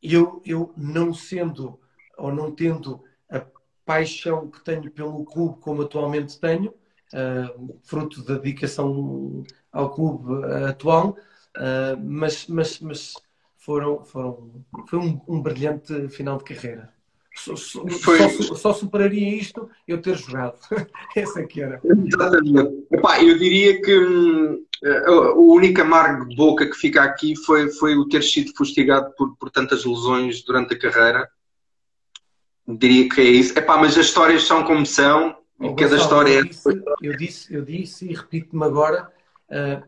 eu, 0.02 0.43
eu, 0.44 0.72
não 0.76 1.12
sendo 1.12 1.78
ou 2.18 2.32
não 2.32 2.51
tendo 2.51 3.02
a 3.30 3.44
paixão 3.84 4.51
que 4.51 4.62
tenho 4.64 4.90
pelo 4.90 5.24
clube 5.24 5.60
como 5.60 5.82
atualmente 5.82 6.38
tenho, 6.40 6.70
uh, 6.70 7.80
fruto 7.82 8.24
da 8.24 8.34
dedicação 8.34 9.44
ao 9.70 9.90
clube 9.90 10.44
atual, 10.68 11.10
uh, 11.56 12.01
mas, 12.02 12.47
mas, 12.47 12.80
mas 12.80 13.14
foram, 13.56 14.05
foram, 14.05 14.64
foi 14.88 14.98
um, 14.98 15.20
um 15.28 15.43
brilhante 15.43 16.09
final 16.09 16.38
de 16.38 16.44
carreira. 16.44 16.95
Só, 17.37 17.55
só, 17.55 18.55
só, 18.57 18.73
superaria 18.73 19.37
isto 19.37 19.69
eu 19.87 20.01
ter 20.01 20.17
jogado. 20.17 20.59
Essa 21.15 21.41
é 21.41 21.47
que 21.47 21.61
era. 21.61 21.81
Exatamente. 21.85 22.87
Epá, 22.91 23.23
eu 23.23 23.39
diria 23.39 23.81
que 23.83 23.99
hum, 23.99 24.65
o 25.37 25.55
único 25.55 25.83
amargo 25.83 26.27
de 26.29 26.35
boca 26.35 26.67
que 26.67 26.75
fica 26.75 27.03
aqui 27.03 27.37
foi, 27.37 27.71
foi 27.71 27.95
o 27.95 28.09
ter 28.09 28.23
sido 28.23 28.53
fustigado 28.57 29.13
por, 29.17 29.37
por 29.37 29.51
tantas 29.51 29.85
lesões 29.85 30.43
durante 30.43 30.75
a 30.75 30.79
carreira. 30.79 31.29
Diria 32.67 33.09
que 33.09 33.21
é 33.21 33.25
isso. 33.25 33.57
Epá, 33.57 33.77
mas 33.77 33.99
as 33.99 34.07
histórias 34.07 34.45
são 34.45 34.65
como 34.65 34.87
são. 34.87 35.37
Oh, 35.61 35.75
cada 35.75 35.97
história 35.97 36.33
eu 36.33 36.41
é 36.41 36.43
disse, 36.45 36.71
é. 36.71 36.83
Eu 37.03 37.17
disse, 37.17 37.55
eu 37.55 37.65
disse 37.65 38.11
e 38.11 38.15
repito-me 38.15 38.65
agora: 38.65 39.13
uh, 39.51 39.87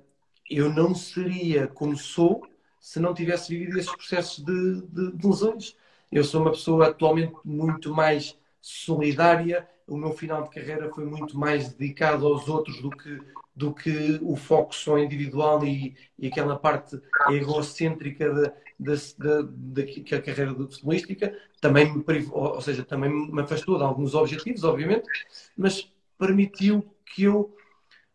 eu 0.50 0.68
não 0.72 0.94
seria 0.94 1.66
como 1.66 1.96
sou 1.96 2.46
se 2.78 3.00
não 3.00 3.14
tivesse 3.14 3.48
vivido 3.50 3.78
esses 3.78 3.90
processos 3.90 4.44
de, 4.44 4.82
de, 4.82 5.12
de 5.12 5.26
lesões 5.26 5.74
eu 6.10 6.24
sou 6.24 6.40
uma 6.40 6.50
pessoa 6.50 6.88
atualmente 6.88 7.34
muito 7.44 7.94
mais 7.94 8.36
solidária. 8.60 9.68
O 9.86 9.96
meu 9.96 10.12
final 10.12 10.42
de 10.42 10.50
carreira 10.50 10.92
foi 10.92 11.04
muito 11.04 11.38
mais 11.38 11.72
dedicado 11.72 12.26
aos 12.26 12.48
outros 12.48 12.80
do 12.80 12.90
que, 12.90 13.18
do 13.54 13.72
que 13.72 14.18
o 14.22 14.36
foco 14.36 14.74
só 14.74 14.98
individual 14.98 15.64
e, 15.64 15.96
e 16.18 16.28
aquela 16.28 16.58
parte 16.58 17.00
egocêntrica 17.30 18.32
da, 18.32 18.52
da, 18.78 18.94
da, 19.18 19.42
da 19.42 20.22
carreira 20.22 20.54
futebolística. 20.54 21.36
Também 21.60 21.92
me 21.92 22.04
ou 22.30 22.60
seja, 22.60 22.84
também 22.84 23.10
me 23.10 23.40
afastou 23.40 23.78
de 23.78 23.84
alguns 23.84 24.14
objetivos, 24.14 24.64
obviamente, 24.64 25.08
mas 25.56 25.92
permitiu 26.18 26.84
que 27.04 27.24
eu. 27.24 27.54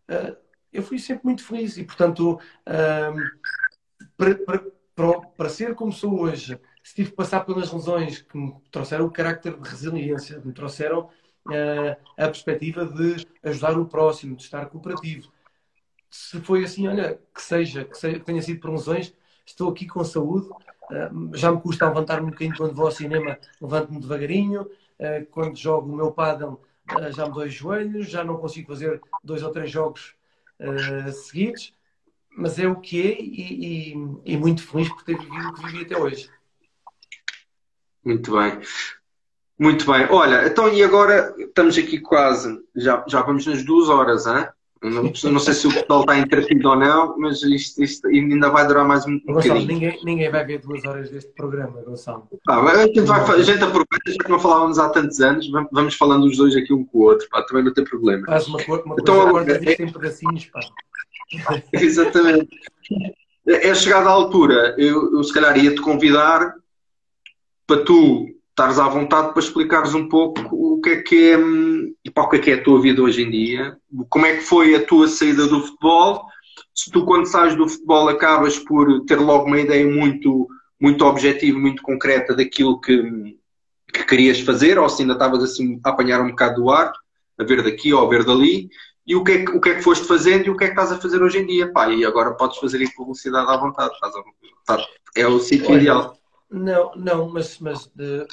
Uh, 0.09 0.35
eu 0.71 0.81
fui 0.81 0.97
sempre 0.97 1.25
muito 1.25 1.45
feliz 1.45 1.77
e, 1.77 1.83
portanto, 1.83 2.39
uh, 2.67 3.43
para, 4.17 4.35
para, 4.35 4.59
para, 4.95 5.21
para 5.21 5.49
ser 5.49 5.75
como 5.75 5.91
sou 5.91 6.19
hoje, 6.19 6.59
se 6.83 6.95
tive 6.95 7.11
que 7.11 7.15
passar 7.15 7.45
pelas 7.45 7.71
lesões 7.71 8.21
que 8.21 8.37
me 8.37 8.53
trouxeram 8.69 9.05
o 9.05 9.11
carácter 9.11 9.57
de 9.57 9.69
resiliência, 9.69 10.41
me 10.43 10.51
trouxeram 10.51 11.09
uh, 11.47 11.95
a 12.17 12.25
perspectiva 12.25 12.85
de 12.85 13.25
ajudar 13.41 13.79
o 13.79 13.85
próximo, 13.85 14.35
de 14.35 14.43
estar 14.43 14.65
cooperativo. 14.65 15.31
Se 16.09 16.39
foi 16.41 16.65
assim, 16.65 16.87
olha, 16.87 17.19
que 17.33 17.41
seja, 17.41 17.85
que, 17.85 17.97
seja, 17.97 18.19
que 18.19 18.25
tenha 18.25 18.41
sido 18.41 18.59
por 18.59 18.69
lesões, 18.69 19.13
estou 19.45 19.71
aqui 19.71 19.87
com 19.87 20.03
saúde, 20.03 20.49
uh, 20.49 21.35
já 21.37 21.51
me 21.53 21.61
custa 21.61 21.87
levantar-me 21.87 22.27
um 22.27 22.31
bocadinho 22.31 22.57
quando 22.57 22.75
vou 22.75 22.85
ao 22.85 22.91
cinema, 22.91 23.39
levanto-me 23.61 24.01
devagarinho, 24.01 24.63
uh, 24.63 25.25
quando 25.31 25.55
jogo 25.55 25.89
o 25.89 25.95
meu 25.95 26.11
paddle 26.11 26.61
já 27.11 27.25
me 27.25 27.33
dou 27.33 27.43
os 27.43 27.53
joelhos, 27.53 28.09
já 28.09 28.25
não 28.25 28.35
consigo 28.35 28.67
fazer 28.67 28.99
dois 29.23 29.41
ou 29.41 29.51
três 29.51 29.71
jogos 29.71 30.15
seguidos, 31.13 31.73
mas 32.29 32.59
é 32.59 32.67
o 32.67 32.75
que 32.75 33.01
é 33.01 33.21
e, 33.21 33.93
e, 33.93 34.33
e 34.33 34.37
muito 34.37 34.67
feliz 34.67 34.89
por 34.89 35.01
ter 35.03 35.17
vivido 35.17 35.47
o 35.47 35.53
que 35.53 35.65
vivi 35.65 35.85
até 35.85 35.97
hoje. 35.97 36.29
Muito 38.03 38.31
bem. 38.31 38.59
Muito 39.57 39.91
bem. 39.91 40.07
Olha, 40.09 40.47
então 40.47 40.67
e 40.73 40.83
agora 40.83 41.33
estamos 41.37 41.77
aqui 41.77 41.99
quase, 41.99 42.59
já, 42.75 43.03
já 43.07 43.21
vamos 43.21 43.45
nas 43.45 43.63
duas 43.63 43.89
horas, 43.89 44.25
hein? 44.25 44.47
Não, 44.83 45.03
não 45.03 45.39
sei 45.39 45.53
se 45.53 45.65
o 45.65 45.73
pessoal 45.73 46.01
está 46.01 46.19
entretido 46.19 46.67
ou 46.67 46.75
não, 46.75 47.17
mas 47.17 47.41
isto, 47.41 47.81
isto, 47.81 48.05
ainda 48.07 48.49
vai 48.49 48.67
durar 48.67 48.85
mais 48.85 49.05
um 49.05 49.17
Gonçalo, 49.25 49.61
ninguém, 49.61 49.97
ninguém 50.03 50.29
vai 50.29 50.45
ver 50.45 50.59
duas 50.59 50.83
horas 50.83 51.09
deste 51.09 51.31
programa, 51.31 51.81
Gonçalo. 51.83 52.27
Ah, 52.49 52.59
a, 52.59 52.83
gente 52.85 52.99
vai, 52.99 53.21
a 53.21 53.41
gente 53.41 53.63
aproveita, 53.63 54.11
já 54.11 54.17
que 54.17 54.29
não 54.29 54.39
falávamos 54.39 54.77
há 54.77 54.89
tantos 54.89 55.21
anos, 55.21 55.49
vamos 55.71 55.95
falando 55.95 56.25
os 56.25 56.35
dois 56.35 56.53
aqui 56.57 56.73
um 56.73 56.83
com 56.83 56.97
o 56.97 57.01
outro, 57.03 57.25
pá, 57.29 57.41
também 57.43 57.63
não 57.63 57.73
tem 57.73 57.85
problema. 57.85 58.25
Faz 58.25 58.45
uma, 58.47 58.57
uma 58.57 58.95
então, 58.99 59.31
coisa, 59.31 59.55
então, 59.55 59.71
é, 59.71 59.87
em 59.87 59.93
pedacinhos, 59.93 60.45
pá. 60.47 60.59
Exatamente. 61.71 62.49
É 63.47 63.73
chegada 63.73 64.09
a 64.09 64.11
altura, 64.11 64.75
eu, 64.77 65.13
eu 65.13 65.23
se 65.23 65.33
calhar 65.33 65.57
ia-te 65.57 65.79
convidar 65.79 66.55
para 67.73 67.83
tu 67.83 68.27
estares 68.51 68.77
à 68.77 68.87
vontade 68.87 69.33
para 69.33 69.41
explicares 69.41 69.95
um 69.95 70.07
pouco 70.07 70.41
o 70.51 70.79
que 70.79 70.89
é 70.89 71.01
que 71.01 71.31
é, 71.31 71.39
e 72.05 72.11
para 72.11 72.23
o 72.23 72.29
que 72.29 72.35
é 72.35 72.39
que 72.39 72.51
é 72.51 72.53
a 72.53 72.63
tua 72.63 72.79
vida 72.79 73.01
hoje 73.01 73.23
em 73.23 73.31
dia, 73.31 73.75
como 74.09 74.27
é 74.27 74.35
que 74.35 74.41
foi 74.41 74.75
a 74.75 74.85
tua 74.85 75.07
saída 75.07 75.47
do 75.47 75.61
futebol, 75.61 76.23
se 76.75 76.91
tu 76.91 77.03
quando 77.03 77.25
sais 77.25 77.55
do 77.55 77.67
futebol 77.67 78.09
acabas 78.09 78.59
por 78.59 79.03
ter 79.05 79.19
logo 79.19 79.45
uma 79.45 79.59
ideia 79.59 79.87
muito, 79.87 80.47
muito 80.79 81.03
objetiva, 81.03 81.57
muito 81.57 81.81
concreta 81.81 82.35
daquilo 82.35 82.79
que, 82.79 83.35
que 83.91 84.03
querias 84.03 84.39
fazer, 84.39 84.77
ou 84.77 84.87
se 84.87 85.01
ainda 85.01 85.13
estavas 85.13 85.43
assim 85.43 85.79
a 85.83 85.89
apanhar 85.89 86.21
um 86.21 86.29
bocado 86.29 86.61
do 86.61 86.69
ar, 86.69 86.93
a 87.39 87.43
ver 87.43 87.63
daqui 87.63 87.91
ou 87.91 88.05
a 88.05 88.09
ver 88.09 88.23
dali, 88.23 88.69
e 89.05 89.15
o 89.15 89.23
que, 89.23 89.31
é 89.31 89.45
que, 89.45 89.51
o 89.51 89.59
que 89.59 89.69
é 89.69 89.75
que 89.75 89.81
foste 89.81 90.05
fazendo 90.05 90.45
e 90.45 90.49
o 90.51 90.55
que 90.55 90.65
é 90.65 90.67
que 90.67 90.73
estás 90.73 90.91
a 90.91 91.01
fazer 91.01 91.23
hoje 91.23 91.39
em 91.39 91.47
dia, 91.47 91.71
pá, 91.71 91.89
e 91.89 92.05
agora 92.05 92.35
podes 92.35 92.59
fazer 92.59 92.77
aí 92.77 92.93
publicidade 92.93 93.49
à 93.49 93.57
vontade, 93.57 93.93
estás 93.95 94.13
a, 94.69 94.85
é 95.15 95.25
o 95.25 95.39
sítio 95.39 95.75
ideal. 95.75 96.15
Não, 96.53 96.93
não, 96.95 97.29
mas, 97.29 97.57
mas 97.57 97.87
de, 97.87 98.27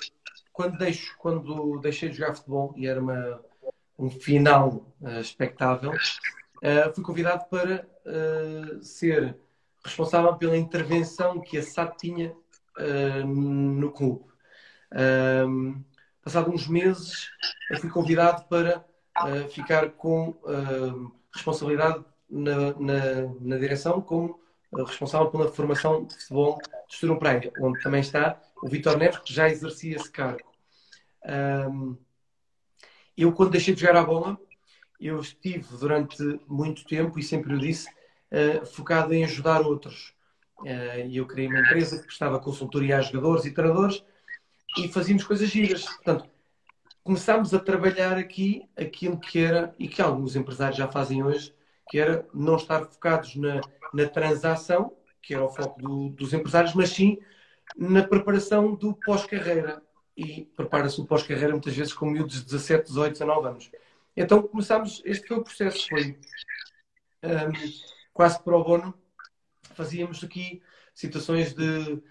quando, 0.53 0.77
deixo, 0.77 1.17
quando 1.17 1.81
deixei 1.81 2.11
de 2.11 2.19
jogar 2.19 2.35
futebol 2.35 2.75
e 2.77 2.87
era 2.87 3.01
uma, 3.01 3.41
um 3.99 4.11
final 4.11 4.87
uh, 5.01 5.21
expectável, 5.21 5.91
uh, 5.93 6.95
fui 6.95 7.03
convidado 7.03 7.47
para 7.49 7.89
uh, 8.05 8.85
ser 8.85 9.39
responsável 9.83 10.37
pela 10.37 10.55
intervenção 10.55 11.41
que 11.41 11.57
a 11.57 11.63
SAD 11.63 11.97
tinha 11.97 12.37
no 13.27 13.91
clube. 13.91 14.25
Um, 15.47 15.83
passado 16.23 16.51
uns 16.51 16.67
meses, 16.67 17.29
fui 17.79 17.91
convidado 17.91 18.45
para 18.45 18.85
ficar 19.51 19.91
com 19.91 20.31
uh, 20.31 21.13
responsabilidade 21.35 22.05
na, 22.29 22.73
na, 22.79 23.23
na, 23.41 23.59
direção 23.59 24.01
como 24.01 24.41
responsável 24.73 25.31
pela 25.31 25.49
formação 25.49 26.05
de 26.05 26.15
futebol 26.15 26.59
de 26.91 26.97
Estoril 26.97 27.19
Praia, 27.19 27.53
onde 27.61 27.81
também 27.81 28.01
está 28.01 28.39
o 28.61 28.69
Vitor 28.69 28.99
Neves, 28.99 29.21
que 29.21 29.33
já 29.33 29.49
exercia 29.49 29.97
esse 29.97 30.11
cargo. 30.11 30.51
Um, 31.71 31.97
eu, 33.17 33.33
quando 33.33 33.53
deixei 33.53 33.73
de 33.73 33.81
jogar 33.81 34.01
a 34.01 34.05
bola, 34.05 34.39
eu 35.01 35.21
estive 35.21 35.65
durante 35.79 36.41
muito 36.49 36.85
tempo, 36.85 37.19
e 37.19 37.23
sempre 37.23 37.55
o 37.55 37.59
disse, 37.59 37.89
uh, 37.89 38.67
focado 38.67 39.15
em 39.15 39.25
ajudar 39.25 39.61
outros. 39.61 40.13
Uh, 40.59 41.07
e 41.07 41.17
eu 41.17 41.27
criei 41.27 41.49
uma 41.49 41.61
empresa 41.61 41.99
que 41.99 42.07
prestava 42.07 42.41
consultoria 42.41 42.99
a 42.99 43.03
jogadores 43.03 43.45
e 43.45 43.53
treinadores 43.53 44.05
e 44.77 44.89
fazíamos 44.89 45.25
coisas 45.25 45.49
giras. 45.49 45.85
Portanto, 45.85 46.29
começámos 47.05 47.55
a 47.55 47.61
trabalhar 47.61 48.19
aqui 48.19 48.69
aquilo 48.77 49.19
que 49.19 49.39
era, 49.39 49.75
e 49.79 49.87
que 49.87 50.03
alguns 50.03 50.35
empresários 50.35 50.77
já 50.77 50.89
fazem 50.89 51.23
hoje, 51.23 51.55
que 51.89 52.01
era 52.01 52.27
não 52.35 52.57
estar 52.57 52.85
focados 52.87 53.37
na, 53.37 53.61
na 53.95 54.09
transação, 54.09 54.93
que 55.23 55.35
era 55.35 55.45
o 55.45 55.49
foco 55.49 55.81
do, 55.81 56.09
dos 56.11 56.33
empresários, 56.33 56.75
mas 56.75 56.91
sim 56.91 57.19
na 57.77 58.03
preparação 58.03 58.75
do 58.75 58.95
pós-carreira. 58.95 59.83
E 60.17 60.45
prepara-se 60.57 61.01
o 61.01 61.07
pós-carreira 61.07 61.53
muitas 61.53 61.75
vezes 61.75 61.93
com 61.93 62.07
miúdos 62.07 62.37
de 62.37 62.45
17, 62.45 62.89
18, 62.89 63.13
19 63.13 63.49
anos. 63.49 63.71
Então 64.17 64.43
começámos, 64.43 65.01
este 65.05 65.27
foi 65.27 65.39
o 65.39 65.43
processo, 65.43 65.89
foi 65.89 66.19
um, 67.25 67.53
quase 68.13 68.43
pro 68.43 68.63
bono, 68.63 68.95
fazíamos 69.75 70.23
aqui 70.23 70.63
situações 70.95 71.55
de 71.55 72.03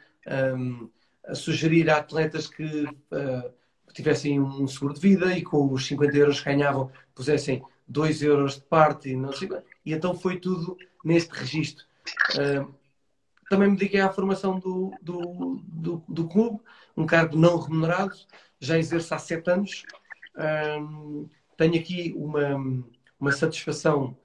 um, 0.55 0.89
sugerir 1.35 1.89
a 1.89 1.97
atletas 1.97 2.47
que 2.47 2.83
uh, 2.85 3.53
tivessem 3.93 4.39
um 4.39 4.67
seguro 4.67 4.93
de 4.93 5.01
vida 5.01 5.37
e 5.37 5.43
com 5.43 5.71
os 5.71 5.85
50 5.85 6.17
euros 6.17 6.39
que 6.39 6.45
ganhavam 6.45 6.91
pusessem 7.13 7.61
2 7.87 8.23
euros 8.23 8.55
de 8.55 8.61
parte 8.61 9.09
e 9.09 9.15
não 9.15 9.33
sei 9.33 9.49
E 9.85 9.93
então 9.93 10.15
foi 10.15 10.39
tudo 10.39 10.77
neste 11.03 11.31
registro. 11.31 11.85
Uh, 12.35 12.73
também 13.49 13.69
me 13.69 13.77
dediquei 13.77 13.99
à 13.99 14.09
formação 14.11 14.59
do, 14.59 14.93
do, 15.01 15.61
do, 15.67 16.03
do, 16.07 16.27
clube, 16.27 16.59
um 16.95 17.05
cargo 17.05 17.37
não 17.37 17.59
remunerado, 17.59 18.15
já 18.59 18.77
exerço 18.77 19.13
há 19.13 19.19
sete 19.19 19.49
anos. 19.49 19.83
Um, 20.79 21.27
tenho 21.57 21.75
aqui 21.75 22.13
uma, 22.15 22.83
uma 23.19 23.31
satisfação 23.31 24.15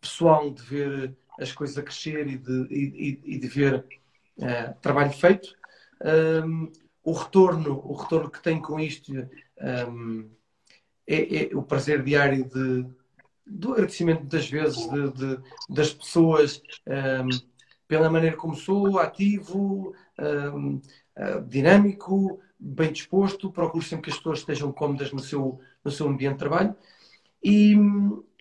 pessoal 0.00 0.50
de 0.50 0.62
ver 0.62 1.16
as 1.40 1.52
coisas 1.52 1.78
a 1.78 1.82
crescer 1.82 2.26
e 2.26 2.36
de, 2.36 2.66
e, 2.70 3.20
e 3.24 3.38
de 3.38 3.48
ver 3.48 3.86
uh, 4.38 4.74
trabalho 4.80 5.12
feito. 5.12 5.54
Um, 6.44 6.70
o 7.04 7.12
retorno, 7.12 7.80
o 7.84 7.94
retorno 7.94 8.30
que 8.30 8.42
tenho 8.42 8.60
com 8.60 8.78
isto 8.78 9.12
um, 9.88 10.28
é, 11.06 11.44
é, 11.44 11.56
o 11.56 11.62
prazer 11.62 12.02
diário 12.02 12.44
de, 12.44 12.86
do 13.46 13.72
agradecimento 13.72 14.20
muitas 14.20 14.48
vezes 14.48 14.88
de, 14.88 15.12
de, 15.12 15.40
das 15.68 15.92
pessoas 15.92 16.62
um, 16.86 17.28
pela 17.92 18.08
maneira 18.08 18.34
como 18.38 18.56
sou, 18.56 18.98
ativo, 18.98 19.94
uh, 20.18 21.42
dinâmico, 21.46 22.40
bem 22.58 22.90
disposto, 22.90 23.52
procuro 23.52 23.84
sempre 23.84 24.04
que 24.04 24.10
as 24.12 24.16
pessoas 24.16 24.38
estejam 24.38 24.72
cómodas 24.72 25.12
no 25.12 25.18
seu, 25.18 25.60
no 25.84 25.90
seu 25.90 26.08
ambiente 26.08 26.32
de 26.32 26.38
trabalho. 26.38 26.74
E, 27.44 27.76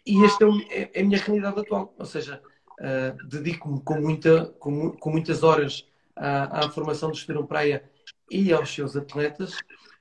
e 0.06 0.24
esta 0.24 0.46
é, 0.70 0.90
é, 0.94 1.02
a 1.02 1.04
minha 1.04 1.20
realidade 1.20 1.60
atual, 1.60 1.94
ou 2.00 2.06
seja, 2.06 2.42
uh, 2.80 3.28
dedico-me 3.28 3.82
com, 3.82 4.00
muita, 4.00 4.46
com, 4.58 4.92
com 4.92 5.10
muitas 5.10 5.44
horas 5.44 5.86
à, 6.16 6.60
à 6.66 6.70
formação 6.70 7.10
do 7.10 7.18
Estoril 7.18 7.46
Praia 7.46 7.84
e 8.32 8.54
aos 8.54 8.74
seus 8.74 8.96
atletas. 8.96 9.56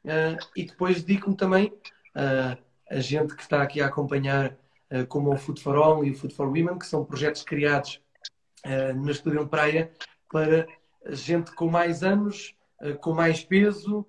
Uh, 0.05 0.39
e 0.55 0.65
depois 0.65 1.03
dedico-me 1.03 1.37
também 1.37 1.73
a 2.89 3.01
gente 3.01 3.35
que 3.35 3.43
está 3.43 3.63
aqui 3.63 3.81
a 3.81 3.87
acompanhar 3.87 4.57
como 5.09 5.33
o 5.33 5.37
Food 5.37 5.61
for 5.61 5.77
All 5.77 6.05
e 6.05 6.13
o 6.13 6.15
Food 6.15 6.35
for 6.35 6.47
Women, 6.47 6.79
que 6.79 6.87
são 6.87 7.05
projetos 7.05 7.43
criados 7.43 8.01
uh, 8.67 8.95
no 8.95 9.11
Estoril 9.11 9.49
Praia 9.49 9.91
para 10.31 10.67
gente 11.09 11.55
com 11.55 11.69
mais 11.69 12.03
anos, 12.03 12.55
com 13.01 13.13
mais 13.13 13.43
peso, 13.43 14.07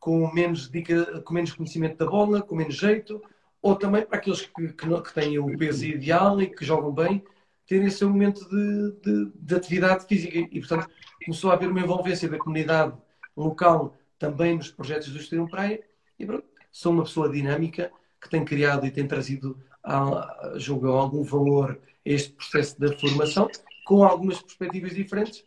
com, 0.00 0.32
menos 0.32 0.70
dica, 0.70 1.20
com 1.20 1.34
menos 1.34 1.52
conhecimento 1.52 1.98
da 1.98 2.06
bola, 2.06 2.42
com 2.42 2.56
menos 2.56 2.74
jeito, 2.74 3.22
ou 3.62 3.74
também 3.74 4.04
para 4.04 4.18
aqueles 4.18 4.42
que, 4.42 4.68
que, 4.72 5.02
que 5.02 5.14
têm 5.14 5.38
o 5.38 5.56
peso 5.58 5.84
ideal 5.84 6.40
e 6.40 6.46
que 6.46 6.64
jogam 6.64 6.92
bem, 6.92 7.22
terem 7.66 7.88
esse 7.88 8.04
momento 8.04 8.48
de, 8.48 8.92
de, 9.02 9.32
de, 9.34 9.54
atividade 9.54 10.06
física. 10.06 10.38
E, 10.38 10.60
portanto, 10.60 10.88
começou 11.24 11.50
a 11.50 11.54
haver 11.54 11.68
uma 11.68 11.80
envolvência 11.80 12.28
da 12.28 12.38
comunidade 12.38 12.96
local 13.36 13.96
também 14.18 14.56
nos 14.56 14.70
projetos 14.70 15.08
do 15.08 15.18
Estado 15.18 15.48
Praia. 15.48 15.82
E 16.18 16.24
pronto, 16.24 16.44
sou 16.70 16.92
uma 16.92 17.02
pessoa 17.02 17.28
dinâmica 17.28 17.90
que 18.20 18.30
tem 18.30 18.44
criado 18.44 18.86
e 18.86 18.90
tem 18.90 19.06
trazido, 19.06 19.58
a, 19.82 20.54
julgo, 20.56 20.88
algum 20.88 21.22
valor 21.24 21.78
este 22.06 22.32
processo 22.32 22.78
da 22.80 22.96
formação, 22.96 23.50
com 23.84 24.04
algumas 24.04 24.40
perspectivas 24.40 24.94
diferentes. 24.94 25.44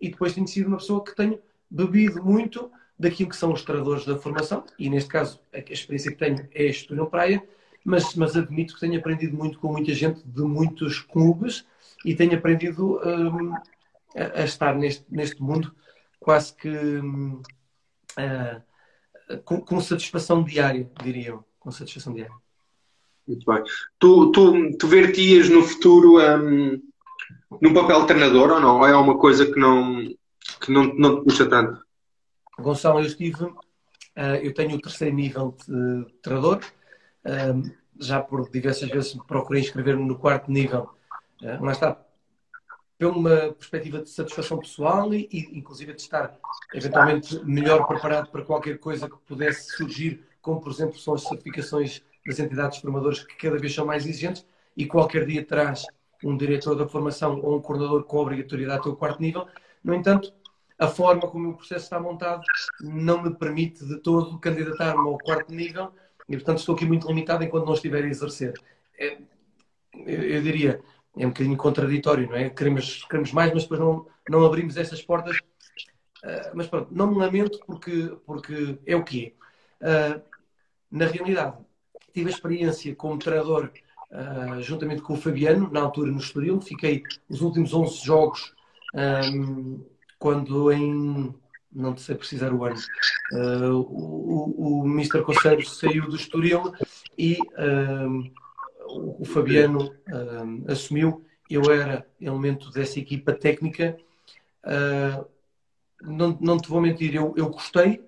E 0.00 0.10
depois 0.10 0.34
tenho 0.34 0.46
sido 0.46 0.66
uma 0.66 0.76
pessoa 0.76 1.02
que 1.02 1.16
tenho 1.16 1.40
bebido 1.70 2.22
muito 2.22 2.70
daquilo 2.98 3.30
que 3.30 3.36
são 3.36 3.52
os 3.52 3.62
treinadores 3.62 4.04
da 4.04 4.16
formação, 4.16 4.64
e 4.78 4.88
neste 4.88 5.08
caso 5.08 5.40
a 5.52 5.58
experiência 5.58 6.12
que 6.12 6.18
tenho 6.18 6.48
é 6.52 6.64
Estúdio 6.66 7.06
Praia, 7.06 7.42
mas, 7.84 8.14
mas 8.14 8.36
admito 8.36 8.74
que 8.74 8.80
tenho 8.80 8.98
aprendido 8.98 9.36
muito 9.36 9.58
com 9.58 9.72
muita 9.72 9.92
gente 9.92 10.22
de 10.24 10.42
muitos 10.42 11.00
clubes 11.00 11.66
e 12.04 12.14
tenho 12.14 12.36
aprendido 12.36 13.00
um, 13.04 13.54
a, 13.54 14.40
a, 14.40 14.44
estar 14.44 14.76
neste, 14.76 15.04
neste 15.10 15.42
mundo 15.42 15.74
quase 16.20 16.54
que 16.54 16.68
um, 16.68 17.42
uh, 18.18 19.42
com, 19.44 19.60
com, 19.60 19.80
satisfação 19.80 20.44
diária, 20.44 20.88
diriam, 21.02 21.44
com 21.58 21.70
satisfação 21.72 22.14
diária. 22.14 22.34
Muito 23.26 23.46
bem. 23.46 23.62
Tu, 23.98 24.32
tu, 24.32 24.76
tu 24.76 24.86
vertias 24.88 25.48
no 25.48 25.62
futuro 25.62 26.20
um, 26.20 26.80
num 27.60 27.74
papel 27.74 28.04
treinador 28.06 28.50
ou 28.52 28.60
não? 28.60 28.78
Ou 28.78 28.86
é 28.86 28.96
uma 28.96 29.16
coisa 29.16 29.46
que 29.46 29.58
não, 29.58 30.02
que 30.60 30.72
não, 30.72 30.92
não 30.94 31.18
te 31.18 31.24
puxa 31.24 31.46
tanto? 31.46 31.84
Gonçalo, 32.58 33.00
eu 33.00 33.06
estive, 33.06 33.44
uh, 33.44 33.56
eu 34.42 34.52
tenho 34.52 34.76
o 34.76 34.80
terceiro 34.80 35.14
nível 35.14 35.56
de 35.66 36.04
treinador, 36.20 36.60
já 37.98 38.20
por 38.20 38.50
diversas 38.50 38.88
vezes 38.88 39.16
procurei 39.26 39.62
inscrever-me 39.62 40.04
no 40.04 40.18
quarto 40.18 40.50
nível, 40.50 40.90
uh, 41.42 41.64
lá 41.64 41.72
está, 41.72 41.98
pela 42.98 43.12
uma 43.12 43.52
perspectiva 43.52 44.00
de 44.00 44.10
satisfação 44.10 44.58
pessoal 44.58 45.12
e, 45.12 45.28
e, 45.32 45.58
inclusive 45.58 45.92
de 45.92 46.02
estar 46.02 46.38
eventualmente 46.74 47.44
melhor 47.44 47.86
preparado 47.86 48.30
para 48.30 48.44
qualquer 48.44 48.78
coisa 48.78 49.08
que 49.08 49.16
pudesse 49.26 49.76
surgir, 49.76 50.22
como 50.40 50.60
por 50.60 50.70
exemplo 50.70 50.98
são 50.98 51.14
as 51.14 51.22
certificações 51.22 52.02
das 52.26 52.38
entidades 52.38 52.78
formadoras 52.78 53.24
que 53.24 53.36
cada 53.36 53.58
vez 53.58 53.74
são 53.74 53.86
mais 53.86 54.06
exigentes 54.06 54.46
e 54.76 54.86
qualquer 54.86 55.26
dia 55.26 55.44
traz 55.44 55.84
um 56.24 56.36
diretor 56.36 56.74
da 56.76 56.86
formação 56.86 57.40
ou 57.42 57.56
um 57.56 57.60
coordenador 57.60 58.04
com 58.04 58.18
obrigatoriedade 58.18 58.80
até 58.80 58.88
o 58.88 58.96
quarto 58.96 59.20
nível. 59.20 59.46
No 59.82 59.94
entanto, 59.94 60.32
a 60.78 60.86
forma 60.86 61.22
como 61.22 61.50
o 61.50 61.56
processo 61.56 61.84
está 61.84 62.00
montado 62.00 62.42
não 62.80 63.22
me 63.22 63.34
permite 63.34 63.84
de 63.84 63.98
todo 63.98 64.38
candidatar-me 64.38 65.08
ao 65.08 65.18
quarto 65.18 65.52
nível 65.52 65.92
e, 66.28 66.36
portanto, 66.36 66.58
estou 66.58 66.74
aqui 66.74 66.84
muito 66.84 67.06
limitado 67.08 67.42
enquanto 67.44 67.66
não 67.66 67.74
estiver 67.74 68.04
a 68.04 68.08
exercer. 68.08 68.54
É, 68.98 69.18
eu, 70.06 70.42
diria, 70.42 70.80
é 71.16 71.26
um 71.26 71.30
bocadinho 71.30 71.56
contraditório, 71.56 72.28
não 72.28 72.36
é? 72.36 72.50
Queremos, 72.50 73.04
queremos 73.04 73.32
mais, 73.32 73.52
mas 73.52 73.64
depois 73.64 73.80
não, 73.80 74.06
não 74.28 74.44
abrimos 74.44 74.76
essas 74.76 75.02
portas. 75.02 75.36
Uh, 76.24 76.50
mas 76.54 76.68
pronto, 76.68 76.88
não 76.92 77.10
me 77.10 77.18
lamento 77.18 77.58
porque, 77.66 78.16
porque 78.24 78.78
é 78.86 78.94
o 78.94 79.02
que 79.02 79.34
é. 79.80 80.16
Uh, 80.16 80.22
na 80.90 81.06
realidade, 81.06 81.56
tive 82.12 82.30
a 82.30 82.34
experiência 82.34 82.94
como 82.94 83.18
treinador 83.18 83.70
uh, 84.10 84.62
juntamente 84.62 85.02
com 85.02 85.14
o 85.14 85.16
Fabiano, 85.16 85.70
na 85.70 85.80
altura 85.80 86.10
no 86.10 86.18
Estoril. 86.18 86.60
Fiquei 86.60 87.02
os 87.28 87.40
últimos 87.40 87.72
11 87.72 88.04
jogos 88.04 88.54
um, 88.94 89.84
quando 90.18 90.70
em 90.70 91.34
não 91.74 91.96
sei 91.96 92.14
precisar 92.14 92.52
o 92.52 92.64
ano. 92.64 92.76
Uh, 93.32 93.72
o, 93.72 94.80
o, 94.80 94.82
o 94.82 94.86
Mr. 94.86 95.22
Conselho 95.22 95.66
saiu 95.66 96.06
do 96.08 96.16
Estoril 96.16 96.72
e 97.16 97.38
uh, 97.40 98.32
o, 99.18 99.24
Fabiano 99.24 99.86
uh, 99.86 100.70
assumiu. 100.70 101.24
Eu 101.48 101.70
era 101.70 102.06
elemento 102.20 102.70
dessa 102.70 102.98
equipa 102.98 103.32
técnica. 103.32 103.96
não, 106.02 106.38
não 106.40 106.58
te 106.58 106.68
vou 106.68 106.80
mentir, 106.80 107.14
eu, 107.14 107.34
eu 107.36 107.50
gostei, 107.50 108.02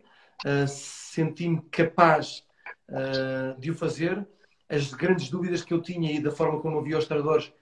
senti-me 0.66 1.60
capaz 1.70 2.42
de 3.58 3.70
o 3.70 3.74
fazer. 3.74 4.26
As 4.68 4.92
grandes 4.92 5.28
dúvidas 5.30 5.62
que 5.62 5.72
eu 5.72 5.80
tinha 5.80 6.12
e 6.12 6.20
da 6.20 6.30
forma 6.30 6.60
como 6.60 6.78
eu 6.78 6.82
via 6.82 6.98
os 6.98 7.06
treinadores, 7.06 7.52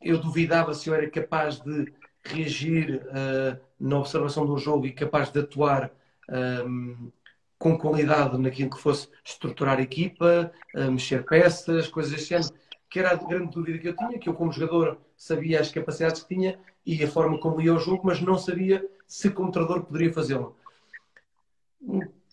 eu 0.00 0.18
duvidava 0.18 0.74
se 0.74 0.88
eu 0.88 0.94
era 0.94 1.08
capaz 1.10 1.60
de 1.60 1.92
reagir 2.24 3.02
uh, 3.06 3.60
na 3.78 3.98
observação 3.98 4.46
do 4.46 4.56
jogo 4.56 4.86
e 4.86 4.92
capaz 4.92 5.30
de 5.30 5.40
atuar 5.40 5.90
um, 6.66 7.10
com 7.58 7.78
qualidade 7.78 8.38
naquilo 8.38 8.70
que 8.70 8.78
fosse 8.78 9.08
estruturar 9.24 9.78
a 9.78 9.82
equipa, 9.82 10.52
uh, 10.76 10.90
mexer 10.90 11.24
peças, 11.24 11.88
coisas 11.88 12.12
desse 12.12 12.28
género. 12.28 12.52
que 12.88 12.98
era 12.98 13.10
a 13.10 13.14
grande 13.14 13.50
dúvida 13.50 13.78
que 13.78 13.88
eu 13.88 13.96
tinha, 13.96 14.18
que 14.18 14.28
eu 14.28 14.34
como 14.34 14.52
jogador 14.52 14.98
sabia 15.16 15.60
as 15.60 15.70
capacidades 15.70 16.22
que 16.22 16.34
tinha 16.34 16.58
e 16.84 17.02
a 17.02 17.08
forma 17.08 17.38
como 17.38 17.60
ia 17.60 17.74
o 17.74 17.78
jogo, 17.78 18.02
mas 18.04 18.20
não 18.20 18.36
sabia 18.36 18.86
se 19.06 19.30
como 19.30 19.50
treinador 19.50 19.84
poderia 19.84 20.12
fazê-lo. 20.12 20.56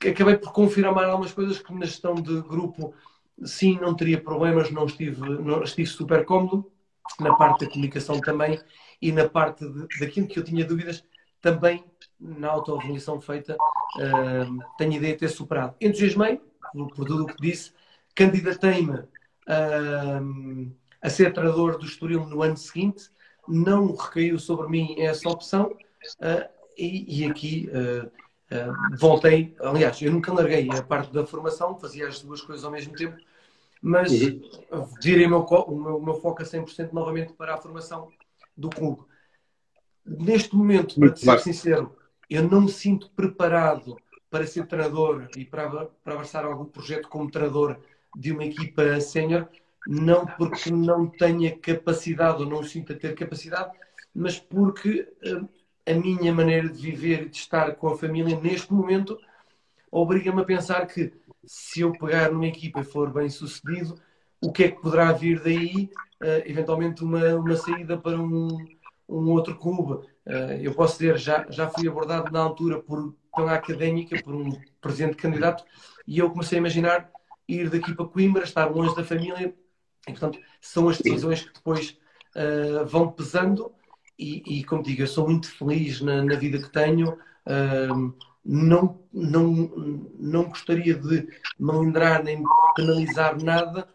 Acabei 0.08 0.38
por 0.38 0.54
confirmar 0.54 1.06
algumas 1.06 1.34
coisas 1.34 1.60
que 1.60 1.74
na 1.74 1.86
gestão 1.86 2.16
de 2.16 2.42
grupo 2.42 2.94
sim, 3.44 3.78
não 3.80 3.96
teria 3.96 4.22
problemas, 4.22 4.72
não 4.72 4.86
estive, 4.86 5.20
não, 5.22 5.64
estive 5.64 5.88
super 5.88 6.26
cómodo, 6.26 6.72
na 7.20 7.36
parte 7.36 7.66
da 7.66 7.72
comunicação 7.72 8.20
também 8.20 8.60
e 9.02 9.12
na 9.12 9.28
parte 9.28 9.68
de, 9.68 9.88
daquilo 10.00 10.28
que 10.28 10.40
eu 10.40 10.44
tinha 10.44 10.66
dúvidas 10.66 11.04
também 11.42 11.84
na 12.20 12.50
autoavaliação 12.50 13.20
feita 13.20 13.56
uh, 13.56 14.60
tenho 14.78 14.94
ideia 14.94 15.14
de 15.14 15.20
ter 15.20 15.30
superado. 15.30 15.76
Entusiasmei 15.80 16.42
por, 16.72 16.88
por 16.94 17.06
tudo 17.06 17.24
o 17.24 17.28
que 17.28 17.42
disse, 17.42 17.72
candidatei-me 18.14 19.00
uh, 19.00 20.72
a 21.02 21.10
ser 21.10 21.34
treinador 21.34 21.78
do 21.78 21.86
Estoril 21.86 22.26
no 22.26 22.44
ano 22.44 22.58
seguinte, 22.58 23.10
não 23.48 23.96
recaiu 23.96 24.38
sobre 24.38 24.68
mim 24.68 24.96
essa 25.00 25.30
opção 25.30 25.72
uh, 25.72 26.50
e, 26.78 27.24
e, 27.24 27.30
aqui 27.30 27.70
voltei, 28.98 29.56
aliás, 29.60 30.02
eu 30.02 30.12
nunca 30.12 30.34
larguei 30.34 30.70
a 30.72 30.82
parte 30.82 31.14
da 31.14 31.26
formação, 31.26 31.78
fazia 31.78 32.08
as 32.08 32.22
duas 32.22 32.42
coisas 32.42 32.66
ao 32.66 32.72
mesmo 32.72 32.94
tempo, 32.94 33.18
mas 33.82 34.12
uhum. 34.12 34.88
virei 35.02 35.26
o 35.26 35.30
meu, 35.30 35.42
o 35.42 35.76
meu, 35.76 35.98
o 35.98 36.04
meu 36.04 36.14
foco 36.16 36.42
a 36.42 36.46
100% 36.46 36.92
novamente 36.92 37.34
para 37.34 37.54
a 37.54 37.58
formação 37.58 38.10
do 38.58 38.70
clube. 38.70 39.04
Neste 40.06 40.56
momento, 40.56 41.00
para 41.00 41.16
ser 41.16 41.40
sincero, 41.40 41.96
eu 42.30 42.44
não 42.44 42.62
me 42.62 42.72
sinto 42.72 43.10
preparado 43.12 43.98
para 44.30 44.46
ser 44.46 44.66
treinador 44.68 45.28
e 45.36 45.46
para, 45.46 45.86
para 46.04 46.14
abraçar 46.14 46.46
algum 46.46 46.66
projeto 46.66 47.08
como 47.08 47.30
treinador 47.30 47.78
de 48.16 48.32
uma 48.32 48.46
equipa 48.46 49.00
sénior, 49.00 49.48
não 49.88 50.26
porque 50.26 50.72
não 50.72 51.08
tenha 51.08 51.58
capacidade 51.58 52.44
ou 52.44 52.50
não 52.50 52.64
sinta 52.64 52.96
ter 52.96 53.16
capacidade, 53.16 53.72
mas 54.14 54.40
porque 54.40 55.08
uh, 55.24 55.48
a 55.90 55.94
minha 55.94 56.34
maneira 56.34 56.70
de 56.70 56.82
viver 56.82 57.24
e 57.24 57.30
de 57.30 57.38
estar 57.38 57.76
com 57.76 57.88
a 57.88 57.98
família 57.98 58.40
neste 58.40 58.72
momento 58.72 59.18
obriga-me 59.92 60.42
a 60.42 60.46
pensar 60.46 60.86
que 60.86 61.12
se 61.44 61.82
eu 61.82 61.92
pegar 61.94 62.32
numa 62.32 62.48
equipa 62.48 62.82
e 62.82 62.84
for 62.84 63.12
bem 63.12 63.30
sucedido, 63.30 63.96
o 64.42 64.52
que 64.52 64.66
é 64.66 64.72
que 64.72 64.82
poderá 64.82 65.12
vir 65.12 65.42
daí? 65.42 65.90
Uh, 66.22 66.44
eventualmente 66.46 67.04
uma, 67.04 67.36
uma 67.36 67.56
saída 67.56 67.98
para 67.98 68.20
um, 68.20 68.58
um 69.08 69.32
outro 69.32 69.58
clube. 69.58 70.06
Uh, 70.26 70.62
eu 70.62 70.74
posso 70.74 71.00
dizer, 71.00 71.18
já, 71.18 71.46
já 71.50 71.68
fui 71.70 71.88
abordado 71.88 72.32
na 72.32 72.40
altura 72.40 72.80
por, 72.80 73.16
pela 73.36 73.54
académica, 73.54 74.22
por 74.22 74.36
um 74.36 74.52
presidente 74.80 75.16
candidato, 75.16 75.64
e 76.06 76.20
eu 76.20 76.30
comecei 76.30 76.58
a 76.58 76.62
imaginar 76.62 77.10
ir 77.48 77.70
daqui 77.70 77.94
para 77.94 78.06
Coimbra, 78.06 78.44
estar 78.44 78.66
longe 78.66 78.96
da 78.96 79.04
família, 79.04 79.56
e 80.08 80.12
portanto 80.12 80.40
são 80.62 80.88
as 80.88 81.00
decisões 81.00 81.42
que 81.42 81.54
depois 81.54 81.98
uh, 82.36 82.86
vão 82.86 83.12
pesando. 83.12 83.72
E, 84.20 84.44
e, 84.46 84.64
como 84.66 84.84
digo, 84.84 85.02
eu 85.02 85.08
sou 85.08 85.26
muito 85.26 85.50
feliz 85.50 86.02
na, 86.02 86.22
na 86.22 86.36
vida 86.36 86.58
que 86.60 86.70
tenho. 86.70 87.14
Uh, 87.48 88.14
não, 88.44 89.00
não, 89.14 89.54
não 90.20 90.44
gostaria 90.50 90.94
de 90.94 91.30
melindrar 91.58 92.22
nem 92.22 92.44
penalizar 92.76 93.42
nada 93.42 93.88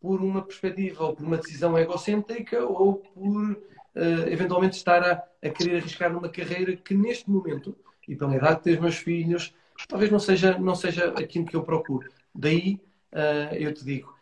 por 0.00 0.20
uma 0.20 0.42
perspectiva 0.42 1.04
ou 1.04 1.14
por 1.14 1.24
uma 1.24 1.36
decisão 1.36 1.78
egocêntrica 1.78 2.64
ou 2.64 2.94
por 2.96 3.52
uh, 3.52 4.28
eventualmente 4.28 4.76
estar 4.76 5.02
a, 5.04 5.22
a, 5.46 5.50
querer 5.50 5.76
arriscar 5.76 6.12
numa 6.12 6.28
carreira 6.28 6.74
que 6.76 6.92
neste 6.92 7.30
momento, 7.30 7.76
e 8.08 8.16
pela 8.16 8.34
idade 8.34 8.56
de 8.56 8.62
ter 8.62 8.74
os 8.74 8.80
meus 8.80 8.96
filhos, 8.96 9.54
talvez 9.86 10.10
não 10.10 10.18
seja, 10.18 10.58
não 10.58 10.74
seja 10.74 11.10
aquilo 11.10 11.46
que 11.46 11.54
eu 11.54 11.62
procuro. 11.62 12.10
Daí 12.34 12.80
uh, 13.12 13.54
eu 13.54 13.72
te 13.72 13.84
digo, 13.84 14.12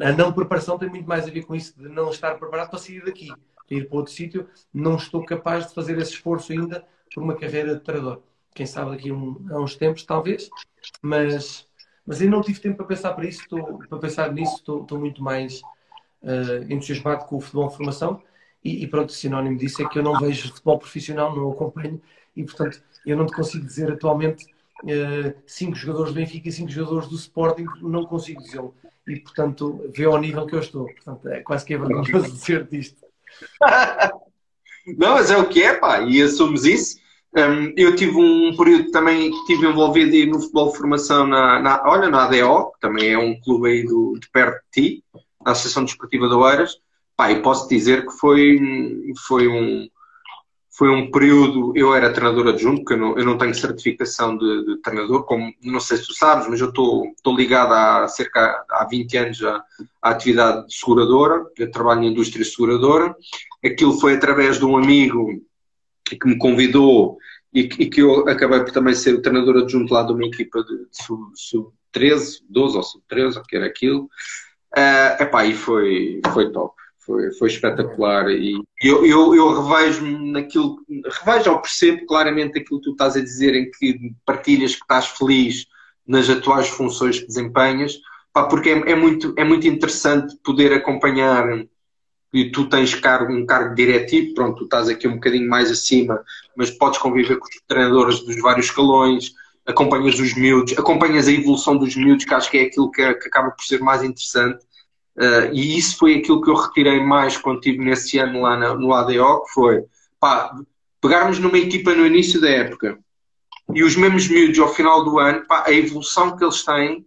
a 0.00 0.12
não 0.12 0.32
preparação 0.32 0.78
tem 0.78 0.88
muito 0.88 1.06
mais 1.06 1.26
a 1.26 1.30
ver 1.30 1.42
com 1.42 1.54
isso 1.54 1.78
de 1.78 1.88
não 1.90 2.08
estar 2.08 2.38
preparado 2.38 2.70
para 2.70 2.78
sair 2.78 3.04
daqui, 3.04 3.28
ir 3.76 3.88
para 3.88 3.98
outro 3.98 4.12
sítio. 4.12 4.48
Não 4.72 4.96
estou 4.96 5.24
capaz 5.24 5.68
de 5.68 5.74
fazer 5.74 5.98
esse 5.98 6.12
esforço 6.12 6.52
ainda 6.52 6.84
por 7.12 7.22
uma 7.22 7.34
carreira 7.34 7.74
de 7.74 7.80
treinador 7.80 8.22
quem 8.54 8.66
sabe 8.66 8.92
daqui 8.92 9.10
um, 9.10 9.36
a 9.50 9.58
uns 9.58 9.76
tempos, 9.76 10.04
talvez, 10.04 10.50
mas, 11.00 11.66
mas 12.06 12.20
ainda 12.20 12.36
não 12.36 12.42
tive 12.42 12.60
tempo 12.60 12.76
para 12.78 12.86
pensar 12.86 13.12
para 13.14 13.26
isso, 13.26 13.42
estou, 13.42 13.78
para 13.88 13.98
pensar 13.98 14.32
nisso, 14.32 14.56
estou, 14.56 14.82
estou 14.82 14.98
muito 14.98 15.22
mais 15.22 15.60
uh, 16.22 16.62
entusiasmado 16.68 17.24
com 17.24 17.36
o 17.36 17.40
futebol 17.40 17.68
de 17.68 17.76
formação 17.76 18.22
e, 18.64 18.82
e 18.82 18.86
pronto, 18.86 19.12
sinónimo 19.12 19.56
disso 19.56 19.82
é 19.82 19.88
que 19.88 19.98
eu 19.98 20.02
não 20.02 20.18
vejo 20.18 20.48
futebol 20.48 20.78
profissional, 20.78 21.34
não 21.34 21.50
acompanho 21.50 22.00
e 22.36 22.44
portanto 22.44 22.82
eu 23.06 23.16
não 23.16 23.26
te 23.26 23.34
consigo 23.34 23.64
dizer 23.64 23.90
atualmente 23.90 24.44
uh, 24.84 25.34
cinco 25.46 25.74
jogadores 25.74 26.12
do 26.12 26.16
Benfica 26.16 26.48
e 26.48 26.52
cinco 26.52 26.70
jogadores 26.70 27.08
do 27.08 27.16
Sporting, 27.16 27.66
não 27.80 28.04
consigo 28.04 28.40
dizê-lo 28.40 28.74
e 29.06 29.18
portanto 29.18 29.90
vê 29.94 30.04
ao 30.04 30.18
nível 30.18 30.46
que 30.46 30.54
eu 30.54 30.60
estou, 30.60 30.84
portanto 30.84 31.28
é 31.28 31.40
quase 31.40 31.64
que 31.64 31.74
é 31.74 31.78
vergonhoso 31.78 32.30
dizer 32.30 32.66
disto. 32.68 33.02
Não, 34.98 35.14
mas 35.14 35.30
é 35.30 35.36
o 35.36 35.48
que 35.48 35.62
é, 35.62 35.74
pá, 35.74 36.00
e 36.00 36.20
assumes 36.22 36.64
isso. 36.64 37.02
Um, 37.34 37.72
eu 37.76 37.96
tive 37.96 38.16
um 38.16 38.54
período 38.56 38.90
também 38.90 39.30
que 39.30 39.36
estive 39.38 39.66
envolvido 39.66 40.30
no 40.30 40.40
futebol 40.40 40.70
de 40.70 40.76
formação 40.76 41.26
na, 41.26 41.60
na, 41.60 41.82
olha, 41.86 42.10
na 42.10 42.24
ADO, 42.24 42.72
que 42.72 42.80
também 42.80 43.12
é 43.12 43.18
um 43.18 43.40
clube 43.40 43.68
aí 43.68 43.84
do, 43.84 44.18
de 44.20 44.28
perto 44.30 44.60
de 44.74 44.82
ti, 44.82 45.04
na 45.44 45.52
Associação 45.52 45.84
Desportiva 45.84 46.28
de 46.28 46.34
Oeiras. 46.34 46.76
Pá, 47.16 47.30
e 47.30 47.40
posso 47.40 47.68
dizer 47.68 48.06
que 48.06 48.12
foi, 48.12 48.58
foi, 49.26 49.48
um, 49.48 49.88
foi 50.72 50.88
um 50.88 51.10
período. 51.10 51.72
Eu 51.76 51.94
era 51.94 52.12
treinador 52.12 52.48
adjunto, 52.48 52.82
porque 52.82 52.94
eu 52.94 52.98
não, 52.98 53.18
eu 53.18 53.24
não 53.24 53.38
tenho 53.38 53.54
certificação 53.54 54.36
de, 54.36 54.64
de, 54.64 54.76
treinador, 54.78 55.24
como 55.24 55.52
não 55.62 55.80
sei 55.80 55.98
se 55.98 56.06
tu 56.06 56.14
sabes, 56.14 56.48
mas 56.48 56.60
eu 56.60 56.70
estou 56.70 57.14
ligado 57.36 57.72
há 57.72 58.08
cerca 58.08 58.64
há 58.70 58.86
20 58.90 59.16
anos 59.18 59.44
à, 59.44 59.62
à 60.00 60.10
atividade 60.10 60.64
seguradora, 60.74 61.44
eu 61.58 61.70
trabalho 61.70 62.00
na 62.00 62.06
indústria 62.06 62.44
seguradora. 62.44 63.14
Aquilo 63.64 64.00
foi 64.00 64.14
através 64.14 64.58
de 64.58 64.64
um 64.64 64.76
amigo 64.76 65.42
que 66.04 66.26
me 66.26 66.36
convidou 66.38 67.18
e, 67.54 67.60
e, 67.60 67.90
que 67.90 68.00
eu 68.00 68.28
acabei 68.28 68.60
por 68.60 68.72
também 68.72 68.94
ser 68.94 69.14
o 69.14 69.22
treinador 69.22 69.58
adjunto 69.58 69.92
lá 69.92 70.02
de 70.02 70.12
uma 70.12 70.24
equipa 70.24 70.64
de, 70.64 70.78
de 70.78 70.88
sub-13, 70.92 72.18
sub 72.18 72.46
12 72.48 72.76
ou 72.76 72.82
sub-13, 72.82 73.36
o 73.36 73.42
que 73.42 73.56
era 73.56 73.66
aquilo. 73.66 74.08
Uh, 74.74 75.22
epá, 75.22 75.44
e 75.44 75.54
foi, 75.54 76.22
foi 76.32 76.50
top. 76.50 76.74
Foi, 77.04 77.32
foi 77.32 77.48
espetacular 77.48 78.30
e 78.30 78.62
eu, 78.80 79.04
eu, 79.04 79.34
eu 79.34 79.60
revejo-me 79.60 80.30
naquilo, 80.30 80.78
revejo 81.24 81.50
ou 81.50 81.58
percebo 81.60 82.06
claramente 82.06 82.58
aquilo 82.60 82.78
que 82.78 82.84
tu 82.84 82.92
estás 82.92 83.16
a 83.16 83.20
dizer 83.20 83.56
em 83.56 83.68
que 83.70 84.14
partilhas 84.24 84.76
que 84.76 84.82
estás 84.82 85.08
feliz 85.08 85.66
nas 86.06 86.30
atuais 86.30 86.68
funções 86.68 87.18
que 87.18 87.26
desempenhas, 87.26 87.98
pá, 88.32 88.44
porque 88.44 88.70
é, 88.70 88.92
é, 88.92 88.94
muito, 88.94 89.34
é 89.36 89.42
muito 89.42 89.66
interessante 89.66 90.36
poder 90.44 90.72
acompanhar 90.72 91.66
e 92.32 92.50
tu 92.50 92.68
tens 92.68 92.94
cargo, 92.94 93.32
um 93.32 93.44
cargo 93.44 93.74
diretivo, 93.74 94.34
pronto, 94.34 94.58
tu 94.58 94.64
estás 94.64 94.88
aqui 94.88 95.06
um 95.06 95.14
bocadinho 95.14 95.48
mais 95.48 95.70
acima, 95.70 96.22
mas 96.56 96.70
podes 96.70 96.98
conviver 96.98 97.36
com 97.36 97.46
os 97.46 97.60
treinadores 97.66 98.20
dos 98.20 98.40
vários 98.40 98.66
escalões, 98.66 99.32
acompanhas 99.66 100.18
os 100.18 100.34
miúdos, 100.34 100.76
acompanhas 100.78 101.28
a 101.28 101.32
evolução 101.32 101.76
dos 101.76 101.94
miúdos, 101.94 102.24
que 102.24 102.34
acho 102.34 102.50
que 102.50 102.58
é 102.58 102.62
aquilo 102.62 102.90
que, 102.90 103.14
que 103.14 103.28
acaba 103.28 103.50
por 103.50 103.64
ser 103.64 103.80
mais 103.80 104.02
interessante. 104.02 104.64
Uh, 105.16 105.52
e 105.52 105.76
isso 105.76 105.98
foi 105.98 106.16
aquilo 106.16 106.40
que 106.40 106.48
eu 106.48 106.54
retirei 106.54 107.00
mais 107.00 107.36
quando 107.36 107.58
estive 107.58 107.84
nesse 107.84 108.18
ano 108.18 108.40
lá 108.40 108.56
no, 108.74 108.94
ADO, 108.94 109.42
que 109.44 109.52
foi 109.52 109.84
pá, 110.18 110.54
pegarmos 111.00 111.38
numa 111.38 111.58
equipa 111.58 111.94
no 111.94 112.06
início 112.06 112.40
da 112.40 112.48
época 112.48 112.98
e 113.74 113.82
os 113.82 113.94
mesmos 113.96 114.28
miúdos 114.28 114.58
ao 114.58 114.72
final 114.72 115.04
do 115.04 115.18
ano, 115.18 115.46
pá, 115.46 115.64
a 115.66 115.72
evolução 115.72 116.36
que 116.36 116.44
eles 116.44 116.64
têm 116.64 117.06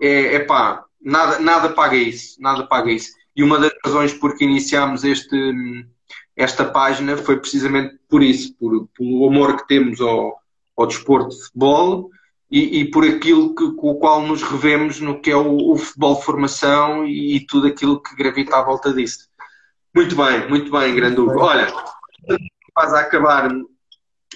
é, 0.00 0.36
é 0.36 0.40
pá, 0.40 0.84
nada, 1.00 1.38
nada 1.38 1.68
paga 1.70 1.96
isso, 1.96 2.40
nada 2.40 2.66
paga 2.66 2.90
isso. 2.90 3.12
E 3.36 3.42
uma 3.42 3.58
das 3.58 3.72
razões 3.84 4.12
por 4.12 4.36
que 4.36 4.44
iniciámos 4.44 5.04
este, 5.04 5.54
esta 6.36 6.64
página 6.64 7.16
foi 7.16 7.38
precisamente 7.38 7.98
por 8.08 8.22
isso, 8.22 8.54
por, 8.54 8.88
pelo 8.96 9.28
amor 9.28 9.56
que 9.56 9.66
temos 9.66 10.00
ao, 10.00 10.36
ao 10.76 10.86
desporto 10.86 11.30
de 11.30 11.42
futebol 11.44 12.10
e, 12.54 12.82
e 12.82 12.84
por 12.88 13.04
aquilo 13.04 13.52
que, 13.52 13.72
com 13.72 13.90
o 13.90 13.94
qual 13.96 14.22
nos 14.22 14.40
revemos 14.44 15.00
no 15.00 15.20
que 15.20 15.28
é 15.28 15.36
o, 15.36 15.72
o 15.72 15.76
futebol 15.76 16.14
de 16.14 16.24
formação 16.24 17.04
e, 17.04 17.34
e, 17.34 17.40
tudo 17.40 17.66
aquilo 17.66 18.00
que 18.00 18.14
gravita 18.14 18.56
à 18.56 18.62
volta 18.62 18.92
disso. 18.92 19.28
Muito 19.92 20.14
bem, 20.14 20.48
muito 20.48 20.70
bem, 20.70 20.94
grande 20.94 21.20
Hugo. 21.20 21.40
Olha, 21.40 21.66
quase 22.72 22.94
a 22.94 23.00
acabar 23.00 23.50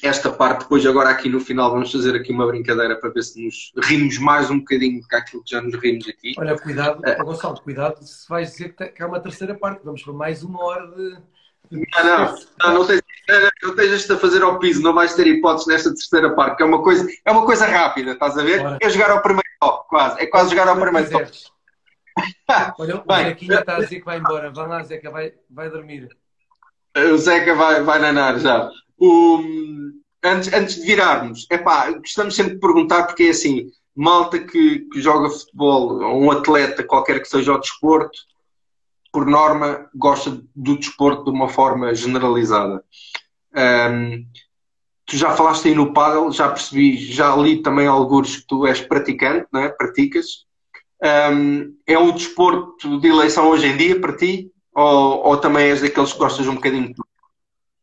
esta 0.03 0.33
parte, 0.33 0.63
depois 0.63 0.85
agora 0.85 1.11
aqui 1.11 1.29
no 1.29 1.39
final 1.39 1.71
vamos 1.71 1.93
fazer 1.93 2.17
aqui 2.17 2.33
uma 2.33 2.47
brincadeira 2.47 2.97
para 2.97 3.11
ver 3.11 3.23
se 3.23 3.45
nos 3.45 3.73
rimos 3.85 4.19
mais 4.19 4.51
um 4.51 4.59
bocadinho 4.59 5.01
do 5.01 5.07
que 5.07 5.15
aquilo 5.15 5.45
que 5.45 5.51
já 5.53 5.61
nos 5.63 5.75
rimos 5.75 6.09
aqui. 6.09 6.35
Olha, 6.39 6.59
cuidado, 6.59 7.01
uh, 7.01 7.25
Gonçalo, 7.25 7.61
cuidado 7.61 8.03
se 8.05 8.29
vais 8.29 8.51
dizer 8.51 8.75
que 8.75 9.01
há 9.01 9.07
uma 9.07 9.21
terceira 9.21 9.55
parte, 9.55 9.85
vamos 9.85 10.03
para 10.03 10.13
mais 10.13 10.43
uma 10.43 10.61
hora 10.65 10.89
de. 10.89 11.19
Não, 11.71 12.05
não, 12.05 12.39
não, 12.61 12.75
não, 12.75 12.87
tens, 12.87 14.09
não 14.09 14.17
a 14.17 14.19
fazer 14.19 14.43
ao 14.43 14.59
piso, 14.59 14.83
não 14.83 14.95
vais 14.95 15.15
ter 15.15 15.27
hipóteses 15.27 15.67
nesta 15.67 15.91
terceira 15.91 16.35
parte, 16.35 16.57
que 16.57 16.63
é 16.63 16.67
uma 16.67 16.83
coisa, 16.83 17.07
é 17.25 17.31
uma 17.31 17.45
coisa 17.45 17.67
rápida, 17.67 18.13
estás 18.13 18.39
a 18.39 18.43
ver? 18.43 18.65
Ora. 18.65 18.79
É 18.81 18.89
jogar 18.89 19.11
ao 19.11 19.23
primeiro 19.23 19.49
top, 19.61 19.89
quase, 19.89 20.21
é 20.21 20.27
quase 20.27 20.51
jogar 20.51 20.69
ao 20.69 20.81
primeiro 20.81 21.11
top. 21.11 21.31
Olha, 22.79 22.97
o 22.97 23.05
Bem, 23.05 23.27
Zequinha 23.27 23.61
está 23.61 23.77
a 23.77 23.81
dizer 23.81 23.99
que 23.99 24.05
vai 24.05 24.19
embora, 24.19 24.51
vai 24.51 24.67
lá, 24.67 24.83
Zeca, 24.83 25.11
vai, 25.11 25.35
vai 25.51 25.71
dormir. 25.71 26.09
O 26.97 27.19
Zeca 27.19 27.55
vai, 27.55 27.83
vai 27.83 27.99
nanar 27.99 28.39
já. 28.39 28.71
O, 28.99 29.41
antes, 30.25 30.53
antes 30.53 30.77
de 30.77 30.83
virarmos, 30.87 31.47
epá, 31.51 31.91
gostamos 31.93 32.35
sempre 32.35 32.55
de 32.55 32.61
perguntar, 32.61 33.05
porque 33.05 33.25
é 33.25 33.31
assim, 33.31 33.71
malta 33.95 34.39
que, 34.39 34.81
que 34.91 35.01
joga 35.01 35.31
futebol, 35.31 36.03
ou 36.03 36.23
um 36.23 36.31
atleta, 36.31 36.83
qualquer 36.83 37.21
que 37.21 37.29
seja 37.29 37.53
o 37.53 37.59
desporto, 37.59 38.19
por 39.13 39.27
norma, 39.27 39.89
gosta 39.95 40.43
do 40.55 40.79
desporto 40.79 41.25
de 41.25 41.31
uma 41.31 41.49
forma 41.49 41.95
generalizada. 41.95 42.85
Um, 43.55 44.27
tu 45.07 45.17
já 45.17 45.31
falaste 45.35 45.69
aí 45.69 45.75
no 45.75 45.93
paddle, 45.93 46.31
já 46.31 46.49
percebi, 46.49 46.97
já 46.97 47.35
li 47.35 47.63
também 47.63 47.87
alguns 47.87 48.37
que 48.37 48.47
tu 48.47 48.67
és 48.67 48.81
praticante, 48.81 49.47
não 49.53 49.61
é? 49.61 49.69
praticas. 49.69 50.47
Um, 51.03 51.75
é 51.87 51.99
um 51.99 52.13
desporto 52.13 53.01
de 53.01 53.09
eleição 53.09 53.49
hoje 53.49 53.67
em 53.67 53.77
dia 53.77 54.01
para 54.01 54.17
ti? 54.17 54.53
Ou, 54.75 55.27
ou 55.27 55.37
também 55.37 55.71
és 55.71 55.81
daqueles 55.81 56.13
que 56.13 56.19
gostas 56.19 56.47
um 56.47 56.55
bocadinho 56.55 56.89
de 56.89 56.95
tudo? 56.95 57.09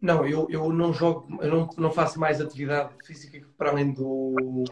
Não, 0.02 0.26
eu, 0.26 0.48
eu 0.50 0.72
não 0.72 0.94
jogo, 0.94 1.28
eu 1.42 1.50
não, 1.50 1.70
não 1.78 1.92
faço 1.92 2.20
mais 2.20 2.40
atividade 2.40 2.94
física 3.04 3.42
para 3.58 3.72
além 3.72 3.92
do, 3.92 4.64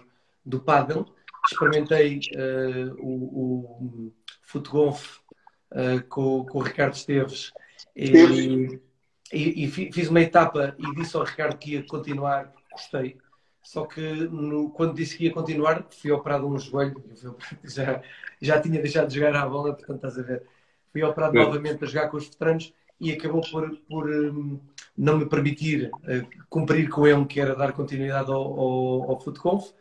do 0.46 0.60
paddle. 0.60 1.06
Experimentei 1.52 2.20
uh, 2.36 2.96
o, 3.00 4.08
o 4.08 4.14
uh, 5.74 6.04
com, 6.08 6.46
com 6.46 6.60
o 6.60 6.62
Ricardo 6.62 6.94
Esteves 6.94 7.52
e, 7.96 8.80
e, 9.32 9.66
e, 9.66 9.68
fiz 9.68 10.10
uma 10.10 10.22
etapa 10.22 10.76
e 10.78 10.96
disse 10.96 11.16
ao 11.16 11.24
Ricardo 11.24 11.58
que 11.58 11.74
ia 11.74 11.84
continuar, 11.84 12.52
gostei. 12.72 13.18
Só 13.62 13.86
que 13.86 14.02
no, 14.02 14.70
quando 14.72 14.94
disse 14.94 15.18
que 15.18 15.26
ia 15.26 15.34
continuar, 15.34 15.88
fui 15.90 16.12
operado 16.12 16.48
um 16.48 16.60
joelho, 16.60 17.02
já, 17.64 18.02
já 18.42 18.62
tinha 18.62 18.82
deixado 18.82 19.08
de 19.08 19.16
jogar 19.16 19.36
a 19.36 19.48
bola, 19.48 19.74
portanto 19.74 19.96
estás 19.96 20.20
a 20.20 20.22
ver. 20.22 20.44
Fui 20.92 21.02
operado 21.02 21.38
é. 21.38 21.44
novamente 21.44 21.84
a 21.84 21.88
jogar 21.88 22.10
com 22.10 22.18
os 22.18 22.28
veteranos 22.28 22.74
e 23.00 23.12
acabou 23.12 23.42
por, 23.42 23.78
por 23.90 24.10
um, 24.10 24.60
não 24.98 25.18
me 25.18 25.26
permitir 25.26 25.90
uh, 25.94 26.46
cumprir 26.50 26.90
com 26.90 27.08
ele, 27.08 27.26
que 27.26 27.40
era 27.40 27.56
dar 27.56 27.72
continuidade 27.72 28.32
ao, 28.32 28.60
ao, 28.60 29.12
ao 29.12 29.20
FootConf. 29.20 29.72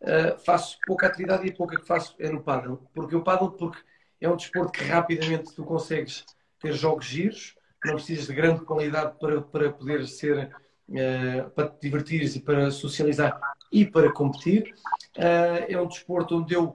Uh, 0.00 0.38
faço 0.44 0.78
pouca 0.86 1.06
atividade 1.06 1.46
e 1.46 1.50
a 1.50 1.54
pouca 1.54 1.78
que 1.80 1.86
faço 1.86 2.14
é 2.18 2.30
no 2.30 2.42
paddle. 2.42 2.82
Porque 2.92 3.16
o 3.16 3.22
paddle 3.22 3.52
porque 3.52 3.78
é 4.20 4.28
um 4.28 4.36
desporto 4.36 4.72
que 4.72 4.84
rapidamente 4.84 5.54
tu 5.54 5.64
consegues 5.64 6.24
ter 6.60 6.72
jogos 6.72 7.06
giros, 7.06 7.54
não 7.84 7.94
precisas 7.94 8.26
de 8.26 8.34
grande 8.34 8.64
qualidade 8.64 9.14
para, 9.18 9.40
para 9.42 9.70
poder 9.70 10.06
ser, 10.06 10.50
uh, 10.88 11.50
para 11.50 11.68
te 11.68 11.80
divertires 11.82 12.34
e 12.34 12.40
para 12.40 12.70
socializar 12.70 13.38
e 13.70 13.84
para 13.84 14.10
competir. 14.12 14.74
Uh, 15.16 15.64
é 15.68 15.80
um 15.80 15.86
desporto 15.86 16.36
onde 16.38 16.54
eu 16.54 16.74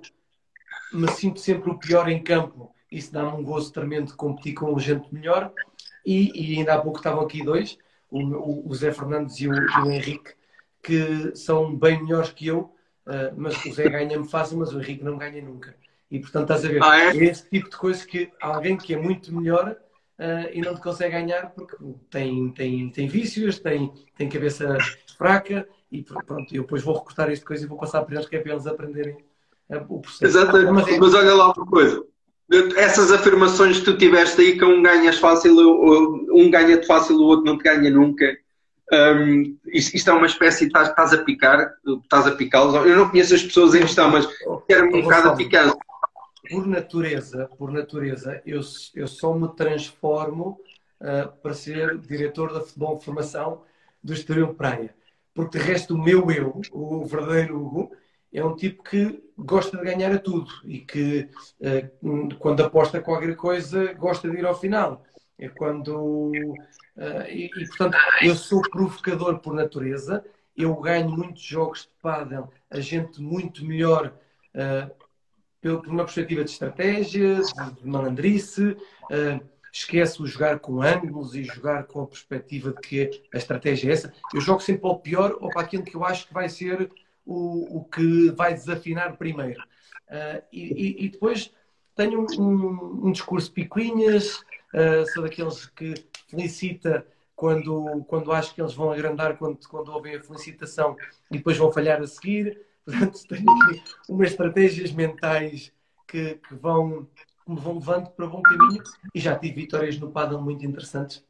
me 0.93 1.09
sinto 1.11 1.39
sempre 1.39 1.71
o 1.71 1.79
pior 1.79 2.07
em 2.07 2.21
campo. 2.21 2.73
Isso 2.91 3.11
dá-me 3.11 3.29
um 3.29 3.43
gozo 3.43 3.71
tremendo 3.71 4.07
de 4.07 4.13
competir 4.13 4.53
com 4.53 4.77
gente 4.79 5.13
melhor. 5.13 5.51
E, 6.05 6.31
e 6.33 6.57
ainda 6.57 6.75
há 6.75 6.81
pouco 6.81 6.99
estavam 6.99 7.21
aqui 7.21 7.43
dois, 7.43 7.77
o, 8.09 8.69
o 8.69 8.75
Zé 8.75 8.91
Fernandes 8.91 9.35
e 9.39 9.47
o, 9.47 9.51
o, 9.51 9.91
Henrique, 9.91 10.33
que 10.81 11.35
são 11.35 11.75
bem 11.75 12.01
melhores 12.01 12.31
que 12.31 12.47
eu, 12.47 12.73
uh, 13.05 13.33
mas 13.35 13.63
o 13.65 13.73
Zé 13.73 13.89
ganha-me 13.89 14.27
fácil, 14.27 14.57
mas 14.57 14.73
o 14.73 14.79
Henrique 14.79 15.03
não 15.03 15.17
ganha 15.17 15.41
nunca. 15.41 15.75
E 16.11 16.19
portanto 16.19 16.43
estás 16.43 16.65
a 16.65 16.67
ver, 16.67 16.83
ah, 16.83 16.99
é? 16.99 17.17
é? 17.17 17.23
esse 17.25 17.47
tipo 17.49 17.69
de 17.69 17.77
coisa 17.77 18.05
que 18.05 18.31
alguém 18.41 18.77
que 18.77 18.93
é 18.93 18.97
muito 18.97 19.33
melhor 19.33 19.75
uh, 20.17 20.49
e 20.51 20.61
não 20.61 20.73
te 20.73 20.81
consegue 20.81 21.11
ganhar 21.11 21.51
porque 21.51 21.77
tem, 22.09 22.49
tem, 22.51 22.89
tem 22.89 23.07
vícios, 23.07 23.59
tem, 23.59 23.93
tem 24.17 24.27
cabeça 24.27 24.77
fraca 25.17 25.67
e 25.91 26.03
pronto, 26.03 26.53
eu 26.53 26.63
depois 26.63 26.81
vou 26.81 26.95
recortar 26.95 27.31
esta 27.31 27.45
coisa 27.45 27.63
e 27.63 27.67
vou 27.67 27.77
passar 27.77 28.03
para 28.03 28.15
eles 28.15 28.27
que 28.27 28.35
é 28.35 28.39
para 28.39 28.53
eles 28.53 28.65
aprenderem 28.65 29.17
uh, 29.69 29.85
o 29.87 29.99
processo. 29.99 30.25
Exatamente, 30.25 30.71
mas, 30.71 30.97
mas 30.97 31.13
olha 31.13 31.33
lá 31.35 31.47
outra 31.47 31.65
coisa 31.65 32.03
essas 32.75 33.11
afirmações 33.11 33.79
que 33.79 33.85
tu 33.85 33.97
tiveste 33.97 34.41
aí 34.41 34.57
que 34.57 34.65
um 34.65 34.81
ganhas 34.81 35.19
fácil, 35.19 35.55
um 36.31 36.49
ganha-te 36.49 36.87
fácil, 36.87 37.17
o 37.17 37.23
outro 37.23 37.45
não 37.45 37.57
te 37.57 37.63
ganha 37.63 37.89
nunca. 37.91 38.25
Um, 38.91 39.55
isto, 39.67 39.95
isto, 39.95 40.09
é 40.09 40.13
uma 40.13 40.25
espécie 40.25 40.61
de 40.61 40.67
estás, 40.67 40.89
estás 40.89 41.13
a 41.13 41.19
picar, 41.19 41.75
estás 42.03 42.25
a 42.25 42.31
picá-los. 42.31 42.73
Eu 42.73 42.95
não 42.95 43.09
conheço 43.09 43.35
as 43.35 43.43
pessoas 43.43 43.75
em 43.75 43.81
questão, 43.81 44.09
mas 44.09 44.27
quero 44.67 44.87
um 44.87 45.01
bocado 45.03 45.29
a. 45.29 45.35
Por 46.49 46.65
natureza, 46.65 47.47
por 47.57 47.71
natureza, 47.71 48.41
eu, 48.45 48.61
eu 48.95 49.07
só 49.07 49.33
me 49.33 49.47
transformo 49.55 50.59
uh, 50.99 51.31
para 51.41 51.53
ser 51.53 51.97
diretor 51.99 52.51
da 52.51 52.61
futebol 52.61 52.99
formação 52.99 53.63
do 54.03 54.13
Estoril 54.13 54.53
Praia. 54.55 54.93
Porque 55.33 55.57
de 55.59 55.63
resto 55.63 55.93
o 55.93 56.01
meu 56.01 56.31
eu, 56.31 56.61
o 56.71 57.05
verdadeiro 57.05 57.61
Hugo, 57.61 57.91
é 58.33 58.43
um 58.43 58.55
tipo 58.55 58.83
que 58.83 59.23
gosta 59.37 59.77
de 59.77 59.83
ganhar 59.83 60.11
a 60.11 60.19
tudo 60.19 60.51
e 60.63 60.79
que 60.79 61.29
eh, 61.61 61.89
quando 62.37 62.63
aposta 62.63 63.01
qualquer 63.01 63.35
coisa 63.35 63.93
gosta 63.93 64.29
de 64.29 64.37
ir 64.37 64.45
ao 64.45 64.59
final. 64.59 65.03
É 65.37 65.47
quando 65.49 66.31
eh, 66.97 67.33
e, 67.33 67.45
e, 67.45 67.67
portanto 67.67 67.97
eu 68.21 68.35
sou 68.35 68.61
provocador 68.69 69.39
por 69.39 69.53
natureza. 69.53 70.23
Eu 70.55 70.75
ganho 70.75 71.09
muitos 71.09 71.41
jogos 71.41 71.83
de 71.83 72.01
pádel 72.01 72.51
a 72.69 72.79
gente 72.79 73.21
muito 73.21 73.65
melhor 73.65 74.13
uh, 74.53 74.91
por 75.61 75.87
uma 75.87 76.03
perspectiva 76.03 76.43
de 76.43 76.51
estratégia, 76.51 77.41
de, 77.41 77.87
malandrice. 77.87 78.77
Uh, 79.11 79.41
esquece 79.71 80.21
o 80.21 80.25
jogar 80.25 80.59
com 80.59 80.81
ângulos 80.81 81.35
e 81.35 81.43
jogar 81.43 81.83
com 81.83 82.01
a 82.01 82.07
perspectiva 82.07 82.73
de 82.73 82.81
que 82.81 83.21
a 83.33 83.37
estratégia 83.37 83.89
é 83.89 83.93
essa. 83.93 84.13
Eu 84.33 84.41
jogo 84.41 84.61
sempre 84.61 84.81
para 84.81 84.89
o 84.91 84.99
pior 84.99 85.37
ou 85.39 85.49
para 85.49 85.61
aquilo 85.61 85.83
que 85.83 85.95
eu 85.95 86.03
acho 86.03 86.27
que 86.27 86.33
vai 86.33 86.49
ser 86.49 86.89
o, 87.25 87.77
o 87.77 87.83
que 87.83 88.31
vai 88.31 88.53
desafinar 88.53 89.17
primeiro. 89.17 89.61
Uh, 90.09 90.41
e, 90.51 91.05
e, 91.05 91.09
depois 91.09 91.51
tenho 91.95 92.25
um, 92.39 93.07
um 93.07 93.11
discurso 93.11 93.51
picuinhas, 93.51 94.37
uh, 94.73 95.05
sou 95.13 95.21
daqueles 95.21 95.67
que 95.67 95.93
felicita 96.27 97.05
quando, 97.35 98.03
quando 98.07 98.31
acho 98.31 98.53
que 98.53 98.61
eles 98.61 98.73
vão 98.73 98.91
agrandar 98.91 99.37
quando, 99.37 99.59
quando 99.67 99.93
ouvem 99.93 100.15
a 100.15 100.23
felicitação 100.23 100.97
e 101.31 101.37
depois 101.37 101.57
vão 101.57 101.71
falhar 101.71 102.01
a 102.01 102.07
seguir. 102.07 102.59
Portanto, 102.91 103.27
tenho 103.27 103.51
aqui 103.51 103.83
umas 104.07 104.31
estratégias 104.31 104.91
mentais 104.91 105.71
que, 106.07 106.35
que 106.35 106.55
vão, 106.55 107.07
que 107.45 107.51
me 107.51 107.59
vão 107.59 107.75
levando 107.75 108.09
para 108.11 108.27
bom 108.27 108.41
caminho 108.41 108.83
e 109.13 109.19
já 109.19 109.37
tive 109.37 109.61
vitórias 109.61 109.97
no 109.97 110.11
paddle 110.11 110.41
muito 110.41 110.65
interessantes 110.65 111.23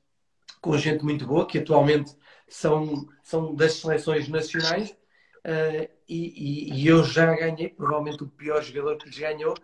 com 0.62 0.78
gente 0.78 1.04
muito 1.04 1.26
boa, 1.26 1.48
que 1.48 1.60
atualmente 1.60 2.16
são, 2.48 3.08
são 3.24 3.56
das 3.56 3.76
seleções 3.76 4.28
nacionais 4.28 4.96
Uh, 5.40 5.88
e, 6.08 6.70
e, 6.70 6.74
e, 6.74 6.88
eu 6.88 7.04
já 7.04 7.34
ganhei, 7.34 7.70
provavelmente 7.70 8.24
o 8.24 8.28
pior 8.28 8.62
jogador 8.62 8.98
que 8.98 9.06
lhes 9.08 9.18
ganhou, 9.18 9.56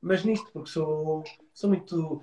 mas 0.00 0.22
nisto, 0.24 0.48
porque 0.52 0.70
sou, 0.70 1.24
sou 1.52 1.70
muito. 1.70 2.22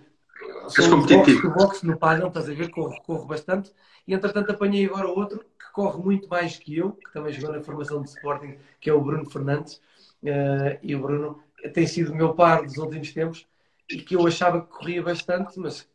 Sou 0.70 0.96
um 0.96 1.06
boxe, 1.06 1.48
boxe 1.50 1.86
no 1.86 1.98
paddle, 1.98 2.30
estás 2.30 2.50
a 2.50 2.54
ver? 2.54 2.70
Corro, 2.72 2.96
corro 3.04 3.26
bastante. 3.26 3.72
E 4.08 4.14
entretanto 4.14 4.52
apanhei 4.52 4.86
agora 4.86 5.08
outro 5.08 5.46
que 5.72 5.76
corre 5.76 6.04
muito 6.04 6.28
mais 6.28 6.58
que 6.58 6.78
eu, 6.78 6.92
que 6.92 7.14
também 7.14 7.32
jogou 7.32 7.56
na 7.56 7.64
formação 7.64 8.02
de 8.02 8.10
Sporting, 8.10 8.58
que 8.80 8.90
é 8.90 8.94
o 8.94 9.02
Bruno 9.02 9.30
Fernandes. 9.30 9.82
Uh, 10.22 10.78
e 10.84 10.96
o 10.96 11.02
Bruno 11.02 11.42
tem 11.74 11.88
sido 11.88 12.12
o 12.12 12.16
meu 12.16 12.34
par 12.34 12.64
dos 12.64 12.78
últimos 12.78 13.12
tempos 13.12 13.48
e 13.90 13.98
que 13.98 14.16
eu 14.16 14.28
achava 14.28 14.62
que 14.62 14.68
corria 14.68 15.02
bastante, 15.02 15.58
mas 15.60 15.88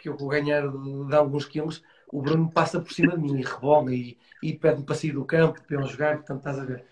que 0.00 0.08
eu 0.08 0.16
vou 0.16 0.28
ganhar 0.28 0.66
de, 0.66 1.04
de 1.06 1.14
alguns 1.14 1.44
quilos 1.44 1.82
o 2.12 2.22
Bruno 2.22 2.50
passa 2.50 2.80
por 2.80 2.92
cima 2.92 3.16
de 3.16 3.22
mim 3.22 3.40
e 3.40 3.42
rebola 3.42 3.92
e, 3.92 4.16
e 4.42 4.52
pede-me 4.52 4.84
para 4.84 4.94
sair 4.94 5.12
do 5.12 5.24
campo 5.24 5.60
para 5.62 5.76
ele 5.76 5.88
jogar, 5.88 6.16
portanto 6.16 6.38
estás 6.38 6.58
a 6.58 6.64
ver. 6.64 6.84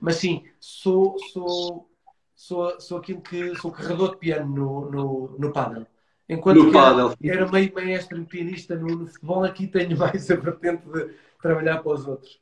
Mas 0.00 0.16
sim, 0.16 0.44
sou, 0.58 1.18
sou, 1.32 1.88
sou, 2.34 2.80
sou 2.80 2.98
aquilo 2.98 3.20
que 3.20 3.54
sou 3.56 3.70
carregador 3.70 4.12
de 4.12 4.16
piano 4.16 4.54
no, 4.54 4.90
no, 4.90 5.36
no 5.38 5.52
paddle. 5.52 5.86
Enquanto 6.28 6.64
no 6.64 6.72
paddle. 6.72 7.14
Era, 7.22 7.42
era 7.42 7.50
meio 7.50 7.72
maestro 7.74 8.24
pianista 8.24 8.74
no, 8.74 8.86
no, 8.86 9.06
futebol, 9.06 9.44
aqui 9.44 9.66
tenho 9.66 9.96
mais 9.98 10.30
a 10.30 10.36
vertente 10.36 10.86
de 10.88 11.14
trabalhar 11.42 11.82
para 11.82 11.92
os 11.92 12.06
outros. 12.06 12.40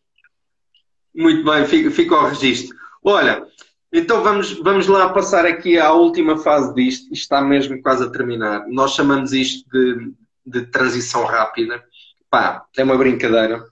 Muito 1.15 1.45
bem, 1.45 1.67
fico, 1.67 1.91
fico 1.91 2.15
ao 2.15 2.29
registro. 2.29 2.77
Olha, 3.03 3.45
então 3.93 4.23
vamos, 4.23 4.53
vamos 4.61 4.87
lá 4.87 5.09
passar 5.13 5.45
aqui 5.45 5.79
à 5.79 5.93
última 5.93 6.39
fase 6.39 6.73
disto. 6.75 7.05
Isto 7.13 7.23
está 7.23 7.41
mesmo 7.41 7.81
quase 7.83 8.05
a 8.05 8.11
terminar. 8.11 8.69
Nós 8.69 8.93
chamamos 8.93 9.33
isto 9.33 9.69
de, 9.71 10.13
de 10.47 10.67
transição 10.67 11.25
rápida. 11.25 11.83
Pá, 12.31 12.65
é 12.77 12.85
uma 12.85 12.97
brincadeira. 12.97 13.65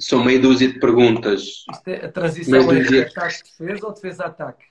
São 0.00 0.24
meia 0.24 0.40
dúzia 0.40 0.68
de 0.72 0.78
perguntas. 0.80 1.64
Isto 1.70 1.88
é, 1.88 2.06
a 2.06 2.12
transição 2.12 2.72
é 2.72 2.80
de 2.80 3.00
ataque-defesa 3.02 3.86
ou 3.86 3.92
defesa-ataque? 3.92 4.64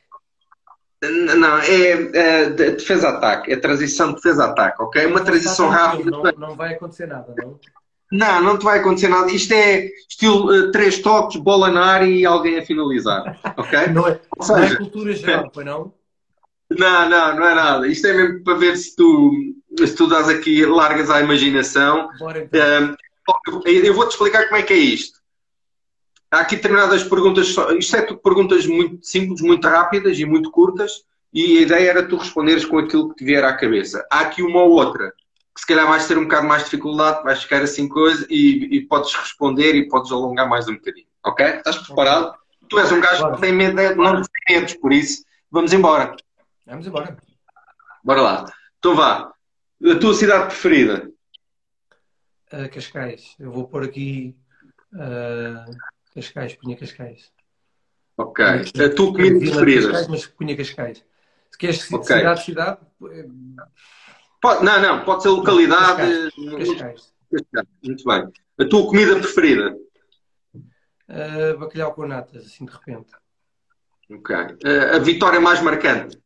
Não, 1.02 1.60
é, 1.60 1.92
é 2.18 2.50
defesa-ataque. 2.50 3.52
É 3.52 3.56
transição 3.56 4.14
defesa-ataque, 4.14 4.82
ok? 4.82 5.06
Uma 5.06 5.24
transição 5.24 5.70
rápida. 5.70 6.10
Não, 6.10 6.24
não 6.24 6.56
vai 6.56 6.74
acontecer 6.74 7.08
nada, 7.08 7.34
não? 7.38 7.60
Não, 8.12 8.42
não 8.42 8.58
te 8.58 8.64
vai 8.64 8.80
acontecer 8.80 9.10
nada. 9.10 9.32
Isto 9.32 9.54
é 9.54 9.90
estilo 10.10 10.52
uh, 10.52 10.72
três 10.72 11.00
toques, 11.00 11.42
bola 11.42 11.70
na 11.70 11.86
área 11.86 12.06
e 12.06 12.26
alguém 12.26 12.58
a 12.58 12.66
finalizar. 12.66 13.40
Ok? 13.58 13.88
não, 13.94 14.08
é, 14.08 14.20
seja, 14.42 14.60
não 14.60 14.64
é 14.64 14.76
cultura 14.76 15.14
geral, 15.14 15.52
não? 15.58 15.94
Não, 16.70 17.10
não, 17.10 17.36
não 17.36 17.46
é 17.48 17.56
nada. 17.56 17.88
Isto 17.88 18.08
é 18.08 18.14
mesmo 18.14 18.44
para 18.44 18.58
ver 18.58 18.78
se 18.78 18.96
tu 18.96 19.32
se 19.86 19.96
tu 19.96 20.08
dás 20.08 20.28
aqui 20.28 20.66
largas 20.66 21.10
à 21.10 21.22
imaginação. 21.22 22.10
Então. 22.16 22.96
eu 23.66 23.94
vou-te 23.94 24.12
explicar 24.12 24.46
como 24.46 24.56
é 24.56 24.64
que 24.64 24.74
é 24.74 24.78
isto. 24.78 25.20
Há 26.32 26.40
aqui 26.40 26.56
determinadas 26.56 27.04
perguntas, 27.04 27.56
isto 27.78 27.96
é 27.96 28.02
tudo 28.02 28.20
perguntas 28.20 28.66
muito 28.66 29.06
simples, 29.06 29.42
muito 29.42 29.66
rápidas 29.68 30.20
e 30.20 30.26
muito 30.26 30.52
curtas, 30.52 31.06
e 31.34 31.60
a 31.60 31.62
ideia 31.62 31.90
era 31.90 32.08
tu 32.08 32.18
responderes 32.18 32.66
com 32.66 32.80
aquilo 32.80 33.10
que 33.10 33.16
te 33.16 33.26
vier 33.26 33.44
à 33.46 33.56
cabeça. 33.56 34.06
Há 34.12 34.22
aqui 34.22 34.42
uma 34.42 34.64
ou 34.64 34.72
outra 34.72 35.14
que 35.58 35.62
se 35.62 35.68
calhar 35.68 35.88
vais 35.88 36.08
ter 36.08 36.20
um 36.20 36.26
bocado 36.26 36.48
mais 36.48 36.62
de 36.62 36.70
dificuldade, 36.70 37.24
vais 37.24 37.42
ficar 37.42 37.64
assim 37.64 37.90
coisa 37.90 38.28
e, 38.30 38.78
e 38.78 38.86
podes 38.86 39.12
responder 39.16 39.74
e 39.74 39.90
podes 39.90 40.12
alongar 40.12 40.48
mais 40.48 40.68
um 40.68 40.76
bocadinho. 40.76 41.08
Ok? 41.26 41.44
Estás 41.44 41.80
preparado? 41.80 42.38
Tu 42.70 42.78
és 42.78 42.92
um 42.92 43.02
gajo 43.02 43.32
que 43.32 43.42
tem 43.42 43.52
medo, 43.52 43.76
não 43.96 44.22
tem 44.22 44.56
medos, 44.56 44.76
por 44.76 44.94
isso 44.94 45.26
vamos 45.50 45.74
embora. 45.74 46.16
Vamos 46.64 46.86
embora. 46.86 47.18
Bora 48.04 48.22
lá. 48.22 48.46
Então 48.78 48.96
vá. 48.96 49.34
A 49.84 50.00
tua 50.00 50.14
cidade 50.14 50.46
preferida? 50.46 51.12
Uh, 52.54 52.70
Cascais. 52.72 53.36
Eu 53.40 53.52
vou 53.52 53.68
pôr 53.68 53.84
aqui 53.84 54.38
uh, 54.94 55.76
Cascais, 56.14 56.56
punha 56.56 56.78
Cascais. 56.78 57.32
Ok. 58.16 58.46
A 58.46 58.96
tua 58.96 59.12
comida 59.12 59.40
preferida? 59.40 59.88
Cascais, 59.88 60.08
mas 60.08 60.28
punha 60.28 60.56
Cascais. 60.56 61.04
Se 61.50 61.58
queres 61.58 61.92
okay. 61.92 62.18
cidade, 62.18 62.44
cidade. 62.44 62.80
Pode, 64.42 64.64
não, 64.64 64.82
não, 64.82 65.04
pode 65.04 65.24
ser 65.24 65.30
localidade. 65.30 66.32
Cascais. 66.58 67.14
Cascais. 67.32 67.68
Muito 67.84 68.04
bem. 68.04 68.32
A 68.60 68.66
tua 68.66 68.88
comida 68.88 69.20
preferida? 69.20 69.76
Uh, 71.10 71.58
bacalhau 71.58 71.94
com 71.94 72.06
natas, 72.06 72.46
assim 72.46 72.66
de 72.66 72.72
repente. 72.72 73.14
Ok. 74.12 74.36
Uh, 74.36 74.96
a 74.96 75.00
vitória 75.00 75.40
mais 75.40 75.62
marcante? 75.62 76.18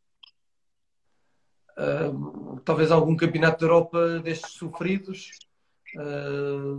Uh, 1.78 2.60
talvez 2.66 2.92
algum 2.92 3.16
campeonato 3.16 3.60
da 3.60 3.66
Europa 3.66 4.20
destes 4.20 4.54
sofridos. 4.54 5.30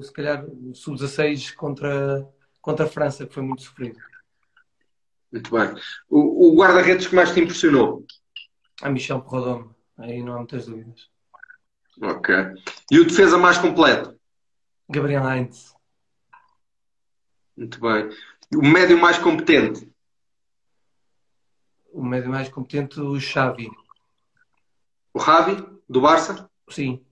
se 0.02 0.12
calhar 0.12 0.44
o 0.44 0.74
Sub-16 0.74 1.54
contra, 1.54 2.26
contra 2.60 2.86
a 2.86 2.88
França, 2.88 3.26
que 3.26 3.34
foi 3.34 3.42
muito 3.42 3.62
sofrido. 3.62 3.98
Muito 5.30 5.50
bem. 5.50 5.74
O, 6.10 6.48
o 6.48 6.56
guarda-redes 6.56 7.06
que 7.06 7.14
mais 7.14 7.32
te 7.32 7.40
impressionou? 7.40 8.04
A 8.82 8.90
Michel 8.90 9.22
Perrodome. 9.22 9.70
Aí 9.96 10.22
não 10.22 10.34
há 10.34 10.38
muitas 10.38 10.66
dúvidas. 10.66 11.11
Ok. 12.00 12.34
E 12.90 13.00
o 13.00 13.04
defesa 13.04 13.36
mais 13.36 13.58
completo? 13.58 14.18
Gabriel 14.88 15.28
Heinz. 15.28 15.74
Muito 17.56 17.80
bem. 17.80 18.10
E 18.50 18.56
o 18.56 18.62
médio 18.62 18.98
mais 18.98 19.18
competente? 19.18 19.90
O 21.92 22.02
médio 22.02 22.30
mais 22.30 22.48
competente, 22.48 23.00
o 23.00 23.20
Xavi. 23.20 23.70
O 25.12 25.18
Ravi, 25.18 25.62
do 25.88 26.00
Barça? 26.00 26.50
Sim. 26.70 27.04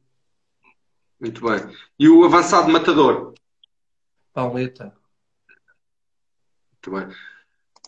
Muito 1.21 1.43
bem. 1.47 1.77
E 1.99 2.09
o 2.09 2.25
avançado 2.25 2.71
matador? 2.71 3.35
Pauleta. 4.33 4.97
Muito 6.73 6.91
bem. 6.91 7.17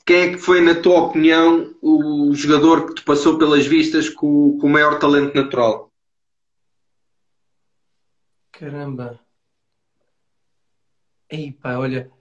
Quem 0.05 0.16
é 0.16 0.31
que 0.32 0.39
foi, 0.39 0.60
na 0.60 0.74
tua 0.74 1.01
opinião, 1.01 1.74
o 1.81 2.35
jogador 2.35 2.86
que 2.86 2.94
te 2.94 3.02
passou 3.02 3.39
pelas 3.39 3.66
vistas 3.66 4.09
com, 4.10 4.59
com 4.59 4.66
o 4.66 4.70
maior 4.70 4.98
talento 4.98 5.35
natural? 5.35 5.91
Caramba. 8.62 9.18
Ei, 11.28 11.51
pá, 11.51 11.76
olha. 11.78 12.12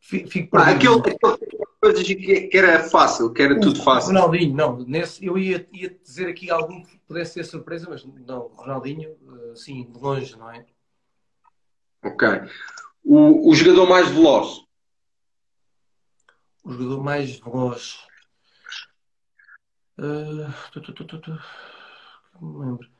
Fico 0.00 0.56
ah, 0.56 0.70
aquele, 0.70 0.98
aquele 0.98 1.46
coisas 1.80 2.02
que, 2.04 2.48
que, 2.48 2.58
era 2.58 2.82
fácil, 2.88 3.32
que 3.32 3.40
era 3.40 3.54
o, 3.54 3.60
tudo 3.60 3.80
fácil. 3.84 4.12
Ronaldinho, 4.12 4.52
não. 4.52 4.78
Nesse, 4.80 5.24
eu 5.24 5.38
ia, 5.38 5.68
ia 5.72 5.90
dizer 5.90 6.26
aqui 6.26 6.50
algum 6.50 6.82
que 6.82 6.98
pudesse 7.06 7.34
ser 7.34 7.44
surpresa, 7.44 7.86
mas 7.88 8.04
não. 8.04 8.48
Ronaldinho, 8.48 9.10
eh, 9.12 9.54
sim, 9.54 9.88
de 9.88 9.96
longe, 9.96 10.36
não 10.36 10.50
é? 10.50 10.66
Ok. 12.02 12.28
O, 13.04 13.48
o 13.48 13.54
jogador 13.54 13.88
mais 13.88 14.08
veloz? 14.08 14.64
O 16.64 16.72
jogador 16.72 17.00
mais 17.00 17.38
veloz. 17.38 18.00
Uh, 19.96 20.52
tu, 20.72 20.80
tu, 20.80 21.04
tu, 21.04 21.38
não 22.40 22.48
me 22.48 22.66
lembro. 22.66 22.99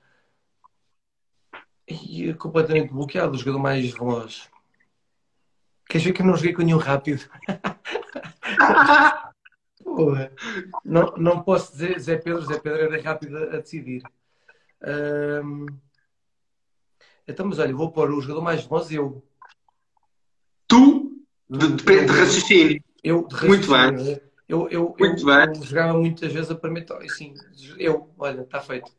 E 1.90 2.30
é 2.30 2.34
completamente 2.34 2.92
bloqueado, 2.92 3.34
o 3.34 3.38
jogador 3.38 3.58
mais 3.58 3.90
veloz. 3.90 4.48
Queres 5.88 6.06
ver 6.06 6.12
que 6.12 6.22
eu 6.22 6.26
não 6.26 6.36
joguei 6.36 6.52
com 6.52 6.62
nenhum 6.62 6.78
rápido? 6.78 7.28
Porra. 9.82 10.30
Não, 10.84 11.12
não 11.16 11.42
posso 11.42 11.72
dizer 11.72 11.98
Zé 11.98 12.16
Pedro, 12.16 12.42
Zé 12.42 12.60
Pedro 12.60 12.80
era 12.82 13.02
rápido 13.02 13.36
a, 13.36 13.56
decidir. 13.56 14.02
Um... 14.82 15.66
Então, 17.26 17.46
mas 17.46 17.58
olha, 17.58 17.74
vou 17.74 17.90
pôr 17.90 18.10
o 18.10 18.20
jogador 18.20 18.42
mais 18.42 18.64
veloz 18.64 18.90
eu. 18.92 19.24
Tu? 20.68 21.24
Depende 21.48 22.06
de 22.06 22.12
raciocínio. 22.12 22.84
Eu, 23.02 23.26
de 23.26 23.34
raciocínio. 23.34 23.68
Muito 23.68 24.04
bem. 24.04 24.20
Eu, 24.48 24.68
eu, 24.68 24.96
Muito 24.98 25.28
eu, 25.28 25.36
bem. 25.36 25.56
eu 25.56 25.62
jogava 25.62 25.98
muitas 25.98 26.32
vezes 26.32 26.50
a 26.50 26.54
permitir. 26.54 27.08
Sim, 27.10 27.34
eu, 27.78 28.12
olha, 28.18 28.42
está 28.42 28.60
feito. 28.60 28.92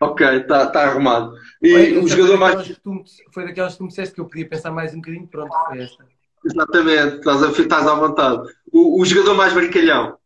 Ok, 0.00 0.26
está 0.36 0.66
tá 0.66 0.84
arrumado. 0.84 1.34
E 1.60 1.74
Oi, 1.74 1.98
o 1.98 2.08
jogador 2.08 2.38
mais. 2.38 2.78
Tu, 2.78 3.04
foi 3.32 3.44
daquelas 3.44 3.72
que 3.72 3.78
tu 3.78 3.84
me 3.84 3.88
disseste 3.88 4.14
que 4.14 4.20
eu 4.20 4.26
podia 4.26 4.48
pensar 4.48 4.70
mais 4.70 4.92
um 4.94 5.00
bocadinho, 5.00 5.26
pronto, 5.26 5.52
foi 5.66 5.80
esta. 5.80 6.06
Exatamente, 6.44 7.16
estás, 7.16 7.42
a, 7.42 7.50
estás 7.50 7.86
à 7.86 7.94
vontade. 7.94 8.54
O, 8.72 9.00
o 9.00 9.04
jogador 9.04 9.34
mais 9.34 9.52
brincalhão. 9.52 10.16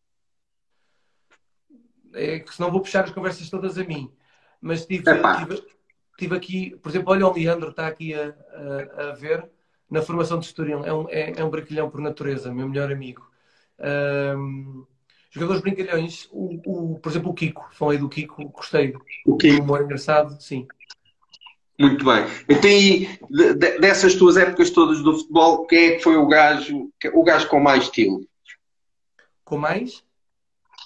É 2.12 2.40
que 2.40 2.54
senão 2.54 2.70
vou 2.70 2.82
puxar 2.82 3.04
as 3.04 3.10
conversas 3.10 3.48
todas 3.48 3.78
a 3.78 3.84
mim. 3.84 4.12
Mas 4.60 4.84
tive, 4.84 5.04
tive, 5.04 5.64
tive, 6.18 6.36
aqui, 6.36 6.76
por 6.82 6.90
exemplo, 6.90 7.10
olha 7.10 7.26
o 7.26 7.32
Leandro, 7.32 7.70
está 7.70 7.86
aqui 7.86 8.14
a, 8.14 8.34
a, 8.52 9.10
a 9.10 9.12
ver 9.12 9.48
na 9.90 10.02
formação 10.02 10.38
de 10.38 10.44
Estoril. 10.44 10.84
É 10.84 10.92
um, 10.92 11.08
é, 11.08 11.32
é 11.38 11.44
um 11.44 11.50
brincalhão 11.50 11.88
por 11.88 12.00
natureza, 12.00 12.52
meu 12.52 12.68
melhor 12.68 12.92
amigo. 12.92 13.26
Um, 14.36 14.86
Jogadores 15.32 15.62
brincalhões, 15.62 16.28
o, 16.30 16.60
o, 16.66 16.98
por 16.98 17.08
exemplo, 17.08 17.30
o 17.30 17.34
Kiko, 17.34 17.66
falei 17.72 17.98
do 17.98 18.08
Kiko, 18.08 18.50
gostei. 18.50 18.94
O 19.24 19.36
Kiko. 19.38 19.62
humor 19.62 19.82
engraçado, 19.82 20.38
sim. 20.38 20.66
Muito 21.80 22.04
bem. 22.04 22.26
Então, 22.46 22.70
e 22.70 23.08
dessas 23.80 24.14
tuas 24.14 24.36
épocas 24.36 24.68
todas 24.70 25.02
do 25.02 25.16
futebol, 25.16 25.66
quem 25.66 25.86
é 25.86 25.90
que 25.92 26.02
foi 26.02 26.16
o 26.16 26.26
gajo, 26.26 26.90
o 27.14 27.24
gajo 27.24 27.48
com 27.48 27.58
mais 27.60 27.84
estilo? 27.84 28.20
Com 29.42 29.56
mais? 29.56 30.04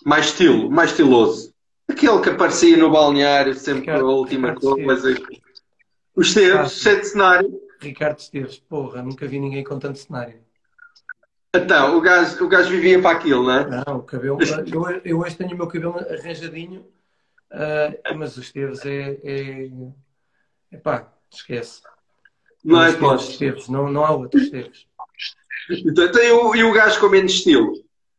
Mais 0.04 0.26
estilo, 0.26 0.70
mais 0.70 0.90
estiloso. 0.90 1.52
Aquele 1.88 2.20
que 2.20 2.30
aparecia 2.30 2.76
no 2.76 2.90
balneário, 2.90 3.52
sempre 3.54 3.80
Ricardo, 3.80 4.08
a 4.08 4.14
última 4.14 4.52
Ricardo 4.52 4.84
coisa. 4.84 5.14
Os 6.14 6.28
Esteves, 6.28 6.70
de 6.70 7.06
cenário. 7.08 7.60
Ricardo 7.80 8.20
Esteves, 8.20 8.60
porra, 8.60 9.02
nunca 9.02 9.26
vi 9.26 9.40
ninguém 9.40 9.64
com 9.64 9.78
tanto 9.80 9.98
cenário. 9.98 10.45
Então, 11.56 11.96
o 11.96 12.00
gajo, 12.00 12.44
o 12.44 12.48
gajo 12.48 12.70
vivia 12.70 13.00
para 13.00 13.16
aquilo, 13.16 13.44
não 13.44 13.52
é? 13.52 13.84
Não, 13.86 13.96
o 13.98 14.02
cabelo. 14.02 14.38
Eu, 14.42 15.00
eu 15.04 15.18
hoje 15.20 15.36
tenho 15.36 15.54
o 15.54 15.56
meu 15.56 15.66
cabelo 15.66 15.98
arranjadinho, 15.98 16.80
uh, 17.52 18.16
mas 18.16 18.36
os 18.36 18.46
Esteves 18.46 18.84
é, 18.84 19.18
é. 19.22 19.70
Epá, 20.72 21.12
esquece. 21.30 21.82
Não 22.64 22.82
é. 22.82 22.90
Esteves, 22.90 23.68
não, 23.68 23.90
não 23.90 24.04
há 24.04 24.10
outros 24.12 24.42
Esteves. 24.42 24.86
Então, 25.70 26.04
então, 26.04 26.22
e, 26.22 26.30
o, 26.30 26.54
e 26.54 26.64
o 26.64 26.72
gajo 26.72 27.00
com 27.00 27.08
menos 27.08 27.32
estilo? 27.32 27.72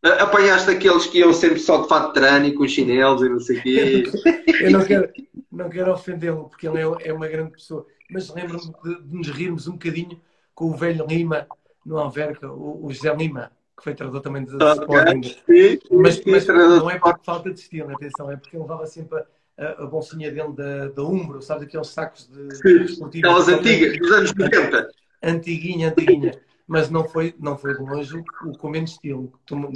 Apanhaste 0.03 0.69
aqueles 0.69 1.07
que 1.07 1.19
iam 1.19 1.33
sempre 1.33 1.59
só 1.59 1.81
de 1.81 1.87
fato 1.87 2.07
de 2.07 2.13
trânico, 2.13 2.59
com 2.59 2.67
chinelos 2.67 3.21
e 3.21 3.29
não 3.29 3.39
sei 3.39 3.57
o 3.57 3.61
quê. 3.61 4.03
eu 4.61 4.71
não 4.71 4.85
quero, 4.85 5.13
não 5.51 5.69
quero 5.69 5.91
ofendê-lo, 5.91 6.49
porque 6.49 6.67
ele 6.67 6.79
é, 6.79 7.09
é 7.09 7.13
uma 7.13 7.27
grande 7.27 7.51
pessoa. 7.51 7.85
Mas 8.09 8.33
lembro-me 8.33 8.73
de, 8.83 9.01
de, 9.03 9.15
nos 9.15 9.27
rirmos 9.29 9.67
um 9.67 9.73
bocadinho 9.73 10.21
com 10.53 10.69
o 10.69 10.77
velho 10.77 11.05
Lima 11.07 11.47
no 11.87 11.97
Alverca, 11.97 12.51
o, 12.51 12.85
o 12.85 12.93
José 12.93 13.15
Lima, 13.15 13.51
que 13.75 13.83
foi 13.83 13.95
treinador 13.95 14.21
também 14.21 14.43
de 14.43 14.55
okay. 14.55 14.71
Sporting. 14.73 15.23
Sim, 15.23 15.79
mas, 15.91 16.23
mas 16.25 16.47
não 16.47 16.89
é 16.89 16.99
por 16.99 17.19
falta 17.23 17.51
de 17.51 17.59
estilo, 17.59 17.91
atenção, 17.91 18.29
é 18.29 18.35
porque 18.35 18.55
ele 18.55 18.63
levava 18.63 18.85
sempre 18.85 19.23
a, 19.57 19.83
a 19.83 19.85
bolsinha 19.85 20.29
dele 20.31 20.53
da, 20.53 20.89
da 20.89 21.03
Umbro, 21.03 21.41
sabes, 21.41 21.63
aqueles 21.63 21.87
sacos 21.87 22.27
de, 22.27 22.55
Sim, 22.55 23.05
Aquelas 23.19 23.47
antigas, 23.47 23.97
dos 23.97 24.11
anos 24.11 24.33
90. 24.33 24.89
Antiguinha, 25.23 25.89
antiguinha. 25.89 26.39
Mas 26.67 26.89
não 26.89 27.07
foi, 27.07 27.33
não 27.39 27.57
foi 27.57 27.73
de 27.73 27.81
longe 27.81 28.17
o, 28.17 28.49
o 28.49 28.57
com 28.57 28.69
menos 28.69 28.91
estilo. 28.91 29.31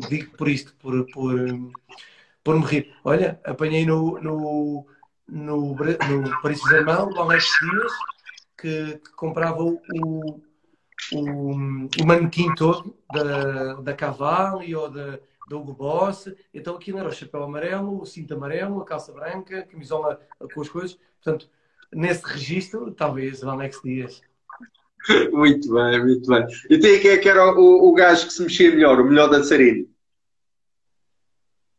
Digo 0.10 0.36
por 0.36 0.50
isto, 0.50 0.76
por, 0.76 1.06
por, 1.12 1.34
por 2.44 2.60
me 2.60 2.66
rir. 2.66 2.94
Olha, 3.06 3.40
apanhei 3.46 3.86
no, 3.86 4.20
no, 4.20 4.86
no, 5.28 5.74
no 5.74 6.42
Paris 6.42 6.60
Saint-Germain 6.60 7.14
o 7.14 7.20
Alex 7.22 7.50
Dias, 7.62 7.92
que, 8.58 9.00
que 9.00 9.12
comprava 9.16 9.64
o, 9.64 10.42
o, 11.12 11.52
o 11.54 12.06
manequim 12.06 12.54
todo 12.56 12.96
da, 13.12 13.74
da 13.76 13.94
Cavalli 13.94 14.76
ou 14.76 14.90
da, 14.90 15.20
da 15.50 15.58
Hugo 15.58 15.74
Boss. 15.74 16.34
Então 16.54 16.76
aquilo 16.76 17.00
era 17.00 17.10
o 17.10 17.14
chapéu 17.14 17.44
amarelo, 17.44 18.02
o 18.02 18.06
cinto 18.06 18.34
amarelo, 18.34 18.82
a 18.82 18.86
calça 18.86 19.12
branca, 19.12 19.60
a 19.60 19.66
camisola 19.66 20.20
com 20.54 20.62
as 20.62 20.70
coisas. 20.70 20.98
Portanto, 21.24 21.50
nesse 21.92 22.26
registro, 22.26 22.92
talvez 22.92 23.44
o 23.44 23.50
Alex 23.50 23.82
Dias. 23.84 24.22
Muito 25.32 25.74
bem, 25.74 26.04
muito 26.04 26.30
bem. 26.30 26.46
E 26.70 26.80
tem 26.80 27.02
quem 27.02 27.12
é 27.12 27.18
que 27.18 27.28
era 27.28 27.44
o, 27.54 27.90
o 27.90 27.94
gajo 27.94 28.28
que 28.28 28.34
se 28.34 28.44
mexia 28.44 28.70
melhor, 28.70 29.00
o 29.00 29.06
melhor 29.06 29.30
dançarino? 29.30 29.90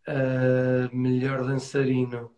Uh, 0.08 0.94
melhor 0.94 1.44
dançarino. 1.44 2.32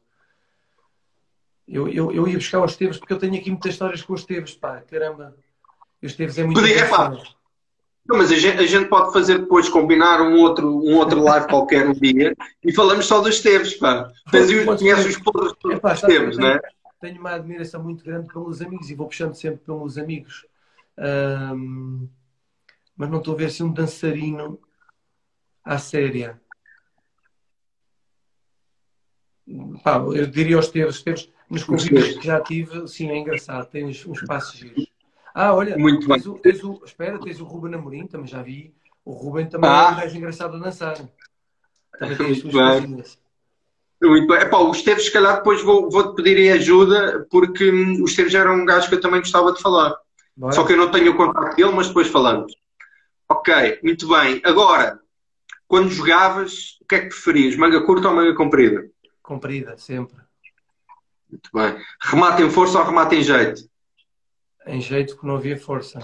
Eu, 1.66 1.88
eu, 1.88 2.12
eu 2.12 2.28
ia 2.28 2.36
buscar 2.36 2.62
os 2.62 2.72
Esteves 2.72 2.98
porque 2.98 3.14
eu 3.14 3.18
tenho 3.18 3.34
aqui 3.34 3.50
muitas 3.50 3.72
histórias 3.72 4.02
com 4.02 4.12
os 4.12 4.20
Esteves, 4.20 4.54
pá, 4.54 4.82
caramba. 4.82 5.34
E 6.04 6.06
Esteves 6.06 6.36
é 6.36 6.44
muito 6.44 6.60
Podia, 6.60 6.80
é 6.80 6.88
pá. 6.88 7.16
Não, 8.06 8.18
mas 8.18 8.30
a 8.30 8.36
gente, 8.36 8.58
a 8.58 8.66
gente, 8.66 8.90
pode 8.90 9.10
fazer 9.10 9.38
depois, 9.38 9.70
combinar 9.70 10.20
um 10.20 10.36
outro, 10.36 10.68
um 10.68 10.98
outro 10.98 11.22
live 11.22 11.48
qualquer 11.48 11.88
um 11.88 11.94
dia 11.94 12.36
e 12.62 12.74
falamos 12.74 13.06
só 13.06 13.22
dos 13.22 13.36
Esteves, 13.36 13.74
pá. 13.78 14.12
Tens, 14.30 14.50
conheces 14.66 15.16
os 15.16 15.22
podres 15.22 15.54
dos 15.62 15.92
Esteves, 15.94 16.36
não 16.36 16.48
é? 16.48 16.60
Tenho 17.00 17.18
uma 17.18 17.30
admiração 17.30 17.82
muito 17.82 18.04
grande 18.04 18.28
pelos 18.30 18.60
amigos 18.60 18.90
e 18.90 18.94
vou 18.94 19.08
puxando 19.08 19.32
sempre 19.32 19.64
pelos 19.64 19.96
amigos. 19.96 20.46
Um, 20.98 22.06
mas 22.94 23.08
não 23.08 23.18
estou 23.18 23.32
a 23.32 23.38
ver 23.38 23.50
se 23.50 23.62
um 23.62 23.72
dançarino 23.72 24.60
à 25.64 25.78
séria. 25.78 26.38
Pá, 29.82 29.96
eu 29.96 30.26
diria 30.26 30.56
aos 30.56 30.66
Esteves, 30.66 30.96
Esteves 30.96 31.32
nos 31.48 31.64
convívios 31.64 32.18
que 32.18 32.26
já 32.26 32.42
tive, 32.42 32.86
sim, 32.88 33.08
é 33.08 33.16
engraçado, 33.16 33.70
tem 33.70 33.86
uns, 33.86 34.04
uns 34.04 34.20
passos 34.26 34.58
giros. 34.58 34.93
Ah, 35.34 35.52
olha, 35.52 35.76
Muito 35.76 36.06
tens, 36.06 36.22
bem. 36.24 36.32
o, 36.32 36.38
tens 36.38 36.62
o, 36.62 36.80
espera, 36.84 37.18
tens 37.20 37.40
o 37.40 37.44
Ruben 37.44 37.74
Amorim, 37.74 38.06
também 38.06 38.26
já 38.28 38.40
vi. 38.40 38.72
O 39.04 39.12
Ruben 39.12 39.46
também 39.48 39.68
Ah. 39.68 39.88
é 39.90 39.92
um 39.92 39.96
gajo 39.96 40.16
engraçado 40.16 40.56
a 40.56 40.60
dançar. 40.60 40.96
Também 41.98 42.16
tem 42.16 42.26
as 42.30 42.42
Muito 42.42 42.50
suas 42.52 42.54
bem. 42.54 42.80
coisinhas. 42.80 43.18
Muito 44.00 44.26
bem. 44.28 44.38
Epá, 44.42 44.58
o 44.58 44.70
Esteves, 44.70 45.06
se 45.06 45.12
calhar, 45.12 45.36
depois 45.36 45.62
vou- 45.62 45.90
vou-te 45.90 46.22
pedir 46.22 46.52
ajuda, 46.52 47.26
porque 47.30 47.70
hum, 47.70 48.02
o 48.02 48.04
Esteves 48.04 48.34
era 48.34 48.52
um 48.52 48.64
gajo 48.64 48.88
que 48.88 48.94
eu 48.94 49.00
também 49.00 49.20
gostava 49.20 49.52
de 49.52 49.60
falar. 49.60 49.94
Bora? 50.36 50.52
Só 50.52 50.64
que 50.64 50.72
eu 50.72 50.76
não 50.76 50.90
tenho 50.90 51.12
o 51.12 51.16
contacto 51.16 51.56
dele, 51.56 51.72
mas 51.72 51.88
depois 51.88 52.08
falamos. 52.08 52.52
Ok, 53.28 53.80
muito 53.82 54.06
bem. 54.08 54.40
Agora, 54.44 55.00
quando 55.66 55.88
jogavas, 55.90 56.78
o 56.80 56.86
que 56.86 56.94
é 56.96 57.00
que 57.00 57.08
preferias? 57.08 57.56
Manga 57.56 57.80
curta 57.84 58.08
ou 58.08 58.14
manga 58.14 58.34
comprida? 58.34 58.88
Comprida, 59.22 59.76
sempre. 59.78 60.16
Muito 61.30 61.50
bem. 61.52 61.82
Remate 62.02 62.42
em 62.42 62.50
força 62.50 62.78
ou 62.78 62.84
remate 62.84 63.16
em 63.16 63.22
jeito? 63.22 63.62
Em 64.66 64.80
jeito 64.80 65.18
que 65.18 65.26
não 65.26 65.36
havia 65.36 65.56
força. 65.58 66.00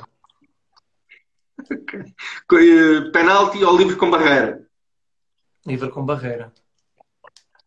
Co- 2.48 2.58
eh, 2.58 3.10
Penalti 3.12 3.62
ou 3.64 3.76
livre 3.76 3.96
com 3.96 4.10
barreira? 4.10 4.66
Livre 5.66 5.90
com 5.90 6.04
barreira. 6.04 6.52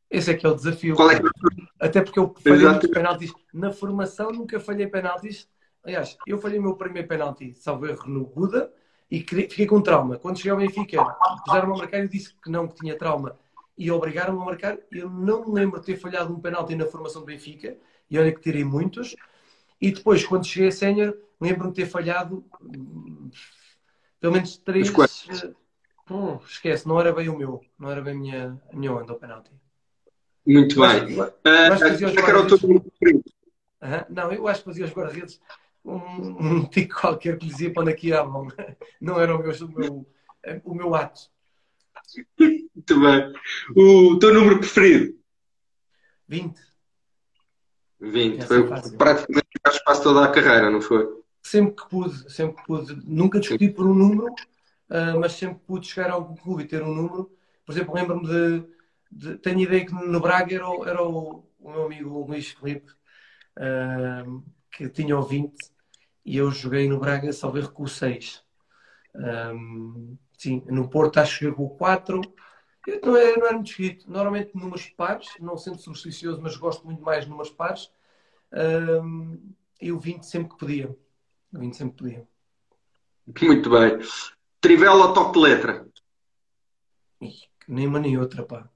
Esse 0.10 0.32
é 0.32 0.34
que 0.36 0.46
é 0.46 0.50
o 0.50 0.56
desafio. 0.56 0.96
Qual 0.96 1.10
é 1.10 1.20
que 1.20 1.28
Até 1.80 2.02
porque 2.02 2.20
eu 2.20 2.34
falhei 2.44 2.60
Exato. 2.60 2.72
muitos 2.74 2.90
penaltis. 2.92 3.34
Na 3.54 3.72
formação 3.72 4.32
nunca 4.32 4.60
falhei 4.60 4.88
penaltis. 4.88 5.48
Aliás, 5.84 6.16
eu 6.28 6.38
falhei 6.38 6.60
o 6.60 6.62
meu 6.62 6.76
primeiro 6.76 7.08
penalti, 7.08 7.54
salvo 7.56 7.88
erro, 7.88 8.08
no 8.08 8.26
Buda 8.26 8.72
e 9.12 9.20
fiquei 9.20 9.66
com 9.66 9.82
trauma. 9.82 10.18
Quando 10.18 10.38
cheguei 10.38 10.52
ao 10.52 10.58
Benfica, 10.58 11.04
puseram-me 11.46 11.74
a 11.74 11.78
marcar 11.78 11.98
e 12.00 12.02
eu 12.04 12.08
disse 12.08 12.34
que 12.36 12.50
não, 12.50 12.68
que 12.68 12.76
tinha 12.76 12.98
trauma. 12.98 13.38
E 13.78 13.92
obrigaram-me 13.92 14.42
a 14.42 14.46
marcar. 14.46 14.78
Eu 14.92 15.10
não 15.10 15.46
me 15.46 15.54
lembro 15.54 15.80
de 15.80 15.86
ter 15.88 15.98
falhado 15.98 16.32
um 16.34 16.40
penalti 16.40 16.76
na 16.76 16.86
formação 16.86 17.22
do 17.22 17.26
Benfica. 17.28 17.76
E 18.10 18.18
olha 18.18 18.32
que 18.32 18.40
tirei 18.40 18.64
muitos. 18.64 19.16
E 19.84 19.92
depois, 19.92 20.26
quando 20.26 20.48
cheguei 20.48 20.70
a 20.70 20.72
sénior, 20.72 21.18
lembro-me 21.42 21.74
de 21.74 21.82
ter 21.82 21.86
falhado 21.86 22.46
hum, 22.62 23.30
pelo 24.18 24.32
menos 24.32 24.56
três. 24.56 24.90
Mas 24.90 25.28
hum, 26.10 26.40
esquece, 26.48 26.88
não 26.88 26.98
era 26.98 27.12
bem 27.12 27.28
o 27.28 27.38
meu. 27.38 27.60
Não 27.78 27.92
era 27.92 28.02
bem 28.02 28.14
a 28.14 28.18
minha, 28.18 28.62
a 28.72 28.76
minha 28.78 28.94
onda 28.94 29.12
o 29.12 29.20
penalti. 29.20 29.52
Muito 30.48 30.82
Eu 30.82 30.88
bem. 30.88 31.20
Ah, 31.44 31.68
é 31.68 31.98
teu 31.98 32.14
guarda-redes. 32.14 32.62
número 32.62 32.80
preferido? 32.80 33.24
Aham. 33.82 34.06
Não, 34.10 34.32
eu 34.32 34.48
acho 34.48 34.60
que 34.62 34.66
fazia 34.68 34.86
os 34.86 34.94
guarda-redes 34.94 35.42
um, 35.84 36.60
um 36.60 36.66
tico 36.66 37.02
qualquer 37.02 37.38
que 37.38 37.44
lhe 37.46 37.52
dizia 37.52 37.74
para 37.74 37.82
onde 37.82 37.92
aqui 37.92 38.08
ia 38.08 38.22
a 38.22 38.26
mão. 38.26 38.48
Não 39.02 39.20
era 39.20 39.36
o 39.36 39.44
meu, 39.44 39.52
o 39.52 39.68
meu, 39.68 40.08
o 40.64 40.74
meu 40.74 40.96
ato. 40.96 41.30
Muito 42.40 43.00
bem. 43.02 43.34
O 43.76 44.18
teu 44.18 44.34
número 44.34 44.60
preferido? 44.60 45.14
20. 46.26 46.73
20. 48.12 48.38
Essa 48.40 48.48
Foi 48.48 48.68
fácil. 48.68 48.98
praticamente 48.98 49.48
o 49.66 49.70
espaço 49.70 50.04
toda 50.04 50.26
a 50.26 50.32
carreira, 50.32 50.70
não 50.70 50.82
foi? 50.82 51.08
Sempre 51.42 51.76
que 51.76 51.90
pude, 51.90 52.32
sempre 52.32 52.58
que 52.58 52.68
pude. 52.68 53.02
Nunca 53.06 53.40
discuti 53.40 53.70
por 53.70 53.86
um 53.86 53.94
número, 53.94 54.34
ah, 54.90 55.16
mas 55.20 55.34
sempre 55.34 55.60
pude 55.66 55.88
chegar 55.88 56.10
a 56.10 56.14
algum 56.14 56.36
clube 56.36 56.64
e 56.64 56.68
ter 56.68 56.82
um 56.84 56.94
número. 56.94 57.32
Por 57.66 57.72
exemplo, 57.74 57.94
lembro-me 57.96 58.28
de, 58.28 58.64
de- 59.12 59.38
Tenho 59.38 59.60
ideia 59.62 59.86
que 59.86 59.94
no 59.94 60.20
Braga 60.20 60.56
era, 60.56 60.70
o- 60.70 60.86
era 60.86 61.02
o, 61.04 61.46
o 61.60 61.72
meu 61.72 61.86
amigo 61.86 62.26
Luís 62.26 62.50
Felipe, 62.52 62.92
ah, 63.58 64.24
que 64.72 64.90
tinha 64.90 65.18
o 65.18 65.22
20 65.24 65.54
e 66.26 66.38
eu 66.38 66.50
joguei 66.52 66.88
no 66.88 67.00
Braga, 67.00 67.32
salvo 67.34 67.58
erro, 67.58 67.72
com 67.72 67.84
o 67.84 67.88
6. 67.88 68.42
Um, 69.16 70.18
sim, 70.38 70.64
no 70.68 70.90
Porto 70.90 71.20
acho 71.20 71.40
que 71.40 71.52
com 71.52 71.66
o 71.66 71.70
4. 71.70 72.22
Eu 72.86 73.00
Não 73.02 73.16
era, 73.16 73.38
não 73.38 73.46
era 73.46 73.56
muito 73.56 73.70
escrito. 73.70 74.12
Normalmente 74.12 74.56
números 74.56 74.90
pares, 74.90 75.30
não 75.40 75.58
sendo 75.58 75.80
supersticioso, 75.80 76.42
mas 76.42 76.56
gosto 76.58 76.86
muito 76.86 77.02
mais 77.02 77.24
de 77.24 77.30
números 77.30 77.52
pares. 77.52 77.92
Um, 78.52 79.54
e 79.82 79.92
o 79.92 80.00
20 80.00 80.24
sempre 80.24 80.50
que 80.50 80.58
podia. 80.58 80.96
O 81.54 81.60
20 81.60 81.76
sempre 81.76 81.94
que 81.94 82.04
podia. 82.04 82.28
Muito 83.48 83.70
bem. 83.70 84.00
Trivela 84.60 85.08
ou 85.08 85.14
toque 85.14 85.34
de 85.34 85.40
letra? 85.40 85.88
Nem 87.68 87.88
uma 87.88 88.00
nem 88.00 88.18
outra, 88.18 88.44
pá. 88.44 88.70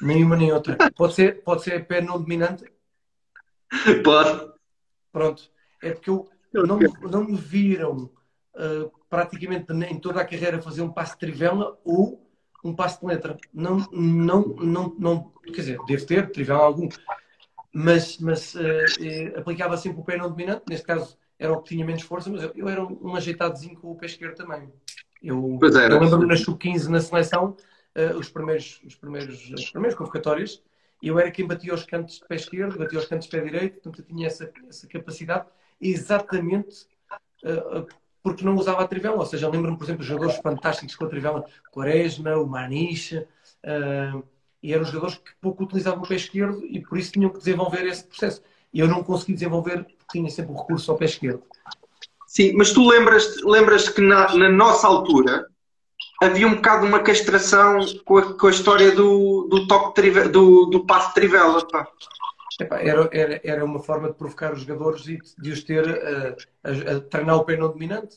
Nem 0.00 0.24
uma 0.24 0.36
nem 0.36 0.52
outra. 0.52 0.76
Pode 0.96 1.14
ser, 1.14 1.42
pode 1.42 1.62
ser 1.62 1.86
pé 1.86 2.00
não 2.00 2.20
dominante? 2.20 2.64
Pode. 4.04 4.52
Pronto. 5.12 5.50
É 5.82 5.92
porque 5.92 6.10
eu 6.10 6.28
não, 6.52 6.78
não 6.78 7.24
me 7.24 7.36
viram 7.36 8.10
uh, 8.54 8.90
praticamente 9.08 9.72
em 9.72 9.98
toda 9.98 10.20
a 10.20 10.24
carreira 10.24 10.62
fazer 10.62 10.82
um 10.82 10.92
passo 10.92 11.14
de 11.14 11.20
trivela 11.20 11.78
ou 11.84 12.29
um 12.64 12.74
passo 12.74 13.00
de 13.00 13.06
letra. 13.06 13.36
Não, 13.52 13.78
não, 13.92 14.42
não, 14.42 14.96
não 14.98 15.32
quer 15.44 15.60
dizer, 15.60 15.78
devo 15.86 16.06
ter 16.06 16.30
trivela 16.30 16.62
algum, 16.62 16.88
mas, 17.72 18.18
mas 18.18 18.54
uh, 18.54 19.38
aplicava 19.38 19.76
sempre 19.76 20.00
o 20.00 20.04
pé 20.04 20.16
não 20.16 20.28
dominante. 20.28 20.64
Neste 20.68 20.86
caso 20.86 21.16
era 21.38 21.52
o 21.52 21.62
que 21.62 21.70
tinha 21.74 21.84
menos 21.84 22.02
força, 22.02 22.28
mas 22.30 22.42
eu, 22.42 22.52
eu 22.54 22.68
era 22.68 22.84
um, 22.84 22.98
um 23.02 23.16
ajeitadozinho 23.16 23.76
com 23.76 23.90
o 23.90 23.96
pé 23.96 24.06
esquerdo 24.06 24.36
também. 24.36 24.70
Eu, 25.22 25.58
eu 25.62 26.00
lembro-me 26.00 26.26
na 26.26 26.36
sub-15 26.36 26.88
na 26.88 27.00
seleção, 27.00 27.56
uh, 27.96 28.16
os 28.18 28.28
primeiros, 28.28 28.80
os 28.84 28.94
primeiros, 28.94 29.52
as 29.52 29.70
primeiras 29.70 29.96
convocatórias, 29.96 30.62
eu 31.02 31.18
era 31.18 31.30
quem 31.30 31.46
batia 31.46 31.74
os 31.74 31.84
cantos 31.84 32.16
de 32.16 32.26
pé 32.26 32.34
esquerdo, 32.34 32.78
batia 32.78 32.98
os 32.98 33.06
cantos 33.06 33.26
de 33.26 33.36
pé 33.36 33.42
direito, 33.42 33.74
portanto 33.74 34.00
eu 34.00 34.04
tinha 34.04 34.26
essa, 34.26 34.52
essa 34.68 34.86
capacidade 34.86 35.46
exatamente 35.80 36.86
uh, 37.44 37.86
porque 38.22 38.44
não 38.44 38.54
usava 38.54 38.82
a 38.82 38.88
trivela. 38.88 39.16
Ou 39.16 39.26
seja, 39.26 39.48
lembro-me, 39.48 39.76
por 39.76 39.84
exemplo, 39.84 40.02
de 40.02 40.08
jogadores 40.08 40.40
fantásticos 40.40 40.96
com 40.96 41.04
a 41.04 41.08
trivela, 41.08 41.44
Quaresma, 41.72 42.36
o 42.36 42.46
Maniche, 42.46 43.18
uh, 43.18 44.22
e 44.62 44.72
eram 44.72 44.84
jogadores 44.84 45.16
que 45.16 45.30
pouco 45.40 45.64
utilizavam 45.64 46.02
o 46.02 46.08
pé 46.08 46.16
esquerdo 46.16 46.64
e 46.64 46.80
por 46.80 46.98
isso 46.98 47.12
tinham 47.12 47.30
que 47.30 47.38
desenvolver 47.38 47.86
esse 47.86 48.04
processo. 48.04 48.42
E 48.72 48.80
eu 48.80 48.88
não 48.88 49.02
consegui 49.02 49.34
desenvolver 49.34 49.84
porque 49.84 50.04
tinha 50.12 50.30
sempre 50.30 50.52
o 50.52 50.56
recurso 50.56 50.90
ao 50.90 50.98
pé 50.98 51.06
esquerdo. 51.06 51.42
Sim, 52.26 52.52
mas 52.54 52.72
tu 52.72 52.86
lembras-te 52.86 53.44
lembras 53.44 53.88
que 53.88 54.00
na, 54.00 54.32
na 54.36 54.48
nossa 54.48 54.86
altura 54.86 55.46
havia 56.22 56.46
um 56.46 56.54
bocado 56.54 56.86
uma 56.86 57.00
castração 57.00 57.80
com 58.04 58.18
a, 58.18 58.34
com 58.38 58.46
a 58.46 58.50
história 58.50 58.94
do, 58.94 59.48
do 59.50 59.66
toque 59.66 60.10
do, 60.28 60.66
do 60.66 60.86
passo 60.86 61.14
trivela. 61.14 61.66
Pá. 61.66 61.88
Epá, 62.58 62.80
era, 62.80 63.08
era, 63.12 63.40
era 63.44 63.64
uma 63.64 63.78
forma 63.78 64.08
de 64.08 64.14
provocar 64.14 64.52
os 64.52 64.62
jogadores 64.62 65.06
e 65.06 65.18
de, 65.38 65.50
os 65.50 65.62
ter 65.62 65.84
uh, 65.86 66.36
a, 66.64 66.96
a, 66.96 67.00
treinar 67.00 67.36
o 67.36 67.44
pé 67.44 67.56
não 67.56 67.68
dominante. 67.68 68.16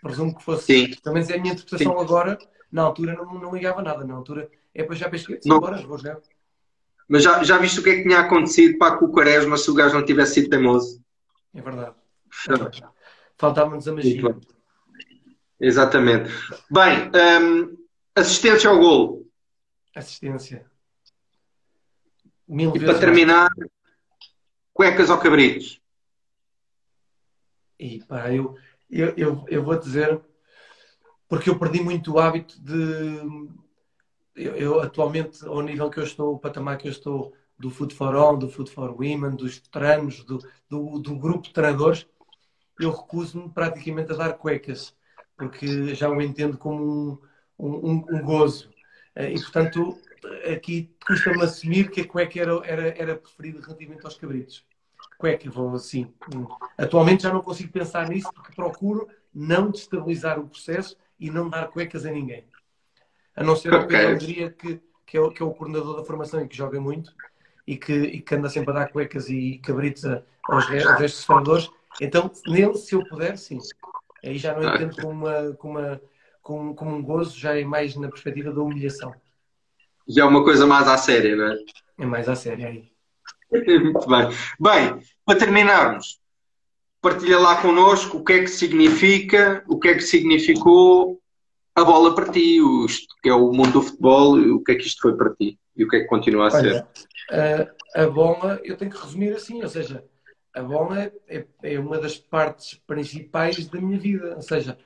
Presumo 0.00 0.36
que 0.36 0.42
fosse. 0.42 0.64
Sim. 0.64 0.94
Pelo 1.02 1.14
menos 1.14 1.30
é 1.30 1.34
a 1.34 1.40
minha 1.40 1.52
interpretação 1.52 1.92
Sim. 1.92 2.04
agora. 2.04 2.38
Na 2.72 2.82
altura 2.82 3.14
não, 3.14 3.34
não 3.34 3.54
ligava 3.54 3.82
nada. 3.82 4.04
Na 4.04 4.14
altura 4.14 4.50
é 4.74 4.82
para 4.82 4.96
já 4.96 5.06
para 5.06 5.16
a 5.16 5.20
esquerda. 5.20 5.42
Sim, 5.42 5.48
Não. 5.48 5.60
bora, 5.60 5.76
vou 5.82 5.98
jogar. 5.98 6.18
Mas 7.08 7.22
já, 7.22 7.42
já 7.44 7.58
viste 7.58 7.80
o 7.80 7.82
que 7.82 7.90
é 7.90 7.96
que 7.96 8.02
tinha 8.02 8.20
acontecido 8.20 8.78
para 8.78 8.96
com 8.96 9.04
o 9.04 9.12
Quaresma 9.12 9.56
se 9.56 9.70
o 9.70 9.74
gajo 9.74 9.94
não 9.94 10.04
tivesse 10.04 10.34
sido 10.34 10.48
teimoso? 10.48 11.02
É 11.54 11.60
verdade. 11.60 11.94
É. 12.48 12.86
Faltava-nos 13.36 13.86
a 13.86 13.92
magia. 13.92 14.36
Exatamente. 15.60 16.30
Bem, 16.70 17.10
hum, 17.14 17.76
assistência 18.14 18.70
ao 18.70 18.78
golo. 18.78 19.26
Assistência. 19.94 20.66
Mil 22.46 22.76
E 22.76 22.80
para 22.80 22.98
terminar, 22.98 23.50
cuecas 24.72 25.10
ou 25.10 25.18
cabritos? 25.18 25.80
E 27.78 28.02
pá, 28.04 28.32
eu, 28.32 28.56
eu, 28.90 29.14
eu, 29.16 29.44
eu 29.48 29.62
vou 29.64 29.78
dizer, 29.78 30.20
porque 31.28 31.50
eu 31.50 31.58
perdi 31.58 31.82
muito 31.82 32.12
o 32.12 32.18
hábito 32.18 32.60
de. 32.60 32.74
Eu, 34.36 34.56
eu, 34.56 34.80
atualmente, 34.80 35.44
ao 35.46 35.62
nível 35.62 35.88
que 35.88 35.98
eu 35.98 36.04
estou, 36.04 36.34
o 36.34 36.38
patamar 36.38 36.76
que 36.76 36.88
eu 36.88 36.92
estou, 36.92 37.32
do 37.58 37.70
Food 37.70 37.94
for 37.94 38.14
All, 38.14 38.36
do 38.36 38.48
Food 38.48 38.70
for 38.70 38.90
Women, 38.90 39.36
dos 39.36 39.60
treinos, 39.60 40.24
do, 40.24 40.38
do, 40.68 40.98
do 40.98 41.16
grupo 41.16 41.42
de 41.42 41.52
treinadores, 41.52 42.06
eu 42.80 42.90
recuso-me 42.90 43.48
praticamente 43.48 44.12
a 44.12 44.16
dar 44.16 44.32
cuecas, 44.34 44.94
porque 45.36 45.94
já 45.94 46.08
o 46.08 46.20
entendo 46.20 46.58
como 46.58 47.20
um, 47.58 47.92
um, 47.92 48.04
um 48.10 48.22
gozo. 48.22 48.68
E, 49.16 49.40
portanto, 49.40 49.96
aqui 50.52 50.94
custa-me 51.06 51.42
assumir 51.42 51.90
que 51.90 52.00
a 52.02 52.06
cueca 52.08 52.40
era, 52.40 52.60
era, 52.64 52.88
era 52.96 53.16
preferida 53.16 53.60
relativamente 53.60 54.04
aos 54.04 54.16
cabritos. 54.16 54.64
Cueca, 55.18 55.50
vou 55.50 55.74
assim. 55.74 56.12
Atualmente 56.78 57.22
já 57.22 57.32
não 57.32 57.40
consigo 57.40 57.72
pensar 57.72 58.08
nisso 58.08 58.32
porque 58.34 58.54
procuro 58.54 59.08
não 59.32 59.70
destabilizar 59.70 60.38
o 60.38 60.48
processo 60.48 60.96
e 61.18 61.30
não 61.30 61.48
dar 61.48 61.68
cuecas 61.68 62.04
a 62.06 62.10
ninguém. 62.10 62.46
A 63.36 63.42
não 63.42 63.56
ser 63.56 63.72
o 63.72 63.78
Ok. 63.78 63.88
Pedro 63.88 64.14
Andria, 64.14 64.50
que, 64.50 64.80
que, 65.06 65.16
é 65.16 65.20
o, 65.20 65.30
que 65.30 65.42
é 65.42 65.44
o 65.44 65.52
coordenador 65.52 65.96
da 65.96 66.04
formação 66.04 66.40
e 66.40 66.48
que 66.48 66.56
joga 66.56 66.80
muito 66.80 67.14
e 67.66 67.76
que, 67.76 67.92
e 67.92 68.20
que 68.20 68.34
anda 68.34 68.48
sempre 68.48 68.70
a 68.70 68.74
dar 68.74 68.88
cuecas 68.92 69.28
e 69.28 69.58
cabritos 69.58 70.04
aos, 70.04 70.22
aos 70.48 70.66
restos 70.66 70.98
dos 70.98 71.26
treinadores. 71.26 71.70
Então, 72.00 72.30
nele, 72.46 72.74
se 72.74 72.94
eu 72.94 73.04
puder, 73.06 73.38
sim. 73.38 73.58
Aí 74.24 74.38
já 74.38 74.54
não 74.54 74.68
Ah. 74.68 74.74
entendo 74.74 74.96
como, 74.96 75.10
uma, 75.10 75.52
como, 75.54 75.78
uma, 75.78 76.00
como, 76.42 76.74
como 76.74 76.96
um 76.96 77.02
gozo, 77.02 77.38
já 77.38 77.58
é 77.58 77.64
mais 77.64 77.94
na 77.96 78.08
perspectiva 78.08 78.52
da 78.52 78.62
humilhação. 78.62 79.14
Já 80.08 80.22
é 80.22 80.26
uma 80.26 80.44
coisa 80.44 80.66
mais 80.66 80.86
à 80.88 80.96
séria, 80.96 81.36
não 81.36 81.46
é? 81.46 81.56
É 81.98 82.06
mais 82.06 82.28
à 82.28 82.34
séria 82.34 82.68
aí. 82.68 82.90
Muito 83.80 84.08
bem. 84.08 84.28
Bem, 84.60 85.02
para 85.24 85.38
terminarmos, 85.38 86.20
partilha 87.00 87.38
lá 87.38 87.60
connosco 87.60 88.18
o 88.18 88.24
que 88.24 88.32
é 88.32 88.40
que 88.40 88.48
significa, 88.48 89.64
o 89.68 89.78
que 89.78 89.88
é 89.88 89.94
que 89.94 90.02
significou 90.02 91.20
a 91.74 91.84
bola 91.84 92.14
para 92.14 92.30
ti, 92.30 92.60
o, 92.60 92.86
que 93.22 93.28
é 93.28 93.34
o 93.34 93.52
mundo 93.52 93.72
do 93.72 93.82
futebol, 93.82 94.38
o 94.38 94.62
que 94.62 94.72
é 94.72 94.74
que 94.76 94.86
isto 94.86 95.02
foi 95.02 95.16
para 95.16 95.34
ti 95.34 95.58
e 95.76 95.84
o 95.84 95.88
que 95.88 95.96
é 95.96 96.00
que 96.00 96.06
continua 96.06 96.48
a 96.48 96.50
ser? 96.50 96.86
a, 97.30 98.02
a 98.02 98.06
bola, 98.08 98.60
eu 98.62 98.76
tenho 98.76 98.90
que 98.90 99.00
resumir 99.00 99.34
assim, 99.34 99.62
ou 99.62 99.68
seja, 99.68 100.04
a 100.54 100.62
bola 100.62 101.12
é, 101.28 101.44
é 101.62 101.78
uma 101.78 101.98
das 101.98 102.16
partes 102.16 102.80
principais 102.86 103.66
da 103.66 103.80
minha 103.80 103.98
vida, 103.98 104.34
ou 104.36 104.42
seja, 104.42 104.78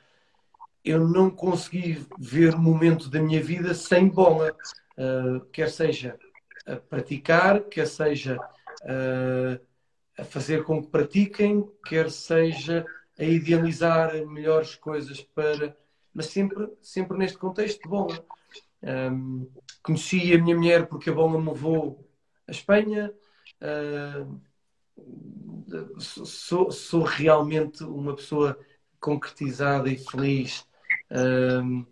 eu 0.85 1.07
não 1.07 1.29
consegui 1.29 2.07
ver 2.19 2.55
um 2.55 2.61
momento 2.61 3.11
da 3.11 3.21
minha 3.21 3.43
vida 3.43 3.75
sem 3.75 4.09
bola, 4.09 4.57
uh, 4.99 5.41
quer 5.47 5.71
seja 5.71 6.19
a 6.67 6.77
praticar, 6.77 7.63
quer 7.65 7.87
seja 7.87 8.37
uh, 8.37 9.61
a 10.19 10.25
fazer 10.25 10.65
com 10.65 10.83
que 10.83 10.91
pratiquem, 10.91 11.67
quer 11.87 12.11
seja 12.11 12.85
a 13.19 13.25
idealizar 13.25 14.15
melhores 14.27 14.75
coisas 14.75 15.21
para. 15.21 15.77
Mas 16.13 16.27
sempre, 16.27 16.69
sempre 16.83 17.17
neste 17.17 17.39
contexto 17.39 17.83
de 17.83 17.89
bola. 17.89 18.25
Um, 18.83 19.49
conheci 19.83 20.33
a 20.35 20.43
minha 20.43 20.57
mulher 20.57 20.87
porque 20.87 21.11
a 21.11 21.13
bola 21.13 21.41
me 21.41 21.49
levou 21.49 22.09
à 22.47 22.51
Espanha. 22.51 23.13
Uh, 23.63 24.41
sou, 26.01 26.71
sou 26.71 27.03
realmente 27.03 27.85
uma 27.85 28.17
pessoa 28.17 28.59
concretizada 29.01 29.89
e 29.89 29.97
feliz 29.97 30.67
um, 31.11 31.87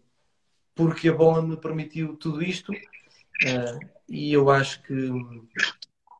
porque 0.76 1.08
a 1.08 1.14
bola 1.14 1.42
me 1.42 1.56
permitiu 1.56 2.16
tudo 2.16 2.42
isto 2.42 2.70
uh, 2.70 3.80
e 4.08 4.32
eu 4.32 4.50
acho 4.50 4.82
que 4.82 5.10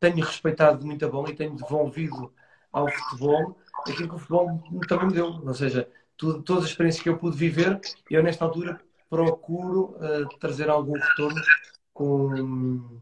tenho 0.01 0.25
respeitado 0.25 0.85
muito 0.85 1.05
a 1.05 1.09
bola 1.09 1.31
e 1.31 1.37
tenho 1.37 1.55
devolvido 1.55 2.33
ao 2.73 2.89
futebol 2.89 3.57
aquilo 3.87 4.09
que 4.09 4.15
o 4.15 4.19
futebol 4.19 4.63
também 4.89 5.07
me 5.09 5.13
deu. 5.13 5.27
Ou 5.27 5.55
seja, 5.55 5.89
tudo, 6.17 6.43
todas 6.43 6.65
as 6.65 6.71
experiências 6.71 7.03
que 7.03 7.09
eu 7.09 7.19
pude 7.19 7.37
viver, 7.37 7.79
eu 8.11 8.23
nesta 8.23 8.45
altura 8.45 8.81
procuro 9.09 9.97
uh, 9.97 10.27
trazer 10.41 10.69
algum 10.69 10.99
retorno 10.99 11.41
com, 11.93 13.01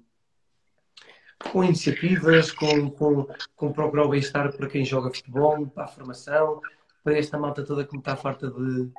com 1.50 1.65
iniciativas, 1.65 2.50
com, 2.50 2.91
com, 2.91 3.26
com 3.57 3.73
procurar 3.73 4.05
o 4.05 4.10
bem-estar 4.10 4.55
para 4.55 4.68
quem 4.68 4.84
joga 4.84 5.15
futebol, 5.15 5.66
para 5.68 5.84
a 5.84 5.89
formação, 5.89 6.60
para 7.02 7.18
esta 7.18 7.39
malta 7.39 7.65
toda 7.65 7.84
que 7.84 7.92
me 7.92 8.00
está 8.00 8.16
farta 8.16 8.50
de, 8.50 8.91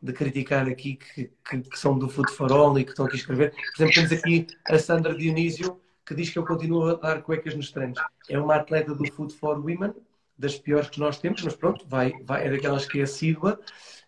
de 0.00 0.12
criticar 0.12 0.68
aqui, 0.68 0.96
que, 0.96 1.30
que, 1.48 1.60
que 1.60 1.78
são 1.78 1.98
do 1.98 2.08
futebol 2.08 2.78
e 2.78 2.84
que 2.84 2.90
estão 2.90 3.06
aqui 3.06 3.16
a 3.16 3.18
escrever. 3.18 3.50
Por 3.50 3.82
exemplo, 3.82 3.94
temos 3.94 4.12
aqui 4.12 4.46
a 4.68 4.78
Sandra 4.78 5.14
Dionísio, 5.14 5.80
que 6.06 6.14
diz 6.14 6.30
que 6.30 6.38
eu 6.38 6.46
continuo 6.46 6.88
a 6.88 6.94
dar 6.94 7.22
cuecas 7.22 7.54
nos 7.54 7.70
treinos. 7.72 7.98
É 8.28 8.38
uma 8.38 8.56
atleta 8.56 8.94
do 8.94 9.10
Food 9.12 9.34
for 9.34 9.58
Women, 9.58 9.92
das 10.38 10.56
piores 10.56 10.88
que 10.88 11.00
nós 11.00 11.18
temos, 11.18 11.42
mas 11.42 11.56
pronto, 11.56 11.84
vai, 11.88 12.12
vai, 12.22 12.46
é 12.46 12.50
daquelas 12.50 12.86
que 12.86 13.00
é 13.00 13.02
assídua. 13.02 13.60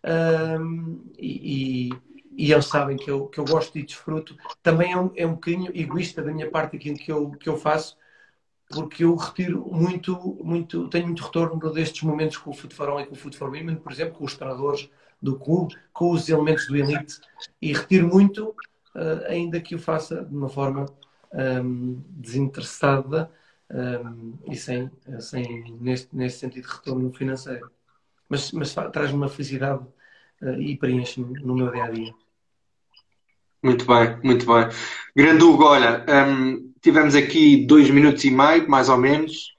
Um, 0.05 1.11
e, 1.19 1.91
e, 2.37 2.53
eles 2.53 2.67
sabem 2.67 2.97
que 2.97 3.11
eu, 3.11 3.27
que 3.27 3.39
eu 3.39 3.45
gosto 3.45 3.77
e 3.77 3.83
desfruto. 3.83 4.37
Também 4.63 4.93
é 4.93 4.97
um, 4.97 5.11
é 5.17 5.27
um 5.27 5.35
bocadinho 5.35 5.73
egoísta 5.75 6.23
da 6.23 6.33
minha 6.33 6.49
parte 6.49 6.77
aquilo 6.77 6.97
que 6.97 7.11
eu, 7.11 7.33
que 7.33 7.49
eu 7.49 7.57
faço, 7.57 7.99
porque 8.69 9.03
eu 9.03 9.17
retiro 9.17 9.69
muito, 9.71 10.17
muito, 10.43 10.89
tenho 10.89 11.07
muito 11.07 11.25
retorno 11.25 11.59
destes 11.73 12.03
momentos 12.03 12.37
com 12.37 12.51
o 12.51 12.55
Food 12.55 12.75
for 12.75 12.89
All 12.89 13.01
e 13.01 13.07
com 13.07 13.15
o 13.15 13.19
Food 13.19 13.37
for 13.37 13.51
Women, 13.51 13.77
por 13.77 13.91
exemplo, 13.91 14.15
com 14.15 14.25
os 14.25 14.37
treinadores 14.37 14.89
do 15.21 15.39
clube, 15.39 15.75
com 15.93 16.13
os 16.13 16.29
elementos 16.29 16.67
do 16.67 16.77
Elite, 16.77 17.21
e 17.61 17.73
retiro 17.73 18.09
muito, 18.09 18.49
uh, 18.95 19.27
ainda 19.29 19.61
que 19.61 19.75
o 19.75 19.79
faça 19.79 20.25
de 20.25 20.35
uma 20.35 20.49
forma 20.49 20.87
um, 21.33 22.03
desinteressada 22.09 23.31
um, 23.71 24.35
e 24.51 24.57
sem, 24.57 24.91
sem 25.21 25.77
neste, 25.81 26.15
neste 26.15 26.39
sentido, 26.41 26.67
retorno 26.67 27.13
financeiro. 27.13 27.71
Mas, 28.29 28.53
mas 28.53 28.75
traz-me 28.93 29.17
uma 29.17 29.29
felicidade 29.29 29.85
uh, 30.43 30.61
e 30.61 30.77
preenche-me 30.77 31.41
no 31.41 31.55
meu 31.55 31.71
dia 31.71 31.85
a 31.85 31.91
dia. 31.91 32.15
Muito 33.63 33.85
bem, 33.85 34.19
muito 34.23 34.47
bem. 34.47 34.69
Grande 35.15 35.45
Hugo, 35.45 35.65
olha, 35.65 36.05
um, 36.09 36.73
tivemos 36.81 37.15
aqui 37.15 37.67
dois 37.67 37.91
minutos 37.91 38.25
e 38.25 38.31
meio, 38.31 38.69
mais 38.71 38.89
ou 38.89 38.97
menos. 38.97 39.55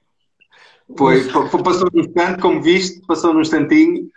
Foi, 0.98 1.24
passou 1.62 1.88
num 1.92 2.00
instante, 2.00 2.40
como 2.40 2.60
viste, 2.60 3.00
passou 3.06 3.32
num 3.32 3.40
instantinho. 3.40 4.10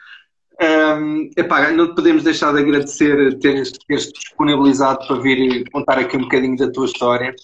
Um, 0.62 1.30
epá, 1.36 1.70
não 1.72 1.94
podemos 1.94 2.24
deixar 2.24 2.54
de 2.54 2.60
agradecer 2.60 3.38
teres, 3.40 3.74
teres 3.74 4.12
disponibilizado 4.12 5.06
para 5.06 5.20
vir 5.20 5.70
contar 5.70 6.00
aqui 6.00 6.16
um 6.16 6.22
bocadinho 6.22 6.56
da 6.56 6.72
tua 6.72 6.86
história. 6.86 7.36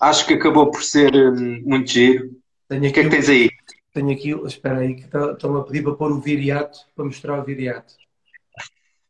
Acho 0.00 0.26
que 0.26 0.34
acabou 0.34 0.70
por 0.70 0.82
ser 0.82 1.14
um, 1.14 1.62
muito 1.62 1.90
giro. 1.90 2.30
Tenho 2.68 2.88
o 2.88 2.92
que 2.92 3.00
é 3.00 3.04
que 3.04 3.10
tens 3.10 3.28
aí? 3.28 3.50
Tenho 3.92 4.12
aqui, 4.12 4.30
espera 4.46 4.78
aí, 4.78 4.94
que 4.94 5.04
estão 5.04 5.34
tá, 5.34 5.58
a 5.58 5.64
pedir 5.64 5.82
para 5.82 5.94
pôr 5.94 6.12
o 6.12 6.20
viriato, 6.20 6.78
para 6.94 7.04
mostrar 7.04 7.40
o 7.40 7.44
viriato. 7.44 7.94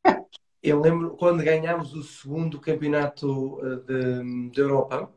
Eu 0.62 0.80
lembro 0.80 1.10
quando 1.16 1.42
ganhámos 1.42 1.94
o 1.94 2.02
segundo 2.02 2.60
campeonato 2.60 3.58
uh, 3.58 3.76
de, 3.78 4.50
de 4.50 4.60
Europa, 4.60 5.10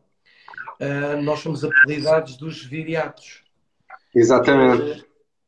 uh, 0.79 1.21
nós 1.21 1.41
fomos 1.41 1.63
apelidados 1.63 2.37
dos 2.37 2.63
viriatos. 2.63 3.43
Exatamente. 4.15 5.01
Uh, 5.01 5.05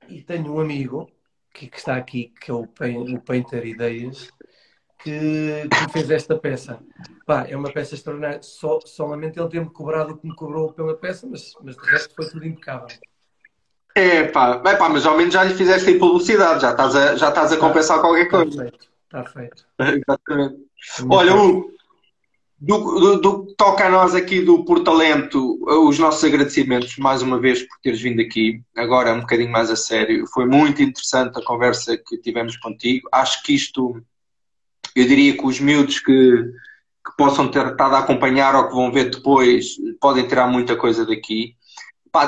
e 0.10 0.22
tenho 0.22 0.54
um 0.54 0.60
amigo 0.60 1.10
que, 1.56 1.68
que, 1.68 1.78
está 1.78 1.96
aqui, 1.96 2.34
que 2.40 2.52
é 2.52 2.54
o, 2.54 2.64
o 2.64 3.22
Painter 3.22 3.66
Ideias, 3.66 4.30
que, 5.02 5.68
que 5.70 5.94
fez 5.94 6.12
esta 6.12 6.38
peça. 6.38 6.80
Pá, 7.26 7.46
é 7.48 7.56
uma 7.56 7.72
peça 7.72 7.96
extraordinária. 7.96 8.42
Só, 8.44 8.80
solamente 8.86 9.40
ele 9.40 9.50
ter-me 9.50 9.70
cobrado 9.70 10.14
o 10.14 10.18
que 10.18 10.28
me 10.28 10.36
cobrou 10.36 10.74
pela 10.74 10.96
peça, 10.96 11.26
mas, 11.26 11.54
mas 11.64 11.78
de 11.78 11.90
resto 11.90 12.14
foi 12.14 12.30
tudo 12.30 12.46
impecável. 12.46 12.88
É 13.96 14.24
pá, 14.28 14.62
é 14.66 14.76
pá, 14.76 14.90
mas 14.90 15.06
ao 15.06 15.16
menos 15.16 15.34
já 15.34 15.44
lhe 15.46 15.56
fizeste 15.56 15.90
aí 15.90 15.98
publicidade, 15.98 16.62
já 16.62 16.72
estás 16.72 16.96
a, 16.96 17.16
já 17.16 17.30
estás 17.30 17.54
a 17.54 17.58
compensar 17.58 18.02
qualquer 18.02 18.28
coisa. 18.28 18.50
Está 18.50 18.62
feito, 18.62 18.90
está 19.06 19.24
feito. 19.24 19.66
Exatamente. 20.06 20.66
Olha, 21.10 21.36
o, 21.36 21.75
do, 22.60 22.78
do, 22.78 23.22
do, 23.22 23.46
que 23.46 23.56
toca 23.56 23.86
a 23.86 23.90
nós 23.90 24.16
aqui 24.16 24.42
do 24.42 24.64
Portalento, 24.64 25.60
os 25.88 26.00
nossos 26.00 26.24
agradecimentos 26.24 26.98
mais 26.98 27.22
uma 27.22 27.40
vez 27.40 27.62
por 27.62 27.78
teres 27.82 28.02
vindo 28.02 28.22
aqui, 28.22 28.62
agora 28.76 29.14
um 29.14 29.22
bocadinho 29.22 29.52
mais 29.52 29.70
a 29.70 29.76
sério. 29.76 30.26
Foi 30.28 30.46
muito 30.46 30.82
interessante 30.82 31.38
a 31.38 31.44
conversa 31.44 31.98
que 31.98 32.18
tivemos 32.18 32.56
contigo. 32.58 33.10
Acho 33.12 33.44
que 33.44 33.54
isto, 33.54 34.02
eu 34.96 35.06
diria 35.06 35.38
que 35.38 35.46
os 35.46 35.60
miúdos 35.60 36.00
que, 36.00 36.14
que 36.14 37.18
possam 37.18 37.50
ter 37.50 37.68
estado 37.68 37.96
a 37.96 38.00
acompanhar 38.00 38.56
ou 38.56 38.70
que 38.70 38.76
vão 38.76 38.92
ver 38.92 39.10
depois, 39.10 39.76
podem 40.00 40.28
tirar 40.28 40.48
muita 40.48 40.76
coisa 40.76 41.06
daqui. 41.06 41.56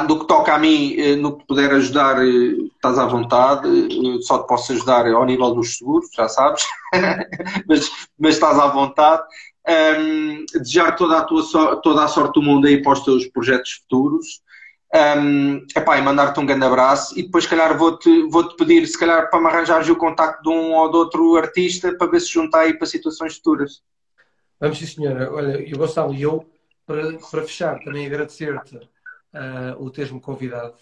Do 0.06 0.20
que 0.20 0.28
toca 0.28 0.54
a 0.54 0.60
mim, 0.60 0.96
eh, 1.00 1.16
no 1.16 1.38
que 1.38 1.48
puder 1.48 1.72
ajudar, 1.72 2.22
eh, 2.22 2.58
estás 2.76 3.00
à 3.00 3.06
vontade. 3.06 3.70
Eh, 3.70 4.22
só 4.22 4.40
te 4.40 4.46
posso 4.46 4.74
ajudar 4.74 5.08
ao 5.08 5.24
nível 5.24 5.56
dos 5.56 5.78
seguros, 5.78 6.10
já 6.14 6.28
sabes. 6.28 6.66
mas, 7.66 7.90
mas 8.20 8.34
estás 8.34 8.60
à 8.60 8.68
vontade 8.68 9.24
um, 9.68 10.46
desejar 10.54 10.96
toda 10.96 11.18
a, 11.18 11.24
tua 11.24 11.44
so 11.44 11.76
toda 11.82 12.04
a 12.04 12.08
sorte 12.08 12.36
do 12.36 12.42
mundo 12.42 12.68
aí 12.68 12.82
para 12.82 12.94
os 12.94 13.02
teus 13.02 13.28
projetos 13.28 13.74
futuros. 13.74 14.42
Um, 14.94 15.66
epá, 15.76 15.98
e 15.98 16.02
mandar-te 16.02 16.40
um 16.40 16.46
grande 16.46 16.64
abraço 16.66 17.20
e 17.20 17.24
depois 17.24 17.44
se 17.44 17.50
calhar 17.50 17.78
vou-te 17.78 18.22
vou 18.30 18.48
-te 18.48 18.56
pedir 18.56 18.88
se 18.88 18.98
calhar 18.98 19.30
para 19.30 19.42
me 19.42 19.48
arranjar 19.48 19.90
o 19.92 19.96
contacto 19.98 20.42
de 20.44 20.50
um 20.50 20.74
ou 20.74 20.90
de 20.90 20.96
outro 20.96 21.36
artista 21.36 21.94
para 21.98 22.08
ver 22.08 22.22
se 22.22 22.32
juntar 22.32 22.62
aí 22.62 22.74
para 22.74 22.88
situações 22.88 23.36
futuras. 23.36 23.82
Vamos 24.60 24.78
sim 24.80 24.86
senhora. 24.86 25.32
Olha, 25.32 25.62
e 25.62 25.72
Gonçalo, 25.72 26.14
e 26.14 26.22
eu 26.22 26.50
para, 26.86 27.14
para 27.18 27.42
fechar 27.42 27.80
também 27.84 28.06
agradecer-te 28.06 28.78
uh, 28.78 29.76
o 29.78 29.90
teres-me 29.92 30.22
convidado. 30.22 30.76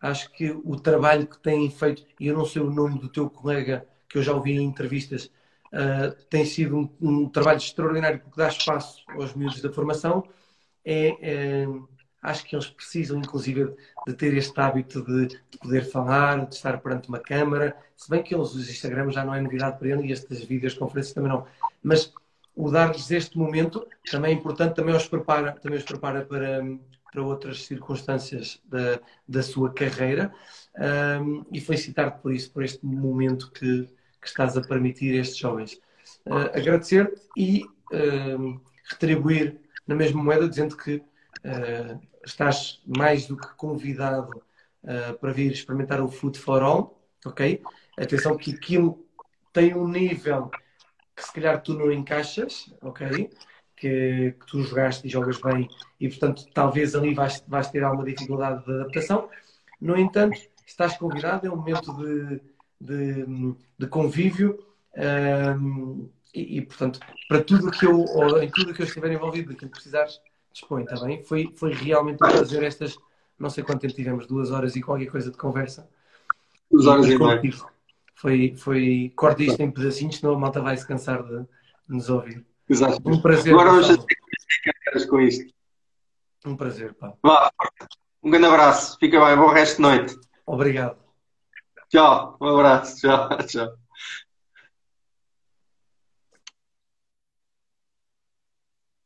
Acho 0.00 0.30
que 0.30 0.50
o 0.64 0.76
trabalho 0.76 1.26
que 1.26 1.38
têm 1.38 1.68
feito, 1.70 2.06
e 2.18 2.28
eu 2.28 2.38
não 2.38 2.46
sei 2.46 2.62
o 2.62 2.70
nome 2.70 3.00
do 3.00 3.08
teu 3.08 3.28
colega 3.28 3.86
que 4.08 4.16
eu 4.16 4.22
já 4.22 4.32
ouvi 4.32 4.52
em 4.52 4.62
entrevistas, 4.62 5.30
uh, 5.72 6.14
tem 6.28 6.44
sido 6.44 6.76
um, 6.76 6.90
um, 7.00 7.28
trabalho 7.28 7.58
extraordinário 7.58 8.20
porque 8.20 8.36
dá 8.36 8.48
espaço 8.48 9.02
aos 9.08 9.34
miúdos 9.34 9.60
da 9.60 9.72
formação. 9.72 10.24
É, 10.84 11.16
é, 11.20 11.66
acho 12.22 12.44
que 12.44 12.54
eles 12.54 12.68
precisam, 12.68 13.18
inclusive, 13.18 13.74
de 14.06 14.14
ter 14.14 14.34
este 14.34 14.58
hábito 14.60 15.02
de, 15.04 15.26
de, 15.28 15.58
poder 15.58 15.84
falar, 15.90 16.46
de 16.46 16.54
estar 16.54 16.78
perante 16.80 17.08
uma 17.08 17.18
câmara. 17.18 17.76
Se 17.96 18.10
bem 18.10 18.22
que 18.22 18.34
eles, 18.34 18.54
os 18.54 18.68
Instagram 18.68 19.10
já 19.10 19.24
não 19.24 19.34
é 19.34 19.40
novidade 19.40 19.78
para 19.78 19.88
eles 19.88 20.04
e 20.04 20.12
estas 20.12 20.44
videoconferências 20.44 21.14
também 21.14 21.30
não. 21.30 21.46
Mas 21.82 22.12
o 22.54 22.70
dar-lhes 22.70 23.10
este 23.10 23.38
momento 23.38 23.86
também 24.10 24.32
é 24.32 24.34
importante, 24.34 24.74
também 24.74 24.94
os 24.94 25.06
prepara, 25.08 25.52
também 25.52 25.78
os 25.78 25.84
prepara 25.84 26.24
para, 26.24 26.62
para 27.10 27.22
outras 27.22 27.64
circunstâncias 27.64 28.60
da, 28.64 29.00
da 29.26 29.42
sua 29.42 29.72
carreira. 29.72 30.32
Um, 30.76 31.44
e 31.50 31.60
felicitar-te 31.60 32.20
por 32.20 32.32
isso, 32.32 32.50
por 32.52 32.62
este 32.62 32.84
momento 32.84 33.50
que, 33.50 33.88
que 34.20 34.28
estás 34.28 34.56
a 34.56 34.60
permitir 34.60 35.16
a 35.16 35.22
estes 35.22 35.38
jovens. 35.38 35.80
Uh, 36.26 36.50
Agradecer-te 36.54 37.20
e 37.36 37.64
uh, 37.92 38.60
retribuir 38.90 39.60
na 39.86 39.94
mesma 39.94 40.22
moeda, 40.22 40.48
dizendo 40.48 40.76
que 40.76 40.96
uh, 40.96 42.00
estás 42.24 42.82
mais 42.86 43.26
do 43.26 43.36
que 43.36 43.48
convidado 43.54 44.42
para 45.20 45.30
vir 45.30 45.52
experimentar 45.52 46.00
o 46.00 46.08
Food 46.08 46.38
for 46.38 46.62
All, 46.62 46.98
ok? 47.26 47.62
Atenção 47.98 48.34
que 48.34 48.54
aquilo 48.54 49.06
tem 49.52 49.74
um 49.74 49.86
nível 49.86 50.50
que 51.14 51.22
se 51.22 51.32
calhar 51.34 51.62
tu 51.62 51.74
não 51.74 51.92
encaixas, 51.92 52.72
ok? 52.80 53.30
Que, 53.76 54.34
que, 54.38 54.46
tu 54.46 54.62
jogaste 54.62 55.06
e 55.06 55.10
jogas 55.10 55.38
bem 55.38 55.68
e, 56.00 56.08
portanto, 56.08 56.46
talvez 56.54 56.94
ali 56.94 57.12
vais, 57.12 57.44
vais 57.46 57.70
ter 57.70 57.84
alguma 57.84 58.04
dificuldade 58.04 58.64
de 58.64 58.72
adaptação. 58.72 59.28
No 59.78 59.98
entanto, 59.98 60.38
estás 60.66 60.96
convidado, 60.96 61.46
é 61.46 61.50
um 61.50 61.56
momento 61.56 61.92
de, 61.94 62.40
de, 62.80 63.26
de 63.78 63.86
convívio. 63.86 64.58
Um, 64.96 66.08
e, 66.34 66.58
e, 66.58 66.62
portanto, 66.62 67.00
para 67.28 67.42
tudo 67.42 67.70
que 67.70 67.86
eu, 67.86 68.00
ou 68.00 68.42
em 68.42 68.50
tudo 68.50 68.72
que 68.72 68.82
eu 68.82 68.86
estiver 68.86 69.12
envolvido, 69.12 69.50
daquilo 69.50 69.70
que 69.70 69.76
precisares, 69.76 70.20
dispõe, 70.52 70.84
está 70.84 71.04
bem? 71.04 71.22
Foi, 71.24 71.52
foi 71.56 71.72
realmente 71.72 72.22
um 72.24 72.28
prazer 72.28 72.62
estas, 72.62 72.96
não 73.38 73.50
sei 73.50 73.64
quanto 73.64 73.80
tempo 73.80 73.94
tivemos, 73.94 74.26
duas 74.26 74.50
horas 74.50 74.76
e 74.76 74.82
qualquer 74.82 75.06
coisa 75.06 75.30
de 75.30 75.36
conversa. 75.36 75.88
Duas 76.70 76.86
horas 76.86 77.06
e, 77.06 77.18
meia. 77.18 77.42
Foi, 78.14 78.54
foi, 78.56 79.12
corta 79.16 79.42
isto 79.42 79.60
em 79.60 79.70
pedacinhos, 79.70 80.16
senão 80.16 80.34
a 80.34 80.38
malta 80.38 80.60
vai 80.60 80.76
se 80.76 80.86
cansar 80.86 81.22
de, 81.22 81.38
de 81.38 81.46
nos 81.88 82.10
ouvir. 82.10 82.44
Exato. 82.68 83.00
Um 83.04 83.20
prazer. 83.20 83.52
Agora 83.52 83.72
hoje 83.72 83.96
com 85.08 85.20
isto. 85.20 85.52
Um 86.46 86.56
prazer, 86.56 86.94
pá. 86.94 87.14
Vá, 87.22 87.50
um 88.22 88.30
grande 88.30 88.46
abraço. 88.46 88.98
Fica 88.98 89.24
bem. 89.24 89.36
Bom 89.36 89.48
resto 89.48 89.76
de 89.76 89.82
noite. 89.82 90.16
Obrigado. 90.46 91.09
Tchau. 91.90 92.36
Um 92.40 92.46
abraço. 92.48 93.00
Tchau. 93.00 93.28
Tchau. 93.46 93.80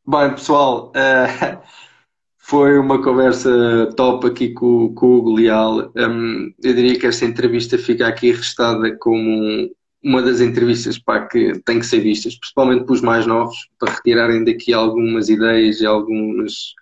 Bem, 0.06 0.30
pessoal, 0.32 0.92
uh, 0.94 1.62
foi 2.36 2.78
uma 2.78 3.02
conversa 3.02 3.88
top 3.96 4.26
aqui 4.26 4.52
com, 4.52 4.94
com 4.94 5.06
o 5.06 5.18
Hugo 5.18 5.34
Leal. 5.34 5.90
Um, 5.96 6.52
eu 6.62 6.74
diria 6.74 6.98
que 6.98 7.06
esta 7.06 7.24
entrevista 7.24 7.78
fica 7.78 8.06
aqui 8.06 8.30
restada 8.32 8.96
como 8.98 9.70
uma 10.02 10.20
das 10.20 10.42
entrevistas 10.42 10.98
pá, 10.98 11.26
que 11.26 11.58
tem 11.60 11.78
que 11.78 11.86
ser 11.86 12.00
vistas, 12.00 12.38
principalmente 12.38 12.84
para 12.84 12.92
os 12.92 13.00
mais 13.00 13.26
novos, 13.26 13.56
para 13.78 13.94
retirarem 13.94 14.44
daqui 14.44 14.74
algumas 14.74 15.30
ideias 15.30 15.80
e 15.80 15.86
algumas, 15.86 16.74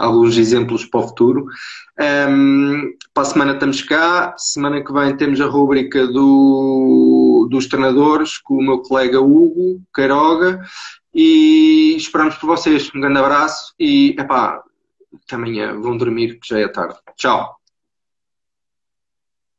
alguns 0.00 0.36
exemplos 0.36 0.84
para 0.84 1.00
o 1.00 1.08
futuro. 1.08 1.46
Um, 2.28 2.92
para 3.12 3.22
a 3.22 3.26
semana 3.26 3.52
estamos 3.52 3.82
cá, 3.82 4.34
semana 4.38 4.82
que 4.82 4.92
vem 4.92 5.16
temos 5.16 5.40
a 5.40 5.46
rubrica 5.46 6.06
do, 6.06 7.46
dos 7.50 7.66
treinadores 7.66 8.38
com 8.38 8.54
o 8.54 8.62
meu 8.62 8.78
colega 8.78 9.20
Hugo 9.20 9.82
Queiroga 9.94 10.62
e 11.14 11.94
esperamos 11.96 12.36
por 12.36 12.46
vocês. 12.46 12.90
Um 12.94 13.00
grande 13.00 13.18
abraço 13.18 13.74
e 13.78 14.16
epá, 14.18 14.62
até 15.24 15.36
amanhã. 15.36 15.78
Vão 15.78 15.96
dormir 15.96 16.38
que 16.40 16.48
já 16.48 16.58
é 16.58 16.68
tarde. 16.68 16.96
Tchau. 17.16 17.59